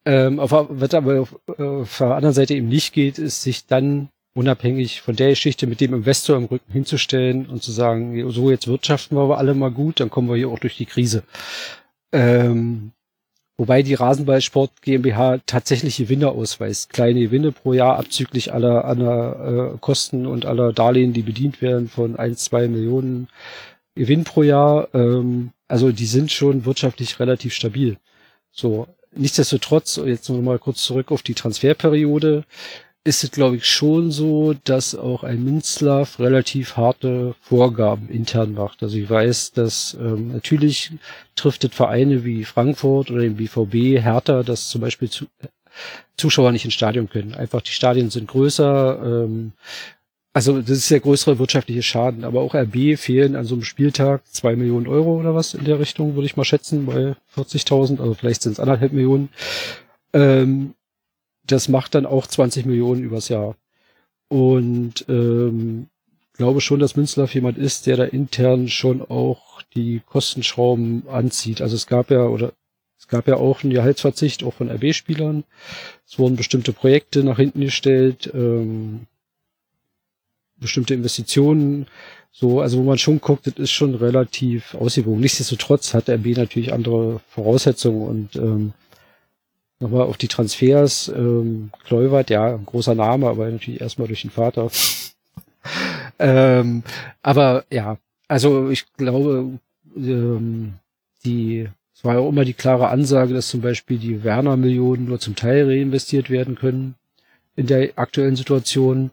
Ähm, 0.05 0.40
auf, 0.40 0.51
was 0.52 0.94
aber 0.94 1.20
auf, 1.20 1.39
auf 1.47 1.98
der 1.98 2.14
anderen 2.14 2.35
Seite 2.35 2.55
eben 2.55 2.68
nicht 2.68 2.93
geht, 2.93 3.18
ist 3.18 3.43
sich 3.43 3.66
dann 3.66 4.09
unabhängig 4.35 5.02
von 5.02 5.16
der 5.16 5.31
Geschichte 5.31 5.66
mit 5.66 5.81
dem 5.81 5.93
Investor 5.93 6.36
im 6.36 6.44
Rücken 6.44 6.72
hinzustellen 6.72 7.47
und 7.47 7.62
zu 7.62 7.72
sagen, 7.72 8.31
so 8.31 8.51
jetzt 8.51 8.68
wirtschaften 8.68 9.16
wir 9.16 9.22
aber 9.22 9.39
alle 9.39 9.55
mal 9.55 9.70
gut, 9.70 10.01
dann 10.01 10.10
kommen 10.10 10.28
wir 10.28 10.36
hier 10.36 10.48
auch 10.48 10.59
durch 10.59 10.77
die 10.77 10.86
Krise. 10.86 11.24
Ähm, 12.12 12.93
wobei 13.59 13.82
die 13.82 13.94
Rasenballsport 13.94 14.82
GmbH 14.82 15.39
tatsächlich 15.47 15.97
Gewinne 15.97 16.31
ausweist. 16.31 16.93
Kleine 16.93 17.20
Gewinne 17.20 17.52
pro 17.52 17.72
Jahr 17.72 17.98
abzüglich 17.98 18.52
aller, 18.52 18.85
aller 18.85 19.74
äh, 19.74 19.78
Kosten 19.78 20.27
und 20.27 20.47
aller 20.47 20.72
Darlehen, 20.72 21.12
die 21.12 21.22
bedient 21.22 21.60
werden 21.60 21.89
von 21.89 22.16
ein, 22.16 22.36
zwei 22.36 22.68
Millionen 22.68 23.28
Gewinn 23.97 24.24
pro 24.24 24.43
Jahr. 24.43 24.89
Ähm, 24.94 25.51
also 25.68 25.93
die 25.93 26.06
sind 26.06 26.31
schon 26.32 26.64
wirtschaftlich 26.64 27.18
relativ 27.20 27.52
stabil. 27.52 27.98
So, 28.52 28.86
nichtsdestotrotz, 29.14 30.00
jetzt 30.04 30.28
noch 30.28 30.40
mal 30.40 30.58
kurz 30.58 30.82
zurück 30.82 31.10
auf 31.12 31.22
die 31.22 31.34
Transferperiode, 31.34 32.44
ist 33.02 33.24
es, 33.24 33.30
glaube 33.30 33.56
ich, 33.56 33.66
schon 33.66 34.10
so, 34.10 34.54
dass 34.64 34.94
auch 34.94 35.24
ein 35.24 35.42
Minzlaff 35.42 36.18
relativ 36.18 36.76
harte 36.76 37.34
Vorgaben 37.40 38.08
intern 38.10 38.52
macht. 38.52 38.82
Also 38.82 38.98
ich 38.98 39.08
weiß, 39.08 39.52
dass 39.52 39.96
ähm, 39.98 40.32
natürlich 40.32 40.92
trifft 41.34 41.64
es 41.64 41.74
Vereine 41.74 42.24
wie 42.24 42.44
Frankfurt 42.44 43.10
oder 43.10 43.22
den 43.22 43.36
BVB 43.36 44.02
härter, 44.02 44.44
dass 44.44 44.68
zum 44.68 44.82
Beispiel 44.82 45.08
zu, 45.08 45.26
Zuschauer 46.18 46.52
nicht 46.52 46.66
ins 46.66 46.74
Stadion 46.74 47.08
können. 47.08 47.34
Einfach 47.34 47.62
die 47.62 47.72
Stadien 47.72 48.10
sind 48.10 48.28
größer, 48.28 49.00
ähm, 49.02 49.52
also 50.32 50.61
das 50.61 50.70
ist 50.70 50.90
der 50.90 51.01
größere 51.01 51.39
wirtschaftliche 51.39 51.82
Schaden, 51.82 52.24
aber 52.24 52.40
auch 52.40 52.55
RB 52.55 52.97
fehlen 52.97 53.35
an 53.35 53.44
so 53.44 53.55
einem 53.55 53.65
Spieltag 53.65 54.23
zwei 54.27 54.55
Millionen 54.55 54.86
Euro 54.86 55.19
oder 55.19 55.35
was 55.35 55.55
in 55.55 55.65
der 55.65 55.81
Richtung, 55.81 56.15
würde 56.15 56.27
ich 56.27 56.36
mal 56.36 56.44
schätzen, 56.44 56.86
bei 56.86 57.16
40.000, 57.35 58.01
also 58.01 58.15
vielleicht 58.15 58.43
sind 58.43 58.52
es 58.52 58.61
anderthalb 58.61 58.93
Millionen. 58.93 59.31
Ähm, 60.12 60.74
das 61.44 61.69
macht 61.69 61.94
dann 61.94 62.07
auch 62.07 62.27
20 62.27 62.65
Millionen 62.65 63.02
übers 63.02 63.28
Jahr. 63.28 63.57
Und 64.28 65.05
ähm, 65.09 65.89
glaube 66.40 66.61
schon, 66.61 66.81
dass 66.81 66.97
Münzlaff 66.97 67.35
jemand 67.35 67.59
ist, 67.59 67.86
der 67.86 67.97
da 67.97 68.05
intern 68.05 68.69
schon 68.69 69.02
auch 69.02 69.61
die 69.74 70.01
Kostenschrauben 70.07 71.09
anzieht. 71.09 71.61
Also 71.61 71.74
es 71.74 71.86
gab 71.86 72.11
ja, 72.11 72.24
oder 72.24 72.52
es 72.98 73.09
gab 73.09 73.27
ja 73.27 73.36
auch 73.36 73.62
einen 73.62 73.73
Gehaltsverzicht 73.73 74.44
auch 74.44 74.55
von 74.55 74.70
RB-Spielern. 74.70 75.44
Es 76.07 76.19
wurden 76.19 76.36
bestimmte 76.36 76.73
Projekte 76.73 77.24
nach 77.24 77.36
hinten 77.36 77.61
gestellt. 77.61 78.31
Ähm, 78.32 79.07
bestimmte 80.60 80.94
Investitionen, 80.94 81.86
so, 82.32 82.60
also 82.60 82.78
wo 82.78 82.82
man 82.82 82.98
schon 82.98 83.20
guckt, 83.20 83.46
das 83.46 83.54
ist 83.54 83.72
schon 83.72 83.94
relativ 83.94 84.74
ausgewogen. 84.74 85.20
Nichtsdestotrotz 85.20 85.94
hat 85.94 86.08
RB 86.08 86.36
natürlich 86.36 86.72
andere 86.72 87.20
Voraussetzungen 87.28 88.02
und 88.06 88.36
ähm, 88.36 88.72
nochmal 89.80 90.02
auf 90.02 90.16
die 90.16 90.28
Transfers, 90.28 91.08
ähm, 91.08 91.70
Kluivert, 91.84 92.30
ja, 92.30 92.56
großer 92.56 92.94
Name, 92.94 93.28
aber 93.28 93.50
natürlich 93.50 93.80
erstmal 93.80 94.06
durch 94.06 94.22
den 94.22 94.30
Vater. 94.30 94.70
ähm, 96.18 96.82
aber 97.22 97.64
ja, 97.70 97.98
also 98.28 98.70
ich 98.70 98.84
glaube, 98.97 99.58
ähm, 99.97 100.74
die, 101.24 101.68
es 101.94 102.05
war 102.05 102.14
ja 102.14 102.20
auch 102.20 102.28
immer 102.28 102.44
die 102.44 102.55
klare 102.55 102.89
Ansage, 102.89 103.34
dass 103.34 103.48
zum 103.48 103.60
Beispiel 103.60 103.98
die 103.98 104.22
Werner-Millionen 104.22 105.06
nur 105.06 105.18
zum 105.18 105.34
Teil 105.34 105.66
reinvestiert 105.66 106.30
werden 106.30 106.55
können 106.55 106.94
in 107.56 107.66
der 107.66 107.90
aktuellen 107.97 108.36
Situation. 108.36 109.10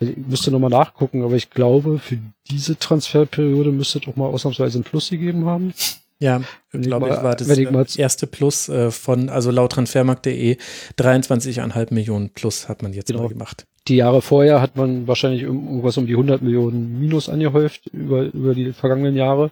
Ich 0.00 0.16
müsste 0.16 0.50
nochmal 0.50 0.70
nachgucken, 0.70 1.22
aber 1.22 1.34
ich 1.34 1.50
glaube, 1.50 1.98
für 1.98 2.18
diese 2.50 2.78
Transferperiode 2.78 3.70
müsste 3.70 4.00
doch 4.00 4.16
mal 4.16 4.26
ausnahmsweise 4.26 4.78
ein 4.78 4.82
Plus 4.82 5.10
gegeben 5.10 5.44
haben. 5.44 5.74
Ja, 6.18 6.42
ich 6.72 6.82
glaube 6.82 7.08
ich, 7.08 7.22
war 7.22 7.34
das 7.34 7.48
ich 7.48 7.98
erste 7.98 8.26
Plus 8.26 8.68
äh, 8.68 8.90
von, 8.90 9.30
also 9.30 9.50
laut 9.50 9.72
transfermarkt.de 9.72 10.58
23,5 10.98 11.94
Millionen 11.94 12.30
Plus 12.30 12.68
hat 12.68 12.82
man 12.82 12.92
jetzt 12.92 13.08
genau. 13.08 13.28
gemacht. 13.28 13.66
Die 13.88 13.96
Jahre 13.96 14.20
vorher 14.20 14.60
hat 14.60 14.76
man 14.76 15.06
wahrscheinlich 15.06 15.42
irgendwas 15.42 15.96
um 15.96 16.06
die 16.06 16.12
100 16.12 16.42
Millionen 16.42 17.00
Minus 17.00 17.30
angehäuft 17.30 17.86
über, 17.86 18.24
über 18.24 18.54
die 18.54 18.72
vergangenen 18.72 19.16
Jahre. 19.16 19.50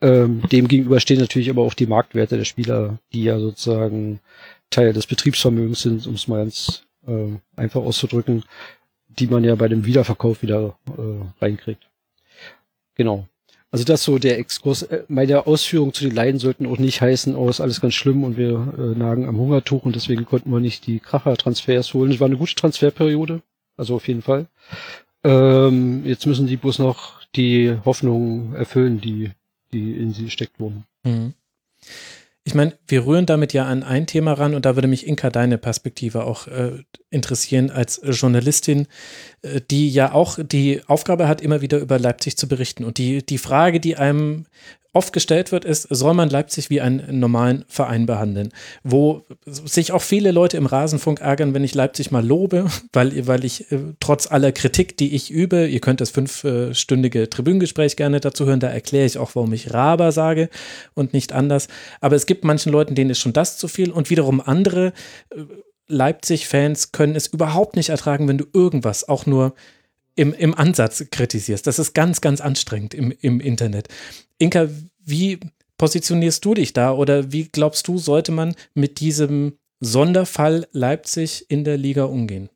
Ähm, 0.00 0.42
dem 0.52 0.68
gegenüber 0.68 1.00
stehen 1.00 1.18
natürlich 1.18 1.50
aber 1.50 1.62
auch 1.62 1.74
die 1.74 1.86
Marktwerte 1.86 2.36
der 2.36 2.44
Spieler, 2.44 2.98
die 3.12 3.24
ja 3.24 3.40
sozusagen 3.40 4.20
Teil 4.70 4.92
des 4.92 5.08
Betriebsvermögens 5.08 5.82
sind, 5.82 6.06
um 6.06 6.14
es 6.14 6.28
mal 6.28 6.44
ganz 6.44 6.84
äh, 7.08 7.36
einfach 7.56 7.80
auszudrücken 7.80 8.44
die 9.18 9.26
man 9.26 9.44
ja 9.44 9.54
bei 9.54 9.68
dem 9.68 9.84
Wiederverkauf 9.84 10.42
wieder 10.42 10.76
äh, 10.96 11.42
reinkriegt. 11.44 11.88
Genau. 12.94 13.26
Also 13.70 13.84
das 13.84 14.02
so 14.02 14.18
der 14.18 14.38
Exkurs. 14.38 14.82
Äh, 14.82 15.04
meine 15.08 15.46
Ausführungen 15.46 15.92
zu 15.92 16.04
den 16.04 16.14
Leiden 16.14 16.40
sollten 16.40 16.66
auch 16.66 16.78
nicht 16.78 17.00
heißen, 17.00 17.36
oh, 17.36 17.48
ist 17.48 17.60
alles 17.60 17.80
ganz 17.80 17.94
schlimm 17.94 18.24
und 18.24 18.36
wir 18.36 18.74
äh, 18.78 18.98
nagen 18.98 19.28
am 19.28 19.36
Hungertuch 19.36 19.84
und 19.84 19.94
deswegen 19.94 20.24
konnten 20.24 20.50
wir 20.50 20.60
nicht 20.60 20.86
die 20.86 21.00
Kracher-Transfers 21.00 21.92
holen. 21.94 22.10
Es 22.10 22.20
war 22.20 22.26
eine 22.26 22.36
gute 22.36 22.54
Transferperiode, 22.54 23.42
also 23.76 23.96
auf 23.96 24.08
jeden 24.08 24.22
Fall. 24.22 24.46
Ähm, 25.24 26.04
jetzt 26.04 26.26
müssen 26.26 26.46
die 26.46 26.56
bloß 26.56 26.78
noch 26.78 27.20
die 27.34 27.76
Hoffnungen 27.84 28.54
erfüllen, 28.54 29.00
die, 29.00 29.30
die 29.72 29.92
in 29.92 30.12
sie 30.12 30.30
steckt 30.30 30.58
wurden. 30.58 30.84
Mhm. 31.04 31.34
Ich 32.48 32.54
meine, 32.54 32.72
wir 32.86 33.04
rühren 33.04 33.26
damit 33.26 33.52
ja 33.52 33.66
an 33.66 33.82
ein 33.82 34.06
Thema 34.06 34.32
ran 34.32 34.54
und 34.54 34.64
da 34.64 34.74
würde 34.74 34.88
mich 34.88 35.06
Inka 35.06 35.28
deine 35.28 35.58
Perspektive 35.58 36.24
auch 36.24 36.46
äh, 36.46 36.82
interessieren 37.10 37.70
als 37.70 38.00
Journalistin, 38.02 38.86
äh, 39.42 39.60
die 39.70 39.90
ja 39.90 40.12
auch 40.12 40.38
die 40.42 40.80
Aufgabe 40.86 41.28
hat, 41.28 41.42
immer 41.42 41.60
wieder 41.60 41.76
über 41.76 41.98
Leipzig 41.98 42.38
zu 42.38 42.48
berichten. 42.48 42.84
Und 42.84 42.96
die, 42.96 43.22
die 43.22 43.36
Frage, 43.36 43.80
die 43.80 43.96
einem 43.96 44.46
oft 44.98 45.12
gestellt 45.12 45.52
wird, 45.52 45.64
ist, 45.64 45.82
soll 45.90 46.12
man 46.12 46.28
Leipzig 46.28 46.70
wie 46.70 46.80
einen 46.80 47.20
normalen 47.20 47.64
Verein 47.68 48.04
behandeln? 48.04 48.52
Wo 48.82 49.24
sich 49.46 49.92
auch 49.92 50.02
viele 50.02 50.32
Leute 50.32 50.56
im 50.56 50.66
Rasenfunk 50.66 51.20
ärgern, 51.20 51.54
wenn 51.54 51.62
ich 51.62 51.72
Leipzig 51.74 52.10
mal 52.10 52.26
lobe, 52.26 52.66
weil, 52.92 53.28
weil 53.28 53.44
ich 53.44 53.70
äh, 53.70 53.78
trotz 54.00 54.26
aller 54.26 54.50
Kritik, 54.50 54.96
die 54.96 55.14
ich 55.14 55.30
übe, 55.30 55.68
ihr 55.68 55.80
könnt 55.80 56.00
das 56.00 56.10
fünfstündige 56.10 57.30
Tribünengespräch 57.30 57.94
gerne 57.96 58.18
dazu 58.18 58.44
hören, 58.44 58.58
da 58.58 58.68
erkläre 58.68 59.06
ich 59.06 59.18
auch, 59.18 59.36
warum 59.36 59.52
ich 59.52 59.72
Raber 59.72 60.10
sage 60.10 60.50
und 60.94 61.12
nicht 61.12 61.32
anders. 61.32 61.68
Aber 62.00 62.16
es 62.16 62.26
gibt 62.26 62.42
manchen 62.42 62.72
Leuten, 62.72 62.96
denen 62.96 63.10
ist 63.10 63.20
schon 63.20 63.32
das 63.32 63.56
zu 63.56 63.68
viel 63.68 63.92
und 63.92 64.10
wiederum 64.10 64.40
andere 64.40 64.92
äh, 65.30 65.44
Leipzig-Fans 65.86 66.92
können 66.92 67.14
es 67.14 67.28
überhaupt 67.28 67.76
nicht 67.76 67.88
ertragen, 67.88 68.28
wenn 68.28 68.36
du 68.36 68.44
irgendwas 68.52 69.08
auch 69.08 69.24
nur 69.24 69.54
im, 70.18 70.32
im 70.32 70.54
Ansatz 70.54 71.04
kritisierst. 71.10 71.66
Das 71.66 71.78
ist 71.78 71.94
ganz, 71.94 72.20
ganz 72.20 72.40
anstrengend 72.40 72.92
im, 72.92 73.12
im 73.20 73.40
Internet. 73.40 73.88
Inka, 74.38 74.68
wie 75.04 75.38
positionierst 75.78 76.44
du 76.44 76.54
dich 76.54 76.72
da 76.72 76.92
oder 76.92 77.30
wie 77.30 77.44
glaubst 77.44 77.86
du, 77.86 77.98
sollte 77.98 78.32
man 78.32 78.56
mit 78.74 78.98
diesem 78.98 79.58
Sonderfall 79.78 80.66
Leipzig 80.72 81.46
in 81.48 81.62
der 81.62 81.76
Liga 81.76 82.04
umgehen? 82.04 82.50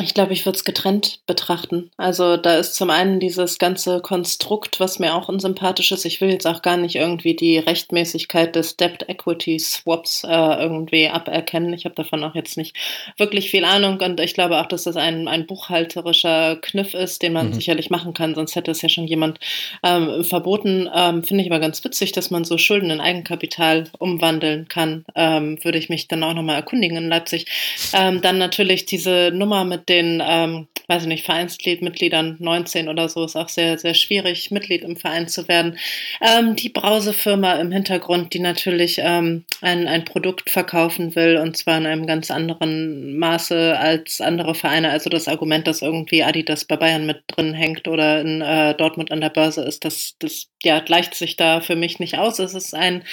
Ich 0.00 0.14
glaube, 0.14 0.32
ich 0.32 0.44
würde 0.44 0.56
es 0.56 0.64
getrennt 0.64 1.20
betrachten. 1.26 1.90
Also 1.96 2.36
da 2.36 2.56
ist 2.56 2.74
zum 2.74 2.90
einen 2.90 3.20
dieses 3.20 3.58
ganze 3.58 4.00
Konstrukt, 4.00 4.80
was 4.80 4.98
mir 4.98 5.14
auch 5.14 5.28
unsympathisch 5.28 5.92
ist. 5.92 6.04
Ich 6.04 6.20
will 6.20 6.30
jetzt 6.30 6.46
auch 6.46 6.62
gar 6.62 6.76
nicht 6.76 6.96
irgendwie 6.96 7.36
die 7.36 7.58
Rechtmäßigkeit 7.58 8.56
des 8.56 8.76
Debt 8.76 9.08
Equity 9.08 9.58
Swaps 9.58 10.24
äh, 10.24 10.28
irgendwie 10.28 11.08
aberkennen. 11.08 11.72
Ich 11.72 11.84
habe 11.84 11.94
davon 11.94 12.24
auch 12.24 12.34
jetzt 12.34 12.56
nicht 12.56 12.74
wirklich 13.18 13.50
viel 13.50 13.64
Ahnung 13.64 14.00
und 14.00 14.18
ich 14.20 14.34
glaube 14.34 14.60
auch, 14.60 14.66
dass 14.66 14.84
das 14.84 14.96
ein, 14.96 15.28
ein 15.28 15.46
buchhalterischer 15.46 16.56
Kniff 16.56 16.94
ist, 16.94 17.22
den 17.22 17.32
man 17.32 17.48
mhm. 17.48 17.54
sicherlich 17.54 17.90
machen 17.90 18.14
kann, 18.14 18.34
sonst 18.34 18.56
hätte 18.56 18.72
es 18.72 18.82
ja 18.82 18.88
schon 18.88 19.06
jemand 19.06 19.38
ähm, 19.82 20.24
verboten. 20.24 20.88
Ähm, 20.92 21.22
Finde 21.22 21.44
ich 21.44 21.50
aber 21.50 21.60
ganz 21.60 21.84
witzig, 21.84 22.12
dass 22.12 22.30
man 22.30 22.44
so 22.44 22.58
Schulden 22.58 22.90
in 22.90 23.00
Eigenkapital 23.00 23.84
umwandeln 23.98 24.66
kann. 24.68 25.04
Ähm, 25.14 25.62
würde 25.62 25.78
ich 25.78 25.88
mich 25.88 26.08
dann 26.08 26.24
auch 26.24 26.34
nochmal 26.34 26.56
erkundigen 26.56 26.96
in 26.96 27.08
Leipzig. 27.08 27.46
Ähm, 27.92 28.20
dann 28.22 28.38
natürlich 28.38 28.86
diese 28.86 29.30
Nummer 29.32 29.64
mit 29.64 29.83
den, 29.88 30.22
ähm, 30.26 30.68
weiß 30.88 31.02
ich 31.02 31.08
nicht, 31.08 31.24
Vereinsmitgliedern 31.24 32.36
19 32.38 32.88
oder 32.88 33.08
so 33.08 33.24
ist 33.24 33.36
auch 33.36 33.48
sehr, 33.48 33.78
sehr 33.78 33.94
schwierig, 33.94 34.50
Mitglied 34.50 34.82
im 34.82 34.96
Verein 34.96 35.28
zu 35.28 35.48
werden. 35.48 35.78
Ähm, 36.20 36.56
die 36.56 36.68
Brausefirma 36.68 37.54
im 37.54 37.72
Hintergrund, 37.72 38.34
die 38.34 38.40
natürlich 38.40 38.98
ähm, 39.02 39.44
ein, 39.60 39.88
ein 39.88 40.04
Produkt 40.04 40.50
verkaufen 40.50 41.14
will 41.14 41.36
und 41.36 41.56
zwar 41.56 41.78
in 41.78 41.86
einem 41.86 42.06
ganz 42.06 42.30
anderen 42.30 43.18
Maße 43.18 43.78
als 43.78 44.20
andere 44.20 44.54
Vereine. 44.54 44.90
Also 44.90 45.10
das 45.10 45.28
Argument, 45.28 45.66
dass 45.66 45.82
irgendwie 45.82 46.22
Adidas 46.22 46.64
bei 46.64 46.76
Bayern 46.76 47.06
mit 47.06 47.24
drin 47.28 47.54
hängt 47.54 47.88
oder 47.88 48.20
in 48.20 48.40
äh, 48.40 48.74
Dortmund 48.74 49.10
an 49.10 49.20
der 49.20 49.30
Börse 49.30 49.62
ist, 49.62 49.84
das, 49.84 50.16
das 50.18 50.48
ja, 50.64 50.80
gleicht 50.80 51.14
sich 51.14 51.36
da 51.36 51.60
für 51.60 51.76
mich 51.76 51.98
nicht 51.98 52.18
aus. 52.18 52.38
Es 52.38 52.54
ist 52.54 52.74
ein 52.74 53.04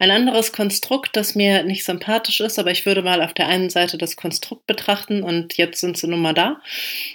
ein 0.00 0.12
anderes 0.12 0.52
Konstrukt, 0.52 1.16
das 1.16 1.34
mir 1.34 1.64
nicht 1.64 1.84
sympathisch 1.84 2.38
ist, 2.40 2.58
aber 2.58 2.70
ich 2.70 2.86
würde 2.86 3.02
mal 3.02 3.20
auf 3.20 3.34
der 3.34 3.48
einen 3.48 3.68
Seite 3.68 3.98
das 3.98 4.14
Konstrukt 4.14 4.64
betrachten 4.68 5.24
und 5.24 5.56
jetzt 5.56 5.80
sind 5.80 5.96
sie 5.96 6.06
nun 6.06 6.22
mal 6.22 6.34
da. 6.34 6.60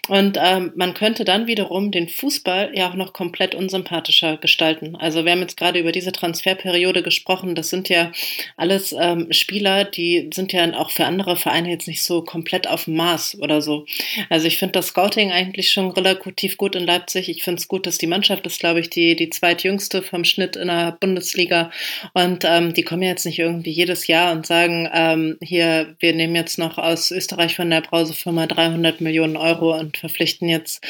Und 0.09 0.37
ähm, 0.41 0.73
man 0.75 0.93
könnte 0.93 1.23
dann 1.23 1.47
wiederum 1.47 1.91
den 1.91 2.09
Fußball 2.09 2.71
ja 2.73 2.89
auch 2.89 2.95
noch 2.95 3.13
komplett 3.13 3.55
unsympathischer 3.55 4.35
gestalten. 4.35 4.97
Also 4.97 5.23
wir 5.23 5.31
haben 5.31 5.39
jetzt 5.39 5.55
gerade 5.55 5.79
über 5.79 5.93
diese 5.93 6.11
Transferperiode 6.11 7.03
gesprochen. 7.03 7.55
Das 7.55 7.69
sind 7.69 7.87
ja 7.87 8.11
alles 8.57 8.93
ähm, 8.99 9.31
Spieler, 9.31 9.85
die 9.85 10.29
sind 10.33 10.51
ja 10.51 10.73
auch 10.73 10.91
für 10.91 11.05
andere 11.05 11.37
Vereine 11.37 11.69
jetzt 11.69 11.87
nicht 11.87 12.03
so 12.03 12.21
komplett 12.21 12.67
auf 12.67 12.83
dem 12.85 12.97
Maß 12.97 13.37
oder 13.39 13.61
so. 13.61 13.85
Also 14.29 14.47
ich 14.47 14.57
finde 14.57 14.73
das 14.73 14.87
Scouting 14.87 15.31
eigentlich 15.31 15.71
schon 15.71 15.89
relativ 15.91 16.57
gut 16.57 16.75
in 16.75 16.85
Leipzig. 16.85 17.29
Ich 17.29 17.43
finde 17.43 17.61
es 17.61 17.69
gut, 17.69 17.87
dass 17.87 17.97
die 17.97 18.07
Mannschaft 18.07 18.45
ist, 18.45 18.59
glaube 18.59 18.81
ich, 18.81 18.89
die, 18.89 19.15
die 19.15 19.29
zweitjüngste 19.29 19.82
vom 19.91 20.23
Schnitt 20.23 20.55
in 20.55 20.67
der 20.67 20.97
Bundesliga. 20.99 21.71
Und 22.13 22.45
ähm, 22.45 22.73
die 22.73 22.83
kommen 22.83 23.03
jetzt 23.03 23.25
nicht 23.25 23.39
irgendwie 23.39 23.71
jedes 23.71 24.07
Jahr 24.07 24.31
und 24.31 24.45
sagen, 24.45 24.89
ähm, 24.93 25.37
hier, 25.41 25.95
wir 25.99 26.13
nehmen 26.13 26.35
jetzt 26.35 26.57
noch 26.57 26.77
aus 26.77 27.11
Österreich 27.11 27.55
von 27.55 27.69
der 27.69 27.81
Brausefirma 27.81 28.47
300 28.47 29.01
Millionen 29.01 29.37
Euro 29.37 29.77
und 29.77 29.97
verpflichten 29.97 30.47
jetzt, 30.49 30.83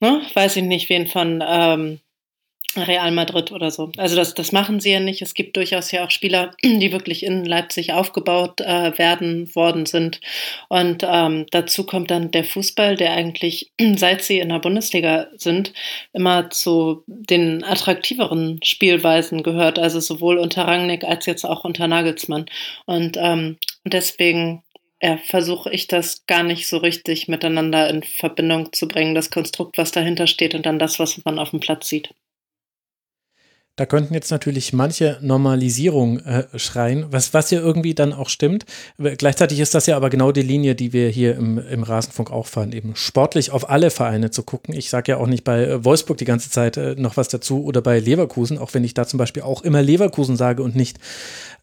ne, 0.00 0.22
weiß 0.34 0.56
ich 0.56 0.64
nicht, 0.64 0.88
wen 0.88 1.06
von 1.06 1.42
ähm, 1.46 2.00
Real 2.76 3.10
Madrid 3.10 3.52
oder 3.52 3.70
so. 3.70 3.90
Also 3.96 4.16
das, 4.16 4.34
das 4.34 4.52
machen 4.52 4.80
sie 4.80 4.92
ja 4.92 5.00
nicht. 5.00 5.22
Es 5.22 5.34
gibt 5.34 5.56
durchaus 5.56 5.90
ja 5.90 6.04
auch 6.04 6.10
Spieler, 6.10 6.52
die 6.64 6.92
wirklich 6.92 7.24
in 7.24 7.44
Leipzig 7.44 7.92
aufgebaut 7.92 8.60
äh, 8.60 8.96
werden 8.98 9.54
worden 9.54 9.86
sind. 9.86 10.20
Und 10.68 11.04
ähm, 11.08 11.46
dazu 11.50 11.84
kommt 11.84 12.10
dann 12.10 12.30
der 12.30 12.44
Fußball, 12.44 12.96
der 12.96 13.12
eigentlich, 13.12 13.72
seit 13.96 14.22
sie 14.22 14.38
in 14.38 14.48
der 14.48 14.58
Bundesliga 14.58 15.28
sind, 15.36 15.72
immer 16.12 16.50
zu 16.50 17.02
den 17.06 17.64
attraktiveren 17.64 18.60
Spielweisen 18.62 19.42
gehört. 19.42 19.78
Also 19.78 20.00
sowohl 20.00 20.38
unter 20.38 20.66
Rangnick 20.66 21.04
als 21.04 21.26
jetzt 21.26 21.44
auch 21.44 21.64
unter 21.64 21.88
Nagelsmann. 21.88 22.46
Und 22.86 23.16
ähm, 23.18 23.58
deswegen 23.84 24.62
ja, 25.04 25.18
versuche 25.18 25.70
ich 25.70 25.86
das 25.86 26.24
gar 26.26 26.42
nicht 26.42 26.66
so 26.66 26.78
richtig 26.78 27.28
miteinander 27.28 27.90
in 27.90 28.02
Verbindung 28.02 28.72
zu 28.72 28.88
bringen, 28.88 29.14
das 29.14 29.30
Konstrukt, 29.30 29.76
was 29.76 29.92
dahinter 29.92 30.26
steht 30.26 30.54
und 30.54 30.64
dann 30.64 30.78
das, 30.78 30.98
was 30.98 31.22
man 31.26 31.38
auf 31.38 31.50
dem 31.50 31.60
Platz 31.60 31.88
sieht. 31.88 32.14
Da 33.76 33.86
könnten 33.86 34.14
jetzt 34.14 34.30
natürlich 34.30 34.72
manche 34.72 35.18
Normalisierung 35.20 36.20
äh, 36.20 36.46
schreien, 36.56 37.06
was, 37.10 37.34
was 37.34 37.50
ja 37.50 37.58
irgendwie 37.58 37.94
dann 37.94 38.12
auch 38.12 38.28
stimmt. 38.28 38.66
Gleichzeitig 38.98 39.58
ist 39.58 39.74
das 39.74 39.86
ja 39.86 39.96
aber 39.96 40.10
genau 40.10 40.30
die 40.30 40.42
Linie, 40.42 40.76
die 40.76 40.92
wir 40.92 41.08
hier 41.08 41.34
im, 41.34 41.58
im 41.58 41.82
Rasenfunk 41.82 42.30
auch 42.30 42.46
fahren, 42.46 42.70
eben 42.70 42.94
sportlich 42.94 43.50
auf 43.50 43.68
alle 43.68 43.90
Vereine 43.90 44.30
zu 44.30 44.44
gucken. 44.44 44.74
Ich 44.74 44.90
sage 44.90 45.12
ja 45.12 45.18
auch 45.18 45.26
nicht 45.26 45.42
bei 45.42 45.64
äh, 45.64 45.84
Wolfsburg 45.84 46.18
die 46.18 46.24
ganze 46.24 46.50
Zeit 46.50 46.76
äh, 46.76 46.94
noch 46.96 47.16
was 47.16 47.26
dazu 47.26 47.64
oder 47.64 47.82
bei 47.82 47.98
Leverkusen, 47.98 48.58
auch 48.58 48.72
wenn 48.74 48.84
ich 48.84 48.94
da 48.94 49.08
zum 49.08 49.18
Beispiel 49.18 49.42
auch 49.42 49.62
immer 49.62 49.82
Leverkusen 49.82 50.36
sage 50.36 50.62
und 50.62 50.76
nicht 50.76 50.98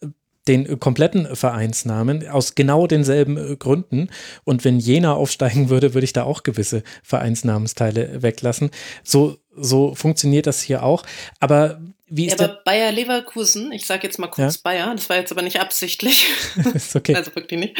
äh, 0.01 0.07
den 0.47 0.79
kompletten 0.79 1.35
Vereinsnamen 1.35 2.27
aus 2.27 2.55
genau 2.55 2.87
denselben 2.87 3.37
äh, 3.37 3.55
Gründen. 3.55 4.09
Und 4.43 4.65
wenn 4.65 4.79
Jena 4.79 5.13
aufsteigen 5.13 5.69
würde, 5.69 5.93
würde 5.93 6.05
ich 6.05 6.13
da 6.13 6.23
auch 6.23 6.43
gewisse 6.43 6.83
Vereinsnamensteile 7.03 8.21
weglassen. 8.21 8.71
So, 9.03 9.37
so 9.55 9.93
funktioniert 9.95 10.47
das 10.47 10.61
hier 10.61 10.83
auch. 10.83 11.03
Aber 11.39 11.79
wie 12.07 12.27
ist 12.27 12.39
ja, 12.39 12.45
aber 12.45 12.61
Bayer 12.65 12.91
Leverkusen, 12.91 13.71
ich 13.71 13.85
sage 13.85 14.05
jetzt 14.07 14.19
mal 14.19 14.27
kurz 14.27 14.55
ja? 14.55 14.61
Bayer, 14.63 14.93
das 14.93 15.09
war 15.09 15.17
jetzt 15.17 15.31
aber 15.31 15.43
nicht 15.43 15.59
absichtlich. 15.59 16.27
ist 16.73 16.95
okay. 16.95 17.15
also 17.15 17.33
wirklich 17.35 17.59
nicht. 17.59 17.77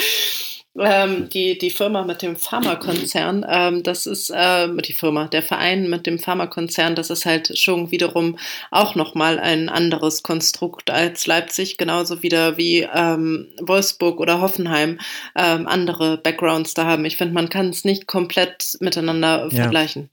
Ähm, 0.80 1.30
die, 1.30 1.58
die 1.58 1.70
Firma 1.70 2.04
mit 2.04 2.22
dem 2.22 2.38
Pharmakonzern, 2.38 3.46
ähm, 3.48 3.84
das 3.84 4.06
ist 4.06 4.30
äh, 4.30 4.70
die 4.82 4.94
Firma, 4.94 5.28
der 5.28 5.44
Verein 5.44 5.90
mit 5.90 6.08
dem 6.08 6.18
Pharmakonzern, 6.18 6.96
das 6.96 7.10
ist 7.10 7.26
halt 7.26 7.58
schon 7.58 7.92
wiederum 7.92 8.38
auch 8.72 8.96
nochmal 8.96 9.38
ein 9.38 9.68
anderes 9.68 10.24
Konstrukt 10.24 10.90
als 10.90 11.28
Leipzig, 11.28 11.78
genauso 11.78 12.24
wieder 12.24 12.56
wie 12.56 12.88
ähm, 12.94 13.50
Wolfsburg 13.60 14.22
oder 14.22 14.40
Hoffenheim 14.40 15.00
ähm, 15.36 15.68
andere 15.68 16.18
Backgrounds 16.18 16.74
da 16.74 16.86
haben. 16.86 17.04
Ich 17.04 17.18
finde, 17.18 17.34
man 17.34 17.50
kann 17.50 17.70
es 17.70 17.84
nicht 17.84 18.08
komplett 18.08 18.78
miteinander 18.80 19.50
ja. 19.52 19.64
vergleichen. 19.64 20.10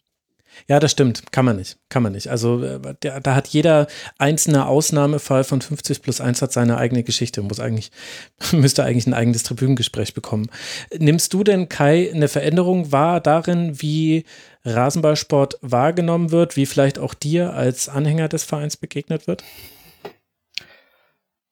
Ja, 0.71 0.81
das 0.81 0.91
stimmt. 0.93 1.33
Kann 1.33 1.47
man 1.47 1.57
nicht. 1.57 1.79
Kann 1.89 2.03
man 2.03 2.13
nicht. 2.13 2.29
Also 2.29 2.63
äh, 2.63 2.95
der, 3.03 3.21
da 3.21 3.35
hat 3.35 3.49
jeder 3.49 3.87
einzelne 4.19 4.67
Ausnahmefall 4.67 5.43
von 5.43 5.63
50 5.63 6.03
plus 6.03 6.21
1 6.21 6.43
hat 6.43 6.53
seine 6.53 6.77
eigene 6.77 7.03
Geschichte. 7.03 7.41
Muss 7.41 7.59
eigentlich, 7.59 7.91
müsste 8.53 8.85
eigentlich 8.85 9.07
ein 9.07 9.15
eigenes 9.15 9.45
Tribünengespräch 9.45 10.13
bekommen. 10.13 10.51
Nimmst 10.97 11.33
du 11.33 11.43
denn, 11.43 11.71
Kai, 11.71 12.11
eine 12.13 12.29
Veränderung 12.29 12.93
wahr 12.93 13.21
darin, 13.21 13.81
wie 13.81 14.25
Rasenballsport 14.65 15.59
wahrgenommen 15.63 16.33
wird, 16.33 16.57
wie 16.57 16.67
vielleicht 16.67 16.99
auch 16.99 17.15
dir 17.15 17.55
als 17.55 17.89
Anhänger 17.89 18.29
des 18.29 18.45
Vereins 18.45 18.77
begegnet 18.77 19.27
wird? 19.27 19.43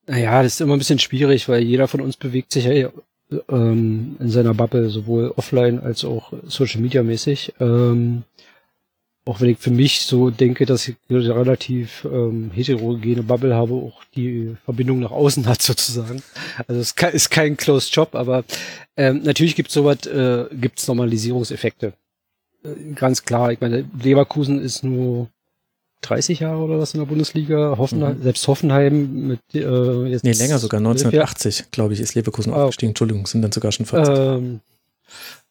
Naja, 0.07 0.43
das 0.43 0.55
ist 0.55 0.61
immer 0.61 0.77
ein 0.77 0.79
bisschen 0.79 0.99
schwierig, 0.99 1.49
weil 1.49 1.63
jeder 1.63 1.89
von 1.89 2.03
uns 2.03 2.19
bewegt 2.19 2.53
sich 2.53 2.67
ja 2.67 2.91
ähm, 3.49 4.17
in 4.21 4.29
seiner 4.29 4.55
Bubble, 4.55 4.89
sowohl 4.91 5.33
offline 5.37 5.81
als 5.81 6.05
auch 6.05 6.33
Social 6.47 6.81
Media 6.81 7.03
mäßig. 7.03 7.55
Ähm, 7.61 8.25
auch 9.27 9.41
wenn 9.41 9.51
ich 9.51 9.59
für 9.59 9.73
mich 9.73 10.03
so 10.03 10.31
denke, 10.31 10.67
dass 10.67 10.87
ich 10.87 10.95
eine 11.11 11.35
relativ 11.35 12.07
ähm, 12.11 12.51
heterogene 12.55 13.25
Bubble 13.25 13.55
habe, 13.55 13.75
auch 13.75 14.05
die 14.15 14.57
Verbindung 14.65 15.01
nach 15.01 15.11
außen 15.11 15.47
hat 15.47 15.61
sozusagen. 15.63 16.23
Also 16.69 16.81
es 16.81 16.95
ist 17.13 17.31
kein 17.31 17.57
Closed 17.57 17.95
Job, 17.95 18.15
aber 18.15 18.45
ähm, 18.97 19.23
natürlich 19.25 19.57
gibt 19.57 19.69
es 19.69 19.75
sowas, 19.75 20.07
äh, 20.07 20.45
gibt 20.53 20.79
es 20.79 20.87
Normalisierungseffekte. 20.87 21.93
Äh, 22.65 22.95
ganz 22.95 23.25
klar, 23.25 23.51
ich 23.51 23.61
meine, 23.61 23.85
Leverkusen 24.01 24.61
ist 24.61 24.85
nur 24.85 25.29
30 26.03 26.41
Jahre 26.41 26.63
oder 26.63 26.79
was 26.79 26.95
in 26.95 27.01
der 27.01 27.07
Bundesliga. 27.07 27.77
Hoffenheim, 27.79 28.19
mhm. 28.19 28.23
Selbst 28.23 28.47
Hoffenheim 28.47 29.27
mit 29.27 29.41
äh, 29.55 30.07
jetzt 30.07 30.23
Nee, 30.23 30.33
länger 30.33 30.61
sogar, 30.61 30.79
1980, 30.79 31.73
glaube 31.73 31.95
ich, 31.95 32.01
ist 32.01 32.15
Leverkusen 32.15 32.53
ah, 32.53 32.65
aufgestiegen. 32.65 32.91
Entschuldigung, 32.91 33.27
sind 33.27 33.43
dann 33.43 33.51
sogar 33.51 33.73
schon 33.73 33.87
40. 33.87 34.15
Ähm, 34.17 34.61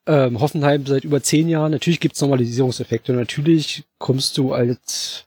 ähm, 0.07 0.39
Hoffenheim 0.39 0.85
seit 0.85 1.03
über 1.03 1.21
zehn 1.21 1.49
Jahren. 1.49 1.71
Natürlich 1.71 1.99
gibt 1.99 2.15
es 2.15 2.21
Normalisierungseffekte. 2.21 3.13
natürlich 3.13 3.83
kommst 3.97 4.37
du 4.37 4.53
als 4.53 5.25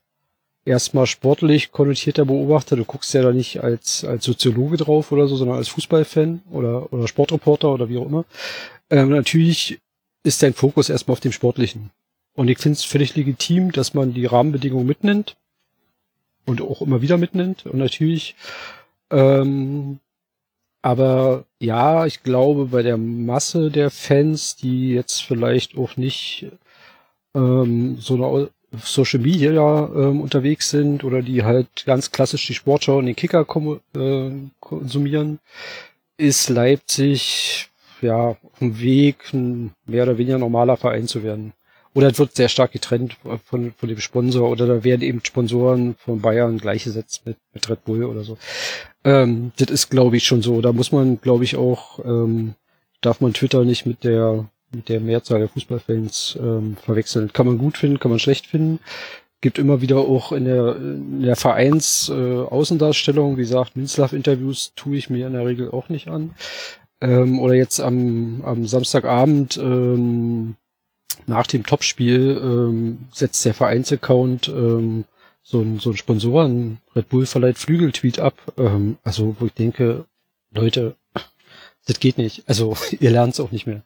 erstmal 0.65 1.07
sportlich 1.07 1.73
konnotierter 1.73 2.25
Beobachter, 2.25 2.77
du 2.77 2.85
guckst 2.85 3.15
ja 3.15 3.23
da 3.23 3.33
nicht 3.33 3.63
als, 3.63 4.05
als 4.05 4.25
Soziologe 4.25 4.77
drauf 4.77 5.11
oder 5.13 5.27
so, 5.27 5.37
sondern 5.37 5.57
als 5.57 5.69
Fußballfan 5.69 6.43
oder, 6.51 6.93
oder 6.93 7.09
Sportreporter 7.09 7.73
oder 7.73 7.89
wie 7.89 7.97
auch 7.97 8.07
immer. 8.07 8.25
Ähm, 8.91 9.11
natürlich 9.11 9.81
ist 10.23 10.43
dein 10.43 10.55
Fokus 10.55 10.91
erstmal 10.91 11.15
auf 11.15 11.21
dem 11.21 11.33
Sportlichen. 11.33 11.91
Und 12.35 12.49
ich 12.49 12.59
finde 12.59 12.75
es 12.75 12.85
völlig 12.85 13.17
legitim, 13.17 13.73
dass 13.73 13.95
man 13.95 14.15
die 14.15 14.27
Rahmenbedingungen 14.27 14.87
mitnimmt 14.87 15.37
und 16.45 16.61
auch 16.61 16.83
immer 16.83 17.03
wieder 17.03 17.17
mitnimmt. 17.17 17.67
Und 17.67 17.79
natürlich 17.79 18.37
ähm, 19.11 19.99
aber 20.89 21.45
ja, 21.61 22.07
ich 22.07 22.23
glaube, 22.23 22.65
bei 22.67 22.83
der 22.83 22.97
Masse 22.97 23.71
der 23.71 23.91
Fans, 23.91 24.57
die 24.57 24.95
jetzt 24.95 25.23
vielleicht 25.23 25.77
auch 25.77 25.99
nicht 25.99 26.47
ähm, 27.35 27.99
so 28.01 28.15
eine 28.15 28.49
Social 28.73 29.21
Media 29.21 29.91
ähm, 29.95 30.23
unterwegs 30.23 30.71
sind 30.71 31.05
oder 31.05 31.21
die 31.21 31.45
halt 31.45 31.85
ganz 31.85 32.11
klassisch 32.11 32.47
die 32.47 32.55
Sportschau 32.55 32.97
und 32.97 33.05
den 33.05 33.17
Kicker 33.17 33.45
äh, 33.97 34.31
konsumieren, 34.61 35.41
ist 36.17 36.49
Leipzig 36.49 37.69
ja 38.01 38.31
auf 38.31 38.59
dem 38.59 38.81
Weg, 38.81 39.35
ein 39.35 39.73
mehr 39.85 40.05
oder 40.05 40.17
weniger 40.17 40.39
normaler 40.39 40.79
Verein 40.79 41.07
zu 41.07 41.23
werden. 41.23 41.53
Oder 41.95 42.09
es 42.09 42.19
wird 42.19 42.37
sehr 42.37 42.49
stark 42.49 42.73
getrennt 42.73 43.17
von, 43.45 43.73
von 43.73 43.89
dem 43.89 43.99
Sponsor 43.99 44.49
oder 44.49 44.67
da 44.67 44.85
werden 44.85 45.03
eben 45.03 45.21
Sponsoren 45.25 45.95
von 45.99 46.21
Bayern 46.21 46.59
gleichgesetzt 46.59 47.23
mit, 47.25 47.39
mit 47.53 47.69
Red 47.69 47.85
Bull 47.85 48.05
oder 48.05 48.25
so. 48.25 48.39
Ähm, 49.05 49.53
das 49.57 49.71
ist, 49.71 49.91
glaube 49.91 50.17
ich, 50.17 50.25
schon 50.25 50.43
so. 50.43 50.61
Da 50.61 50.73
muss 50.73 50.93
man, 50.93 51.21
glaube 51.21 51.45
ich, 51.45 51.57
auch, 51.57 51.99
ähm, 52.05 52.55
darf 53.01 53.21
man 53.21 53.33
Twitter 53.33 53.65
nicht 53.65 53.87
mit 53.87 54.05
der, 54.05 54.49
mit 54.71 54.89
der 54.89 55.01
Mehrzahl 55.01 55.39
der 55.39 55.49
Fußballfans 55.49 56.39
ähm, 56.41 56.77
verwechseln. 56.85 57.33
Kann 57.33 57.47
man 57.47 57.59
gut 57.59 57.79
finden, 57.79 57.99
kann 57.99 58.11
man 58.11 58.21
schlecht 58.21 58.47
finden. 58.47 58.81
Gibt 59.41 59.59
immer 59.59 59.81
wieder 59.81 59.99
auch 59.99 60.33
in 60.33 60.45
der, 60.45 60.77
in 60.77 61.23
der 61.23 61.37
Vereins 61.37 62.11
äh, 62.13 62.15
Außendarstellung, 62.15 63.37
wie 63.37 63.43
gesagt, 63.43 63.77
Minzlaff-Interviews 63.77 64.73
tue 64.75 64.97
ich 64.97 65.11
mir 65.11 65.29
in 65.29 65.33
der 65.33 65.47
Regel 65.47 65.71
auch 65.71 65.89
nicht 65.89 66.09
an. 66.09 66.35
Ähm, 67.01 67.39
oder 67.39 67.55
jetzt 67.55 67.81
am, 67.81 68.43
am 68.45 68.67
Samstagabend 68.67 69.57
ähm, 69.57 70.57
nach 71.27 71.47
dem 71.47 71.65
Topspiel 71.65 72.41
ähm, 72.43 73.09
setzt 73.13 73.45
der 73.45 73.55
Vereinsaccount 73.55 74.49
ähm, 74.49 75.05
so 75.43 75.61
ein, 75.61 75.79
so 75.79 75.91
ein 75.91 75.97
Sponsoren, 75.97 76.79
Red 76.95 77.09
Bull 77.09 77.27
verleiht 77.27 77.59
Flügeltweet 77.59 78.19
ab. 78.19 78.35
Ähm, 78.59 78.99
also, 79.03 79.37
wo 79.39 79.47
ich 79.47 79.55
denke, 79.55 80.05
Leute, 80.51 80.97
das 81.89 82.01
geht 82.01 82.19
nicht. 82.19 82.43
Also, 82.47 82.77
ihr 83.01 83.11
lernt 83.11 83.33
es 83.33 83.41
auch 83.41 83.51
nicht 83.51 83.67
mehr. 83.67 83.83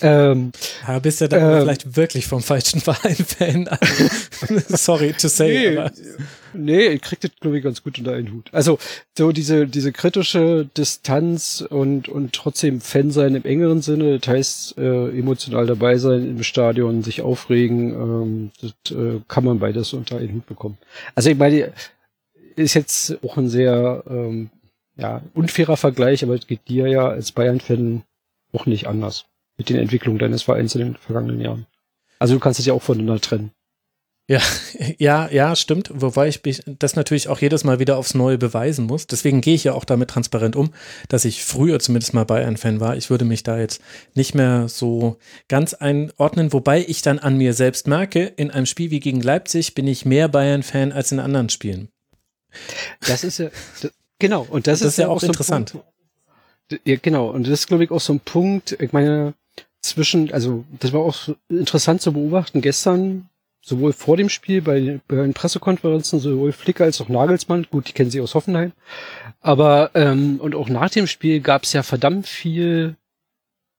Ähm, 0.00 0.52
ja, 0.86 0.98
bist 1.00 1.20
ja 1.20 1.28
dann 1.28 1.42
ähm, 1.42 1.62
vielleicht 1.62 1.96
wirklich 1.96 2.26
vom 2.26 2.42
falschen 2.42 2.80
Verein 2.80 3.16
Fan. 3.16 3.68
Sorry 4.68 5.12
to 5.12 5.28
say. 5.28 5.48
Nee, 5.48 5.76
aber. 5.76 5.92
nee 6.54 6.86
ihr 6.86 6.98
kriegt 7.00 7.24
das, 7.24 7.32
glaube 7.40 7.58
ich, 7.58 7.64
ganz 7.64 7.82
gut 7.82 7.98
unter 7.98 8.12
einen 8.12 8.32
Hut. 8.32 8.48
Also, 8.52 8.78
so 9.18 9.32
diese, 9.32 9.66
diese 9.66 9.92
kritische 9.92 10.68
Distanz 10.76 11.64
und, 11.68 12.08
und 12.08 12.32
trotzdem 12.32 12.80
Fan 12.80 13.10
sein 13.10 13.34
im 13.34 13.44
engeren 13.44 13.82
Sinne, 13.82 14.20
das 14.20 14.28
heißt, 14.28 14.78
äh, 14.78 15.18
emotional 15.18 15.66
dabei 15.66 15.98
sein 15.98 16.28
im 16.28 16.42
Stadion, 16.44 17.02
sich 17.02 17.20
aufregen, 17.20 17.92
ähm, 17.92 18.50
das 18.60 18.96
äh, 18.96 19.20
kann 19.26 19.44
man 19.44 19.58
beides 19.58 19.92
unter 19.92 20.18
einen 20.18 20.34
Hut 20.34 20.46
bekommen. 20.46 20.78
Also, 21.16 21.30
ich 21.30 21.36
meine, 21.36 21.72
ist 22.54 22.74
jetzt 22.74 23.18
auch 23.24 23.36
ein 23.36 23.48
sehr, 23.48 24.04
ähm, 24.08 24.50
ja, 25.00 25.22
unfairer 25.34 25.76
Vergleich, 25.76 26.22
aber 26.22 26.34
es 26.34 26.46
geht 26.46 26.68
dir 26.68 26.88
ja 26.88 27.08
als 27.08 27.32
Bayern-Fan 27.32 28.02
auch 28.52 28.66
nicht 28.66 28.86
anders 28.86 29.26
mit 29.56 29.68
den 29.68 29.76
Entwicklungen 29.76 30.18
deines 30.18 30.42
Vereins 30.42 30.74
in 30.74 30.80
den 30.80 30.96
vergangenen 30.96 31.40
Jahren. 31.40 31.66
Also 32.18 32.34
du 32.34 32.40
kannst 32.40 32.60
es 32.60 32.66
ja 32.66 32.74
auch 32.74 32.82
voneinander 32.82 33.20
trennen. 33.20 33.52
Ja, 34.30 34.40
ja, 34.98 35.28
ja, 35.30 35.56
stimmt. 35.56 35.90
Wobei 35.92 36.28
ich 36.28 36.40
das 36.78 36.94
natürlich 36.94 37.28
auch 37.28 37.40
jedes 37.40 37.64
Mal 37.64 37.80
wieder 37.80 37.96
aufs 37.96 38.14
Neue 38.14 38.38
beweisen 38.38 38.86
muss. 38.86 39.06
Deswegen 39.06 39.40
gehe 39.40 39.54
ich 39.54 39.64
ja 39.64 39.72
auch 39.72 39.84
damit 39.84 40.10
transparent 40.10 40.54
um, 40.54 40.72
dass 41.08 41.24
ich 41.24 41.44
früher 41.44 41.80
zumindest 41.80 42.14
mal 42.14 42.24
Bayern-Fan 42.24 42.78
war. 42.78 42.96
Ich 42.96 43.10
würde 43.10 43.24
mich 43.24 43.42
da 43.42 43.58
jetzt 43.58 43.82
nicht 44.14 44.34
mehr 44.34 44.68
so 44.68 45.18
ganz 45.48 45.74
einordnen, 45.74 46.52
wobei 46.52 46.84
ich 46.86 47.02
dann 47.02 47.18
an 47.18 47.38
mir 47.38 47.54
selbst 47.54 47.88
merke, 47.88 48.24
in 48.24 48.50
einem 48.50 48.66
Spiel 48.66 48.90
wie 48.90 49.00
gegen 49.00 49.20
Leipzig 49.20 49.74
bin 49.74 49.88
ich 49.88 50.04
mehr 50.04 50.28
Bayern-Fan 50.28 50.92
als 50.92 51.10
in 51.10 51.18
anderen 51.20 51.48
Spielen. 51.48 51.88
Das 53.06 53.24
ist 53.24 53.38
ja, 53.38 53.48
Genau, 54.20 54.46
und 54.48 54.68
das, 54.68 54.78
das 54.78 54.92
ist, 54.92 54.98
ja 54.98 55.08
auch, 55.08 55.16
auch 55.16 55.22
interessant. 55.24 55.70
So 55.70 55.84
ja, 56.84 56.96
genau, 57.00 57.28
und 57.30 57.44
das 57.44 57.60
ist, 57.60 57.66
glaube 57.66 57.84
ich, 57.84 57.90
auch 57.90 58.00
so 58.00 58.12
ein 58.12 58.20
Punkt, 58.20 58.76
ich 58.80 58.92
meine, 58.92 59.34
zwischen, 59.80 60.32
also 60.32 60.64
das 60.78 60.92
war 60.92 61.00
auch 61.00 61.16
interessant 61.48 62.00
zu 62.02 62.12
beobachten 62.12 62.60
gestern, 62.60 63.28
sowohl 63.62 63.92
vor 63.92 64.16
dem 64.16 64.28
Spiel 64.28 64.62
bei, 64.62 65.00
bei 65.08 65.16
den 65.16 65.34
Pressekonferenzen, 65.34 66.20
sowohl 66.20 66.52
Flicker 66.52 66.84
als 66.84 67.00
auch 67.00 67.08
Nagelsmann, 67.08 67.66
gut, 67.70 67.88
die 67.88 67.92
kennen 67.92 68.10
sie 68.10 68.20
aus 68.20 68.34
Hoffenheim, 68.34 68.72
aber 69.40 69.90
ähm, 69.94 70.38
und 70.40 70.54
auch 70.54 70.68
nach 70.68 70.90
dem 70.90 71.06
Spiel 71.06 71.40
gab 71.40 71.64
es 71.64 71.72
ja 71.72 71.82
verdammt 71.82 72.26
viel 72.26 72.96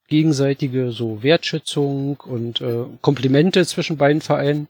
gegenseitige 0.08 0.92
so 0.92 1.24
Wertschätzung 1.24 2.20
und 2.20 2.60
äh, 2.61 2.84
Komplimente 3.02 3.66
zwischen 3.66 3.98
beiden 3.98 4.22
Vereinen. 4.22 4.68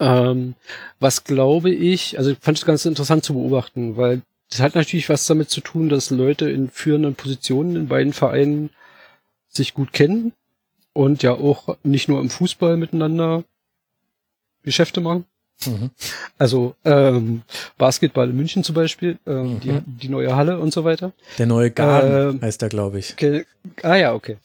Ähm, 0.00 0.54
was 1.00 1.24
glaube 1.24 1.70
ich, 1.70 2.18
also 2.18 2.32
ich 2.32 2.38
fand 2.40 2.58
es 2.58 2.66
ganz 2.66 2.84
interessant 2.84 3.24
zu 3.24 3.32
beobachten, 3.34 3.96
weil 3.96 4.20
das 4.50 4.60
hat 4.60 4.74
natürlich 4.74 5.08
was 5.08 5.26
damit 5.26 5.50
zu 5.50 5.60
tun, 5.60 5.88
dass 5.88 6.10
Leute 6.10 6.50
in 6.50 6.70
führenden 6.70 7.14
Positionen 7.14 7.76
in 7.76 7.88
beiden 7.88 8.12
Vereinen 8.12 8.70
sich 9.48 9.74
gut 9.74 9.92
kennen 9.92 10.32
und 10.92 11.22
ja 11.22 11.32
auch 11.32 11.76
nicht 11.82 12.08
nur 12.08 12.20
im 12.20 12.30
Fußball 12.30 12.76
miteinander 12.76 13.44
Geschäfte 14.62 15.00
machen. 15.00 15.24
Mhm. 15.66 15.90
Also 16.38 16.74
ähm, 16.84 17.42
Basketball 17.78 18.30
in 18.30 18.36
München 18.36 18.64
zum 18.64 18.74
Beispiel, 18.74 19.18
ähm, 19.26 19.54
mhm. 19.54 19.60
die, 19.60 19.80
die 19.86 20.08
neue 20.08 20.34
Halle 20.34 20.58
und 20.58 20.72
so 20.72 20.84
weiter. 20.84 21.12
Der 21.38 21.46
neue 21.46 21.70
Garten 21.70 22.36
ähm, 22.36 22.42
heißt 22.42 22.60
da, 22.62 22.68
glaube 22.68 22.98
ich. 22.98 23.12
Okay. 23.12 23.46
Ah 23.82 23.96
ja, 23.96 24.14
okay. 24.14 24.36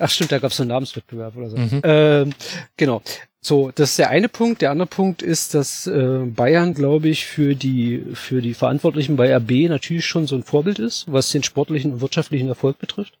Ach 0.00 0.08
stimmt, 0.08 0.32
da 0.32 0.38
gab 0.38 0.50
es 0.50 0.60
einen 0.60 0.68
Namenswettbewerb 0.68 1.36
oder 1.36 1.50
so. 1.50 1.56
Mhm. 1.58 1.80
Ähm, 1.84 2.30
genau. 2.76 3.02
So, 3.42 3.70
das 3.74 3.90
ist 3.90 3.98
der 3.98 4.10
eine 4.10 4.28
Punkt. 4.28 4.62
Der 4.62 4.70
andere 4.70 4.86
Punkt 4.86 5.22
ist, 5.22 5.54
dass 5.54 5.86
äh, 5.86 6.24
Bayern, 6.24 6.74
glaube 6.74 7.08
ich, 7.08 7.26
für 7.26 7.54
die 7.54 8.04
für 8.14 8.40
die 8.40 8.54
Verantwortlichen 8.54 9.16
bei 9.16 9.34
RB 9.34 9.68
natürlich 9.68 10.06
schon 10.06 10.26
so 10.26 10.36
ein 10.36 10.42
Vorbild 10.42 10.78
ist, 10.78 11.04
was 11.06 11.30
den 11.30 11.42
sportlichen 11.42 11.92
und 11.92 12.00
wirtschaftlichen 12.00 12.48
Erfolg 12.48 12.78
betrifft. 12.78 13.18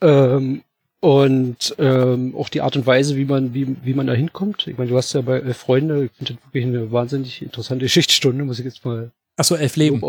Ähm, 0.00 0.62
und 1.00 1.74
ähm, 1.78 2.34
auch 2.36 2.48
die 2.48 2.60
Art 2.60 2.76
und 2.76 2.86
Weise, 2.86 3.16
wie 3.16 3.24
man 3.24 3.54
wie, 3.54 3.76
wie 3.82 3.94
man 3.94 4.06
da 4.06 4.12
hinkommt. 4.12 4.66
Ich 4.66 4.76
meine, 4.76 4.90
du 4.90 4.96
hast 4.96 5.12
ja 5.12 5.20
bei 5.22 5.40
äh, 5.40 5.54
Freunde, 5.54 6.04
ich 6.04 6.10
finde 6.12 6.34
das 6.34 6.44
wirklich 6.46 6.64
eine 6.64 6.90
wahnsinnig 6.90 7.42
interessante 7.42 7.84
Geschichtstunde, 7.86 8.44
muss 8.44 8.58
ich 8.58 8.64
jetzt 8.64 8.84
mal. 8.84 9.12
Ach 9.36 9.44
so, 9.44 9.54
elf 9.54 9.76
Leben. 9.76 10.02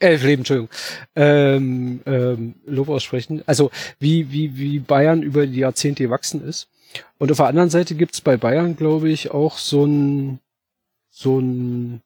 Elf 0.00 0.24
Leben, 0.24 0.40
Entschuldigung. 0.40 0.70
Ähm, 1.14 2.00
ähm, 2.06 2.54
Lob 2.66 2.88
aussprechen. 2.88 3.42
Also 3.46 3.70
wie 3.98 4.32
wie 4.32 4.58
wie 4.58 4.80
Bayern 4.80 5.22
über 5.22 5.46
die 5.46 5.60
Jahrzehnte 5.60 6.02
gewachsen 6.02 6.46
ist 6.46 6.68
und 7.18 7.30
auf 7.30 7.36
der 7.36 7.46
anderen 7.46 7.70
Seite 7.70 7.94
gibt's 7.94 8.20
bei 8.20 8.36
Bayern, 8.36 8.76
glaube 8.76 9.10
ich, 9.10 9.30
auch 9.30 9.58
so 9.58 9.84
ein, 9.84 10.40
so 11.10 11.38
ein, 11.38 12.02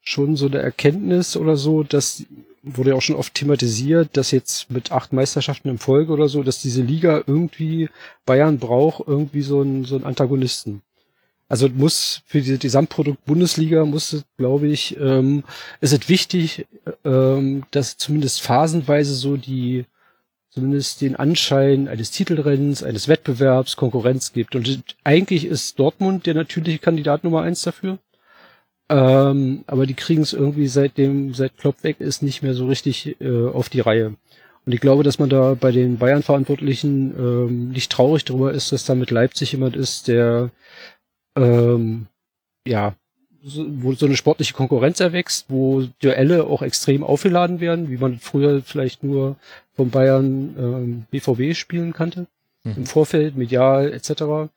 schon 0.00 0.36
so 0.36 0.46
eine 0.46 0.58
Erkenntnis 0.58 1.36
oder 1.36 1.56
so, 1.56 1.82
dass 1.82 2.24
wurde 2.62 2.90
ja 2.90 2.96
auch 2.96 3.02
schon 3.02 3.16
oft 3.16 3.34
thematisiert, 3.34 4.18
dass 4.18 4.32
jetzt 4.32 4.70
mit 4.70 4.92
acht 4.92 5.14
Meisterschaften 5.14 5.70
im 5.70 5.78
Folge 5.78 6.12
oder 6.12 6.28
so, 6.28 6.42
dass 6.42 6.60
diese 6.60 6.82
Liga 6.82 7.22
irgendwie 7.26 7.88
Bayern 8.26 8.58
braucht 8.58 9.08
irgendwie 9.08 9.40
so 9.40 9.62
einen 9.62 9.86
so 9.86 9.94
einen 9.96 10.04
Antagonisten. 10.04 10.82
Also 11.50 11.68
muss 11.68 12.22
für 12.26 12.40
die 12.40 12.58
Gesamtprodukt 12.58 13.24
Bundesliga 13.24 13.84
muss, 13.84 14.24
glaube 14.38 14.68
ich, 14.68 14.96
ähm, 15.00 15.42
ist 15.80 15.92
es 15.92 16.08
wichtig, 16.08 16.66
ähm, 17.04 17.64
dass 17.72 17.96
zumindest 17.96 18.40
phasenweise 18.40 19.14
so 19.14 19.36
die 19.36 19.84
zumindest 20.50 21.00
den 21.00 21.16
Anschein 21.16 21.88
eines 21.88 22.12
Titelrennens, 22.12 22.84
eines 22.84 23.08
Wettbewerbs, 23.08 23.76
Konkurrenz 23.76 24.32
gibt. 24.32 24.54
Und 24.54 24.96
eigentlich 25.02 25.44
ist 25.44 25.78
Dortmund 25.78 26.26
der 26.26 26.34
natürliche 26.34 26.78
Kandidat 26.78 27.24
Nummer 27.24 27.42
eins 27.42 27.62
dafür. 27.62 27.98
Ähm, 28.88 29.64
aber 29.66 29.86
die 29.86 29.94
kriegen 29.94 30.22
es 30.22 30.32
irgendwie 30.32 30.68
seitdem, 30.68 31.34
seit 31.34 31.56
Klopp 31.56 31.82
weg 31.82 32.00
ist, 32.00 32.22
nicht 32.22 32.42
mehr 32.42 32.54
so 32.54 32.66
richtig 32.66 33.20
äh, 33.20 33.48
auf 33.48 33.68
die 33.68 33.80
Reihe. 33.80 34.14
Und 34.66 34.72
ich 34.72 34.80
glaube, 34.80 35.02
dass 35.02 35.18
man 35.18 35.30
da 35.30 35.54
bei 35.54 35.72
den 35.72 35.98
Bayern-Verantwortlichen 35.98 37.14
ähm, 37.18 37.68
nicht 37.70 37.90
traurig 37.90 38.24
darüber 38.24 38.52
ist, 38.52 38.70
dass 38.70 38.84
da 38.84 38.94
mit 38.94 39.10
Leipzig 39.10 39.50
jemand 39.50 39.74
ist, 39.74 40.06
der 40.06 40.50
ähm, 41.36 42.06
ja, 42.66 42.94
so, 43.42 43.64
wo 43.82 43.92
so 43.92 44.06
eine 44.06 44.16
sportliche 44.16 44.54
Konkurrenz 44.54 45.00
erwächst, 45.00 45.46
wo 45.48 45.84
Duelle 46.00 46.44
auch 46.44 46.62
extrem 46.62 47.02
aufgeladen 47.02 47.60
werden, 47.60 47.90
wie 47.90 47.96
man 47.96 48.18
früher 48.18 48.62
vielleicht 48.62 49.02
nur 49.02 49.36
vom 49.74 49.90
Bayern 49.90 50.54
ähm, 50.58 51.06
BVB 51.10 51.56
spielen 51.56 51.92
kannte, 51.92 52.26
mhm. 52.64 52.74
im 52.76 52.86
Vorfeld, 52.86 53.36
medial 53.36 53.92
etc. 53.92 54.50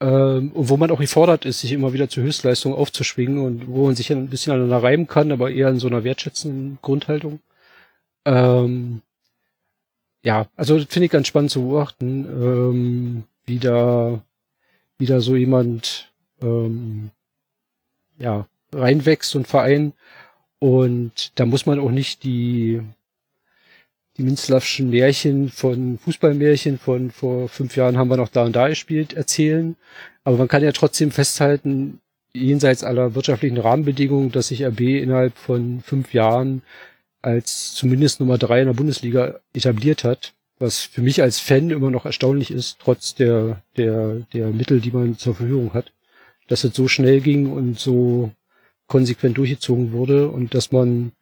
Ähm, 0.00 0.52
und 0.52 0.68
wo 0.68 0.76
man 0.76 0.90
auch 0.90 1.00
gefordert 1.00 1.44
ist, 1.44 1.60
sich 1.60 1.72
immer 1.72 1.92
wieder 1.92 2.08
zur 2.08 2.22
Höchstleistung 2.22 2.74
aufzuschwingen 2.74 3.38
und 3.38 3.68
wo 3.68 3.86
man 3.86 3.96
sich 3.96 4.10
ein 4.12 4.28
bisschen 4.28 4.52
aneinander 4.52 4.82
reiben 4.82 5.06
kann, 5.06 5.32
aber 5.32 5.50
eher 5.50 5.68
in 5.68 5.78
so 5.78 5.88
einer 5.88 6.04
wertschätzenden 6.04 6.78
Grundhaltung. 6.82 7.40
Ähm, 8.24 9.02
ja, 10.22 10.46
also 10.56 10.78
finde 10.78 11.06
ich 11.06 11.10
ganz 11.10 11.26
spannend 11.26 11.50
zu 11.50 11.62
beobachten, 11.62 12.26
ähm, 12.26 13.22
wie 13.46 13.58
da, 13.58 14.22
wie 14.98 15.06
da 15.06 15.20
so 15.20 15.34
jemand 15.34 16.09
ähm, 16.42 17.10
ja, 18.18 18.46
reinwächst 18.72 19.34
und 19.34 19.48
Verein. 19.48 19.92
Und 20.58 21.32
da 21.36 21.46
muss 21.46 21.66
man 21.66 21.80
auch 21.80 21.90
nicht 21.90 22.22
die, 22.22 22.82
die 24.16 24.22
Minzlaffschen 24.22 24.90
Märchen 24.90 25.48
von 25.48 25.98
Fußballmärchen 25.98 26.78
von 26.78 27.10
vor 27.10 27.48
fünf 27.48 27.76
Jahren 27.76 27.96
haben 27.96 28.10
wir 28.10 28.16
noch 28.16 28.28
da 28.28 28.44
und 28.44 28.54
da 28.54 28.68
gespielt, 28.68 29.14
erzählen. 29.14 29.76
Aber 30.22 30.36
man 30.36 30.48
kann 30.48 30.62
ja 30.62 30.72
trotzdem 30.72 31.10
festhalten, 31.10 32.00
jenseits 32.32 32.84
aller 32.84 33.14
wirtschaftlichen 33.14 33.58
Rahmenbedingungen, 33.58 34.30
dass 34.30 34.48
sich 34.48 34.64
RB 34.64 34.80
innerhalb 34.80 35.36
von 35.36 35.80
fünf 35.80 36.12
Jahren 36.14 36.62
als 37.22 37.74
zumindest 37.74 38.20
Nummer 38.20 38.38
drei 38.38 38.60
in 38.60 38.66
der 38.66 38.74
Bundesliga 38.74 39.40
etabliert 39.54 40.04
hat. 40.04 40.34
Was 40.58 40.80
für 40.80 41.00
mich 41.00 41.22
als 41.22 41.40
Fan 41.40 41.70
immer 41.70 41.90
noch 41.90 42.04
erstaunlich 42.04 42.50
ist, 42.50 42.78
trotz 42.80 43.14
der, 43.14 43.62
der, 43.78 44.26
der 44.34 44.48
Mittel, 44.48 44.80
die 44.80 44.90
man 44.90 45.16
zur 45.16 45.34
Verfügung 45.34 45.72
hat 45.72 45.92
dass 46.50 46.64
es 46.64 46.74
so 46.74 46.88
schnell 46.88 47.20
ging 47.20 47.50
und 47.50 47.78
so 47.78 48.32
konsequent 48.88 49.38
durchgezogen 49.38 49.92
wurde 49.92 50.28
und 50.28 50.52
dass 50.52 50.72
man 50.72 51.12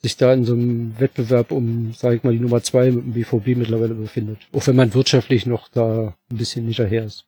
sich 0.00 0.16
da 0.16 0.32
in 0.32 0.44
so 0.44 0.52
einem 0.52 0.98
Wettbewerb 1.00 1.50
um, 1.50 1.92
sage 1.92 2.16
ich 2.16 2.22
mal, 2.22 2.32
die 2.32 2.38
Nummer 2.38 2.62
zwei 2.62 2.90
mit 2.90 3.04
dem 3.04 3.12
BVB 3.14 3.58
mittlerweile 3.58 3.94
befindet. 3.94 4.38
Auch 4.52 4.66
wenn 4.66 4.76
man 4.76 4.94
wirtschaftlich 4.94 5.44
noch 5.44 5.68
da 5.68 6.14
ein 6.30 6.36
bisschen 6.36 6.64
hinterher 6.66 7.04
ist. 7.04 7.26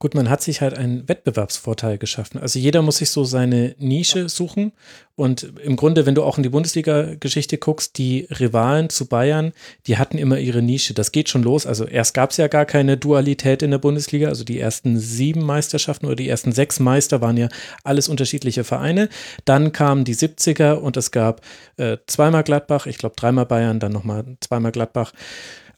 Gut, 0.00 0.14
man 0.14 0.30
hat 0.30 0.42
sich 0.42 0.60
halt 0.60 0.78
einen 0.78 1.08
Wettbewerbsvorteil 1.08 1.98
geschaffen. 1.98 2.38
Also 2.38 2.60
jeder 2.60 2.82
muss 2.82 2.98
sich 2.98 3.10
so 3.10 3.24
seine 3.24 3.74
Nische 3.78 4.28
suchen. 4.28 4.70
Und 5.16 5.52
im 5.64 5.74
Grunde, 5.74 6.06
wenn 6.06 6.14
du 6.14 6.22
auch 6.22 6.36
in 6.36 6.44
die 6.44 6.50
Bundesliga-Geschichte 6.50 7.58
guckst, 7.58 7.98
die 7.98 8.28
Rivalen 8.30 8.90
zu 8.90 9.06
Bayern, 9.06 9.52
die 9.88 9.98
hatten 9.98 10.16
immer 10.16 10.38
ihre 10.38 10.62
Nische. 10.62 10.94
Das 10.94 11.10
geht 11.10 11.28
schon 11.28 11.42
los. 11.42 11.66
Also 11.66 11.84
erst 11.84 12.14
gab 12.14 12.30
es 12.30 12.36
ja 12.36 12.46
gar 12.46 12.64
keine 12.64 12.96
Dualität 12.96 13.60
in 13.60 13.72
der 13.72 13.78
Bundesliga. 13.78 14.28
Also 14.28 14.44
die 14.44 14.60
ersten 14.60 15.00
sieben 15.00 15.42
Meisterschaften 15.42 16.06
oder 16.06 16.14
die 16.14 16.28
ersten 16.28 16.52
sechs 16.52 16.78
Meister 16.78 17.20
waren 17.20 17.36
ja 17.36 17.48
alles 17.82 18.08
unterschiedliche 18.08 18.62
Vereine. 18.62 19.08
Dann 19.46 19.72
kamen 19.72 20.04
die 20.04 20.14
70er 20.14 20.74
und 20.74 20.96
es 20.96 21.10
gab 21.10 21.40
äh, 21.76 21.96
zweimal 22.06 22.44
Gladbach, 22.44 22.86
ich 22.86 22.98
glaube 22.98 23.16
dreimal 23.16 23.46
Bayern, 23.46 23.80
dann 23.80 23.90
nochmal 23.90 24.24
zweimal 24.40 24.70
Gladbach. 24.70 25.12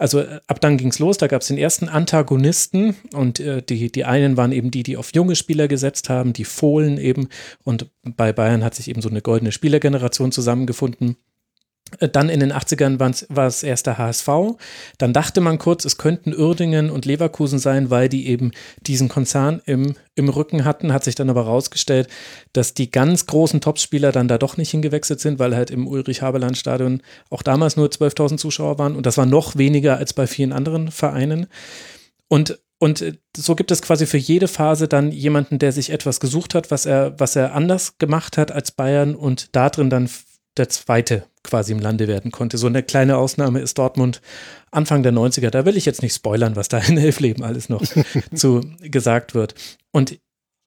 Also 0.01 0.21
äh, 0.21 0.41
ab 0.47 0.61
dann 0.63 0.79
ging 0.79 0.89
es 0.89 0.99
los, 0.99 1.19
da 1.19 1.27
gab 1.27 1.43
es 1.43 1.49
den 1.49 1.59
ersten 1.59 1.89
Antagonisten 1.89 2.97
und 3.13 3.39
äh, 3.39 3.63
die, 3.63 3.93
die 3.93 4.07
einen 4.07 4.39
waren 4.39 4.51
eben 4.51 4.71
die, 4.71 4.83
die 4.83 4.97
auf 4.97 5.15
junge 5.15 5.37
Spieler 5.37 5.69
gesetzt 5.69 6.09
haben, 6.09 6.33
die 6.33 6.47
Fohlen 6.47 6.97
eben. 6.97 7.29
Und 7.65 7.91
bei 8.03 8.33
Bayern 8.33 8.65
hat 8.65 8.75
sich 8.75 8.89
eben 8.89 9.03
so 9.03 9.11
eine 9.11 9.21
goldene 9.21 9.53
Spielergeneration 9.53 10.33
zusammengefunden. 10.33 11.17
Äh, 11.99 12.09
dann 12.09 12.29
in 12.29 12.41
den 12.41 12.53
80ern 12.53 12.99
war 13.29 13.47
es 13.47 13.63
erst 13.63 13.87
der 13.87 13.99
HSV. 13.99 14.29
Dann 14.99 15.13
dachte 15.13 15.41
man 15.41 15.59
kurz, 15.59 15.85
es 15.85 15.99
könnten 15.99 16.35
Uerdingen 16.35 16.91
und 16.91 17.05
Leverkusen 17.05 17.59
sein, 17.59 17.91
weil 17.91 18.09
die 18.09 18.29
eben 18.29 18.53
diesen 18.87 19.09
Konzern 19.09 19.61
im, 19.67 19.95
im 20.15 20.29
Rücken 20.29 20.65
hatten. 20.65 20.93
Hat 20.93 21.05
sich 21.05 21.15
dann 21.15 21.31
aber 21.31 21.45
herausgestellt, 21.45 22.09
dass 22.53 22.75
die 22.75 22.91
ganz 22.91 23.27
großen 23.27 23.61
Topspieler 23.61 24.13
dann 24.13 24.29
da 24.29 24.39
doch 24.39 24.57
nicht 24.57 24.71
hingewechselt 24.71 25.21
sind, 25.21 25.39
weil 25.39 25.57
halt 25.57 25.71
im 25.71 25.87
Ulrich-Haberland-Stadion 25.87 27.03
auch 27.31 27.43
damals 27.43 27.77
nur 27.77 27.89
12.000 27.89 28.39
Zuschauer 28.39 28.79
waren. 28.79 28.97
Und 28.97 29.07
das 29.07 29.17
war 29.17 29.27
noch 29.27 29.57
weniger 29.57 29.97
als 29.97 30.13
bei 30.13 30.27
vielen 30.27 30.53
anderen 30.53 30.91
Vereinen. 30.91 31.47
Und 32.29 32.59
und 32.83 33.03
äh, 33.03 33.13
so 33.37 33.55
gibt 33.55 33.71
es 33.71 33.83
quasi 33.83 34.07
für 34.07 34.17
jede 34.17 34.49
Phase 34.49 34.89
dann 34.89 35.13
jemanden, 35.13 35.59
der 35.59 35.71
sich 35.71 35.91
etwas 35.91 36.19
gesucht 36.19 36.55
hat, 36.55 36.71
was 36.71 36.87
er, 36.87 37.21
was 37.21 37.37
er 37.37 37.55
anders 37.55 37.99
gemacht 37.99 38.39
hat 38.39 38.51
als 38.51 38.73
Bayern 38.73 39.15
und 39.15 39.55
da 39.55 39.69
drin 39.69 39.91
dann 39.91 40.09
der 40.57 40.69
zweite 40.69 41.25
quasi 41.43 41.73
im 41.73 41.79
Lande 41.79 42.09
werden 42.09 42.31
konnte. 42.31 42.59
So 42.59 42.67
eine 42.67 42.83
kleine 42.83 43.17
Ausnahme 43.17 43.61
ist 43.61 43.79
Dortmund 43.79 44.21
Anfang 44.71 45.03
der 45.03 45.13
90er. 45.13 45.51
Da 45.51 45.65
will 45.65 45.77
ich 45.77 45.87
jetzt 45.87 46.03
nicht 46.03 46.15
spoilern, 46.15 46.57
was 46.57 46.69
da 46.69 46.79
in 46.79 46.99
Elfleben 46.99 47.45
alles 47.45 47.69
noch 47.69 47.83
zu 48.35 48.61
gesagt 48.81 49.35
wird. 49.35 49.55
Und 49.91 50.19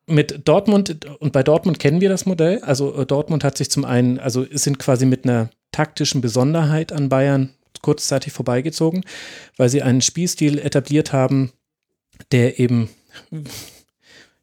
mit 0.05 0.47
Dortmund, 0.47 1.05
und 1.19 1.31
bei 1.31 1.43
Dortmund 1.43 1.79
kennen 1.79 2.01
wir 2.01 2.09
das 2.09 2.25
Modell. 2.25 2.59
Also 2.59 2.95
äh, 2.95 3.05
Dortmund 3.05 3.43
hat 3.43 3.57
sich 3.57 3.69
zum 3.69 3.85
einen, 3.85 4.19
also 4.19 4.45
sind 4.51 4.79
quasi 4.79 5.05
mit 5.05 5.23
einer 5.25 5.49
taktischen 5.71 6.21
Besonderheit 6.21 6.91
an 6.91 7.09
Bayern 7.09 7.53
kurzzeitig 7.81 8.33
vorbeigezogen, 8.33 9.03
weil 9.57 9.69
sie 9.69 9.81
einen 9.81 10.01
Spielstil 10.01 10.57
etabliert 10.59 11.13
haben, 11.13 11.51
der 12.31 12.59
eben 12.59 12.89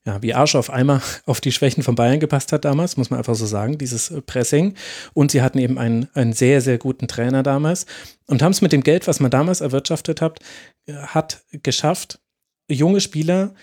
ja, 0.06 0.22
wie 0.22 0.34
Arsch 0.34 0.54
auf 0.54 0.70
Eimer 0.70 1.02
auf 1.26 1.40
die 1.40 1.52
Schwächen 1.52 1.82
von 1.82 1.94
Bayern 1.94 2.20
gepasst 2.20 2.52
hat 2.52 2.64
damals, 2.64 2.96
muss 2.96 3.10
man 3.10 3.18
einfach 3.18 3.34
so 3.34 3.46
sagen, 3.46 3.78
dieses 3.78 4.10
äh, 4.10 4.22
Pressing. 4.22 4.74
Und 5.14 5.30
sie 5.30 5.42
hatten 5.42 5.58
eben 5.58 5.78
einen, 5.78 6.08
einen 6.14 6.32
sehr, 6.32 6.60
sehr 6.60 6.78
guten 6.78 7.08
Trainer 7.08 7.42
damals 7.42 7.86
und 8.26 8.42
haben 8.42 8.52
es 8.52 8.62
mit 8.62 8.72
dem 8.72 8.82
Geld, 8.82 9.06
was 9.06 9.20
man 9.20 9.30
damals 9.30 9.60
erwirtschaftet 9.60 10.20
hat, 10.20 10.40
äh, 10.86 10.94
hat 10.94 11.44
geschafft, 11.52 12.20
junge 12.68 13.00
Spieler 13.00 13.54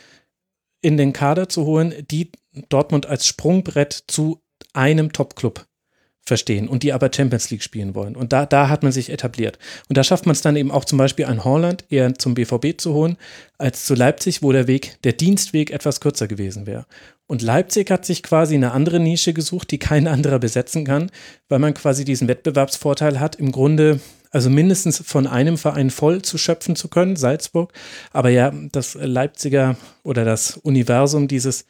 in 0.81 0.97
den 0.97 1.13
Kader 1.13 1.49
zu 1.49 1.65
holen, 1.65 1.93
die 2.11 2.31
Dortmund 2.69 3.07
als 3.07 3.25
Sprungbrett 3.25 4.03
zu 4.07 4.41
einem 4.73 5.11
Top-Club 5.11 5.65
verstehen 6.27 6.67
und 6.67 6.83
die 6.83 6.93
aber 6.93 7.09
Champions 7.13 7.49
League 7.49 7.63
spielen 7.63 7.95
wollen. 7.95 8.15
Und 8.15 8.33
da, 8.33 8.45
da 8.45 8.69
hat 8.69 8.83
man 8.83 8.91
sich 8.91 9.09
etabliert. 9.09 9.57
Und 9.89 9.97
da 9.97 10.03
schafft 10.03 10.25
man 10.25 10.33
es 10.33 10.41
dann 10.41 10.55
eben 10.55 10.71
auch 10.71 10.85
zum 10.85 10.97
Beispiel 10.97 11.25
an 11.25 11.43
Holland 11.43 11.85
eher 11.89 12.13
zum 12.15 12.33
BVB 12.33 12.79
zu 12.79 12.93
holen, 12.93 13.17
als 13.57 13.85
zu 13.85 13.95
Leipzig, 13.95 14.43
wo 14.43 14.51
der 14.51 14.67
Weg, 14.67 15.01
der 15.03 15.13
Dienstweg 15.13 15.71
etwas 15.71 16.01
kürzer 16.01 16.27
gewesen 16.27 16.67
wäre. 16.67 16.85
Und 17.27 17.41
Leipzig 17.41 17.91
hat 17.91 18.05
sich 18.05 18.23
quasi 18.23 18.55
eine 18.55 18.71
andere 18.71 18.99
Nische 18.99 19.33
gesucht, 19.33 19.71
die 19.71 19.79
kein 19.79 20.07
anderer 20.07 20.39
besetzen 20.39 20.85
kann, 20.85 21.11
weil 21.49 21.59
man 21.59 21.73
quasi 21.73 22.05
diesen 22.05 22.27
Wettbewerbsvorteil 22.27 23.19
hat, 23.19 23.35
im 23.35 23.51
Grunde 23.51 23.99
also 24.31 24.49
mindestens 24.49 25.01
von 25.05 25.27
einem 25.27 25.57
Verein 25.57 25.89
voll 25.89 26.21
zu 26.21 26.37
schöpfen 26.37 26.75
zu 26.75 26.87
können, 26.87 27.15
Salzburg. 27.15 27.73
Aber 28.11 28.29
ja, 28.29 28.51
das 28.71 28.95
Leipziger 28.99 29.77
oder 30.03 30.25
das 30.25 30.57
Universum 30.57 31.27
dieses 31.27 31.65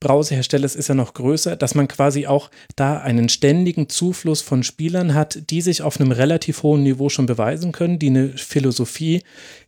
Brauseherstellers 0.00 0.76
ist 0.76 0.88
ja 0.88 0.94
noch 0.94 1.14
größer, 1.14 1.56
dass 1.56 1.74
man 1.74 1.86
quasi 1.86 2.26
auch 2.26 2.50
da 2.74 2.98
einen 2.98 3.28
ständigen 3.28 3.88
Zufluss 3.88 4.40
von 4.40 4.62
Spielern 4.62 5.14
hat, 5.14 5.50
die 5.50 5.60
sich 5.60 5.82
auf 5.82 6.00
einem 6.00 6.12
relativ 6.12 6.62
hohen 6.62 6.82
Niveau 6.82 7.10
schon 7.10 7.26
beweisen 7.26 7.72
können, 7.72 7.98
die 7.98 8.08
eine 8.08 8.30
Philosophie 8.30 9.22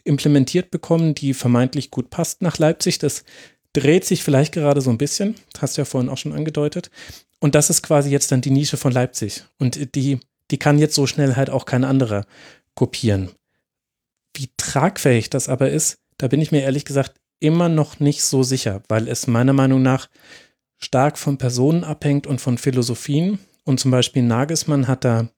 implementiert 0.05 0.71
bekommen, 0.71 1.15
die 1.15 1.35
vermeintlich 1.35 1.91
gut 1.91 2.11
passt 2.11 2.41
nach 2.41 2.59
Leipzig. 2.59 2.99
Das 2.99 3.25
dreht 3.75 4.05
sich 4.05 4.25
vielleicht 4.25 4.53
gerade 4.53 4.81
so 4.81 4.91
ein 4.91 4.99
bisschen, 4.99 5.35
hast 5.59 5.77
du 5.77 5.83
ja 5.83 5.85
vorhin 5.85 6.11
auch 6.11 6.19
schon 6.19 6.33
angedeutet. 6.33 6.91
Und 7.41 7.55
das 7.55 7.71
ist 7.71 7.83
quasi 7.83 8.11
jetzt 8.11 8.31
dann 8.31 8.41
die 8.41 8.51
Nische 8.51 8.77
von 8.77 8.93
Leipzig. 8.93 9.45
Und 9.59 9.95
die, 9.97 10.21
die 10.53 10.59
kann 10.59 10.79
jetzt 10.79 10.95
so 10.95 11.07
schnell 11.07 11.35
halt 11.35 11.51
auch 11.51 11.65
kein 11.65 11.83
anderer 11.83 12.25
kopieren. 12.75 13.31
Wie 14.37 14.49
tragfähig 14.57 15.31
das 15.31 15.49
aber 15.49 15.71
ist, 15.71 15.99
da 16.19 16.29
bin 16.29 16.41
ich 16.41 16.53
mir 16.53 16.63
ehrlich 16.63 16.85
gesagt 16.85 17.15
immer 17.41 17.69
noch 17.69 17.99
nicht 17.99 18.23
so 18.23 18.45
sicher, 18.45 18.83
weil 18.89 19.09
es 19.09 19.27
meiner 19.27 19.53
Meinung 19.53 19.83
nach 19.83 20.09
stark 20.79 21.19
von 21.19 21.39
Personen 21.39 21.85
abhängt 21.85 22.27
und 22.27 22.41
von 22.41 22.59
Philosophien. 22.59 23.41
Und 23.65 23.81
zum 23.81 23.91
Beispiel 23.91 24.23
Nagelsmann 24.23 24.89
hat 24.89 25.05
da 25.05 25.29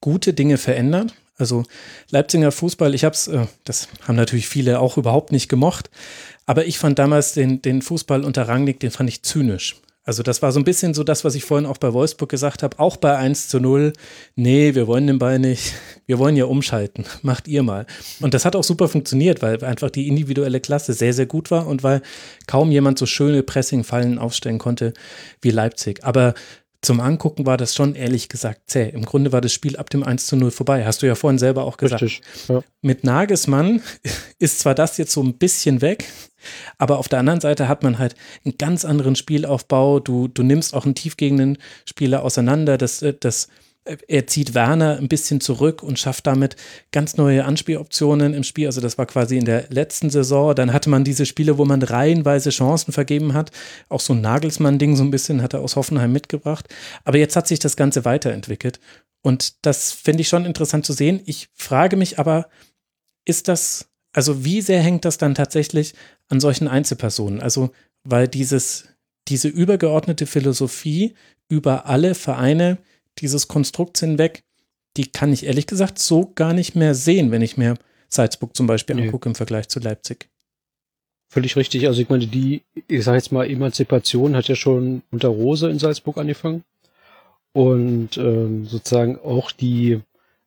gute 0.00 0.34
Dinge 0.34 0.58
verändert. 0.58 1.14
Also 1.36 1.64
Leipziger 2.10 2.52
Fußball, 2.52 2.94
ich 2.94 3.04
habe 3.04 3.14
es, 3.14 3.28
äh, 3.28 3.46
das 3.64 3.88
haben 4.06 4.16
natürlich 4.16 4.48
viele 4.48 4.80
auch 4.80 4.96
überhaupt 4.96 5.32
nicht 5.32 5.48
gemocht, 5.48 5.90
aber 6.46 6.66
ich 6.66 6.78
fand 6.78 6.98
damals 6.98 7.32
den, 7.32 7.60
den 7.60 7.82
Fußball 7.82 8.24
unter 8.24 8.48
Rangnick, 8.48 8.80
den 8.80 8.90
fand 8.90 9.10
ich 9.10 9.22
zynisch. 9.22 9.76
Also 10.06 10.22
das 10.22 10.40
war 10.40 10.52
so 10.52 10.60
ein 10.60 10.64
bisschen 10.64 10.94
so 10.94 11.02
das, 11.02 11.24
was 11.24 11.34
ich 11.34 11.44
vorhin 11.44 11.66
auch 11.66 11.78
bei 11.78 11.92
Wolfsburg 11.92 12.30
gesagt 12.30 12.62
habe, 12.62 12.78
auch 12.78 12.96
bei 12.96 13.16
1 13.16 13.48
zu 13.48 13.58
0. 13.58 13.92
Nee, 14.36 14.76
wir 14.76 14.86
wollen 14.86 15.08
den 15.08 15.18
Ball 15.18 15.40
nicht. 15.40 15.74
Wir 16.06 16.20
wollen 16.20 16.36
ja 16.36 16.44
umschalten. 16.44 17.04
Macht 17.22 17.48
ihr 17.48 17.64
mal. 17.64 17.86
Und 18.20 18.32
das 18.32 18.44
hat 18.44 18.54
auch 18.54 18.62
super 18.62 18.86
funktioniert, 18.88 19.42
weil 19.42 19.62
einfach 19.64 19.90
die 19.90 20.06
individuelle 20.06 20.60
Klasse 20.60 20.92
sehr, 20.92 21.12
sehr 21.12 21.26
gut 21.26 21.50
war 21.50 21.66
und 21.66 21.82
weil 21.82 22.02
kaum 22.46 22.70
jemand 22.70 22.98
so 22.98 23.06
schöne 23.06 23.42
Pressing-Fallen 23.42 24.18
aufstellen 24.18 24.58
konnte 24.58 24.94
wie 25.42 25.50
Leipzig. 25.50 26.04
Aber 26.04 26.34
zum 26.86 27.00
Angucken 27.00 27.46
war 27.46 27.56
das 27.56 27.74
schon 27.74 27.94
ehrlich 27.96 28.28
gesagt 28.28 28.70
zäh. 28.70 28.88
Im 28.90 29.04
Grunde 29.04 29.32
war 29.32 29.40
das 29.40 29.52
Spiel 29.52 29.76
ab 29.76 29.90
dem 29.90 30.04
1 30.04 30.26
zu 30.26 30.36
0 30.36 30.52
vorbei. 30.52 30.86
Hast 30.86 31.02
du 31.02 31.06
ja 31.06 31.16
vorhin 31.16 31.38
selber 31.38 31.64
auch 31.64 31.76
gesagt. 31.76 32.02
Richtig, 32.02 32.22
ja. 32.48 32.62
Mit 32.80 33.02
Nagelsmann 33.02 33.82
ist 34.38 34.60
zwar 34.60 34.74
das 34.76 34.96
jetzt 34.96 35.12
so 35.12 35.22
ein 35.22 35.34
bisschen 35.34 35.82
weg, 35.82 36.04
aber 36.78 36.98
auf 36.98 37.08
der 37.08 37.18
anderen 37.18 37.40
Seite 37.40 37.66
hat 37.66 37.82
man 37.82 37.98
halt 37.98 38.14
einen 38.44 38.56
ganz 38.56 38.84
anderen 38.84 39.16
Spielaufbau. 39.16 39.98
Du, 39.98 40.28
du 40.28 40.44
nimmst 40.44 40.74
auch 40.74 40.84
einen 40.84 40.94
tiefgehenden 40.94 41.58
Spieler 41.84 42.22
auseinander. 42.22 42.78
Das, 42.78 43.02
äh, 43.02 43.14
das 43.18 43.48
er 44.08 44.26
zieht 44.26 44.54
Werner 44.54 44.98
ein 44.98 45.08
bisschen 45.08 45.40
zurück 45.40 45.82
und 45.82 45.98
schafft 45.98 46.26
damit 46.26 46.56
ganz 46.92 47.16
neue 47.16 47.44
Anspieloptionen 47.44 48.34
im 48.34 48.42
Spiel. 48.42 48.66
Also 48.66 48.80
das 48.80 48.98
war 48.98 49.06
quasi 49.06 49.38
in 49.38 49.44
der 49.44 49.66
letzten 49.70 50.10
Saison. 50.10 50.54
Dann 50.54 50.72
hatte 50.72 50.90
man 50.90 51.04
diese 51.04 51.26
Spiele, 51.26 51.58
wo 51.58 51.64
man 51.64 51.82
reihenweise 51.82 52.50
Chancen 52.50 52.92
vergeben 52.92 53.34
hat. 53.34 53.50
Auch 53.88 54.00
so 54.00 54.12
ein 54.12 54.20
Nagelsmann-Ding 54.20 54.96
so 54.96 55.04
ein 55.04 55.10
bisschen 55.10 55.42
hat 55.42 55.54
er 55.54 55.60
aus 55.60 55.76
Hoffenheim 55.76 56.12
mitgebracht. 56.12 56.68
Aber 57.04 57.18
jetzt 57.18 57.36
hat 57.36 57.48
sich 57.48 57.58
das 57.58 57.76
Ganze 57.76 58.04
weiterentwickelt. 58.04 58.80
Und 59.22 59.64
das 59.66 59.92
finde 59.92 60.20
ich 60.20 60.28
schon 60.28 60.44
interessant 60.44 60.86
zu 60.86 60.92
sehen. 60.92 61.20
Ich 61.26 61.48
frage 61.54 61.96
mich 61.96 62.18
aber, 62.18 62.48
ist 63.24 63.48
das, 63.48 63.88
also 64.12 64.44
wie 64.44 64.60
sehr 64.60 64.80
hängt 64.80 65.04
das 65.04 65.18
dann 65.18 65.34
tatsächlich 65.34 65.94
an 66.28 66.40
solchen 66.40 66.68
Einzelpersonen? 66.68 67.40
Also, 67.40 67.70
weil 68.04 68.28
dieses, 68.28 68.88
diese 69.28 69.48
übergeordnete 69.48 70.26
Philosophie 70.26 71.14
über 71.48 71.86
alle 71.86 72.14
Vereine 72.14 72.78
dieses 73.18 73.48
Konstrukts 73.48 74.00
hinweg, 74.00 74.44
die 74.96 75.06
kann 75.06 75.32
ich 75.32 75.46
ehrlich 75.46 75.66
gesagt 75.66 75.98
so 75.98 76.32
gar 76.34 76.52
nicht 76.52 76.74
mehr 76.74 76.94
sehen, 76.94 77.30
wenn 77.30 77.42
ich 77.42 77.56
mir 77.56 77.74
Salzburg 78.08 78.56
zum 78.56 78.66
Beispiel 78.66 78.96
nee. 78.96 79.04
angucke 79.04 79.28
im 79.28 79.34
Vergleich 79.34 79.68
zu 79.68 79.80
Leipzig. 79.80 80.28
Völlig 81.28 81.56
richtig. 81.56 81.86
Also 81.86 82.00
ich 82.00 82.08
meine, 82.08 82.26
die, 82.26 82.62
ich 82.86 83.04
sage 83.04 83.18
jetzt 83.18 83.32
mal, 83.32 83.50
Emanzipation 83.50 84.36
hat 84.36 84.48
ja 84.48 84.54
schon 84.54 85.02
unter 85.10 85.28
Rose 85.28 85.68
in 85.68 85.78
Salzburg 85.78 86.18
angefangen. 86.18 86.64
Und 87.52 88.16
ähm, 88.18 88.66
sozusagen 88.66 89.18
auch 89.18 89.50
die, 89.50 90.00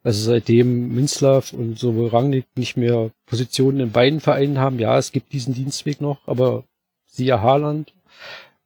also 0.03 0.23
seitdem 0.23 0.93
Minslav 0.93 1.53
und 1.53 1.77
so 1.77 2.07
Rangnick 2.07 2.45
nicht 2.55 2.77
mehr 2.77 3.11
Positionen 3.25 3.79
in 3.79 3.91
beiden 3.91 4.19
Vereinen 4.19 4.59
haben, 4.59 4.79
ja, 4.79 4.97
es 4.97 5.11
gibt 5.11 5.33
diesen 5.33 5.53
Dienstweg 5.53 6.01
noch, 6.01 6.27
aber 6.27 6.63
siehe 7.07 7.41
Haaland, 7.41 7.93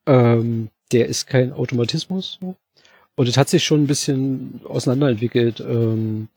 ähm, 0.06 0.70
der 0.92 1.08
ist 1.08 1.26
kein 1.26 1.54
Automatismus. 1.54 2.40
Und 3.16 3.28
es 3.28 3.38
hat 3.38 3.50
sich 3.50 3.64
schon 3.64 3.84
ein 3.84 3.88
bisschen 3.88 4.62
auseinanderentwickelt. 4.66 5.60
Ähm, 5.60 6.30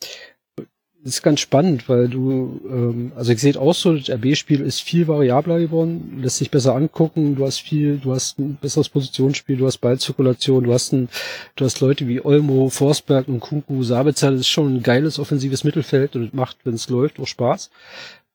ist 1.07 1.23
ganz 1.23 1.41
spannend, 1.41 1.89
weil 1.89 2.09
du, 2.09 2.61
ähm, 2.69 3.13
also 3.15 3.33
ich 3.33 3.41
sehe 3.41 3.59
auch 3.59 3.75
so, 3.75 3.95
das 3.95 4.11
RB-Spiel 4.11 4.61
ist 4.61 4.81
viel 4.81 5.07
variabler 5.07 5.61
geworden, 5.61 6.19
lässt 6.21 6.39
sich 6.39 6.51
besser 6.51 6.75
angucken, 6.75 7.37
du 7.37 7.47
hast 7.47 7.61
viel, 7.61 7.99
du 7.99 8.13
hast 8.13 8.39
ein 8.39 8.59
besseres 8.61 8.89
Positionsspiel, 8.89 9.57
du 9.57 9.67
hast 9.67 9.79
Ballzirkulation, 9.79 10.65
du 10.65 10.73
hast 10.73 10.93
ein, 10.93 11.09
du 11.55 11.65
hast 11.65 11.81
Leute 11.81 12.09
wie 12.09 12.25
Olmo, 12.25 12.69
Forsberg 12.71 13.29
und 13.29 13.41
Kunku, 13.41 13.85
Sabitzer, 13.85 14.33
das 14.33 14.41
ist 14.41 14.49
schon 14.49 14.77
ein 14.77 14.83
geiles 14.83 15.19
offensives 15.19 15.63
Mittelfeld 15.63 16.17
und 16.17 16.25
es 16.25 16.33
macht, 16.33 16.57
wenn 16.65 16.75
es 16.75 16.89
läuft, 16.89 17.21
auch 17.21 17.27
Spaß. 17.27 17.71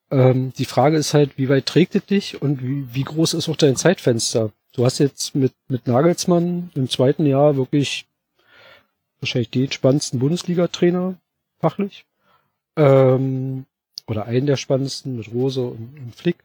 Ähm, 0.10 0.54
die 0.58 0.66
Frage 0.66 0.98
ist 0.98 1.14
halt, 1.14 1.32
wie 1.38 1.50
weit 1.50 1.66
trägt 1.66 1.96
es 1.96 2.06
dich 2.06 2.42
und 2.42 2.64
wie, 2.64 2.86
wie 2.94 3.04
groß 3.04 3.34
ist 3.34 3.50
auch 3.50 3.58
dein 3.58 3.76
Zeitfenster? 3.76 4.52
Du 4.74 4.86
hast 4.86 5.00
jetzt 5.00 5.36
mit, 5.36 5.52
mit 5.68 5.88
Nagelsmann 5.88 6.70
im 6.76 6.90
zweiten 6.90 7.26
Jahr 7.26 7.58
wirklich 7.58 8.06
wahrscheinlich 9.22 9.50
den 9.50 9.72
spannendsten 9.72 10.20
Bundesliga-Trainer, 10.20 11.16
fachlich. 11.60 12.06
Ähm, 12.76 13.66
oder 14.08 14.26
einen 14.26 14.48
der 14.48 14.58
spannendsten 14.58 15.18
mit 15.18 15.32
Rose 15.32 15.62
und, 15.62 15.98
und 15.98 16.16
Flick. 16.16 16.38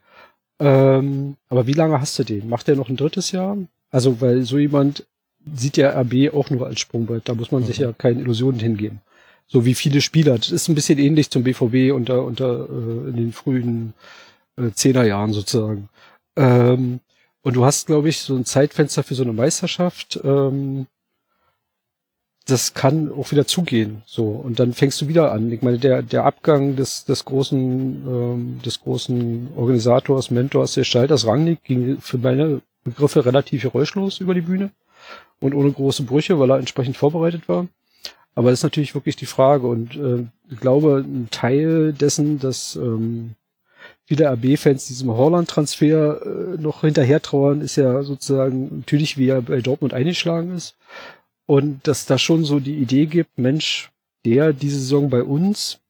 Ähm, 0.59 1.37
aber 1.49 1.67
wie 1.67 1.73
lange 1.73 2.01
hast 2.01 2.19
du 2.19 2.25
den? 2.25 2.49
Macht 2.49 2.69
der 2.69 2.77
noch 2.77 2.89
ein 2.89 2.97
drittes 2.97 3.33
Jahr? 3.33 3.57
Also, 3.91 4.21
weil 4.21 4.43
so 4.43 4.59
jemand 4.59 5.07
sieht 5.55 5.77
ja 5.77 5.91
RB 6.01 6.35
auch 6.35 6.51
nur 6.51 6.67
als 6.67 6.81
Sprungbrett. 6.81 7.29
Da 7.29 7.35
muss 7.35 7.51
man 7.51 7.63
mhm. 7.63 7.67
sich 7.67 7.79
ja 7.79 7.93
keine 7.93 8.21
Illusionen 8.21 8.61
hingeben. 8.61 9.01
So 9.47 9.65
wie 9.65 9.75
viele 9.75 10.01
Spieler. 10.01 10.37
Das 10.37 10.51
ist 10.51 10.69
ein 10.69 10.75
bisschen 10.75 10.99
ähnlich 10.99 11.31
zum 11.31 11.45
BVB 11.45 11.93
unter, 11.95 12.25
unter 12.25 12.69
äh, 12.69 13.11
in 13.11 13.17
den 13.17 13.33
frühen 13.33 13.95
äh, 14.57 14.71
Zehnerjahren 14.73 15.33
sozusagen. 15.33 15.89
Ähm, 16.37 17.01
und 17.43 17.55
du 17.55 17.65
hast, 17.65 17.87
glaube 17.87 18.09
ich, 18.09 18.19
so 18.19 18.35
ein 18.35 18.45
Zeitfenster 18.45 19.05
für 19.05 19.15
so 19.15 19.23
eine 19.23 19.33
Meisterschaft. 19.33 20.19
Ähm, 20.25 20.87
das 22.47 22.75
kann 22.75 23.13
auch 23.13 23.33
wieder 23.33 23.47
zugehen. 23.47 24.03
So 24.07 24.27
und 24.27 24.59
dann 24.61 24.73
fängst 24.73 25.01
du 25.01 25.09
wieder 25.09 25.33
an. 25.33 25.51
Ich 25.53 25.63
meine, 25.63 25.79
der 25.79 26.03
der 26.03 26.25
Abgang 26.25 26.77
des 26.77 27.05
des 27.05 27.25
großen 27.25 28.05
ähm, 28.07 28.61
des 28.65 28.81
großen 28.81 29.49
Organisators, 29.57 30.31
Mentors, 30.31 30.75
Gestalters 30.75 31.27
Rangnick 31.27 31.65
ging 31.65 32.01
für 32.01 32.19
meine 32.19 32.63
Begriffe 32.85 33.27
relativ 33.27 33.63
geräuschlos 33.63 34.21
über 34.21 34.35
die 34.35 34.43
Bühne 34.43 34.71
und 35.41 35.55
ohne 35.55 35.73
große 35.73 36.05
Brüche, 36.05 36.39
weil 36.39 36.51
er 36.51 36.59
entsprechend 36.59 36.97
vorbereitet 36.97 37.49
war. 37.49 37.67
Aber 38.37 38.51
das 38.51 38.61
ist 38.61 38.65
natürlich 38.65 38.95
wirklich 38.95 39.17
die 39.17 39.27
Frage 39.27 39.67
und 39.67 39.97
äh, 39.97 40.27
ich 40.51 40.61
glaube, 40.61 41.05
ein 41.05 41.29
Teil 41.31 41.93
dessen, 41.93 42.39
dass 42.39 42.77
ähm, 42.77 43.35
viele 44.05 44.31
RB-Fans 44.31 44.87
diesem 44.87 45.11
Holland-Transfer 45.11 46.21
äh, 46.23 46.61
noch 46.61 46.83
hinterher 46.83 47.21
trauern, 47.23 47.61
ist 47.61 47.77
ja 47.77 48.03
sozusagen 48.03 48.79
natürlich, 48.79 49.17
wie 49.17 49.29
er 49.29 49.43
bei 49.43 49.61
Dortmund 49.61 49.95
eingeschlagen 49.95 50.55
ist. 50.55 50.77
Und 51.47 51.87
dass 51.87 52.07
da 52.07 52.19
schon 52.19 52.45
so 52.45 52.61
die 52.61 52.77
Idee 52.77 53.07
gibt, 53.07 53.39
Mensch, 53.39 53.91
der 54.25 54.53
diese 54.53 54.79
Saison 54.79 55.09
bei 55.09 55.23
uns, 55.23 55.81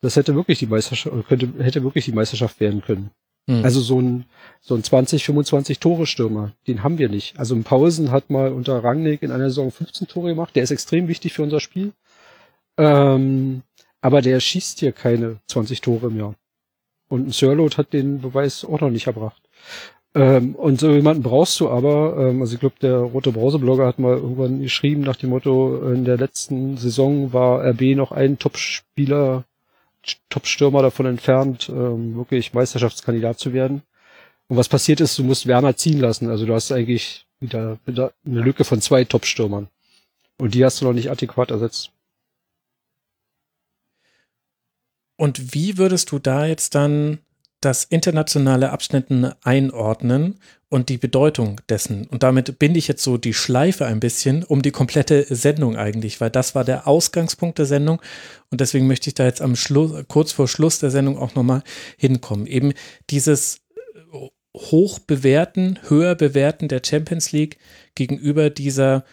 das 0.00 0.16
hätte 0.16 0.34
wirklich 0.34 0.58
die 0.58 0.66
Meisterschaft, 0.66 1.28
könnte, 1.28 1.52
hätte 1.62 1.84
wirklich 1.84 2.04
die 2.04 2.12
Meisterschaft 2.12 2.58
werden 2.58 2.82
können. 2.82 3.10
Mhm. 3.46 3.64
Also 3.64 3.80
so 3.80 4.00
ein, 4.00 4.24
so 4.60 4.74
ein 4.74 4.82
20, 4.82 5.24
25 5.24 5.78
Tore 5.78 6.06
Stürmer, 6.06 6.52
den 6.66 6.82
haben 6.82 6.98
wir 6.98 7.08
nicht. 7.08 7.38
Also 7.38 7.54
im 7.54 7.64
Pausen 7.64 8.10
hat 8.10 8.30
mal 8.30 8.52
unter 8.52 8.82
Rangnick 8.82 9.22
in 9.22 9.30
einer 9.30 9.50
Saison 9.50 9.70
15 9.70 10.08
Tore 10.08 10.30
gemacht, 10.30 10.56
der 10.56 10.64
ist 10.64 10.70
extrem 10.70 11.08
wichtig 11.08 11.32
für 11.32 11.42
unser 11.42 11.60
Spiel. 11.60 11.92
Ähm, 12.76 13.62
aber 14.00 14.22
der 14.22 14.40
schießt 14.40 14.80
hier 14.80 14.92
keine 14.92 15.38
20 15.46 15.80
Tore 15.80 16.08
im 16.08 16.18
Jahr. 16.18 16.34
Und 17.08 17.28
ein 17.28 17.32
Sirlot 17.32 17.76
hat 17.76 17.92
den 17.92 18.20
Beweis 18.20 18.64
auch 18.64 18.80
noch 18.80 18.90
nicht 18.90 19.06
erbracht. 19.06 19.42
Ähm, 20.14 20.56
und 20.56 20.80
so 20.80 20.90
jemanden 20.90 21.22
brauchst 21.22 21.60
du 21.60 21.70
aber, 21.70 22.16
ähm, 22.18 22.40
also 22.40 22.54
ich 22.54 22.60
glaube, 22.60 22.74
der 22.82 22.96
Rote 22.98 23.30
Brause-Blogger 23.30 23.86
hat 23.86 24.00
mal 24.00 24.16
irgendwann 24.16 24.60
geschrieben 24.60 25.02
nach 25.02 25.16
dem 25.16 25.30
Motto, 25.30 25.88
in 25.92 26.04
der 26.04 26.16
letzten 26.16 26.76
Saison 26.76 27.32
war 27.32 27.64
RB 27.64 27.94
noch 27.94 28.10
ein 28.10 28.38
Top-Spieler, 28.38 29.44
Top-Stürmer 30.28 30.82
davon 30.82 31.06
entfernt, 31.06 31.68
ähm, 31.68 32.16
wirklich 32.16 32.54
Meisterschaftskandidat 32.54 33.38
zu 33.38 33.52
werden. 33.52 33.82
Und 34.48 34.56
was 34.56 34.68
passiert 34.68 35.00
ist, 35.00 35.16
du 35.16 35.22
musst 35.22 35.46
Werner 35.46 35.76
ziehen 35.76 36.00
lassen. 36.00 36.28
Also 36.28 36.44
du 36.44 36.54
hast 36.54 36.72
eigentlich 36.72 37.26
wieder, 37.38 37.78
wieder 37.86 38.12
eine 38.26 38.40
Lücke 38.40 38.64
von 38.64 38.80
zwei 38.80 39.04
Top-Stürmern. 39.04 39.68
Und 40.38 40.54
die 40.54 40.64
hast 40.64 40.80
du 40.80 40.86
noch 40.86 40.92
nicht 40.92 41.10
adäquat 41.10 41.52
ersetzt. 41.52 41.92
Und 45.16 45.54
wie 45.54 45.78
würdest 45.78 46.10
du 46.10 46.18
da 46.18 46.46
jetzt 46.46 46.74
dann 46.74 47.18
das 47.60 47.84
internationale 47.84 48.70
Abschnitten 48.70 49.32
einordnen 49.42 50.40
und 50.68 50.88
die 50.88 50.98
Bedeutung 50.98 51.60
dessen? 51.68 52.06
Und 52.06 52.22
damit 52.22 52.58
binde 52.58 52.78
ich 52.78 52.88
jetzt 52.88 53.02
so 53.02 53.16
die 53.16 53.34
Schleife 53.34 53.86
ein 53.86 54.00
bisschen 54.00 54.44
um 54.44 54.62
die 54.62 54.70
komplette 54.70 55.26
Sendung 55.34 55.76
eigentlich, 55.76 56.20
weil 56.20 56.30
das 56.30 56.54
war 56.54 56.64
der 56.64 56.86
Ausgangspunkt 56.86 57.58
der 57.58 57.66
Sendung 57.66 58.00
und 58.50 58.60
deswegen 58.60 58.86
möchte 58.86 59.08
ich 59.08 59.14
da 59.14 59.24
jetzt 59.24 59.42
am 59.42 59.56
Schluss, 59.56 60.04
kurz 60.08 60.32
vor 60.32 60.48
Schluss 60.48 60.78
der 60.78 60.90
Sendung 60.90 61.18
auch 61.18 61.34
nochmal 61.34 61.62
hinkommen. 61.96 62.46
Eben 62.46 62.72
dieses 63.10 63.60
hoch 64.56 64.98
bewerten, 64.98 65.78
höher 65.88 66.14
bewerten 66.14 66.68
der 66.68 66.82
Champions 66.84 67.32
League 67.32 67.58
gegenüber 67.94 68.50
dieser 68.50 69.04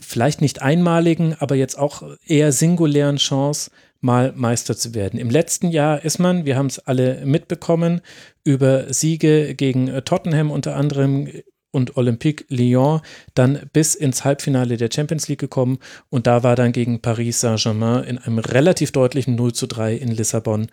vielleicht 0.00 0.40
nicht 0.40 0.62
einmaligen, 0.62 1.34
aber 1.38 1.56
jetzt 1.56 1.76
auch 1.76 2.02
eher 2.24 2.52
singulären 2.52 3.16
Chance, 3.16 3.70
mal 4.02 4.32
Meister 4.36 4.76
zu 4.76 4.94
werden. 4.94 5.18
Im 5.18 5.30
letzten 5.30 5.68
Jahr 5.68 6.04
ist 6.04 6.18
man, 6.18 6.44
wir 6.44 6.56
haben 6.56 6.66
es 6.66 6.78
alle 6.80 7.24
mitbekommen, 7.24 8.02
über 8.44 8.92
Siege 8.92 9.54
gegen 9.54 9.88
äh, 9.88 10.02
Tottenham 10.02 10.50
unter 10.50 10.76
anderem 10.76 11.28
und 11.70 11.96
Olympique 11.96 12.44
Lyon 12.48 13.00
dann 13.34 13.70
bis 13.72 13.94
ins 13.94 14.24
Halbfinale 14.24 14.76
der 14.76 14.90
Champions 14.92 15.28
League 15.28 15.40
gekommen 15.40 15.78
und 16.10 16.26
da 16.26 16.42
war 16.42 16.54
dann 16.54 16.72
gegen 16.72 17.00
Paris 17.00 17.40
Saint-Germain 17.40 18.04
in 18.04 18.18
einem 18.18 18.38
relativ 18.38 18.92
deutlichen 18.92 19.36
0 19.36 19.54
zu 19.54 19.66
3 19.66 19.94
in 19.94 20.08
Lissabon 20.08 20.66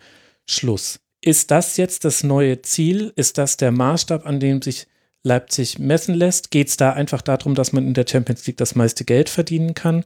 Schluss. 0.46 1.00
Ist 1.22 1.50
das 1.50 1.76
jetzt 1.76 2.04
das 2.04 2.22
neue 2.22 2.62
Ziel? 2.62 3.12
Ist 3.16 3.38
das 3.38 3.56
der 3.56 3.72
Maßstab, 3.72 4.26
an 4.26 4.40
dem 4.40 4.60
sich 4.62 4.86
Leipzig 5.22 5.78
messen 5.78 6.14
lässt? 6.14 6.50
Geht 6.50 6.68
es 6.68 6.76
da 6.76 6.92
einfach 6.92 7.22
darum, 7.22 7.54
dass 7.54 7.72
man 7.72 7.86
in 7.86 7.94
der 7.94 8.06
Champions 8.08 8.46
League 8.46 8.56
das 8.56 8.74
meiste 8.74 9.04
Geld 9.04 9.28
verdienen 9.28 9.74
kann? 9.74 10.04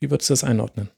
Wie 0.00 0.10
würdest 0.10 0.30
du 0.30 0.32
das 0.32 0.44
einordnen? 0.44 0.90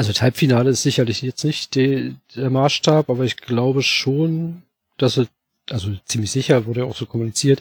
Also 0.00 0.12
das 0.12 0.22
Halbfinale 0.22 0.70
ist 0.70 0.82
sicherlich 0.82 1.20
jetzt 1.20 1.44
nicht 1.44 1.74
die, 1.74 2.16
der 2.34 2.48
Maßstab, 2.48 3.10
aber 3.10 3.24
ich 3.24 3.36
glaube 3.36 3.82
schon, 3.82 4.62
dass 4.96 5.18
es, 5.18 5.28
also 5.68 5.94
ziemlich 6.06 6.30
sicher, 6.30 6.64
wurde 6.64 6.80
ja 6.80 6.86
auch 6.86 6.96
so 6.96 7.04
kommuniziert, 7.04 7.60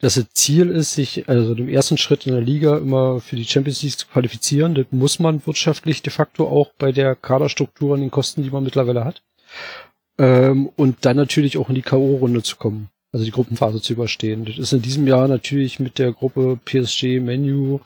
dass 0.00 0.14
das 0.14 0.30
Ziel 0.32 0.70
ist, 0.70 0.94
sich 0.94 1.28
also 1.28 1.54
dem 1.54 1.68
ersten 1.68 1.98
Schritt 1.98 2.26
in 2.26 2.32
der 2.32 2.40
Liga 2.40 2.78
immer 2.78 3.20
für 3.20 3.36
die 3.36 3.44
Champions 3.44 3.82
League 3.82 3.98
zu 3.98 4.06
qualifizieren. 4.06 4.74
Das 4.74 4.86
muss 4.92 5.18
man 5.18 5.46
wirtschaftlich 5.46 6.00
de 6.00 6.10
facto 6.10 6.48
auch 6.48 6.72
bei 6.78 6.90
der 6.90 7.16
Kaderstruktur 7.16 7.92
und 7.92 8.00
den 8.00 8.10
Kosten, 8.10 8.42
die 8.42 8.50
man 8.50 8.64
mittlerweile 8.64 9.04
hat. 9.04 9.22
Ähm, 10.16 10.70
und 10.76 11.04
dann 11.04 11.18
natürlich 11.18 11.58
auch 11.58 11.68
in 11.68 11.74
die 11.74 11.82
K.O.-Runde 11.82 12.42
zu 12.44 12.56
kommen, 12.56 12.88
also 13.12 13.26
die 13.26 13.30
Gruppenphase 13.30 13.82
zu 13.82 13.92
überstehen. 13.92 14.46
Das 14.46 14.56
ist 14.56 14.72
in 14.72 14.80
diesem 14.80 15.06
Jahr 15.06 15.28
natürlich 15.28 15.80
mit 15.80 15.98
der 15.98 16.12
Gruppe 16.12 16.58
PSG, 16.64 17.20
Menu, 17.20 17.80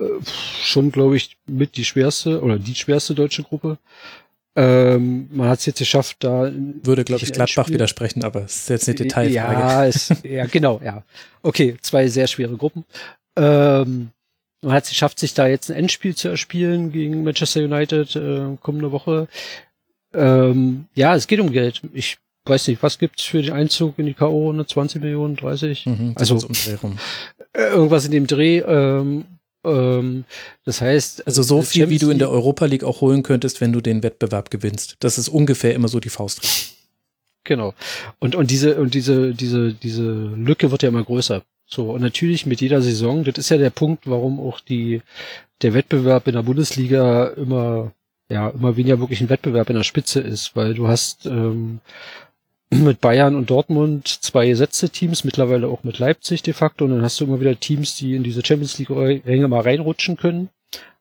äh, 0.00 0.24
schon, 0.62 0.90
glaube 0.92 1.16
ich, 1.16 1.36
mit 1.46 1.76
die 1.76 1.84
schwerste 1.84 2.42
oder 2.42 2.58
die 2.58 2.74
schwerste 2.74 3.14
deutsche 3.14 3.42
Gruppe. 3.42 3.78
Ähm, 4.56 5.28
man 5.30 5.48
hat 5.48 5.60
es 5.60 5.66
jetzt 5.66 5.78
geschafft, 5.78 6.16
da. 6.20 6.50
Würde, 6.82 7.04
glaube 7.04 7.22
ich, 7.22 7.32
Gladbach 7.32 7.68
widersprechen, 7.68 8.24
aber 8.24 8.42
es 8.44 8.56
ist 8.56 8.68
jetzt 8.70 8.88
eine 8.88 8.96
Detailfrage. 8.96 9.34
Ja, 9.34 9.86
es, 9.86 10.12
ja, 10.24 10.46
genau, 10.46 10.80
ja. 10.84 11.04
Okay, 11.42 11.76
zwei 11.80 12.08
sehr 12.08 12.26
schwere 12.26 12.56
Gruppen. 12.56 12.84
Ähm, 13.36 14.10
Man 14.62 14.72
hat 14.72 14.84
es 14.84 14.90
geschafft, 14.90 15.20
sich 15.20 15.34
da 15.34 15.46
jetzt 15.46 15.70
ein 15.70 15.76
Endspiel 15.76 16.16
zu 16.16 16.28
erspielen 16.28 16.90
gegen 16.90 17.22
Manchester 17.22 17.60
United 17.60 18.16
äh, 18.16 18.56
kommende 18.60 18.90
Woche. 18.90 19.28
Ähm, 20.12 20.86
ja, 20.94 21.14
es 21.14 21.28
geht 21.28 21.38
um 21.38 21.52
Geld. 21.52 21.82
Ich 21.92 22.18
weiß 22.44 22.66
nicht, 22.66 22.82
was 22.82 22.98
gibt's 22.98 23.22
für 23.22 23.42
den 23.42 23.52
Einzug 23.52 23.98
in 23.98 24.06
die 24.06 24.14
K.O. 24.14 24.50
Eine 24.50 24.66
20 24.66 25.00
Millionen, 25.00 25.36
30? 25.36 25.86
Mhm, 25.86 26.14
also 26.16 26.34
um 26.34 26.52
äh, 27.52 27.62
irgendwas 27.62 28.06
in 28.06 28.10
dem 28.10 28.26
Dreh. 28.26 28.58
Ähm, 28.58 29.24
ähm, 29.68 30.24
das 30.64 30.80
heißt, 30.80 31.26
also 31.26 31.42
so 31.42 31.62
viel, 31.62 31.88
wie 31.90 31.98
du 31.98 32.10
in 32.10 32.18
der 32.18 32.30
Europa 32.30 32.66
League 32.66 32.84
auch 32.84 33.00
holen 33.00 33.22
könntest, 33.22 33.60
wenn 33.60 33.72
du 33.72 33.80
den 33.80 34.02
Wettbewerb 34.02 34.50
gewinnst. 34.50 34.96
Das 35.00 35.18
ist 35.18 35.28
ungefähr 35.28 35.74
immer 35.74 35.88
so 35.88 36.00
die 36.00 36.10
Faust. 36.10 36.74
Genau. 37.44 37.72
Und 38.18 38.34
und 38.34 38.50
diese 38.50 38.78
und 38.80 38.92
diese 38.92 39.32
diese 39.32 39.72
diese 39.72 40.02
Lücke 40.02 40.70
wird 40.70 40.82
ja 40.82 40.90
immer 40.90 41.04
größer. 41.04 41.42
So 41.66 41.92
und 41.92 42.02
natürlich 42.02 42.44
mit 42.44 42.60
jeder 42.60 42.82
Saison. 42.82 43.24
Das 43.24 43.38
ist 43.38 43.48
ja 43.48 43.56
der 43.56 43.70
Punkt, 43.70 44.06
warum 44.06 44.38
auch 44.38 44.60
die 44.60 45.00
der 45.62 45.74
Wettbewerb 45.74 46.26
in 46.28 46.34
der 46.34 46.42
Bundesliga 46.42 47.28
immer 47.28 47.92
ja 48.30 48.50
immer 48.50 48.76
weniger 48.76 49.00
wirklich 49.00 49.20
ein 49.22 49.30
Wettbewerb 49.30 49.70
in 49.70 49.76
der 49.76 49.84
Spitze 49.84 50.20
ist, 50.20 50.56
weil 50.56 50.74
du 50.74 50.88
hast 50.88 51.24
ähm, 51.26 51.80
mit 52.70 53.00
Bayern 53.00 53.34
und 53.34 53.50
Dortmund 53.50 54.06
zwei 54.08 54.48
gesetzte 54.48 54.90
Teams, 54.90 55.24
mittlerweile 55.24 55.68
auch 55.68 55.84
mit 55.84 55.98
Leipzig 55.98 56.42
de 56.42 56.52
facto. 56.54 56.84
Und 56.84 56.92
dann 56.92 57.02
hast 57.02 57.20
du 57.20 57.24
immer 57.24 57.40
wieder 57.40 57.58
Teams, 57.58 57.96
die 57.96 58.14
in 58.14 58.22
diese 58.22 58.44
Champions 58.44 58.78
League-Ränge 58.78 59.48
mal 59.48 59.60
reinrutschen 59.60 60.16
können. 60.16 60.50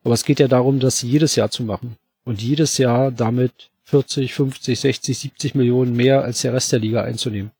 Aber 0.03 0.13
es 0.13 0.23
geht 0.23 0.39
ja 0.39 0.47
darum, 0.47 0.79
das 0.79 1.01
jedes 1.01 1.35
Jahr 1.35 1.51
zu 1.51 1.63
machen. 1.63 1.97
Und 2.23 2.41
jedes 2.41 2.77
Jahr 2.77 3.11
damit 3.11 3.69
40, 3.83 4.33
50, 4.33 4.79
60, 4.79 5.17
70 5.17 5.55
Millionen 5.55 5.95
mehr 5.95 6.23
als 6.23 6.41
der 6.41 6.53
Rest 6.53 6.71
der 6.71 6.79
Liga 6.79 7.03
einzunehmen. 7.03 7.51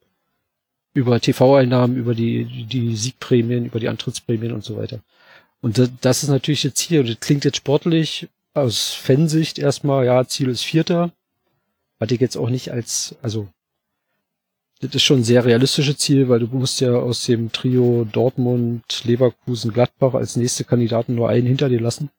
Über 0.93 1.19
TV-Einnahmen, 1.19 1.95
über 1.97 2.15
die, 2.15 2.65
die 2.65 2.95
Siegprämien, 2.95 3.65
über 3.65 3.79
die 3.79 3.89
Antrittsprämien 3.89 4.53
und 4.53 4.63
so 4.63 4.77
weiter. 4.77 4.99
Und 5.61 5.81
das 6.01 6.23
ist 6.23 6.29
natürlich 6.29 6.61
das 6.61 6.75
Ziel. 6.75 7.01
Und 7.01 7.09
das 7.09 7.19
klingt 7.19 7.45
jetzt 7.45 7.57
sportlich 7.57 8.29
aus 8.53 8.93
Fansicht 8.93 9.59
erstmal, 9.59 10.05
ja, 10.05 10.25
Ziel 10.27 10.49
ist 10.49 10.63
Vierter. 10.63 11.11
Hatte 11.99 12.15
ich 12.15 12.21
jetzt 12.21 12.37
auch 12.37 12.49
nicht 12.49 12.71
als, 12.71 13.15
also 13.21 13.47
das 14.81 14.95
ist 14.95 15.03
schon 15.03 15.19
ein 15.19 15.23
sehr 15.23 15.43
realistisches 15.43 15.97
Ziel, 15.97 16.29
weil 16.29 16.39
du 16.39 16.47
musst 16.47 16.79
ja 16.81 16.93
aus 16.93 17.25
dem 17.25 17.51
Trio 17.51 18.07
Dortmund, 18.11 18.83
Leverkusen, 19.03 19.73
Gladbach 19.73 20.13
als 20.13 20.35
nächste 20.35 20.63
Kandidaten 20.63 21.15
nur 21.15 21.29
einen 21.29 21.47
hinter 21.47 21.69
dir 21.69 21.81
lassen. 21.81 22.09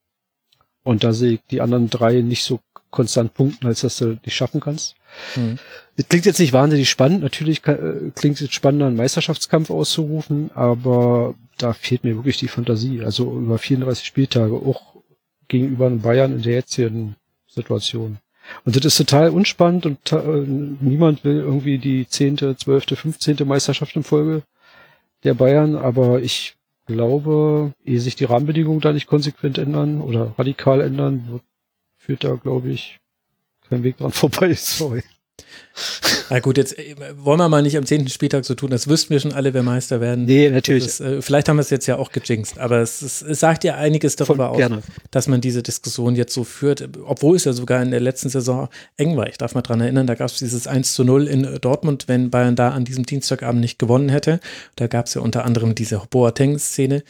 Und 0.83 1.05
da 1.05 1.12
sehe 1.12 1.35
ich 1.35 1.41
die 1.51 1.61
anderen 1.61 1.91
drei 1.91 2.20
nicht 2.23 2.43
so 2.43 2.61
konstant 2.91 3.35
punkten, 3.35 3.67
als 3.67 3.83
dass 3.83 3.99
du 3.99 4.17
die 4.17 4.31
schaffen 4.31 4.61
kannst. 4.61 4.97
Mhm. 5.37 5.59
Das 5.97 6.09
klingt 6.09 6.27
jetzt 6.27 6.41
nicht 6.41 6.53
wahnsinnig 6.53 6.89
spannend. 6.89 7.23
Natürlich 7.23 7.65
äh, 7.67 8.11
klingt 8.15 8.41
es 8.41 8.53
spannender, 8.53 8.87
einen 8.87 8.97
Meisterschaftskampf 8.97 9.70
auszurufen, 9.70 10.51
aber 10.55 11.35
da 11.59 11.73
fehlt 11.75 12.05
mir 12.05 12.17
wirklich 12.17 12.39
die 12.39 12.49
Fantasie. 12.49 13.03
Also 13.03 13.31
über 13.39 13.59
34 13.59 14.07
Spieltage, 14.07 14.55
auch 14.55 14.97
gegenüber 15.49 15.91
Bayern 15.91 16.35
in 16.35 16.43
der 16.43 16.55
jetzigen 16.55 17.17
Situation. 17.47 18.19
Und 18.65 18.77
das 18.77 18.85
ist 18.85 18.97
total 18.97 19.31
unspannend 19.31 19.86
und 19.86 20.12
äh, 20.12 20.44
niemand 20.47 21.25
will 21.25 21.36
irgendwie 21.36 21.78
die 21.78 22.09
zehnte, 22.09 22.57
zwölfte, 22.57 22.97
fünfzehnte 22.97 23.44
Meisterschaft 23.44 23.97
in 23.97 24.02
Folge 24.02 24.43
der 25.25 25.35
Bayern, 25.35 25.77
aber 25.77 26.20
ich 26.20 26.57
glaube, 26.86 27.73
ehe 27.85 28.01
sich 28.01 28.17
die 28.17 28.25
Rahmenbedingungen 28.25 28.81
da 28.81 28.93
nicht 28.93 29.07
konsequent 29.07 29.59
ändern 29.59 30.01
oder 30.01 30.35
radikal 30.39 30.81
ändern, 30.81 31.41
führt 31.97 32.25
da, 32.25 32.35
glaube 32.35 32.70
ich, 32.70 32.99
kein 33.68 33.83
Weg 33.83 33.99
dran 33.99 34.10
vorbei. 34.12 34.55
Sorry. 34.55 35.02
Na 36.31 36.41
gut, 36.41 36.59
jetzt 36.59 36.78
äh, 36.78 36.94
wollen 37.17 37.39
wir 37.39 37.49
mal 37.49 37.62
nicht 37.62 37.77
am 37.77 37.86
zehnten 37.86 38.09
Spieltag 38.09 38.44
so 38.44 38.55
tun, 38.55 38.70
das 38.70 38.89
wüssten 38.89 39.10
wir 39.10 39.20
schon 39.20 39.33
alle, 39.33 39.55
wer 39.55 39.62
Meister 39.62 40.01
werden. 40.01 40.25
Nee, 40.25 40.51
natürlich. 40.51 40.86
Ist, 40.86 41.01
äh, 41.01 41.23
vielleicht 41.23 41.49
haben 41.49 41.57
wir 41.57 41.62
es 41.62 41.70
jetzt 41.70 41.86
ja 41.86 41.97
auch 41.97 42.12
gejinxt, 42.12 42.59
aber 42.59 42.78
es, 42.78 43.02
ist, 43.02 43.23
es 43.23 43.41
sagt 43.41 43.65
ja 43.65 43.77
einiges 43.77 44.17
darüber 44.17 44.51
aus, 44.51 44.60
dass 45.10 45.28
man 45.28 45.41
diese 45.41 45.62
Diskussion 45.62 46.17
jetzt 46.17 46.35
so 46.35 46.44
führt, 46.44 46.89
obwohl 47.05 47.36
es 47.36 47.44
ja 47.44 47.52
sogar 47.52 47.83
in 47.83 47.91
der 47.91 48.01
letzten 48.01 48.28
Saison 48.28 48.68
eng 48.97 49.17
war. 49.17 49.28
Ich 49.28 49.39
darf 49.39 49.55
mal 49.55 49.62
dran 49.62 49.81
erinnern, 49.81 50.07
da 50.07 50.15
gab 50.15 50.28
es 50.28 50.39
dieses 50.39 50.67
1 50.67 50.94
zu 50.94 51.05
0 51.05 51.27
in 51.27 51.59
Dortmund, 51.60 52.09
wenn 52.09 52.31
Bayern 52.31 52.57
da 52.57 52.70
an 52.70 52.85
diesem 52.85 53.07
Dienstagabend 53.07 53.60
nicht 53.60 53.78
gewonnen 53.78 54.09
hätte. 54.09 54.41
Da 54.77 54.86
gab 54.86 55.07
es 55.07 55.15
ja 55.15 55.20
unter 55.20 55.44
anderem 55.44 55.75
diese 55.75 56.02
Boateng-Szene 56.10 57.02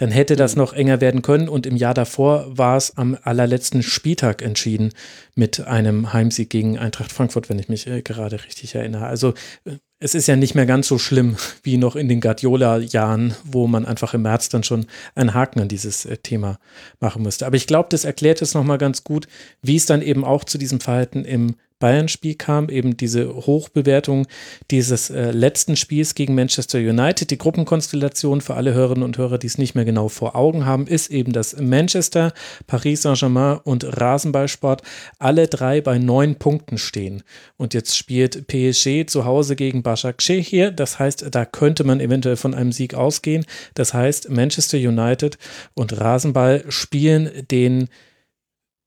dann 0.00 0.10
hätte 0.10 0.34
das 0.34 0.56
noch 0.56 0.72
enger 0.72 1.02
werden 1.02 1.20
können. 1.20 1.46
Und 1.50 1.66
im 1.66 1.76
Jahr 1.76 1.92
davor 1.92 2.46
war 2.56 2.78
es 2.78 2.96
am 2.96 3.18
allerletzten 3.22 3.82
Spieltag 3.82 4.40
entschieden 4.40 4.92
mit 5.34 5.66
einem 5.66 6.14
Heimsieg 6.14 6.48
gegen 6.48 6.78
Eintracht 6.78 7.12
Frankfurt, 7.12 7.50
wenn 7.50 7.58
ich 7.58 7.68
mich 7.68 7.86
äh, 7.86 8.00
gerade 8.00 8.42
richtig 8.42 8.74
erinnere. 8.74 9.06
Also 9.06 9.34
äh, 9.66 9.72
es 9.98 10.14
ist 10.14 10.26
ja 10.26 10.36
nicht 10.36 10.54
mehr 10.54 10.64
ganz 10.64 10.88
so 10.88 10.96
schlimm 10.96 11.36
wie 11.62 11.76
noch 11.76 11.96
in 11.96 12.08
den 12.08 12.22
Guardiola-Jahren, 12.22 13.34
wo 13.44 13.66
man 13.66 13.84
einfach 13.84 14.14
im 14.14 14.22
März 14.22 14.48
dann 14.48 14.62
schon 14.62 14.86
einen 15.14 15.34
Haken 15.34 15.60
an 15.60 15.68
dieses 15.68 16.06
äh, 16.06 16.16
Thema 16.16 16.58
machen 16.98 17.22
müsste. 17.22 17.46
Aber 17.46 17.56
ich 17.56 17.66
glaube, 17.66 17.90
das 17.90 18.06
erklärt 18.06 18.40
es 18.40 18.54
nochmal 18.54 18.78
ganz 18.78 19.04
gut, 19.04 19.28
wie 19.60 19.76
es 19.76 19.84
dann 19.84 20.00
eben 20.00 20.24
auch 20.24 20.44
zu 20.44 20.56
diesem 20.56 20.80
Verhalten 20.80 21.26
im 21.26 21.56
Bayern-Spiel 21.80 22.36
kam, 22.36 22.68
eben 22.68 22.96
diese 22.96 23.34
Hochbewertung 23.34 24.26
dieses 24.70 25.10
äh, 25.10 25.32
letzten 25.32 25.74
Spiels 25.74 26.14
gegen 26.14 26.36
Manchester 26.36 26.78
United. 26.78 27.30
Die 27.30 27.38
Gruppenkonstellation 27.38 28.40
für 28.40 28.54
alle 28.54 28.74
Hörerinnen 28.74 29.02
und 29.02 29.18
Hörer, 29.18 29.38
die 29.38 29.48
es 29.48 29.58
nicht 29.58 29.74
mehr 29.74 29.84
genau 29.84 30.08
vor 30.08 30.36
Augen 30.36 30.66
haben, 30.66 30.86
ist 30.86 31.10
eben, 31.10 31.32
dass 31.32 31.56
Manchester, 31.58 32.32
Paris 32.68 33.02
Saint-Germain 33.02 33.58
und 33.64 34.00
Rasenballsport 34.00 34.82
alle 35.18 35.48
drei 35.48 35.80
bei 35.80 35.98
neun 35.98 36.36
Punkten 36.36 36.78
stehen. 36.78 37.22
Und 37.56 37.74
jetzt 37.74 37.96
spielt 37.96 38.46
PSG 38.46 39.06
zu 39.06 39.24
Hause 39.24 39.56
gegen 39.56 39.82
Başakşehir 39.82 40.60
hier. 40.60 40.70
Das 40.70 40.98
heißt, 40.98 41.26
da 41.30 41.44
könnte 41.44 41.84
man 41.84 42.00
eventuell 42.00 42.36
von 42.36 42.54
einem 42.54 42.72
Sieg 42.72 42.94
ausgehen. 42.94 43.46
Das 43.74 43.94
heißt, 43.94 44.28
Manchester 44.30 44.76
United 44.76 45.38
und 45.74 45.98
Rasenball 45.98 46.64
spielen 46.68 47.30
den 47.50 47.88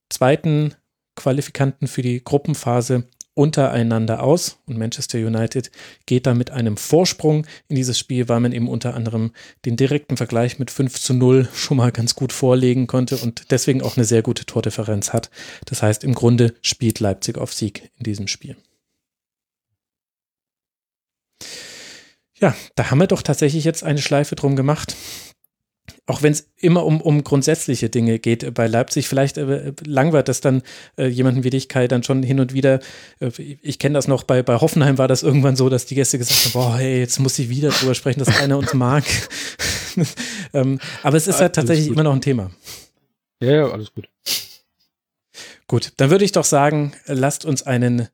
zweiten 0.10 0.76
Qualifikanten 1.24 1.88
für 1.88 2.02
die 2.02 2.22
Gruppenphase 2.22 3.06
untereinander 3.34 4.22
aus 4.22 4.58
und 4.66 4.78
Manchester 4.78 5.18
United 5.18 5.72
geht 6.06 6.28
da 6.28 6.34
mit 6.34 6.52
einem 6.52 6.76
Vorsprung 6.76 7.48
in 7.70 7.78
dieses 7.78 7.98
Spiel, 7.98 8.28
weil 8.28 8.42
man 8.42 8.52
eben 8.52 8.68
unter 8.68 8.94
anderem 8.94 9.32
den 9.64 9.78
direkten 9.78 10.18
Vergleich 10.18 10.60
mit 10.60 10.70
5 10.70 11.00
zu 11.00 11.14
0 11.14 11.48
schon 11.56 11.78
mal 11.78 11.94
ganz 11.94 12.16
gut 12.16 12.34
vorlegen 12.34 12.88
konnte 12.88 13.16
und 13.16 13.52
deswegen 13.52 13.82
auch 13.82 13.96
eine 13.96 14.06
sehr 14.06 14.22
gute 14.22 14.46
Tordifferenz 14.46 15.14
hat. 15.14 15.32
Das 15.66 15.82
heißt, 15.82 16.04
im 16.04 16.14
Grunde 16.14 16.54
spielt 16.62 17.00
Leipzig 17.00 17.38
auf 17.38 17.54
Sieg 17.54 17.90
in 17.98 18.04
diesem 18.04 18.28
Spiel. 18.28 18.58
Ja, 22.38 22.54
da 22.76 22.92
haben 22.92 23.00
wir 23.00 23.08
doch 23.08 23.22
tatsächlich 23.22 23.64
jetzt 23.64 23.84
eine 23.84 24.02
Schleife 24.02 24.36
drum 24.36 24.58
gemacht 24.58 24.94
auch 26.06 26.22
wenn 26.22 26.34
es 26.34 26.50
immer 26.58 26.86
um, 26.86 27.02
um 27.02 27.24
grundsätzliche 27.24 27.90
Dinge 27.90 28.20
geht 28.20 28.54
bei 28.54 28.68
Leipzig, 28.68 29.08
vielleicht 29.08 29.38
äh, 29.38 29.74
langweilt 29.86 30.28
das 30.28 30.42
dann 30.42 30.62
äh, 30.98 31.08
jemanden 31.08 31.44
wie 31.44 31.50
dich, 31.50 31.70
Kai, 31.70 31.88
dann 31.88 32.04
schon 32.04 32.24
hin 32.24 32.40
und 32.40 32.54
wieder. 32.54 32.80
Äh, 33.20 33.32
ich 33.62 33.80
kenne 33.80 33.94
das 33.94 34.08
noch, 34.08 34.24
bei, 34.24 34.44
bei 34.44 34.60
Hoffenheim 34.60 34.98
war 34.98 35.08
das 35.08 35.24
irgendwann 35.24 35.56
so, 35.56 35.70
dass 35.70 35.86
die 35.86 35.96
Gäste 35.96 36.18
gesagt 36.18 36.46
haben, 36.46 36.52
boah, 36.54 36.78
hey, 36.78 37.00
jetzt 37.00 37.20
muss 37.20 37.40
ich 37.40 37.50
wieder 37.50 37.70
drüber 37.70 37.96
sprechen, 37.96 38.20
dass 38.20 38.36
keiner 38.36 38.58
uns 38.58 38.74
mag. 38.74 39.04
ähm, 40.54 40.80
aber 41.04 41.18
es 41.18 41.28
ist 41.28 41.40
halt 41.40 41.56
tatsächlich 41.56 41.88
immer 41.88 42.04
noch 42.04 42.14
ein 42.14 42.22
Thema. 42.22 42.52
Ja, 43.42 43.52
ja, 43.52 43.70
alles 43.70 43.94
gut. 43.94 44.10
Gut, 45.68 45.94
dann 45.98 46.10
würde 46.10 46.26
ich 46.26 46.34
doch 46.34 46.44
sagen, 46.44 46.94
lasst 47.08 47.46
uns 47.46 47.64
einen 47.64 48.10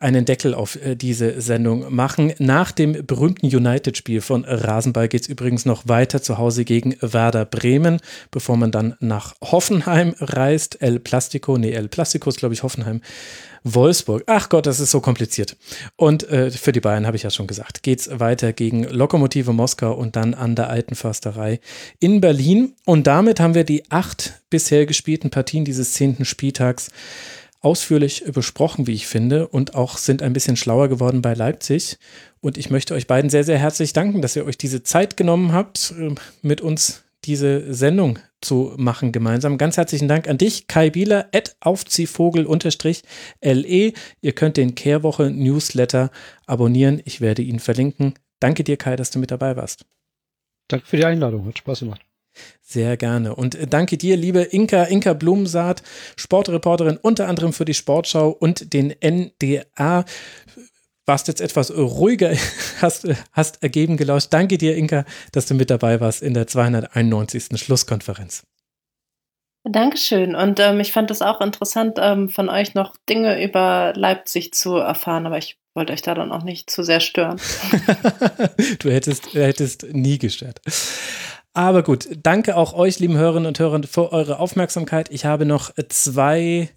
einen 0.00 0.24
Deckel 0.24 0.54
auf 0.54 0.76
äh, 0.76 0.94
diese 0.94 1.40
Sendung 1.40 1.92
machen. 1.94 2.32
Nach 2.38 2.70
dem 2.70 3.06
berühmten 3.06 3.46
United-Spiel 3.46 4.20
von 4.20 4.44
Rasenball 4.44 5.08
geht 5.08 5.22
es 5.22 5.28
übrigens 5.28 5.64
noch 5.64 5.88
weiter 5.88 6.22
zu 6.22 6.38
Hause 6.38 6.64
gegen 6.64 6.96
Werder 7.00 7.44
Bremen, 7.44 7.98
bevor 8.30 8.56
man 8.56 8.70
dann 8.70 8.94
nach 9.00 9.34
Hoffenheim 9.40 10.14
reist. 10.20 10.80
El 10.80 11.00
Plastico, 11.00 11.58
nee, 11.58 11.72
El 11.72 11.88
Plastico 11.88 12.30
ist, 12.30 12.38
glaube 12.38 12.54
ich, 12.54 12.62
Hoffenheim. 12.62 13.00
Wolfsburg. 13.64 14.22
Ach 14.26 14.48
Gott, 14.48 14.66
das 14.66 14.80
ist 14.80 14.90
so 14.90 15.00
kompliziert. 15.00 15.56
Und 15.96 16.28
äh, 16.28 16.50
für 16.50 16.72
die 16.72 16.80
Bayern 16.80 17.06
habe 17.06 17.16
ich 17.16 17.24
ja 17.24 17.30
schon 17.30 17.46
gesagt, 17.46 17.82
geht 17.82 18.00
es 18.00 18.20
weiter 18.20 18.52
gegen 18.52 18.84
Lokomotive 18.84 19.52
Moskau 19.52 19.92
und 19.92 20.16
dann 20.16 20.34
an 20.34 20.54
der 20.54 20.70
Alten 20.70 20.94
Försterei 20.94 21.60
in 21.98 22.20
Berlin. 22.20 22.74
Und 22.84 23.06
damit 23.06 23.40
haben 23.40 23.54
wir 23.54 23.64
die 23.64 23.90
acht 23.90 24.40
bisher 24.50 24.86
gespielten 24.86 25.30
Partien 25.30 25.64
dieses 25.64 25.92
zehnten 25.92 26.24
Spieltags 26.24 26.90
ausführlich 27.60 28.24
besprochen, 28.32 28.86
wie 28.86 28.94
ich 28.94 29.06
finde, 29.06 29.48
und 29.48 29.74
auch 29.74 29.98
sind 29.98 30.22
ein 30.22 30.32
bisschen 30.32 30.56
schlauer 30.56 30.88
geworden 30.88 31.20
bei 31.22 31.34
Leipzig. 31.34 31.98
Und 32.40 32.56
ich 32.56 32.70
möchte 32.70 32.94
euch 32.94 33.06
beiden 33.06 33.30
sehr, 33.30 33.44
sehr 33.44 33.58
herzlich 33.58 33.92
danken, 33.92 34.22
dass 34.22 34.36
ihr 34.36 34.46
euch 34.46 34.58
diese 34.58 34.82
Zeit 34.82 35.16
genommen 35.16 35.52
habt, 35.52 35.94
ähm, 35.98 36.16
mit 36.42 36.60
uns 36.60 37.04
diese 37.24 37.74
Sendung 37.74 38.18
zu 38.40 38.74
machen 38.76 39.12
gemeinsam. 39.12 39.58
Ganz 39.58 39.76
herzlichen 39.76 40.08
Dank 40.08 40.28
an 40.28 40.38
dich, 40.38 40.68
Kai 40.68 40.90
Bieler, 40.90 41.28
at 41.34 41.56
aufziehvogel-le. 41.60 43.92
Ihr 44.20 44.32
könnt 44.32 44.56
den 44.56 44.76
Kehrwoche 44.76 45.30
Newsletter 45.30 46.12
abonnieren. 46.46 47.02
Ich 47.04 47.20
werde 47.20 47.42
ihn 47.42 47.58
verlinken. 47.58 48.14
Danke 48.38 48.62
dir, 48.62 48.76
Kai, 48.76 48.94
dass 48.94 49.10
du 49.10 49.18
mit 49.18 49.32
dabei 49.32 49.56
warst. 49.56 49.84
Danke 50.68 50.86
für 50.86 50.96
die 50.96 51.04
Einladung. 51.04 51.44
Hat 51.46 51.58
Spaß 51.58 51.80
gemacht. 51.80 52.07
Sehr 52.62 52.96
gerne. 52.96 53.34
Und 53.34 53.54
äh, 53.54 53.66
danke 53.66 53.96
dir, 53.96 54.16
liebe 54.16 54.40
Inka, 54.40 54.84
Inka 54.84 55.14
Blumensaat, 55.14 55.82
Sportreporterin 56.16 56.98
unter 57.00 57.28
anderem 57.28 57.52
für 57.52 57.64
die 57.64 57.74
Sportschau 57.74 58.28
und 58.28 58.72
den 58.72 58.94
NDA. 59.02 60.04
warst 61.06 61.28
jetzt 61.28 61.40
etwas 61.40 61.74
ruhiger, 61.74 62.32
hast, 62.82 63.08
hast 63.32 63.62
ergeben 63.62 63.96
gelauscht. 63.96 64.28
Danke 64.30 64.58
dir, 64.58 64.76
Inka, 64.76 65.04
dass 65.32 65.46
du 65.46 65.54
mit 65.54 65.70
dabei 65.70 66.00
warst 66.00 66.22
in 66.22 66.34
der 66.34 66.46
291. 66.46 67.58
Schlusskonferenz. 67.58 68.44
Dankeschön. 69.64 70.34
Und 70.34 70.60
ähm, 70.60 70.80
ich 70.80 70.92
fand 70.92 71.10
es 71.10 71.22
auch 71.22 71.40
interessant, 71.40 71.98
ähm, 72.00 72.28
von 72.28 72.48
euch 72.48 72.74
noch 72.74 72.96
Dinge 73.08 73.42
über 73.42 73.92
Leipzig 73.94 74.54
zu 74.54 74.76
erfahren, 74.76 75.26
aber 75.26 75.38
ich 75.38 75.58
wollte 75.74 75.92
euch 75.92 76.02
da 76.02 76.14
dann 76.14 76.32
auch 76.32 76.42
nicht 76.42 76.70
zu 76.70 76.82
sehr 76.82 77.00
stören. 77.00 77.40
du 78.80 78.90
hättest, 78.90 79.34
hättest 79.34 79.86
nie 79.92 80.18
gestört. 80.18 80.60
Aber 81.54 81.82
gut, 81.82 82.08
danke 82.22 82.56
auch 82.56 82.72
euch, 82.74 82.98
lieben 82.98 83.16
Hörerinnen 83.16 83.46
und 83.46 83.58
Hörer, 83.58 83.82
für 83.84 84.12
eure 84.12 84.38
Aufmerksamkeit. 84.38 85.10
Ich 85.10 85.24
habe 85.24 85.44
noch 85.44 85.72
zwei, 85.88 86.70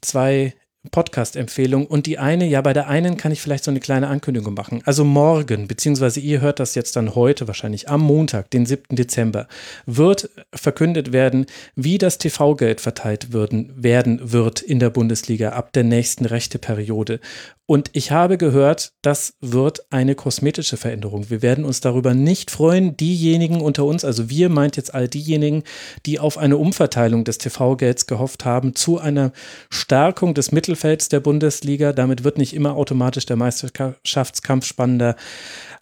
zwei 0.00 0.54
Podcast-Empfehlung. 0.90 1.86
Und 1.86 2.06
die 2.06 2.18
eine, 2.18 2.46
ja, 2.46 2.60
bei 2.60 2.72
der 2.72 2.88
einen 2.88 3.16
kann 3.16 3.32
ich 3.32 3.40
vielleicht 3.40 3.64
so 3.64 3.70
eine 3.70 3.80
kleine 3.80 4.08
Ankündigung 4.08 4.54
machen. 4.54 4.82
Also 4.84 5.04
morgen, 5.04 5.68
beziehungsweise 5.68 6.20
ihr 6.20 6.40
hört 6.40 6.60
das 6.60 6.74
jetzt 6.74 6.96
dann 6.96 7.14
heute, 7.14 7.46
wahrscheinlich 7.46 7.88
am 7.88 8.00
Montag, 8.00 8.50
den 8.50 8.66
7. 8.66 8.96
Dezember, 8.96 9.48
wird 9.86 10.30
verkündet 10.54 11.12
werden, 11.12 11.46
wie 11.74 11.98
das 11.98 12.18
TV-Geld 12.18 12.80
verteilt 12.80 13.32
würden, 13.32 13.72
werden 13.76 14.32
wird 14.32 14.60
in 14.60 14.78
der 14.78 14.90
Bundesliga 14.90 15.50
ab 15.50 15.72
der 15.72 15.84
nächsten 15.84 16.24
Rechteperiode. 16.24 17.20
Und 17.68 17.90
ich 17.94 18.12
habe 18.12 18.38
gehört, 18.38 18.92
das 19.02 19.34
wird 19.40 19.86
eine 19.90 20.14
kosmetische 20.14 20.76
Veränderung. 20.76 21.30
Wir 21.30 21.42
werden 21.42 21.64
uns 21.64 21.80
darüber 21.80 22.14
nicht 22.14 22.52
freuen. 22.52 22.96
Diejenigen 22.96 23.60
unter 23.60 23.84
uns, 23.84 24.04
also 24.04 24.30
wir 24.30 24.48
meint 24.48 24.76
jetzt 24.76 24.94
all 24.94 25.08
diejenigen, 25.08 25.64
die 26.06 26.20
auf 26.20 26.38
eine 26.38 26.58
Umverteilung 26.58 27.24
des 27.24 27.38
TV-Gelds 27.38 28.06
gehofft 28.06 28.44
haben, 28.44 28.76
zu 28.76 29.00
einer 29.00 29.32
Stärkung 29.68 30.32
des 30.32 30.52
Mittelfelds 30.76 31.08
der 31.08 31.20
Bundesliga. 31.20 31.92
Damit 31.92 32.22
wird 32.22 32.38
nicht 32.38 32.54
immer 32.54 32.76
automatisch 32.76 33.26
der 33.26 33.36
Meisterschaftskampf 33.36 34.66
spannender. 34.66 35.16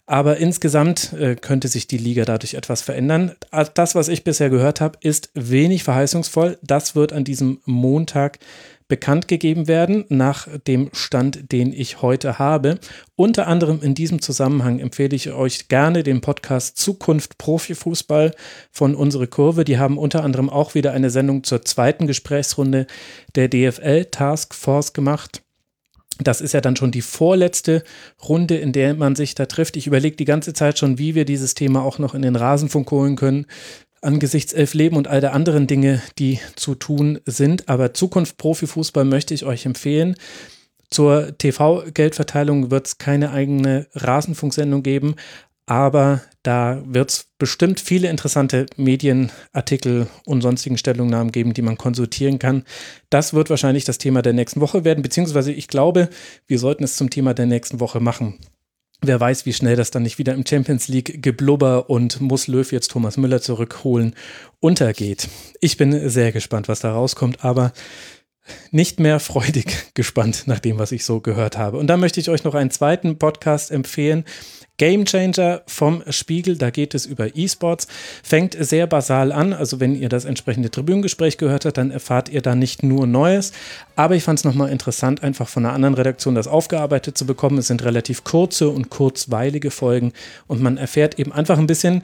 Aber 0.05 0.37
insgesamt 0.37 1.13
äh, 1.13 1.35
könnte 1.35 1.67
sich 1.67 1.87
die 1.87 1.97
Liga 1.97 2.25
dadurch 2.25 2.53
etwas 2.53 2.81
verändern. 2.81 3.33
Das, 3.73 3.95
was 3.95 4.07
ich 4.07 4.23
bisher 4.23 4.49
gehört 4.49 4.79
habe, 4.79 4.97
ist 5.01 5.31
wenig 5.33 5.83
verheißungsvoll. 5.83 6.57
Das 6.61 6.95
wird 6.95 7.11
an 7.11 7.23
diesem 7.23 7.59
Montag 7.65 8.39
bekannt 8.87 9.27
gegeben 9.27 9.67
werden 9.67 10.05
nach 10.09 10.47
dem 10.67 10.89
Stand, 10.93 11.51
den 11.51 11.73
ich 11.73 12.01
heute 12.01 12.37
habe. 12.37 12.79
Unter 13.15 13.47
anderem 13.47 13.81
in 13.81 13.95
diesem 13.95 14.21
Zusammenhang 14.21 14.79
empfehle 14.79 15.15
ich 15.15 15.31
euch 15.31 15.67
gerne 15.67 16.03
den 16.03 16.21
Podcast 16.21 16.77
Zukunft 16.77 17.37
Profifußball 17.37 18.33
von 18.71 18.95
Unsere 18.95 19.27
Kurve. 19.27 19.65
Die 19.65 19.79
haben 19.79 19.97
unter 19.97 20.23
anderem 20.23 20.49
auch 20.49 20.75
wieder 20.75 20.93
eine 20.93 21.09
Sendung 21.09 21.43
zur 21.43 21.63
zweiten 21.63 22.07
Gesprächsrunde 22.07 22.85
der 23.35 23.47
DFL 23.47 24.05
Task 24.05 24.53
Force 24.53 24.93
gemacht. 24.93 25.41
Das 26.19 26.39
ist 26.39 26.53
ja 26.53 26.61
dann 26.61 26.77
schon 26.77 26.91
die 26.91 27.01
vorletzte 27.01 27.83
Runde, 28.23 28.55
in 28.55 28.71
der 28.71 28.93
man 28.93 29.15
sich 29.15 29.35
da 29.35 29.47
trifft. 29.47 29.75
Ich 29.75 29.85
überlege 29.85 30.15
die 30.15 30.23
ganze 30.23 30.53
Zeit 30.53 30.79
schon, 30.79 30.97
wie 30.97 31.13
wir 31.13 31.25
dieses 31.25 31.55
Thema 31.55 31.83
auch 31.83 31.99
noch 31.99 32.13
in 32.13 32.21
den 32.21 32.37
Rasenfunk 32.37 32.89
holen 32.91 33.17
können 33.17 33.47
angesichts 34.05 34.53
Elf 34.53 34.73
Leben 34.73 34.95
und 34.95 35.07
all 35.07 35.21
der 35.21 35.33
anderen 35.33 35.67
Dinge, 35.67 36.01
die 36.17 36.39
zu 36.55 36.75
tun 36.75 37.19
sind. 37.25 37.67
Aber 37.69 37.93
Zukunft 37.93 38.37
Profifußball 38.37 39.05
möchte 39.05 39.33
ich 39.33 39.45
euch 39.45 39.65
empfehlen. 39.65 40.15
Zur 40.89 41.37
TV-Geldverteilung 41.37 42.71
wird 42.71 42.87
es 42.87 42.97
keine 42.97 43.31
eigene 43.31 43.87
Rasenfunksendung 43.95 44.83
geben, 44.83 45.15
aber 45.65 46.21
da 46.43 46.83
wird 46.85 47.09
es 47.09 47.25
bestimmt 47.39 47.79
viele 47.79 48.07
interessante 48.07 48.67
Medienartikel 48.77 50.07
und 50.25 50.41
sonstigen 50.41 50.77
Stellungnahmen 50.77 51.31
geben, 51.31 51.55
die 51.55 51.63
man 51.63 51.77
konsultieren 51.77 52.37
kann. 52.37 52.63
Das 53.09 53.33
wird 53.33 53.49
wahrscheinlich 53.49 53.83
das 53.83 53.97
Thema 53.97 54.21
der 54.21 54.33
nächsten 54.33 54.61
Woche 54.61 54.83
werden, 54.83 55.01
beziehungsweise 55.01 55.51
ich 55.51 55.67
glaube, 55.67 56.09
wir 56.45 56.59
sollten 56.59 56.83
es 56.83 56.97
zum 56.97 57.09
Thema 57.09 57.33
der 57.33 57.47
nächsten 57.47 57.79
Woche 57.79 57.99
machen. 57.99 58.37
Wer 59.07 59.19
weiß, 59.19 59.45
wie 59.45 59.53
schnell 59.53 59.75
das 59.75 59.91
dann 59.91 60.03
nicht 60.03 60.17
wieder 60.17 60.33
im 60.33 60.45
Champions 60.45 60.87
League 60.87 61.21
Geblubber 61.21 61.89
und 61.89 62.21
muss 62.21 62.47
Löw 62.47 62.71
jetzt 62.71 62.91
Thomas 62.91 63.17
Müller 63.17 63.41
zurückholen 63.41 64.15
untergeht. 64.59 65.27
Ich 65.61 65.77
bin 65.77 66.09
sehr 66.09 66.31
gespannt, 66.31 66.67
was 66.67 66.79
da 66.79 66.91
rauskommt, 66.91 67.43
aber 67.43 67.71
nicht 68.71 68.99
mehr 68.99 69.19
freudig 69.19 69.67
gespannt 69.93 70.43
nach 70.47 70.59
dem, 70.59 70.79
was 70.79 70.91
ich 70.91 71.05
so 71.05 71.19
gehört 71.19 71.57
habe. 71.57 71.77
Und 71.77 71.87
dann 71.87 71.99
möchte 71.99 72.19
ich 72.19 72.29
euch 72.29 72.43
noch 72.43 72.55
einen 72.55 72.71
zweiten 72.71 73.17
Podcast 73.17 73.71
empfehlen. 73.71 74.25
Game 74.77 75.05
Changer 75.05 75.61
vom 75.67 76.03
Spiegel, 76.09 76.57
da 76.57 76.69
geht 76.69 76.93
es 76.93 77.05
über 77.05 77.35
E-Sports, 77.35 77.87
fängt 78.23 78.57
sehr 78.59 78.87
basal 78.87 79.31
an. 79.31 79.53
Also 79.53 79.79
wenn 79.79 79.95
ihr 79.95 80.09
das 80.09 80.25
entsprechende 80.25 80.69
Tribünengespräch 80.69 81.37
gehört 81.37 81.65
habt, 81.65 81.77
dann 81.77 81.91
erfahrt 81.91 82.29
ihr 82.29 82.41
da 82.41 82.55
nicht 82.55 82.83
nur 82.83 83.07
Neues. 83.07 83.53
Aber 83.95 84.15
ich 84.15 84.23
fand 84.23 84.39
es 84.39 84.45
nochmal 84.45 84.71
interessant, 84.71 85.23
einfach 85.23 85.47
von 85.47 85.65
einer 85.65 85.73
anderen 85.73 85.95
Redaktion 85.95 86.35
das 86.35 86.47
aufgearbeitet 86.47 87.17
zu 87.17 87.25
bekommen. 87.25 87.57
Es 87.57 87.67
sind 87.67 87.83
relativ 87.83 88.23
kurze 88.23 88.69
und 88.69 88.89
kurzweilige 88.89 89.71
Folgen 89.71 90.11
und 90.47 90.61
man 90.61 90.77
erfährt 90.77 91.19
eben 91.19 91.31
einfach 91.31 91.57
ein 91.57 91.67
bisschen 91.67 92.03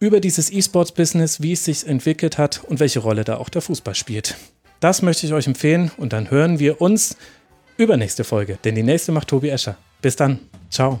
über 0.00 0.20
dieses 0.20 0.50
E-Sports-Business, 0.52 1.42
wie 1.42 1.52
es 1.52 1.64
sich 1.64 1.86
entwickelt 1.86 2.38
hat 2.38 2.62
und 2.64 2.80
welche 2.80 3.00
Rolle 3.00 3.24
da 3.24 3.36
auch 3.36 3.48
der 3.48 3.62
Fußball 3.62 3.94
spielt. 3.94 4.36
Das 4.80 5.02
möchte 5.02 5.26
ich 5.26 5.32
euch 5.32 5.46
empfehlen 5.46 5.90
und 5.96 6.12
dann 6.12 6.30
hören 6.30 6.58
wir 6.58 6.80
uns 6.80 7.16
übernächste 7.76 8.24
Folge, 8.24 8.58
denn 8.64 8.74
die 8.74 8.82
nächste 8.82 9.12
macht 9.12 9.28
Tobi 9.28 9.48
Escher. 9.48 9.76
Bis 10.00 10.16
dann. 10.16 10.38
Ciao. 10.70 11.00